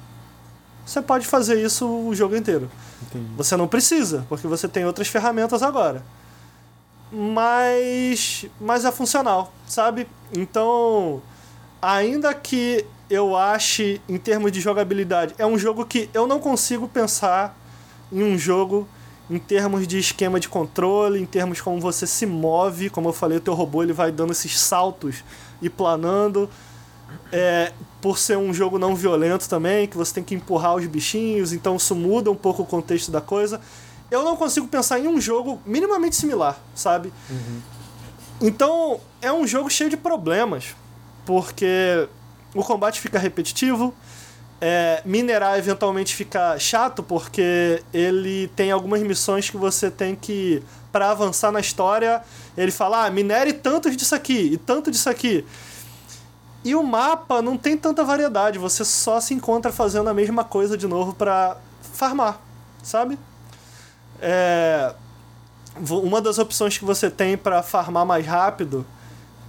Você 0.85 1.01
pode 1.01 1.25
fazer 1.27 1.63
isso 1.63 1.87
o 1.87 2.13
jogo 2.13 2.35
inteiro. 2.35 2.69
Entendi. 3.03 3.25
Você 3.37 3.55
não 3.55 3.67
precisa, 3.67 4.25
porque 4.27 4.47
você 4.47 4.67
tem 4.67 4.85
outras 4.85 5.07
ferramentas 5.07 5.63
agora. 5.63 6.03
Mas, 7.11 8.45
mas 8.59 8.85
é 8.85 8.91
funcional, 8.91 9.53
sabe? 9.67 10.07
Então, 10.33 11.21
ainda 11.81 12.33
que 12.33 12.85
eu 13.09 13.35
ache, 13.35 14.01
em 14.07 14.17
termos 14.17 14.51
de 14.51 14.61
jogabilidade, 14.61 15.35
é 15.37 15.45
um 15.45 15.57
jogo 15.57 15.85
que 15.85 16.09
eu 16.13 16.25
não 16.25 16.39
consigo 16.39 16.87
pensar 16.87 17.57
em 18.11 18.23
um 18.23 18.37
jogo 18.37 18.87
em 19.29 19.39
termos 19.39 19.87
de 19.87 19.97
esquema 19.97 20.39
de 20.39 20.49
controle, 20.49 21.19
em 21.19 21.25
termos 21.25 21.61
como 21.61 21.79
você 21.79 22.05
se 22.05 22.25
move, 22.25 22.89
como 22.89 23.09
eu 23.09 23.13
falei, 23.13 23.37
o 23.37 23.41
teu 23.41 23.53
robô 23.53 23.81
ele 23.81 23.93
vai 23.93 24.11
dando 24.11 24.31
esses 24.31 24.59
saltos 24.59 25.23
e 25.61 25.69
planando. 25.69 26.49
É, 27.31 27.71
por 28.01 28.17
ser 28.17 28.37
um 28.37 28.53
jogo 28.53 28.79
não 28.79 28.95
violento 28.95 29.47
também, 29.47 29.87
que 29.87 29.95
você 29.95 30.13
tem 30.15 30.23
que 30.23 30.33
empurrar 30.33 30.75
os 30.75 30.85
bichinhos, 30.87 31.53
então 31.53 31.75
isso 31.75 31.95
muda 31.95 32.31
um 32.31 32.35
pouco 32.35 32.63
o 32.63 32.65
contexto 32.65 33.11
da 33.11 33.21
coisa. 33.21 33.61
Eu 34.09 34.23
não 34.23 34.35
consigo 34.35 34.67
pensar 34.67 34.99
em 34.99 35.07
um 35.07 35.21
jogo 35.21 35.61
minimamente 35.65 36.15
similar, 36.15 36.59
sabe? 36.75 37.13
Então, 38.41 38.99
é 39.21 39.31
um 39.31 39.45
jogo 39.45 39.69
cheio 39.69 39.89
de 39.89 39.95
problemas, 39.95 40.75
porque 41.25 42.07
o 42.55 42.63
combate 42.63 42.99
fica 42.99 43.19
repetitivo, 43.19 43.93
é, 44.59 45.01
minerar 45.05 45.57
eventualmente 45.57 46.15
fica 46.15 46.57
chato, 46.57 47.03
porque 47.03 47.83
ele 47.93 48.47
tem 48.55 48.71
algumas 48.71 49.01
missões 49.01 49.49
que 49.49 49.57
você 49.57 49.89
tem 49.91 50.15
que, 50.15 50.61
para 50.91 51.11
avançar 51.11 51.51
na 51.51 51.59
história, 51.59 52.21
ele 52.57 52.71
fala, 52.71 53.05
ah, 53.05 53.11
minere 53.11 53.53
tantos 53.53 53.95
disso 53.95 54.15
aqui 54.15 54.53
e 54.53 54.57
tanto 54.57 54.89
disso 54.91 55.09
aqui. 55.09 55.45
E 56.63 56.75
o 56.75 56.83
mapa 56.83 57.41
não 57.41 57.57
tem 57.57 57.75
tanta 57.75 58.03
variedade, 58.03 58.59
você 58.59 58.85
só 58.85 59.19
se 59.19 59.33
encontra 59.33 59.71
fazendo 59.71 60.09
a 60.09 60.13
mesma 60.13 60.43
coisa 60.43 60.77
de 60.77 60.87
novo 60.87 61.13
para 61.13 61.57
farmar, 61.81 62.39
sabe? 62.83 63.17
É, 64.21 64.93
uma 65.89 66.21
das 66.21 66.37
opções 66.37 66.77
que 66.77 66.85
você 66.85 67.09
tem 67.09 67.35
para 67.35 67.63
farmar 67.63 68.05
mais 68.05 68.25
rápido 68.27 68.85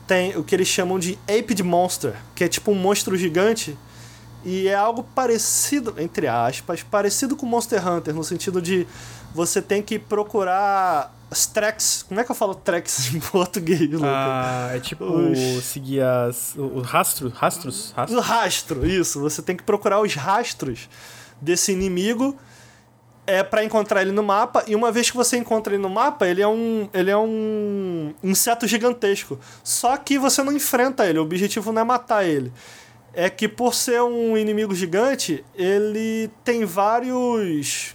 tem 0.06 0.36
o 0.36 0.42
que 0.42 0.54
eles 0.54 0.68
chamam 0.68 0.98
de 0.98 1.18
Aped 1.28 1.62
Monster, 1.62 2.14
que 2.34 2.44
é 2.44 2.48
tipo 2.48 2.70
um 2.70 2.74
monstro 2.74 3.16
gigante 3.16 3.76
e 4.44 4.66
é 4.66 4.74
algo 4.74 5.04
parecido, 5.14 5.94
entre 5.98 6.26
aspas, 6.26 6.82
parecido 6.82 7.36
com 7.36 7.46
Monster 7.46 7.86
Hunter, 7.86 8.14
no 8.14 8.24
sentido 8.24 8.60
de 8.60 8.86
você 9.34 9.62
tem 9.62 9.82
que 9.82 9.98
procurar 9.98 11.14
as 11.32 11.46
tracks. 11.46 12.04
Como 12.06 12.20
é 12.20 12.24
que 12.24 12.30
eu 12.30 12.34
falo 12.34 12.54
tracks 12.54 13.12
em 13.14 13.18
português, 13.32 13.80
Luca? 13.90 14.06
Ah, 14.06 14.70
é 14.74 14.78
tipo 14.78 15.04
os... 15.04 15.64
seguir 15.64 16.02
as. 16.02 16.54
O 16.56 16.80
rastro, 16.80 17.30
rastros? 17.30 17.92
Rastros? 17.96 18.18
O 18.18 18.20
rastro, 18.20 18.86
isso. 18.86 19.20
Você 19.20 19.42
tem 19.42 19.56
que 19.56 19.62
procurar 19.62 20.00
os 20.00 20.14
rastros 20.14 20.88
desse 21.40 21.72
inimigo 21.72 22.36
é 23.26 23.42
para 23.42 23.64
encontrar 23.64 24.02
ele 24.02 24.12
no 24.12 24.22
mapa 24.22 24.64
e 24.66 24.74
uma 24.74 24.90
vez 24.90 25.10
que 25.10 25.16
você 25.16 25.36
encontra 25.36 25.72
ele 25.72 25.82
no 25.82 25.88
mapa, 25.88 26.26
ele 26.26 26.42
é 26.42 26.48
um 26.48 26.88
ele 26.92 27.10
é 27.10 27.16
um 27.16 28.12
inseto 28.22 28.66
gigantesco. 28.66 29.38
Só 29.62 29.96
que 29.96 30.18
você 30.18 30.42
não 30.42 30.52
enfrenta 30.52 31.06
ele, 31.06 31.18
o 31.18 31.22
objetivo 31.22 31.72
não 31.72 31.82
é 31.82 31.84
matar 31.84 32.24
ele. 32.24 32.52
É 33.14 33.28
que 33.28 33.46
por 33.46 33.74
ser 33.74 34.02
um 34.02 34.36
inimigo 34.36 34.74
gigante, 34.74 35.44
ele 35.54 36.30
tem 36.44 36.64
vários 36.64 37.94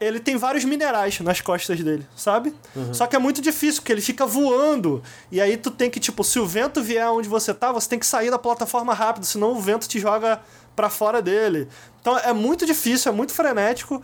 ele 0.00 0.18
tem 0.18 0.36
vários 0.36 0.64
minerais 0.64 1.20
nas 1.20 1.40
costas 1.42 1.80
dele, 1.80 2.06
sabe? 2.16 2.54
Uhum. 2.74 2.94
Só 2.94 3.06
que 3.06 3.14
é 3.14 3.18
muito 3.18 3.42
difícil, 3.42 3.82
porque 3.82 3.92
ele 3.92 4.00
fica 4.00 4.24
voando. 4.24 5.02
E 5.30 5.40
aí 5.40 5.56
tu 5.58 5.70
tem 5.70 5.90
que, 5.90 6.00
tipo, 6.00 6.24
se 6.24 6.38
o 6.38 6.46
vento 6.46 6.82
vier 6.82 7.08
onde 7.10 7.28
você 7.28 7.52
tá, 7.52 7.70
você 7.70 7.88
tem 7.88 7.98
que 7.98 8.06
sair 8.06 8.30
da 8.30 8.38
plataforma 8.38 8.94
rápido, 8.94 9.26
senão 9.26 9.52
o 9.52 9.60
vento 9.60 9.86
te 9.86 10.00
joga 10.00 10.40
para 10.74 10.88
fora 10.88 11.20
dele. 11.20 11.68
Então 12.00 12.16
é 12.18 12.32
muito 12.32 12.64
difícil, 12.64 13.12
é 13.12 13.14
muito 13.14 13.32
frenético, 13.34 14.02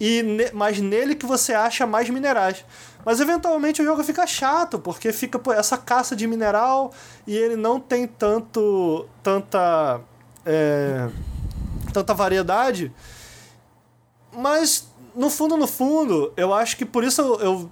e 0.00 0.22
ne 0.22 0.50
mas 0.52 0.80
nele 0.80 1.14
que 1.14 1.24
você 1.24 1.54
acha 1.54 1.86
mais 1.86 2.10
minerais. 2.10 2.64
Mas 3.04 3.20
eventualmente 3.20 3.80
o 3.80 3.84
jogo 3.84 4.02
fica 4.02 4.26
chato, 4.26 4.80
porque 4.80 5.12
fica 5.12 5.38
pô, 5.38 5.52
essa 5.52 5.78
caça 5.78 6.16
de 6.16 6.26
mineral 6.26 6.92
e 7.24 7.36
ele 7.36 7.54
não 7.54 7.78
tem 7.78 8.06
tanto 8.06 9.06
tanta 9.22 10.00
é, 10.44 11.08
tanta 11.92 12.12
variedade. 12.12 12.92
Mas 14.32 14.86
no 15.16 15.30
fundo, 15.30 15.56
no 15.56 15.66
fundo, 15.66 16.32
eu 16.36 16.52
acho 16.52 16.76
que 16.76 16.84
por 16.84 17.02
isso 17.02 17.20
eu, 17.20 17.40
eu, 17.40 17.70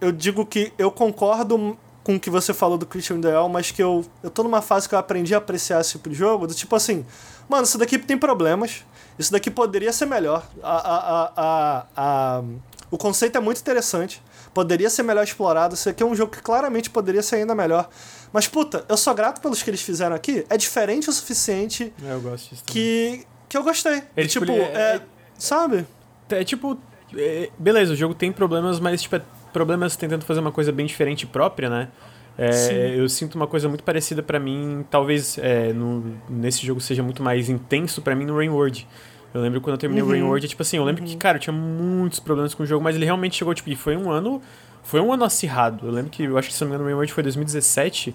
eu 0.00 0.12
digo 0.12 0.44
que 0.44 0.72
eu 0.78 0.90
concordo 0.90 1.76
com 2.04 2.16
o 2.16 2.20
que 2.20 2.28
você 2.28 2.52
falou 2.52 2.76
do 2.76 2.84
Christian 2.84 3.16
Ideal, 3.16 3.48
mas 3.48 3.70
que 3.70 3.82
eu, 3.82 4.04
eu 4.22 4.28
tô 4.28 4.42
numa 4.42 4.60
fase 4.60 4.86
que 4.86 4.94
eu 4.94 4.98
aprendi 4.98 5.34
a 5.34 5.38
apreciar 5.38 5.80
esse 5.80 5.92
tipo 5.92 6.10
de 6.10 6.14
jogo, 6.14 6.46
do 6.46 6.54
tipo 6.54 6.76
assim, 6.76 7.04
mano, 7.48 7.64
isso 7.64 7.78
daqui 7.78 7.98
tem 7.98 8.18
problemas, 8.18 8.84
isso 9.18 9.32
daqui 9.32 9.50
poderia 9.50 9.92
ser 9.92 10.04
melhor. 10.04 10.46
A, 10.62 10.76
a, 10.76 11.32
a, 11.36 11.86
a, 11.96 12.42
o 12.90 12.98
conceito 12.98 13.38
é 13.38 13.40
muito 13.40 13.58
interessante, 13.58 14.22
poderia 14.52 14.90
ser 14.90 15.02
melhor 15.02 15.24
explorado, 15.24 15.74
isso 15.74 15.88
aqui 15.88 16.02
é 16.02 16.06
um 16.06 16.14
jogo 16.14 16.30
que 16.30 16.42
claramente 16.42 16.90
poderia 16.90 17.22
ser 17.22 17.36
ainda 17.36 17.54
melhor. 17.54 17.88
Mas, 18.30 18.46
puta, 18.46 18.84
eu 18.86 18.98
sou 18.98 19.14
grato 19.14 19.40
pelos 19.40 19.62
que 19.62 19.70
eles 19.70 19.80
fizeram 19.80 20.14
aqui, 20.14 20.44
é 20.50 20.58
diferente 20.58 21.08
o 21.08 21.12
suficiente 21.12 21.92
é, 22.04 22.12
eu 22.12 22.20
gosto 22.20 22.50
disso 22.50 22.64
que, 22.66 23.24
que 23.48 23.56
eu 23.56 23.62
gostei. 23.64 24.02
Ele, 24.14 24.28
tipo, 24.28 24.44
tipo 24.44 24.58
é, 24.58 24.96
é, 24.96 25.02
sabe? 25.38 25.86
É 26.30 26.44
tipo. 26.44 26.78
É, 27.16 27.50
beleza, 27.58 27.92
o 27.92 27.96
jogo 27.96 28.14
tem 28.14 28.32
problemas, 28.32 28.80
mas 28.80 29.02
tipo, 29.02 29.16
é 29.16 29.22
problemas 29.52 29.94
tentando 29.94 30.24
fazer 30.24 30.40
uma 30.40 30.50
coisa 30.50 30.72
bem 30.72 30.84
diferente 30.84 31.22
e 31.22 31.26
própria, 31.26 31.70
né? 31.70 31.88
É, 32.36 32.94
eu 32.98 33.08
sinto 33.08 33.36
uma 33.36 33.46
coisa 33.46 33.68
muito 33.68 33.84
parecida 33.84 34.20
para 34.20 34.40
mim, 34.40 34.84
talvez 34.90 35.38
é, 35.38 35.72
no, 35.72 36.16
nesse 36.28 36.66
jogo 36.66 36.80
seja 36.80 37.02
muito 37.02 37.22
mais 37.22 37.48
intenso 37.48 38.02
para 38.02 38.14
mim 38.16 38.24
no 38.24 38.36
Rain 38.36 38.48
World. 38.48 38.86
Eu 39.32 39.40
lembro 39.40 39.60
quando 39.60 39.74
eu 39.74 39.78
terminei 39.78 40.02
uhum. 40.02 40.08
o 40.08 40.12
Rain 40.12 40.22
World, 40.22 40.48
tipo 40.48 40.62
assim, 40.62 40.76
eu 40.76 40.84
lembro 40.84 41.02
uhum. 41.02 41.08
que, 41.08 41.16
cara, 41.16 41.36
eu 41.36 41.40
tinha 41.40 41.54
muitos 41.54 42.18
problemas 42.18 42.52
com 42.54 42.64
o 42.64 42.66
jogo, 42.66 42.82
mas 42.82 42.96
ele 42.96 43.04
realmente 43.04 43.36
chegou, 43.36 43.54
tipo, 43.54 43.70
e 43.70 43.76
foi 43.76 43.96
um 43.96 44.10
ano, 44.10 44.42
foi 44.82 45.00
um 45.00 45.12
ano 45.12 45.24
acirrado. 45.24 45.86
Eu 45.86 45.92
lembro 45.92 46.10
que, 46.10 46.24
eu 46.24 46.36
acho 46.36 46.48
que 46.48 46.54
se 46.54 46.60
não 46.62 46.70
me 46.70 46.74
engano, 46.74 46.84
o 46.84 46.86
Rain 46.88 46.94
World 46.94 47.12
foi 47.12 47.22
2017, 47.22 48.14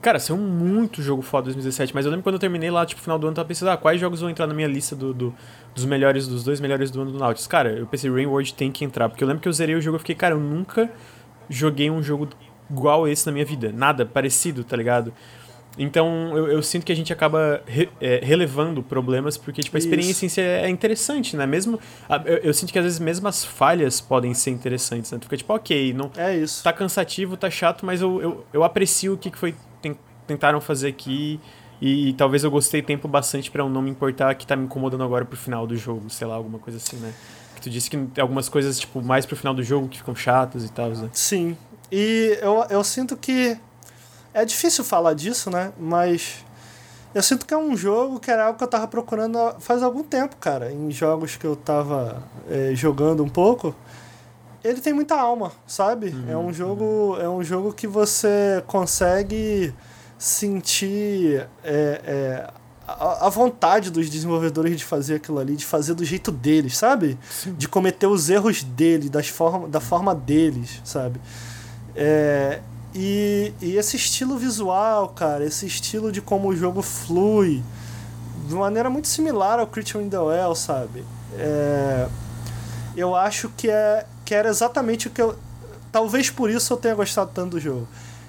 Cara, 0.00 0.18
saiu 0.18 0.38
muito 0.38 1.02
jogo 1.02 1.22
foda 1.22 1.44
2017, 1.44 1.94
mas 1.94 2.04
eu 2.04 2.10
lembro 2.10 2.22
quando 2.22 2.34
eu 2.34 2.38
terminei 2.38 2.70
lá, 2.70 2.86
tipo, 2.86 3.00
final 3.00 3.18
do 3.18 3.26
ano, 3.26 3.32
eu 3.32 3.36
tava 3.36 3.48
pensando, 3.48 3.70
ah, 3.70 3.76
quais 3.76 4.00
jogos 4.00 4.20
vão 4.20 4.30
entrar 4.30 4.46
na 4.46 4.54
minha 4.54 4.68
lista 4.68 4.94
do, 4.94 5.12
do, 5.12 5.34
dos 5.74 5.84
melhores, 5.84 6.28
dos 6.28 6.44
dois 6.44 6.60
melhores 6.60 6.90
do 6.90 7.00
ano 7.00 7.12
do 7.12 7.18
Nautilus? 7.18 7.46
Cara, 7.46 7.70
eu 7.70 7.86
pensei, 7.86 8.10
Rain 8.10 8.26
World 8.26 8.54
tem 8.54 8.70
que 8.70 8.84
entrar, 8.84 9.08
porque 9.08 9.24
eu 9.24 9.28
lembro 9.28 9.42
que 9.42 9.48
eu 9.48 9.52
zerei 9.52 9.74
o 9.74 9.80
jogo 9.80 9.96
e 9.96 10.00
fiquei, 10.00 10.14
cara, 10.14 10.34
eu 10.34 10.40
nunca 10.40 10.90
joguei 11.48 11.90
um 11.90 12.02
jogo 12.02 12.28
igual 12.70 13.08
esse 13.08 13.26
na 13.26 13.32
minha 13.32 13.44
vida. 13.44 13.72
Nada 13.72 14.04
parecido, 14.04 14.62
tá 14.62 14.76
ligado? 14.76 15.12
Então, 15.78 16.36
eu, 16.36 16.48
eu 16.48 16.62
sinto 16.62 16.84
que 16.84 16.90
a 16.90 16.96
gente 16.96 17.12
acaba 17.12 17.62
re, 17.64 17.88
é, 18.00 18.20
relevando 18.22 18.82
problemas, 18.82 19.36
porque, 19.36 19.62
tipo, 19.62 19.76
a 19.76 19.78
experiência 19.78 20.26
em 20.26 20.28
si 20.28 20.40
é 20.40 20.68
interessante, 20.68 21.36
né? 21.36 21.46
Mesmo, 21.46 21.78
eu, 22.24 22.36
eu, 22.38 22.54
sinto 22.54 22.72
que, 22.72 22.78
às 22.78 22.84
vezes, 22.84 22.98
mesmo 22.98 23.28
as 23.28 23.44
falhas 23.44 24.00
podem 24.00 24.34
ser 24.34 24.50
interessantes, 24.50 25.12
né? 25.12 25.18
Tu 25.18 25.24
fica, 25.24 25.36
tipo, 25.36 25.54
ok, 25.54 25.92
não... 25.94 26.10
É 26.16 26.36
isso. 26.36 26.64
Tá 26.64 26.72
cansativo, 26.72 27.36
tá 27.36 27.48
chato, 27.48 27.86
mas 27.86 28.00
eu, 28.00 28.20
eu, 28.20 28.46
eu 28.52 28.64
aprecio 28.64 29.14
o 29.14 29.16
que, 29.16 29.30
que 29.30 29.38
foi 29.38 29.54
tentaram 30.28 30.60
fazer 30.60 30.88
aqui 30.88 31.40
e, 31.80 32.10
e 32.10 32.12
talvez 32.12 32.44
eu 32.44 32.50
gostei 32.50 32.82
tempo 32.82 33.08
bastante 33.08 33.50
para 33.50 33.62
eu 33.62 33.68
não 33.68 33.82
me 33.82 33.90
importar 33.90 34.34
que 34.34 34.46
tá 34.46 34.54
me 34.54 34.64
incomodando 34.64 35.02
agora 35.02 35.24
pro 35.24 35.36
final 35.36 35.66
do 35.66 35.76
jogo, 35.76 36.08
sei 36.10 36.26
lá, 36.26 36.34
alguma 36.34 36.58
coisa 36.58 36.78
assim, 36.78 36.96
né? 36.96 37.12
Que 37.54 37.62
tu 37.62 37.70
disse 37.70 37.90
que 37.90 37.96
tem 37.96 38.22
algumas 38.22 38.48
coisas, 38.48 38.78
tipo, 38.78 39.02
mais 39.02 39.26
pro 39.26 39.36
final 39.36 39.54
do 39.54 39.62
jogo 39.62 39.88
que 39.88 39.98
ficam 39.98 40.14
chatas 40.14 40.64
e 40.64 40.70
tal, 40.70 40.90
né? 40.90 41.08
Sim. 41.12 41.56
E 41.90 42.38
eu, 42.40 42.64
eu 42.70 42.84
sinto 42.84 43.16
que 43.16 43.58
é 44.34 44.44
difícil 44.44 44.84
falar 44.84 45.14
disso, 45.14 45.50
né? 45.50 45.72
Mas 45.78 46.44
eu 47.14 47.22
sinto 47.22 47.46
que 47.46 47.54
é 47.54 47.58
um 47.58 47.76
jogo 47.76 48.20
que 48.20 48.30
era 48.30 48.46
algo 48.46 48.58
que 48.58 48.64
eu 48.64 48.68
tava 48.68 48.86
procurando 48.86 49.38
faz 49.60 49.82
algum 49.82 50.02
tempo, 50.02 50.36
cara. 50.36 50.70
Em 50.70 50.90
jogos 50.90 51.36
que 51.36 51.46
eu 51.46 51.56
tava 51.56 52.22
é, 52.48 52.72
jogando 52.74 53.24
um 53.24 53.28
pouco. 53.28 53.74
Ele 54.62 54.80
tem 54.80 54.92
muita 54.92 55.18
alma, 55.18 55.52
sabe? 55.66 56.08
Uhum. 56.08 56.30
É 56.30 56.36
um 56.36 56.52
jogo. 56.52 57.16
É 57.20 57.28
um 57.28 57.42
jogo 57.42 57.72
que 57.72 57.86
você 57.86 58.62
consegue 58.66 59.72
sentir 60.18 61.46
é, 61.62 62.00
é, 62.04 62.50
a, 62.86 63.26
a, 63.26 63.28
vontade 63.28 63.90
dos 63.90 64.10
desenvolvedores 64.10 64.76
de 64.76 64.84
fazer 64.84 65.16
aquilo 65.16 65.38
ali, 65.38 65.54
de 65.54 65.64
fazer 65.64 65.94
do 65.94 66.04
jeito 66.04 66.32
deles, 66.32 66.76
sabe? 66.76 67.16
Sim. 67.30 67.54
De 67.54 67.68
cometer 67.68 68.08
os 68.08 68.28
erros 68.28 68.64
deles, 68.64 69.08
das 69.08 69.28
forma, 69.28 69.68
da 69.68 69.80
forma 69.80 70.14
deles, 70.14 70.80
sabe? 70.84 71.20
É, 71.94 72.60
e, 72.92 73.52
e 73.60 73.76
esse 73.76 73.96
estilo 73.96 74.36
visual, 74.36 75.10
cara, 75.10 75.44
esse 75.44 75.66
estilo 75.66 76.10
de 76.10 76.20
como 76.20 76.48
o 76.48 76.56
jogo 76.56 76.82
flui, 76.82 77.62
de 78.48 78.54
maneira 78.54 78.90
muito 78.90 79.06
similar 79.06 79.60
ao 79.60 79.66
Creature 79.66 80.02
in 80.02 80.08
the 80.08 80.18
Well, 80.18 80.54
sabe? 80.56 81.04
É, 81.36 82.08
eu 82.96 83.14
acho 83.14 83.50
que, 83.50 83.70
é, 83.70 84.04
que 84.24 84.34
era 84.34 84.48
exatamente 84.48 85.06
o 85.06 85.10
que 85.10 85.22
eu. 85.22 85.38
Talvez 85.92 86.28
por 86.28 86.50
isso 86.50 86.72
eu 86.72 86.76
tenha 86.76 86.94
gostado 86.94 87.30
tanto 87.32 87.52
do 87.52 87.60
jogo 87.60 87.86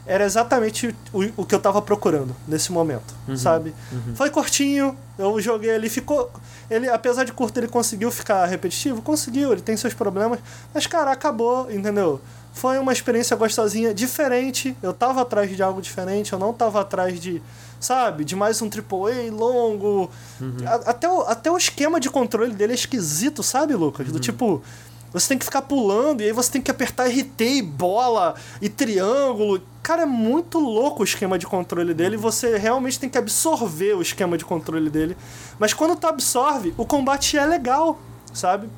era 0.10 0.26
exatamente 0.26 0.88
o, 1.14 1.24
o 1.38 1.46
que 1.46 1.54
eu 1.54 1.60
tava 1.60 1.80
procurando 1.84 2.36
nesse 2.48 2.72
momento, 2.72 3.14
uhum, 3.28 3.38
sabe? 3.38 3.76
Uhum. 3.92 4.16
Foi 4.16 4.32
curtinho, 4.32 4.98
eu 5.20 5.40
joguei 5.40 5.70
ali, 5.70 5.88
ficou. 5.88 6.32
Ele, 6.68 6.90
apesar 6.90 7.26
de 7.26 7.32
curto, 7.32 7.60
ele 7.60 7.68
conseguiu 7.68 8.10
ficar 8.10 8.44
repetitivo? 8.48 9.04
Conseguiu, 9.04 9.52
ele 9.52 9.62
tem 9.62 9.78
seus 9.78 9.94
problemas, 9.94 10.40
mas, 10.74 10.88
cara, 10.88 11.12
acabou, 11.12 11.72
entendeu? 11.72 12.20
Foi 12.52 12.80
uma 12.80 12.92
experiência 12.92 13.38
gostosinha, 13.38 13.94
diferente. 13.94 14.76
Eu 14.82 14.94
tava 14.94 15.22
atrás 15.22 15.56
de 15.56 15.62
algo 15.62 15.80
diferente, 15.80 16.34
eu 16.34 16.40
não 16.40 16.54
tava 16.54 16.82
atrás 16.82 17.20
de, 17.20 17.40
sabe, 17.80 18.26
de 18.26 18.36
mais 18.36 18.64
um 18.64 18.66
AAA 18.68 19.32
longo. 19.32 20.10
Uhum. 20.42 20.58
A, 20.66 20.90
até, 20.90 21.08
o, 21.08 21.22
até 21.22 21.52
o 21.52 21.58
esquema 21.58 22.00
de 22.00 22.10
controle 22.10 22.54
dele 22.54 22.72
é 22.72 22.76
esquisito, 22.76 23.44
sabe, 23.44 23.76
Lucas? 23.76 24.08
Do 24.08 24.16
uhum. 24.16 24.20
tipo 24.20 24.64
você 25.12 25.30
tem 25.30 25.38
que 25.38 25.46
ficar 25.46 25.64
pulando 25.64 26.22
e 26.22 26.26
aí 26.26 26.32
você 26.32 26.52
tem 26.52 26.62
que 26.62 26.70
apertar 26.70 27.08
RT 27.08 27.42
e 27.42 27.62
bola 27.62 28.36
e 28.62 28.70
triângulo. 28.70 29.62
Cara, 29.82 30.04
é 30.04 30.06
muito 30.06 30.60
louco 30.60 31.02
o 31.02 31.04
esquema 31.04 31.38
de 31.40 31.48
controle 31.48 31.94
dele 31.94 32.16
você 32.18 32.58
realmente 32.58 33.00
tem 33.00 33.10
que 33.10 33.18
absorver 33.18 33.96
o 33.96 34.02
esquema 34.02 34.38
de 34.38 34.46
controle 34.46 34.90
dele. 34.90 35.18
Mas 35.58 35.74
quando 35.74 35.96
tu 35.96 36.06
absorve, 36.08 36.74
o 36.78 36.86
combate 36.86 37.38
é 37.38 37.46
legal, 37.46 38.00
sabe? 38.34 38.70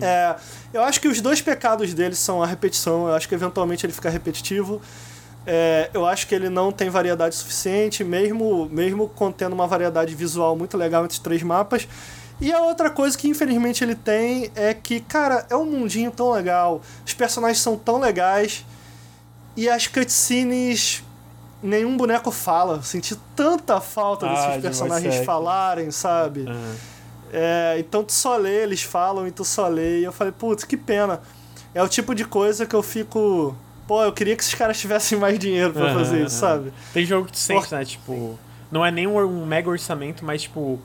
É, 0.00 0.36
eu 0.72 0.82
acho 0.82 1.00
que 1.00 1.08
os 1.08 1.20
dois 1.20 1.40
pecados 1.40 1.92
dele 1.94 2.14
são 2.14 2.42
a 2.42 2.46
repetição. 2.46 3.08
Eu 3.08 3.14
acho 3.14 3.28
que 3.28 3.34
eventualmente 3.34 3.84
ele 3.84 3.92
fica 3.92 4.10
repetitivo. 4.10 4.80
É, 5.44 5.90
eu 5.92 6.06
acho 6.06 6.26
que 6.28 6.34
ele 6.34 6.48
não 6.48 6.70
tem 6.70 6.88
variedade 6.88 7.34
suficiente, 7.34 8.04
mesmo, 8.04 8.68
mesmo 8.70 9.08
contendo 9.08 9.52
uma 9.52 9.66
variedade 9.66 10.14
visual 10.14 10.56
muito 10.56 10.76
legal 10.76 11.04
entre 11.04 11.14
os 11.14 11.18
três 11.18 11.42
mapas. 11.42 11.88
E 12.42 12.52
a 12.52 12.60
outra 12.60 12.90
coisa 12.90 13.16
que 13.16 13.28
infelizmente 13.28 13.84
ele 13.84 13.94
tem 13.94 14.50
é 14.56 14.74
que, 14.74 14.98
cara, 15.00 15.46
é 15.48 15.54
um 15.56 15.64
mundinho 15.64 16.10
tão 16.10 16.32
legal, 16.32 16.82
os 17.06 17.14
personagens 17.14 17.60
são 17.60 17.76
tão 17.78 17.98
legais 18.00 18.64
E 19.56 19.68
as 19.68 19.86
cutscenes. 19.86 21.02
Nenhum 21.62 21.96
boneco 21.96 22.30
fala. 22.32 22.82
Senti 22.82 23.14
tanta 23.36 23.80
falta 23.80 24.26
Ah, 24.26 24.34
desses 24.34 24.54
de 24.56 24.60
personagens 24.62 25.14
acting. 25.14 25.24
falarem, 25.26 25.90
sabe? 25.92 26.46
Ah. 26.48 26.74
É, 27.32 27.76
então 27.78 28.02
tu 28.02 28.12
só 28.12 28.36
lê, 28.36 28.62
eles 28.64 28.82
falam 28.82 29.26
e 29.28 29.30
tu 29.30 29.44
só 29.44 29.68
lê. 29.68 30.00
E 30.00 30.04
eu 30.04 30.10
falei, 30.12 30.32
putz, 30.36 30.64
que 30.64 30.76
pena. 30.76 31.20
É 31.74 31.82
o 31.82 31.88
tipo 31.88 32.14
de 32.14 32.24
coisa 32.24 32.66
que 32.66 32.74
eu 32.74 32.82
fico. 32.82 33.54
Pô, 33.86 34.02
eu 34.02 34.12
queria 34.12 34.34
que 34.34 34.42
esses 34.42 34.54
caras 34.54 34.78
tivessem 34.80 35.16
mais 35.18 35.38
dinheiro 35.38 35.72
pra 35.72 35.84
Aham, 35.86 35.94
fazer 35.94 36.24
isso, 36.26 36.44
aham. 36.44 36.54
sabe? 36.56 36.72
Tem 36.92 37.04
jogo 37.06 37.26
que 37.26 37.32
tu 37.32 37.38
sente, 37.38 37.72
né? 37.72 37.84
Tipo, 37.84 38.38
não 38.70 38.84
é 38.84 38.90
nem 38.90 39.06
um 39.06 39.46
mega 39.46 39.70
orçamento, 39.70 40.24
mas 40.24 40.42
tipo, 40.42 40.80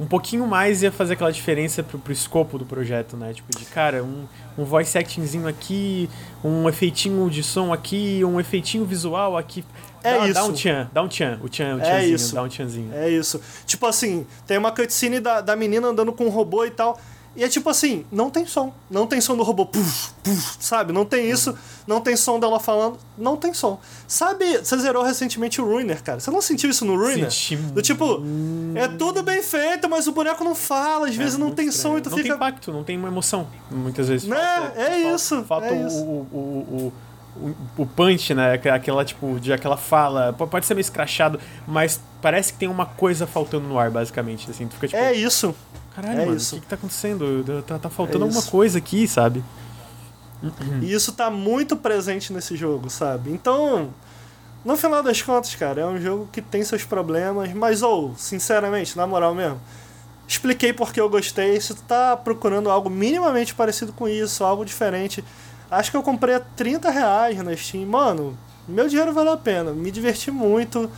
um 0.00 0.06
pouquinho 0.06 0.46
mais 0.46 0.82
ia 0.82 0.90
fazer 0.90 1.12
aquela 1.12 1.30
diferença 1.30 1.82
pro, 1.82 1.98
pro 1.98 2.12
escopo 2.12 2.56
do 2.56 2.64
projeto, 2.64 3.18
né? 3.18 3.34
Tipo, 3.34 3.56
de 3.56 3.66
cara, 3.66 4.02
um, 4.02 4.24
um 4.56 4.64
voice 4.64 4.96
actingzinho 4.96 5.46
aqui, 5.46 6.08
um 6.42 6.66
efeitinho 6.68 7.28
de 7.28 7.42
som 7.42 7.70
aqui, 7.70 8.22
um 8.24 8.40
efeitinho 8.40 8.86
visual 8.86 9.36
aqui. 9.36 9.62
É 10.02 10.12
dá, 10.14 10.18
Dá 10.20 10.28
isso. 10.28 10.42
um 10.42 10.52
tchan, 10.54 10.90
dá 10.94 11.02
um 11.02 11.08
tchan, 11.08 11.38
o 11.42 11.48
tchan, 11.50 11.76
o 11.76 11.80
É 11.82 12.06
isso. 12.06 12.34
dá 12.34 12.42
um 12.42 12.48
tchanzinho. 12.48 12.90
É 12.94 13.10
isso. 13.10 13.38
Tipo 13.66 13.84
assim, 13.86 14.26
tem 14.46 14.56
uma 14.56 14.72
cutscene 14.72 15.20
da, 15.20 15.42
da 15.42 15.54
menina 15.54 15.88
andando 15.88 16.10
com 16.14 16.24
um 16.24 16.30
robô 16.30 16.64
e 16.64 16.70
tal. 16.70 16.98
E 17.36 17.44
é 17.44 17.48
tipo 17.48 17.70
assim, 17.70 18.04
não 18.10 18.28
tem 18.28 18.44
som. 18.44 18.72
Não 18.90 19.06
tem 19.06 19.20
som 19.20 19.36
do 19.36 19.44
robô. 19.44 19.64
Puf, 19.64 20.10
puf, 20.22 20.56
sabe? 20.58 20.92
Não 20.92 21.04
tem 21.04 21.30
isso. 21.30 21.56
Não 21.86 22.00
tem 22.00 22.16
som 22.16 22.40
dela 22.40 22.58
falando. 22.58 22.98
Não 23.16 23.36
tem 23.36 23.54
som. 23.54 23.78
Sabe, 24.06 24.58
você 24.58 24.76
zerou 24.78 25.04
recentemente 25.04 25.60
o 25.60 25.64
Ruiner, 25.64 26.02
cara. 26.02 26.18
Você 26.18 26.30
não 26.30 26.42
sentiu 26.42 26.68
isso 26.68 26.84
no 26.84 26.96
Ruiner? 26.96 27.30
Senti 27.30 27.54
Do 27.56 27.80
tipo, 27.82 28.20
é 28.74 28.88
tudo 28.88 29.22
bem 29.22 29.42
feito, 29.44 29.88
mas 29.88 30.08
o 30.08 30.12
boneco 30.12 30.42
não 30.42 30.56
fala. 30.56 31.06
Às 31.08 31.14
vezes 31.14 31.38
não 31.38 31.48
É 31.48 31.52
tem 31.52 31.68
estranho. 31.68 31.94
som 31.94 31.98
e 31.98 32.00
tu 32.02 32.10
não 32.10 32.16
fica. 32.18 32.28
tem 32.30 32.36
impacto, 32.36 32.72
não 32.72 32.82
tem 32.82 32.96
uma 32.98 33.08
emoção, 33.08 33.46
muitas 33.70 34.08
vezes. 34.08 34.26
Né? 34.28 34.36
Falta- 34.36 34.80
É 34.80 34.84
falta- 34.90 35.14
isso, 35.14 35.44
Falta 35.44 35.66
é 35.66 35.72
o, 35.72 35.86
isso. 35.86 35.98
O, 36.02 36.26
o, 36.32 36.92
o, 37.36 37.54
o, 37.82 37.86
punch, 37.86 38.34
né? 38.34 38.54
Aqu- 38.54 38.68
Aquela, 38.70 39.04
tipo, 39.04 39.38
de 39.38 39.52
aquela 39.52 39.76
fala. 39.76 40.32
Pode 40.32 40.66
ser 40.66 40.74
meio 40.74 40.82
escrachado, 40.82 41.38
mas 41.66 42.00
parece 42.20 42.52
que 42.52 42.58
tem 42.58 42.68
uma 42.68 42.84
coisa 42.86 43.24
faltando 43.26 43.68
no 43.68 43.78
ar, 43.78 43.88
basicamente. 43.88 44.50
Assim, 44.50 44.66
tu 44.66 44.74
fica 44.74 44.88
tipo, 44.88 45.00
É 45.00 45.12
isso. 45.14 45.54
Caralho, 45.94 46.20
é 46.20 46.24
mano, 46.26 46.36
isso. 46.36 46.56
o 46.56 46.58
que, 46.58 46.64
que 46.64 46.70
tá 46.70 46.76
acontecendo? 46.76 47.62
Tá, 47.66 47.78
tá 47.78 47.90
faltando 47.90 48.24
É 48.24 48.28
alguma 48.28 48.42
coisa 48.42 48.78
aqui, 48.78 49.06
sabe? 49.08 49.42
E 50.80 50.92
isso 50.92 51.12
tá 51.12 51.30
muito 51.30 51.76
presente 51.76 52.32
nesse 52.32 52.56
jogo, 52.56 52.88
sabe? 52.88 53.30
Então, 53.30 53.90
no 54.64 54.76
final 54.76 55.02
das 55.02 55.20
contas, 55.20 55.54
cara, 55.54 55.82
é 55.82 55.86
um 55.86 56.00
jogo 56.00 56.28
que 56.32 56.40
tem 56.40 56.62
seus 56.64 56.84
problemas, 56.84 57.52
mas, 57.52 57.82
ou, 57.82 58.14
sinceramente, 58.16 58.96
na 58.96 59.06
moral 59.06 59.34
mesmo, 59.34 59.60
expliquei 60.26 60.72
porque 60.72 61.00
eu 61.00 61.08
gostei. 61.08 61.60
Se 61.60 61.74
tu 61.74 61.82
tá 61.82 62.16
procurando 62.16 62.70
algo 62.70 62.88
minimamente 62.88 63.54
parecido 63.54 63.92
com 63.92 64.08
isso, 64.08 64.44
algo 64.44 64.64
diferente, 64.64 65.24
acho 65.70 65.90
que 65.90 65.96
eu 65.96 66.02
comprei 66.02 66.34
a 66.34 66.40
30 66.40 66.90
reais 66.90 67.36
na 67.42 67.54
Steam. 67.54 67.86
Mano, 67.86 68.36
meu 68.66 68.88
dinheiro 68.88 69.12
valeu 69.12 69.32
a 69.32 69.38
pena, 69.38 69.72
me 69.72 69.90
diverti 69.90 70.30
muito. 70.30 70.90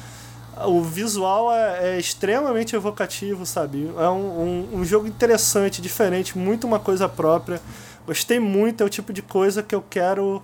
O 0.66 0.82
visual 0.82 1.52
é, 1.52 1.94
é 1.94 1.98
extremamente 1.98 2.76
evocativo, 2.76 3.44
sabe? 3.46 3.90
É 3.98 4.08
um, 4.08 4.68
um, 4.72 4.78
um 4.80 4.84
jogo 4.84 5.06
interessante, 5.06 5.80
diferente, 5.80 6.36
muito 6.36 6.66
uma 6.66 6.78
coisa 6.78 7.08
própria. 7.08 7.60
Gostei 8.06 8.38
muito, 8.38 8.82
é 8.82 8.86
o 8.86 8.88
tipo 8.88 9.12
de 9.12 9.22
coisa 9.22 9.62
que 9.62 9.74
eu 9.74 9.82
quero 9.88 10.42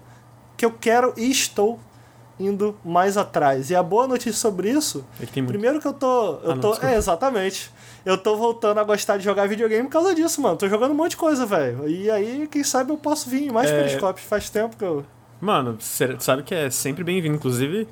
que 0.56 0.64
eu 0.64 0.72
quero 0.72 1.12
e 1.16 1.30
estou 1.30 1.78
indo 2.40 2.74
mais 2.84 3.16
atrás. 3.16 3.70
E 3.70 3.76
a 3.76 3.82
boa 3.82 4.08
notícia 4.08 4.32
sobre 4.32 4.70
isso, 4.70 5.04
É 5.20 5.26
que 5.26 5.40
primeiro 5.42 5.80
que 5.80 5.86
eu 5.86 5.92
tô, 5.92 6.34
eu 6.42 6.50
Ah, 6.52 6.54
não, 6.54 6.58
tô, 6.60 6.70
desculpa. 6.70 6.94
é 6.94 6.96
exatamente. 6.96 7.70
Eu 8.04 8.16
tô 8.16 8.36
voltando 8.36 8.78
a 8.78 8.84
gostar 8.84 9.18
de 9.18 9.24
jogar 9.24 9.46
videogame 9.48 9.84
por 9.84 9.92
causa 9.92 10.14
disso, 10.14 10.40
mano. 10.40 10.56
Tô 10.56 10.68
jogando 10.68 10.92
um 10.92 10.94
monte 10.94 11.10
de 11.10 11.16
coisa, 11.16 11.44
velho. 11.46 11.88
E 11.88 12.10
aí, 12.10 12.48
quem 12.50 12.64
sabe 12.64 12.90
eu 12.92 12.96
posso 12.96 13.28
vir 13.28 13.42
em 13.48 13.50
mais 13.52 13.70
É. 13.70 13.76
periscópios. 13.76 14.26
Faz 14.26 14.48
tempo 14.50 14.76
que 14.76 14.84
eu 14.84 15.04
Mano, 15.40 15.76
sabe 16.18 16.42
que 16.42 16.52
é 16.54 16.68
sempre 16.70 17.04
bem-vindo. 17.04 17.36
Inclusive, 17.36 17.86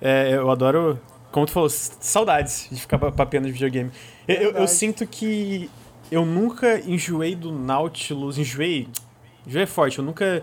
é, 0.00 0.34
eu 0.36 0.48
adoro, 0.50 0.98
como 1.32 1.46
tu 1.46 1.52
falou, 1.52 1.68
saudades 1.68 2.68
de 2.70 2.80
ficar 2.80 2.98
pa- 2.98 3.10
papeando 3.10 3.46
de 3.48 3.52
videogame. 3.52 3.90
Eu, 4.28 4.36
eu- 4.36 4.50
eu 4.52 4.68
sinto 4.68 5.04
que 5.06 5.68
eu 6.10 6.24
nunca 6.24 6.78
enjoei 6.88 7.34
do 7.34 7.50
Nautilus. 7.50 8.38
Enjoei? 8.38 8.86
Enjoei 9.46 9.64
é 9.64 9.66
forte. 9.66 9.98
Eu 9.98 10.04
nunca 10.04 10.42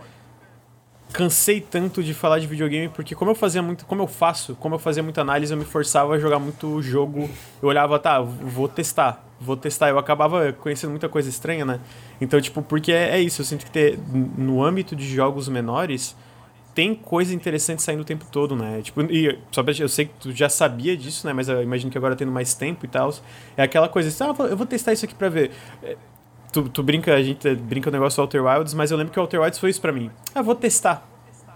cansei 1.12 1.60
tanto 1.60 2.04
de 2.04 2.14
falar 2.14 2.38
de 2.40 2.46
videogame, 2.46 2.88
porque 2.90 3.16
como 3.16 3.32
eu 3.32 3.36
fazia 3.36 3.62
muito, 3.64 3.84
como 3.86 4.04
eu 4.04 4.08
faço, 4.08 4.56
como 4.56 4.76
eu 4.76 4.80
fazia 4.80 5.02
muita 5.02 5.22
análise, 5.22 5.52
eu 5.52 5.58
me 5.58 5.66
forçava 5.66 6.14
a 6.14 6.20
jogar 6.20 6.38
muito 6.38 6.80
jogo. 6.84 7.28
Eu 7.62 7.68
olhava, 7.70 7.98
tá, 7.98 8.22
vou 8.22 8.68
testar, 8.68 9.26
vou 9.42 9.58
testar. 9.58 9.90
Eu 9.90 9.98
acabava 9.98 10.54
conhecendo 10.54 10.92
muita 10.92 11.10
coisa 11.10 11.28
estranha, 11.28 11.66
né? 11.66 11.80
Então, 12.22 12.40
tipo, 12.40 12.62
porque 12.62 12.92
é, 12.92 13.16
é 13.16 13.20
isso, 13.22 13.42
eu 13.42 13.46
sinto 13.46 13.66
que 13.66 13.72
ter, 13.72 13.98
no 14.38 14.64
âmbito 14.64 14.96
de 14.96 15.08
jogos 15.08 15.48
menores, 15.50 16.16
tem 16.80 16.96
coisa 16.96 17.36
interessante 17.36 17.82
saindo 17.82 18.00
o 18.00 18.06
tempo 18.06 18.26
todo, 18.32 18.56
né? 18.56 18.82
Tipo, 18.82 19.02
e 19.02 19.38
só 19.52 19.62
pra, 19.62 19.74
eu 19.78 19.90
sei 19.90 20.06
que 20.06 20.14
tu 20.18 20.32
já 20.32 20.48
sabia 20.48 20.96
disso, 20.96 21.28
né? 21.28 21.34
Mas 21.34 21.50
eu 21.50 21.62
imagino 21.62 21.92
que 21.92 21.98
agora 21.98 22.16
tendo 22.16 22.32
mais 22.32 22.54
tempo 22.54 22.86
e 22.86 22.88
tal, 22.88 23.14
é 23.58 23.64
aquela 23.64 23.90
coisa 23.90 24.08
assim, 24.08 24.24
ah, 24.24 24.44
eu 24.46 24.56
vou 24.56 24.66
testar 24.66 24.94
isso 24.94 25.04
aqui 25.04 25.14
pra 25.14 25.28
ver. 25.28 25.52
É, 25.84 25.98
Tu, 26.54 26.64
tu 26.70 26.82
brinca, 26.82 27.14
a 27.14 27.22
gente 27.22 27.54
brinca 27.54 27.90
o 27.90 27.92
negócio 27.92 28.16
do 28.16 28.22
Outer 28.22 28.44
Wilds, 28.44 28.74
mas 28.74 28.90
eu 28.92 28.98
lembro 28.98 29.12
que 29.12 29.20
o 29.20 29.22
Outer 29.22 29.42
Wilds 29.42 29.60
foi 29.60 29.70
isso 29.70 29.82
pra 29.82 29.92
mim. 29.92 30.10
Ah, 30.34 30.42
vou 30.42 30.56
testar. 30.56 31.06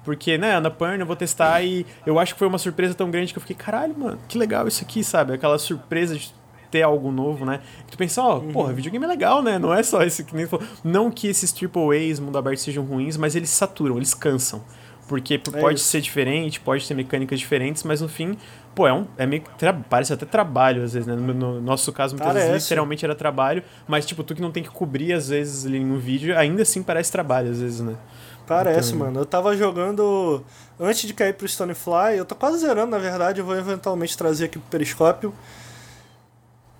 Porque, 0.04 0.38
né, 0.38 0.56
Ana 0.56 0.70
Purna, 0.70 0.98
eu 0.98 1.06
vou 1.06 1.16
testar 1.16 1.64
e 1.64 1.86
eu 2.06 2.20
acho 2.20 2.34
que 2.34 2.40
foi 2.40 2.48
uma 2.48 2.60
surpresa 2.60 2.94
tão 2.94 3.10
grande 3.10 3.32
que 3.32 3.40
eu 3.40 3.42
fiquei, 3.42 3.56
caralho, 3.56 3.98
mano, 3.98 4.20
que 4.28 4.38
legal 4.38 4.68
isso 4.68 4.84
aqui, 4.84 5.04
sabe? 5.04 5.34
Aquela 5.34 5.58
surpresa 5.58 6.16
de 6.16 6.32
ter 6.70 6.82
algo 6.84 7.12
novo, 7.12 7.46
né? 7.46 7.62
Que 7.86 7.94
tu 7.94 7.98
pensa, 7.98 8.22
ó, 8.22 8.40
porra, 8.42 8.74
videogame 8.74 9.06
é 9.06 9.08
legal, 9.08 9.42
né? 9.42 9.58
Não 9.58 9.74
é 9.74 9.82
só 9.82 10.04
esse 10.04 10.24
que 10.24 10.36
nem 10.36 10.46
falou. 10.46 10.68
Não 10.84 11.10
que 11.10 11.28
esses 11.28 11.52
AAAs, 11.54 12.20
mundo 12.20 12.38
aberto, 12.38 12.60
sejam 12.60 12.84
ruins, 12.84 13.16
mas 13.16 13.36
eles 13.36 13.50
saturam, 13.50 13.96
eles 13.96 14.14
cansam. 14.14 14.62
Porque 15.14 15.36
É 15.36 15.38
pode 15.62 15.80
isso. 15.80 15.88
ser 15.90 16.02
diferente, 16.02 16.60
pode 16.60 16.88
ter 16.88 16.94
mecânicas 16.94 17.40
diferentes, 17.40 17.84
mas 17.84 18.02
no 18.02 18.10
fim, 18.10 18.36
pô, 18.74 18.88
é, 18.88 18.94
um, 18.94 19.06
é 19.18 19.26
meio 19.26 19.44
parece 19.90 20.12
até 20.14 20.26
trabalho 20.26 20.84
às 20.84 20.94
vezes, 20.94 21.06
né? 21.08 21.16
No, 21.16 21.34
no 21.34 21.62
nosso 21.62 21.92
caso, 21.92 22.16
muitas 22.16 22.34
vezes, 22.34 22.48
Parece. 22.50 22.66
literalmente 22.66 23.06
era 23.06 23.14
trabalho, 23.16 23.62
mas 23.88 24.06
tipo, 24.06 24.24
tu 24.24 24.34
que 24.34 24.42
não 24.42 24.52
tem 24.52 24.64
que 24.64 24.70
cobrir 24.70 25.14
às 25.14 25.30
vezes 25.30 25.66
ali 25.66 25.80
no 25.84 26.00
vídeo, 26.00 26.38
ainda 26.38 26.64
assim 26.64 26.82
parece 26.82 27.12
trabalho 27.12 27.52
às 27.52 27.60
vezes, 27.60 27.80
né? 27.82 27.96
Parece, 28.48 28.94
Então- 28.94 29.06
mano. 29.08 29.20
Eu 29.22 29.26
tava 29.26 29.56
jogando. 29.56 30.44
Antes 30.80 31.08
de 31.08 31.14
cair 31.14 31.34
pro 31.34 31.48
Stonefly, 31.48 32.18
eu 32.18 32.26
tô 32.26 32.36
quase 32.36 32.58
zerando, 32.58 32.92
na 32.92 32.98
verdade. 32.98 33.40
Eu 33.40 33.46
vou 33.46 33.56
eventualmente 33.58 34.18
trazer 34.18 34.46
aqui 34.46 34.60
pro 34.60 34.68
Periscópio. 34.70 35.34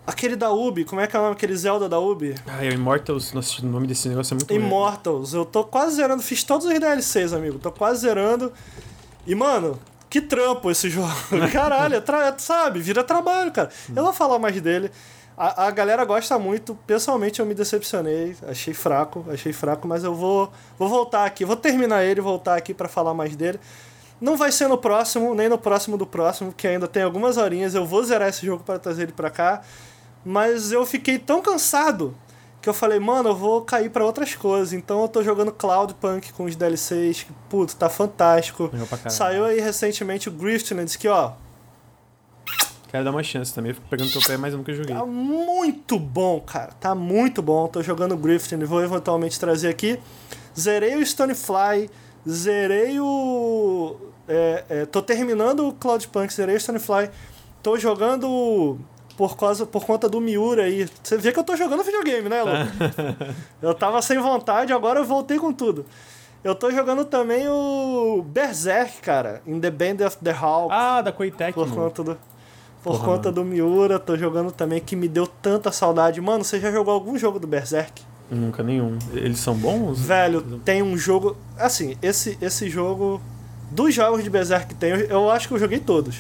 Aquele 0.06 0.36
da 0.36 0.52
Ubi, 0.52 0.84
como 0.84 1.00
é 1.00 1.08
que 1.08 1.16
é 1.16 1.20
o 1.20 1.22
nome? 1.24 1.34
Aquele 1.36 1.56
Zelda 1.56 1.88
da 1.88 1.98
Ubi? 1.98 2.36
Ah, 2.46 2.64
é 2.64 2.70
o 2.70 2.74
Immortals, 2.74 3.32
nossa, 3.32 3.62
o 3.62 3.66
nome 3.66 3.88
desse 3.88 4.10
negócio 4.10 4.34
é 4.34 4.36
muito 4.36 4.54
Immortals. 4.54 5.34
Eu 5.34 5.46
tô 5.46 5.64
quase 5.64 5.96
zerando. 5.96 6.22
Fiz 6.22 6.44
todos 6.44 6.66
os 6.68 6.74
DLCs, 6.78 7.32
amigo. 7.32 7.58
Tô 7.58 7.72
quase 7.72 8.02
zerando. 8.02 8.52
E, 9.26 9.34
mano, 9.34 9.80
que 10.10 10.20
trampo 10.20 10.70
esse 10.70 10.90
jogo. 10.92 11.10
Caralho, 11.54 11.96
é 11.96 12.02
tra- 12.02 12.36
sabe? 12.38 12.80
Vira 12.82 13.02
trabalho, 13.04 13.50
cara. 13.52 13.70
Eu 13.96 14.04
vou 14.04 14.12
falar 14.12 14.38
mais 14.40 14.60
dele. 14.60 14.92
A, 15.38 15.68
a 15.68 15.72
galera 15.72 16.04
gosta 16.04 16.38
muito. 16.38 16.76
Pessoalmente, 16.86 17.40
eu 17.40 17.46
me 17.46 17.54
decepcionei. 17.54 18.36
Achei 18.46 18.74
fraco, 18.74 19.26
achei 19.32 19.54
fraco, 19.54 19.88
mas 19.88 20.04
eu 20.04 20.14
vou, 20.14 20.52
vou 20.78 20.90
voltar 20.90 21.26
aqui. 21.26 21.46
Vou 21.46 21.56
terminar 21.56 22.04
ele 22.04 22.20
e 22.20 22.24
voltar 22.24 22.58
aqui 22.58 22.74
pra 22.74 22.90
falar 22.90 23.14
mais 23.14 23.38
dele. 23.38 23.58
Não 24.20 24.36
vai 24.38 24.52
ser 24.52 24.68
no 24.68 24.78
próximo, 24.78 25.34
nem 25.34 25.48
no 25.50 25.58
próximo 25.58 25.98
do 25.98 26.06
próximo, 26.06 26.54
que 26.56 26.68
ainda 26.68 26.88
tem 26.90 27.04
algumas 27.04 27.38
horinhas. 27.38 27.74
Eu 27.74 27.86
vou 27.86 28.04
zerar 28.04 28.28
esse 28.30 28.46
jogo 28.46 28.64
para 28.66 28.78
trazer 28.78 29.04
ele 29.04 29.12
pra 29.14 29.30
cá. 29.30 29.62
Mas 30.26 30.72
eu 30.72 30.86
fiquei 30.86 31.20
tão 31.20 31.42
cansado 31.42 32.16
que 32.62 32.70
eu 32.70 32.74
falei, 32.74 32.98
mano, 32.98 33.30
eu 33.30 33.36
vou 33.36 33.62
cair 33.62 33.90
pra 33.90 34.06
outras 34.06 34.36
coisas. 34.36 34.72
Então 34.74 35.02
eu 35.02 35.08
tô 35.08 35.22
jogando 35.22 35.52
Cloudpunk 35.52 36.32
com 36.32 36.46
os 36.46 36.56
DLCs, 36.56 37.24
que, 37.24 37.34
puto, 37.50 37.76
tá 37.76 37.90
fantástico. 37.90 38.72
Saiu 39.10 39.44
aí 39.46 39.60
recentemente 39.60 40.30
o 40.30 40.32
Griftlands, 40.32 40.96
que 40.96 41.08
ó, 41.08 41.34
Quero 42.94 43.06
dar 43.06 43.10
uma 43.10 43.24
chance 43.24 43.52
também, 43.52 43.72
eu 43.72 43.76
fico 43.76 43.88
pegando 43.90 44.12
teu 44.12 44.22
pé, 44.22 44.38
mas 44.38 44.54
eu 44.54 44.60
nunca 44.60 44.72
joguei. 44.72 44.96
tá 44.96 45.04
muito 45.04 45.98
bom, 45.98 46.40
cara. 46.40 46.74
Tá 46.80 46.94
muito 46.94 47.42
bom. 47.42 47.68
Tô 47.68 47.82
jogando 47.82 48.16
Griftlands, 48.16 48.70
vou 48.70 48.84
eventualmente 48.84 49.40
trazer 49.40 49.68
aqui. 49.68 50.00
Zerei 50.56 50.96
o 50.98 51.04
Stonefly, 51.04 51.90
zerei 52.30 53.00
o. 53.00 53.96
É, 54.28 54.64
é, 54.70 54.86
tô 54.86 55.02
terminando 55.02 55.68
o 55.68 55.74
Cloudpunk, 55.74 56.32
zerei 56.32 56.56
o 56.56 56.60
Stonefly. 56.60 57.10
Tô 57.64 57.80
jogando 57.80 58.78
por, 59.18 59.38
causa, 59.38 59.66
por 59.66 59.86
conta 59.86 60.10
do 60.10 60.20
Miura 60.20 60.64
aí. 60.64 60.88
Você 61.02 61.18
vê 61.18 61.32
que 61.32 61.40
eu 61.40 61.44
tô 61.44 61.56
jogando 61.56 61.84
videogame, 61.84 62.30
né, 62.30 62.44
Lu? 62.44 62.52
eu 63.62 63.74
tava 63.74 64.02
sem 64.02 64.18
vontade, 64.20 64.74
agora 64.74 65.00
eu 65.00 65.06
voltei 65.06 65.38
com 65.38 65.52
tudo. 65.54 65.86
Eu 66.44 66.54
tô 66.54 66.70
jogando 66.72 67.06
também 67.06 67.48
o 67.48 68.22
Berserk, 68.22 69.02
cara, 69.02 69.42
in 69.48 69.62
The 69.62 69.72
Band 69.72 70.06
of 70.06 70.18
the 70.18 70.32
Hawk. 70.32 70.70
Ah, 70.72 71.02
da 71.02 71.12
Koei 71.12 71.32
Tecmo. 71.32 71.66
Por 71.66 71.74
conta 71.74 72.04
do. 72.04 72.18
Por 72.84 72.98
Porra, 72.98 73.06
conta 73.06 73.32
do 73.32 73.46
Miura, 73.46 73.98
tô 73.98 74.18
jogando 74.18 74.52
também, 74.52 74.82
que 74.82 74.94
me 74.94 75.08
deu 75.08 75.26
tanta 75.26 75.72
saudade. 75.72 76.20
Mano, 76.20 76.44
você 76.44 76.60
já 76.60 76.70
jogou 76.70 76.94
algum 76.94 77.18
jogo 77.18 77.40
do 77.40 77.48
Berserk? 77.48 78.02
Nunca 78.30 78.62
nenhum. 78.62 79.00
Eles 79.14 79.40
são 79.40 79.56
bons? 79.56 80.02
Velho, 80.02 80.42
tem 80.66 80.84
um 80.84 80.98
jogo. 80.98 81.38
Assim, 81.58 81.98
esse, 82.02 82.38
esse 82.42 82.70
jogo. 82.70 83.22
Dos 83.72 83.96
jogos 83.96 84.24
de 84.24 84.30
Berserk 84.30 84.68
que 84.68 84.76
tem, 84.76 84.92
eu 84.92 85.32
acho 85.32 85.48
que 85.48 85.54
eu 85.54 85.60
joguei 85.60 85.80
todos 85.80 86.18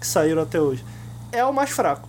que 0.00 0.06
saíram 0.06 0.42
até 0.42 0.60
hoje. 0.60 0.84
É 1.32 1.44
o 1.44 1.52
mais 1.52 1.70
fraco. 1.70 2.08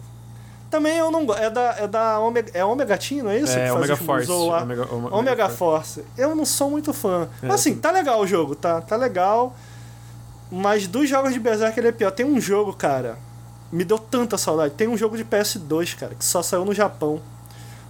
Também 0.69 0.97
eu 0.97 1.09
não 1.09 1.25
gosto. 1.25 1.41
É 1.41 1.49
da, 1.49 1.75
é 1.79 1.87
da 1.87 2.19
Omega, 2.19 2.51
é 2.53 2.63
Omega 2.63 2.97
Team, 2.97 3.23
não 3.23 3.31
é 3.31 3.39
isso? 3.39 3.57
É, 3.57 3.71
Omega 3.71 3.95
Force. 3.95 4.29
Lá? 4.29 4.63
Omega, 4.63 4.93
Omega, 4.93 5.15
Omega 5.15 5.49
Force. 5.49 6.03
Eu 6.17 6.35
não 6.35 6.45
sou 6.45 6.69
muito 6.69 6.93
fã. 6.93 7.29
É, 7.41 7.47
assim, 7.47 7.73
sim. 7.73 7.79
tá 7.79 7.91
legal 7.91 8.19
o 8.19 8.27
jogo, 8.27 8.55
tá? 8.55 8.81
Tá 8.81 8.95
legal. 8.95 9.55
Mas 10.51 10.87
dos 10.87 11.09
jogos 11.09 11.33
de 11.33 11.39
Berserk 11.39 11.79
ele 11.79 11.89
é 11.89 11.91
pior. 11.91 12.11
Tem 12.11 12.25
um 12.25 12.39
jogo, 12.39 12.73
cara, 12.73 13.17
me 13.71 13.83
deu 13.83 13.97
tanta 13.97 14.37
saudade. 14.37 14.73
Tem 14.73 14.87
um 14.87 14.97
jogo 14.97 15.17
de 15.17 15.23
PS2, 15.23 15.95
cara, 15.97 16.15
que 16.15 16.23
só 16.23 16.41
saiu 16.41 16.65
no 16.65 16.73
Japão, 16.73 17.21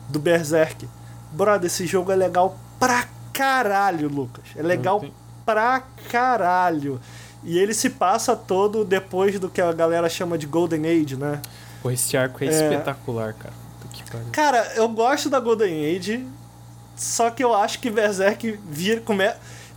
do 0.07 0.19
Berserk. 0.19 0.87
Brother, 1.31 1.67
esse 1.67 1.85
jogo 1.85 2.11
é 2.11 2.15
legal 2.15 2.57
pra 2.79 3.05
caralho, 3.33 4.07
Lucas. 4.07 4.43
É 4.55 4.61
legal 4.61 5.03
pra 5.45 5.81
caralho. 6.09 6.99
E 7.43 7.57
ele 7.57 7.73
se 7.73 7.89
passa 7.89 8.35
todo 8.35 8.83
depois 8.83 9.39
do 9.39 9.49
que 9.49 9.61
a 9.61 9.71
galera 9.71 10.09
chama 10.09 10.37
de 10.37 10.47
Golden 10.47 10.85
Age, 10.85 11.15
né? 11.15 11.41
Pô, 11.81 11.91
esse 11.91 12.15
arco 12.17 12.43
é, 12.43 12.47
é... 12.47 12.49
espetacular, 12.49 13.33
cara. 13.33 13.53
Cara, 14.31 14.73
eu 14.75 14.87
gosto 14.87 15.29
da 15.29 15.39
Golden 15.39 15.95
Age, 15.95 16.25
só 16.95 17.29
que 17.29 17.43
eu 17.43 17.53
acho 17.53 17.79
que 17.79 17.89
Berserk 17.89 18.59
vira, 18.69 19.01
come, 19.01 19.25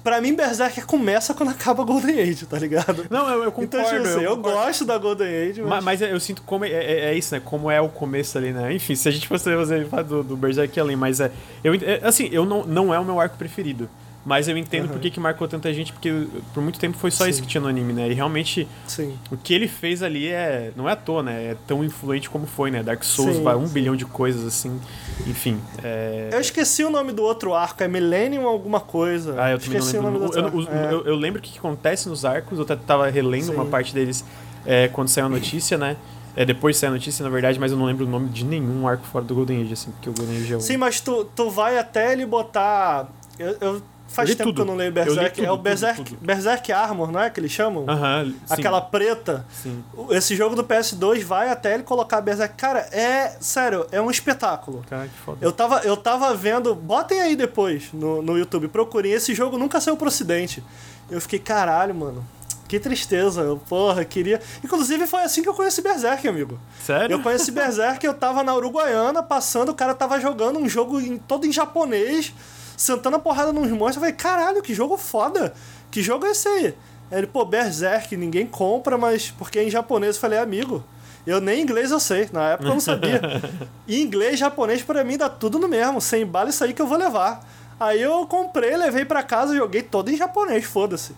Pra 0.02 0.18
mim, 0.18 0.34
Berserk 0.34 0.80
começa 0.82 1.34
quando 1.34 1.50
acaba 1.50 1.84
Golden 1.84 2.20
Age, 2.20 2.46
tá 2.46 2.58
ligado? 2.58 3.04
Não, 3.10 3.28
eu, 3.28 3.44
eu 3.44 3.52
concordo. 3.52 3.76
Então, 3.76 3.84
tipo 3.84 4.08
assim, 4.08 4.24
eu, 4.24 4.30
eu 4.30 4.36
gosto 4.36 4.84
da 4.84 4.96
Golden 4.96 5.50
Age, 5.50 5.62
mas... 5.62 5.84
mas... 5.84 6.00
eu 6.00 6.18
sinto 6.18 6.42
como... 6.42 6.64
É, 6.64 6.70
é, 6.70 7.00
é, 7.10 7.14
isso, 7.14 7.34
né? 7.34 7.42
Como 7.44 7.70
é 7.70 7.80
o 7.80 7.88
começo 7.88 8.38
ali, 8.38 8.50
né? 8.50 8.72
Enfim, 8.72 8.94
se 8.94 9.08
a 9.08 9.12
gente 9.12 9.28
fosse 9.28 9.44
fazer 9.54 10.04
do, 10.04 10.22
do 10.22 10.36
Berserk 10.36 10.78
além, 10.80 10.96
mas 10.96 11.20
é... 11.20 11.30
Eu, 11.62 11.74
é, 11.74 12.00
assim, 12.02 12.28
eu 12.32 12.46
não, 12.46 12.64
não 12.64 12.94
é 12.94 12.98
o 12.98 13.04
meu 13.04 13.20
arco 13.20 13.36
preferido. 13.36 13.90
Mas 14.24 14.48
eu 14.48 14.56
entendo 14.56 14.86
uhum. 14.86 14.92
por 14.92 15.00
que, 15.00 15.10
que 15.10 15.18
marcou 15.18 15.48
tanta 15.48 15.72
gente, 15.72 15.92
porque 15.92 16.26
por 16.52 16.62
muito 16.62 16.78
tempo 16.78 16.96
foi 16.98 17.10
só 17.10 17.24
Sim. 17.24 17.30
isso 17.30 17.42
que 17.42 17.48
tinha 17.48 17.60
no 17.60 17.68
anime, 17.68 17.92
né? 17.94 18.08
E 18.08 18.12
realmente, 18.12 18.68
Sim. 18.86 19.16
o 19.30 19.36
que 19.36 19.54
ele 19.54 19.66
fez 19.66 20.02
ali 20.02 20.28
é. 20.28 20.72
Não 20.76 20.88
é 20.88 20.92
à 20.92 20.96
toa, 20.96 21.22
né? 21.22 21.52
É 21.52 21.56
tão 21.66 21.82
influente 21.82 22.28
como 22.28 22.46
foi, 22.46 22.70
né? 22.70 22.82
Dark 22.82 23.02
Souls, 23.02 23.36
Sim. 23.36 23.42
vai 23.42 23.56
um 23.56 23.66
bilhão 23.66 23.96
de 23.96 24.04
coisas, 24.04 24.44
assim. 24.44 24.78
Enfim. 25.26 25.58
É... 25.82 26.28
Eu 26.32 26.40
esqueci 26.40 26.84
o 26.84 26.90
nome 26.90 27.12
do 27.12 27.22
outro 27.22 27.54
arco, 27.54 27.82
é 27.82 27.88
Millennium 27.88 28.46
alguma 28.46 28.80
coisa. 28.80 29.34
Ah, 29.38 29.50
eu 29.52 29.58
também 29.58 29.78
esqueci 29.78 29.96
não 29.96 30.04
lembro. 30.04 30.18
O 30.18 30.28
nome 30.28 30.50
do 30.50 30.56
outro 30.56 30.72
eu, 30.74 30.90
eu, 30.90 31.06
eu, 31.06 31.16
lembro 31.16 31.40
o 31.40 31.42
que, 31.42 31.58
acontece 31.58 32.08
nos 32.08 32.24
arcos, 32.24 32.58
eu 32.58 32.64
tava 32.64 33.08
relendo 33.08 33.52
uma 33.52 33.64
parte 33.64 33.94
deles 33.94 34.24
é, 34.66 34.88
quando 34.88 35.08
saiu 35.08 35.26
a 35.26 35.28
notícia, 35.30 35.78
né? 35.78 35.96
É, 36.36 36.44
depois 36.44 36.76
saiu 36.76 36.90
a 36.90 36.94
notícia, 36.94 37.22
na 37.24 37.30
verdade, 37.30 37.58
mas 37.58 37.72
eu 37.72 37.78
não 37.78 37.86
lembro 37.86 38.06
o 38.06 38.08
nome 38.08 38.28
de 38.28 38.44
nenhum 38.44 38.86
arco 38.86 39.04
fora 39.06 39.24
do 39.24 39.34
Golden 39.34 39.62
Age, 39.62 39.72
assim, 39.72 39.90
porque 39.90 40.10
o 40.10 40.12
Golden 40.12 40.36
Age 40.36 40.52
é 40.52 40.56
o... 40.56 40.60
Sim, 40.60 40.76
mas 40.76 41.00
tu, 41.00 41.24
tu 41.24 41.50
vai 41.50 41.78
até 41.78 42.12
ele 42.12 42.24
botar. 42.24 43.08
Eu, 43.38 43.56
eu 43.60 43.82
Faz 44.10 44.28
tempo 44.30 44.42
tudo. 44.44 44.56
que 44.56 44.60
eu 44.62 44.64
não 44.64 44.74
leio 44.74 44.90
Berserk. 44.90 45.36
Tudo, 45.36 45.44
é 45.46 45.52
o 45.52 45.56
Berserk, 45.56 45.96
tudo, 45.98 46.08
tudo. 46.10 46.26
Berserk 46.26 46.72
Armor, 46.72 47.12
não 47.12 47.20
é 47.20 47.30
que 47.30 47.38
eles 47.38 47.52
chamam? 47.52 47.88
Aham, 47.88 48.34
Aquela 48.48 48.80
preta. 48.80 49.46
Sim. 49.52 49.84
Esse 50.10 50.34
jogo 50.34 50.56
do 50.56 50.64
PS2 50.64 51.22
vai 51.22 51.48
até 51.48 51.74
ele 51.74 51.84
colocar 51.84 52.20
Berserk. 52.20 52.56
Cara, 52.56 52.80
é. 52.90 53.36
Sério, 53.40 53.86
é 53.92 54.00
um 54.00 54.10
espetáculo. 54.10 54.84
Cara, 54.90 55.06
que 55.06 55.18
foda. 55.20 55.38
Eu 55.40 55.52
tava, 55.52 55.80
eu 55.84 55.96
tava 55.96 56.34
vendo. 56.34 56.74
Botem 56.74 57.20
aí 57.20 57.36
depois 57.36 57.92
no, 57.92 58.20
no 58.20 58.36
YouTube, 58.36 58.66
procurem. 58.66 59.12
Esse 59.12 59.32
jogo 59.32 59.56
nunca 59.56 59.80
saiu 59.80 59.96
pro 59.96 60.08
ocidente. 60.08 60.62
Eu 61.08 61.20
fiquei, 61.20 61.38
caralho, 61.38 61.94
mano. 61.94 62.26
Que 62.66 62.78
tristeza. 62.80 63.42
Eu, 63.42 63.56
porra, 63.56 64.04
queria. 64.04 64.40
Inclusive, 64.64 65.06
foi 65.06 65.22
assim 65.22 65.42
que 65.42 65.48
eu 65.48 65.54
conheci 65.54 65.82
Berserk, 65.82 66.26
amigo. 66.26 66.58
Sério? 66.84 67.14
Eu 67.14 67.22
conheci 67.22 67.50
Berserk, 67.52 68.04
eu 68.04 68.14
tava 68.14 68.42
na 68.42 68.54
Uruguaiana, 68.54 69.22
passando, 69.22 69.70
o 69.70 69.74
cara 69.74 69.94
tava 69.94 70.20
jogando 70.20 70.58
um 70.58 70.68
jogo 70.68 71.00
em, 71.00 71.16
todo 71.18 71.46
em 71.46 71.52
japonês 71.52 72.32
sentando 72.80 73.16
a 73.16 73.20
porrada 73.20 73.52
nos 73.52 73.70
monstros. 73.70 73.96
Eu 73.96 74.00
falei, 74.00 74.14
caralho, 74.14 74.62
que 74.62 74.72
jogo 74.72 74.96
foda. 74.96 75.52
Que 75.90 76.02
jogo 76.02 76.24
é 76.24 76.30
esse 76.30 76.48
aí? 76.48 76.74
Aí 77.10 77.18
ele, 77.18 77.26
pô, 77.26 77.44
Berserk, 77.44 78.16
ninguém 78.16 78.46
compra, 78.46 78.96
mas 78.96 79.30
porque 79.30 79.58
é 79.58 79.64
em 79.64 79.70
japonês. 79.70 80.16
Eu 80.16 80.20
falei, 80.20 80.38
amigo, 80.38 80.82
eu 81.26 81.40
nem 81.40 81.60
inglês 81.60 81.90
eu 81.90 82.00
sei. 82.00 82.30
Na 82.32 82.52
época 82.52 82.70
eu 82.70 82.72
não 82.72 82.80
sabia. 82.80 83.20
e 83.86 84.00
inglês 84.00 84.38
japonês 84.38 84.82
para 84.82 85.04
mim 85.04 85.18
dá 85.18 85.28
tudo 85.28 85.58
no 85.58 85.68
mesmo. 85.68 86.00
Sem 86.00 86.24
bala 86.24 86.48
isso 86.48 86.64
aí 86.64 86.72
que 86.72 86.80
eu 86.80 86.86
vou 86.86 86.96
levar. 86.96 87.46
Aí 87.78 88.00
eu 88.00 88.26
comprei, 88.26 88.76
levei 88.76 89.04
para 89.04 89.22
casa, 89.22 89.54
joguei 89.54 89.82
todo 89.82 90.10
em 90.10 90.16
japonês, 90.16 90.64
foda-se. 90.64 91.14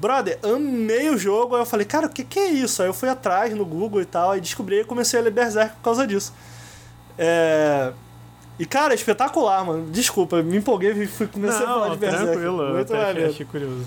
Brother, 0.00 0.38
amei 0.42 1.08
o 1.08 1.16
jogo. 1.16 1.54
Aí 1.54 1.62
eu 1.62 1.66
falei, 1.66 1.86
cara, 1.86 2.06
o 2.06 2.10
que, 2.10 2.24
que 2.24 2.38
é 2.38 2.48
isso? 2.48 2.82
Aí 2.82 2.88
eu 2.88 2.94
fui 2.94 3.08
atrás 3.08 3.54
no 3.54 3.64
Google 3.64 4.02
e 4.02 4.04
tal, 4.04 4.32
aí 4.32 4.40
descobri 4.40 4.80
e 4.80 4.84
comecei 4.84 5.20
a 5.20 5.22
ler 5.22 5.30
Berserk 5.30 5.76
por 5.76 5.82
causa 5.82 6.04
disso. 6.04 6.32
É... 7.16 7.92
E, 8.58 8.64
cara, 8.64 8.94
espetacular, 8.94 9.64
mano. 9.64 9.90
Desculpa, 9.90 10.42
me 10.42 10.56
empolguei 10.56 10.92
e 10.92 11.06
fui 11.06 11.26
começar 11.26 11.64
a 11.64 11.66
falar 11.66 11.88
de 11.90 11.96
Berserk. 11.98 12.26
Tranquilo, 12.26 12.74
Muito 12.74 12.92
maneiro. 12.92 13.30
Achei 13.30 13.46
curioso. 13.46 13.86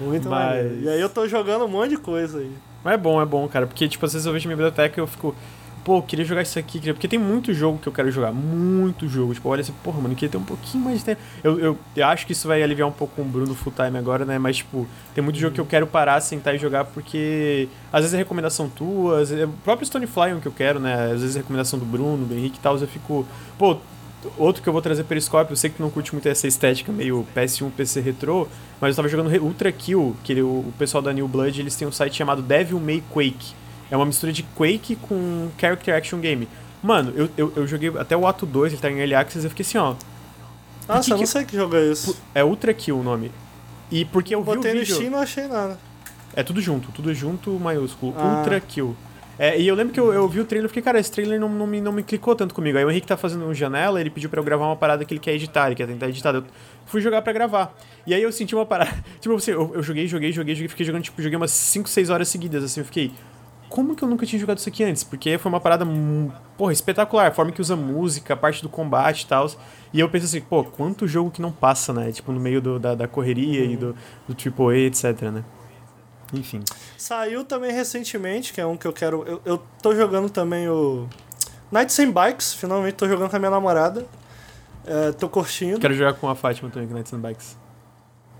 Muito 0.00 0.28
Mas... 0.28 0.46
maneiro. 0.46 0.80
E 0.80 0.88
aí 0.88 1.00
eu 1.00 1.08
tô 1.08 1.28
jogando 1.28 1.64
um 1.66 1.68
monte 1.68 1.90
de 1.90 1.96
coisa 1.98 2.38
aí. 2.38 2.50
Mas 2.82 2.94
é 2.94 2.96
bom, 2.96 3.20
é 3.20 3.24
bom, 3.26 3.46
cara. 3.48 3.66
Porque, 3.66 3.86
tipo, 3.86 4.04
às 4.04 4.12
vezes 4.12 4.26
eu 4.26 4.32
vejo 4.32 4.48
minha 4.48 4.56
biblioteca 4.56 4.98
e 4.98 5.02
eu 5.02 5.06
fico... 5.06 5.34
Pô, 5.84 6.00
queria 6.00 6.24
jogar 6.24 6.42
isso 6.42 6.58
aqui, 6.58 6.78
queria... 6.78 6.94
porque 6.94 7.08
tem 7.08 7.18
muito 7.18 7.52
jogo 7.52 7.78
que 7.78 7.88
eu 7.88 7.92
quero 7.92 8.10
jogar, 8.10 8.32
muito 8.32 9.08
jogo. 9.08 9.34
Tipo, 9.34 9.48
olha 9.48 9.62
assim, 9.62 9.74
porra, 9.82 10.00
mano, 10.00 10.14
queria 10.14 10.30
ter 10.30 10.36
um 10.36 10.44
pouquinho 10.44 10.84
mais 10.84 10.98
de 10.98 11.04
tempo. 11.04 11.20
Eu, 11.42 11.58
eu, 11.58 11.78
eu 11.96 12.06
acho 12.06 12.24
que 12.24 12.32
isso 12.32 12.46
vai 12.46 12.62
aliviar 12.62 12.88
um 12.88 12.92
pouco 12.92 13.20
o 13.20 13.24
Bruno 13.24 13.52
full 13.54 13.72
time 13.72 13.98
agora, 13.98 14.24
né? 14.24 14.38
Mas, 14.38 14.58
tipo, 14.58 14.86
tem 15.14 15.24
muito 15.24 15.38
jogo 15.38 15.54
que 15.54 15.60
eu 15.60 15.66
quero 15.66 15.86
parar, 15.86 16.20
sentar 16.20 16.54
e 16.54 16.58
jogar, 16.58 16.84
porque 16.84 17.68
às 17.92 18.02
vezes 18.02 18.14
é 18.14 18.18
recomendação 18.18 18.68
tua, 18.68 19.20
às 19.20 19.30
vezes, 19.30 19.42
é 19.42 19.46
o 19.46 19.52
próprio 19.64 19.84
Stonefly 19.84 20.34
um 20.34 20.40
que 20.40 20.46
eu 20.46 20.52
quero, 20.52 20.78
né? 20.78 21.12
Às 21.12 21.20
vezes 21.20 21.36
é 21.36 21.38
recomendação 21.40 21.78
do 21.78 21.84
Bruno, 21.84 22.26
do 22.26 22.34
Henrique 22.34 22.58
e 22.58 22.60
tal, 22.60 22.78
eu 22.78 22.86
fico, 22.86 23.26
pô, 23.58 23.76
Outro 24.38 24.62
que 24.62 24.68
eu 24.68 24.72
vou 24.72 24.80
trazer 24.80 25.02
periscópio, 25.04 25.52
eu 25.52 25.56
sei 25.56 25.68
que 25.68 25.76
tu 25.76 25.82
não 25.82 25.90
curte 25.90 26.12
muito 26.12 26.28
essa 26.28 26.46
estética 26.46 26.92
meio 26.92 27.26
PS1, 27.34 27.72
PC 27.72 28.00
retrô, 28.00 28.46
mas 28.80 28.90
eu 28.90 28.96
tava 28.96 29.08
jogando 29.08 29.34
Ultra 29.42 29.72
Kill, 29.72 30.16
que 30.22 30.32
ele, 30.32 30.42
o 30.42 30.72
pessoal 30.78 31.02
da 31.02 31.12
New 31.12 31.26
Blood, 31.26 31.60
eles 31.60 31.74
têm 31.74 31.88
um 31.88 31.92
site 31.92 32.16
chamado 32.16 32.40
Devil 32.40 32.78
May 32.78 33.02
Quake. 33.10 33.61
É 33.92 33.96
uma 33.96 34.06
mistura 34.06 34.32
de 34.32 34.42
Quake 34.42 34.96
com 34.96 35.50
Character 35.58 35.94
Action 35.94 36.18
Game. 36.18 36.48
Mano, 36.82 37.12
eu, 37.14 37.28
eu, 37.36 37.52
eu 37.56 37.66
joguei 37.66 37.92
até 37.98 38.16
o 38.16 38.26
ato 38.26 38.46
2, 38.46 38.72
ele 38.72 38.80
tá 38.80 38.90
em 38.90 38.98
Early 38.98 39.14
Access, 39.14 39.44
eu 39.44 39.50
fiquei 39.50 39.66
assim, 39.66 39.76
ó. 39.76 39.94
Nossa, 40.88 41.08
que, 41.08 41.12
eu 41.12 41.18
não 41.18 41.26
sei 41.26 41.44
que 41.44 41.54
jogo 41.54 41.76
é 41.76 41.92
esse. 41.92 42.16
É 42.34 42.42
Ultra 42.42 42.72
Kill 42.72 42.98
o 42.98 43.02
nome. 43.02 43.30
E 43.90 44.06
porque 44.06 44.34
eu, 44.34 44.38
eu 44.38 44.44
vi 44.44 44.58
o 44.58 44.62
vídeo... 44.62 44.78
no 44.78 44.86
Steam 44.86 45.02
e 45.02 45.10
não 45.10 45.18
achei 45.18 45.46
nada. 45.46 45.78
É 46.34 46.42
tudo 46.42 46.62
junto, 46.62 46.90
tudo 46.90 47.12
junto, 47.12 47.50
maiúsculo. 47.60 48.14
Ah. 48.16 48.38
Ultra 48.38 48.58
Kill. 48.60 48.96
É, 49.38 49.60
e 49.60 49.68
eu 49.68 49.74
lembro 49.74 49.92
que 49.92 50.00
eu, 50.00 50.10
eu 50.10 50.26
vi 50.26 50.40
o 50.40 50.44
trailer 50.46 50.66
e 50.66 50.68
fiquei, 50.68 50.82
cara, 50.82 50.98
esse 50.98 51.12
trailer 51.12 51.38
não, 51.38 51.50
não, 51.50 51.66
me, 51.66 51.78
não 51.78 51.92
me 51.92 52.02
clicou 52.02 52.34
tanto 52.34 52.54
comigo. 52.54 52.78
Aí 52.78 52.84
o 52.86 52.90
Henrique 52.90 53.06
tá 53.06 53.18
fazendo 53.18 53.44
um 53.44 53.52
janela, 53.52 54.00
ele 54.00 54.08
pediu 54.08 54.30
pra 54.30 54.40
eu 54.40 54.44
gravar 54.44 54.64
uma 54.64 54.76
parada 54.76 55.04
que 55.04 55.12
ele 55.12 55.20
quer 55.20 55.34
editar, 55.34 55.66
ele 55.66 55.74
quer 55.74 55.86
tentar 55.86 56.08
editar. 56.08 56.34
Eu 56.34 56.44
fui 56.86 57.02
jogar 57.02 57.20
pra 57.20 57.32
gravar. 57.32 57.76
E 58.06 58.14
aí 58.14 58.22
eu 58.22 58.32
senti 58.32 58.54
uma 58.54 58.64
parada. 58.64 58.92
Tipo 59.20 59.34
assim, 59.34 59.50
eu, 59.50 59.72
eu 59.74 59.82
joguei, 59.82 60.06
joguei, 60.06 60.32
joguei, 60.32 60.54
joguei, 60.54 60.68
fiquei 60.68 60.86
jogando, 60.86 61.02
tipo, 61.02 61.20
joguei 61.20 61.36
umas 61.36 61.50
5, 61.50 61.88
6 61.88 62.08
horas 62.08 62.28
seguidas, 62.28 62.64
assim, 62.64 62.80
eu 62.80 62.86
fiquei. 62.86 63.12
Como 63.72 63.96
que 63.96 64.04
eu 64.04 64.08
nunca 64.08 64.26
tinha 64.26 64.38
jogado 64.38 64.58
isso 64.58 64.68
aqui 64.68 64.84
antes? 64.84 65.02
Porque 65.02 65.38
foi 65.38 65.50
uma 65.50 65.58
parada, 65.58 65.86
porra, 66.58 66.74
espetacular. 66.74 67.28
A 67.28 67.30
forma 67.30 67.50
que 67.52 67.60
usa 67.60 67.74
música, 67.74 68.34
a 68.34 68.36
parte 68.36 68.60
do 68.60 68.68
combate 68.68 69.22
e 69.22 69.26
tal. 69.26 69.50
E 69.94 69.98
eu 69.98 70.10
pensei 70.10 70.40
assim, 70.40 70.46
pô, 70.46 70.62
quanto 70.62 71.08
jogo 71.08 71.30
que 71.30 71.40
não 71.40 71.50
passa, 71.50 71.90
né? 71.90 72.12
Tipo, 72.12 72.32
no 72.32 72.38
meio 72.38 72.60
do, 72.60 72.78
da, 72.78 72.94
da 72.94 73.08
correria 73.08 73.64
uhum. 73.64 73.70
e 73.70 73.76
do, 73.78 73.96
do 74.28 74.36
AAA, 74.36 74.80
etc, 74.80 75.22
né? 75.22 75.42
Enfim. 76.34 76.60
Saiu 76.98 77.44
também 77.44 77.72
recentemente, 77.72 78.52
que 78.52 78.60
é 78.60 78.66
um 78.66 78.76
que 78.76 78.86
eu 78.86 78.92
quero. 78.92 79.24
Eu, 79.26 79.40
eu 79.42 79.62
tô 79.80 79.96
jogando 79.96 80.28
também 80.28 80.68
o. 80.68 81.08
Nights 81.70 81.98
and 81.98 82.10
Bikes, 82.10 82.52
finalmente 82.52 82.92
tô 82.96 83.08
jogando 83.08 83.30
com 83.30 83.36
a 83.36 83.38
minha 83.38 83.50
namorada. 83.50 84.06
É, 84.84 85.12
tô 85.12 85.30
curtindo. 85.30 85.80
Quero 85.80 85.94
jogar 85.94 86.12
com 86.12 86.28
a 86.28 86.34
Fátima 86.34 86.68
também, 86.68 86.86
com 86.86 86.92
Nights 86.92 87.14
and 87.14 87.20
Bikes. 87.20 87.56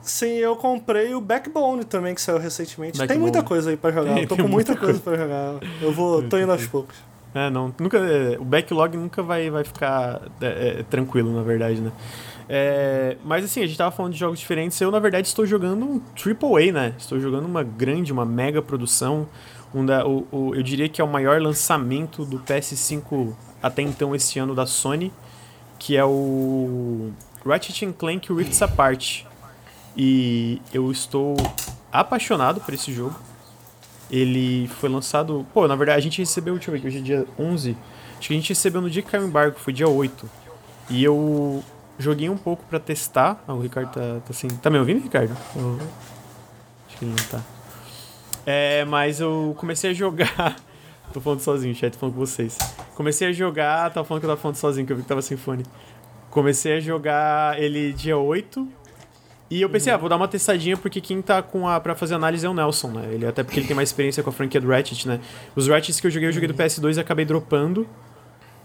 Sim, 0.03 0.33
eu 0.33 0.57
comprei 0.57 1.15
o 1.15 1.21
Backbone 1.21 1.85
também, 1.85 2.15
que 2.15 2.21
saiu 2.21 2.39
recentemente. 2.39 2.99
Backbone. 2.99 3.09
Tem 3.09 3.19
muita 3.19 3.43
coisa 3.43 3.71
aí 3.71 3.77
pra 3.77 3.93
jogar. 3.93 4.21
eu 4.21 4.27
tô 4.27 4.37
com 4.37 4.43
muita, 4.49 4.73
muita 4.73 4.77
coisa. 4.77 5.01
coisa 5.01 5.01
pra 5.01 5.17
jogar. 5.17 5.61
Eu 5.81 5.93
vou, 5.93 6.23
tô 6.25 6.39
indo 6.39 6.51
aos 6.51 6.67
poucos. 6.67 6.97
É, 7.35 7.49
não. 7.49 7.75
Nunca, 7.79 7.99
é, 7.99 8.37
o 8.39 8.45
backlog 8.45 8.97
nunca 8.97 9.23
vai, 9.23 9.49
vai 9.49 9.65
ficar 9.65 10.21
é, 10.41 10.81
é, 10.81 10.83
tranquilo, 10.83 11.33
na 11.33 11.43
verdade, 11.43 11.81
né? 11.81 11.93
É, 12.49 13.17
mas 13.25 13.45
assim, 13.45 13.63
a 13.63 13.67
gente 13.67 13.79
tava 13.79 13.91
falando 13.91 14.13
de 14.13 14.19
jogos 14.19 14.39
diferentes. 14.39 14.79
Eu, 14.81 14.91
na 14.91 14.99
verdade, 14.99 15.29
estou 15.29 15.47
jogando 15.47 15.85
um 15.85 16.01
AAA, 16.17 16.73
né? 16.73 16.95
Estou 16.99 17.19
jogando 17.19 17.47
uma 17.47 17.63
grande, 17.63 18.13
uma 18.13 18.27
mega 18.27 18.61
produção. 18.61 19.27
Um 19.75 19.87
da, 19.87 20.07
o, 20.07 20.27
o, 20.31 20.55
eu 20.55 20.63
diria 20.63 20.89
que 20.89 21.01
é 21.01 21.05
o 21.05 21.09
maior 21.09 21.41
lançamento 21.41 22.27
do 22.27 22.39
PS5 22.41 23.33
até 23.63 23.81
então 23.81 24.15
esse 24.15 24.39
ano 24.39 24.55
da 24.55 24.67
Sony, 24.67 25.11
que 25.79 25.97
é 25.97 26.05
o 26.05 27.13
Ratchet 27.47 27.91
Clank 27.95 28.31
Rift 28.33 28.63
Apart. 28.63 29.25
E 29.97 30.61
eu 30.73 30.91
estou 30.91 31.37
apaixonado 31.91 32.61
por 32.61 32.73
esse 32.75 32.93
jogo. 32.93 33.19
Ele 34.11 34.69
foi 34.81 34.89
lançado. 34.89 35.47
Pô, 35.53 35.67
na 35.67 35.77
verdade, 35.77 35.99
a 35.99 36.03
gente 36.03 36.19
recebeu. 36.19 36.55
Deixa 36.55 36.71
eu 36.71 36.73
ver 36.73 36.79
aqui, 36.79 36.87
hoje 36.89 36.99
é 36.99 37.03
dia 37.03 37.27
11. 37.39 37.77
Acho 38.19 38.29
que 38.29 38.35
a 38.35 38.37
gente 38.37 38.49
recebeu 38.51 38.81
no 38.81 38.91
dia 38.91 39.03
que 39.03 39.11
caiu 39.11 39.25
o 39.25 39.29
embargo, 39.29 39.59
foi 39.59 39.73
dia 39.73 39.89
8. 39.89 40.31
E 40.91 41.03
eu 41.03 41.63
Joguei 41.99 42.29
um 42.29 42.37
pouco 42.37 42.65
pra 42.65 42.81
testar. 42.81 43.43
Ah, 43.47 43.55
o 43.55 43.61
Ricardo 43.61 43.93
tá, 43.93 44.01
tá 44.01 44.31
assim. 44.31 44.49
Tá 44.49 44.71
me 44.71 44.79
ouvindo, 44.79 45.03
Ricardo? 45.03 45.37
Eu... 45.55 45.79
Acho 46.89 46.99
que 46.99 47.05
ele 47.05 47.13
não 47.13 47.25
tá. 47.29 47.41
É, 48.45 48.85
mas 48.85 49.21
eu 49.21 49.55
comecei 49.59 49.91
a 49.91 49.95
jogar. 49.95 50.57
tô 51.13 51.21
falando 51.21 51.41
sozinho, 51.41 51.75
chat, 51.75 51.93
tô 51.93 51.99
falando 51.99 52.15
com 52.15 52.21
vocês. 52.21 52.59
Comecei 52.95 53.29
a 53.29 53.33
jogar. 53.33 53.93
Tava 53.93 54.07
falando 54.07 54.21
que 54.21 54.27
eu 54.27 54.31
tava 54.31 54.41
falando 54.41 54.57
sozinho, 54.57 54.85
que 54.87 54.93
eu 54.93 54.97
vi 54.97 55.03
que 55.03 55.09
tava 55.09 55.23
sem 55.23 55.37
fone. 55.37 55.65
Comecei 56.31 56.79
a 56.79 56.81
jogar 56.81 57.61
ele 57.63 57.93
dia 57.93 58.17
8. 58.17 58.69
E 59.53 59.61
eu 59.61 59.69
pensei, 59.69 59.93
uhum. 59.93 59.99
ah, 59.99 60.01
vou 60.01 60.09
dar 60.09 60.17
uma 60.17 60.27
testadinha 60.27 60.79
porque 60.79 60.99
quem 60.99 61.21
tá 61.21 61.43
com 61.43 61.69
a 61.69 61.79
pra 61.79 61.95
fazer 61.95 62.15
análise 62.15 62.47
é 62.47 62.49
o 62.49 62.55
Nelson, 62.55 62.89
né? 62.89 63.09
Ele, 63.13 63.27
até 63.27 63.43
porque 63.43 63.61
ele 63.61 63.67
tem 63.67 63.77
mais 63.77 63.91
experiência 63.91 64.23
com 64.23 64.31
a 64.31 64.33
franquia 64.33 64.59
do 64.59 64.67
Ratchet, 64.67 65.07
né? 65.07 65.21
Os 65.55 65.69
Ratchets 65.69 66.01
que 66.01 66.07
eu 66.07 66.11
joguei, 66.11 66.27
eu 66.31 66.33
joguei 66.33 66.49
do 66.49 66.55
PS2 66.55 66.97
e 66.97 67.01
acabei 67.01 67.27
dropando. 67.27 67.87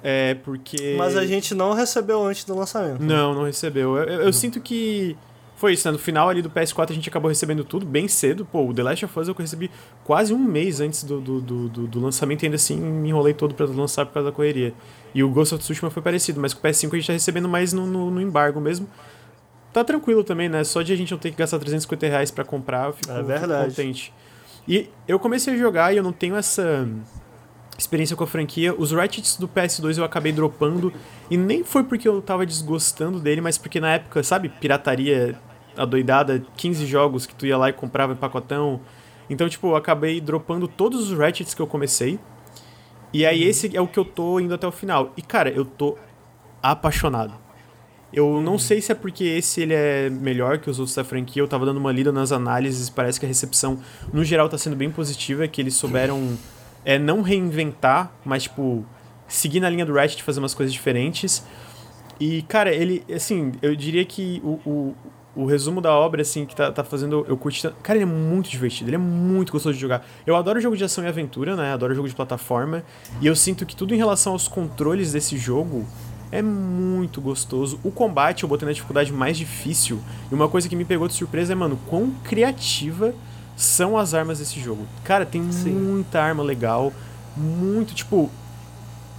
É, 0.02 0.36
porque. 0.36 0.96
Mas 0.98 1.18
a 1.18 1.26
gente 1.26 1.54
não 1.54 1.74
recebeu 1.74 2.24
antes 2.24 2.46
do 2.46 2.56
lançamento. 2.56 3.02
Né? 3.02 3.06
Não, 3.06 3.34
não 3.36 3.44
recebeu. 3.44 3.98
Eu, 3.98 4.04
eu, 4.06 4.22
eu 4.22 4.32
sinto 4.32 4.62
que. 4.62 5.18
foi 5.58 5.74
isso, 5.74 5.86
né? 5.86 5.92
No 5.92 6.00
final 6.00 6.30
ali 6.30 6.42
do 6.42 6.50
PS4 6.50 6.92
a 6.92 6.94
gente 6.94 7.10
acabou 7.10 7.28
recebendo 7.28 7.66
tudo 7.66 7.86
bem 7.86 8.08
cedo. 8.08 8.46
Pô, 8.46 8.66
o 8.66 8.74
The 8.74 8.84
Last 8.84 9.04
of 9.04 9.20
Us 9.20 9.28
eu 9.28 9.34
recebi 9.38 9.70
quase 10.06 10.34
um 10.34 10.40
mês 10.40 10.80
antes 10.80 11.04
do, 11.04 11.20
do, 11.20 11.42
do, 11.42 11.68
do, 11.68 11.88
do 11.88 12.00
lançamento 12.00 12.44
e 12.44 12.46
ainda 12.46 12.56
assim 12.56 12.78
me 12.78 13.10
enrolei 13.10 13.34
todo 13.34 13.54
pra 13.54 13.66
lançar 13.66 14.06
por 14.06 14.14
causa 14.14 14.30
da 14.30 14.34
correria. 14.34 14.74
E 15.14 15.22
o 15.22 15.30
Ghost 15.30 15.54
of 15.54 15.62
Tsushima 15.62 15.90
foi 15.90 16.02
parecido, 16.02 16.40
mas 16.40 16.54
com 16.54 16.66
o 16.66 16.72
PS5 16.72 16.94
a 16.94 16.96
gente 16.96 17.08
tá 17.08 17.14
recebendo 17.14 17.50
mais 17.50 17.74
no, 17.74 17.86
no, 17.86 18.10
no 18.10 18.22
embargo 18.22 18.62
mesmo. 18.62 18.88
Tá 19.78 19.84
tranquilo 19.84 20.24
também, 20.24 20.50
né? 20.50 20.64
Só 20.64 20.82
de 20.82 20.92
a 20.92 20.96
gente 20.96 21.12
não 21.12 21.20
ter 21.20 21.30
que 21.30 21.38
gastar 21.38 21.60
350 21.60 22.08
reais 22.08 22.32
pra 22.32 22.44
comprar, 22.44 22.88
eu 22.88 22.94
fico, 22.94 23.12
É 23.12 23.22
verdade. 23.22 23.66
fico 23.66 23.76
contente. 23.76 24.12
E 24.68 24.90
eu 25.08 25.20
comecei 25.20 25.54
a 25.54 25.58
jogar 25.58 25.94
e 25.94 25.98
eu 25.98 26.04
não 26.04 26.12
tenho 26.12 26.36
essa 26.36 26.90
experiência 27.78 28.16
com 28.16 28.24
a 28.24 28.28
franquia. 28.28 28.74
Os 28.76 28.92
Ratchets 28.92 29.38
do 29.38 29.48
PS2 29.48 30.00
eu 30.00 30.04
acabei 30.04 30.32
dropando. 30.32 30.92
E 31.30 31.38
nem 31.38 31.64
foi 31.64 31.84
porque 31.84 32.08
eu 32.08 32.20
tava 32.24 32.44
desgostando 32.44 33.20
dele, 33.20 33.40
mas 33.40 33.60
porque 33.60 33.80
na 33.80 33.94
época, 33.94 34.24
sabe, 34.24 34.50
pirataria 34.50 35.40
adoidada, 35.78 36.44
15 36.56 36.84
jogos 36.88 37.28
que 37.28 37.36
tu 37.36 37.46
ia 37.46 37.56
lá 37.56 37.70
e 37.70 37.74
comprava 37.74 38.14
em 38.14 38.16
pacotão. 38.16 38.82
Então, 39.30 39.48
tipo, 39.48 39.68
eu 39.68 39.76
acabei 39.76 40.20
dropando 40.20 40.68
todos 40.68 41.12
os 41.12 41.16
Ratchets 41.16 41.54
que 41.54 41.62
eu 41.62 41.68
comecei. 41.68 42.18
E 43.14 43.28
aí 43.28 43.44
esse 43.44 43.78
é 43.78 43.80
o 43.80 43.88
que 43.88 44.00
eu 44.00 44.06
tô 44.06 44.40
indo 44.40 44.56
até 44.56 44.66
o 44.66 44.72
final. 44.72 45.14
E 45.16 45.22
cara, 45.22 45.52
eu 45.52 45.64
tô 45.64 45.96
apaixonado. 46.64 47.46
Eu 48.12 48.42
não 48.42 48.58
sei 48.58 48.82
se 48.82 48.92
é 48.92 48.96
porque 48.96 49.24
esse 49.24 49.62
ele 49.62 49.74
é 49.74 50.10
melhor 50.10 50.60
que 50.60 50.70
os 50.70 50.80
outros 50.80 50.96
da 50.96 51.04
franquia. 51.04 51.42
Eu 51.42 51.48
tava 51.48 51.66
dando 51.66 51.78
uma 51.78 51.92
lida 51.92 52.12
nas 52.12 52.32
análises, 52.32 52.90
parece 52.90 53.20
que 53.20 53.26
a 53.26 53.30
recepção 53.30 53.80
no 54.14 54.24
geral 54.24 54.48
tá 54.48 54.58
sendo 54.58 54.76
bem 54.76 54.90
positiva, 54.90 55.48
que 55.48 55.62
eles 55.62 55.76
souberam 55.76 56.38
é 56.86 56.98
não 56.98 57.22
reinventar, 57.22 58.12
mas 58.24 58.44
tipo 58.44 58.86
seguir 59.28 59.60
na 59.60 59.70
linha 59.70 59.86
do 59.86 59.94
Ratchet, 59.94 60.24
fazer 60.24 60.40
umas 60.40 60.54
coisas 60.54 60.72
diferentes. 60.72 61.44
E 62.18 62.44
cara, 62.44 62.74
ele 62.74 63.04
assim, 63.14 63.52
eu 63.62 63.76
diria 63.76 64.06
que 64.06 64.42
o, 64.42 64.52
o, 64.66 64.96
o 65.36 65.46
resumo 65.46 65.82
da 65.82 65.94
obra 65.94 66.22
assim 66.22 66.46
que 66.46 66.56
tá, 66.56 66.72
tá 66.72 66.86
fazendo 66.86 67.26
eu 67.28 67.36
curti, 67.36 67.70
cara, 67.84 68.00
ele 68.00 68.04
é 68.04 68.08
muito 68.08 68.50
divertido, 68.50 68.90
ele 68.90 68.96
é 68.96 69.00
muito 69.00 69.52
gostoso 69.52 69.76
de 69.76 69.82
jogar. 69.82 70.08
Eu 70.26 70.38
adoro 70.38 70.62
jogo 70.62 70.78
de 70.78 70.84
ação 70.86 71.04
e 71.04 71.08
aventura, 71.08 71.58
né? 71.58 71.74
Adoro 71.74 71.94
jogo 71.94 72.08
de 72.08 72.16
plataforma, 72.16 72.86
e 73.20 73.28
eu 73.28 73.36
sinto 73.36 73.66
que 73.66 73.76
tudo 73.76 73.94
em 73.94 73.98
relação 73.98 74.32
aos 74.32 74.48
controles 74.48 75.12
desse 75.12 75.38
jogo 75.38 75.86
é 76.32 76.42
muito 76.42 77.22
gostoso. 77.22 77.80
O 77.84 77.92
combate 77.92 78.44
eu 78.44 78.50
botei 78.50 78.66
na 78.66 78.74
dificuldade 78.74 79.12
mais 79.14 79.38
difícil. 79.38 80.00
E 80.32 80.36
uma 80.36 80.48
coisa 80.48 80.68
que 80.68 80.76
me 80.76 80.86
pegou 80.86 81.08
de 81.08 81.14
surpresa 81.14 81.54
é, 81.54 81.56
mano, 81.56 81.80
quão 81.88 82.12
criativa 82.24 83.14
são 83.56 83.98
as 83.98 84.14
armas 84.14 84.40
desse 84.40 84.60
jogo. 84.60 84.86
Cara, 85.04 85.26
tem 85.26 85.52
Sim. 85.52 85.72
muita 85.72 86.22
arma 86.22 86.44
legal. 86.44 86.94
Muito, 87.36 87.94
tipo. 87.94 88.30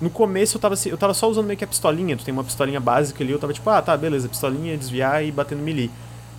No 0.01 0.09
começo 0.09 0.57
eu 0.57 0.61
tava, 0.61 0.77
eu 0.87 0.97
tava 0.97 1.13
só 1.13 1.29
usando 1.29 1.47
meio 1.47 1.59
que 1.59 1.65
a 1.65 1.67
pistolinha. 1.67 2.17
Tu 2.17 2.25
tem 2.25 2.33
uma 2.33 2.45
pistolinha 2.45 2.79
básica 2.79 3.25
ali. 3.25 3.33
Eu 3.33 3.39
tava 3.39 3.53
tipo, 3.53 3.69
ah, 3.69 3.83
tá, 3.83 3.97
beleza, 3.97 4.29
pistolinha, 4.29 4.77
desviar 4.77 5.25
e 5.25 5.33
bater 5.33 5.57
no 5.57 5.65
melee. 5.65 5.91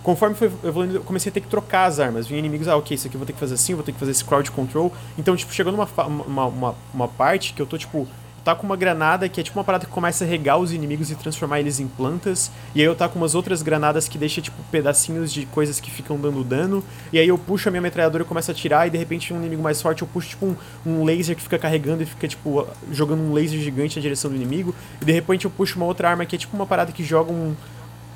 Conforme 0.02 0.34
foi 0.34 0.50
evoluindo, 0.64 0.96
eu 0.96 1.02
comecei 1.02 1.28
a 1.28 1.32
ter 1.32 1.42
que 1.42 1.48
trocar 1.48 1.84
as 1.84 2.00
armas. 2.00 2.26
Vinha 2.26 2.38
inimigos, 2.38 2.68
ah, 2.68 2.76
ok, 2.76 2.94
isso 2.94 3.06
aqui 3.06 3.16
eu 3.16 3.18
vou 3.18 3.26
ter 3.26 3.34
que 3.34 3.38
fazer 3.38 3.54
assim, 3.54 3.72
eu 3.72 3.76
vou 3.76 3.84
ter 3.84 3.92
que 3.92 3.98
fazer 3.98 4.12
esse 4.12 4.24
crowd 4.24 4.50
control. 4.50 4.90
Então, 5.18 5.36
tipo, 5.36 5.52
chegou 5.52 5.70
numa 5.70 5.86
uma, 6.06 6.46
uma, 6.46 6.74
uma 6.94 7.08
parte 7.08 7.52
que 7.52 7.60
eu 7.60 7.66
tô, 7.66 7.76
tipo, 7.76 8.08
tá 8.44 8.54
com 8.54 8.66
uma 8.66 8.76
granada 8.76 9.28
que 9.28 9.40
é 9.40 9.42
tipo 9.44 9.58
uma 9.58 9.64
parada 9.64 9.86
que 9.86 9.92
começa 9.92 10.24
a 10.24 10.26
regar 10.26 10.58
os 10.58 10.72
inimigos 10.72 11.10
e 11.10 11.14
transformar 11.14 11.60
eles 11.60 11.78
em 11.80 11.86
plantas. 11.86 12.50
E 12.74 12.80
aí 12.80 12.86
eu 12.86 12.94
tá 12.94 13.08
com 13.08 13.18
umas 13.18 13.34
outras 13.34 13.62
granadas 13.62 14.08
que 14.08 14.18
deixa, 14.18 14.40
tipo, 14.40 14.56
pedacinhos 14.70 15.32
de 15.32 15.46
coisas 15.46 15.80
que 15.80 15.90
ficam 15.90 16.18
dando 16.18 16.42
dano. 16.42 16.82
E 17.12 17.18
aí 17.18 17.28
eu 17.28 17.38
puxo 17.38 17.68
a 17.68 17.70
minha 17.70 17.80
metralhadora 17.80 18.24
e 18.24 18.26
começo 18.26 18.50
a 18.50 18.52
atirar, 18.52 18.86
e 18.86 18.90
de 18.90 18.98
repente 18.98 19.32
um 19.32 19.36
inimigo 19.36 19.62
mais 19.62 19.80
forte 19.80 20.02
eu 20.02 20.08
puxo, 20.08 20.30
tipo, 20.30 20.46
um, 20.46 20.56
um 20.86 21.04
laser 21.04 21.36
que 21.36 21.42
fica 21.42 21.58
carregando 21.58 22.02
e 22.02 22.06
fica, 22.06 22.26
tipo, 22.26 22.66
jogando 22.90 23.22
um 23.22 23.32
laser 23.32 23.60
gigante 23.60 23.96
na 23.96 24.02
direção 24.02 24.30
do 24.30 24.36
inimigo. 24.36 24.74
E 25.00 25.04
de 25.04 25.12
repente 25.12 25.44
eu 25.44 25.50
puxo 25.50 25.76
uma 25.76 25.86
outra 25.86 26.08
arma 26.08 26.24
que 26.24 26.36
é 26.36 26.38
tipo 26.38 26.56
uma 26.56 26.66
parada 26.66 26.92
que 26.92 27.04
joga 27.04 27.32
um 27.32 27.54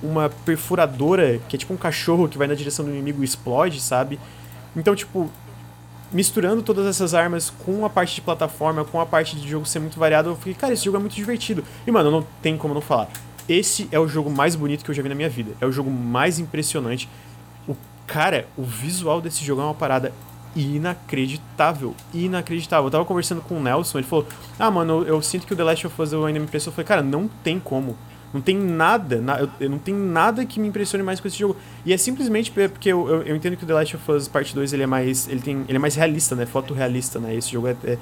uma 0.02 0.28
perfuradora, 0.28 1.40
que 1.48 1.56
é 1.56 1.58
tipo 1.58 1.72
um 1.72 1.78
cachorro 1.78 2.28
que 2.28 2.36
vai 2.36 2.46
na 2.46 2.54
direção 2.54 2.84
do 2.84 2.90
inimigo 2.90 3.22
e 3.22 3.24
explode, 3.24 3.80
sabe? 3.80 4.20
Então, 4.76 4.94
tipo, 4.94 5.30
misturando 6.14 6.62
todas 6.62 6.86
essas 6.86 7.12
armas 7.12 7.50
com 7.50 7.84
a 7.84 7.90
parte 7.90 8.14
de 8.14 8.20
plataforma, 8.20 8.84
com 8.84 9.00
a 9.00 9.04
parte 9.04 9.36
de 9.36 9.46
jogo 9.46 9.66
ser 9.66 9.80
muito 9.80 9.98
variado, 9.98 10.30
eu 10.30 10.36
fiquei, 10.36 10.54
cara, 10.54 10.72
esse 10.72 10.84
jogo 10.84 10.96
é 10.96 11.00
muito 11.00 11.14
divertido. 11.14 11.64
E, 11.84 11.90
mano, 11.90 12.10
não 12.10 12.26
tem 12.40 12.56
como 12.56 12.72
não 12.72 12.80
falar. 12.80 13.08
Esse 13.48 13.88
é 13.90 13.98
o 13.98 14.08
jogo 14.08 14.30
mais 14.30 14.54
bonito 14.54 14.84
que 14.84 14.90
eu 14.90 14.94
já 14.94 15.02
vi 15.02 15.08
na 15.08 15.14
minha 15.14 15.28
vida. 15.28 15.52
É 15.60 15.66
o 15.66 15.72
jogo 15.72 15.90
mais 15.90 16.38
impressionante. 16.38 17.08
O 17.68 17.76
cara, 18.06 18.46
o 18.56 18.62
visual 18.62 19.20
desse 19.20 19.44
jogo 19.44 19.60
é 19.60 19.64
uma 19.64 19.74
parada 19.74 20.12
inacreditável. 20.56 21.94
Inacreditável. 22.14 22.86
Eu 22.86 22.90
tava 22.90 23.04
conversando 23.04 23.40
com 23.42 23.56
o 23.56 23.62
Nelson, 23.62 23.98
ele 23.98 24.06
falou: 24.06 24.26
Ah, 24.58 24.70
mano, 24.70 25.02
eu, 25.02 25.20
sinto 25.20 25.46
que 25.46 25.52
o 25.52 25.56
The 25.56 25.64
Last 25.64 25.86
of 25.86 26.00
Us 26.00 26.12
eu 26.12 26.24
ainda 26.24 26.38
me 26.38 26.46
impressionou. 26.46 26.72
Eu 26.72 26.76
falei, 26.76 26.86
cara, 26.86 27.02
não 27.02 27.28
tem 27.42 27.58
como. 27.58 27.96
Não 28.34 28.40
tem 28.40 28.56
nada, 28.58 29.20
na- 29.20 29.38
eu, 29.40 29.48
eu 29.60 29.70
não 29.70 29.78
tem 29.78 29.94
nada 29.94 30.44
que 30.44 30.58
me 30.60 30.66
impressione 30.68 31.02
mais 31.04 31.20
com 31.20 31.28
esse 31.28 31.38
jogo. 31.38 31.56
E 31.86 31.92
é 31.92 31.96
simplesmente 31.96 32.50
porque 32.50 32.88
eu, 32.90 33.08
eu, 33.08 33.22
eu 33.22 33.36
entendo 33.36 33.56
que 33.56 33.62
o 33.62 33.66
The 33.66 33.72
Last 33.74 33.96
of 33.96 34.10
Us 34.12 34.26
Parte 34.28 34.54
2 34.54 34.72
ele 34.72 34.82
é 34.82 34.86
mais. 34.86 35.28
Ele, 35.28 35.40
tem, 35.40 35.64
ele 35.68 35.76
é 35.76 35.78
mais 35.78 35.94
realista, 35.94 36.34
né? 36.34 36.44
Fotorrealista, 36.44 37.20
né? 37.20 37.34
Esse 37.34 37.50
jogo 37.52 37.68
é. 37.68 37.76
é- 37.84 37.98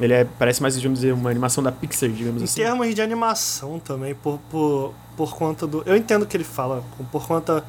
ele 0.00 0.12
é, 0.12 0.26
parece 0.40 0.60
mais, 0.60 0.74
digamos 0.74 0.98
dizer, 0.98 1.12
uma 1.12 1.30
animação 1.30 1.62
da 1.62 1.70
Pixar, 1.70 2.08
digamos 2.08 2.40
Em 2.42 2.46
assim. 2.46 2.62
termos 2.62 2.92
de 2.92 3.00
animação 3.00 3.78
também, 3.78 4.12
por, 4.12 4.40
por, 4.50 4.92
por 5.16 5.36
conta 5.36 5.68
do. 5.68 5.84
Eu 5.86 5.96
entendo 5.96 6.24
o 6.24 6.26
que 6.26 6.36
ele 6.36 6.42
fala, 6.42 6.82
por 7.12 7.24
conta 7.28 7.62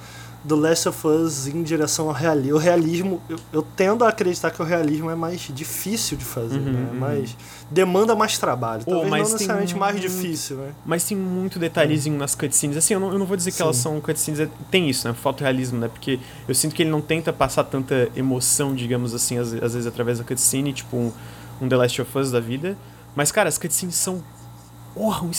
do 0.46 0.56
Last 0.56 0.88
of 0.88 1.08
Us 1.08 1.48
em 1.48 1.64
direção 1.64 2.08
ao 2.08 2.14
realismo. 2.14 2.56
O 2.56 2.60
realismo, 2.60 3.22
eu, 3.28 3.40
eu 3.52 3.62
tendo 3.76 4.06
a 4.06 4.10
acreditar 4.10 4.52
que 4.52 4.62
o 4.62 4.66
realismo 4.66 5.10
é 5.10 5.16
mais 5.16 5.42
difícil 5.42 6.16
de 6.18 6.24
fazer, 6.24 6.58
Uhum, 6.60 6.72
né? 6.72 6.90
uhum. 6.94 7.00
Mais, 7.00 7.36
demanda 7.72 8.16
mais 8.16 8.38
trabalho. 8.38 8.86
Pô, 8.86 8.92
Talvez 8.92 9.10
mas 9.12 9.24
não 9.24 9.34
necessariamente 9.34 9.76
mais 9.76 9.96
muito- 10.00 10.08
difícil, 10.08 10.58
né? 10.58 10.72
Mas 10.86 11.04
tem 11.04 11.18
muito 11.18 11.58
detalhezinho 11.58 12.16
nas 12.18 12.36
cutscenes. 12.36 12.78
Assim, 12.78 12.94
eu 12.94 13.00
não, 13.00 13.12
eu 13.12 13.18
não 13.20 13.26
vou 13.26 13.36
dizer 13.36 13.50
que 13.52 13.58
Sim. 13.58 13.64
elas 13.64 13.78
são 13.78 14.00
cutscenes. 14.00 14.40
é- 14.40 14.50
Tem 14.70 14.88
isso, 14.90 15.08
né? 15.08 15.16
Fotorrealismo, 15.16 15.80
né? 15.80 15.88
Porque 15.88 16.20
eu 16.48 16.54
sinto 16.54 16.76
que 16.76 16.84
ele 16.84 16.92
não 16.92 17.02
tenta 17.02 17.34
passar 17.34 17.64
tanta 17.64 18.10
emoção, 18.16 18.76
digamos 18.76 19.16
assim, 19.16 19.40
às, 19.40 19.52
às 19.52 19.74
vezes 19.74 19.88
através 19.88 20.20
da 20.20 20.24
cutscene, 20.24 20.72
tipo 20.74 20.96
um, 20.96 21.12
um 21.60 21.68
The 21.68 21.76
Last 21.76 22.02
of 22.04 22.18
Us 22.18 22.30
da 22.32 22.40
vida. 22.40 22.78
Mas, 23.16 23.32
cara, 23.32 23.50
as 23.50 23.58
cutscenes 23.58 23.96
são. 23.96 24.24
Porra, 24.94 25.26
um 25.26 25.32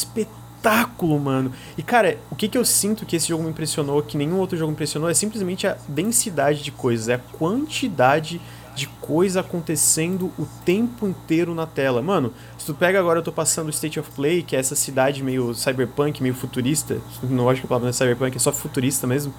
espetáculo, 0.56 1.18
mano. 1.18 1.52
E, 1.76 1.82
cara, 1.82 2.18
o 2.30 2.34
que, 2.34 2.48
que 2.48 2.58
eu 2.58 2.64
sinto 2.64 3.06
que 3.06 3.16
esse 3.16 3.28
jogo 3.28 3.44
me 3.44 3.50
impressionou, 3.50 4.02
que 4.02 4.16
nenhum 4.16 4.38
outro 4.38 4.56
jogo 4.56 4.70
me 4.70 4.74
impressionou, 4.74 5.08
é 5.08 5.14
simplesmente 5.14 5.66
a 5.66 5.76
densidade 5.88 6.62
de 6.62 6.72
coisas, 6.72 7.08
é 7.08 7.14
a 7.14 7.18
quantidade 7.18 8.40
de 8.74 8.86
coisa 9.00 9.40
acontecendo 9.40 10.26
o 10.38 10.46
tempo 10.64 11.06
inteiro 11.06 11.54
na 11.54 11.66
tela. 11.66 12.02
Mano, 12.02 12.32
se 12.58 12.66
tu 12.66 12.74
pega 12.74 12.98
agora, 12.98 13.20
eu 13.20 13.22
tô 13.22 13.32
passando 13.32 13.68
o 13.68 13.70
State 13.70 13.98
of 13.98 14.10
Play, 14.10 14.42
que 14.42 14.54
é 14.54 14.58
essa 14.58 14.74
cidade 14.74 15.22
meio 15.22 15.54
cyberpunk, 15.54 16.22
meio 16.22 16.34
futurista. 16.34 16.98
Não 17.22 17.48
acho 17.48 17.60
que 17.60 17.66
a 17.66 17.68
palavra 17.68 17.86
não 17.86 17.90
é 17.90 17.92
cyberpunk, 17.92 18.36
é 18.36 18.40
só 18.40 18.52
futurista 18.52 19.06
mesmo. 19.06 19.32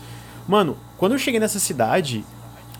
Mano, 0.47 0.77
quando 0.97 1.11
eu 1.11 1.19
cheguei 1.19 1.39
nessa 1.39 1.59
cidade, 1.59 2.25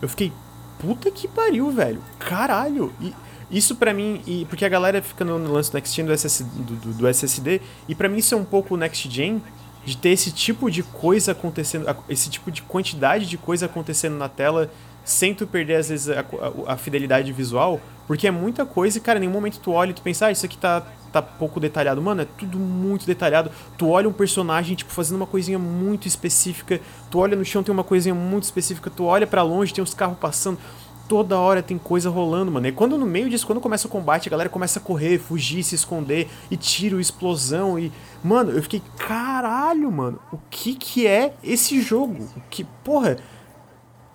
eu 0.02 0.08
fiquei, 0.08 0.32
puta 0.80 1.10
que 1.10 1.28
pariu, 1.28 1.70
velho. 1.70 2.00
Caralho. 2.18 2.92
E 3.00 3.14
isso 3.50 3.76
pra 3.76 3.94
mim, 3.94 4.20
e 4.26 4.44
porque 4.46 4.64
a 4.64 4.68
galera 4.68 5.00
fica 5.02 5.24
no, 5.24 5.38
lance 5.52 5.70
do 5.70 5.74
Next 5.74 5.94
Gen 5.96 6.04
do, 6.06 6.12
SS, 6.16 6.44
do, 6.44 6.92
do- 6.92 7.08
SSD, 7.08 7.60
e 7.88 7.94
pra 7.94 8.08
mim 8.08 8.18
isso 8.18 8.34
é 8.34 8.38
um 8.38 8.44
pouco 8.44 8.76
Next 8.76 9.08
Gen, 9.10 9.42
de 9.84 9.96
ter 9.96 10.10
esse 10.10 10.30
tipo 10.30 10.70
de 10.70 10.82
coisa 10.82 11.32
acontecendo, 11.32 11.86
esse 12.08 12.28
tipo 12.28 12.50
de 12.50 12.60
quantidade 12.62 13.24
de 13.26 13.38
coisa 13.38 13.66
acontecendo 13.66 14.16
na 14.16 14.28
tela, 14.28 14.70
sem 15.02 15.34
tu 15.34 15.46
perder 15.46 15.76
às 15.76 15.88
vezes 15.88 16.10
a, 16.10 16.20
a- 16.20 16.72
a 16.74 16.76
fidelidade 16.76 17.32
visual, 17.32 17.80
porque 18.06 18.26
é 18.26 18.30
muita 18.30 18.66
coisa 18.66 18.98
e, 18.98 19.00
cara, 19.00 19.18
em 19.18 19.20
nenhum 19.20 19.32
momento 19.32 19.58
tu 19.60 19.70
olha 19.72 19.90
e 19.90 19.94
tu 19.94 20.02
pensa, 20.02 20.26
ah, 20.26 20.30
isso 20.32 20.44
aqui 20.44 20.58
tá, 20.58 20.82
tá 21.12 21.20
pouco 21.22 21.58
detalhado. 21.60 22.00
Mano, 22.02 22.22
é 22.22 22.26
tudo 22.38 22.58
muito 22.58 23.06
detalhado. 23.06 23.50
Tu 23.78 23.86
olha 23.88 24.08
um 24.08 24.12
personagem, 24.12 24.74
tipo, 24.76 24.90
fazendo 24.90 25.16
uma 25.16 25.26
coisinha 25.26 25.58
muito 25.58 26.06
específica, 26.08 26.80
tu 27.10 27.18
olha 27.18 27.36
no 27.36 27.44
chão, 27.44 27.62
tem 27.62 27.72
uma 27.72 27.84
coisinha 27.84 28.14
muito 28.14 28.44
específica, 28.44 28.90
tu 28.90 29.04
olha 29.04 29.26
pra 29.26 29.42
longe, 29.42 29.72
tem 29.74 29.82
uns 29.84 29.92
carros 29.94 30.16
passando. 30.18 30.58
Toda 31.08 31.38
hora 31.38 31.62
tem 31.62 31.78
coisa 31.78 32.10
rolando, 32.10 32.52
mano. 32.52 32.66
E 32.68 32.72
quando 32.72 32.98
no 32.98 33.06
meio 33.06 33.30
disso, 33.30 33.46
quando 33.46 33.60
começa 33.60 33.86
o 33.86 33.90
combate, 33.90 34.28
a 34.28 34.30
galera 34.30 34.50
começa 34.50 34.78
a 34.78 34.82
correr, 34.82 35.18
fugir, 35.18 35.62
se 35.62 35.74
esconder, 35.74 36.28
e 36.50 36.56
tiro, 36.56 37.00
explosão, 37.00 37.78
e. 37.78 37.90
Mano, 38.22 38.50
eu 38.52 38.62
fiquei, 38.62 38.82
caralho, 38.98 39.90
mano, 39.90 40.20
o 40.30 40.38
que 40.50 40.74
que 40.74 41.06
é 41.06 41.32
esse 41.42 41.80
jogo? 41.80 42.28
O 42.36 42.40
que, 42.50 42.64
porra, 42.84 43.16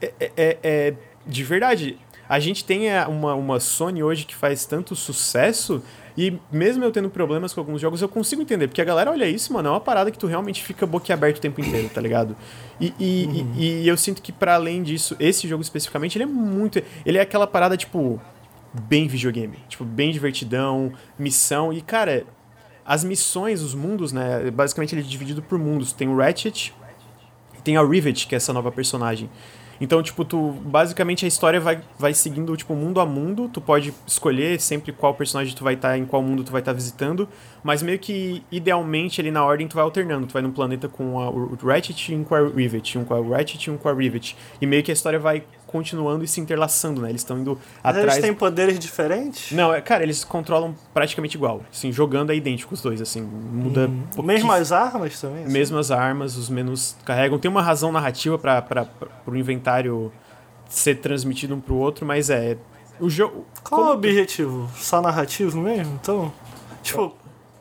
é, 0.02 0.14
é- 0.20 0.58
é- 0.62 0.94
de 1.26 1.44
verdade. 1.44 1.98
A 2.30 2.40
gente 2.40 2.64
tem 2.64 2.92
a- 2.92 3.08
uma, 3.08 3.34
uma 3.36 3.60
Sony 3.60 4.02
hoje 4.04 4.26
que 4.26 4.36
faz 4.36 4.66
tanto 4.66 4.96
sucesso 4.96 5.82
e 6.18 6.38
mesmo 6.52 6.84
eu 6.84 6.92
tendo 6.92 7.10
problemas 7.10 7.54
com 7.54 7.60
alguns 7.62 7.82
jogos, 7.82 8.02
eu 8.02 8.10
consigo 8.10 8.42
entender. 8.42 8.68
Porque 8.68 8.82
a 8.82 8.86
galera 8.86 9.10
olha 9.12 9.28
isso, 9.28 9.52
mano, 9.54 9.70
é 9.70 9.72
uma 9.72 9.80
parada 9.82 10.12
que 10.12 10.18
tu 10.18 10.28
realmente 10.28 10.64
fica 10.64 10.86
boquiaberto 10.86 11.40
o 11.40 11.42
tempo 11.42 11.60
inteiro, 11.62 11.90
tá 11.90 12.00
ligado? 12.02 12.36
E, 12.80 12.94
e, 13.00 13.46
e- 13.58 13.82
e 13.84 13.88
eu 13.88 13.98
sinto 13.98 14.22
que 14.22 14.32
para 14.32 14.56
além 14.56 14.84
disso, 14.84 15.16
esse 15.20 15.48
jogo 15.48 15.62
especificamente, 15.64 16.18
ele 16.18 16.24
é 16.24 16.28
muito... 16.28 16.82
Ele 17.06 17.18
é 17.18 17.22
aquela 17.22 17.48
parada, 17.48 17.76
tipo, 17.76 18.22
bem 18.88 19.08
videogame. 19.08 19.58
Tipo, 19.68 19.84
bem 19.86 20.12
divertidão, 20.12 20.92
missão. 21.18 21.72
E, 21.74 21.82
cara, 21.82 22.26
as 22.86 23.04
missões, 23.04 23.62
os 23.62 23.74
mundos, 23.74 24.12
né? 24.12 24.52
Basicamente 24.52 24.94
ele 24.94 25.02
é 25.02 25.06
dividido 25.06 25.42
por 25.42 25.58
mundos. 25.58 25.94
Tem 25.94 26.08
o 26.08 26.18
Ratchet, 26.18 26.74
e 27.58 27.62
tem 27.62 27.78
a 27.78 27.84
Rivet, 27.84 28.28
que 28.28 28.36
é 28.36 28.38
essa 28.38 28.52
nova 28.54 28.72
personagem. 28.72 29.30
Então, 29.84 30.02
tipo, 30.02 30.24
tu 30.24 30.52
basicamente 30.62 31.26
a 31.26 31.28
história 31.28 31.60
vai, 31.60 31.82
vai 32.00 32.14
seguindo 32.14 32.56
tipo 32.56 32.74
mundo 32.74 33.02
a 33.02 33.06
mundo, 33.06 33.50
tu 33.50 33.60
pode 33.60 33.94
escolher 34.08 34.58
sempre 34.58 34.94
qual 34.94 35.14
personagem 35.14 35.54
tu 35.54 35.62
vai 35.62 35.74
estar, 35.74 35.90
tá, 35.90 35.98
em 35.98 36.06
qual 36.06 36.24
mundo 36.24 36.42
tu 36.42 36.54
vai 36.54 36.62
estar 36.62 36.72
tá 36.72 36.76
visitando, 36.76 37.28
mas 37.62 37.84
meio 37.84 38.00
que 38.00 38.42
idealmente 38.50 39.20
ali 39.20 39.30
na 39.30 39.44
ordem 39.44 39.68
tu 39.68 39.76
vai 39.76 39.84
alternando, 39.84 40.26
tu 40.26 40.32
vai 40.32 40.42
num 40.42 40.54
planeta 40.54 40.88
com 40.88 41.20
a, 41.20 41.30
o 41.30 41.58
Ratchet 41.62 42.14
e 42.14 42.16
um 42.16 42.24
com 42.24 42.34
a 42.34 42.48
Rivet, 42.48 42.98
um 42.98 43.04
com 43.04 43.14
a 43.14 43.38
Ratchet 43.38 43.68
e 43.68 43.72
um 43.72 43.78
com 43.78 43.90
a 43.90 43.94
Rivet. 43.94 44.38
E 44.62 44.66
meio 44.66 44.82
que 44.82 44.90
a 44.90 44.94
história 44.94 45.20
vai 45.20 45.44
continuando 45.74 46.24
e 46.24 46.28
se 46.28 46.40
interlaçando, 46.40 47.02
né? 47.02 47.10
Eles 47.10 47.22
estão 47.22 47.40
indo 47.40 47.58
Mas 47.84 47.96
atrás. 47.96 48.14
Eles 48.14 48.26
têm 48.26 48.34
poderes 48.34 48.78
diferentes? 48.78 49.52
Não, 49.52 49.74
é, 49.74 49.82
cara, 49.82 50.04
eles 50.04 50.24
controlam 50.24 50.76
praticamente 50.94 51.36
igual. 51.36 51.64
Assim, 51.72 51.92
jogando 51.92 52.32
é 52.32 52.36
idêntico 52.36 52.76
os 52.76 52.82
dois, 52.82 53.02
assim, 53.02 53.22
muda. 53.22 53.88
Hum. 53.88 54.24
Mesmas 54.24 54.72
armas 54.72 55.20
também? 55.20 55.46
Assim? 55.46 55.52
Mesmas 55.52 55.90
armas, 55.90 56.38
os 56.38 56.48
menus 56.48 56.96
carregam. 57.04 57.40
Tem 57.40 57.50
uma 57.50 57.64
razão 57.64 57.92
narrativa 57.92 58.38
para 58.38 58.88
o 59.26 59.36
inventário 59.36 60.14
ser 60.70 60.96
transmitido 60.96 61.56
um 61.56 61.60
pro 61.60 61.76
outro, 61.76 62.06
mas 62.06 62.30
é. 62.30 62.56
O 63.00 63.10
jogo. 63.10 63.46
Qual 63.64 63.86
é 63.86 63.88
o 63.88 63.94
objetivo? 63.94 64.70
Só 64.76 65.02
narrativo 65.02 65.60
mesmo? 65.60 66.00
Então. 66.00 66.32
Tipo, 66.84 67.16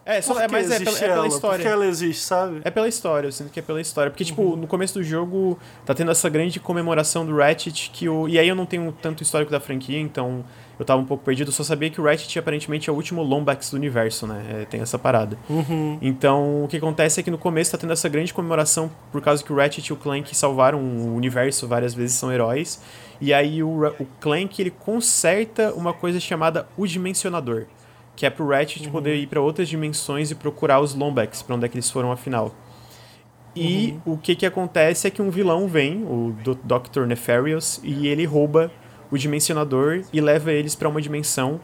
é, 0.04 0.20
só, 0.20 0.40
é 0.40 0.48
mas 0.48 0.70
é 0.70 0.80
pela, 0.80 0.98
é 0.98 1.08
pela 1.08 1.26
história. 1.26 1.58
Porque 1.58 1.68
ela 1.72 1.86
existe, 1.86 2.22
sabe? 2.22 2.60
É 2.64 2.70
pela 2.70 2.88
história, 2.88 3.28
eu 3.28 3.32
sinto 3.32 3.50
que 3.50 3.60
é 3.60 3.62
pela 3.62 3.80
história. 3.80 4.10
Porque, 4.10 4.24
tipo, 4.24 4.42
uhum. 4.42 4.56
no 4.56 4.66
começo 4.66 4.94
do 4.94 5.04
jogo 5.04 5.58
tá 5.86 5.94
tendo 5.94 6.10
essa 6.10 6.28
grande 6.28 6.58
comemoração 6.58 7.24
do 7.24 7.36
Ratchet, 7.36 7.90
que 7.90 8.08
o. 8.08 8.28
E 8.28 8.38
aí 8.38 8.48
eu 8.48 8.54
não 8.54 8.66
tenho 8.66 8.92
tanto 9.00 9.22
histórico 9.22 9.52
da 9.52 9.60
franquia, 9.60 9.98
então 10.00 10.44
eu 10.78 10.84
tava 10.84 11.00
um 11.00 11.04
pouco 11.04 11.24
perdido. 11.24 11.48
Eu 11.48 11.52
só 11.52 11.62
sabia 11.62 11.88
que 11.88 12.00
o 12.00 12.04
Ratchet 12.04 12.36
aparentemente 12.36 12.90
é 12.90 12.92
o 12.92 12.96
último 12.96 13.22
Lombax 13.22 13.70
do 13.70 13.76
universo, 13.76 14.26
né? 14.26 14.62
É, 14.62 14.64
tem 14.64 14.80
essa 14.80 14.98
parada. 14.98 15.38
Uhum. 15.48 15.98
Então, 16.02 16.64
o 16.64 16.68
que 16.68 16.76
acontece 16.76 17.20
é 17.20 17.22
que 17.22 17.30
no 17.30 17.38
começo 17.38 17.70
tá 17.70 17.78
tendo 17.78 17.92
essa 17.92 18.08
grande 18.08 18.34
comemoração 18.34 18.90
por 19.12 19.22
causa 19.22 19.44
que 19.44 19.52
o 19.52 19.56
Ratchet 19.56 19.86
e 19.86 19.92
o 19.92 19.96
Clank 19.96 20.36
salvaram 20.36 20.80
o 20.80 21.14
universo 21.14 21.68
várias 21.68 21.94
vezes, 21.94 22.16
são 22.16 22.32
heróis. 22.32 22.80
E 23.20 23.32
aí 23.32 23.62
o, 23.62 23.86
o 23.86 24.06
Clank 24.20 24.60
ele 24.60 24.70
conserta 24.70 25.72
uma 25.74 25.92
coisa 25.92 26.18
chamada 26.18 26.66
o 26.76 26.86
Dimensionador 26.88 27.66
que 28.14 28.26
é 28.26 28.30
pro 28.30 28.48
Ratchet 28.48 28.86
uhum. 28.86 28.92
poder 28.92 29.16
ir 29.16 29.26
para 29.26 29.40
outras 29.40 29.68
dimensões 29.68 30.30
e 30.30 30.34
procurar 30.34 30.80
os 30.80 30.94
Lombax, 30.94 31.42
para 31.42 31.56
onde 31.56 31.66
é 31.66 31.68
que 31.68 31.76
eles 31.76 31.90
foram 31.90 32.12
afinal. 32.12 32.54
E 33.54 33.98
uhum. 34.06 34.14
o 34.14 34.18
que 34.18 34.34
que 34.34 34.46
acontece 34.46 35.06
é 35.06 35.10
que 35.10 35.20
um 35.20 35.30
vilão 35.30 35.68
vem, 35.68 36.04
o 36.04 36.34
Dr. 36.64 37.02
Nefarious, 37.06 37.80
e 37.82 38.06
ele 38.06 38.24
rouba 38.24 38.70
o 39.10 39.18
Dimensionador 39.18 40.04
e 40.12 40.20
leva 40.20 40.52
eles 40.52 40.74
para 40.74 40.88
uma 40.88 41.00
dimensão 41.00 41.60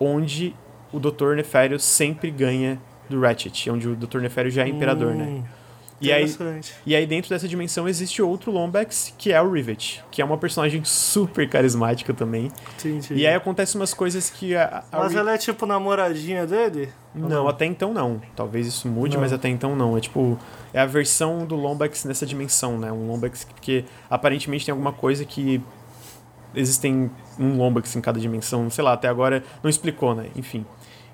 onde 0.00 0.54
o 0.92 0.98
Dr. 0.98 1.34
Nefarious 1.34 1.84
sempre 1.84 2.30
ganha 2.30 2.80
do 3.08 3.20
Ratchet, 3.20 3.70
onde 3.70 3.88
o 3.88 3.96
Dr. 3.96 4.20
Nefarious 4.20 4.54
já 4.54 4.64
é 4.64 4.68
imperador, 4.68 5.14
né? 5.14 5.42
E 6.00 6.12
aí, 6.12 6.32
e 6.86 6.94
aí 6.94 7.06
dentro 7.06 7.30
dessa 7.30 7.48
dimensão 7.48 7.88
existe 7.88 8.22
outro 8.22 8.52
Lombax, 8.52 9.12
que 9.18 9.32
é 9.32 9.42
o 9.42 9.50
Rivet, 9.50 10.04
que 10.12 10.22
é 10.22 10.24
uma 10.24 10.38
personagem 10.38 10.84
super 10.84 11.48
carismática 11.48 12.14
também. 12.14 12.52
Entendi. 12.78 13.14
E 13.14 13.26
aí 13.26 13.34
acontecem 13.34 13.80
umas 13.80 13.92
coisas 13.92 14.30
que 14.30 14.54
a, 14.54 14.84
a 14.92 14.98
Mas 14.98 15.16
ela 15.16 15.34
é 15.34 15.38
tipo 15.38 15.66
namoradinha 15.66 16.46
dele? 16.46 16.88
Não, 17.12 17.28
não, 17.28 17.48
até 17.48 17.64
então 17.64 17.92
não. 17.92 18.22
Talvez 18.36 18.66
isso 18.66 18.86
mude, 18.86 19.16
não. 19.16 19.22
mas 19.22 19.32
até 19.32 19.48
então 19.48 19.74
não. 19.74 19.98
É 19.98 20.00
tipo, 20.00 20.38
é 20.72 20.80
a 20.80 20.86
versão 20.86 21.44
do 21.44 21.56
Lombax 21.56 22.04
nessa 22.04 22.24
dimensão, 22.24 22.78
né? 22.78 22.92
Um 22.92 23.08
Lombax 23.08 23.44
que 23.60 23.84
aparentemente 24.08 24.64
tem 24.64 24.72
alguma 24.72 24.92
coisa 24.92 25.24
que 25.24 25.60
existem 26.54 27.10
um 27.38 27.56
Lombax 27.56 27.96
em 27.96 28.00
cada 28.00 28.20
dimensão, 28.20 28.70
sei 28.70 28.84
lá, 28.84 28.92
até 28.92 29.08
agora 29.08 29.42
não 29.64 29.68
explicou, 29.68 30.14
né? 30.14 30.28
Enfim. 30.36 30.64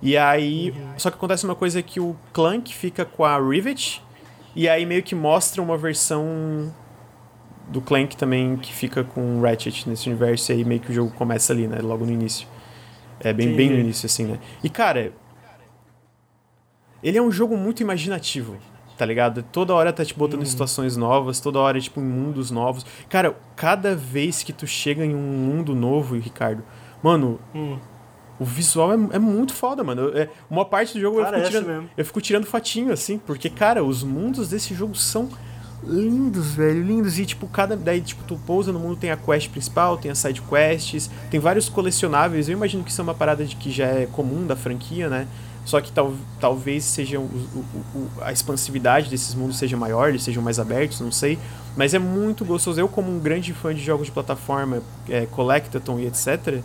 E 0.02 0.16
aí, 0.18 0.70
uhum. 0.70 0.98
só 0.98 1.10
que 1.10 1.16
acontece 1.16 1.44
uma 1.44 1.54
coisa 1.54 1.80
que 1.82 1.98
o 1.98 2.14
Clank 2.34 2.74
fica 2.74 3.06
com 3.06 3.24
a 3.24 3.38
Rivet 3.38 4.02
e 4.54 4.68
aí 4.68 4.86
meio 4.86 5.02
que 5.02 5.14
mostra 5.14 5.60
uma 5.60 5.76
versão 5.76 6.72
do 7.68 7.80
Clank 7.80 8.16
também 8.16 8.56
que 8.56 8.72
fica 8.72 9.02
com 9.02 9.40
Ratchet 9.40 9.88
nesse 9.88 10.08
universo 10.08 10.52
e 10.52 10.56
aí 10.56 10.64
meio 10.64 10.80
que 10.80 10.90
o 10.90 10.94
jogo 10.94 11.10
começa 11.12 11.52
ali, 11.52 11.66
né? 11.66 11.78
Logo 11.80 12.04
no 12.04 12.12
início. 12.12 12.46
É 13.20 13.32
bem, 13.32 13.54
bem 13.54 13.70
no 13.70 13.78
início, 13.78 14.06
assim, 14.06 14.24
né? 14.24 14.38
E 14.62 14.68
cara. 14.68 15.12
Ele 17.02 17.18
é 17.18 17.22
um 17.22 17.30
jogo 17.30 17.54
muito 17.54 17.82
imaginativo, 17.82 18.56
tá 18.96 19.04
ligado? 19.04 19.42
Toda 19.42 19.74
hora 19.74 19.92
tá 19.92 20.02
te 20.02 20.14
botando 20.14 20.40
em 20.40 20.46
situações 20.46 20.96
novas, 20.96 21.38
toda 21.38 21.58
hora, 21.58 21.78
tipo, 21.78 22.00
em 22.00 22.04
mundos 22.04 22.50
novos. 22.50 22.86
Cara, 23.10 23.36
cada 23.54 23.94
vez 23.94 24.42
que 24.42 24.54
tu 24.54 24.66
chega 24.66 25.04
em 25.04 25.14
um 25.14 25.18
mundo 25.18 25.74
novo, 25.74 26.16
Ricardo, 26.16 26.64
mano, 27.02 27.38
hum. 27.54 27.78
O 28.38 28.44
visual 28.44 28.92
é, 28.92 28.94
é 29.12 29.18
muito 29.18 29.54
foda, 29.54 29.84
mano. 29.84 30.10
É, 30.16 30.28
uma 30.50 30.64
parte 30.64 30.94
do 30.94 31.00
jogo 31.00 31.20
eu 31.20 31.26
fico, 31.26 31.42
tirando, 31.46 31.66
mesmo. 31.66 31.90
eu 31.96 32.04
fico 32.04 32.20
tirando 32.20 32.46
fatinho, 32.46 32.92
assim, 32.92 33.18
porque, 33.18 33.48
cara, 33.48 33.84
os 33.84 34.02
mundos 34.02 34.48
desse 34.48 34.74
jogo 34.74 34.94
são 34.94 35.28
lindos, 35.86 36.54
velho, 36.54 36.82
lindos. 36.82 37.18
E, 37.18 37.26
tipo, 37.26 37.46
cada. 37.46 37.76
Daí, 37.76 38.00
tipo, 38.00 38.24
tu 38.24 38.38
pousa 38.46 38.72
no 38.72 38.78
mundo, 38.78 38.96
tem 38.96 39.10
a 39.10 39.16
quest 39.16 39.50
principal, 39.50 39.96
tem 39.96 40.10
as 40.10 40.18
side 40.18 40.42
quests, 40.42 41.10
tem 41.30 41.38
vários 41.38 41.68
colecionáveis. 41.68 42.48
Eu 42.48 42.54
imagino 42.54 42.82
que 42.82 42.90
isso 42.90 43.00
é 43.00 43.04
uma 43.04 43.14
parada 43.14 43.44
de 43.44 43.54
que 43.54 43.70
já 43.70 43.86
é 43.86 44.06
comum 44.06 44.46
da 44.46 44.56
franquia, 44.56 45.08
né? 45.08 45.28
Só 45.64 45.80
que 45.80 45.90
tal, 45.90 46.12
talvez 46.38 46.84
seja 46.84 47.18
o, 47.18 47.22
o, 47.22 47.64
o, 47.94 48.10
a 48.20 48.32
expansividade 48.32 49.08
desses 49.08 49.34
mundos 49.34 49.56
seja 49.56 49.76
maior, 49.76 50.10
eles 50.10 50.22
sejam 50.22 50.42
mais 50.42 50.58
abertos, 50.58 51.00
não 51.00 51.10
sei. 51.10 51.38
Mas 51.74 51.94
é 51.94 51.98
muito 51.98 52.44
gostoso. 52.44 52.78
Eu, 52.78 52.88
como 52.88 53.10
um 53.10 53.18
grande 53.18 53.52
fã 53.54 53.74
de 53.74 53.82
jogos 53.82 54.06
de 54.06 54.12
plataforma, 54.12 54.82
é, 55.08 55.24
Collectathon 55.26 55.98
e 55.98 56.06
etc., 56.06 56.62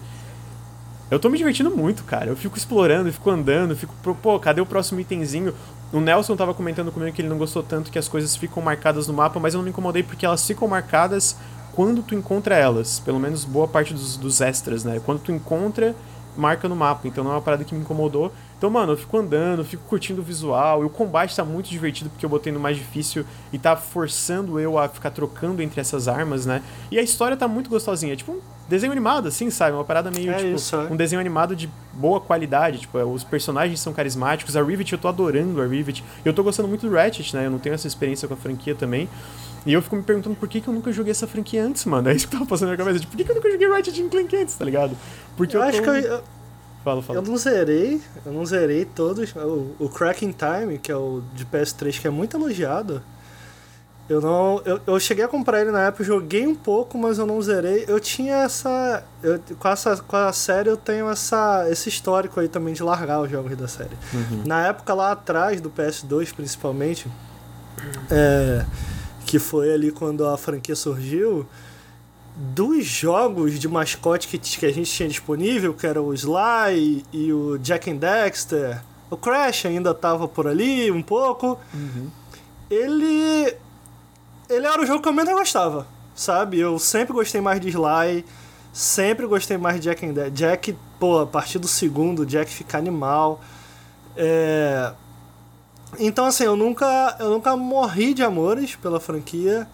eu 1.11 1.19
tô 1.19 1.29
me 1.29 1.37
divertindo 1.37 1.71
muito, 1.71 2.03
cara. 2.03 2.27
Eu 2.27 2.35
fico 2.35 2.57
explorando, 2.57 3.11
fico 3.11 3.29
andando, 3.29 3.75
fico, 3.75 3.93
pô, 4.21 4.39
cadê 4.39 4.61
o 4.61 4.65
próximo 4.65 4.99
itemzinho? 4.99 5.53
O 5.91 5.99
Nelson 5.99 6.35
tava 6.35 6.53
comentando 6.53 6.91
comigo 6.91 7.11
que 7.15 7.21
ele 7.21 7.29
não 7.29 7.37
gostou 7.37 7.63
tanto 7.63 7.89
que 7.89 7.97
as 7.97 8.07
coisas 8.07 8.35
ficam 8.35 8.61
marcadas 8.61 9.07
no 9.07 9.13
mapa, 9.13 9.39
mas 9.39 9.53
eu 9.53 9.57
não 9.57 9.65
me 9.65 9.71
incomodei 9.71 10.03
porque 10.03 10.25
elas 10.25 10.45
ficam 10.45 10.67
marcadas 10.67 11.35
quando 11.73 12.03
tu 12.03 12.13
encontra 12.13 12.55
elas. 12.55 12.99
Pelo 12.99 13.19
menos 13.19 13.43
boa 13.43 13.67
parte 13.67 13.93
dos, 13.93 14.17
dos 14.17 14.39
extras, 14.39 14.83
né? 14.83 15.01
Quando 15.03 15.19
tu 15.19 15.31
encontra, 15.31 15.95
marca 16.37 16.69
no 16.69 16.75
mapa. 16.75 17.07
Então 17.07 17.23
não 17.23 17.31
é 17.31 17.33
uma 17.35 17.41
parada 17.41 17.63
que 17.63 17.73
me 17.73 17.81
incomodou. 17.81 18.31
Então, 18.57 18.69
mano, 18.69 18.93
eu 18.93 18.97
fico 18.97 19.17
andando, 19.17 19.63
fico 19.65 19.83
curtindo 19.85 20.21
o 20.21 20.23
visual. 20.23 20.83
E 20.83 20.85
o 20.85 20.89
combate 20.89 21.35
tá 21.35 21.43
muito 21.43 21.69
divertido 21.69 22.09
porque 22.09 22.25
eu 22.25 22.29
botei 22.29 22.53
no 22.53 22.59
mais 22.59 22.77
difícil 22.77 23.25
e 23.51 23.57
tá 23.57 23.75
forçando 23.75 24.59
eu 24.59 24.77
a 24.77 24.87
ficar 24.87 25.09
trocando 25.09 25.61
entre 25.61 25.81
essas 25.81 26.07
armas, 26.07 26.45
né? 26.45 26.61
E 26.91 26.99
a 26.99 27.01
história 27.01 27.35
tá 27.35 27.47
muito 27.47 27.69
gostosinha. 27.69 28.13
É 28.13 28.15
tipo 28.15 28.31
um 28.33 28.39
desenho 28.69 28.91
animado, 28.91 29.27
assim, 29.27 29.49
sabe? 29.49 29.75
Uma 29.75 29.83
parada 29.83 30.09
meio, 30.11 30.31
é 30.31 30.37
tipo, 30.37 30.55
isso, 30.55 30.75
é. 30.75 30.79
um 30.83 30.95
desenho 30.95 31.19
animado 31.19 31.55
de 31.55 31.69
boa 31.93 32.21
qualidade. 32.21 32.79
Tipo, 32.79 32.99
os 32.99 33.23
personagens 33.23 33.79
são 33.79 33.91
carismáticos. 33.91 34.55
A 34.55 34.63
Rivet, 34.63 34.91
eu 34.93 34.97
tô 34.97 35.07
adorando 35.07 35.61
a 35.61 35.65
Rivet. 35.65 36.03
Eu 36.23 36.33
tô 36.33 36.43
gostando 36.43 36.67
muito 36.69 36.87
do 36.87 36.95
Ratchet, 36.95 37.35
né? 37.35 37.47
Eu 37.47 37.51
não 37.51 37.59
tenho 37.59 37.73
essa 37.73 37.87
experiência 37.87 38.27
com 38.27 38.33
a 38.33 38.37
franquia 38.37 38.75
também. 38.75 39.09
E 39.65 39.73
eu 39.73 39.81
fico 39.81 39.95
me 39.95 40.03
perguntando 40.03 40.35
por 40.35 40.47
que, 40.47 40.61
que 40.61 40.67
eu 40.67 40.73
nunca 40.73 40.91
joguei 40.91 41.11
essa 41.11 41.27
franquia 41.27 41.63
antes, 41.63 41.83
mano. 41.85 42.09
É 42.09 42.13
isso 42.13 42.27
que 42.27 42.31
tava 42.31 42.45
passando 42.45 42.69
na 42.69 42.75
minha 42.75 42.85
cabeça. 42.85 42.99
Tipo, 43.01 43.11
por 43.11 43.17
que, 43.17 43.23
que 43.25 43.31
eu 43.31 43.35
nunca 43.35 43.51
joguei 43.51 43.67
Ratchet 43.67 44.09
Clank 44.09 44.35
antes, 44.37 44.55
tá 44.55 44.63
ligado? 44.63 44.95
Porque 45.35 45.57
eu, 45.57 45.61
eu 45.61 45.67
acho 45.67 45.81
tô... 45.81 45.91
que 45.91 46.07
eu, 46.07 46.23
Fala, 46.83 47.01
fala. 47.01 47.19
Eu 47.19 47.23
não 47.23 47.37
zerei, 47.37 48.01
eu 48.25 48.31
não 48.31 48.45
zerei 48.45 48.85
todos. 48.85 49.35
O, 49.35 49.75
o 49.79 49.89
Cracking 49.89 50.31
Time, 50.33 50.77
que 50.77 50.91
é 50.91 50.95
o 50.95 51.21
de 51.33 51.45
PS3, 51.45 51.99
que 51.99 52.07
é 52.07 52.09
muito 52.09 52.37
elogiado. 52.37 53.03
Eu 54.09 54.19
não. 54.19 54.59
Eu, 54.65 54.81
eu 54.87 54.99
cheguei 54.99 55.23
a 55.23 55.27
comprar 55.27 55.61
ele 55.61 55.69
na 55.69 55.83
época, 55.83 56.03
joguei 56.03 56.47
um 56.47 56.55
pouco, 56.55 56.97
mas 56.97 57.19
eu 57.19 57.27
não 57.27 57.39
zerei. 57.39 57.85
Eu 57.87 57.99
tinha 57.99 58.37
essa. 58.37 59.03
Eu, 59.21 59.39
com, 59.59 59.67
essa 59.67 59.97
com 59.97 60.15
a 60.15 60.33
série 60.33 60.67
eu 60.67 60.75
tenho 60.75 61.07
essa, 61.07 61.69
esse 61.69 61.89
histórico 61.89 62.39
aí 62.39 62.47
também 62.47 62.73
de 62.73 62.81
largar 62.81 63.21
os 63.21 63.29
jogos 63.29 63.55
da 63.55 63.67
série. 63.67 63.95
Uhum. 64.11 64.43
Na 64.47 64.65
época 64.65 64.95
lá 64.95 65.11
atrás, 65.11 65.61
do 65.61 65.69
PS2 65.69 66.33
principalmente, 66.33 67.07
é, 68.09 68.65
que 69.27 69.37
foi 69.37 69.71
ali 69.71 69.91
quando 69.91 70.25
a 70.25 70.35
franquia 70.39 70.75
surgiu, 70.75 71.47
dos 72.35 72.83
jogos 72.85 73.59
de 73.59 73.67
mascote 73.67 74.27
que, 74.27 74.39
que 74.39 74.65
a 74.65 74.73
gente 74.73 74.91
tinha 74.91 75.07
disponível, 75.07 75.71
que 75.71 75.85
era 75.85 76.01
o 76.01 76.11
Sly 76.15 77.05
e 77.13 77.31
o 77.31 77.59
Jack 77.59 77.91
and 77.91 77.97
Dexter, 77.97 78.81
o 79.07 79.15
Crash 79.15 79.67
ainda 79.67 79.93
tava 79.93 80.27
por 80.27 80.47
ali 80.47 80.89
um 80.89 81.03
pouco. 81.03 81.59
Uhum. 81.71 82.07
Ele 82.71 83.55
ele 84.49 84.65
era 84.65 84.81
o 84.81 84.85
jogo 84.85 85.01
que 85.01 85.07
eu 85.07 85.13
menos 85.13 85.33
gostava, 85.33 85.85
sabe? 86.15 86.59
Eu 86.59 86.79
sempre 86.79 87.13
gostei 87.13 87.39
mais 87.39 87.61
de 87.61 87.69
Sly, 87.69 88.25
sempre 88.73 89.27
gostei 89.27 89.57
mais 89.57 89.75
de 89.75 89.83
Jack 89.83 90.05
and 90.05 90.13
Dead. 90.13 90.33
Jack, 90.33 90.75
pô, 90.99 91.19
a 91.19 91.27
partir 91.27 91.59
do 91.59 91.67
segundo, 91.67 92.25
Jack 92.25 92.51
fica 92.51 92.77
animal. 92.77 93.39
É... 94.17 94.91
Então, 95.99 96.25
assim, 96.25 96.43
eu 96.43 96.55
nunca, 96.55 97.15
eu 97.19 97.29
nunca 97.29 97.55
morri 97.55 98.13
de 98.13 98.23
amores 98.23 98.75
pela 98.75 98.99
franquia, 98.99 99.67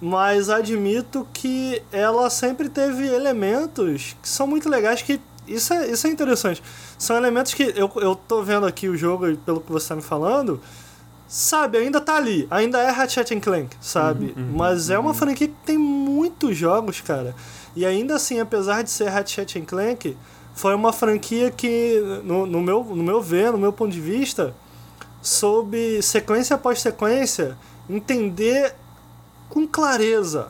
mas 0.00 0.48
admito 0.50 1.26
que 1.32 1.82
ela 1.92 2.28
sempre 2.28 2.68
teve 2.68 3.06
elementos 3.06 4.16
que 4.20 4.28
são 4.28 4.46
muito 4.46 4.68
legais, 4.68 5.00
que 5.02 5.20
isso 5.46 5.72
é, 5.72 5.90
isso 5.90 6.06
é 6.06 6.10
interessante. 6.10 6.62
São 6.98 7.16
elementos 7.16 7.54
que 7.54 7.62
eu, 7.76 7.90
eu 7.96 8.14
tô 8.14 8.42
vendo 8.42 8.66
aqui 8.66 8.88
o 8.88 8.96
jogo, 8.96 9.36
pelo 9.38 9.60
que 9.60 9.72
você 9.72 9.88
tá 9.88 9.96
me 9.96 10.02
falando, 10.02 10.60
sabe, 11.32 11.78
ainda 11.78 11.98
tá 11.98 12.16
ali. 12.16 12.46
Ainda 12.50 12.78
é 12.78 12.90
Ratchet 12.90 13.40
Clank, 13.40 13.74
sabe? 13.80 14.34
Uhum, 14.36 14.42
uhum, 14.42 14.52
Mas 14.54 14.90
é 14.90 14.98
uma 14.98 15.08
uhum. 15.08 15.14
franquia 15.14 15.48
que 15.48 15.54
tem 15.64 15.78
muitos 15.78 16.54
jogos, 16.54 17.00
cara. 17.00 17.34
E 17.74 17.86
ainda 17.86 18.16
assim, 18.16 18.38
apesar 18.38 18.82
de 18.82 18.90
ser 18.90 19.08
Ratchet 19.08 19.62
Clank, 19.62 20.14
foi 20.54 20.74
uma 20.74 20.92
franquia 20.92 21.50
que, 21.50 21.98
no, 22.22 22.44
no, 22.44 22.60
meu, 22.60 22.84
no 22.84 23.02
meu 23.02 23.22
ver, 23.22 23.50
no 23.50 23.56
meu 23.56 23.72
ponto 23.72 23.90
de 23.90 24.00
vista, 24.00 24.54
soube, 25.22 26.02
sequência 26.02 26.54
após 26.54 26.82
sequência, 26.82 27.56
entender 27.88 28.74
com 29.48 29.66
clareza 29.66 30.48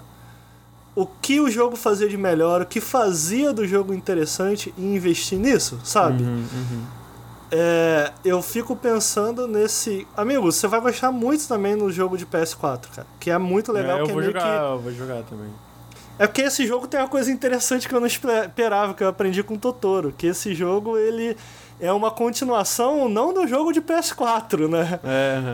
o 0.96 1.06
que 1.06 1.38
o 1.38 1.48
jogo 1.48 1.76
fazia 1.76 2.08
de 2.08 2.16
melhor, 2.16 2.62
o 2.62 2.66
que 2.66 2.80
fazia 2.80 3.52
do 3.52 3.64
jogo 3.68 3.94
interessante 3.94 4.74
e 4.76 4.82
investir 4.82 5.38
nisso, 5.38 5.78
sabe? 5.84 6.24
Uhum, 6.24 6.44
uhum. 6.52 7.01
É, 7.54 8.10
eu 8.24 8.40
fico 8.40 8.74
pensando 8.74 9.46
nesse. 9.46 10.06
Amigo, 10.16 10.40
você 10.50 10.66
vai 10.66 10.80
gostar 10.80 11.12
muito 11.12 11.46
também 11.46 11.76
no 11.76 11.92
jogo 11.92 12.16
de 12.16 12.24
PS4, 12.24 12.88
cara. 12.94 13.06
Que 13.20 13.30
é 13.30 13.36
muito 13.36 13.70
legal. 13.70 13.98
É, 13.98 14.00
eu 14.00 14.04
que 14.06 14.10
é 14.10 14.14
vou 14.14 14.22
meio 14.22 14.32
jogar, 14.32 14.58
que- 14.58 14.64
eu 14.64 14.78
vou 14.78 14.92
jogar 14.92 15.22
também. 15.24 15.48
É 16.18 16.26
porque 16.26 16.42
esse 16.42 16.66
jogo 16.66 16.86
tem 16.86 16.98
uma 17.00 17.08
coisa 17.08 17.30
interessante 17.30 17.86
que 17.88 17.94
eu 17.94 18.00
não 18.00 18.06
esperava, 18.06 18.94
que 18.94 19.02
eu 19.04 19.08
aprendi 19.08 19.42
com 19.42 19.54
o 19.54 19.58
Totoro. 19.58 20.14
Que 20.16 20.28
esse 20.28 20.54
jogo, 20.54 20.96
ele 20.96 21.36
é 21.80 21.92
uma 21.92 22.10
continuação 22.10 23.08
não 23.08 23.34
do 23.34 23.46
jogo 23.46 23.70
de 23.72 23.80
PS4, 23.82 24.68
né? 24.68 25.00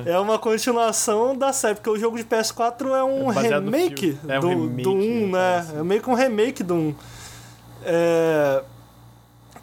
É, 0.07 0.13
É 0.13 0.19
uma 0.21 0.39
continuação 0.39 1.37
da 1.37 1.53
série, 1.53 1.75
porque 1.77 1.91
o 1.91 1.99
jogo 1.99 2.17
de 2.17 2.25
PS4 2.25 2.95
é 2.95 3.03
um 3.03 3.31
É 3.33 3.49
remake. 3.59 4.19
É 4.29 4.39
um 4.39 4.41
do, 4.41 4.49
remake, 4.49 4.83
do 4.83 4.93
1, 4.95 5.27
né? 5.31 5.31
parece. 5.63 5.77
É 5.77 5.83
meio 5.83 6.01
que 6.03 6.11
um 6.11 6.15
remake 6.15 6.63
do 6.63 6.75
1. 6.75 6.95
É... 7.85 8.63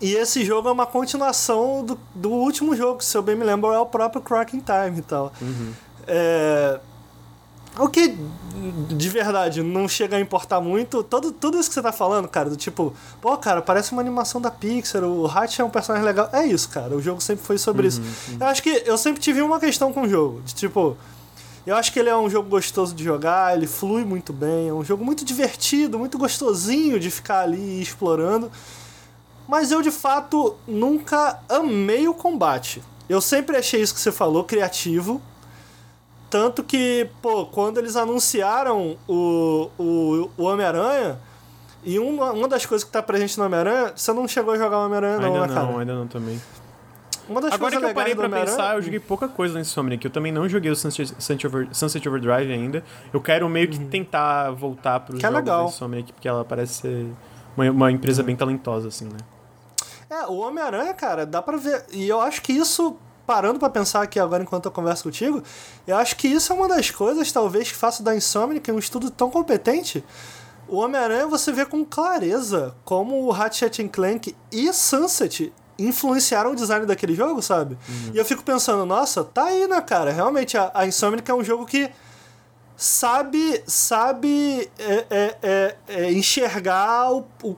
E 0.02 0.14
esse 0.14 0.44
jogo 0.44 0.70
é 0.70 0.72
uma 0.72 0.86
continuação 0.86 1.84
do, 1.84 2.00
do 2.14 2.30
último 2.30 2.76
jogo, 2.76 3.04
se 3.04 3.18
eu 3.18 3.22
bem 3.22 3.36
me 3.36 3.44
lembro, 3.44 3.72
é 3.72 3.80
o 3.80 3.86
próprio 3.86 4.22
Cracking 4.22 4.62
Time 4.62 5.00
e 5.00 5.02
tal. 5.02 5.32
Uhum. 5.42 5.74
É... 6.08 6.80
O 7.78 7.90
que, 7.90 8.18
de 8.88 9.10
verdade, 9.10 9.62
não 9.62 9.86
chega 9.88 10.16
a 10.16 10.20
importar 10.20 10.62
muito. 10.62 11.04
Todo, 11.04 11.32
tudo 11.32 11.60
isso 11.60 11.68
que 11.68 11.74
você 11.74 11.82
tá 11.82 11.92
falando, 11.92 12.26
cara, 12.26 12.50
do 12.50 12.56
tipo, 12.56 12.94
pô, 13.20 13.38
cara, 13.38 13.62
parece 13.62 13.92
uma 13.92 14.02
animação 14.02 14.40
da 14.40 14.50
Pixar, 14.50 15.04
o 15.04 15.28
Hatch 15.28 15.60
é 15.60 15.64
um 15.64 15.70
personagem 15.70 16.06
legal. 16.06 16.30
É 16.32 16.46
isso, 16.46 16.70
cara, 16.70 16.96
o 16.96 17.02
jogo 17.02 17.20
sempre 17.20 17.44
foi 17.46 17.58
sobre 17.58 17.88
isso. 17.88 18.02
Eu 18.40 18.48
acho 18.48 18.64
que 18.64 18.84
eu 18.86 18.98
sempre 18.98 19.20
tive 19.20 19.42
uma 19.42 19.60
questão 19.60 19.92
com 19.92 20.04
o 20.04 20.10
jogo, 20.10 20.42
de 20.44 20.56
tipo, 20.56 20.96
eu 21.68 21.76
acho 21.76 21.92
que 21.92 22.00
ele 22.00 22.10
é 22.10 22.16
um 22.16 22.30
jogo 22.30 22.48
gostoso 22.48 22.96
de 22.96 23.04
jogar, 23.04 23.58
ele 23.58 23.68
flui 23.68 24.06
muito 24.06 24.32
bem, 24.32 24.70
é 24.70 24.74
um 24.74 24.84
jogo 24.84 25.04
muito 25.04 25.26
divertido, 25.26 26.00
muito 26.00 26.18
gostosinho 26.18 26.98
de 26.98 27.12
ficar 27.12 27.42
ali 27.42 27.82
explorando. 27.82 28.50
Mas 29.48 29.72
eu 29.72 29.82
de 29.82 29.92
fato 29.92 30.56
nunca 30.68 31.40
amei 31.50 32.08
o 32.08 32.14
combate. 32.14 32.82
Eu 33.08 33.22
sempre 33.22 33.56
achei 33.58 33.82
isso 33.82 33.94
que 33.94 34.00
você 34.00 34.12
falou 34.12 34.44
criativo. 34.44 35.22
Tanto 36.30 36.64
que, 36.64 37.08
pô, 37.22 37.46
quando 37.46 37.78
eles 37.78 37.96
anunciaram 37.96 38.98
o, 39.08 39.70
o, 39.78 40.30
o 40.38 40.44
Homem-Aranha, 40.44 41.20
e 41.84 42.00
uma, 42.00 42.32
uma 42.32 42.48
das 42.48 42.66
coisas 42.66 42.84
que 42.84 42.92
tá 42.92 43.02
presente 43.02 43.38
no 43.38 43.46
Homem-Aranha, 43.46 43.94
você 43.96 44.12
não 44.12 44.28
chegou 44.28 44.54
a 44.54 44.58
jogar 44.58 44.80
o 44.80 44.86
Homem-Aranha, 44.86 45.18
não, 45.20 45.26
Ainda 45.28 45.42
né, 45.42 45.48
não, 45.48 45.54
cara? 45.54 45.80
ainda 45.80 45.94
não 45.96 46.08
também. 46.08 46.42
Uma 47.30 47.42
das 47.42 47.54
Agora 47.54 47.78
que 47.78 47.84
eu 47.86 47.94
parei 47.94 48.16
pra 48.16 48.28
pensar, 48.30 48.76
eu 48.76 48.82
joguei 48.82 49.00
pouca 49.00 49.28
coisa 49.28 49.54
no 49.56 49.60
Insomniac. 49.60 50.04
Eu 50.04 50.12
também 50.12 50.32
não 50.32 50.48
joguei 50.50 50.70
o 50.72 50.76
Sunset, 50.76 51.08
Sunset, 51.08 51.48
Over- 51.48 51.68
Sunset 51.72 52.08
Overdrive 52.10 52.52
ainda. 52.52 52.84
Eu 53.14 53.22
quero 53.22 53.48
meio 53.50 53.68
que 53.68 53.80
tentar 53.86 54.52
voltar 54.52 55.00
Uhum. 55.10 55.18
Que 55.18 55.26
é 55.26 55.30
jogos 55.30 55.36
legal. 55.38 55.64
da 55.66 55.70
Insomniac, 55.70 56.14
porque 56.14 56.28
ela 56.28 56.44
parece 56.46 56.74
ser 56.82 57.08
uma, 57.56 57.72
uma 57.72 57.92
empresa 57.92 58.22
bem 58.22 58.36
talentosa, 58.36 58.90
assim, 58.90 59.06
né? 59.06 59.18
É, 60.10 60.26
o 60.28 60.36
Homem-Aranha, 60.38 60.94
cara, 60.94 61.26
dá 61.26 61.42
pra 61.42 61.58
ver. 61.58 61.86
E 61.92 62.08
eu 62.08 62.22
acho 62.22 62.42
que 62.42 62.54
isso, 62.54 62.96
parando 63.26 63.60
pra 63.60 63.70
pensar 63.70 64.02
aqui 64.04 64.20
agora 64.20 64.44
enquanto 64.44 64.66
eu 64.66 64.72
converso 64.72 65.04
contigo, 65.04 65.42
eu 65.88 65.98
acho 65.98 66.16
que 66.16 66.28
isso 66.28 66.54
é 66.54 66.56
uma 66.56 66.68
das 66.68 66.92
coisas, 66.92 67.32
talvez, 67.32 67.72
que 67.72 67.78
faça 67.78 68.04
da 68.04 68.16
Insomniac 68.16 68.72
um 68.72 68.80
estudo 68.80 69.10
tão 69.10 69.30
competente. 69.30 70.04
O 70.68 70.78
Homem-Aranha 70.78 71.28
você 71.28 71.52
vê 71.52 71.66
com 71.66 71.84
clareza 71.84 72.76
como 72.84 73.24
o 73.24 73.32
Ratchet 73.32 73.88
Clank 73.90 74.36
e 74.52 74.74
Sunset 74.74 75.54
influenciaram 75.78 76.52
o 76.52 76.56
design 76.56 76.86
daquele 76.86 77.14
jogo, 77.14 77.42
sabe? 77.42 77.78
E 78.14 78.18
eu 78.18 78.26
fico 78.26 78.44
pensando, 78.44 78.86
nossa, 78.86 79.24
tá 79.24 79.46
aí, 79.46 79.68
né, 79.68 79.82
cara? 79.82 80.12
Realmente, 80.12 80.58
a, 80.58 80.72
a 80.74 80.88
Insomniac 80.88 81.30
é 81.30 81.34
um 81.34 81.44
jogo 81.44 81.66
que 81.66 81.92
sabe 82.78 83.64
sabe 83.66 84.70
é, 84.78 85.06
é, 85.10 85.38
é, 85.42 85.76
é, 85.88 86.12
enxergar 86.12 87.12
o, 87.14 87.26
o, 87.42 87.56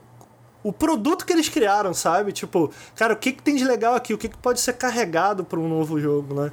o 0.62 0.72
produto 0.72 1.24
que 1.24 1.32
eles 1.32 1.48
criaram, 1.48 1.94
sabe? 1.94 2.32
Tipo, 2.32 2.70
cara, 2.96 3.14
o 3.14 3.16
que, 3.16 3.32
que 3.32 3.42
tem 3.42 3.56
de 3.56 3.64
legal 3.64 3.94
aqui? 3.94 4.12
O 4.12 4.18
que, 4.18 4.28
que 4.28 4.36
pode 4.36 4.60
ser 4.60 4.72
carregado 4.74 5.44
para 5.44 5.58
um 5.58 5.68
novo 5.68 5.98
jogo, 6.00 6.34
né? 6.34 6.52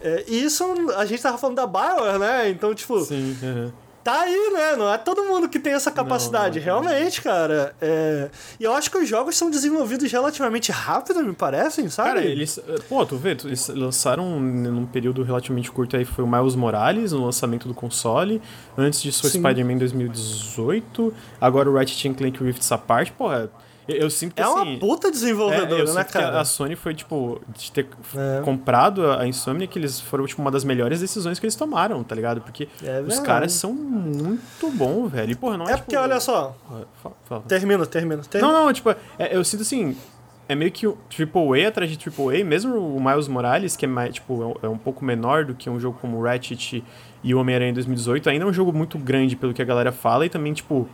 É, 0.00 0.24
e 0.28 0.44
isso 0.44 0.64
a 0.96 1.04
gente 1.04 1.22
tava 1.22 1.38
falando 1.38 1.56
da 1.56 1.66
Bioware, 1.66 2.18
né? 2.18 2.50
Então, 2.50 2.74
tipo, 2.74 3.00
Sim. 3.00 3.36
uhum. 3.42 3.72
Tá 4.02 4.22
aí, 4.22 4.50
né? 4.52 4.76
Não 4.76 4.92
é 4.92 4.98
todo 4.98 5.24
mundo 5.24 5.48
que 5.48 5.58
tem 5.58 5.72
essa 5.72 5.90
capacidade, 5.90 6.60
não, 6.60 6.80
não. 6.80 6.82
realmente, 6.82 7.20
cara. 7.22 7.74
É... 7.80 8.30
E 8.58 8.64
eu 8.64 8.72
acho 8.72 8.90
que 8.90 8.98
os 8.98 9.08
jogos 9.08 9.36
são 9.36 9.50
desenvolvidos 9.50 10.10
relativamente 10.10 10.72
rápido, 10.72 11.22
me 11.22 11.32
parecem, 11.32 11.88
sabe? 11.88 12.08
Cara, 12.08 12.24
eles. 12.24 12.58
Pô, 12.88 13.04
tu 13.06 13.16
vê, 13.16 13.36
eles 13.44 13.68
lançaram 13.68 14.40
num 14.40 14.86
período 14.86 15.22
relativamente 15.22 15.70
curto 15.70 15.96
aí, 15.96 16.04
foi 16.04 16.24
o 16.24 16.26
Miles 16.26 16.54
Morales 16.54 17.12
no 17.12 17.24
lançamento 17.24 17.68
do 17.68 17.74
console. 17.74 18.42
Antes 18.76 19.02
disso 19.02 19.22
foi. 19.22 19.30
Spider-Man 19.30 19.78
2018. 19.78 21.14
Agora 21.40 21.70
o 21.70 21.74
Ratchet 21.74 22.14
Clank 22.14 22.42
Rift 22.42 22.72
Apart. 22.72 23.10
Porra, 23.12 23.50
eu, 23.88 23.96
eu 23.96 24.10
sinto 24.10 24.34
que 24.34 24.42
É 24.42 24.46
uma 24.46 24.62
assim. 24.62 24.78
puta 24.78 25.08
É, 25.08 25.10
desenvolvedora, 25.10 25.70
eu 25.80 25.86
né, 25.86 25.92
sinto 26.02 26.06
que 26.06 26.12
cara? 26.12 26.40
a 26.40 26.44
Sony 26.44 26.76
foi, 26.76 26.94
tipo, 26.94 27.40
de 27.56 27.70
ter 27.72 27.86
É. 28.16 28.40
comprado 28.42 29.10
a 29.10 29.26
Insomnia, 29.26 29.66
que 29.66 29.78
eles 29.78 30.00
foram, 30.00 30.26
tipo, 30.26 30.40
uma 30.40 30.50
das 30.50 30.64
melhores 30.64 31.00
decisões 31.00 31.38
que 31.38 31.46
eles 31.46 31.54
tomaram, 31.56 32.02
tá 32.04 32.14
ligado? 32.14 32.40
Porque 32.40 32.68
É 32.82 33.00
os 33.00 33.18
caras 33.20 33.52
são 33.52 33.72
muito 33.72 34.70
bons, 34.70 35.08
velho. 35.10 35.32
E, 35.32 35.34
porra, 35.34 35.56
não 35.56 35.66
é, 35.66 35.70
É 35.72 35.74
tipo... 35.74 35.84
porque, 35.86 35.96
olha 35.96 36.20
só, 36.20 36.56
Fala, 37.02 37.16
fala. 37.28 37.42
termina, 37.48 37.84
termina, 37.86 38.22
termina. 38.22 38.52
Não, 38.52 38.64
não, 38.66 38.72
tipo, 38.72 38.90
é- 38.90 39.36
eu 39.36 39.44
sinto 39.44 39.62
assim. 39.62 39.96
É 40.48 40.54
meio 40.56 40.72
que 40.72 40.86
o 40.86 40.98
AAA 41.08 41.68
atrás 41.68 41.90
de 41.90 41.96
AAA, 41.96 42.44
mesmo 42.44 42.76
o 42.76 43.00
Miles 43.02 43.28
Morales, 43.28 43.76
que 43.76 43.84
é, 43.86 43.88
mais, 43.88 44.12
tipo, 44.14 44.42
é 44.42 44.46
um- 44.46 44.54
é 44.64 44.68
um 44.68 44.76
pouco 44.76 45.04
menor 45.04 45.44
do 45.44 45.54
que 45.54 45.70
um 45.70 45.78
jogo 45.80 45.96
como 46.00 46.20
Ratchet 46.22 46.84
e 47.22 47.34
o 47.34 47.38
Homem-Aranha 47.38 47.70
em 47.70 47.74
2018, 47.74 48.28
ainda 48.28 48.44
é 48.44 48.48
um 48.48 48.52
jogo 48.52 48.72
muito 48.72 48.98
grande 48.98 49.36
pelo 49.36 49.54
que 49.54 49.62
a 49.62 49.64
galera 49.64 49.92
fala 49.92 50.26
e 50.26 50.28
também, 50.28 50.52
tipo, 50.52 50.88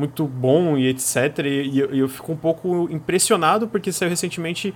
muito 0.00 0.26
bom 0.26 0.76
e 0.76 0.88
etc. 0.88 1.38
E, 1.44 1.48
e 1.70 1.78
eu, 1.78 1.94
eu 1.94 2.08
fico 2.08 2.32
um 2.32 2.36
pouco 2.36 2.88
impressionado 2.90 3.68
porque 3.68 3.92
saiu 3.92 4.08
recentemente 4.08 4.74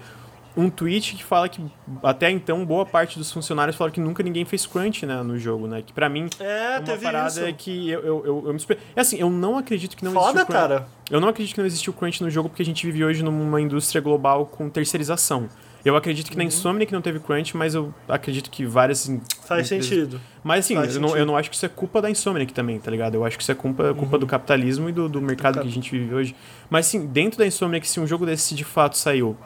um 0.57 0.70
tweet 0.70 1.17
que 1.17 1.25
fala 1.25 1.49
que 1.49 1.61
até 2.01 2.31
então 2.31 2.65
boa 2.65 2.86
parte 2.86 3.19
dos 3.19 3.33
funcionários 3.33 3.75
falaram 3.77 3.93
que 3.93 3.99
nunca 4.01 4.23
ninguém 4.23 4.44
fez 4.44 4.65
crunch 4.65 5.05
né, 5.05 5.20
no 5.20 5.36
jogo, 5.36 5.67
né? 5.67 5.83
Que 5.85 5.93
pra 5.93 6.09
mim 6.09 6.28
É, 6.39 6.78
uma 6.78 6.97
parada 6.99 7.49
isso. 7.49 7.55
que 7.59 7.91
eu, 7.91 8.01
eu, 8.01 8.25
eu, 8.25 8.43
eu 8.47 8.51
me 8.51 8.57
espe- 8.57 8.78
É 8.94 9.01
assim, 9.01 9.17
eu 9.19 9.28
não 9.28 9.59
acredito 9.59 9.97
que 9.97 10.05
não 10.05 10.12
Foda, 10.12 10.27
existiu 10.27 10.47
crunch. 10.47 10.61
cara. 10.61 10.86
Eu 11.11 11.20
não 11.20 11.27
acredito 11.28 11.55
que 11.55 11.61
não 11.61 11.67
existiu 11.67 11.93
crunch 11.93 12.23
no 12.23 12.31
jogo 12.31 12.49
porque 12.49 12.62
a 12.62 12.65
gente 12.65 12.86
vive 12.86 13.05
hoje 13.05 13.25
numa 13.25 13.61
indústria 13.61 14.01
global 14.01 14.47
com 14.47 14.69
terceirização. 14.70 15.49
Eu 15.85 15.95
acredito 15.97 16.27
Uhum. 16.29 16.33
que 16.33 16.39
na 16.39 16.45
Insomnia 16.45 16.87
que 16.87 16.93
não 16.93 17.03
teve 17.03 17.21
crunch, 17.21 17.55
mas 17.57 17.75
eu 17.75 17.93
acredito 18.09 18.51
que 18.51 18.65
várias. 18.65 19.05
Faz 19.47 19.67
empresas- 19.67 19.87
sentido. 19.87 20.21
Mas 20.43 20.65
assim, 20.65 20.75
Faz 20.77 20.95
eu 20.95 21.01
não, 21.01 21.09
sentido. 21.09 21.21
eu 21.21 21.27
não 21.27 21.37
acho 21.37 21.51
que 21.51 21.57
isso 21.57 21.67
é 21.67 21.69
culpa 21.69 22.01
da 22.01 22.11
Insomniac 22.11 22.53
também, 22.55 22.79
tá 22.81 22.91
ligado? 22.91 23.15
Eu 23.17 23.25
acho 23.25 23.37
que 23.37 23.43
isso 23.43 23.53
é 23.53 23.55
culpa, 23.55 23.93
culpa 23.95 24.19
do 24.19 24.27
capitalismo 24.27 24.89
e 24.89 24.93
do, 24.93 25.09
do 25.09 25.21
mercado 25.21 25.61
que 25.61 25.69
a 25.69 25.71
gente 25.71 25.91
vive 25.91 26.15
hoje. 26.15 26.35
Mas 26.71 26.87
assim, 26.87 27.07
dentro 27.07 27.39
da 27.39 27.47
Insomniac, 27.47 27.87
se 27.87 28.01
um 28.01 28.07
jogo 28.07 28.25
desse 28.25 28.55
de 28.55 28.65
fato 28.65 28.97
saiu 28.97 29.37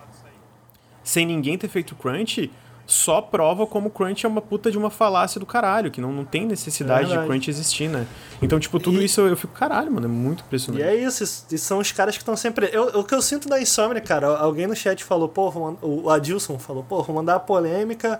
sem 1.02 1.26
ninguém 1.26 1.57
ter 1.58 1.68
feito 1.68 1.94
crunch, 1.94 2.50
só 2.91 3.20
prova 3.20 3.67
como 3.67 3.91
crunch 3.91 4.25
é 4.25 4.28
uma 4.28 4.41
puta 4.41 4.70
de 4.70 4.78
uma 4.78 4.89
falácia 4.89 5.39
do 5.39 5.44
caralho, 5.44 5.91
que 5.91 6.00
não, 6.00 6.10
não 6.10 6.25
tem 6.25 6.47
necessidade 6.47 7.02
de 7.02 7.08
Verdade. 7.10 7.28
crunch 7.28 7.50
existir, 7.50 7.86
né? 7.86 8.07
Então, 8.41 8.58
tipo, 8.58 8.81
tudo 8.81 8.99
E- 8.99 9.05
isso 9.05 9.20
eu, 9.20 9.28
eu 9.28 9.36
fico, 9.36 9.52
caralho, 9.52 9.92
mano, 9.92 10.07
é 10.07 10.08
muito 10.08 10.41
E 10.41 10.47
impressionante. 10.47 10.83
é 10.83 10.94
isso, 10.97 11.23
e 11.52 11.58
são 11.58 11.78
os 11.81 11.92
caras 11.92 12.17
que 12.17 12.23
estão 12.23 12.34
sempre. 12.34 12.70
Eu, 12.73 12.84
o 12.99 13.05
que 13.05 13.15
eu 13.15 13.20
sinto 13.20 13.47
da 13.47 13.60
Insomnia, 13.60 14.00
cara, 14.00 14.28
alguém 14.39 14.67
no 14.67 14.75
chat 14.75 15.05
falou, 15.05 15.28
pô, 15.28 15.50
o 15.83 16.08
Adilson 16.08 16.58
falou, 16.58 16.83
pô, 16.83 17.02
vou 17.02 17.15
mandar 17.15 17.34
a 17.34 17.41
polêmica. 17.41 18.18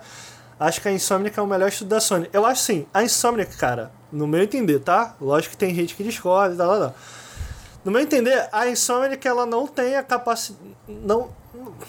Acho 0.59 0.81
que 0.81 0.87
a 0.87 0.91
Insomnia 0.91 1.31
é 1.35 1.41
o 1.41 1.47
melhor 1.47 1.69
estudo 1.69 1.87
da 1.87 1.99
Sony. 1.99 2.29
Eu 2.31 2.45
acho 2.45 2.61
sim, 2.61 2.85
a 2.93 3.01
Insomnia, 3.01 3.47
cara, 3.47 3.91
no 4.11 4.27
meu 4.27 4.43
entender, 4.43 4.77
tá? 4.81 5.15
Lógico 5.19 5.51
que 5.53 5.57
tem 5.57 5.73
gente 5.73 5.95
que 5.95 6.03
discorda 6.03 6.53
e 6.53 6.57
tal, 6.57 6.67
tal, 6.69 6.79
tal. 6.79 6.95
No 7.83 7.91
meu 7.91 8.01
entender, 8.01 8.47
a 8.51 8.67
Insomnia 8.67 9.17
ela 9.25 9.47
não 9.47 9.65
tem 9.65 9.95
a 9.95 10.03
capacidade. 10.03 10.61
Não, 10.87 11.29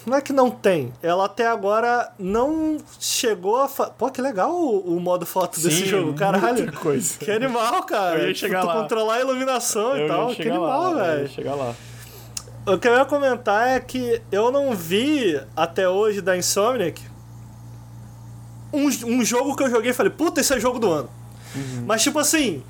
não 0.05 0.17
é 0.17 0.21
que 0.21 0.33
não 0.33 0.49
tem. 0.49 0.91
Ela 1.01 1.25
até 1.25 1.47
agora 1.47 2.11
não 2.17 2.77
chegou 2.99 3.57
a. 3.61 3.67
Fa... 3.67 3.87
Pô, 3.87 4.09
que 4.09 4.21
legal 4.21 4.51
o, 4.51 4.95
o 4.97 4.99
modo 4.99 5.25
foto 5.25 5.59
desse 5.59 5.81
Sim, 5.81 5.85
jogo, 5.85 6.13
caralho. 6.13 6.71
coisa. 6.73 7.17
Que 7.17 7.31
animal, 7.31 7.83
cara. 7.83 8.19
Eu 8.19 8.27
ia 8.27 8.33
Tipo, 8.33 8.47
chegar 8.47 8.61
tu 8.61 8.67
lá. 8.67 8.73
controlar 8.81 9.13
a 9.15 9.19
iluminação 9.21 9.95
Eu 9.95 9.97
e 9.97 10.01
ia 10.01 10.07
tal. 10.07 10.35
Que 10.35 10.49
animal, 10.49 10.97
ia 10.97 11.03
velho. 11.03 11.29
chegar 11.29 11.55
lá. 11.55 11.73
O 12.65 12.77
que 12.77 12.87
eu 12.87 12.93
ia 12.95 13.05
comentar 13.05 13.67
é 13.67 13.79
que 13.79 14.21
eu 14.31 14.51
não 14.51 14.75
vi 14.75 15.39
até 15.55 15.89
hoje 15.89 16.21
da 16.21 16.37
Insomniac 16.37 17.01
um, 18.71 18.85
um 18.87 19.23
jogo 19.25 19.55
que 19.55 19.63
eu 19.63 19.69
joguei 19.69 19.91
e 19.91 19.93
falei, 19.93 20.11
puta, 20.11 20.39
esse 20.41 20.53
é 20.53 20.59
jogo 20.59 20.79
do 20.79 20.89
ano. 20.91 21.09
Uhum. 21.55 21.83
Mas, 21.85 22.01
tipo 22.03 22.19
assim, 22.19 22.63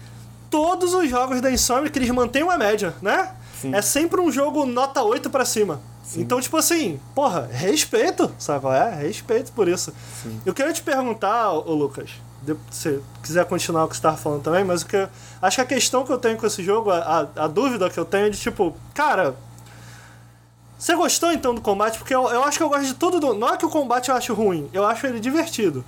todos 0.50 0.94
os 0.94 1.10
jogos 1.10 1.42
da 1.42 1.52
Insomniac, 1.52 1.98
eles 1.98 2.10
mantêm 2.10 2.42
uma 2.44 2.58
média, 2.58 2.96
né? 3.02 3.36
Sim. 3.60 3.76
É 3.76 3.82
sempre 3.82 4.20
um 4.20 4.32
jogo 4.32 4.66
nota 4.66 5.04
8 5.04 5.30
pra 5.30 5.46
cima. 5.46 5.80
Então, 6.16 6.42
tipo 6.42 6.58
assim, 6.58 7.00
porra, 7.16 7.48
respeito, 7.52 8.30
sabe 8.40 8.62
qual 8.62 8.74
é? 8.74 8.94
Respeito 8.96 9.52
por 9.54 9.68
isso. 9.68 9.94
Eu 10.46 10.54
queria 10.54 10.74
te 10.74 10.82
perguntar, 10.82 11.52
ô 11.52 11.74
Lucas, 11.74 12.10
se 12.46 12.56
você 12.70 13.00
quiser 13.24 13.46
continuar 13.46 13.86
o 13.86 13.88
que 13.88 13.96
você 13.96 14.02
tava 14.02 14.18
falando 14.18 14.42
também, 14.42 14.64
mas 14.64 14.82
o 14.82 14.86
que 14.88 14.96
eu- 14.98 15.08
acho 15.42 15.56
que 15.58 15.62
a 15.62 15.66
questão 15.66 16.04
que 16.04 16.12
eu 16.12 16.18
tenho 16.18 16.38
com 16.38 16.46
esse 16.48 16.64
jogo, 16.64 16.90
a, 16.92 16.98
a, 17.38 17.44
a 17.44 17.48
dúvida 17.48 17.90
que 17.90 18.00
eu 18.00 18.04
tenho 18.06 18.26
é 18.28 18.30
de 18.30 18.38
tipo, 18.40 18.76
cara, 18.94 19.36
você 20.78 20.96
gostou 20.96 21.32
então 21.32 21.54
do 21.54 21.62
combate? 21.62 22.00
Porque 22.00 22.14
eu, 22.14 22.28
eu 22.30 22.44
acho 22.44 22.58
que 22.58 22.64
eu 22.64 22.70
gosto 22.70 22.86
de 22.88 22.96
tudo 22.96 23.20
do. 23.20 23.34
Não 23.36 23.50
é 23.50 23.58
que 23.58 23.66
o 23.66 23.70
combate 23.70 24.10
eu 24.10 24.16
acho 24.16 24.34
ruim, 24.34 24.68
eu 24.74 24.86
acho 24.86 25.06
ele 25.06 25.20
divertido. 25.20 25.86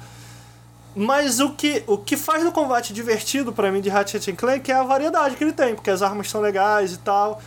Mas 0.96 1.40
o 1.40 1.50
que, 1.50 1.84
o 1.88 1.98
que 1.98 2.16
faz 2.16 2.44
do 2.44 2.52
combate 2.52 2.94
divertido 2.94 3.52
para 3.52 3.72
mim 3.72 3.82
de 3.82 3.90
Ratchet 3.90 4.32
Clank 4.34 4.72
é 4.72 4.76
a 4.76 4.84
variedade 4.84 5.36
que 5.36 5.44
ele 5.44 5.52
tem, 5.54 5.74
porque 5.74 5.90
as 5.90 6.04
armas 6.04 6.30
são 6.30 6.40
legais 6.40 6.94
e 6.94 6.98
tal. 7.00 7.42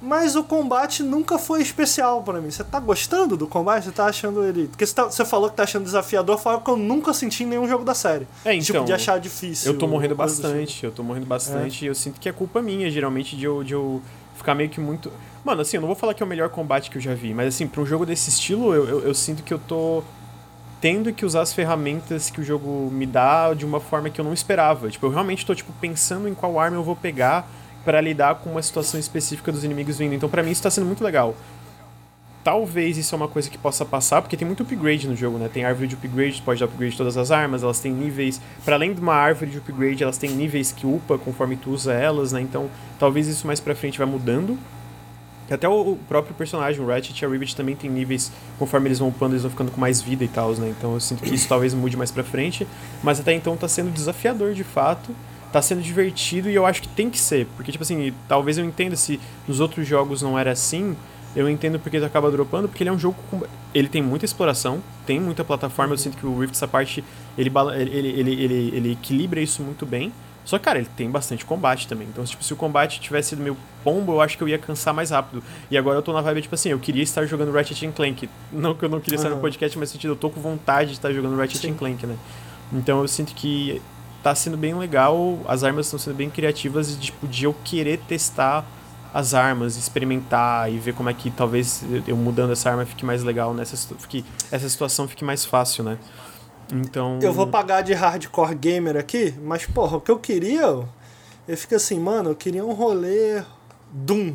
Mas 0.00 0.36
o 0.36 0.44
combate 0.44 1.02
nunca 1.02 1.38
foi 1.38 1.62
especial 1.62 2.22
para 2.22 2.40
mim. 2.40 2.50
Você 2.50 2.62
tá 2.62 2.78
gostando 2.78 3.36
do 3.36 3.46
combate? 3.46 3.84
Você 3.84 3.92
tá 3.92 4.06
achando 4.06 4.44
ele. 4.44 4.68
Porque 4.68 4.84
você, 4.84 4.94
tá, 4.94 5.04
você 5.04 5.24
falou 5.24 5.48
que 5.48 5.56
tá 5.56 5.62
achando 5.62 5.84
desafiador, 5.84 6.38
foi 6.38 6.52
algo 6.52 6.64
que 6.64 6.70
eu 6.70 6.76
nunca 6.76 7.14
senti 7.14 7.44
em 7.44 7.46
nenhum 7.46 7.66
jogo 7.66 7.84
da 7.84 7.94
série. 7.94 8.26
É, 8.44 8.52
então, 8.52 8.64
tipo, 8.64 8.84
de 8.84 8.92
achar 8.92 9.18
difícil. 9.18 9.72
Eu 9.72 9.78
tô 9.78 9.86
morrendo 9.86 10.14
bastante, 10.14 10.84
eu 10.84 10.92
tô 10.92 11.02
morrendo 11.02 11.26
bastante 11.26 11.84
é. 11.84 11.86
e 11.86 11.88
eu 11.88 11.94
sinto 11.94 12.20
que 12.20 12.28
é 12.28 12.32
culpa 12.32 12.60
minha, 12.60 12.90
geralmente, 12.90 13.36
de 13.36 13.44
eu, 13.44 13.64
de 13.64 13.72
eu 13.72 14.02
ficar 14.36 14.54
meio 14.54 14.68
que 14.68 14.80
muito. 14.80 15.10
Mano, 15.44 15.62
assim, 15.62 15.78
eu 15.78 15.80
não 15.80 15.86
vou 15.86 15.96
falar 15.96 16.12
que 16.12 16.22
é 16.22 16.26
o 16.26 16.28
melhor 16.28 16.50
combate 16.50 16.90
que 16.90 16.98
eu 16.98 17.02
já 17.02 17.14
vi, 17.14 17.32
mas 17.32 17.54
assim, 17.54 17.66
pra 17.66 17.80
um 17.80 17.86
jogo 17.86 18.04
desse 18.04 18.28
estilo, 18.28 18.74
eu, 18.74 18.88
eu, 18.88 19.00
eu 19.00 19.14
sinto 19.14 19.42
que 19.42 19.54
eu 19.54 19.58
tô 19.58 20.02
tendo 20.80 21.12
que 21.12 21.24
usar 21.24 21.40
as 21.40 21.52
ferramentas 21.52 22.28
que 22.28 22.40
o 22.40 22.44
jogo 22.44 22.90
me 22.92 23.06
dá 23.06 23.54
de 23.54 23.64
uma 23.64 23.80
forma 23.80 24.10
que 24.10 24.20
eu 24.20 24.24
não 24.24 24.34
esperava. 24.34 24.90
Tipo, 24.90 25.06
eu 25.06 25.10
realmente 25.10 25.46
tô, 25.46 25.54
tipo, 25.54 25.72
pensando 25.80 26.28
em 26.28 26.34
qual 26.34 26.60
arma 26.60 26.76
eu 26.76 26.84
vou 26.84 26.94
pegar 26.94 27.48
para 27.86 28.00
lidar 28.00 28.34
com 28.34 28.50
uma 28.50 28.62
situação 28.62 28.98
específica 28.98 29.52
dos 29.52 29.62
inimigos 29.62 29.96
vindo. 29.96 30.12
Então, 30.12 30.28
para 30.28 30.42
mim, 30.42 30.50
isso 30.50 30.62
tá 30.62 30.68
sendo 30.68 30.86
muito 30.86 31.04
legal. 31.04 31.36
Talvez 32.42 32.98
isso 32.98 33.14
é 33.14 33.16
uma 33.16 33.28
coisa 33.28 33.48
que 33.48 33.56
possa 33.56 33.84
passar, 33.84 34.20
porque 34.22 34.36
tem 34.36 34.44
muito 34.44 34.64
upgrade 34.64 35.06
no 35.08 35.14
jogo, 35.14 35.38
né? 35.38 35.48
Tem 35.52 35.64
árvore 35.64 35.86
de 35.86 35.94
upgrade, 35.94 36.42
pode 36.42 36.58
dar 36.58 36.66
upgrade 36.66 36.92
de 36.92 36.98
todas 36.98 37.16
as 37.16 37.30
armas, 37.30 37.62
elas 37.62 37.78
têm 37.78 37.92
níveis. 37.92 38.40
para 38.64 38.74
além 38.74 38.92
de 38.92 39.00
uma 39.00 39.14
árvore 39.14 39.52
de 39.52 39.58
upgrade, 39.58 40.02
elas 40.02 40.18
têm 40.18 40.30
níveis 40.30 40.72
que 40.72 40.84
upa 40.84 41.16
conforme 41.16 41.56
tu 41.56 41.70
usa 41.70 41.92
elas, 41.92 42.32
né? 42.32 42.40
Então, 42.40 42.68
talvez 42.98 43.28
isso 43.28 43.46
mais 43.46 43.60
pra 43.60 43.74
frente 43.74 43.98
vai 43.98 44.06
mudando. 44.06 44.58
Até 45.48 45.68
o 45.68 45.96
próprio 46.08 46.34
personagem, 46.34 46.82
o 46.82 46.88
Ratchet 46.88 47.22
e 47.22 47.24
a 47.24 47.28
Rivet 47.28 47.54
também 47.54 47.76
tem 47.76 47.88
níveis, 47.88 48.32
conforme 48.58 48.88
eles 48.88 48.98
vão 48.98 49.08
upando, 49.08 49.34
eles 49.34 49.42
vão 49.42 49.50
ficando 49.50 49.70
com 49.70 49.80
mais 49.80 50.02
vida 50.02 50.24
e 50.24 50.28
tal, 50.28 50.52
né? 50.54 50.74
Então 50.76 50.94
eu 50.94 51.00
sinto 51.00 51.22
que 51.22 51.32
isso 51.32 51.46
talvez 51.48 51.72
mude 51.72 51.96
mais 51.96 52.10
pra 52.10 52.24
frente. 52.24 52.66
Mas 53.00 53.20
até 53.20 53.32
então 53.32 53.56
tá 53.56 53.68
sendo 53.68 53.92
desafiador 53.92 54.54
de 54.54 54.64
fato, 54.64 55.14
tá 55.56 55.62
sendo 55.62 55.80
divertido 55.80 56.50
e 56.50 56.54
eu 56.54 56.66
acho 56.66 56.82
que 56.82 56.88
tem 56.88 57.08
que 57.08 57.18
ser. 57.18 57.46
Porque, 57.56 57.72
tipo 57.72 57.82
assim, 57.82 58.12
talvez 58.28 58.58
eu 58.58 58.64
entenda 58.64 58.94
se 58.94 59.18
nos 59.48 59.58
outros 59.58 59.88
jogos 59.88 60.20
não 60.20 60.38
era 60.38 60.52
assim, 60.52 60.94
eu 61.34 61.48
entendo 61.48 61.78
porque 61.78 61.96
ele 61.96 62.04
acaba 62.04 62.30
dropando, 62.30 62.68
porque 62.68 62.82
ele 62.82 62.90
é 62.90 62.92
um 62.92 62.98
jogo 62.98 63.16
com... 63.30 63.42
Ele 63.74 63.88
tem 63.88 64.02
muita 64.02 64.26
exploração, 64.26 64.82
tem 65.06 65.18
muita 65.18 65.42
plataforma, 65.44 65.94
eu 65.94 65.98
sinto 65.98 66.18
que 66.18 66.26
o 66.26 66.38
Rift, 66.38 66.54
essa 66.54 66.68
parte, 66.68 67.02
ele, 67.38 67.50
ele, 67.74 68.08
ele, 68.08 68.44
ele, 68.44 68.70
ele 68.74 68.92
equilibra 68.92 69.40
isso 69.40 69.62
muito 69.62 69.86
bem. 69.86 70.12
Só 70.44 70.58
que, 70.58 70.64
cara, 70.64 70.78
ele 70.78 70.88
tem 70.94 71.10
bastante 71.10 71.44
combate 71.44 71.88
também. 71.88 72.06
Então, 72.06 72.22
tipo, 72.22 72.44
se 72.44 72.52
o 72.52 72.56
combate 72.56 73.00
tivesse 73.00 73.30
sido 73.30 73.42
meu 73.42 73.56
pombo, 73.82 74.12
eu 74.12 74.20
acho 74.20 74.36
que 74.36 74.44
eu 74.44 74.48
ia 74.48 74.58
cansar 74.58 74.92
mais 74.92 75.10
rápido. 75.10 75.42
E 75.70 75.78
agora 75.78 75.98
eu 75.98 76.02
tô 76.02 76.12
na 76.12 76.20
vibe, 76.20 76.42
tipo 76.42 76.54
assim, 76.54 76.68
eu 76.68 76.78
queria 76.78 77.02
estar 77.02 77.24
jogando 77.24 77.50
Ratchet 77.50 77.90
Clank. 77.92 78.28
Não 78.52 78.74
que 78.74 78.84
eu 78.84 78.88
não 78.90 79.00
queria 79.00 79.16
estar 79.16 79.30
no 79.30 79.38
podcast, 79.38 79.76
mas 79.78 79.88
sentido, 79.88 80.12
eu 80.12 80.16
tô 80.16 80.28
com 80.28 80.40
vontade 80.40 80.90
de 80.90 80.96
estar 80.96 81.12
jogando 81.12 81.36
Ratchet 81.36 81.62
Sim. 81.62 81.74
Clank, 81.74 82.06
né? 82.06 82.16
Então 82.72 83.00
eu 83.00 83.08
sinto 83.08 83.34
que 83.34 83.80
tá 84.26 84.34
sendo 84.34 84.56
bem 84.56 84.74
legal, 84.74 85.38
as 85.46 85.62
armas 85.62 85.86
estão 85.86 86.00
sendo 86.00 86.16
bem 86.16 86.28
criativas 86.28 86.90
e, 86.90 86.98
tipo, 86.98 87.28
de 87.28 87.44
eu 87.44 87.54
querer 87.62 88.00
testar 88.08 88.66
as 89.14 89.34
armas, 89.34 89.76
experimentar 89.76 90.68
e 90.70 90.78
ver 90.78 90.94
como 90.94 91.08
é 91.08 91.14
que 91.14 91.30
talvez 91.30 91.84
eu 92.08 92.16
mudando 92.16 92.52
essa 92.52 92.68
arma 92.68 92.84
fique 92.84 93.04
mais 93.04 93.22
legal 93.22 93.54
nessa 93.54 93.76
fique, 94.00 94.24
essa 94.50 94.68
situação 94.68 95.06
fique 95.06 95.24
mais 95.24 95.44
fácil, 95.44 95.84
né? 95.84 95.96
Então. 96.72 97.20
Eu 97.22 97.32
vou 97.32 97.46
pagar 97.46 97.82
de 97.82 97.94
hardcore 97.94 98.56
gamer 98.56 98.96
aqui, 98.96 99.32
mas, 99.44 99.64
porra, 99.64 99.98
o 99.98 100.00
que 100.00 100.10
eu 100.10 100.18
queria. 100.18 100.66
Eu 101.46 101.56
fico 101.56 101.76
assim, 101.76 102.00
mano, 102.00 102.30
eu 102.30 102.34
queria 102.34 102.64
um 102.64 102.72
rolê 102.72 103.44
Doom. 103.92 104.34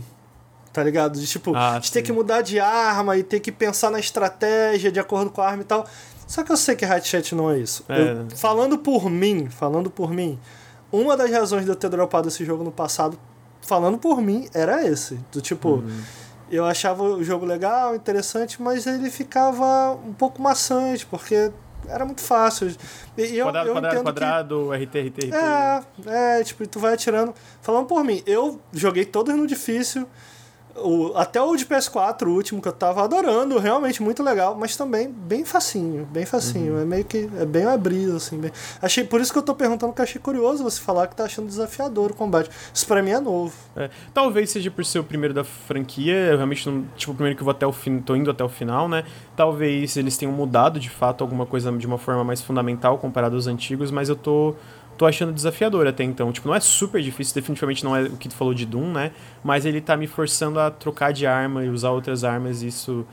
Tá 0.71 0.81
ligado? 0.81 1.19
De 1.19 1.27
tipo, 1.27 1.53
ah, 1.53 1.79
de 1.79 1.91
ter 1.91 2.01
que 2.01 2.13
mudar 2.13 2.39
de 2.39 2.57
arma 2.57 3.17
e 3.17 3.23
ter 3.23 3.41
que 3.41 3.51
pensar 3.51 3.91
na 3.91 3.99
estratégia 3.99 4.89
de 4.89 5.01
acordo 5.01 5.29
com 5.29 5.41
a 5.41 5.47
arma 5.47 5.63
e 5.63 5.65
tal. 5.65 5.85
Só 6.31 6.43
que 6.43 6.51
eu 6.53 6.55
sei 6.55 6.77
que 6.77 6.85
Hatchet 6.85 7.35
não 7.35 7.51
é 7.51 7.59
isso. 7.59 7.83
É. 7.89 8.11
Eu, 8.13 8.37
falando 8.37 8.77
por 8.77 9.09
mim, 9.09 9.49
falando 9.49 9.91
por 9.91 10.11
mim, 10.11 10.39
uma 10.89 11.17
das 11.17 11.29
razões 11.29 11.65
de 11.65 11.71
eu 11.71 11.75
ter 11.75 11.89
dropado 11.89 12.29
esse 12.29 12.45
jogo 12.45 12.63
no 12.63 12.71
passado, 12.71 13.19
falando 13.61 13.97
por 13.97 14.21
mim, 14.21 14.47
era 14.53 14.87
esse. 14.87 15.19
Do 15.29 15.41
tipo, 15.41 15.71
uhum. 15.71 16.01
eu 16.49 16.63
achava 16.63 17.03
o 17.03 17.21
jogo 17.21 17.45
legal, 17.45 17.97
interessante, 17.97 18.61
mas 18.61 18.87
ele 18.87 19.11
ficava 19.11 19.91
um 20.07 20.13
pouco 20.13 20.41
maçante, 20.41 21.05
porque 21.05 21.51
era 21.85 22.05
muito 22.05 22.21
fácil. 22.21 22.73
E 23.17 23.35
eu, 23.35 23.47
quadrado, 23.47 23.67
eu 23.67 23.73
quadrado, 23.73 24.03
quadrado, 24.03 24.69
que... 24.69 24.85
RT, 24.85 25.07
RT, 25.09 25.19
RT. 25.25 25.35
É, 25.35 26.39
é, 26.39 26.43
tipo, 26.45 26.65
tu 26.65 26.79
vai 26.79 26.93
atirando. 26.93 27.35
Falando 27.61 27.87
por 27.87 28.05
mim, 28.05 28.23
eu 28.25 28.57
joguei 28.71 29.03
todos 29.03 29.35
no 29.35 29.45
difícil. 29.45 30.07
O, 30.75 31.13
até 31.15 31.41
o 31.41 31.55
de 31.55 31.65
PS4, 31.65 32.27
o 32.27 32.31
último 32.31 32.61
que 32.61 32.67
eu 32.67 32.73
tava 32.73 33.03
adorando, 33.03 33.57
realmente 33.59 34.01
muito 34.01 34.23
legal, 34.23 34.55
mas 34.55 34.75
também 34.75 35.09
bem 35.09 35.43
facinho, 35.43 36.07
bem 36.11 36.25
facinho. 36.25 36.73
Uhum. 36.73 36.81
É 36.81 36.85
meio 36.85 37.05
que. 37.05 37.29
É 37.37 37.45
bem 37.45 37.65
uma 37.65 37.77
brisa, 37.77 38.17
assim. 38.17 38.37
Bem, 38.37 38.51
achei, 38.81 39.03
por 39.03 39.19
isso 39.21 39.31
que 39.31 39.37
eu 39.37 39.43
tô 39.43 39.53
perguntando, 39.53 39.93
que 39.93 40.01
achei 40.01 40.21
curioso 40.21 40.63
você 40.63 40.81
falar 40.81 41.07
que 41.07 41.15
tá 41.15 41.25
achando 41.25 41.47
desafiador 41.47 42.11
o 42.11 42.13
combate. 42.13 42.49
Isso 42.73 42.87
pra 42.87 43.01
mim 43.01 43.11
é 43.11 43.19
novo. 43.19 43.53
É, 43.75 43.89
talvez 44.13 44.49
seja 44.49 44.71
por 44.71 44.85
ser 44.85 44.99
o 44.99 45.03
primeiro 45.03 45.33
da 45.33 45.43
franquia, 45.43 46.13
eu 46.13 46.37
realmente 46.37 46.69
não. 46.69 46.85
Tipo, 46.95 47.11
o 47.11 47.15
primeiro 47.15 47.35
que 47.35 47.41
eu 47.41 47.45
vou 47.45 47.51
até 47.51 47.65
o 47.67 47.71
fim, 47.71 47.99
tô 47.99 48.15
indo 48.15 48.31
até 48.31 48.43
o 48.43 48.49
final, 48.49 48.87
né? 48.87 49.03
Talvez 49.35 49.97
eles 49.97 50.17
tenham 50.17 50.33
mudado 50.33 50.79
de 50.79 50.89
fato 50.89 51.23
alguma 51.23 51.45
coisa 51.45 51.71
de 51.71 51.87
uma 51.87 51.97
forma 51.97 52.23
mais 52.23 52.41
fundamental 52.41 52.97
comparado 52.97 53.35
aos 53.35 53.47
antigos, 53.47 53.91
mas 53.91 54.09
eu 54.09 54.15
tô 54.15 54.55
tô 55.01 55.07
achando 55.07 55.33
desafiador 55.33 55.87
até 55.87 56.03
então. 56.03 56.31
Tipo, 56.31 56.47
não 56.47 56.53
é 56.53 56.59
super 56.59 57.01
difícil, 57.01 57.33
definitivamente 57.33 57.83
não 57.83 57.95
é 57.95 58.03
o 58.03 58.17
que 58.17 58.29
tu 58.29 58.35
falou 58.35 58.53
de 58.53 58.67
Doom, 58.67 58.91
né? 58.91 59.11
Mas 59.43 59.65
ele 59.65 59.81
tá 59.81 59.97
me 59.97 60.05
forçando 60.05 60.59
a 60.59 60.69
trocar 60.69 61.11
de 61.11 61.25
arma 61.25 61.65
e 61.65 61.69
usar 61.69 61.89
outras 61.89 62.23
armas, 62.23 62.61
e 62.61 62.67
isso 62.67 63.03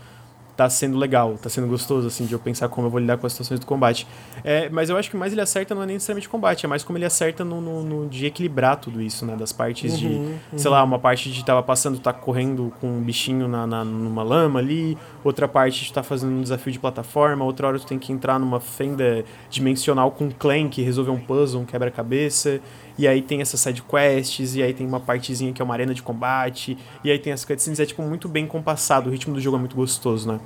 tá 0.58 0.68
sendo 0.68 0.98
legal, 0.98 1.38
tá 1.40 1.48
sendo 1.48 1.68
gostoso, 1.68 2.08
assim, 2.08 2.26
de 2.26 2.32
eu 2.32 2.38
pensar 2.40 2.68
como 2.68 2.88
eu 2.88 2.90
vou 2.90 2.98
lidar 2.98 3.16
com 3.16 3.24
as 3.24 3.32
situações 3.32 3.60
do 3.60 3.66
combate. 3.66 4.08
É, 4.42 4.68
mas 4.68 4.90
eu 4.90 4.96
acho 4.96 5.08
que 5.08 5.16
mais 5.16 5.30
ele 5.30 5.40
acerta 5.40 5.72
não 5.72 5.84
é 5.84 5.86
nem 5.86 5.94
necessariamente 5.94 6.28
combate, 6.28 6.66
é 6.66 6.68
mais 6.68 6.82
como 6.82 6.98
ele 6.98 7.04
acerta 7.04 7.44
no, 7.44 7.60
no, 7.60 7.84
no 7.84 8.08
de 8.08 8.26
equilibrar 8.26 8.76
tudo 8.76 9.00
isso, 9.00 9.24
né? 9.24 9.36
Das 9.36 9.52
partes 9.52 9.92
uhum, 9.92 9.98
de, 9.98 10.06
uhum. 10.06 10.38
sei 10.56 10.68
lá, 10.68 10.82
uma 10.82 10.98
parte 10.98 11.30
de 11.30 11.44
tava 11.44 11.62
passando, 11.62 12.00
tá 12.00 12.12
correndo 12.12 12.72
com 12.80 12.88
um 12.88 13.00
bichinho 13.00 13.46
na, 13.46 13.68
na, 13.68 13.84
numa 13.84 14.24
lama 14.24 14.58
ali, 14.58 14.98
outra 15.22 15.46
parte 15.46 15.84
de 15.84 15.92
tá 15.92 16.02
fazendo 16.02 16.32
um 16.32 16.42
desafio 16.42 16.72
de 16.72 16.80
plataforma, 16.80 17.44
outra 17.44 17.68
hora 17.68 17.78
tu 17.78 17.86
tem 17.86 17.96
que 17.96 18.12
entrar 18.12 18.40
numa 18.40 18.58
fenda 18.58 19.24
dimensional 19.48 20.10
com 20.10 20.24
um 20.24 20.30
clank, 20.32 20.82
resolver 20.82 21.12
um 21.12 21.20
puzzle, 21.20 21.60
um 21.60 21.64
quebra-cabeça. 21.64 22.60
E 22.98 23.06
aí 23.06 23.22
tem 23.22 23.40
essas 23.40 23.60
side 23.60 23.82
quests, 23.82 24.56
e 24.56 24.62
aí 24.62 24.74
tem 24.74 24.86
uma 24.86 24.98
partezinha 24.98 25.52
que 25.52 25.62
é 25.62 25.64
uma 25.64 25.72
arena 25.72 25.94
de 25.94 26.02
combate, 26.02 26.76
e 27.04 27.10
aí 27.10 27.18
tem 27.18 27.32
as 27.32 27.44
cutscenes, 27.44 27.78
é 27.78 27.86
tipo 27.86 28.02
muito 28.02 28.28
bem 28.28 28.46
compassado, 28.46 29.08
o 29.08 29.12
ritmo 29.12 29.32
do 29.32 29.40
jogo 29.40 29.56
é 29.56 29.60
muito 29.60 29.76
gostoso, 29.76 30.32
né? 30.32 30.40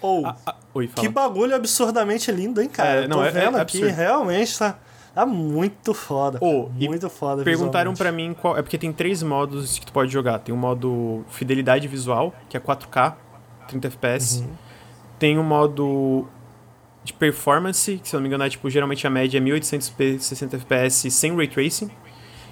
Ou, 0.00 0.26
oh, 0.26 0.52
oi, 0.74 0.86
fala. 0.86 1.00
que 1.00 1.12
bagulho 1.12 1.54
absurdamente 1.54 2.30
lindo, 2.30 2.60
hein, 2.60 2.68
cara? 2.68 3.04
É, 3.04 3.08
não, 3.08 3.16
Tô 3.16 3.24
é, 3.24 3.30
vendo 3.30 3.56
é 3.56 3.60
aqui, 3.62 3.78
absurdo. 3.78 3.96
realmente 3.96 4.58
tá, 4.58 4.78
tá 5.14 5.24
muito 5.24 5.94
foda. 5.94 6.38
Oh, 6.42 6.68
muito 6.68 7.08
foda. 7.08 7.42
Perguntaram 7.42 7.94
para 7.94 8.12
mim 8.12 8.34
qual. 8.38 8.56
É 8.56 8.62
porque 8.62 8.76
tem 8.76 8.92
três 8.92 9.22
modos 9.22 9.78
que 9.78 9.86
tu 9.86 9.92
pode 9.92 10.12
jogar. 10.12 10.38
Tem 10.38 10.54
o 10.54 10.58
modo 10.58 11.24
fidelidade 11.30 11.88
visual, 11.88 12.34
que 12.48 12.56
é 12.56 12.60
4K, 12.60 13.14
30 13.68 13.88
FPS. 13.88 14.40
Uhum. 14.40 14.48
Tem 15.18 15.38
o 15.38 15.42
modo 15.42 16.28
de 17.06 17.12
performance, 17.12 17.98
que 18.02 18.08
se 18.08 18.16
eu 18.16 18.18
não 18.18 18.22
me 18.22 18.28
engano 18.28 18.42
é 18.42 18.50
tipo, 18.50 18.68
geralmente 18.68 19.06
a 19.06 19.10
média 19.10 19.38
é 19.38 19.40
1800p 19.40 20.18
60 20.18 20.56
FPS 20.56 21.10
sem 21.10 21.34
ray 21.34 21.46
tracing. 21.46 21.88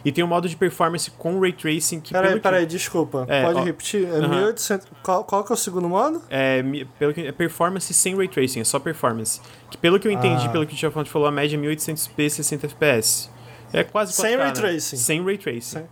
E 0.05 0.12
tem 0.12 0.23
um 0.23 0.28
modo 0.28 0.49
de 0.49 0.55
performance 0.55 1.10
com 1.10 1.41
ray 1.41 1.52
tracing 1.52 1.99
que. 1.99 2.12
Peraí, 2.12 2.39
peraí, 2.39 2.60
que... 2.60 2.66
desculpa. 2.66 3.24
É, 3.26 3.42
Pode 3.42 3.58
ó, 3.58 3.65
repetir? 3.65 4.05
É 4.05 4.18
uh 4.18 4.23
-huh. 4.23 4.28
1800. 4.28 4.86
Qual, 5.02 5.24
qual 5.24 5.42
que 5.42 5.50
é 5.50 5.55
o 5.55 5.57
segundo 5.57 5.89
modo? 5.89 6.23
É, 6.31 6.62
pelo 6.99 7.12
que, 7.12 7.23
é 7.23 7.33
performance 7.33 7.92
sem 7.92 8.15
ray 8.15 8.28
tracing, 8.28 8.60
é 8.60 8.65
só 8.65 8.78
performance. 8.78 9.41
Que 9.70 9.78
pelo 9.78 9.99
que 9.99 10.07
eu 10.07 10.12
entendi, 10.12 10.47
ah. 10.47 10.50
pelo 10.50 10.66
que 10.66 10.74
o 10.74 10.76
Tiago 10.76 11.05
falou, 11.07 11.26
a 11.26 11.33
média 11.33 11.57
é 11.57 11.60
1800p 11.60 12.28
60 12.28 12.66
FPS. 12.66 13.31
É 13.73 13.83
quase 13.83 14.12
4K, 14.12 14.15
Sem 14.15 14.36
ray 14.36 14.47
né? 14.47 14.52
tracing. 14.52 14.97
Sem 14.97 15.24
ray 15.24 15.39
tracing. 15.39 15.60
Sem... 15.60 15.84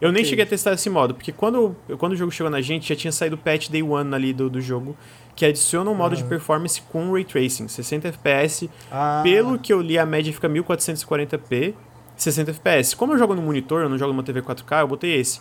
Eu 0.00 0.12
nem 0.12 0.20
okay. 0.20 0.30
cheguei 0.30 0.44
a 0.44 0.46
testar 0.46 0.72
esse 0.72 0.88
modo, 0.88 1.14
porque 1.14 1.32
quando, 1.32 1.74
quando 1.98 2.12
o 2.12 2.16
jogo 2.16 2.30
chegou 2.30 2.50
na 2.50 2.60
gente, 2.60 2.88
já 2.88 2.96
tinha 2.96 3.12
saído 3.12 3.34
o 3.34 3.38
patch 3.38 3.68
Day 3.68 3.82
One 3.82 4.14
ali 4.14 4.32
do, 4.32 4.48
do 4.48 4.60
jogo, 4.60 4.96
que 5.36 5.44
adiciona 5.44 5.90
um 5.90 5.94
modo 5.94 6.16
de 6.16 6.24
performance 6.24 6.80
com 6.90 7.12
Ray 7.12 7.24
Tracing, 7.24 7.68
60 7.68 8.08
FPS. 8.08 8.70
Ah. 8.90 9.20
Pelo 9.22 9.58
que 9.58 9.72
eu 9.72 9.80
li, 9.82 9.98
a 9.98 10.06
média 10.06 10.32
fica 10.32 10.48
1440p, 10.48 11.74
60 12.16 12.50
FPS. 12.50 12.96
Como 12.96 13.12
eu 13.12 13.18
jogo 13.18 13.34
no 13.34 13.42
monitor, 13.42 13.82
eu 13.82 13.88
não 13.88 13.98
jogo 13.98 14.12
numa 14.12 14.22
TV 14.22 14.40
4K, 14.40 14.80
eu 14.80 14.88
botei 14.88 15.14
esse. 15.14 15.40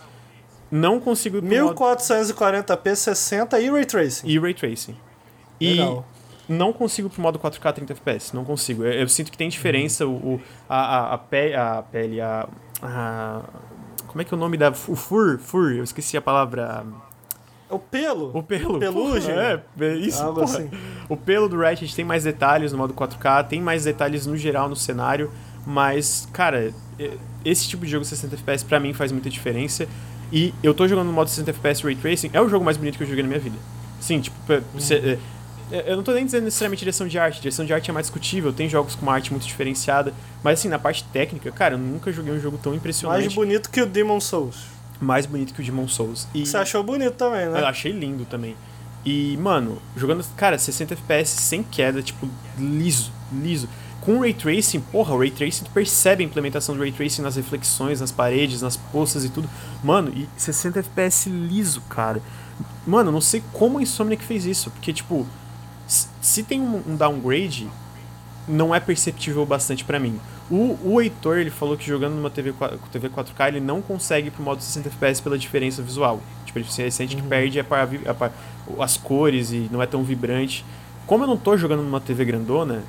Não 0.70 1.00
consigo... 1.00 1.42
1440p, 1.42 2.96
60 2.96 3.60
e 3.62 3.70
Ray 3.70 3.86
Tracing. 3.86 4.28
E 4.28 4.38
Ray 4.38 4.54
Tracing. 4.54 4.98
Legal. 5.62 6.06
E 6.50 6.52
não 6.52 6.74
consigo 6.74 7.10
pro 7.10 7.22
modo 7.22 7.40
4K 7.40 7.74
30 7.74 7.94
FPS, 7.94 8.36
não 8.36 8.44
consigo. 8.44 8.84
Eu, 8.84 8.92
eu 8.92 9.08
sinto 9.08 9.32
que 9.32 9.38
tem 9.38 9.48
diferença 9.48 10.06
uhum. 10.06 10.36
o, 10.36 10.42
a, 10.68 10.76
a, 10.76 11.14
a, 11.14 11.18
pele, 11.18 11.56
a 11.56 11.82
pele, 11.82 12.22
a, 12.22 12.48
a 12.84 13.42
como 14.16 14.22
é 14.22 14.26
que 14.26 14.34
é 14.34 14.38
o 14.38 14.40
nome 14.40 14.56
da. 14.56 14.70
O 14.70 14.96
fur? 14.96 15.38
Fur, 15.40 15.74
eu 15.74 15.84
esqueci 15.84 16.16
a 16.16 16.22
palavra. 16.22 16.86
O 17.76 17.80
pelo? 17.80 18.38
O 18.38 18.42
pelo. 18.42 18.80
Pelugem? 18.80 19.36
É, 19.36 19.60
é, 19.80 19.94
isso, 19.95 20.24
Algo 20.24 20.40
porra. 20.40 20.58
assim. 20.58 20.70
O 21.10 21.18
pelo 21.18 21.50
do 21.50 21.58
Ratchet 21.58 21.94
tem 21.94 22.06
mais 22.06 22.24
detalhes 22.24 22.72
no 22.72 22.78
modo 22.78 22.94
4K, 22.94 23.48
tem 23.48 23.62
mais 23.62 23.84
detalhes 23.84 24.26
no 24.26 24.38
geral 24.38 24.70
no 24.70 24.76
cenário, 24.76 25.30
mas, 25.66 26.28
cara, 26.32 26.74
esse 27.44 27.68
tipo 27.68 27.86
de 27.86 27.92
jogo 27.92 28.06
60 28.06 28.36
FPS 28.36 28.64
pra 28.64 28.80
mim 28.80 28.94
faz 28.94 29.12
muita 29.12 29.30
diferença. 29.30 29.88
E 30.32 30.54
eu 30.64 30.74
tô 30.74 30.88
jogando 30.88 31.08
no 31.08 31.14
modo 31.14 31.30
60 31.30 31.52
FPS 31.52 31.84
Ray 31.84 31.95
Tracing, 31.95 32.30
é 32.34 32.42
o 32.42 32.48
jogo 32.48 32.64
mais 32.64 32.78
bonito 32.78 32.98
que 32.98 33.04
eu 33.04 33.08
joguei 33.08 33.24
na 33.24 33.30
minha 33.30 33.40
vida. 33.40 33.58
Sim, 34.00 34.22
tipo, 34.22 34.36
uhum. 34.50 35.18
é, 35.72 35.92
eu 35.92 35.95
não 35.98 36.04
tô 36.04 36.14
nem 36.14 36.26
dizendo 36.26 36.45
necessariamente 36.45 36.80
direção 36.80 37.08
de 37.08 37.20
arte. 37.20 37.42
Direção 37.42 37.66
de 37.66 37.74
arte 37.74 37.90
é 37.90 37.94
mais 37.94 38.06
discutível, 38.06 38.54
tem 38.54 38.70
jogos 38.70 38.95
com 38.95 39.04
uma 39.04 39.14
arte 39.14 39.32
muito 39.32 39.45
diferenciada. 39.45 40.14
Mas 40.44 40.60
assim, 40.60 40.70
na 40.70 40.80
parte 40.80 41.04
técnica, 41.06 41.52
cara, 41.52 41.74
eu 41.74 41.78
nunca 41.78 42.12
joguei 42.12 42.34
um 42.34 42.40
jogo 42.40 42.58
tão 42.58 42.74
impressionante. 42.74 43.22
Mais 43.22 43.34
bonito 43.34 43.70
que 43.70 43.82
o 43.82 43.86
Demon 43.86 44.20
Souls. 44.20 44.75
Mais 45.00 45.26
bonito 45.26 45.54
que 45.54 45.62
o 45.62 45.64
Demon 45.64 45.88
Souls. 45.88 46.28
E 46.34 46.46
Você 46.46 46.58
achou 46.58 46.84
bonito 46.84 47.14
também, 47.14 47.48
né? 47.48 47.60
eu 47.62 47.68
achei 47.68 47.92
lindo 47.92 48.26
também. 48.26 48.56
E, 49.06 49.38
mano, 49.38 49.80
jogando, 49.96 50.26
cara, 50.36 50.58
60 50.58 50.94
FPS 50.96 51.30
sem 51.42 51.62
queda, 51.62 52.02
tipo, 52.02 52.28
liso, 52.58 53.12
liso. 53.32 53.70
Com 54.02 54.18
o 54.18 54.22
Ray 54.22 54.34
Tracing, 54.34 54.80
porra, 54.80 55.14
o 55.14 55.20
Ray 55.20 55.32
Tracing, 55.32 55.66
tu 55.66 55.72
percebe 55.72 56.24
a 56.24 56.26
implementação 56.26 56.76
do 56.76 56.82
Ray 56.82 56.92
Tracing 56.92 57.22
nas 57.22 57.36
reflexões, 57.36 58.02
nas 58.02 58.12
paredes, 58.12 58.62
nas 58.62 58.78
poças 58.78 59.26
e 59.26 59.30
tudo. 59.30 59.50
Mano, 59.84 60.12
e 60.16 60.28
60 60.38 60.80
FPS 60.80 61.30
liso, 61.30 61.82
cara. 61.82 62.22
Mano, 62.86 63.12
não 63.12 63.22
sei 63.22 63.44
como 63.54 63.80
a 63.80 63.82
Insomniac 63.82 64.24
fez 64.24 64.46
isso, 64.46 64.72
porque, 64.72 64.94
tipo, 64.94 65.26
se 66.22 66.44
tem 66.44 66.62
um, 66.62 66.82
um 66.88 66.96
downgrade, 66.96 67.68
não 68.48 68.74
é 68.74 68.80
perceptível 68.80 69.46
bastante 69.46 69.84
pra 69.84 70.00
mim. 70.00 70.20
O, 70.50 70.78
o 70.84 71.02
Heitor, 71.02 71.38
ele 71.38 71.50
falou 71.50 71.76
que 71.76 71.86
jogando 71.88 72.14
numa 72.14 72.30
TV, 72.30 72.52
4, 72.54 72.78
TV 72.92 73.10
4K, 73.10 73.48
ele 73.48 73.60
não 73.60 73.82
consegue 73.82 74.28
ir 74.28 74.32
pro 74.32 74.44
modo 74.44 74.62
60 74.62 74.90
FPS 74.90 75.22
pela 75.22 75.38
diferença 75.38 75.82
visual. 75.82 76.22
Tipo, 76.46 76.60
ele 76.60 76.92
sente 76.92 77.16
que 77.16 77.22
perde 77.24 77.60
a 77.60 77.64
a 77.64 78.14
par- 78.14 78.32
as 78.80 78.96
cores 78.96 79.52
e 79.52 79.68
não 79.72 79.82
é 79.82 79.88
tão 79.88 80.04
vibrante. 80.04 80.64
Como 81.08 81.24
eu 81.24 81.28
não 81.28 81.38
tô 81.38 81.58
jogando 81.58 81.82
numa 81.82 82.00
TV 82.00 82.26
grandona, 82.26 82.84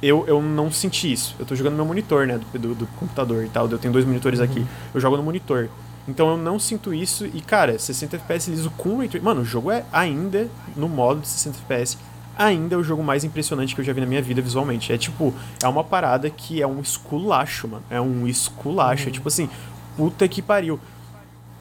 eu, 0.00 0.24
eu 0.28 0.40
não 0.40 0.70
senti 0.70 1.12
isso. 1.12 1.34
Eu 1.38 1.44
tô 1.46 1.56
jogando 1.56 1.72
no 1.72 1.78
meu 1.78 1.86
monitor, 1.86 2.26
né, 2.26 2.38
do, 2.38 2.58
do, 2.58 2.74
do 2.74 2.86
computador 2.98 3.44
e 3.44 3.48
tal. 3.48 3.68
Eu 3.68 3.78
tenho 3.78 3.92
dois 3.92 4.04
monitores 4.04 4.40
aqui. 4.40 4.64
Eu 4.94 5.00
jogo 5.00 5.16
no 5.16 5.22
monitor. 5.22 5.68
Então 6.06 6.30
eu 6.30 6.36
não 6.36 6.58
sinto 6.58 6.94
isso. 6.94 7.26
E, 7.26 7.40
cara, 7.40 7.78
60 7.78 8.16
FPS 8.16 8.50
liso 8.50 8.70
com 8.70 8.98
Tracing. 8.98 9.20
Mano, 9.20 9.40
o 9.42 9.44
jogo 9.44 9.70
é 9.70 9.84
ainda, 9.92 10.48
no 10.76 10.88
modo 10.88 11.20
de 11.20 11.28
60 11.28 11.58
FPS, 11.58 11.98
ainda 12.38 12.76
é 12.76 12.78
o 12.78 12.84
jogo 12.84 13.02
mais 13.02 13.24
impressionante 13.24 13.74
que 13.74 13.80
eu 13.80 13.84
já 13.84 13.92
vi 13.92 14.00
na 14.00 14.06
minha 14.06 14.22
vida 14.22 14.40
visualmente. 14.40 14.92
É 14.92 14.96
tipo, 14.96 15.34
é 15.62 15.66
uma 15.66 15.82
parada 15.82 16.30
que 16.30 16.62
é 16.62 16.66
um 16.66 16.80
esculacho, 16.80 17.66
mano. 17.66 17.82
É 17.90 18.00
um 18.00 18.26
esculacho. 18.26 19.08
É 19.08 19.10
tipo 19.10 19.26
assim, 19.26 19.50
puta 19.96 20.26
que 20.28 20.40
pariu. 20.40 20.78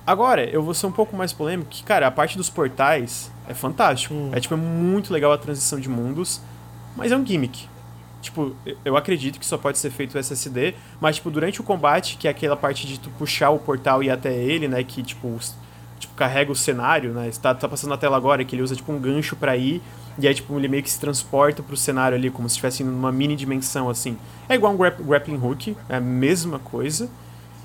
Agora, 0.05 0.45
eu 0.45 0.63
vou 0.63 0.73
ser 0.73 0.85
um 0.85 0.91
pouco 0.91 1.17
mais 1.17 1.33
polêmico, 1.33 1.69
que, 1.69 1.83
cara, 1.83 2.07
a 2.07 2.11
parte 2.11 2.37
dos 2.37 2.49
portais 2.49 3.29
é 3.49 3.53
fantástico. 3.53 4.13
É 4.31 4.39
tipo, 4.39 4.53
é 4.53 4.57
muito 4.57 5.11
legal 5.11 5.33
a 5.33 5.37
transição 5.37 5.79
de 5.79 5.89
mundos, 5.89 6.39
mas 6.95 7.11
é 7.11 7.17
um 7.17 7.25
gimmick. 7.25 7.67
Tipo, 8.21 8.55
eu 8.85 8.95
acredito 8.95 9.39
que 9.39 9.45
só 9.45 9.57
pode 9.57 9.77
ser 9.77 9.89
feito 9.89 10.17
SSD, 10.17 10.75
mas, 11.01 11.17
tipo, 11.17 11.29
durante 11.29 11.59
o 11.59 11.63
combate, 11.63 12.17
que 12.17 12.27
é 12.27 12.31
aquela 12.31 12.55
parte 12.55 12.87
de 12.87 12.99
tu 12.99 13.09
puxar 13.11 13.49
o 13.49 13.59
portal 13.59 14.01
e 14.01 14.07
ir 14.07 14.09
até 14.09 14.33
ele, 14.33 14.67
né, 14.67 14.83
que, 14.83 15.03
tipo, 15.03 15.37
tipo 15.99 16.13
carrega 16.15 16.51
o 16.51 16.55
cenário, 16.55 17.11
né, 17.13 17.29
tá, 17.41 17.53
tá 17.53 17.67
passando 17.67 17.89
na 17.89 17.97
tela 17.97 18.17
agora, 18.17 18.43
que 18.43 18.55
ele 18.55 18.63
usa, 18.63 18.75
tipo, 18.75 18.91
um 18.91 18.99
gancho 18.99 19.35
pra 19.35 19.55
ir, 19.57 19.81
e 20.19 20.27
aí, 20.27 20.33
tipo, 20.33 20.57
ele 20.57 20.67
meio 20.67 20.81
que 20.83 20.89
se 20.89 20.99
transporta 20.99 21.61
pro 21.61 21.77
cenário 21.77 22.17
ali, 22.17 22.29
como 22.29 22.47
se 22.49 22.53
estivesse 22.53 22.81
indo 22.83 22.91
numa 22.91 23.11
mini 23.11 23.35
dimensão, 23.35 23.89
assim. 23.89 24.17
É 24.49 24.55
igual 24.55 24.73
um 24.73 24.77
grap- 24.77 25.01
grappling 25.01 25.37
hook, 25.37 25.75
é 25.89 25.97
a 25.97 26.01
mesma 26.01 26.57
coisa. 26.59 27.09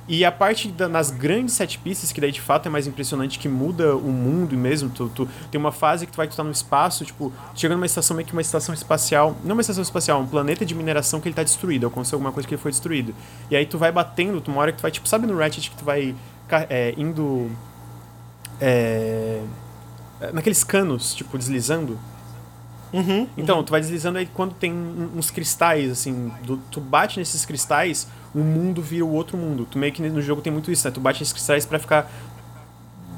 E 0.09 0.25
a 0.25 0.33
parte 0.33 0.67
da- 0.69 0.89
nas 0.89 1.11
grandes 1.13 1.55
set 1.55 1.79
pieces, 1.79 2.11
que 2.13 2.21
daí 2.21 2.33
de 2.33 2.41
fato 2.41 2.67
é 2.67 2.69
mais 2.69 2.89
impressionante, 2.89 3.39
que 3.39 3.49
muda 3.49 3.95
o 3.97 4.09
mundo 4.11 4.57
mesmo. 4.57 4.91
Tu, 4.91 5.09
tu- 5.11 5.29
tem 5.51 5.59
uma 5.61 5.71
fase 5.71 6.07
que 6.07 6.13
tu 6.13 6.17
vai 6.17 6.27
estar 6.27 6.43
no 6.43 6.51
espaço, 6.51 7.05
tipo, 7.05 7.33
chega 7.55 7.75
numa 7.75 7.87
estação 7.87 8.17
meio 8.17 8.27
que 8.27 8.33
uma 8.33 8.43
estação 8.43 8.75
espacial. 8.75 9.37
Não 9.45 9.55
uma 9.55 9.61
estação 9.63 9.81
espacial, 9.83 10.21
um 10.21 10.27
planeta 10.27 10.67
de 10.67 10.75
mineração 10.75 11.21
que 11.21 11.29
ele 11.29 11.35
tá 11.37 11.45
destruído, 11.45 11.87
aconteceu 11.87 12.17
alguma 12.17 12.33
coisa 12.33 12.49
que 12.49 12.55
ele 12.55 12.61
foi 12.61 12.73
destruído. 12.73 13.15
E 13.49 13.55
aí 13.57 13.65
tu 13.65 13.79
vai 13.79 13.93
batendo, 13.93 14.41
tu 14.41 14.51
uma 14.51 14.61
hora 14.61 14.73
que 14.73 14.79
tu 14.79 14.83
vai, 14.83 14.91
tipo, 14.91 15.09
sabe 15.09 15.27
no 15.27 15.39
Ratchet 15.39 15.71
que 15.71 15.77
tu 15.77 15.85
vai 15.85 16.15
é, 16.69 16.93
indo. 16.99 17.49
É, 18.61 19.43
naqueles 20.33 20.63
canos, 20.65 21.15
tipo, 21.15 21.39
deslizando. 21.39 21.99
Uhum. 22.93 23.27
Então, 23.39 23.62
tu 23.65 23.71
vai 23.71 23.81
deslizando 23.81 24.19
aí 24.19 24.27
quando 24.27 24.53
tem 24.55 24.73
um- 24.73 25.11
uns 25.17 25.31
cristais, 25.31 25.91
assim, 25.91 26.31
do- 26.45 26.59
tu 26.71 26.81
bate 26.81 27.19
nesses 27.19 27.45
cristais, 27.45 28.07
o 28.35 28.41
mundo 28.41 28.83
vira 28.83 29.05
o 29.05 29.11
outro 29.12 29.37
mundo. 29.37 29.67
Tu 29.71 29.79
meio 29.79 29.93
que 29.93 30.03
no 30.03 30.21
jogo 30.21 30.43
tem 30.43 30.53
muito 30.53 30.71
isso, 30.71 30.87
né? 30.87 30.91
Tu 30.93 31.01
bate 31.01 31.21
nesses 31.21 31.33
cristais 31.33 31.65
pra 31.65 31.79
ficar 31.79 32.11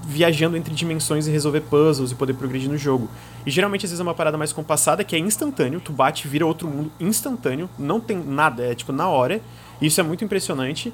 viajando 0.06 0.56
entre 0.56 0.74
dimensões 0.74 1.26
e 1.26 1.30
resolver 1.30 1.62
puzzles 1.62 2.12
e 2.12 2.14
poder 2.14 2.34
progredir 2.34 2.68
no 2.70 2.76
jogo. 2.76 3.08
E 3.46 3.50
geralmente 3.50 3.86
às 3.86 3.90
vezes 3.90 4.00
é 4.00 4.02
uma 4.02 4.14
parada 4.14 4.36
mais 4.36 4.52
compassada 4.52 5.02
que 5.02 5.16
é 5.16 5.18
instantâneo, 5.18 5.80
tu 5.80 5.92
bate, 5.92 6.28
vira 6.28 6.44
outro 6.46 6.68
mundo 6.68 6.92
instantâneo, 7.00 7.68
não 7.78 7.98
tem 8.00 8.16
nada, 8.18 8.64
é 8.64 8.74
tipo 8.74 8.92
na 8.92 9.08
hora. 9.08 9.40
Isso 9.80 9.98
é 10.00 10.04
muito 10.04 10.22
impressionante. 10.24 10.92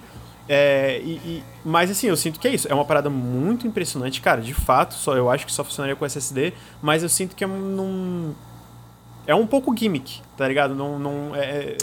É, 0.49 1.00
e, 1.05 1.10
e- 1.25 1.42
mas 1.65 1.91
assim, 1.91 2.07
eu 2.09 2.17
sinto 2.17 2.39
que 2.41 2.49
é 2.49 2.55
isso. 2.55 2.67
É 2.68 2.75
uma 2.75 2.84
parada 2.84 3.10
muito 3.10 3.67
impressionante, 3.67 4.20
cara. 4.20 4.41
De 4.41 4.55
fato, 4.55 4.94
só 4.94 5.17
eu 5.17 5.28
acho 5.31 5.44
que 5.47 5.52
só 5.52 5.62
funcionaria 5.62 5.94
com 5.94 6.05
SSD, 6.05 6.52
mas 6.83 7.02
eu 7.02 7.09
sinto 7.09 7.36
que 7.36 7.44
é 7.44 7.47
um. 7.47 8.33
É 9.26 9.34
um 9.34 9.47
pouco 9.47 9.76
gimmick, 9.76 10.20
tá 10.36 10.47
ligado? 10.47 10.74
Não, 10.74 10.99
não 10.99 11.34
é. 11.34 11.76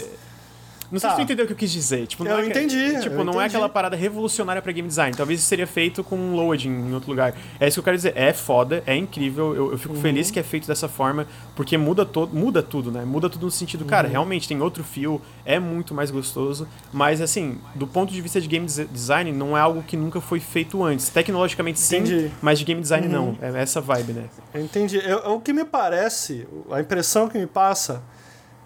Não 0.90 0.98
sei 0.98 1.08
Tá. 1.10 1.16
se 1.16 1.20
tu 1.20 1.24
entendeu 1.24 1.44
o 1.44 1.46
que 1.46 1.52
eu 1.52 1.56
quis 1.56 1.70
dizer. 1.70 2.06
Tipo, 2.06 2.24
não 2.24 2.30
Eu 2.32 2.38
é 2.38 2.42
que- 2.44 2.48
entendi, 2.48 3.00
Tipo, 3.02 3.16
eu 3.16 3.24
não 3.24 3.34
é 3.34 3.36
entendi. 3.44 3.56
aquela 3.56 3.68
parada 3.68 3.94
revolucionária 3.94 4.62
pra 4.62 4.72
game 4.72 4.88
design. 4.88 5.14
Talvez 5.16 5.40
isso 5.40 5.48
seria 5.48 5.66
feito 5.66 6.02
com 6.02 6.16
um 6.16 6.34
loading 6.34 6.70
em 6.70 6.94
outro 6.94 7.10
lugar. 7.10 7.34
É 7.60 7.68
isso 7.68 7.74
que 7.74 7.80
eu 7.80 7.84
quero 7.84 7.96
dizer. 7.96 8.12
É 8.16 8.32
foda, 8.32 8.82
é 8.86 8.96
incrível. 8.96 9.54
Eu, 9.54 9.72
eu 9.72 9.78
fico 9.78 9.94
Uhum. 9.94 10.00
feliz 10.00 10.30
que 10.30 10.40
é 10.40 10.42
feito 10.42 10.66
dessa 10.66 10.88
forma, 10.88 11.26
porque 11.54 11.76
muda, 11.76 12.08
muda 12.32 12.62
tudo, 12.62 12.90
né? 12.90 13.04
Muda 13.04 13.28
tudo 13.28 13.44
no 13.46 13.50
sentido, 13.52 13.84
cara, 13.84 14.06
Uhum. 14.06 14.12
realmente 14.12 14.48
tem 14.48 14.60
outro 14.62 14.82
feel, 14.82 15.20
é 15.44 15.58
muito 15.58 15.92
mais 15.94 16.10
gostoso. 16.10 16.66
Mas, 16.92 17.20
assim, 17.20 17.58
do 17.74 17.86
ponto 17.86 18.10
de 18.12 18.20
vista 18.22 18.40
de 18.40 18.48
game 18.48 18.64
des- 18.64 18.88
design, 18.90 19.30
não 19.30 19.56
é 19.56 19.60
algo 19.60 19.82
que 19.82 19.96
nunca 19.96 20.20
foi 20.22 20.40
feito 20.40 20.82
antes. 20.82 21.10
Tecnologicamente 21.10 21.78
sim, 21.80 21.96
Entendi. 21.98 22.14
Uhum. 22.24 22.30
mas 22.40 22.58
de 22.58 22.64
game 22.64 22.80
design 22.80 23.06
não. 23.08 23.36
É 23.42 23.48
essa 23.60 23.80
vibe, 23.80 24.14
né? 24.14 24.24
Eu 24.54 24.62
entendi. 24.64 24.96
Eu- 25.04 25.32
o 25.34 25.40
que 25.40 25.52
me 25.52 25.64
parece, 25.64 26.46
a 26.70 26.80
impressão 26.80 27.28
que 27.28 27.36
me 27.38 27.46
passa 27.46 28.02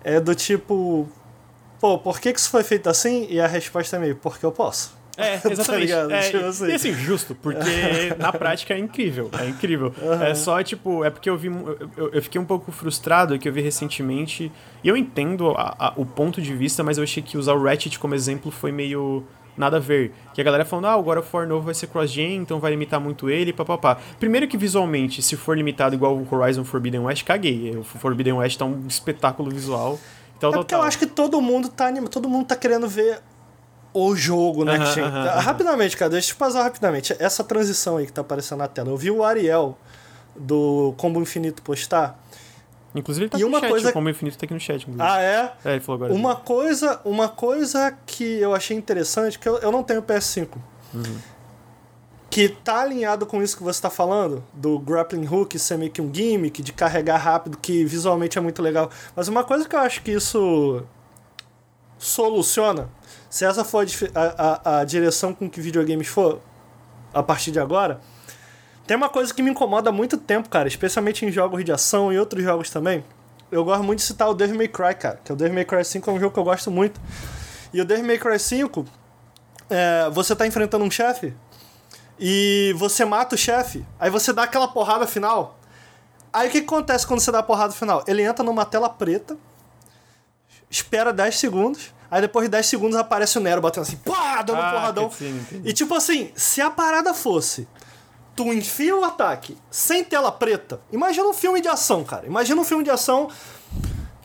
é 0.05 0.21
do 0.21 0.35
tipo. 0.37 1.09
Pô, 1.83 1.99
por 1.99 2.19
que, 2.21 2.33
que 2.33 2.39
isso 2.39 2.49
foi 2.49 2.63
feito 2.63 2.89
assim? 2.89 3.27
E 3.29 3.39
a 3.41 3.47
resposta 3.47 3.97
é 3.97 3.99
meio, 3.99 4.17
porque 4.17 4.47
eu 4.47 4.53
posso. 4.53 4.97
É, 5.17 5.37
Tá 5.43 5.51
exatamente. 5.51 5.81
ligado? 5.83 6.11
É, 6.13 6.21
Tipo 6.23 6.37
e- 6.39 6.45
assim. 6.47 6.67
E 6.69 6.73
assim, 6.73 6.93
justo, 6.95 7.35
porque 7.35 7.59
na 8.19 8.33
prática 8.33 8.73
é 8.73 8.79
incrível, 8.79 9.29
é 9.39 9.47
incrível. 9.49 9.93
É 10.27 10.35
só, 10.35 10.63
tipo, 10.63 11.05
é 11.05 11.11
porque 11.11 11.29
eu 11.29 11.37
vi. 11.37 11.49
eu- 11.49 12.11
eu 12.15 12.23
fiquei 12.23 12.41
um 12.41 12.45
pouco 12.47 12.73
frustrado 12.73 13.39
que 13.39 13.47
eu 13.49 13.53
vi 13.53 13.61
recentemente. 13.61 14.51
E 14.83 14.89
eu 14.89 14.97
entendo 14.97 15.51
a- 15.51 15.75
a- 15.79 15.93
o 15.97 16.07
ponto 16.07 16.41
de 16.41 16.55
vista, 16.55 16.83
mas 16.83 16.97
eu 16.99 17.05
achei 17.05 17.23
que 17.23 17.37
usar 17.37 17.53
o 17.55 17.63
Ratchet 17.63 17.99
como 17.99 18.15
exemplo 18.15 18.51
foi 18.51 18.71
meio. 18.73 19.25
Nada 19.55 19.77
a 19.77 19.81
ver. 19.81 20.13
Que 20.33 20.41
a 20.41 20.45
galera 20.45 20.65
falando, 20.65 20.87
ah, 20.87 20.95
agora 20.95 21.21
o 21.21 21.23
For 21.23 21.47
novo 21.47 21.67
vai 21.67 21.75
ser 21.75 21.87
cross-gen, 21.89 22.37
então 22.37 22.59
vai 22.59 22.71
limitar 22.71 22.99
muito 22.99 23.29
ele, 23.29 23.53
papapá. 23.53 23.99
Primeiro 24.19 24.49
que 24.49 24.57
visualmente, 24.57 25.21
se 25.21 25.37
for 25.37 25.55
limitado 25.55 25.95
igual 25.95 26.17
o 26.17 26.27
Horizon 26.35 26.65
Forbidden 26.65 27.01
West, 27.03 27.23
caguei. 27.25 27.77
O 27.77 27.85
Forbidden 27.85 28.33
West 28.33 28.57
tá 28.59 28.65
um 28.65 28.87
espetáculo 28.89 29.51
visual. 29.51 30.01
Então, 30.49 30.61
É 30.61 30.63
porque 30.63 30.75
eu 30.75 30.83
acho 30.83 30.99
que 30.99 31.07
todo 31.07 31.41
mundo 31.41 31.69
tá 31.69 31.87
anima, 31.87 32.09
todo 32.09 32.29
mundo 32.29 32.47
tá 32.47 32.57
querendo 32.57 32.89
ver 32.89 33.21
o 33.95 34.17
jogo, 34.17 34.65
né? 34.65 34.77
Aham, 34.77 34.85
que 34.87 34.93
tinha- 34.95 35.07
aham, 35.07 35.29
aham. 35.29 35.41
Rapidamente, 35.41 35.97
cara, 35.97 36.11
deixa 36.11 36.31
eu 36.31 36.35
te 36.35 36.39
passar 36.39 36.63
rapidamente. 36.63 37.15
Essa 37.19 37.45
transição 37.45 37.97
aí 37.99 38.07
que 38.07 38.13
tá 38.13 38.23
aparecendo 38.23 38.59
na 38.59 38.69
tela. 38.69 38.89
Eu 38.91 38.97
vi 38.97 39.11
o 39.11 39.23
Ariel 39.23 39.77
do 40.35 40.95
Combo 40.97 41.21
Infinito 41.21 41.63
postar. 41.63 42.19
Inclusive 42.95 43.25
ele 43.25 43.31
tá 43.31 43.39
E 43.39 43.43
aqui 43.43 43.49
uma 43.49 43.59
no 43.59 43.61
chat, 43.61 43.71
coisa- 43.71 43.91
o 43.91 43.93
Combo 43.93 44.09
Infinito 44.11 44.37
tá 44.39 44.45
aqui 44.47 44.55
no 44.55 44.61
chat, 44.61 44.83
inclusive. 44.83 45.03
Ah, 45.03 45.21
é? 45.21 45.53
É, 45.65 45.71
ele 45.73 45.81
falou 45.81 45.97
agora. 46.05 46.13
Uma 46.13 46.37
coisa, 46.37 47.01
uma 47.05 47.29
coisa 47.29 47.95
que 48.07 48.25
eu 48.41 48.55
achei 48.55 48.77
interessante, 48.77 49.39
que 49.39 49.49
eu, 49.49 49.59
eu 49.59 49.71
não 49.73 49.83
tenho 49.83 50.03
PS5. 50.03 50.59
Que 52.33 52.49
tá 52.49 52.81
alinhado 52.81 53.27
com 53.27 53.43
isso 53.43 53.55
que 53.55 53.63
você 53.63 53.83
tá 53.83 53.91
falando, 53.91 54.43
do 54.55 54.79
grappling 54.79 55.29
hook 55.29 55.59
ser 55.59 55.77
meio 55.77 55.91
que 55.91 56.01
um 56.01 56.11
gimmick, 56.11 56.63
de 56.63 56.73
carregar 56.73 57.19
rápido, 57.19 57.59
que 57.59 57.85
visualmente 57.85 58.39
é 58.39 58.41
muito 58.41 58.63
legal. 58.63 58.89
Mas 59.15 59.29
uma 59.29 59.45
coisa 59.45 59.69
que 59.69 59.77
eu 59.77 59.81
acho 59.81 60.03
que 60.03 60.13
isso 60.13 60.83
soluciona, 61.99 62.89
se 63.29 63.45
essa 63.45 63.63
for 63.63 63.85
a 64.15 64.21
a, 64.23 64.79
a 64.81 64.85
direção 64.85 65.35
com 65.35 65.49
que 65.51 65.61
videogames 65.61 66.09
for 66.09 66.41
a 67.13 67.23
partir 67.23 67.51
de 67.51 67.61
agora, 67.61 68.01
tem 68.87 68.97
uma 68.97 69.11
coisa 69.11 69.35
que 69.35 69.43
me 69.43 69.51
incomoda 69.51 69.91
há 69.91 69.93
muito 69.93 70.17
tempo, 70.17 70.49
cara, 70.49 70.67
especialmente 70.67 71.27
em 71.27 71.31
jogos 71.31 71.63
de 71.63 71.71
ação 71.71 72.11
e 72.11 72.19
outros 72.19 72.43
jogos 72.43 72.71
também. 72.71 73.05
Eu 73.51 73.63
gosto 73.63 73.85
muito 73.85 73.99
de 73.99 74.07
citar 74.07 74.31
o 74.31 74.33
Devil 74.33 74.57
May 74.57 74.69
Cry, 74.69 74.95
cara, 74.95 75.21
que 75.23 75.31
o 75.35 75.37
Devil 75.37 75.53
May 75.53 75.67
Cry 75.67 75.85
5 75.85 76.11
é 76.11 76.15
um 76.15 76.19
jogo 76.19 76.33
que 76.33 76.41
eu 76.41 76.45
gosto 76.45 76.71
muito. 76.71 76.99
E 77.75 77.81
o 77.83 77.85
Devil 77.85 78.07
May 78.07 78.17
Cry 78.17 78.39
5, 78.39 78.87
é, 79.69 80.09
você 80.09 80.35
tá 80.35 80.47
enfrentando 80.47 80.83
um 80.83 80.91
chefe 80.91 81.35
e 82.25 82.73
você 82.77 83.05
mata 83.05 83.35
o 83.35 83.39
chefe, 83.39 83.85
aí 83.99 84.09
você 84.09 84.33
dá 84.33 84.45
aquela 84.45 84.69
porrada 84.69 85.09
final. 85.09 85.59
Aí 86.33 86.49
o 86.49 86.53
que, 86.53 86.61
que 86.61 86.67
acontece 86.67 87.05
quando 87.05 87.19
você 87.19 87.33
dá 87.33 87.41
a 87.41 87.43
porrada 87.43 87.73
final? 87.73 88.05
Ele 88.07 88.23
entra 88.23 88.45
numa 88.45 88.65
tela 88.65 88.89
preta, 88.89 89.37
espera 90.71 91.13
10 91.13 91.37
segundos, 91.37 91.93
aí 92.09 92.21
depois 92.21 92.45
de 92.47 92.51
10 92.51 92.65
segundos 92.67 92.97
aparece 92.97 93.37
o 93.39 93.41
Nero 93.41 93.61
batendo 93.61 93.83
assim, 93.83 93.97
pá, 93.97 94.41
dando 94.43 94.61
Ah, 94.61 94.71
porradão. 94.71 95.07
entendi. 95.07 95.63
E 95.65 95.73
tipo 95.73 95.95
assim, 95.95 96.31
se 96.37 96.61
a 96.61 96.71
parada 96.71 97.13
fosse 97.13 97.67
tu 98.35 98.53
enfia 98.53 98.97
o 98.97 99.05
ataque 99.05 99.59
sem 99.71 100.03
tela 100.05 100.31
preta, 100.33 100.81
imagina 100.93 101.27
um 101.27 101.35
filme 101.35 101.61
de 101.61 101.69
ação, 101.69 102.03
cara. 102.05 102.25
Imagina 102.27 102.61
um 102.61 102.65
filme 102.65 102.83
de 102.85 102.91
ação. 102.91 103.29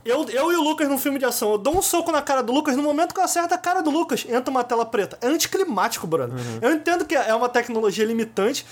Eu, 0.08 0.26
eu 0.30 0.52
e 0.52 0.56
o 0.56 0.62
Lucas 0.62 0.88
num 0.88 0.98
filme 0.98 1.20
de 1.20 1.26
ação, 1.26 1.52
eu 1.52 1.58
dou 1.58 1.78
um 1.78 1.82
soco 1.82 2.12
na 2.12 2.22
cara 2.22 2.42
do 2.42 2.52
Lucas, 2.54 2.76
no 2.76 2.84
momento 2.84 3.14
que 3.14 3.20
eu 3.20 3.24
acerto 3.24 3.54
a 3.54 3.58
cara 3.58 3.82
do 3.82 3.90
Lucas, 3.90 4.26
entra 4.28 4.50
uma 4.50 4.64
tela 4.64 4.86
preta. 4.86 5.18
É 5.22 5.28
anticlimático, 5.28 6.08
brother. 6.08 6.36
Eu 6.62 6.72
entendo 6.74 7.06
que 7.06 7.16
é 7.16 7.34
uma 7.36 7.50
tecnologia 7.50 8.06
limitante, 8.06 8.66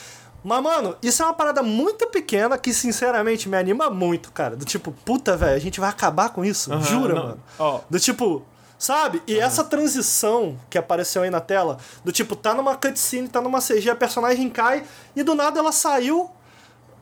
Mas, 0.44 0.62
mano, 0.62 0.96
isso 1.02 1.24
é 1.24 1.26
uma 1.26 1.34
parada 1.34 1.64
muito 1.64 2.06
pequena 2.08 2.56
que, 2.58 2.72
sinceramente, 2.72 3.50
me 3.50 3.58
anima 3.58 3.90
muito, 3.90 4.32
cara. 4.32 4.56
Do 4.56 4.64
tipo, 4.64 4.92
puta, 5.04 5.36
velho, 5.36 5.56
a 5.56 5.60
gente 5.60 5.80
vai 5.80 5.90
acabar 5.90 6.30
com 6.30 6.46
isso? 6.46 6.72
Aham, 6.72 6.84
Jura, 6.84 7.16
não. 7.16 7.24
mano? 7.24 7.40
Ó. 7.58 7.80
Do 7.90 8.00
tipo, 8.00 8.44
sabe? 8.78 9.24
E 9.26 9.40
essa 9.40 9.64
transição 9.64 10.56
que 10.70 10.78
apareceu 10.78 11.24
aí 11.24 11.32
na 11.32 11.42
tela, 11.42 11.78
do 12.04 12.12
tipo, 12.12 12.36
tá 12.36 12.54
numa 12.54 12.76
cutscene, 12.76 13.28
tá 13.28 13.42
numa 13.42 13.60
CG, 13.60 13.90
a 13.90 13.96
personagem 13.96 14.48
cai 14.50 14.84
e 15.16 15.24
do 15.24 15.34
nada 15.34 15.60
ela 15.60 15.72
saiu 15.72 16.30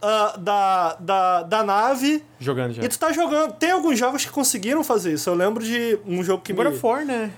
ah, 0.04 0.36
da, 0.38 0.96
da, 1.00 1.44
da 1.44 1.64
nave 1.64 2.24
Jogando 2.38 2.74
já. 2.74 2.84
e 2.84 2.90
tu 2.90 3.00
tá 3.00 3.14
jogando. 3.14 3.54
Tem 3.54 3.72
alguns 3.72 3.98
jogos 3.98 4.26
que 4.26 4.32
conseguiram 4.32 4.84
fazer 4.84 5.14
isso. 5.14 5.30
Eu 5.30 5.34
lembro 5.34 5.64
de 5.64 5.98
um 6.06 6.22
jogo 6.22 6.44
que 6.44 6.52
God 6.52 6.68
me... 6.68 6.74
of 6.74 6.86
War, 6.86 7.06
né? 7.06 7.32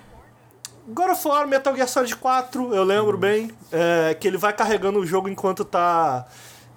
God 0.88 1.12
of 1.12 1.28
War, 1.28 1.48
Metal 1.48 1.76
Gear 1.76 1.88
Solid 1.88 2.16
4, 2.16 2.74
eu 2.74 2.84
lembro 2.84 3.18
bem, 3.18 3.52
é, 3.72 4.16
que 4.20 4.28
ele 4.28 4.38
vai 4.38 4.54
carregando 4.54 5.00
o 5.00 5.06
jogo 5.06 5.30
enquanto 5.30 5.64
tá 5.64 6.26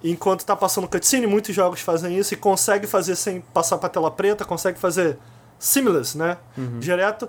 enquanto 0.03 0.45
tá 0.45 0.55
passando 0.55 0.87
cutscene, 0.87 1.27
muitos 1.27 1.53
jogos 1.53 1.81
fazem 1.81 2.17
isso 2.17 2.33
e 2.33 2.37
consegue 2.37 2.87
fazer 2.87 3.15
sem 3.15 3.41
passar 3.41 3.77
pra 3.77 3.89
tela 3.89 4.09
preta, 4.09 4.45
consegue 4.45 4.79
fazer 4.79 5.17
seamless, 5.59 6.17
né? 6.17 6.37
Direto. 6.79 7.27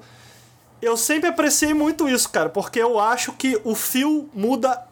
Eu 0.80 0.96
sempre 0.96 1.28
apreciei 1.28 1.74
muito 1.74 2.08
isso, 2.08 2.28
cara, 2.30 2.48
porque 2.48 2.78
eu 2.80 2.98
acho 3.00 3.32
que 3.32 3.60
o 3.64 3.74
fio 3.74 4.30
muda 4.32 4.82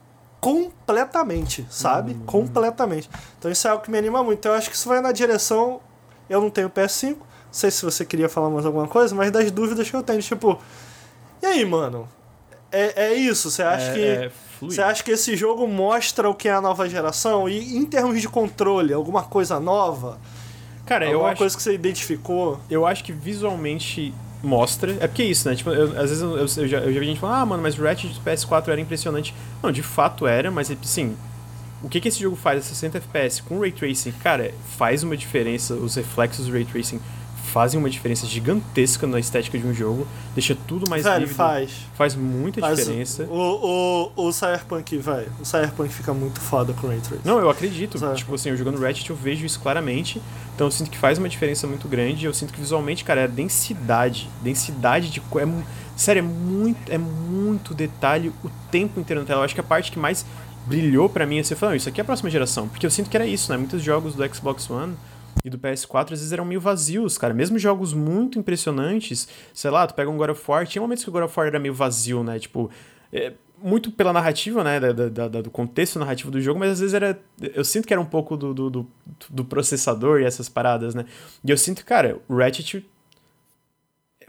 completamente, 0.40 1.66
sabe? 1.70 2.14
Completamente. 2.26 3.08
Então 3.38 3.50
isso 3.50 3.66
é 3.66 3.70
algo 3.70 3.82
que 3.82 3.90
me 3.90 3.98
anima 3.98 4.22
muito. 4.22 4.38
Então 4.38 4.52
eu 4.52 4.58
acho 4.58 4.70
que 4.70 4.76
isso 4.76 4.88
vai 4.88 5.00
na 5.00 5.12
direção. 5.12 5.80
Eu 6.28 6.40
não 6.40 6.50
tenho 6.50 6.68
PS5, 6.70 7.16
não 7.16 7.18
sei 7.50 7.70
se 7.70 7.84
você 7.84 8.04
queria 8.04 8.28
falar 8.28 8.50
mais 8.50 8.66
alguma 8.66 8.86
coisa, 8.86 9.14
mas 9.14 9.30
das 9.30 9.50
dúvidas 9.50 9.88
que 9.88 9.96
eu 9.96 10.02
tenho, 10.02 10.20
tipo, 10.20 10.58
e 11.42 11.46
aí, 11.46 11.64
mano? 11.64 12.06
É, 12.70 13.06
é 13.06 13.14
isso? 13.14 13.50
Você 13.50 13.62
acha 13.62 13.90
É- 13.90 13.94
que. 13.94 14.04
é. 14.04 14.30
Você 14.60 14.82
acha 14.82 15.04
que 15.04 15.12
esse 15.12 15.36
jogo 15.36 15.68
mostra 15.68 16.28
o 16.28 16.34
que 16.34 16.48
é 16.48 16.52
a 16.52 16.60
nova 16.60 16.88
geração? 16.88 17.48
E 17.48 17.76
em 17.76 17.84
termos 17.86 18.20
de 18.20 18.28
controle, 18.28 18.92
alguma 18.92 19.22
coisa 19.22 19.60
nova? 19.60 20.18
Cara, 20.84 21.04
eu 21.06 21.12
alguma 21.12 21.30
acho, 21.30 21.38
coisa 21.38 21.56
que 21.56 21.62
você 21.62 21.72
identificou? 21.74 22.58
eu 22.68 22.84
acho 22.84 23.04
que 23.04 23.12
visualmente 23.12 24.12
mostra. 24.42 24.96
É 25.00 25.06
porque 25.06 25.22
é 25.22 25.26
isso, 25.26 25.48
né? 25.48 25.54
Tipo, 25.56 25.70
eu- 25.70 25.90
às 26.00 26.10
vezes 26.10 26.20
eu, 26.20 26.36
eu- 26.36 26.48
já, 26.48 26.78
eu 26.78 26.92
já 26.92 27.00
vi 27.00 27.06
gente 27.06 27.20
falando, 27.20 27.36
ah, 27.42 27.46
mano, 27.46 27.62
mas 27.62 27.78
o 27.78 27.82
Ratchet 27.82 28.12
do 28.14 28.20
PS4 28.20 28.68
era 28.72 28.80
impressionante. 28.80 29.34
Não, 29.62 29.70
de 29.72 29.82
fato 29.82 30.26
era, 30.26 30.50
mas 30.50 30.70
assim. 30.70 31.16
O 31.82 31.88
que, 31.88 32.00
que 32.00 32.08
esse 32.08 32.20
jogo 32.20 32.34
faz 32.34 32.58
a 32.58 32.62
60 32.68 32.98
FPS 32.98 33.40
com 33.42 33.60
Ray 33.60 33.70
Tracing? 33.70 34.10
Cara, 34.22 34.52
faz 34.76 35.04
uma 35.04 35.16
diferença. 35.16 35.74
Os 35.74 35.94
reflexos 35.94 36.46
do 36.46 36.52
Ray 36.52 36.64
Tracing 36.64 37.00
fazem 37.48 37.78
uma 37.78 37.90
diferença 37.90 38.26
gigantesca 38.26 39.06
na 39.06 39.18
estética 39.18 39.58
de 39.58 39.66
um 39.66 39.74
jogo. 39.74 40.06
Deixa 40.34 40.56
tudo 40.66 40.88
mais 40.88 41.02
Velho, 41.02 41.20
vívido. 41.20 41.36
faz. 41.36 41.70
Faz 41.94 42.14
muita 42.14 42.60
Faz 42.60 42.78
diferença. 42.78 43.24
O, 43.24 44.10
o, 44.16 44.26
o 44.26 44.32
Cyberpunk, 44.32 44.96
velho. 44.98 45.32
O 45.40 45.44
Cyberpunk 45.44 45.92
fica 45.92 46.14
muito 46.14 46.40
foda 46.40 46.72
com 46.72 46.86
Ray 46.86 47.00
Tracing. 47.00 47.22
Não, 47.24 47.38
eu 47.38 47.50
acredito. 47.50 47.98
Sabe? 47.98 48.16
Tipo 48.16 48.34
assim, 48.34 48.50
eu 48.50 48.56
jogando 48.56 48.80
Ratchet 48.80 49.10
eu 49.10 49.16
vejo 49.16 49.44
isso 49.44 49.58
claramente. 49.60 50.20
Então 50.54 50.66
eu 50.66 50.70
sinto 50.70 50.90
que 50.90 50.98
faz 50.98 51.18
uma 51.18 51.28
diferença 51.28 51.66
muito 51.66 51.88
grande. 51.88 52.26
Eu 52.26 52.34
sinto 52.34 52.52
que 52.52 52.60
visualmente, 52.60 53.04
cara, 53.04 53.22
é 53.22 53.24
a 53.24 53.28
densidade. 53.28 54.28
Densidade 54.42 55.10
de. 55.10 55.20
É, 55.20 55.48
sério, 55.96 56.20
é 56.20 56.22
muito, 56.22 56.92
é 56.92 56.98
muito 56.98 57.74
detalhe 57.74 58.32
o 58.44 58.50
tempo 58.70 59.00
inteiro 59.00 59.22
na 59.22 59.26
tela. 59.26 59.40
Eu 59.40 59.44
acho 59.44 59.54
que 59.54 59.60
a 59.60 59.64
parte 59.64 59.90
que 59.90 59.98
mais 59.98 60.24
brilhou 60.66 61.08
pra 61.08 61.26
mim 61.26 61.38
é 61.38 61.42
você 61.42 61.56
falando, 61.56 61.76
isso 61.76 61.88
aqui 61.88 62.00
é 62.00 62.02
a 62.02 62.04
próxima 62.04 62.28
geração. 62.28 62.68
Porque 62.68 62.84
eu 62.84 62.90
sinto 62.90 63.08
que 63.08 63.16
era 63.16 63.26
isso, 63.26 63.50
né? 63.50 63.56
Muitos 63.56 63.82
jogos 63.82 64.14
do 64.14 64.34
Xbox 64.34 64.68
One 64.68 64.94
e 65.44 65.50
do 65.50 65.58
PS4 65.58 66.04
às 66.04 66.10
vezes 66.20 66.32
eram 66.32 66.44
meio 66.44 66.60
vazios, 66.60 67.16
cara. 67.18 67.32
Mesmo 67.34 67.58
jogos 67.58 67.92
muito 67.94 68.38
impressionantes, 68.38 69.28
sei 69.54 69.70
lá, 69.70 69.86
tu 69.86 69.94
pega 69.94 70.10
um 70.10 70.16
God 70.16 70.30
of 70.30 70.42
War, 70.50 70.66
tinha 70.66 70.82
momentos 70.82 71.04
que 71.04 71.10
o 71.10 71.12
God 71.12 71.24
of 71.24 71.34
War 71.38 71.46
era 71.48 71.58
meio 71.58 71.74
vazio, 71.74 72.22
né? 72.24 72.38
Tipo. 72.38 72.70
é, 73.12 73.32
muito 73.60 73.90
pela 73.90 74.12
narrativa, 74.12 74.62
né, 74.62 74.78
da, 74.78 74.92
da- 74.92 75.26
da- 75.28 75.42
do 75.42 75.50
contexto 75.50 75.98
narrativo 75.98 76.30
do 76.30 76.40
jogo, 76.40 76.60
mas 76.60 76.70
às 76.74 76.78
vezes 76.78 76.94
era, 76.94 77.18
eu 77.40 77.64
sinto 77.64 77.88
que 77.88 77.92
era 77.92 78.00
um 78.00 78.04
pouco 78.06 78.36
do, 78.36 78.54
do, 78.54 78.70
do, 78.70 78.86
do 79.28 79.44
processador 79.44 80.20
e 80.20 80.24
essas 80.24 80.48
paradas, 80.48 80.94
né, 80.94 81.04
e 81.44 81.50
eu 81.50 81.58
sinto, 81.58 81.84
cara, 81.84 82.20
o 82.28 82.36
Ratchet 82.36 82.86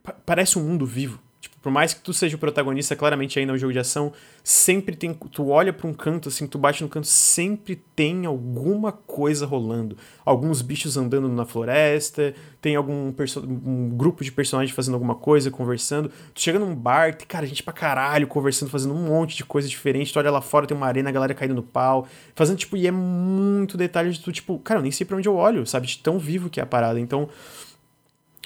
pa- 0.01 0.15
parece 0.25 0.57
um 0.57 0.63
mundo 0.63 0.83
vivo, 0.83 1.19
por 1.61 1.71
mais 1.71 1.93
que 1.93 2.01
tu 2.01 2.13
seja 2.13 2.35
o 2.35 2.39
protagonista, 2.39 2.95
claramente 2.95 3.38
ainda 3.38 3.51
é 3.51 3.55
um 3.55 3.57
jogo 3.57 3.73
de 3.73 3.79
ação, 3.79 4.13
sempre 4.43 4.95
tem, 4.95 5.13
tu 5.13 5.49
olha 5.49 5.73
pra 5.73 5.88
um 5.88 5.93
canto, 5.93 6.29
assim, 6.29 6.47
tu 6.47 6.57
bate 6.57 6.81
no 6.81 6.89
canto, 6.89 7.07
sempre 7.07 7.75
tem 7.75 8.25
alguma 8.25 8.91
coisa 8.91 9.45
rolando, 9.45 9.97
alguns 10.25 10.61
bichos 10.61 10.95
andando 10.95 11.27
na 11.27 11.45
floresta, 11.45 12.33
tem 12.61 12.75
algum 12.75 13.13
um 13.45 13.89
grupo 13.89 14.23
de 14.23 14.31
personagens 14.31 14.73
fazendo 14.75 14.93
alguma 14.93 15.15
coisa, 15.15 15.51
conversando, 15.51 16.09
tu 16.33 16.41
chega 16.41 16.57
num 16.57 16.73
bar, 16.73 17.15
tem, 17.15 17.27
cara, 17.27 17.45
gente 17.45 17.63
pra 17.63 17.73
caralho 17.73 18.27
conversando, 18.27 18.69
fazendo 18.69 18.93
um 18.93 19.07
monte 19.07 19.35
de 19.35 19.43
coisa 19.43 19.67
diferente, 19.67 20.13
tu 20.13 20.19
olha 20.19 20.31
lá 20.31 20.41
fora, 20.41 20.65
tem 20.65 20.75
uma 20.75 20.88
arena, 20.88 21.09
a 21.09 21.13
galera 21.13 21.33
caindo 21.33 21.55
no 21.55 21.63
pau, 21.63 22.07
fazendo, 22.35 22.57
tipo, 22.57 22.77
e 22.77 22.88
é 22.88 22.91
muito 22.91 23.77
detalhe 23.77 24.11
de 24.11 24.19
tu, 24.19 24.31
tipo, 24.31 24.57
cara, 24.59 24.79
eu 24.79 24.83
nem 24.83 24.91
sei 24.91 25.05
pra 25.05 25.17
onde 25.17 25.27
eu 25.27 25.35
olho, 25.35 25.65
sabe, 25.65 25.88
de 25.88 25.97
tão 25.99 26.17
vivo 26.17 26.49
que 26.49 26.59
é 26.59 26.63
a 26.63 26.65
parada, 26.65 26.99
então... 26.99 27.29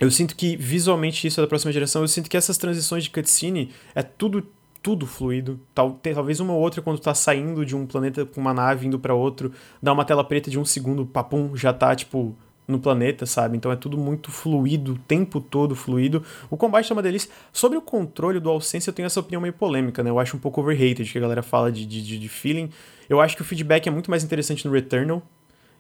Eu 0.02 0.10
sinto 0.12 0.36
que 0.36 0.56
visualmente 0.58 1.28
isso 1.28 1.40
é 1.40 1.44
da 1.44 1.48
próxima 1.48 1.72
geração. 1.72 2.02
Eu 2.02 2.08
sinto 2.08 2.30
que 2.30 2.36
essas 2.38 2.58
transições 2.58 3.04
de 3.04 3.10
cutscene 3.10 3.72
é 3.96 4.02
tudo 4.04 4.46
tudo 4.82 5.08
fluido. 5.08 5.58
Tal, 5.74 5.92
tem- 5.94 6.14
talvez 6.14 6.42
uma 6.42 6.52
ou 6.52 6.60
outra 6.60 6.82
quando 6.82 7.00
tá 7.00 7.14
saindo 7.14 7.66
de 7.66 7.74
um 7.74 7.86
planeta 7.86 8.26
com 8.26 8.42
uma 8.42 8.54
nave 8.54 8.86
indo 8.86 9.00
pra 9.00 9.14
outro, 9.14 9.50
dá 9.82 9.94
uma 9.94 10.04
tela 10.04 10.26
preta 10.26 10.52
de 10.52 10.60
um 10.60 10.66
segundo, 10.66 11.06
papum, 11.06 11.56
já 11.56 11.72
tá 11.72 11.96
tipo 11.96 12.36
no 12.68 12.78
planeta, 12.80 13.26
sabe? 13.26 13.56
Então 13.56 13.72
é 13.72 13.78
tudo 13.78 13.98
muito 13.98 14.30
fluido, 14.30 14.94
o 14.94 14.98
tempo 14.98 15.40
todo 15.40 15.74
fluido. 15.74 16.22
O 16.50 16.58
combate 16.58 16.92
é 16.92 16.94
uma 16.96 17.02
delícia. 17.02 17.30
Sobre 17.54 17.78
o 17.78 17.82
controle 17.82 18.40
do 18.42 18.44
DualSense, 18.44 18.86
eu 18.88 18.94
tenho 18.94 19.06
essa 19.06 19.22
opinião 19.22 19.42
meio 19.42 19.54
polêmica, 19.54 20.04
né? 20.04 20.10
Eu 20.10 20.20
acho 20.20 20.36
um 20.36 20.40
pouco 20.40 20.60
overrated, 20.60 21.10
que 21.10 21.18
a 21.18 21.22
galera 21.22 21.42
fala 21.44 21.72
de, 21.72 21.86
de- 21.86 22.20
de 22.20 22.28
feeling. 22.30 22.70
Eu 23.10 23.22
acho 23.22 23.38
que 23.38 23.42
o 23.42 23.46
feedback 23.46 23.88
é 23.88 23.92
muito 23.92 24.10
mais 24.10 24.22
interessante 24.24 24.66
no 24.68 24.74
Returnal. 24.74 25.24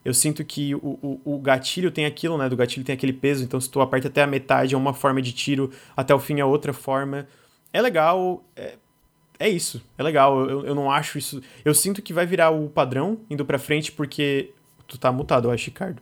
Eu 0.03 0.14
sinto 0.14 0.43
que 0.43 0.75
o, 0.75 0.99
o, 1.01 1.22
o 1.35 1.40
gatilho 1.40 1.91
tem 1.91 2.06
aquilo, 2.06 2.38
né? 2.38 2.49
Do 2.49 2.57
gatilho 2.57 2.85
tem 2.85 2.93
aquele 2.93 3.14
peso, 3.14 3.43
então 3.43 3.59
se 3.59 3.69
tu 3.69 3.80
aperta 3.82 4.07
até 4.07 4.23
a 4.23 4.27
metade 4.27 4.75
é 4.75 4.77
uma 4.77 4.93
forma 4.93 5.22
de 5.22 5.32
tiro, 5.32 5.72
até 5.95 6.14
o 6.14 6.19
fim 6.19 6.40
é 6.40 6.45
outra 6.45 6.73
forma. 6.73 7.27
É 7.72 7.82
legal, 7.82 8.43
é, 8.56 8.75
é 9.40 9.49
isso, 9.49 9.82
é 9.98 10.03
legal. 10.03 10.49
Eu, 10.49 10.65
eu 10.65 10.75
não 10.75 10.91
acho 10.91 11.17
isso. 11.17 11.41
Eu 11.64 11.73
sinto 11.73 12.01
que 12.01 12.14
vai 12.14 12.25
virar 12.25 12.51
o 12.51 12.69
padrão 12.69 13.19
indo 13.30 13.45
pra 13.45 13.59
frente 13.59 13.91
porque. 13.91 14.51
Tu 14.88 14.98
tá 14.98 15.11
mutado, 15.11 15.48
eu 15.48 15.51
acho, 15.51 15.65
Ricardo. 15.65 16.01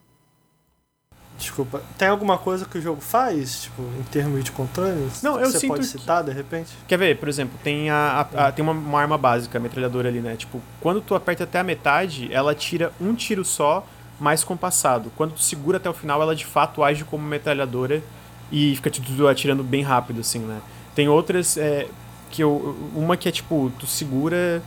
Desculpa. 1.41 1.81
Tem 1.97 2.07
alguma 2.07 2.37
coisa 2.37 2.65
que 2.65 2.77
o 2.77 2.81
jogo 2.81 3.01
faz, 3.01 3.63
tipo, 3.63 3.81
em 3.99 4.03
termos 4.03 4.43
de 4.43 4.51
controle? 4.51 5.09
Não, 5.23 5.39
eu 5.39 5.49
você 5.49 5.59
sinto 5.59 5.71
pode 5.71 5.85
citar, 5.87 6.23
de 6.23 6.31
repente? 6.31 6.71
Quer 6.87 6.97
ver, 6.97 7.17
por 7.17 7.27
exemplo, 7.27 7.57
tem, 7.63 7.89
a, 7.89 8.27
a- 8.35 8.47
a- 8.47 8.51
tem 8.51 8.63
uma, 8.63 8.71
uma 8.73 9.01
arma 9.01 9.17
básica, 9.17 9.57
a 9.57 9.61
metralhadora 9.61 10.07
ali, 10.07 10.19
né? 10.19 10.35
Tipo, 10.35 10.61
quando 10.79 11.01
tu 11.01 11.15
aperta 11.15 11.43
até 11.45 11.59
a 11.59 11.63
metade, 11.63 12.31
ela 12.31 12.53
tira 12.53 12.93
um 13.01 13.15
tiro 13.15 13.43
só, 13.43 13.85
mais 14.19 14.43
compassado. 14.43 15.11
Quando 15.17 15.33
tu 15.33 15.41
segura 15.41 15.77
até 15.77 15.89
o 15.89 15.93
final, 15.93 16.21
ela 16.21 16.35
de 16.35 16.45
fato 16.45 16.83
age 16.83 17.03
como 17.03 17.23
metralhadora 17.27 18.03
e 18.51 18.75
fica 18.75 18.91
tudo 18.91 19.27
atirando 19.27 19.63
bem 19.63 19.81
rápido, 19.81 20.19
assim, 20.21 20.39
né? 20.39 20.61
Tem 20.93 21.09
outras 21.09 21.57
é, 21.57 21.87
que 22.29 22.43
eu. 22.43 22.77
Uma 22.93 23.17
que 23.17 23.27
é 23.27 23.31
tipo, 23.31 23.71
tu 23.79 23.87
segura 23.87 24.61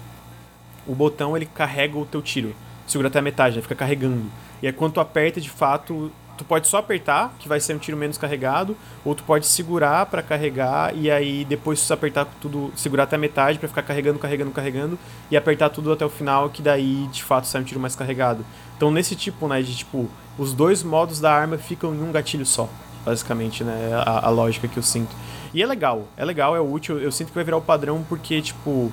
o 0.86 0.94
botão, 0.94 1.36
ele 1.36 1.46
carrega 1.46 1.96
o 1.96 2.04
teu 2.04 2.20
tiro. 2.20 2.52
Segura 2.84 3.06
até 3.08 3.20
a 3.20 3.22
metade, 3.22 3.54
né? 3.56 3.62
Fica 3.62 3.76
carregando. 3.76 4.24
E 4.60 4.66
aí 4.66 4.72
quando 4.72 4.94
tu 4.94 5.00
aperta, 5.00 5.40
de 5.40 5.50
fato, 5.50 6.10
tu 6.36 6.44
pode 6.44 6.66
só 6.66 6.78
apertar, 6.78 7.34
que 7.38 7.48
vai 7.48 7.60
ser 7.60 7.74
um 7.74 7.78
tiro 7.78 7.96
menos 7.96 8.18
carregado, 8.18 8.76
ou 9.04 9.14
tu 9.14 9.22
pode 9.22 9.46
segurar 9.46 10.06
pra 10.06 10.22
carregar 10.22 10.94
e 10.96 11.10
aí 11.10 11.44
depois 11.44 11.80
se 11.80 11.92
apertar 11.92 12.26
tudo, 12.40 12.72
segurar 12.76 13.04
até 13.04 13.16
metade 13.16 13.58
pra 13.58 13.68
ficar 13.68 13.82
carregando, 13.82 14.18
carregando, 14.18 14.50
carregando 14.50 14.98
e 15.30 15.36
apertar 15.36 15.70
tudo 15.70 15.92
até 15.92 16.04
o 16.04 16.10
final, 16.10 16.50
que 16.50 16.62
daí 16.62 17.06
de 17.08 17.22
fato 17.22 17.46
sai 17.46 17.60
um 17.60 17.64
tiro 17.64 17.80
mais 17.80 17.94
carregado. 17.94 18.44
Então 18.76 18.90
nesse 18.90 19.14
tipo, 19.14 19.46
né, 19.48 19.62
de 19.62 19.76
tipo, 19.76 20.08
os 20.38 20.52
dois 20.52 20.82
modos 20.82 21.20
da 21.20 21.32
arma 21.32 21.56
ficam 21.58 21.94
em 21.94 22.02
um 22.02 22.10
gatilho 22.10 22.46
só, 22.46 22.68
basicamente, 23.04 23.62
né, 23.62 23.90
a, 24.04 24.26
a 24.26 24.30
lógica 24.30 24.66
que 24.66 24.76
eu 24.76 24.82
sinto. 24.82 25.14
E 25.52 25.62
é 25.62 25.66
legal, 25.66 26.08
é 26.16 26.24
legal, 26.24 26.56
é 26.56 26.60
útil, 26.60 26.98
eu 26.98 27.12
sinto 27.12 27.28
que 27.28 27.34
vai 27.34 27.44
virar 27.44 27.56
o 27.56 27.62
padrão 27.62 28.04
porque, 28.08 28.42
tipo, 28.42 28.92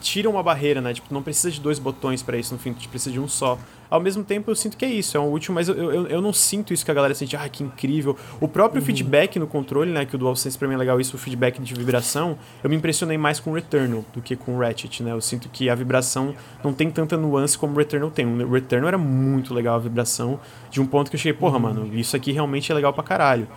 tira 0.00 0.28
uma 0.28 0.42
barreira, 0.42 0.80
né? 0.80 0.94
Tipo, 0.94 1.12
não 1.12 1.22
precisa 1.22 1.50
de 1.50 1.60
dois 1.60 1.78
botões 1.78 2.22
pra 2.22 2.36
isso, 2.38 2.54
no 2.54 2.58
fim, 2.58 2.72
tu 2.72 2.88
precisa 2.88 3.12
de 3.12 3.20
um 3.20 3.28
só. 3.28 3.58
Ao 3.90 4.00
mesmo 4.00 4.22
tempo, 4.22 4.50
eu 4.50 4.54
sinto 4.54 4.76
que 4.76 4.84
é 4.84 4.88
isso, 4.88 5.16
é 5.16 5.20
um 5.20 5.32
útil, 5.32 5.52
mas 5.52 5.68
eu, 5.68 5.74
eu, 5.74 6.06
eu 6.06 6.22
não 6.22 6.32
sinto 6.32 6.72
isso 6.72 6.84
que 6.84 6.90
a 6.92 6.94
galera 6.94 7.12
sente, 7.12 7.36
ah, 7.36 7.48
que 7.48 7.64
incrível. 7.64 8.16
O 8.40 8.46
próprio 8.46 8.80
feedback 8.80 9.36
no 9.38 9.48
controle, 9.48 9.90
né? 9.90 10.06
Que 10.06 10.14
o 10.14 10.18
DualSense 10.18 10.56
pra 10.56 10.68
mim 10.68 10.74
é 10.74 10.76
legal, 10.76 11.00
isso, 11.00 11.16
o 11.16 11.18
feedback 11.18 11.60
de 11.60 11.74
vibração, 11.74 12.38
eu 12.62 12.70
me 12.70 12.76
impressionei 12.76 13.18
mais 13.18 13.40
com 13.40 13.50
o 13.50 13.54
Returnal 13.54 14.04
do 14.14 14.22
que 14.22 14.36
com 14.36 14.56
o 14.56 14.60
Ratchet, 14.60 15.02
né? 15.02 15.10
Eu 15.10 15.20
sinto 15.20 15.48
que 15.48 15.68
a 15.68 15.74
vibração 15.74 16.34
não 16.62 16.72
tem 16.72 16.88
tanta 16.90 17.16
nuance 17.16 17.58
como 17.58 17.74
o 17.74 17.76
Returnal 17.76 18.10
tem. 18.10 18.26
O 18.26 18.52
Returnal 18.52 18.88
era 18.88 18.98
muito 18.98 19.52
legal 19.52 19.74
a 19.74 19.78
vibração, 19.80 20.38
de 20.70 20.80
um 20.80 20.86
ponto 20.86 21.10
que 21.10 21.16
eu 21.16 21.20
cheguei, 21.20 21.36
porra, 21.36 21.58
mano, 21.58 21.90
isso 21.92 22.14
aqui 22.14 22.30
realmente 22.30 22.70
é 22.70 22.74
legal 22.74 22.92
pra 22.92 23.02
caralho. 23.02 23.48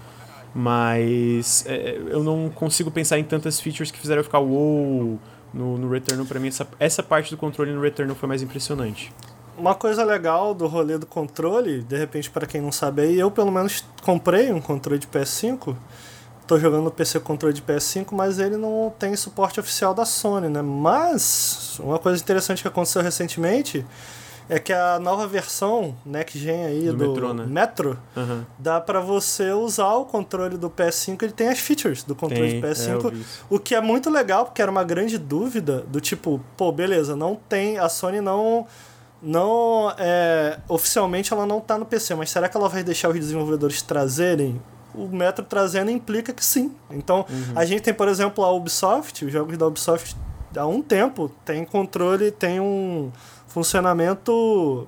Mas 0.56 1.66
é, 1.68 2.00
eu 2.10 2.24
não 2.24 2.50
consigo 2.50 2.92
pensar 2.92 3.18
em 3.18 3.24
tantas 3.24 3.60
features 3.60 3.90
que 3.92 4.00
fizeram 4.00 4.20
eu 4.20 4.24
ficar 4.24 4.40
wow 4.40 5.20
no, 5.54 5.78
no 5.78 5.90
Returnal. 5.90 6.26
Pra 6.26 6.40
mim, 6.40 6.48
essa, 6.48 6.68
essa 6.80 7.04
parte 7.04 7.32
do 7.32 7.38
controle 7.38 7.72
no 7.72 7.82
Returnal 7.82 8.16
foi 8.16 8.28
mais 8.28 8.42
impressionante. 8.42 9.12
Uma 9.58 9.76
coisa 9.76 10.04
legal 10.04 10.54
do 10.54 10.66
rolê 10.68 10.98
do 10.98 11.06
controle, 11.06 11.84
de 11.84 11.96
repente, 11.96 12.30
para 12.30 12.46
quem 12.48 12.60
não 12.60 12.72
sabe 12.72 13.04
aí, 13.04 13.20
eu 13.20 13.30
pelo 13.30 13.52
menos 13.52 13.84
comprei 14.02 14.52
um 14.52 14.60
controle 14.60 14.98
de 15.00 15.08
PS5. 15.08 15.76
Tô 16.48 16.60
jogando 16.60 16.84
no 16.86 16.92
PC 16.92 17.20
controle 17.22 17.54
de 17.54 17.62
PS5, 17.62 18.08
mas 18.12 18.40
ele 18.40 18.58
não 18.58 18.94
tem 18.98 19.16
suporte 19.16 19.60
oficial 19.60 19.94
da 19.94 20.06
Sony, 20.06 20.50
né? 20.50 20.62
Mas 20.62 21.80
uma 21.80 21.98
coisa 22.00 22.22
interessante 22.22 22.62
que 22.62 22.68
aconteceu 22.68 23.02
recentemente 23.02 23.86
é 24.50 24.60
que 24.60 24.74
a 24.74 25.00
nova 25.00 25.26
versão 25.26 25.96
Next 26.06 26.38
Gen 26.38 26.66
aí 26.66 26.86
Do 26.88 26.98
do, 26.98 27.08
Metro, 27.08 27.34
né? 27.34 27.46
Metro 27.48 28.00
Aham. 28.18 28.46
dá 28.60 28.82
pra 28.82 29.00
você 29.00 29.52
usar 29.52 29.94
o 29.94 30.04
controle 30.06 30.58
do 30.58 30.70
PS5, 30.70 31.24
ele 31.24 31.32
tem 31.32 31.48
as 31.48 31.60
features 31.60 32.04
do 32.04 32.14
controle 32.14 32.50
Tem, 32.52 32.60
do 32.60 32.68
é, 32.68 32.70
eu 32.70 32.76
PS5, 32.76 33.12
vi 33.12 33.22
isso. 33.22 33.46
o 33.50 33.58
que 33.58 33.74
é 33.74 33.80
muito 33.80 34.10
legal, 34.10 34.46
porque 34.46 34.62
era 34.62 34.70
uma 34.70 34.84
grande 34.84 35.18
dúvida 35.18 35.86
do 35.88 36.02
tipo, 36.02 36.42
pô, 36.58 36.72
beleza, 36.74 37.16
não 37.16 37.36
tem, 37.36 37.78
a 37.78 37.88
Sony 37.88 38.20
não 38.20 38.68
não 39.24 39.94
é, 39.98 40.60
oficialmente 40.68 41.32
ela 41.32 41.46
não 41.46 41.62
tá 41.62 41.78
no 41.78 41.86
PC, 41.86 42.14
mas 42.14 42.30
será 42.30 42.50
que 42.50 42.58
ela 42.58 42.68
vai 42.68 42.84
deixar 42.84 43.08
os 43.10 43.16
desenvolvedores 43.16 43.82
trazerem? 43.82 44.62
O 44.94 45.08
Metro 45.08 45.44
trazendo 45.44 45.90
implica 45.90 46.34
que 46.34 46.46
sim. 46.46 46.76
Então, 46.92 47.26
a 47.56 47.66
gente 47.66 47.82
tem, 47.82 47.94
por 47.94 48.08
exemplo, 48.08 48.44
a 48.44 48.52
Ubisoft, 48.52 49.26
os 49.26 49.32
jogos 49.32 49.58
da 49.58 49.66
Ubisoft 49.66 50.16
há 50.56 50.68
um 50.68 50.82
tempo 50.82 51.32
tem 51.44 51.66
controle, 51.66 52.30
tem 52.30 52.60
um 52.60 53.12
funcionamento 53.48 54.88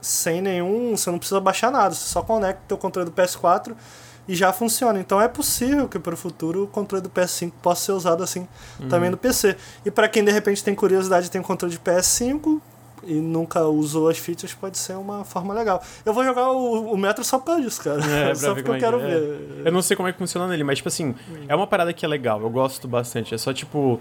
sem 0.00 0.40
nenhum, 0.40 0.96
você 0.96 1.10
não 1.10 1.18
precisa 1.18 1.40
baixar 1.40 1.70
nada, 1.70 1.94
você 1.94 2.08
só 2.08 2.22
conecta 2.22 2.62
o 2.64 2.68
teu 2.68 2.78
controle 2.78 3.10
do 3.10 3.12
PS4 3.12 3.74
e 4.28 4.34
já 4.36 4.52
funciona. 4.52 5.00
Então 5.00 5.20
é 5.20 5.26
possível 5.26 5.88
que 5.88 5.98
para 5.98 6.14
o 6.14 6.16
futuro 6.16 6.64
o 6.64 6.66
controle 6.66 7.02
do 7.02 7.10
PS5 7.10 7.52
possa 7.60 7.86
ser 7.86 7.92
usado 7.92 8.22
assim 8.22 8.46
também 8.88 9.10
no 9.10 9.16
PC. 9.16 9.56
E 9.84 9.90
para 9.90 10.08
quem 10.08 10.22
de 10.22 10.30
repente 10.30 10.62
tem 10.62 10.74
curiosidade 10.74 11.26
e 11.26 11.30
tem 11.30 11.40
um 11.40 11.44
controle 11.44 11.72
de 11.72 11.80
PS5 11.80 12.60
e 13.02 13.14
nunca 13.14 13.64
usou 13.64 14.08
as 14.08 14.18
features, 14.18 14.54
pode 14.54 14.78
ser 14.78 14.94
uma 14.94 15.24
forma 15.24 15.54
legal. 15.54 15.82
Eu 16.04 16.12
vou 16.12 16.24
jogar 16.24 16.50
o, 16.50 16.92
o 16.92 16.96
Metro 16.96 17.24
só 17.24 17.38
por 17.38 17.60
disso, 17.60 17.82
cara. 17.82 18.00
É, 18.04 18.34
só 18.34 18.54
porque 18.54 18.70
eu 18.70 18.74
é 18.74 18.78
quero 18.78 18.98
que 18.98 19.04
é. 19.04 19.08
ver. 19.08 19.62
Eu 19.66 19.72
não 19.72 19.82
sei 19.82 19.96
como 19.96 20.08
é 20.08 20.12
que 20.12 20.18
funciona 20.18 20.46
nele, 20.46 20.64
mas, 20.64 20.78
tipo 20.78 20.88
assim, 20.88 21.14
é 21.48 21.54
uma 21.54 21.66
parada 21.66 21.92
que 21.92 22.04
é 22.04 22.08
legal, 22.08 22.40
eu 22.40 22.50
gosto 22.50 22.86
bastante. 22.86 23.34
É 23.34 23.38
só, 23.38 23.52
tipo. 23.52 24.00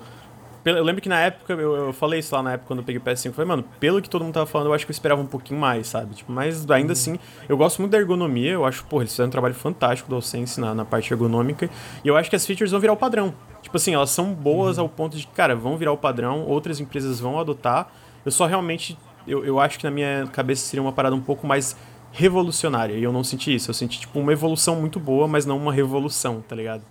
Eu 0.66 0.84
lembro 0.84 1.02
que 1.02 1.08
na 1.08 1.20
época, 1.20 1.54
eu, 1.54 1.74
eu 1.74 1.94
falei 1.94 2.20
isso 2.20 2.36
lá 2.36 2.44
na 2.44 2.52
época 2.52 2.68
quando 2.68 2.80
eu 2.80 2.86
peguei 2.86 3.00
o 3.00 3.04
PS5, 3.04 3.28
eu 3.28 3.34
falei, 3.34 3.48
mano, 3.48 3.64
pelo 3.80 4.02
que 4.02 4.10
todo 4.10 4.26
mundo 4.26 4.34
tava 4.34 4.46
falando, 4.46 4.68
eu 4.68 4.74
acho 4.74 4.86
que 4.86 4.92
eu 4.92 4.94
esperava 4.94 5.22
um 5.22 5.26
pouquinho 5.26 5.58
mais, 5.58 5.88
sabe? 5.88 6.14
Tipo, 6.14 6.34
mas 6.34 6.70
ainda 6.70 6.92
assim, 6.92 7.18
eu 7.48 7.56
gosto 7.56 7.80
muito 7.80 7.94
da 7.94 7.98
ergonomia, 7.98 8.52
eu 8.52 8.66
acho, 8.66 8.84
pô, 8.84 9.02
eles 9.02 9.12
fizeram 9.12 9.30
um 9.30 9.32
trabalho 9.32 9.54
fantástico 9.56 10.10
do 10.10 10.16
AllSense 10.16 10.60
na, 10.60 10.76
na 10.76 10.84
parte 10.84 11.14
ergonômica, 11.14 11.70
e 12.04 12.08
eu 12.10 12.18
acho 12.18 12.30
que 12.30 12.36
as 12.36 12.46
features 12.46 12.72
vão 12.72 12.80
virar 12.82 12.92
o 12.92 12.98
padrão. 12.98 13.34
Tipo 13.62 13.78
assim, 13.78 13.94
elas 13.94 14.10
são 14.10 14.34
boas 14.34 14.78
ao 14.78 14.90
ponto 14.90 15.16
de 15.18 15.26
que, 15.26 15.34
cara, 15.34 15.56
vão 15.56 15.78
virar 15.78 15.94
o 15.94 15.98
padrão, 15.98 16.42
outras 16.46 16.82
empresas 16.82 17.22
vão 17.22 17.40
adotar. 17.40 17.90
Eu 18.30 18.32
só 18.32 18.46
realmente, 18.46 18.96
eu, 19.28 19.44
eu 19.44 19.60
acho 19.60 19.80
que 19.80 19.84
na 19.84 19.90
minha 19.90 20.28
cabeça 20.32 20.64
seria 20.68 20.84
uma 20.84 20.92
parada 20.94 21.16
um 21.16 21.22
pouco 21.22 21.48
mais 21.48 21.76
revolucionária, 22.12 22.94
e 22.94 23.04
eu 23.04 23.12
não 23.12 23.24
senti 23.24 23.54
isso. 23.56 23.72
Eu 23.72 23.74
senti, 23.74 24.00
tipo, 24.00 24.20
uma 24.20 24.32
evolução 24.32 24.76
muito 24.76 25.00
boa, 25.00 25.28
mas 25.28 25.48
não 25.48 25.58
uma 25.58 25.74
revolução, 25.74 26.44
tá 26.48 26.56
ligado? 26.56 26.84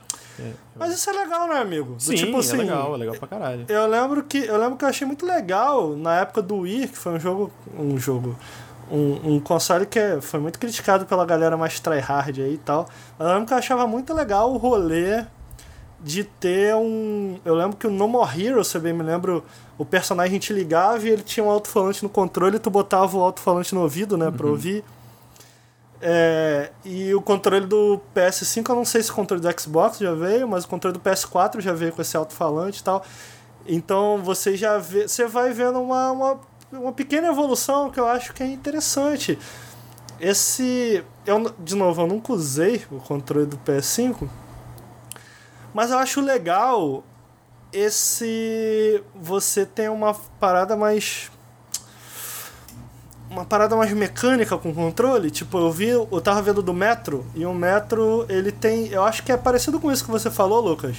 Mas 0.77 0.95
isso 0.95 1.09
é 1.11 1.13
legal, 1.13 1.49
né, 1.49 1.57
amigo? 1.61 1.95
Sim, 1.99 2.15
tipo 2.15 2.37
é 2.37 2.41
assim, 2.41 2.57
legal, 2.57 2.95
é 2.95 2.99
legal 2.99 3.15
pra 3.17 3.29
caralho. 3.29 3.65
Eu 3.69 3.87
lembro 3.87 4.23
que 4.25 4.39
eu 4.39 4.57
lembro 4.59 4.77
que 4.77 4.85
eu 4.85 4.89
achei 4.89 5.07
muito 5.07 5.25
legal 5.27 5.97
na 5.97 6.21
época 6.21 6.43
do 6.43 6.59
Wii, 6.59 6.89
que 6.89 6.99
foi 6.99 7.13
um 7.15 7.21
jogo, 7.21 7.53
um 7.77 7.99
jogo, 7.99 8.37
um, 8.91 9.35
um 9.35 9.41
console 9.41 9.87
que 9.87 9.99
é- 9.99 10.21
foi 10.21 10.39
muito 10.41 10.59
criticado 10.59 11.07
pela 11.07 11.25
galera 11.27 11.57
mais 11.57 11.79
tryhard 11.81 12.41
aí 12.41 12.55
e 12.55 12.59
tal. 12.59 12.89
Eu 13.19 13.27
lembro 13.27 13.47
que 13.47 13.53
eu 13.53 13.59
achava 13.59 13.87
muito 13.87 14.13
legal 14.15 14.53
o 14.53 14.57
rolê 14.57 15.25
de 16.01 16.25
ter 16.25 16.75
um, 16.75 17.39
eu 17.45 17.55
lembro 17.55 17.77
que 17.77 17.87
o 17.87 17.91
No 17.91 18.07
More 18.07 18.41
Heroes, 18.41 18.69
se 18.69 18.77
eu 18.77 18.81
bem 18.81 18.93
me 18.93 19.03
lembro, 19.03 19.45
o 19.77 19.85
personagem 19.85 20.39
te 20.39 20.53
ligava 20.53 21.05
e 21.07 21.11
ele 21.11 21.23
tinha 21.23 21.45
um 21.45 21.51
alto-falante 21.51 22.03
no 22.03 22.09
controle, 22.09 22.57
e 22.57 22.59
tu 22.59 22.71
botava 22.71 23.17
o 23.17 23.23
alto-falante 23.23 23.75
no 23.75 23.83
ouvido, 23.83 24.17
né, 24.17 24.31
pra 24.31 24.47
ouvir. 24.47 24.85
É, 26.01 26.71
e 26.85 27.13
o 27.13 27.21
controle 27.21 27.67
do 27.67 28.01
PS5, 28.15 28.69
eu 28.69 28.77
não 28.77 28.85
sei 28.85 29.03
se 29.03 29.11
o 29.11 29.15
controle 29.15 29.43
do 29.43 29.61
Xbox 29.61 29.99
já 29.99 30.15
veio, 30.15 30.47
mas 30.47 30.65
o 30.65 30.69
controle 30.69 30.97
do 30.97 31.01
PS4 31.01 31.61
já 31.61 31.73
veio 31.73 31.93
com 31.93 32.01
esse 32.01 32.17
alto-falante 32.17 32.81
e 32.81 32.85
tal. 32.85 33.05
Então 33.67 34.23
você 34.23 34.57
já 34.57 34.79
vê, 34.79 35.09
você 35.09 35.27
vai 35.27 35.53
vendo 35.53 35.81
uma, 35.81 36.13
uma, 36.13 36.41
uma 36.73 36.93
pequena 36.93 37.29
evolução 37.29 37.91
que 37.91 37.99
eu 37.99 38.07
acho 38.07 38.33
que 38.33 38.43
é 38.43 38.47
interessante. 38.47 39.39
Esse, 40.21 41.05
eu 41.27 41.53
de 41.59 41.75
novo, 41.75 42.03
eu 42.03 42.07
nunca 42.07 42.33
usei 42.33 42.83
o 42.91 42.99
controle 42.99 43.47
do 43.47 43.59
PS5, 43.59 44.29
mas 45.79 45.93
eu 45.93 45.99
acho 46.01 46.21
legal 46.21 47.05
esse 47.73 49.01
você 49.15 49.65
tem 49.65 49.89
uma 49.89 50.13
parada 50.13 50.77
mais 50.77 51.31
uma 53.31 53.45
parada 53.45 53.77
mais 53.77 53.93
mecânica 53.93 54.59
com 54.59 54.75
controle. 54.75 55.31
Tipo, 55.31 55.57
eu 55.57 55.71
vi, 55.71 55.87
eu 55.91 56.21
tava 56.21 56.43
vendo 56.43 56.63
do 56.63 56.75
Metro, 56.75 57.25
e 57.33 57.47
o 57.47 57.55
Metro, 57.55 58.27
ele 58.29 58.51
tem. 58.51 58.89
Eu 58.89 59.05
acho 59.05 59.23
que 59.23 59.31
é 59.31 59.37
parecido 59.37 59.79
com 59.79 59.93
isso 59.93 60.05
que 60.05 60.11
você 60.11 60.29
falou, 60.33 60.61
Lucas. 60.61 60.97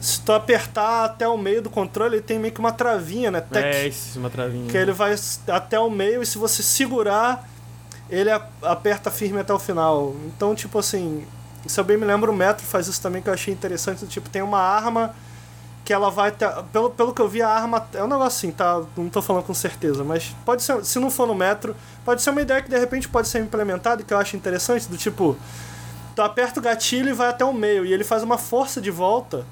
Se 0.00 0.22
tu 0.22 0.32
apertar 0.32 1.04
até 1.04 1.28
o 1.28 1.36
meio 1.36 1.60
do 1.60 1.68
controle, 1.68 2.14
ele 2.14 2.22
tem 2.22 2.38
meio 2.38 2.54
que 2.54 2.60
uma 2.60 2.72
travinha, 2.72 3.30
né? 3.30 3.42
Tec, 3.42 3.62
É, 3.62 3.88
isso, 3.88 4.18
uma 4.18 4.30
travinha. 4.30 4.70
que 4.70 4.76
ele 4.78 4.92
vai 4.92 5.14
até 5.48 5.78
o 5.78 5.90
meio 5.90 6.22
e 6.22 6.26
se 6.26 6.38
você 6.38 6.62
segurar, 6.62 7.46
ele 8.08 8.30
aperta 8.62 9.10
firme 9.10 9.40
até 9.40 9.52
o 9.52 9.58
final. 9.58 10.16
Então, 10.28 10.54
tipo 10.54 10.78
assim, 10.78 11.26
se 11.66 11.78
eu 11.78 11.84
bem 11.84 11.96
me 11.96 12.04
lembro, 12.04 12.32
o 12.32 12.34
Metro 12.34 12.64
faz 12.66 12.86
isso 12.86 13.00
também 13.00 13.22
que 13.22 13.28
eu 13.28 13.32
achei 13.32 13.52
interessante. 13.52 14.06
Tipo, 14.06 14.28
tem 14.28 14.42
uma 14.42 14.58
arma 14.58 15.14
que 15.84 15.92
ela 15.92 16.10
vai 16.10 16.30
ter. 16.30 16.48
Pelo, 16.72 16.90
pelo 16.90 17.14
que 17.14 17.20
eu 17.20 17.28
vi, 17.28 17.42
a 17.42 17.48
arma. 17.48 17.86
É 17.94 18.02
um 18.02 18.06
negócio 18.06 18.26
assim, 18.26 18.50
tá? 18.50 18.82
Não 18.96 19.08
tô 19.08 19.20
falando 19.20 19.44
com 19.44 19.54
certeza, 19.54 20.04
mas 20.04 20.34
pode 20.44 20.62
ser. 20.62 20.84
Se 20.84 20.98
não 20.98 21.10
for 21.10 21.26
no 21.26 21.34
Metro, 21.34 21.74
pode 22.04 22.22
ser 22.22 22.30
uma 22.30 22.42
ideia 22.42 22.62
que 22.62 22.68
de 22.68 22.78
repente 22.78 23.08
pode 23.08 23.28
ser 23.28 23.40
implementada 23.40 24.02
que 24.02 24.12
eu 24.12 24.18
acho 24.18 24.36
interessante, 24.36 24.88
do 24.88 24.96
tipo. 24.96 25.36
Tu 26.14 26.20
aperta 26.20 26.60
o 26.60 26.62
gatilho 26.62 27.08
e 27.08 27.12
vai 27.12 27.28
até 27.28 27.44
o 27.44 27.54
meio, 27.54 27.86
e 27.86 27.92
ele 27.92 28.04
faz 28.04 28.22
uma 28.22 28.36
força 28.36 28.80
de 28.80 28.90
volta 28.90 29.46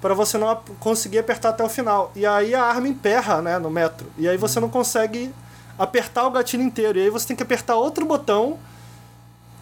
para 0.00 0.14
você 0.14 0.36
não 0.36 0.60
conseguir 0.80 1.20
apertar 1.20 1.50
até 1.50 1.62
o 1.62 1.68
final. 1.68 2.10
E 2.16 2.26
aí 2.26 2.56
a 2.56 2.64
arma 2.64 2.88
emperra, 2.88 3.40
né, 3.40 3.56
no 3.56 3.70
metro. 3.70 4.10
E 4.18 4.28
aí 4.28 4.36
você 4.36 4.58
não 4.58 4.68
consegue 4.68 5.32
apertar 5.78 6.26
o 6.26 6.30
gatilho 6.32 6.64
inteiro. 6.64 6.98
E 6.98 7.02
aí 7.02 7.10
você 7.10 7.28
tem 7.28 7.36
que 7.36 7.42
apertar 7.42 7.76
outro 7.76 8.04
botão, 8.04 8.58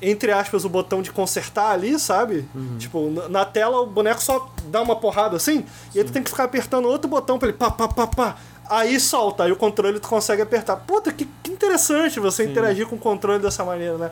entre 0.02 0.32
aspas, 0.32 0.64
o 0.64 0.68
botão 0.68 1.02
de 1.02 1.10
consertar 1.12 1.70
ali, 1.72 1.98
sabe? 1.98 2.48
Tipo, 2.78 3.10
na- 3.28 3.44
tela 3.44 3.80
o 3.80 3.86
boneco 3.86 4.22
só 4.22 4.50
dá 4.66 4.80
uma 4.82 4.96
porrada 4.96 5.36
assim, 5.36 5.64
e 5.94 5.98
aí 5.98 6.04
tu 6.04 6.12
tem 6.12 6.22
que 6.22 6.30
ficar 6.30 6.44
apertando 6.44 6.86
outro 6.88 7.08
botão 7.08 7.38
pra 7.38 7.48
ele 7.48 7.56
pá, 7.58 7.70
pá, 7.70 7.88
pá, 7.88 8.06
pá. 8.06 8.36
Aí 8.68 9.00
solta, 9.00 9.44
aí 9.44 9.50
o 9.52 9.56
controle 9.56 9.98
tu 9.98 10.08
consegue 10.08 10.40
apertar. 10.42 10.76
Puta, 10.76 11.12
que, 11.12 11.26
que 11.42 11.50
interessante 11.50 12.20
você 12.20 12.44
interagir 12.44 12.86
com 12.86 12.94
o 12.94 12.98
controle 12.98 13.42
dessa 13.42 13.64
maneira, 13.64 13.98
né? 13.98 14.10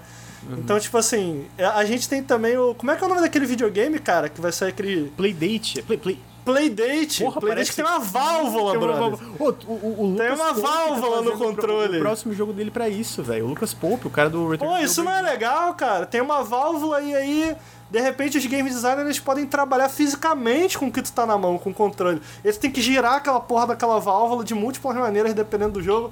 Então, 0.59 0.79
tipo 0.81 0.97
assim, 0.99 1.47
é- 1.57 1.65
a 1.65 1.85
gente 1.85 2.09
tem 2.09 2.23
também 2.23 2.57
o. 2.59 2.75
Como 2.75 2.91
é 2.91 2.97
que 2.97 3.03
é 3.03 3.07
o 3.07 3.09
nome 3.09 3.21
daquele 3.21 3.45
videogame, 3.47 3.99
cara? 3.99 4.29
Que 4.29 4.41
vai 4.41 4.51
sair 4.53 4.71
aquele. 4.71 5.13
Playdate. 5.17 5.83
Play, 5.83 5.99
play. 5.99 6.19
Playdate. 6.53 7.23
Porra, 7.25 7.41
Playdate 7.41 7.55
parece 7.57 7.71
que 7.71 7.77
tem 7.77 7.85
uma 7.85 7.99
válvula, 7.99 8.71
Tem 8.73 8.81
uma 8.81 8.87
brother. 8.93 9.17
válvula. 9.19 9.31
Ô, 9.39 9.45
o, 9.67 9.73
o, 9.73 10.13
o 10.13 10.17
Tem 10.17 10.31
uma 10.33 10.37
Pope 10.55 10.61
tá 10.63 10.69
válvula 10.69 10.97
no 10.97 11.13
fazendo 11.13 11.29
o 11.35 11.37
pro- 11.39 11.47
controle. 11.47 11.97
O 11.99 12.01
próximo 12.01 12.35
jogo 12.35 12.53
dele 12.53 12.71
pra 12.71 12.89
isso, 12.89 13.23
velho. 13.23 13.45
O 13.45 13.49
Lucas 13.49 13.75
Pope, 13.75 14.07
o 14.07 14.11
cara 14.11 14.31
do 14.31 14.49
Return 14.49 14.73
Pô, 14.75 14.79
isso 14.85 15.03
não 15.05 15.13
é 15.13 15.23
legal, 15.23 15.75
cara. 15.75 16.07
Tem 16.07 16.21
uma 16.21 16.43
válvula 16.43 17.01
e 17.01 17.15
aí, 17.15 17.57
de 17.91 18.01
repente, 18.01 18.39
os 18.39 18.47
game 18.47 18.69
designers 18.69 19.19
podem 19.19 19.47
trabalhar 19.47 19.89
fisicamente 19.89 20.79
com 20.79 20.87
o 20.87 20.93
que 20.93 21.03
tu 21.03 21.13
tá 21.13 21.25
na 21.27 21.37
mão, 21.39 21.59
com 21.59 21.71
o 21.71 21.75
controle. 21.75 22.21
Eles 22.45 22.57
têm 22.57 22.71
que 22.71 22.81
girar 22.81 23.15
aquela 23.15 23.41
porra 23.41 23.69
daquela 23.69 23.99
válvula 24.01 24.45
de 24.45 24.55
múltiplas 24.55 24.97
maneiras, 24.97 25.35
dependendo 25.35 25.73
do 25.75 25.83
jogo. 25.83 26.11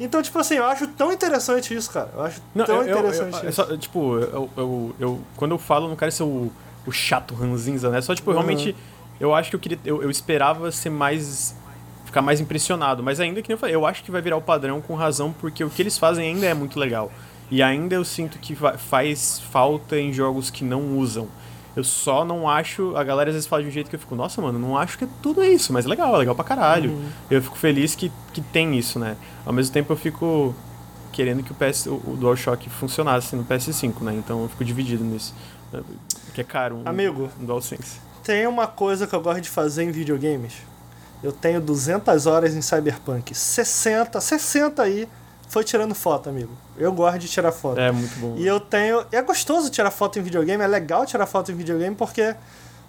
Então, 0.00 0.20
tipo 0.22 0.38
assim, 0.38 0.54
eu 0.56 0.64
acho 0.64 0.86
tão 0.88 1.12
interessante 1.12 1.74
isso, 1.74 1.90
cara. 1.90 2.10
Eu 2.14 2.22
acho 2.24 2.42
Não, 2.54 2.64
tão 2.64 2.76
eu, 2.76 2.82
eu, 2.82 2.98
interessante 2.98 3.34
eu- 3.34 3.46
é 3.46 3.48
isso. 3.50 3.56
só, 3.64 3.76
tipo, 3.76 4.16
eu, 4.18 4.50
eu, 4.56 4.94
eu- 4.98 5.20
quando 5.36 5.52
eu 5.52 5.58
falo, 5.58 5.86
não 5.86 5.94
quero 5.94 6.10
ser 6.10 6.22
o, 6.24 6.50
o 6.86 6.90
chato 6.90 7.34
ranzinza, 7.34 7.88
né? 7.90 8.00
Só, 8.00 8.14
tipo, 8.14 8.30
Uhum. 8.30 8.36
realmente, 8.38 8.74
eu 9.20 9.34
acho 9.34 9.50
que 9.50 9.56
eu 9.56 9.60
queria. 9.60 9.78
Eu, 9.84 10.02
eu 10.02 10.10
esperava 10.10 10.70
ser 10.70 10.90
mais. 10.90 11.56
ficar 12.04 12.22
mais 12.22 12.40
impressionado. 12.40 13.02
Mas 13.02 13.20
ainda 13.20 13.42
que 13.42 13.48
nem 13.48 13.54
eu 13.54 13.58
falei, 13.58 13.74
eu 13.74 13.86
acho 13.86 14.02
que 14.02 14.10
vai 14.10 14.20
virar 14.20 14.36
o 14.36 14.42
padrão 14.42 14.80
com 14.80 14.94
razão, 14.94 15.32
porque 15.32 15.62
o 15.64 15.70
que 15.70 15.82
eles 15.82 15.98
fazem 15.98 16.28
ainda 16.28 16.46
é 16.46 16.54
muito 16.54 16.78
legal. 16.78 17.10
E 17.50 17.62
ainda 17.62 17.94
eu 17.94 18.04
sinto 18.04 18.38
que 18.38 18.56
faz 18.78 19.40
falta 19.50 19.98
em 19.98 20.12
jogos 20.12 20.50
que 20.50 20.64
não 20.64 20.96
usam. 20.98 21.28
Eu 21.74 21.84
só 21.84 22.24
não 22.24 22.48
acho. 22.48 22.96
A 22.96 23.04
galera 23.04 23.30
às 23.30 23.34
vezes 23.34 23.46
fala 23.46 23.62
de 23.62 23.68
um 23.68 23.72
jeito 23.72 23.88
que 23.88 23.96
eu 23.96 24.00
fico, 24.00 24.14
nossa, 24.14 24.40
mano, 24.40 24.58
não 24.58 24.76
acho 24.76 24.98
que 24.98 25.04
é 25.04 25.08
tudo 25.22 25.42
isso, 25.42 25.72
mas 25.72 25.86
é 25.86 25.88
legal, 25.88 26.14
é 26.14 26.18
legal 26.18 26.34
pra 26.34 26.44
caralho. 26.44 26.90
Uhum. 26.90 27.08
Eu 27.30 27.42
fico 27.42 27.56
feliz 27.56 27.94
que, 27.94 28.10
que 28.32 28.40
tem 28.40 28.78
isso, 28.78 28.98
né? 28.98 29.16
Ao 29.44 29.52
mesmo 29.52 29.72
tempo 29.72 29.92
eu 29.92 29.96
fico 29.96 30.54
querendo 31.12 31.42
que 31.42 31.52
o, 31.52 31.54
PS, 31.54 31.86
o, 31.86 31.94
o 32.06 32.16
DualShock 32.18 32.68
funcionasse 32.70 33.36
no 33.36 33.44
PS5, 33.44 34.00
né? 34.00 34.14
Então 34.14 34.42
eu 34.42 34.48
fico 34.48 34.64
dividido 34.64 35.04
nisso. 35.04 35.34
Que 36.34 36.40
é 36.40 36.44
caro 36.44 36.76
um, 36.76 36.82
Amigo. 36.84 37.30
um 37.40 37.44
DualSense. 37.44 38.00
Tem 38.22 38.46
uma 38.46 38.66
coisa 38.66 39.06
que 39.06 39.14
eu 39.14 39.20
gosto 39.20 39.40
de 39.40 39.50
fazer 39.50 39.82
em 39.84 39.90
videogames. 39.90 40.54
Eu 41.22 41.32
tenho 41.32 41.60
200 41.60 42.26
horas 42.26 42.54
em 42.54 42.62
Cyberpunk. 42.62 43.34
60, 43.34 44.20
60 44.20 44.82
aí 44.82 45.08
foi 45.48 45.62
tirando 45.62 45.94
foto, 45.94 46.30
amigo. 46.30 46.50
Eu 46.78 46.92
gosto 46.92 47.18
de 47.18 47.28
tirar 47.28 47.52
foto. 47.52 47.78
É 47.78 47.92
muito 47.92 48.18
bom. 48.18 48.36
E 48.38 48.46
eu 48.46 48.58
tenho. 48.58 49.04
É 49.12 49.20
gostoso 49.20 49.70
tirar 49.70 49.90
foto 49.90 50.18
em 50.18 50.22
videogame, 50.22 50.62
é 50.62 50.66
legal 50.66 51.04
tirar 51.04 51.26
foto 51.26 51.52
em 51.52 51.54
videogame 51.54 51.94
porque 51.94 52.34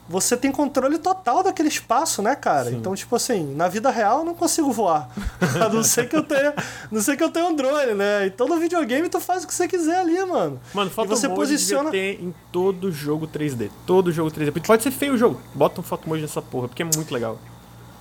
você 0.08 0.36
tem 0.36 0.52
controle 0.52 0.98
total 0.98 1.44
daquele 1.44 1.70
espaço, 1.70 2.22
né, 2.22 2.36
cara? 2.36 2.70
Sim. 2.70 2.78
Então, 2.78 2.94
tipo 2.94 3.16
assim, 3.16 3.56
na 3.56 3.68
vida 3.68 3.90
real 3.90 4.20
eu 4.20 4.26
não 4.26 4.36
consigo 4.36 4.72
voar. 4.72 5.10
A 5.64 5.70
não 5.70 5.84
ser 5.84 6.10
que 6.10 6.16
eu 6.16 6.24
tenha. 6.24 6.54
Não 6.92 7.02
sei 7.02 7.16
que 7.16 7.24
eu 7.24 7.30
tenha 7.30 7.46
um 7.46 7.56
drone, 7.56 7.94
né? 7.94 8.28
Então 8.28 8.48
no 8.48 8.58
videogame 8.58 9.08
tu 9.10 9.20
faz 9.20 9.44
o 9.44 9.48
que 9.48 9.54
você 9.54 9.68
quiser 9.68 10.00
ali, 10.00 10.24
mano. 10.26 10.60
Mano, 10.74 10.90
e 10.90 10.94
foto 10.94 11.08
você 11.08 11.30
posiciona. 11.30 11.90
ter 11.92 12.22
em 12.22 12.34
todo 12.52 12.92
jogo 12.92 13.28
3D. 13.28 13.70
Todo 13.86 14.12
jogo 14.12 14.30
3D. 14.30 14.52
Porque 14.52 14.68
Pode 14.68 14.84
ser 14.84 14.92
feio 14.92 15.14
o 15.14 15.18
jogo. 15.18 15.40
Bota 15.54 15.80
um 15.80 15.84
foto 15.84 16.10
nessa 16.16 16.42
porra, 16.42 16.68
porque 16.68 16.82
é 16.82 16.86
muito 16.86 17.14
legal. 17.14 17.38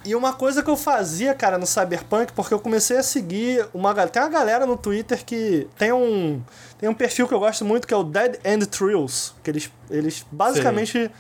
E 0.05 0.17
uma 0.17 0.33
coisa 0.33 0.63
que 0.63 0.71
eu 0.71 0.77
fazia, 0.77 1.33
cara, 1.33 1.57
no 1.59 1.67
Cyberpunk, 1.67 2.33
porque 2.33 2.53
eu 2.53 2.59
comecei 2.59 2.97
a 2.97 3.03
seguir 3.03 3.65
uma 3.73 3.95
tem 4.09 4.21
uma 4.21 4.29
galera 4.29 4.67
no 4.67 4.77
Twitter 4.77 5.25
que 5.25 5.69
tem 5.79 5.93
um 5.93 6.43
tem 6.79 6.89
um 6.89 6.95
perfil 6.95 7.29
que 7.29 7.35
eu 7.35 7.39
gosto 7.39 7.65
muito 7.65 7.87
que 7.87 7.95
é 7.95 7.97
o 7.97 8.03
Dead 8.03 8.37
End 8.45 8.67
Thrills, 8.67 9.33
que 9.45 9.51
eles 9.51 9.71
eles 9.89 10.27
basicamente 10.33 11.05
Sim. 11.05 11.11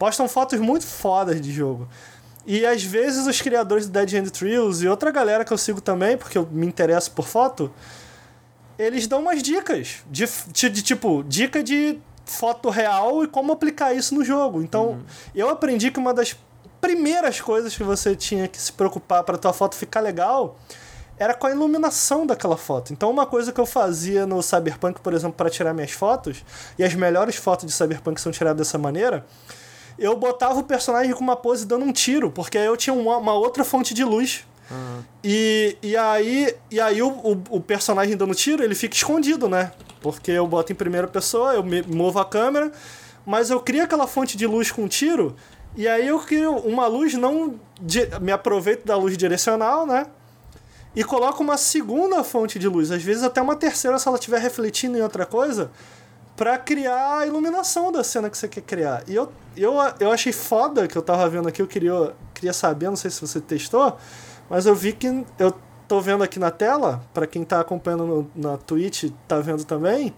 Postam 0.00 0.26
fotos 0.26 0.58
muito 0.58 0.86
fodas 0.86 1.38
de 1.42 1.52
jogo. 1.52 1.86
E 2.46 2.64
às 2.64 2.82
vezes 2.82 3.26
os 3.26 3.38
criadores 3.42 3.86
do 3.86 3.92
Dead 3.92 4.14
End 4.14 4.30
Thrills 4.30 4.82
e 4.82 4.88
outra 4.88 5.10
galera 5.10 5.44
que 5.44 5.52
eu 5.52 5.58
sigo 5.58 5.78
também, 5.78 6.16
porque 6.16 6.38
eu 6.38 6.48
me 6.50 6.66
interesso 6.66 7.10
por 7.10 7.26
foto, 7.26 7.70
eles 8.78 9.06
dão 9.06 9.20
umas 9.20 9.42
dicas 9.42 9.98
de, 10.10 10.26
de, 10.48 10.70
de 10.70 10.82
tipo, 10.82 11.22
dica 11.22 11.62
de 11.62 11.98
foto 12.24 12.70
real 12.70 13.22
e 13.22 13.26
como 13.26 13.52
aplicar 13.52 13.92
isso 13.92 14.14
no 14.14 14.24
jogo. 14.24 14.62
Então, 14.62 14.92
uhum. 14.92 15.02
eu 15.34 15.50
aprendi 15.50 15.90
que 15.90 15.98
uma 15.98 16.14
das 16.14 16.34
primeiras 16.80 17.38
coisas 17.38 17.76
que 17.76 17.82
você 17.82 18.16
tinha 18.16 18.48
que 18.48 18.58
se 18.58 18.72
preocupar 18.72 19.22
para 19.22 19.36
tua 19.36 19.52
foto 19.52 19.76
ficar 19.76 20.00
legal 20.00 20.56
era 21.18 21.34
com 21.34 21.46
a 21.46 21.50
iluminação 21.50 22.26
daquela 22.26 22.56
foto. 22.56 22.94
Então, 22.94 23.10
uma 23.10 23.26
coisa 23.26 23.52
que 23.52 23.60
eu 23.60 23.66
fazia 23.66 24.24
no 24.24 24.42
Cyberpunk, 24.42 25.02
por 25.02 25.12
exemplo, 25.12 25.34
para 25.34 25.50
tirar 25.50 25.74
minhas 25.74 25.90
fotos, 25.90 26.42
e 26.78 26.82
as 26.82 26.94
melhores 26.94 27.36
fotos 27.36 27.66
de 27.66 27.72
Cyberpunk 27.72 28.18
são 28.18 28.32
tiradas 28.32 28.66
dessa 28.66 28.78
maneira, 28.78 29.26
eu 29.98 30.16
botava 30.16 30.58
o 30.58 30.64
personagem 30.64 31.12
com 31.12 31.20
uma 31.20 31.36
pose 31.36 31.66
dando 31.66 31.84
um 31.84 31.92
tiro, 31.92 32.30
porque 32.30 32.58
aí 32.58 32.66
eu 32.66 32.76
tinha 32.76 32.94
uma, 32.94 33.16
uma 33.16 33.34
outra 33.34 33.64
fonte 33.64 33.94
de 33.94 34.04
luz. 34.04 34.44
Uhum. 34.70 35.02
E, 35.24 35.76
e 35.82 35.96
aí, 35.96 36.54
e 36.70 36.80
aí 36.80 37.02
o, 37.02 37.08
o, 37.08 37.42
o, 37.50 37.60
personagem 37.60 38.16
dando 38.16 38.34
tiro, 38.34 38.62
ele 38.62 38.74
fica 38.74 38.94
escondido, 38.94 39.48
né? 39.48 39.72
Porque 40.00 40.30
eu 40.30 40.46
boto 40.46 40.72
em 40.72 40.76
primeira 40.76 41.08
pessoa, 41.08 41.54
eu 41.54 41.64
movo 41.88 42.18
a 42.18 42.24
câmera, 42.24 42.70
mas 43.26 43.50
eu 43.50 43.60
crio 43.60 43.82
aquela 43.82 44.06
fonte 44.06 44.36
de 44.36 44.46
luz 44.46 44.70
com 44.70 44.86
tiro 44.86 45.34
e 45.76 45.86
aí 45.86 46.08
eu 46.08 46.18
crio 46.18 46.56
uma 46.56 46.86
luz 46.86 47.14
não. 47.14 47.58
Me 48.20 48.32
aproveito 48.32 48.84
da 48.84 48.96
luz 48.96 49.16
direcional, 49.16 49.86
né? 49.86 50.06
E 50.94 51.04
coloco 51.04 51.42
uma 51.42 51.56
segunda 51.56 52.24
fonte 52.24 52.58
de 52.58 52.66
luz, 52.66 52.90
às 52.90 53.02
vezes 53.02 53.22
até 53.22 53.40
uma 53.40 53.54
terceira 53.54 53.98
se 53.98 54.08
ela 54.08 54.16
estiver 54.16 54.40
refletindo 54.40 54.98
em 54.98 55.02
outra 55.02 55.24
coisa, 55.24 55.70
para 56.40 56.56
criar 56.56 57.18
a 57.18 57.26
iluminação 57.26 57.92
da 57.92 58.02
cena 58.02 58.30
que 58.30 58.38
você 58.38 58.48
quer 58.48 58.62
criar. 58.62 59.04
E 59.06 59.14
eu, 59.14 59.30
eu, 59.54 59.74
eu 60.00 60.10
achei 60.10 60.32
foda 60.32 60.88
que 60.88 60.96
eu 60.96 61.02
tava 61.02 61.28
vendo 61.28 61.46
aqui, 61.46 61.60
eu 61.60 61.66
queria, 61.66 62.14
queria 62.32 62.54
saber, 62.54 62.86
não 62.86 62.96
sei 62.96 63.10
se 63.10 63.20
você 63.20 63.42
testou, 63.42 63.98
mas 64.48 64.64
eu 64.64 64.74
vi 64.74 64.94
que 64.94 65.22
eu 65.38 65.54
tô 65.86 66.00
vendo 66.00 66.24
aqui 66.24 66.38
na 66.38 66.50
tela, 66.50 67.02
para 67.12 67.26
quem 67.26 67.44
tá 67.44 67.60
acompanhando 67.60 68.06
no, 68.06 68.30
na 68.34 68.56
Twitch, 68.56 69.10
tá 69.28 69.38
vendo 69.38 69.66
também 69.66 70.14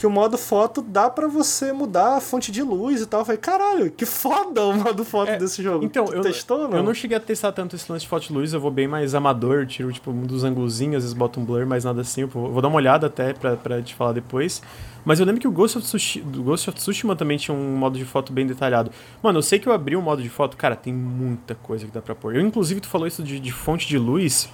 que 0.00 0.06
o 0.06 0.10
modo 0.10 0.38
foto 0.38 0.80
dá 0.80 1.10
para 1.10 1.28
você 1.28 1.74
mudar 1.74 2.16
a 2.16 2.20
fonte 2.22 2.50
de 2.50 2.62
luz 2.62 3.02
e 3.02 3.06
tal. 3.06 3.20
Eu 3.20 3.24
falei, 3.26 3.38
caralho, 3.38 3.90
que 3.90 4.06
foda 4.06 4.64
o 4.64 4.72
modo 4.72 5.04
foto 5.04 5.28
é, 5.28 5.36
desse 5.36 5.62
jogo. 5.62 5.84
Então, 5.84 6.06
tu 6.06 6.14
eu, 6.14 6.22
testou, 6.22 6.66
não? 6.66 6.78
eu 6.78 6.82
não 6.82 6.94
cheguei 6.94 7.18
a 7.18 7.20
testar 7.20 7.52
tanto 7.52 7.76
esse 7.76 7.92
lance 7.92 8.04
de 8.04 8.08
foto 8.08 8.28
de 8.28 8.32
luz, 8.32 8.54
eu 8.54 8.60
vou 8.60 8.70
bem 8.70 8.88
mais 8.88 9.14
amador, 9.14 9.66
tiro 9.66 9.92
tipo 9.92 10.10
um 10.10 10.22
dos 10.22 10.42
ângulozinhos, 10.42 10.96
às 10.96 11.02
vezes 11.02 11.12
boto 11.12 11.38
um 11.38 11.44
blur, 11.44 11.66
mas 11.66 11.84
nada 11.84 12.00
assim. 12.00 12.22
Eu 12.22 12.28
vou, 12.28 12.62
dar 12.62 12.68
uma 12.68 12.78
olhada 12.78 13.08
até 13.08 13.34
pra, 13.34 13.58
pra 13.58 13.82
te 13.82 13.94
falar 13.94 14.12
depois. 14.12 14.62
Mas 15.04 15.20
eu 15.20 15.26
lembro 15.26 15.38
que 15.38 15.48
o 15.48 15.52
Ghost 15.52 15.76
of, 15.76 15.86
Tsushima, 15.86 16.30
Ghost 16.34 16.70
of 16.70 16.78
Tsushima 16.78 17.14
também 17.14 17.36
tinha 17.36 17.54
um 17.54 17.76
modo 17.76 17.98
de 17.98 18.04
foto 18.06 18.32
bem 18.32 18.46
detalhado. 18.46 18.90
Mano, 19.22 19.38
eu 19.38 19.42
sei 19.42 19.58
que 19.58 19.68
eu 19.68 19.72
abri 19.74 19.96
um 19.96 20.02
modo 20.02 20.22
de 20.22 20.30
foto, 20.30 20.56
cara, 20.56 20.76
tem 20.76 20.94
muita 20.94 21.54
coisa 21.54 21.84
que 21.84 21.92
dá 21.92 22.00
pra 22.00 22.14
pôr. 22.14 22.34
Eu, 22.34 22.40
inclusive, 22.40 22.80
tu 22.80 22.88
falou 22.88 23.06
isso 23.06 23.22
de, 23.22 23.38
de 23.38 23.52
fonte 23.52 23.86
de 23.86 23.98
luz. 23.98 24.48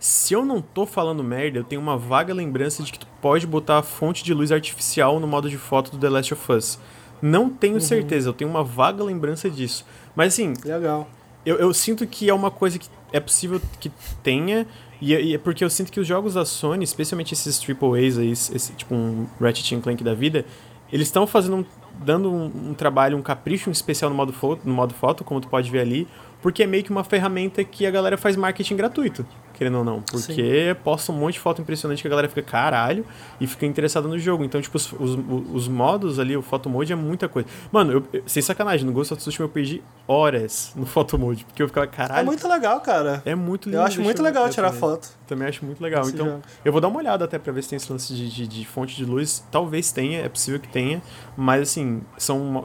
Se 0.00 0.32
eu 0.32 0.44
não 0.44 0.62
tô 0.62 0.86
falando 0.86 1.24
merda, 1.24 1.58
eu 1.58 1.64
tenho 1.64 1.80
uma 1.80 1.96
vaga 1.96 2.32
lembrança 2.32 2.82
de 2.82 2.92
que 2.92 2.98
tu 2.98 3.06
pode 3.20 3.46
botar 3.46 3.78
a 3.78 3.82
fonte 3.82 4.22
de 4.22 4.32
luz 4.32 4.52
artificial 4.52 5.18
no 5.18 5.26
modo 5.26 5.50
de 5.50 5.58
foto 5.58 5.90
do 5.90 5.98
The 5.98 6.08
Last 6.08 6.34
of 6.34 6.52
Us. 6.52 6.78
Não 7.20 7.50
tenho 7.50 7.74
uhum. 7.74 7.80
certeza, 7.80 8.28
eu 8.28 8.32
tenho 8.32 8.48
uma 8.48 8.62
vaga 8.62 9.02
lembrança 9.02 9.50
disso. 9.50 9.84
Mas 10.14 10.34
assim. 10.34 10.54
Legal. 10.64 11.08
Eu, 11.44 11.56
eu 11.56 11.74
sinto 11.74 12.06
que 12.06 12.28
é 12.28 12.34
uma 12.34 12.50
coisa 12.50 12.78
que 12.78 12.88
é 13.12 13.18
possível 13.18 13.60
que 13.80 13.90
tenha. 14.22 14.66
E, 15.00 15.14
é, 15.14 15.22
e 15.22 15.34
é 15.34 15.38
porque 15.38 15.64
eu 15.64 15.70
sinto 15.70 15.90
que 15.90 15.98
os 15.98 16.06
jogos 16.06 16.34
da 16.34 16.44
Sony, 16.44 16.84
especialmente 16.84 17.34
esses 17.34 17.60
AAAs 17.60 18.18
aí, 18.18 18.30
esse, 18.30 18.72
tipo 18.72 18.94
um 18.94 19.26
Ratchet 19.40 19.80
Clank 19.80 20.02
da 20.04 20.14
vida, 20.14 20.44
eles 20.92 21.08
estão 21.08 21.26
fazendo 21.26 21.56
um, 21.56 21.64
dando 22.04 22.32
um, 22.32 22.70
um, 22.70 22.74
trabalho, 22.74 23.16
um 23.16 23.22
capricho 23.22 23.70
especial 23.70 24.10
no 24.10 24.16
modo, 24.16 24.32
foto, 24.32 24.62
no 24.64 24.74
modo 24.74 24.94
foto, 24.94 25.24
como 25.24 25.40
tu 25.40 25.48
pode 25.48 25.70
ver 25.70 25.80
ali, 25.80 26.08
porque 26.42 26.62
é 26.62 26.66
meio 26.66 26.84
que 26.84 26.90
uma 26.90 27.04
ferramenta 27.04 27.62
que 27.64 27.86
a 27.86 27.90
galera 27.90 28.16
faz 28.16 28.36
marketing 28.36 28.76
gratuito 28.76 29.24
querendo 29.58 29.78
ou 29.78 29.84
não. 29.84 30.00
Porque 30.00 30.74
Sim. 30.74 30.80
posta 30.84 31.10
um 31.10 31.16
monte 31.16 31.34
de 31.34 31.40
foto 31.40 31.60
impressionante 31.60 32.00
que 32.00 32.06
a 32.06 32.10
galera 32.10 32.28
fica 32.28 32.42
caralho 32.42 33.04
e 33.40 33.46
fica 33.46 33.66
interessada 33.66 34.06
no 34.06 34.16
jogo. 34.16 34.44
Então, 34.44 34.62
tipo, 34.62 34.76
os, 34.76 34.92
os, 34.92 35.18
os 35.52 35.68
modos 35.68 36.20
ali, 36.20 36.36
o 36.36 36.42
photo 36.42 36.70
mode 36.70 36.92
é 36.92 36.96
muita 36.96 37.28
coisa. 37.28 37.48
Mano, 37.72 37.92
eu, 37.92 38.04
eu, 38.12 38.22
sem 38.24 38.40
sacanagem, 38.40 38.86
no 38.86 38.92
Ghost 38.92 39.12
of 39.12 39.20
Tsushima 39.20 39.46
eu 39.46 39.48
perdi 39.48 39.82
horas 40.06 40.72
no 40.76 40.86
photo 40.86 41.18
mode, 41.18 41.44
porque 41.44 41.60
eu 41.60 41.66
ficava 41.66 41.88
caralho. 41.88 42.20
É 42.20 42.24
muito 42.24 42.46
legal, 42.46 42.80
cara. 42.80 43.20
É 43.26 43.34
muito 43.34 43.66
lindo. 43.66 43.78
Eu 43.78 43.82
acho 43.82 44.00
muito 44.00 44.22
legal 44.22 44.48
tirar 44.48 44.68
também. 44.68 44.80
foto. 44.80 45.08
Também 45.26 45.48
acho 45.48 45.64
muito 45.64 45.82
legal. 45.82 46.02
Esse 46.02 46.14
então, 46.14 46.26
jogo. 46.26 46.42
eu 46.64 46.70
vou 46.70 46.80
dar 46.80 46.86
uma 46.86 46.98
olhada 46.98 47.24
até 47.24 47.36
pra 47.36 47.52
ver 47.52 47.62
se 47.62 47.70
tem 47.70 47.76
esse 47.76 47.92
lance 47.92 48.14
de, 48.14 48.30
de, 48.30 48.46
de, 48.46 48.64
fonte 48.64 48.94
de 48.94 49.04
luz. 49.04 49.44
Talvez 49.50 49.90
tenha, 49.90 50.20
é 50.20 50.28
possível 50.28 50.60
que 50.60 50.68
tenha, 50.68 51.02
mas 51.36 51.62
assim, 51.62 52.02
são. 52.16 52.40
Uma, 52.40 52.64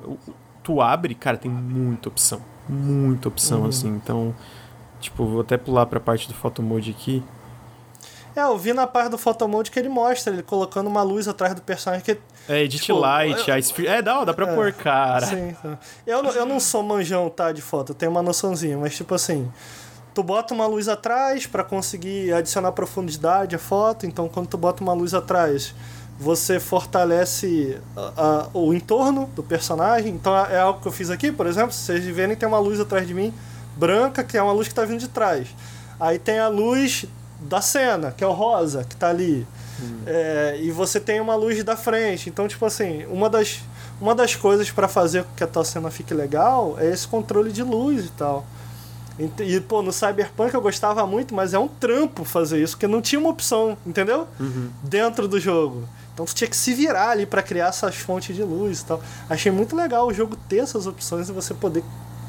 tu 0.62 0.80
abre, 0.80 1.16
cara, 1.16 1.38
tem 1.38 1.50
muita 1.50 2.08
opção. 2.08 2.40
Muita 2.70 3.28
opção, 3.28 3.62
uhum. 3.62 3.68
assim. 3.68 3.90
Então 3.90 4.36
Tipo, 5.04 5.26
vou 5.26 5.42
até 5.42 5.58
pular 5.58 5.86
pra 5.86 6.00
parte 6.00 6.28
do 6.28 6.34
photo 6.34 6.64
mode 6.64 6.92
aqui. 6.92 7.24
É, 8.36 8.42
eu 8.42 8.58
vi 8.58 8.74
na 8.74 8.88
parte 8.88 9.10
do 9.10 9.18
photo 9.18 9.48
mode 9.48 9.70
que 9.70 9.78
ele 9.78 9.90
mostra 9.90 10.34
ele 10.34 10.42
colocando 10.42 10.88
uma 10.88 11.04
luz 11.04 11.28
atrás 11.28 11.54
do 11.54 11.62
personagem 11.62 12.04
que. 12.04 12.18
É, 12.48 12.64
edit 12.64 12.84
tipo, 12.84 12.98
light, 12.98 13.48
eu, 13.48 13.54
a 13.54 13.92
É, 13.96 14.02
dá, 14.02 14.24
dá 14.24 14.34
pra 14.34 14.50
é, 14.50 14.56
pôr, 14.56 14.74
cara. 14.74 15.26
Sim, 15.26 15.56
tá. 15.62 15.78
eu, 16.08 16.24
eu 16.24 16.46
não 16.46 16.60
sou 16.60 16.82
manjão, 16.82 17.30
tá, 17.30 17.52
de 17.52 17.62
foto, 17.62 17.92
eu 17.92 17.96
tenho 17.96 18.12
uma 18.12 18.24
noçãozinha, 18.24 18.78
mas 18.78 18.96
tipo 18.96 19.14
assim. 19.14 19.52
Tu 20.14 20.22
bota 20.22 20.54
uma 20.54 20.68
luz 20.68 20.88
atrás 20.88 21.48
para 21.48 21.64
conseguir 21.64 22.32
adicionar 22.34 22.72
profundidade 22.72 23.56
à 23.56 23.60
foto, 23.60 24.06
então 24.06 24.30
quando 24.30 24.48
tu 24.48 24.58
bota 24.60 24.84
uma 24.84 24.94
luz 24.94 25.16
atrás, 25.16 25.74
você 26.20 26.60
fortalece 26.60 27.82
a, 27.98 28.12
a, 28.16 28.48
o 28.54 28.76
entorno 28.76 29.26
do 29.36 29.42
personagem. 29.42 30.14
Então 30.14 30.36
é 30.38 30.60
algo 30.60 30.80
que 30.80 30.88
eu 30.88 30.92
fiz 30.92 31.10
aqui, 31.10 31.32
por 31.32 31.48
exemplo, 31.48 31.72
se 31.72 31.82
vocês 31.82 32.06
verem, 32.06 32.36
tem 32.36 32.48
uma 32.48 32.60
luz 32.60 32.80
atrás 32.80 33.08
de 33.08 33.14
mim 33.14 33.34
branca, 33.76 34.24
que 34.24 34.38
é 34.38 34.42
uma 34.42 34.54
luz 34.54 34.68
que 34.68 34.72
está 34.72 34.86
vindo 34.86 35.00
de 35.00 35.08
trás. 35.08 35.48
Aí 36.00 36.20
tem 36.20 36.40
a 36.40 36.48
luz 36.48 37.06
da 37.40 37.62
cena, 37.62 38.12
que 38.12 38.24
é 38.24 38.28
o 38.28 38.32
rosa, 38.32 38.84
que 38.84 38.94
está 38.94 39.10
ali. 39.10 39.46
Hum. 39.82 40.00
É, 40.06 40.58
e 40.62 40.72
você 40.72 41.00
tem 41.00 41.20
uma 41.20 41.36
luz 41.36 41.64
da 41.64 41.76
frente. 41.76 42.30
Então, 42.30 42.48
tipo 42.48 42.66
assim, 42.66 43.06
uma 43.06 43.30
das, 43.30 43.62
uma 44.00 44.16
das 44.16 44.36
coisas 44.36 44.70
para 44.72 44.88
fazer 44.88 45.24
com 45.24 45.34
que 45.36 45.44
a 45.44 45.48
tua 45.48 45.66
cena 45.66 45.90
fique 45.92 46.14
legal 46.14 46.76
é 46.80 46.90
esse 46.90 47.08
controle 47.08 47.52
de 47.52 47.64
luz 47.64 48.06
e 48.06 48.10
tal. 48.10 48.46
E, 49.20 49.30
e, 49.44 49.62
pô, 49.62 49.82
no 49.82 49.92
Cyberpunk 49.92 50.54
eu 50.54 50.62
gostava 50.62 51.06
muito, 51.06 51.36
mas 51.36 51.54
é 51.54 51.60
um 51.60 51.68
trampo 51.68 52.24
fazer 52.24 52.62
isso, 52.62 52.74
porque 52.74 52.88
não 52.88 53.02
tinha 53.02 53.20
uma 53.20 53.30
opção, 53.30 53.78
entendeu? 53.86 54.28
Uhum. 54.40 54.70
Dentro 54.82 55.28
do 55.28 55.40
jogo. 55.40 55.88
Então 56.14 56.26
tu 56.26 56.34
tinha 56.34 56.48
que 56.48 56.58
se 56.58 56.74
virar 56.74 57.10
ali 57.10 57.26
para 57.26 57.42
criar 57.42 57.68
essas 57.68 57.96
fontes 57.96 58.36
de 58.36 58.44
luz 58.44 58.82
e 58.82 58.86
tal. 58.86 59.02
Achei 59.30 59.52
muito 59.52 59.76
legal 59.76 60.08
o 60.08 60.14
jogo 60.14 60.36
ter 60.48 60.58
essas 60.58 60.88
opções 60.88 61.30
e 61.30 61.32
você 61.32 61.54
poder 61.54 61.84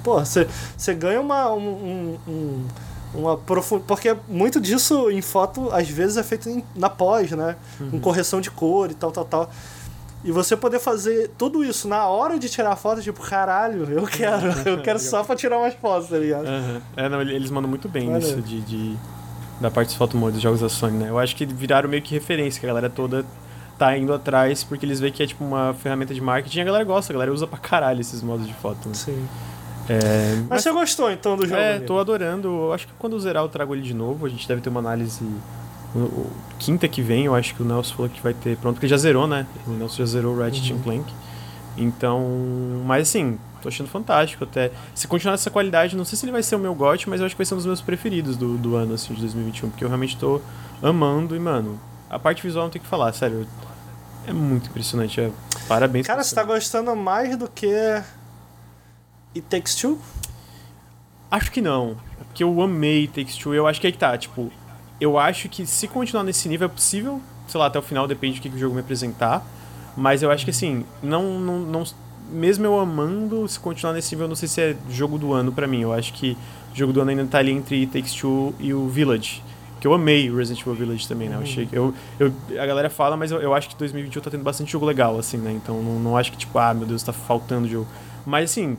pô, 0.05 0.21
você, 0.21 0.47
ganha 0.95 1.21
uma. 1.21 1.53
Um, 1.53 2.19
um, 2.29 2.67
uma 3.15 3.37
profund... 3.37 3.83
Porque 3.87 4.15
muito 4.29 4.61
disso 4.61 5.11
em 5.11 5.23
foto, 5.23 5.71
às 5.73 5.89
vezes, 5.89 6.17
é 6.17 6.23
feito 6.23 6.49
em, 6.49 6.63
na 6.77 6.91
pós, 6.91 7.31
né? 7.31 7.57
Uhum. 7.81 7.91
Com 7.93 8.01
correção 8.01 8.41
de 8.41 8.51
cor 8.51 8.91
e 8.91 8.95
tal, 8.95 9.11
tal, 9.11 9.25
tal. 9.25 9.51
E 10.25 10.33
você 10.33 10.57
poder 10.57 10.79
fazer 10.79 11.31
tudo 11.37 11.63
isso 11.63 11.87
na 11.87 12.07
hora 12.07 12.39
de 12.39 12.49
tirar 12.49 12.75
foto, 12.77 13.03
tipo, 13.03 13.21
caralho, 13.21 13.85
eu 13.91 14.07
quero, 14.07 14.47
eu 14.69 14.83
quero 14.83 14.99
só 14.99 15.23
pra 15.23 15.37
tirar 15.37 15.59
umas 15.59 15.75
fotos, 15.75 16.09
tá 16.09 16.19
ligado? 16.19 16.47
Uhum. 16.47 16.81
É, 16.97 17.09
não, 17.09 17.21
eles 17.21 17.51
mandam 17.51 17.69
muito 17.69 17.89
bem 17.89 18.07
Valeu. 18.07 18.21
isso 18.21 18.41
de, 18.41 18.61
de, 18.63 18.97
da 19.61 19.71
parte 19.71 19.89
dos 19.89 19.97
fotomode 19.97 20.33
dos 20.33 20.43
jogos 20.43 20.61
da 20.61 20.69
Sony, 20.69 20.97
né? 20.97 21.11
Eu 21.11 21.19
acho 21.19 21.37
que 21.37 21.45
viraram 21.45 21.91
meio 21.91 22.03
que 22.03 22.15
referência, 22.15 22.59
que 22.59 22.67
a 22.67 22.69
galera 22.69 22.89
toda 22.89 23.25
tá 23.79 23.97
indo 23.99 24.15
atrás, 24.15 24.65
porque 24.65 24.87
eles 24.87 24.99
veem 24.99 25.13
que 25.13 25.23
é 25.23 25.27
tipo 25.27 25.45
uma 25.45 25.75
ferramenta 25.75 26.15
de 26.15 26.21
marketing 26.21 26.59
e 26.59 26.63
a 26.63 26.65
galera 26.65 26.85
gosta, 26.85 27.13
a 27.13 27.15
galera 27.15 27.33
usa 27.33 27.47
pra 27.47 27.59
caralho 27.59 28.01
esses 28.01 28.23
modos 28.23 28.47
de 28.47 28.55
foto. 28.55 28.89
Né? 28.89 28.95
Sim. 28.95 29.29
É, 29.89 30.37
mas, 30.37 30.49
mas, 30.49 30.63
você 30.63 30.73
gostou 30.73 31.11
então 31.11 31.37
do 31.37 31.47
jogo? 31.47 31.61
É, 31.61 31.79
tô 31.79 31.99
adorando. 31.99 32.73
Acho 32.73 32.87
que 32.87 32.93
quando 32.99 33.19
zerar 33.21 33.43
eu 33.43 33.49
trago 33.49 33.75
ele 33.75 33.83
de 33.83 33.95
novo. 33.95 34.27
A 34.27 34.29
gente 34.29 34.47
deve 34.47 34.61
ter 34.61 34.69
uma 34.69 34.81
análise. 34.81 35.25
quinta 36.59 36.89
que 36.89 37.03
vem, 37.03 37.27
eu 37.27 37.35
acho 37.35 37.55
que 37.55 37.63
o 37.63 37.65
Nelson 37.65 37.95
falou 37.95 38.11
que 38.11 38.21
vai 38.21 38.35
ter 38.35 38.57
pronto, 38.57 38.77
porque 38.77 38.89
já 38.89 38.97
zerou, 38.97 39.27
né? 39.27 39.47
O 39.67 39.71
Nelson 39.71 39.99
já 39.99 40.07
zerou 40.07 40.35
o 40.35 40.39
Ratchet 40.39 40.73
uhum. 40.73 40.83
Clank. 40.83 41.13
Então, 41.77 42.23
mas 42.87 43.09
assim, 43.09 43.39
tô 43.61 43.69
achando 43.69 43.89
fantástico 43.89 44.45
até. 44.45 44.71
Se 44.95 45.09
continuar 45.09 45.35
essa 45.35 45.51
qualidade, 45.51 45.97
não 45.97 46.05
sei 46.05 46.17
se 46.17 46.25
ele 46.25 46.33
vai 46.33 46.43
ser 46.43 46.57
o 46.57 46.59
meu 46.59 46.75
GOT, 46.75 47.09
mas 47.09 47.21
eu 47.21 47.27
acho 47.27 47.35
que 47.35 47.39
vai 47.39 47.47
ser 47.47 47.55
um 47.55 47.59
dos 47.59 47.67
meus 47.67 47.81
preferidos 47.81 48.37
do, 48.37 48.57
do 48.57 48.77
ano, 48.77 48.95
assim, 48.95 49.13
de 49.15 49.21
2021, 49.21 49.71
porque 49.71 49.85
eu 49.85 49.89
realmente 49.89 50.17
tô 50.17 50.41
amando 50.83 51.35
e, 51.35 51.39
mano, 51.39 51.81
a 52.09 52.19
parte 52.19 52.43
visual 52.43 52.65
não 52.65 52.71
tem 52.71 52.81
que 52.81 52.87
falar, 52.87 53.13
sério. 53.13 53.47
É 54.27 54.33
muito 54.33 54.69
impressionante. 54.69 55.21
É, 55.21 55.31
parabéns. 55.69 56.07
Cara, 56.07 56.23
você 56.23 56.35
tá 56.35 56.45
gostando 56.45 56.95
mais 56.95 57.37
do 57.37 57.49
que 57.49 57.75
e 59.35 59.41
Takes 59.41 59.75
Two? 59.75 59.99
Acho 61.31 61.51
que 61.51 61.61
não. 61.61 61.97
Porque 62.19 62.45
eu 62.45 62.61
amei 62.61 63.07
Takes 63.07 63.37
Two. 63.37 63.55
Eu 63.55 63.67
acho 63.67 63.81
que 63.81 63.87
aí 63.87 63.93
que 63.93 63.99
tá, 63.99 64.17
tipo... 64.17 64.53
Eu 65.01 65.19
acho 65.19 65.49
que 65.49 65.67
se 65.67 65.89
continuar 65.89 66.23
nesse 66.23 66.49
nível 66.49 66.67
é 66.67 66.69
possível, 66.69 67.21
sei 67.49 67.59
lá, 67.59 67.67
até 67.67 67.79
o 67.79 67.83
final, 67.83 68.07
depende 68.07 68.39
do 68.39 68.43
que, 68.43 68.49
que 68.49 68.57
o 68.57 68.59
jogo 68.59 68.75
me 68.75 68.81
apresentar. 68.81 69.45
Mas 69.97 70.23
eu 70.23 70.31
acho 70.31 70.45
que 70.45 70.51
assim, 70.51 70.85
não, 71.03 71.39
não, 71.39 71.59
não, 71.61 71.85
mesmo 72.31 72.65
eu 72.65 72.79
amando, 72.79 73.47
se 73.49 73.59
continuar 73.59 73.93
nesse 73.93 74.15
nível, 74.15 74.25
eu 74.25 74.29
não 74.29 74.37
sei 74.37 74.49
se 74.49 74.61
é 74.61 74.77
jogo 74.89 75.19
do 75.19 75.33
ano 75.33 75.53
pra 75.53 75.67
mim. 75.67 75.83
Eu 75.83 75.93
acho 75.93 76.13
que 76.13 76.37
o 76.73 76.77
jogo 76.77 76.93
do 76.93 77.01
ano 77.01 77.11
ainda 77.11 77.25
tá 77.27 77.39
ali 77.39 77.53
entre 77.53 77.87
Takes 77.87 78.15
Two 78.15 78.55
e 78.59 78.73
o 78.73 78.89
Village. 78.89 79.43
Que 79.81 79.87
eu 79.87 79.93
amei 79.93 80.31
o 80.31 80.37
Resident 80.37 80.63
Evil 80.63 80.75
Village 80.75 81.07
também, 81.07 81.29
né? 81.29 81.37
Eu 81.37 81.41
achei 81.41 81.67
que 81.67 81.77
eu, 81.77 81.95
eu, 82.19 82.33
a 82.59 82.65
galera 82.65 82.89
fala, 82.89 83.17
mas 83.17 83.31
eu, 83.31 83.41
eu 83.43 83.55
acho 83.55 83.69
que 83.69 83.77
2021 83.77 84.23
tá 84.23 84.31
tendo 84.31 84.43
bastante 84.43 84.73
jogo 84.73 84.87
legal, 84.87 85.19
assim, 85.19 85.37
né? 85.37 85.53
Então 85.53 85.83
não, 85.83 86.01
não 86.01 86.17
acho 86.17 86.33
que, 86.33 86.39
tipo, 86.39 86.59
ah, 86.59 86.73
meu 86.73 86.87
Deus, 86.87 87.03
tá 87.03 87.13
faltando 87.13 87.69
jogo. 87.69 87.87
Mas, 88.25 88.51
assim, 88.51 88.79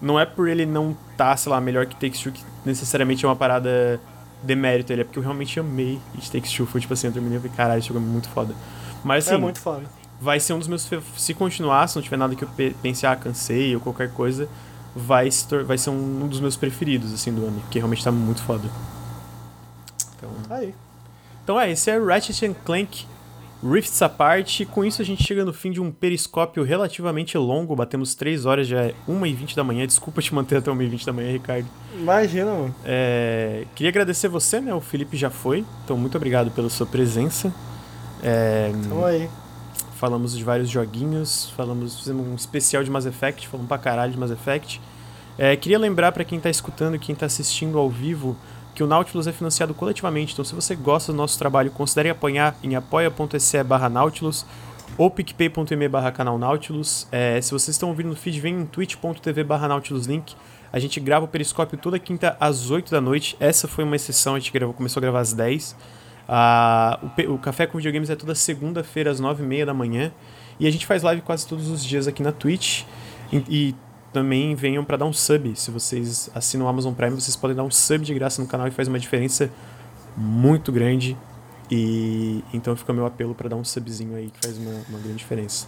não 0.00 0.18
é 0.18 0.26
por 0.26 0.48
ele 0.48 0.66
não 0.66 0.96
tá, 1.16 1.36
sei 1.36 1.50
lá, 1.50 1.60
melhor 1.60 1.86
que 1.86 1.94
Takes 1.94 2.20
Two 2.20 2.32
que 2.32 2.42
necessariamente 2.64 3.24
é 3.24 3.28
uma 3.28 3.36
parada 3.36 4.00
demérito 4.42 4.92
ele, 4.92 5.00
é 5.00 5.04
porque 5.04 5.18
eu 5.18 5.22
realmente 5.22 5.58
amei 5.58 6.00
It 6.14 6.30
Takes 6.30 6.52
Two. 6.52 6.66
Foi, 6.66 6.80
tipo 6.80 6.92
assim, 6.92 7.06
eu 7.06 7.12
terminei 7.12 7.38
e 7.38 7.40
falei, 7.40 7.56
caralho, 7.56 7.78
esse 7.78 7.88
jogo 7.88 8.00
é 8.00 8.02
muito 8.02 8.28
foda. 8.28 8.54
Mas, 9.02 9.26
assim... 9.26 9.36
É 9.36 9.38
muito 9.38 9.60
foda. 9.60 9.84
Vai 10.20 10.38
ser 10.40 10.52
um 10.52 10.58
dos 10.58 10.68
meus... 10.68 10.88
Se 11.16 11.34
continuar, 11.34 11.88
se 11.88 11.96
não 11.96 12.02
tiver 12.02 12.16
nada 12.16 12.34
que 12.34 12.44
eu 12.44 12.48
pense, 12.82 13.06
ah, 13.06 13.16
cansei 13.16 13.74
ou 13.74 13.80
qualquer 13.80 14.10
coisa, 14.12 14.48
vai, 14.94 15.30
se 15.30 15.46
vai 15.64 15.76
ser 15.76 15.90
um 15.90 16.26
dos 16.28 16.40
meus 16.40 16.56
preferidos, 16.56 17.12
assim, 17.12 17.32
do 17.32 17.44
ano. 17.46 17.60
Porque 17.60 17.78
realmente 17.78 18.02
tá 18.02 18.12
muito 18.12 18.42
foda. 18.42 18.68
Então... 20.16 20.30
Aí. 20.50 20.74
Então 21.42 21.60
é, 21.60 21.70
esse 21.70 21.90
é 21.90 21.98
Ratchet 21.98 22.54
Clank 22.64 23.06
Rifts 23.64 24.02
à 24.02 24.08
parte, 24.10 24.66
com 24.66 24.84
isso 24.84 25.00
a 25.00 25.04
gente 25.04 25.22
chega 25.22 25.42
no 25.42 25.52
fim 25.52 25.70
de 25.70 25.80
um 25.80 25.90
periscópio 25.90 26.62
relativamente 26.62 27.38
longo, 27.38 27.74
batemos 27.74 28.14
3 28.14 28.44
horas, 28.44 28.66
já 28.66 28.82
é 28.82 28.94
1h20 29.08 29.54
da 29.54 29.64
manhã, 29.64 29.86
desculpa 29.86 30.20
te 30.20 30.34
manter 30.34 30.58
até 30.58 30.70
1h20 30.70 31.06
da 31.06 31.12
manhã, 31.14 31.32
Ricardo. 31.32 31.66
Imagina, 31.98 32.52
mano. 32.52 32.74
É, 32.84 33.64
queria 33.74 33.88
agradecer 33.88 34.28
você, 34.28 34.60
né, 34.60 34.74
o 34.74 34.80
Felipe 34.82 35.16
já 35.16 35.30
foi, 35.30 35.64
então 35.82 35.96
muito 35.96 36.14
obrigado 36.16 36.50
pela 36.50 36.68
sua 36.68 36.86
presença. 36.86 37.54
É, 38.22 38.70
Tamo 38.88 39.04
aí. 39.04 39.30
Falamos 39.96 40.36
de 40.36 40.44
vários 40.44 40.68
joguinhos, 40.68 41.50
falamos, 41.56 41.98
fizemos 41.98 42.26
um 42.26 42.34
especial 42.34 42.84
de 42.84 42.90
Mass 42.90 43.06
Effect, 43.06 43.48
falamos 43.48 43.68
pra 43.68 43.78
caralho 43.78 44.12
de 44.12 44.18
Mass 44.18 44.30
Effect. 44.30 44.80
É, 45.38 45.56
queria 45.56 45.78
lembrar 45.78 46.12
para 46.12 46.22
quem 46.22 46.38
tá 46.38 46.50
escutando, 46.50 46.98
quem 46.98 47.14
tá 47.14 47.26
assistindo 47.26 47.78
ao 47.78 47.88
vivo, 47.88 48.36
que 48.74 48.82
o 48.82 48.86
Nautilus 48.86 49.26
é 49.26 49.32
financiado 49.32 49.72
coletivamente. 49.72 50.32
Então, 50.32 50.44
se 50.44 50.54
você 50.54 50.74
gosta 50.74 51.12
do 51.12 51.16
nosso 51.16 51.38
trabalho, 51.38 51.70
considere 51.70 52.10
apoiar 52.10 52.56
em 52.62 52.74
apoia.se 52.74 53.62
barra 53.62 53.88
Nautilus 53.88 54.44
ou 54.98 55.10
picpay.me 55.10 55.88
barra 55.88 56.10
canal 56.10 56.38
Nautilus. 56.38 57.06
É, 57.10 57.40
se 57.40 57.52
vocês 57.52 57.74
estão 57.74 57.88
ouvindo 57.88 58.08
no 58.08 58.16
feed, 58.16 58.40
vem 58.40 58.60
em 58.60 58.66
twitch.tv 58.66 59.44
barra 59.44 59.68
Nautilus 59.68 60.06
Link. 60.06 60.34
A 60.72 60.78
gente 60.78 60.98
grava 60.98 61.24
o 61.24 61.28
Periscópio 61.28 61.78
toda 61.78 61.98
quinta 61.98 62.36
às 62.40 62.70
8 62.70 62.90
da 62.90 63.00
noite. 63.00 63.36
Essa 63.38 63.68
foi 63.68 63.84
uma 63.84 63.94
exceção, 63.94 64.34
a 64.34 64.38
gente 64.38 64.52
gravou, 64.52 64.74
começou 64.74 65.00
a 65.00 65.02
gravar 65.02 65.20
às 65.20 65.32
10. 65.32 65.76
Ah, 66.28 66.98
o, 67.02 67.34
o, 67.34 67.38
Café 67.38 67.66
com 67.66 67.78
Videogames 67.78 68.10
é 68.10 68.16
toda 68.16 68.34
segunda-feira 68.34 69.10
às 69.10 69.20
9h30 69.20 69.66
da 69.66 69.74
manhã. 69.74 70.12
E 70.58 70.66
a 70.66 70.70
gente 70.70 70.86
faz 70.86 71.02
live 71.02 71.22
quase 71.22 71.46
todos 71.46 71.68
os 71.68 71.84
dias 71.84 72.08
aqui 72.08 72.22
na 72.22 72.32
Twitch. 72.32 72.82
E, 73.32 73.44
e 73.48 73.74
também 74.14 74.54
venham 74.54 74.84
para 74.84 74.96
dar 74.96 75.06
um 75.06 75.12
sub. 75.12 75.54
Se 75.56 75.72
vocês 75.72 76.30
assinam 76.32 76.66
o 76.66 76.68
Amazon 76.68 76.94
Prime, 76.94 77.20
vocês 77.20 77.34
podem 77.34 77.56
dar 77.56 77.64
um 77.64 77.70
sub 77.70 78.04
de 78.04 78.14
graça 78.14 78.40
no 78.40 78.46
canal 78.46 78.68
e 78.68 78.70
faz 78.70 78.86
uma 78.86 78.98
diferença 78.98 79.50
muito 80.16 80.70
grande. 80.70 81.16
E 81.68 82.44
então 82.52 82.76
fica 82.76 82.92
meu 82.92 83.04
apelo 83.04 83.34
para 83.34 83.48
dar 83.48 83.56
um 83.56 83.64
subzinho 83.64 84.14
aí 84.14 84.30
que 84.30 84.46
faz 84.46 84.56
uma, 84.56 84.70
uma 84.88 84.98
grande 85.00 85.16
diferença. 85.16 85.66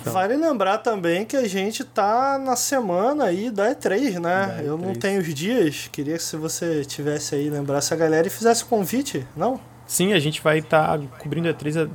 Então. 0.00 0.12
Vale 0.12 0.36
lembrar 0.36 0.78
também 0.78 1.26
que 1.26 1.36
a 1.36 1.46
gente 1.46 1.84
tá 1.84 2.38
na 2.38 2.56
semana 2.56 3.24
aí 3.24 3.50
da 3.50 3.74
E3, 3.74 4.18
né? 4.20 4.46
Da 4.46 4.62
E3. 4.62 4.64
Eu 4.64 4.78
não 4.78 4.94
tenho 4.94 5.20
os 5.20 5.34
dias. 5.34 5.88
Queria 5.92 6.16
que 6.16 6.22
se 6.22 6.36
você 6.36 6.84
tivesse 6.84 7.34
aí, 7.34 7.50
lembrasse 7.50 7.92
a 7.92 7.96
galera 7.96 8.26
e 8.26 8.30
fizesse 8.30 8.62
o 8.62 8.66
convite, 8.66 9.26
não? 9.36 9.60
Sim, 9.86 10.14
a 10.14 10.18
gente 10.18 10.40
vai 10.40 10.60
estar 10.60 10.98
tá 10.98 11.04
cobrindo 11.18 11.48
a 11.48 11.52
E3 11.54 11.90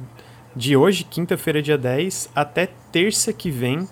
de 0.56 0.76
hoje, 0.76 1.06
quinta-feira, 1.06 1.62
dia 1.62 1.78
10, 1.78 2.30
até 2.36 2.70
terça 2.92 3.32
que 3.32 3.50
vem, 3.50 3.88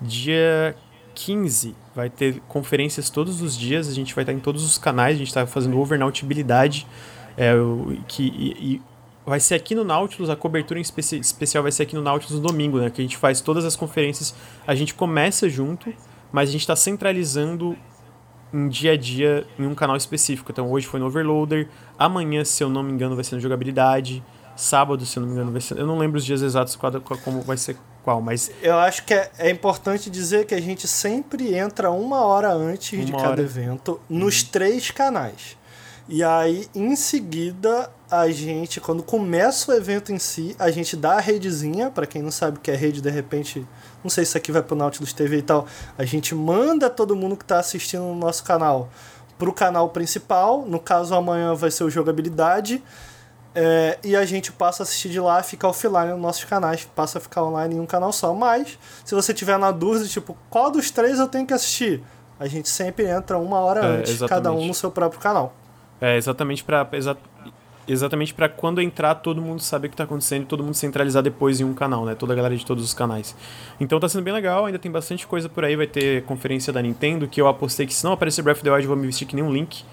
dia 0.00 0.76
15 1.14 1.74
vai 1.94 2.10
ter 2.10 2.40
conferências 2.48 3.08
todos 3.08 3.40
os 3.40 3.56
dias, 3.56 3.88
a 3.88 3.92
gente 3.92 4.14
vai 4.14 4.22
estar 4.22 4.32
em 4.32 4.40
todos 4.40 4.64
os 4.64 4.76
canais, 4.76 5.14
a 5.14 5.18
gente 5.18 5.28
está 5.28 5.46
fazendo 5.46 5.78
overnautibilidade, 5.78 6.86
é, 7.36 7.54
que, 8.08 8.24
e, 8.24 8.74
e 8.74 8.82
vai 9.24 9.40
ser 9.40 9.54
aqui 9.54 9.74
no 9.74 9.84
Nautilus, 9.84 10.28
a 10.28 10.36
cobertura 10.36 10.78
especi 10.80 11.18
especial 11.18 11.62
vai 11.62 11.72
ser 11.72 11.84
aqui 11.84 11.94
no 11.94 12.02
Nautilus 12.02 12.40
no 12.40 12.46
domingo, 12.46 12.78
né? 12.78 12.90
Que 12.90 13.00
a 13.00 13.04
gente 13.04 13.16
faz 13.16 13.40
todas 13.40 13.64
as 13.64 13.74
conferências, 13.76 14.34
a 14.66 14.74
gente 14.74 14.94
começa 14.94 15.48
junto, 15.48 15.92
mas 16.32 16.48
a 16.48 16.52
gente 16.52 16.62
está 16.62 16.76
centralizando 16.76 17.76
em 18.52 18.68
dia 18.68 18.92
a 18.92 18.96
dia 18.96 19.46
em 19.58 19.66
um 19.66 19.74
canal 19.74 19.96
específico. 19.96 20.52
Então 20.52 20.70
hoje 20.70 20.86
foi 20.86 21.00
no 21.00 21.06
Overloader, 21.06 21.68
amanhã, 21.98 22.44
se 22.44 22.62
eu 22.62 22.68
não 22.68 22.82
me 22.82 22.92
engano, 22.92 23.14
vai 23.14 23.24
ser 23.24 23.36
no 23.36 23.40
Jogabilidade, 23.40 24.22
sábado, 24.54 25.04
se 25.04 25.16
eu 25.18 25.22
não 25.22 25.28
me 25.28 25.34
engano, 25.34 25.52
vai 25.52 25.60
ser. 25.60 25.78
Eu 25.78 25.86
não 25.86 25.98
lembro 25.98 26.18
os 26.18 26.24
dias 26.24 26.42
exatos 26.42 26.76
como 26.76 27.40
vai 27.42 27.56
ser 27.56 27.76
qual, 28.04 28.20
mas. 28.20 28.50
Eu 28.62 28.78
acho 28.78 29.04
que 29.04 29.14
é, 29.14 29.30
é 29.38 29.50
importante 29.50 30.10
dizer 30.10 30.44
que 30.46 30.54
a 30.54 30.60
gente 30.60 30.86
sempre 30.86 31.54
entra 31.54 31.90
uma 31.90 32.24
hora 32.24 32.52
antes 32.52 32.92
uma 32.92 33.04
de 33.04 33.12
cada 33.12 33.30
hora. 33.30 33.42
evento 33.42 34.00
nos 34.08 34.42
uhum. 34.42 34.48
três 34.52 34.90
canais. 34.90 35.56
E 36.06 36.22
aí, 36.22 36.68
em 36.74 36.94
seguida, 36.96 37.90
a 38.10 38.28
gente, 38.28 38.78
quando 38.78 39.02
começa 39.02 39.72
o 39.72 39.74
evento 39.74 40.12
em 40.12 40.18
si, 40.18 40.54
a 40.58 40.70
gente 40.70 40.96
dá 40.96 41.14
a 41.14 41.20
redezinha, 41.20 41.90
para 41.90 42.06
quem 42.06 42.20
não 42.20 42.30
sabe 42.30 42.58
o 42.58 42.60
que 42.60 42.70
é 42.70 42.76
rede, 42.76 43.00
de 43.00 43.08
repente, 43.08 43.66
não 44.02 44.10
sei 44.10 44.22
se 44.24 44.30
isso 44.30 44.36
aqui 44.36 44.52
vai 44.52 44.62
pro 44.62 44.76
Nautilus 44.76 45.14
TV 45.14 45.38
e 45.38 45.42
tal, 45.42 45.66
a 45.96 46.04
gente 46.04 46.34
manda 46.34 46.90
todo 46.90 47.16
mundo 47.16 47.38
que 47.38 47.44
está 47.44 47.58
assistindo 47.58 48.02
no 48.02 48.14
nosso 48.14 48.44
canal 48.44 48.90
pro 49.38 49.52
canal 49.52 49.88
principal, 49.88 50.64
no 50.66 50.78
caso 50.78 51.14
amanhã 51.14 51.54
vai 51.54 51.70
ser 51.70 51.84
o 51.84 51.90
Jogabilidade, 51.90 52.82
é, 53.54 53.98
e 54.02 54.16
a 54.16 54.24
gente 54.24 54.50
passa 54.50 54.82
a 54.82 54.84
assistir 54.84 55.10
de 55.10 55.20
lá, 55.20 55.42
fica 55.42 55.68
offline 55.68 56.10
nos 56.10 56.20
nossos 56.20 56.44
canais, 56.44 56.84
passa 56.94 57.18
a 57.18 57.20
ficar 57.20 57.44
online 57.44 57.76
em 57.76 57.80
um 57.80 57.86
canal 57.86 58.12
só. 58.12 58.34
Mas, 58.34 58.76
se 59.04 59.14
você 59.14 59.32
tiver 59.32 59.58
na 59.58 59.70
dúvida, 59.70 60.06
tipo, 60.06 60.36
qual 60.50 60.70
dos 60.70 60.90
três 60.90 61.20
eu 61.20 61.28
tenho 61.28 61.46
que 61.46 61.54
assistir? 61.54 62.02
A 62.38 62.48
gente 62.48 62.68
sempre 62.68 63.06
entra 63.06 63.38
uma 63.38 63.60
hora 63.60 63.80
é, 63.80 63.86
antes, 63.86 64.14
exatamente. 64.14 64.28
cada 64.28 64.52
um 64.52 64.66
no 64.66 64.74
seu 64.74 64.90
próprio 64.90 65.20
canal. 65.20 65.54
É, 66.00 66.16
exatamente 66.16 66.64
para 66.64 66.86
exa 66.92 67.16
exatamente 67.86 68.32
para 68.32 68.48
quando 68.48 68.80
entrar 68.80 69.14
todo 69.16 69.42
mundo 69.42 69.60
saber 69.60 69.88
o 69.88 69.90
que 69.90 69.94
está 69.94 70.04
acontecendo 70.04 70.44
e 70.44 70.46
todo 70.46 70.64
mundo 70.64 70.74
centralizar 70.74 71.22
depois 71.22 71.60
em 71.60 71.64
um 71.64 71.74
canal, 71.74 72.06
né? 72.06 72.14
Toda 72.14 72.32
a 72.32 72.36
galera 72.36 72.56
de 72.56 72.64
todos 72.64 72.82
os 72.82 72.94
canais. 72.94 73.36
Então 73.78 74.00
tá 74.00 74.08
sendo 74.08 74.24
bem 74.24 74.32
legal, 74.32 74.64
ainda 74.64 74.78
tem 74.78 74.90
bastante 74.90 75.26
coisa 75.26 75.50
por 75.50 75.64
aí, 75.64 75.76
vai 75.76 75.86
ter 75.86 76.24
conferência 76.24 76.72
da 76.72 76.80
Nintendo, 76.80 77.28
que 77.28 77.40
eu 77.40 77.46
apostei 77.46 77.86
que 77.86 77.92
se 77.92 78.02
não 78.02 78.12
aparecer 78.12 78.40
Breath 78.40 78.56
of 78.56 78.64
the 78.64 78.70
Wild 78.70 78.84
eu 78.84 78.88
vou 78.88 78.96
me 78.96 79.06
vestir 79.06 79.26
que 79.26 79.36
nem 79.36 79.44
um 79.44 79.52
link 79.52 79.84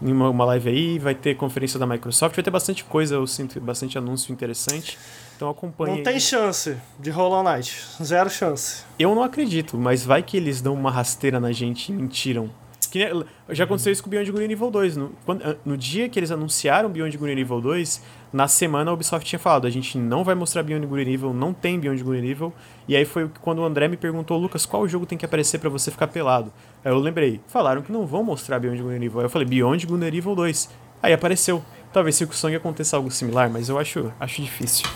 em 0.00 0.12
uma, 0.12 0.30
uma 0.30 0.44
live 0.44 0.68
aí, 0.68 0.98
vai 0.98 1.14
ter 1.14 1.34
conferência 1.36 1.78
da 1.78 1.86
Microsoft, 1.86 2.34
vai 2.34 2.44
ter 2.44 2.50
bastante 2.50 2.84
coisa, 2.84 3.16
eu 3.16 3.26
sinto 3.26 3.60
bastante 3.60 3.98
anúncio 3.98 4.32
interessante. 4.32 4.98
Então 5.36 5.48
acompanhe. 5.48 5.96
Não 5.96 6.02
tem 6.02 6.14
aí. 6.14 6.20
chance 6.20 6.76
de 6.98 7.10
Hollow 7.10 7.42
Knight. 7.42 7.86
Zero 8.02 8.28
chance. 8.30 8.82
Eu 8.98 9.14
não 9.14 9.22
acredito, 9.22 9.76
mas 9.76 10.04
vai 10.04 10.22
que 10.22 10.36
eles 10.36 10.60
dão 10.60 10.74
uma 10.74 10.90
rasteira 10.90 11.38
na 11.38 11.52
gente 11.52 11.90
e 11.90 11.94
mentiram. 11.94 12.50
Que, 12.90 13.08
já 13.50 13.64
aconteceu 13.64 13.92
isso 13.92 14.02
com 14.02 14.10
Beyond 14.10 14.30
Good 14.30 14.48
Nível 14.48 14.70
2. 14.70 14.96
No, 14.96 15.12
quando, 15.24 15.58
no 15.64 15.76
dia 15.76 16.08
que 16.08 16.18
eles 16.18 16.30
anunciaram 16.30 16.88
Beyond 16.88 17.16
Good 17.16 17.34
Nível 17.34 17.60
2, 17.60 18.02
na 18.32 18.48
semana 18.48 18.90
a 18.90 18.94
Ubisoft 18.94 19.26
tinha 19.26 19.38
falado: 19.38 19.66
a 19.66 19.70
gente 19.70 19.96
não 19.96 20.24
vai 20.24 20.34
mostrar 20.34 20.62
Beyond 20.62 20.86
Good 20.86 21.04
Nível, 21.04 21.32
não 21.32 21.52
tem 21.52 21.78
Beyond 21.78 22.02
Good 22.02 22.20
Nível. 22.20 22.52
E 22.86 22.96
aí 22.96 23.04
foi 23.04 23.30
quando 23.40 23.60
o 23.60 23.64
André 23.64 23.88
me 23.88 23.96
perguntou: 23.96 24.38
Lucas, 24.38 24.66
qual 24.66 24.86
jogo 24.88 25.06
tem 25.06 25.16
que 25.16 25.24
aparecer 25.24 25.58
para 25.58 25.70
você 25.70 25.90
ficar 25.90 26.08
pelado? 26.08 26.52
Aí 26.84 26.92
eu 26.92 26.98
lembrei: 26.98 27.40
falaram 27.46 27.82
que 27.82 27.92
não 27.92 28.06
vão 28.06 28.22
mostrar 28.22 28.58
Beyond 28.58 28.82
Good 28.82 28.98
Nível. 28.98 29.20
Aí 29.20 29.26
eu 29.26 29.30
falei: 29.30 29.46
Beyond 29.46 29.86
Good 29.86 30.10
Nível 30.10 30.34
2. 30.34 30.70
Aí 31.02 31.12
apareceu. 31.12 31.62
Talvez 31.92 32.16
se 32.16 32.24
o 32.24 32.32
Song 32.32 32.54
aconteça 32.54 32.96
algo 32.96 33.10
similar, 33.10 33.48
mas 33.48 33.68
eu 33.68 33.78
acho, 33.78 34.12
acho 34.20 34.42
difícil. 34.42 34.86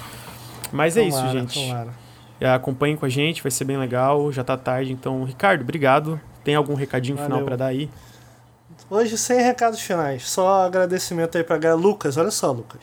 Mas 0.70 0.96
é 0.96 1.04
tomara, 1.08 1.26
isso, 1.26 1.38
gente. 1.38 1.68
Tomara. 1.68 1.94
Acompanhem 2.54 2.96
com 2.96 3.06
a 3.06 3.08
gente, 3.08 3.42
vai 3.42 3.50
ser 3.50 3.64
bem 3.64 3.76
legal. 3.76 4.32
Já 4.32 4.42
tá 4.42 4.56
tarde, 4.56 4.92
então, 4.92 5.24
Ricardo, 5.24 5.62
obrigado. 5.62 6.20
Tem 6.44 6.54
algum 6.54 6.74
recadinho 6.74 7.16
Valeu. 7.16 7.30
final 7.30 7.44
para 7.44 7.56
dar 7.56 7.66
aí? 7.66 7.90
Hoje 8.90 9.16
sem 9.16 9.40
recados 9.40 9.80
finais, 9.80 10.28
só 10.28 10.64
agradecimento 10.64 11.38
aí 11.38 11.44
pra 11.44 11.56
galera. 11.56 11.80
Lucas, 11.80 12.16
olha 12.16 12.30
só, 12.30 12.50
Lucas. 12.50 12.80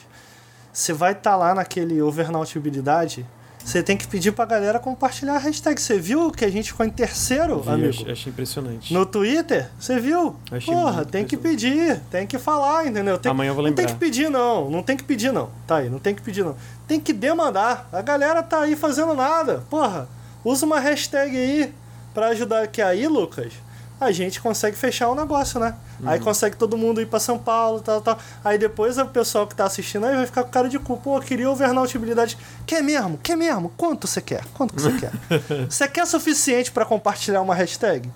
Você 0.72 0.94
vai 0.94 1.12
estar 1.12 1.32
tá 1.32 1.36
lá 1.36 1.54
naquele 1.54 2.02
overnautibilidade, 2.02 3.26
você 3.64 3.84
tem 3.84 3.96
que 3.96 4.08
pedir 4.08 4.32
pra 4.32 4.46
galera 4.46 4.80
compartilhar 4.80 5.36
a 5.36 5.38
hashtag. 5.38 5.80
Você 5.80 6.00
viu 6.00 6.32
que 6.32 6.44
a 6.46 6.50
gente 6.50 6.72
ficou 6.72 6.86
em 6.86 6.90
terceiro, 6.90 7.60
Vi, 7.60 7.70
amigo? 7.70 7.90
Achei, 7.90 8.12
achei, 8.12 8.32
impressionante. 8.32 8.94
No 8.94 9.06
Twitter? 9.06 9.70
Você 9.80 10.00
viu? 10.00 10.36
Achei 10.52 10.74
Porra, 10.74 11.06
tem 11.06 11.26
que 11.26 11.38
pedir, 11.38 12.00
tem 12.10 12.26
que 12.26 12.40
falar, 12.40 12.88
entendeu? 12.88 13.20
Tem, 13.20 13.30
Amanhã 13.30 13.52
eu 13.52 13.56
vou 13.56 13.64
lembrar. 13.64 13.84
Não 13.84 13.88
tem 13.88 13.96
que 13.96 14.00
pedir, 14.00 14.30
não. 14.30 14.70
Não 14.70 14.82
tem 14.82 14.98
que 14.98 15.04
pedir, 15.04 15.32
não. 15.32 15.50
Tá 15.68 15.78
aí, 15.78 15.90
não 15.90 16.00
tem 16.00 16.16
que 16.16 16.22
pedir, 16.22 16.44
não. 16.44 16.56
Tem 16.88 17.00
que 17.00 17.14
demandar. 17.14 17.88
A 17.92 18.02
galera 18.02 18.42
tá 18.42 18.62
aí 18.62 18.76
fazendo 18.76 19.14
nada. 19.14 19.64
Porra, 19.70 20.08
usa 20.44 20.66
uma 20.66 20.80
hashtag 20.80 21.38
aí 21.38 21.74
para 22.20 22.28
ajudar 22.28 22.68
que 22.68 22.82
aí, 22.82 23.08
Lucas, 23.08 23.54
a 24.00 24.12
gente 24.12 24.42
consegue 24.42 24.76
fechar 24.76 25.08
o 25.08 25.16
negócio, 25.16 25.58
né? 25.58 25.74
Uhum. 26.02 26.10
Aí 26.10 26.20
consegue 26.20 26.58
todo 26.58 26.78
mundo 26.78 27.02
ir 27.02 27.06
para 27.06 27.18
São 27.18 27.40
Paulo, 27.40 27.80
tal, 27.80 28.02
tal. 28.02 28.20
Aí 28.44 28.58
depois 28.58 28.98
o 28.98 29.06
pessoal 29.06 29.48
que 29.48 29.56
tá 29.56 29.64
assistindo 29.64 30.06
aí 30.06 30.18
vai 30.18 30.26
ficar 30.26 30.44
com 30.44 30.50
cara 30.50 30.68
de 30.68 30.78
cu. 30.78 30.98
Pô, 30.98 31.18
queria 31.22 31.50
overnautibilidade. 31.50 32.38
Quer 32.66 32.84
mesmo? 32.84 33.18
Quer 33.20 33.38
mesmo? 33.38 33.72
Quanto 33.78 34.06
você 34.06 34.22
quer? 34.22 34.44
Quanto 34.54 34.74
que 34.74 34.82
você 34.82 34.92
quer? 34.92 35.12
Você 35.70 35.88
quer 35.88 36.06
suficiente 36.06 36.72
para 36.72 36.84
compartilhar 36.84 37.42
uma 37.42 37.56
hashtag? 37.56 38.10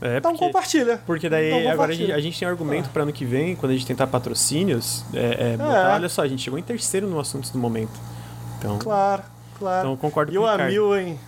É, 0.00 0.18
então 0.18 0.30
porque, 0.30 0.46
compartilha. 0.46 1.00
Porque 1.04 1.28
daí 1.28 1.52
então 1.52 1.72
agora 1.72 1.92
a 1.92 1.94
gente, 1.94 2.12
a 2.12 2.20
gente, 2.20 2.38
tem 2.38 2.46
argumento 2.46 2.86
ah. 2.86 2.92
para 2.92 3.02
ano 3.02 3.12
que 3.12 3.24
vem, 3.24 3.56
quando 3.56 3.72
a 3.72 3.74
gente 3.74 3.86
tentar 3.86 4.06
patrocínios, 4.06 5.04
é, 5.12 5.52
é, 5.52 5.56
botar, 5.56 5.94
olha 5.94 6.08
só, 6.08 6.22
a 6.22 6.28
gente 6.28 6.42
chegou 6.42 6.58
em 6.58 6.62
terceiro 6.62 7.08
no 7.08 7.18
assunto 7.18 7.50
do 7.50 7.58
momento. 7.58 7.98
Então, 8.58 8.78
claro, 8.78 9.22
claro. 9.58 9.88
Então 9.88 9.96
concordo 9.96 10.32
e 10.32 10.36
com. 10.36 10.42
E 10.42 10.44
o 10.44 10.48
Amil, 10.48 10.96
hein? 10.96 11.18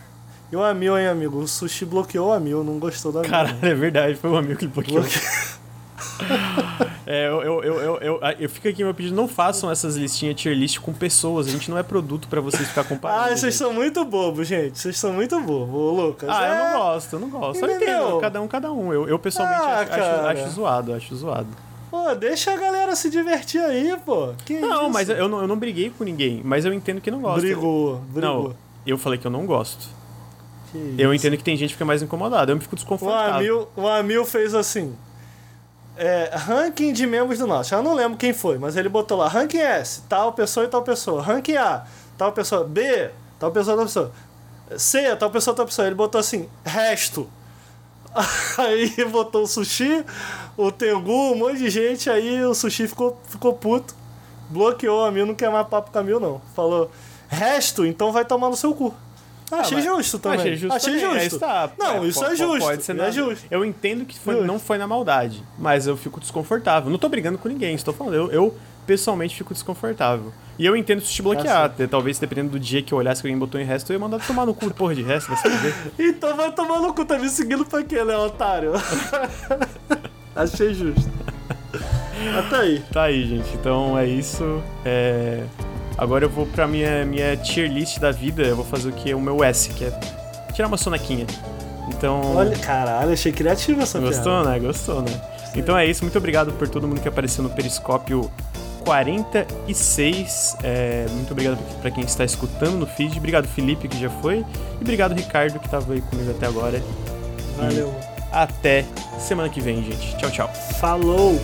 E 0.51 0.57
o 0.57 0.63
Amil, 0.65 0.99
hein, 0.99 1.09
amigo? 1.09 1.39
O 1.39 1.47
Sushi 1.49 1.85
bloqueou 1.85 2.29
o 2.29 2.33
Amil, 2.33 2.65
não 2.65 2.79
gostou 2.79 3.13
do 3.13 3.19
Amil. 3.19 3.31
Caralho, 3.31 3.59
é 3.63 3.75
verdade, 3.75 4.15
foi 4.17 4.31
o 4.31 4.37
amigo 4.37 4.59
que 4.59 4.67
bloqueou. 4.67 5.01
Bloque... 5.03 5.19
É, 7.11 7.27
eu, 7.27 7.41
eu, 7.43 7.65
eu, 7.65 7.81
eu, 7.81 7.97
eu, 8.03 8.21
eu 8.39 8.51
fico 8.51 8.69
aqui 8.69 8.85
meu 8.85 8.93
pedido, 8.93 9.17
não 9.17 9.27
façam 9.27 9.71
essas 9.71 9.97
listinhas 9.97 10.37
tier 10.39 10.55
list 10.55 10.79
com 10.79 10.93
pessoas, 10.93 11.47
a 11.49 11.51
gente 11.51 11.71
não 11.71 11.79
é 11.79 11.83
produto 11.83 12.29
pra 12.29 12.39
vocês 12.39 12.69
ficar 12.69 12.85
comparando. 12.85 13.33
Ah, 13.33 13.35
vocês 13.37 13.55
são 13.55 13.73
muito 13.73 14.05
bobos, 14.05 14.47
gente. 14.47 14.79
Vocês 14.79 14.99
são 14.99 15.15
muito 15.15 15.41
bobos, 15.41 15.97
Lucas. 15.99 16.29
Ah, 16.29 16.47
eu 16.47 16.53
É. 16.53 16.73
não 16.73 16.79
gosto, 16.79 17.13
eu 17.15 17.21
não 17.21 17.31
gosto. 17.31 17.65
Eu 17.65 17.71
Entendeu? 17.77 18.05
entendo, 18.09 18.21
cada 18.21 18.43
um, 18.43 18.47
cada 18.49 18.71
um. 18.73 18.93
Eu, 18.93 19.09
eu 19.09 19.19
pessoalmente 19.19 19.63
Ah, 19.63 19.81
acho, 19.81 19.93
acho, 19.93 20.27
acho 20.43 20.51
zoado, 20.55 20.93
acho 20.93 21.17
zoado. 21.17 21.49
Pô, 21.91 22.15
deixa 22.15 22.53
a 22.53 22.57
galera 22.59 22.95
se 22.95 23.09
divertir 23.09 23.63
aí, 23.63 23.97
pô. 24.05 24.35
Que 24.45 24.61
Não, 24.61 24.83
isso? 24.83 24.91
mas 24.91 25.09
eu 25.09 25.29
não, 25.31 25.41
eu 25.41 25.49
não 25.49 25.57
briguei 25.57 25.89
com 25.89 26.05
ninguém, 26.05 26.43
mas 26.45 26.67
eu 26.67 26.75
entendo 26.75 27.01
que 27.01 27.11
não 27.11 27.23
gosta. 27.23 27.41
Brigou, 27.41 28.03
brigou. 28.11 28.21
Não, 28.51 28.55
eu 28.87 28.99
falei 28.99 29.19
que 29.19 29.27
eu 29.27 29.31
não 29.31 29.47
gosto. 29.47 29.89
Eu 30.99 31.15
entendo 31.15 31.37
que 31.37 31.45
tem 31.45 31.57
gente 31.57 31.71
que 31.71 31.75
fica 31.75 31.85
mais 31.85 32.03
incomodada, 32.03 32.53
eu 32.53 32.57
me 32.57 32.63
fico 32.63 32.75
O 32.75 32.77
desconfortável. 32.77 33.35
Amil, 33.35 33.69
o 33.77 33.89
Amil 33.89 34.25
fez 34.25 34.55
assim. 34.55 34.95
É, 35.97 36.31
ranking 36.33 36.93
de 36.93 37.07
membros 37.07 37.39
do 37.39 37.47
Norte. 37.47 37.73
Eu 37.73 37.83
não 37.83 37.95
lembro 37.95 38.17
quem 38.17 38.33
foi, 38.33 38.59
mas 38.59 38.77
ele 38.77 38.89
botou 38.89 39.19
lá: 39.19 39.29
ranking 39.29 39.59
S, 39.59 40.03
tal 40.09 40.33
pessoa 40.33 40.65
e 40.65 40.69
tal 40.69 40.83
pessoa. 40.83 41.23
Ranking 41.23 41.57
A, 41.57 41.85
tal 42.17 42.33
pessoa. 42.33 42.65
B, 42.65 43.11
tal 43.39 43.51
pessoa 43.51 43.77
tal 43.77 43.87
pessoa. 43.87 44.13
C, 44.77 45.17
tal 45.17 45.31
pessoa 45.31 45.57
tal 45.57 45.67
pessoa. 45.67 45.87
Ele 45.87 45.97
botou 45.97 46.21
assim: 46.21 46.49
resto. 46.65 47.29
Aí 48.59 49.05
botou 49.11 49.43
o 49.43 49.47
sushi, 49.47 50.05
o 50.57 50.71
Tengu, 50.71 51.33
um 51.33 51.37
monte 51.37 51.59
de 51.59 51.71
gente. 51.71 52.09
Aí 52.09 52.45
o 52.45 52.55
sushi 52.55 52.87
ficou, 52.87 53.21
ficou 53.25 53.55
puto. 53.55 53.95
Bloqueou 54.49 55.01
o 55.01 55.05
Amil, 55.05 55.27
não 55.27 55.35
quer 55.35 55.51
mais 55.51 55.67
papo 55.67 55.91
com 55.91 55.99
o 55.99 56.01
Amil, 56.01 56.21
não. 56.21 56.41
Falou: 56.55 56.91
resto, 57.29 57.85
então 57.85 58.13
vai 58.13 58.25
tomar 58.25 58.49
no 58.49 58.57
seu 58.57 58.75
cu. 58.75 58.95
Ah, 59.51 59.61
achei 59.61 59.81
justo 59.81 60.19
também. 60.19 60.39
Achei 60.41 60.57
justo. 60.57 60.75
Achei 60.77 61.01
também, 61.01 61.21
justo. 61.31 61.37
é, 61.37 61.39
tá, 61.39 61.71
Não, 61.79 62.07
isso 62.07 62.21
po- 62.21 62.27
é 62.27 62.37
justo. 62.37 62.59
Pode 62.61 62.83
ser 62.83 62.99
é 62.99 63.11
justo. 63.13 63.47
Eu 63.51 63.65
entendo 63.65 64.05
que 64.05 64.19
foi- 64.19 64.45
não 64.45 64.59
foi 64.59 64.77
na 64.79 64.87
maldade, 64.87 65.43
mas 65.59 65.87
eu 65.87 65.97
fico 65.97 66.21
desconfortável. 66.21 66.91
Não 66.91 66.99
tô 66.99 67.09
brigando 67.09 67.39
com 67.39 67.49
ninguém, 67.49 67.75
estou 67.75 67.95
falando. 67.95 68.15
Eu, 68.15 68.31
eu, 68.31 68.55
pessoalmente 68.87 69.37
fico 69.37 69.53
desconfortável. 69.55 70.33
E 70.59 70.67
eu 70.67 70.75
entendo 70.77 71.01
se 71.01 71.13
te 71.13 71.23
bloquear. 71.23 71.71
Tá 71.71 71.87
Talvez 71.87 72.19
dependendo 72.19 72.51
do 72.51 72.59
dia 72.59 72.83
que 72.83 72.93
eu 72.93 72.99
olhasse 72.99 73.23
que 73.23 73.29
alguém 73.29 73.39
botou 73.39 73.61
em 73.61 73.65
resto, 73.65 73.91
eu 73.91 73.95
ia 73.95 74.01
mandar 74.01 74.19
tomar 74.27 74.45
no 74.45 74.53
cu, 74.55 74.73
porra 74.75 74.95
de 74.95 75.03
resto, 75.03 75.35
se 75.37 75.43
fuder. 75.43 75.75
Então 75.99 76.37
vai 76.37 76.51
tomar 76.53 76.81
no 76.81 76.93
cu, 76.93 77.05
tá 77.05 77.19
me 77.19 77.29
seguindo 77.29 77.65
pra 77.65 77.83
quê, 77.85 78.03
né, 78.05 78.17
otário? 78.17 78.73
Achei 80.35 80.75
justo. 80.75 81.09
Até 82.39 82.57
aí. 82.57 82.83
Tá 82.93 83.03
aí, 83.05 83.25
gente. 83.27 83.55
Então 83.55 83.97
é 83.97 84.07
isso. 84.07 84.63
É, 84.85 85.45
Agora 85.99 86.25
eu 86.25 86.31
vou 86.31 86.47
pra 86.47 86.67
minha, 86.69 87.05
minha 87.05 87.37
tier 87.37 87.69
list 87.69 87.99
da 87.99 88.13
vida. 88.13 88.43
Eu 88.43 88.55
vou 88.57 88.65
fazer 88.65 88.89
o 88.89 88.93
que? 88.93 89.13
O 89.13 89.21
meu 89.21 89.43
S, 89.43 89.71
que 89.71 89.85
é 89.85 89.93
tirar 90.53 90.69
uma 90.69 90.77
sonequinha. 90.79 91.27
Então. 91.89 92.37
Olha, 92.37 92.57
caralho, 92.59 93.13
achei 93.13 93.33
criativa 93.33 93.83
essa 93.83 93.99
Gostou, 93.99 94.43
piada. 94.43 94.51
né? 94.51 94.59
Gostou, 94.61 95.03
né? 95.03 95.11
Então 95.57 95.77
é 95.77 95.85
isso. 95.85 96.05
Muito 96.05 96.17
obrigado 96.17 96.53
por 96.53 96.69
todo 96.69 96.87
mundo 96.87 97.01
que 97.01 97.09
apareceu 97.09 97.43
no 97.43 97.51
Periscópio 97.51 98.31
46. 98.85 100.57
É, 100.63 101.07
muito 101.11 101.33
obrigado 101.33 101.59
pra 101.81 101.91
quem 101.91 102.05
está 102.05 102.25
escutando 102.25 102.75
no 102.79 102.87
feed. 102.87 103.19
Obrigado, 103.19 103.49
Felipe, 103.49 103.89
que 103.89 103.99
já 104.01 104.09
foi. 104.09 104.45
E 104.81 104.83
obrigado, 104.83 105.15
Ricardo, 105.15 105.59
que 105.59 105.69
tava 105.69 105.93
aí 105.95 106.01
comigo 106.01 106.31
até 106.31 106.47
agora. 106.47 106.81
Valeu. 107.57 107.95
Até 108.31 108.85
semana 109.19 109.49
que 109.49 109.61
vem, 109.61 109.83
gente. 109.83 110.17
Tchau, 110.17 110.31
tchau. 110.31 110.51
Falou! 110.79 111.39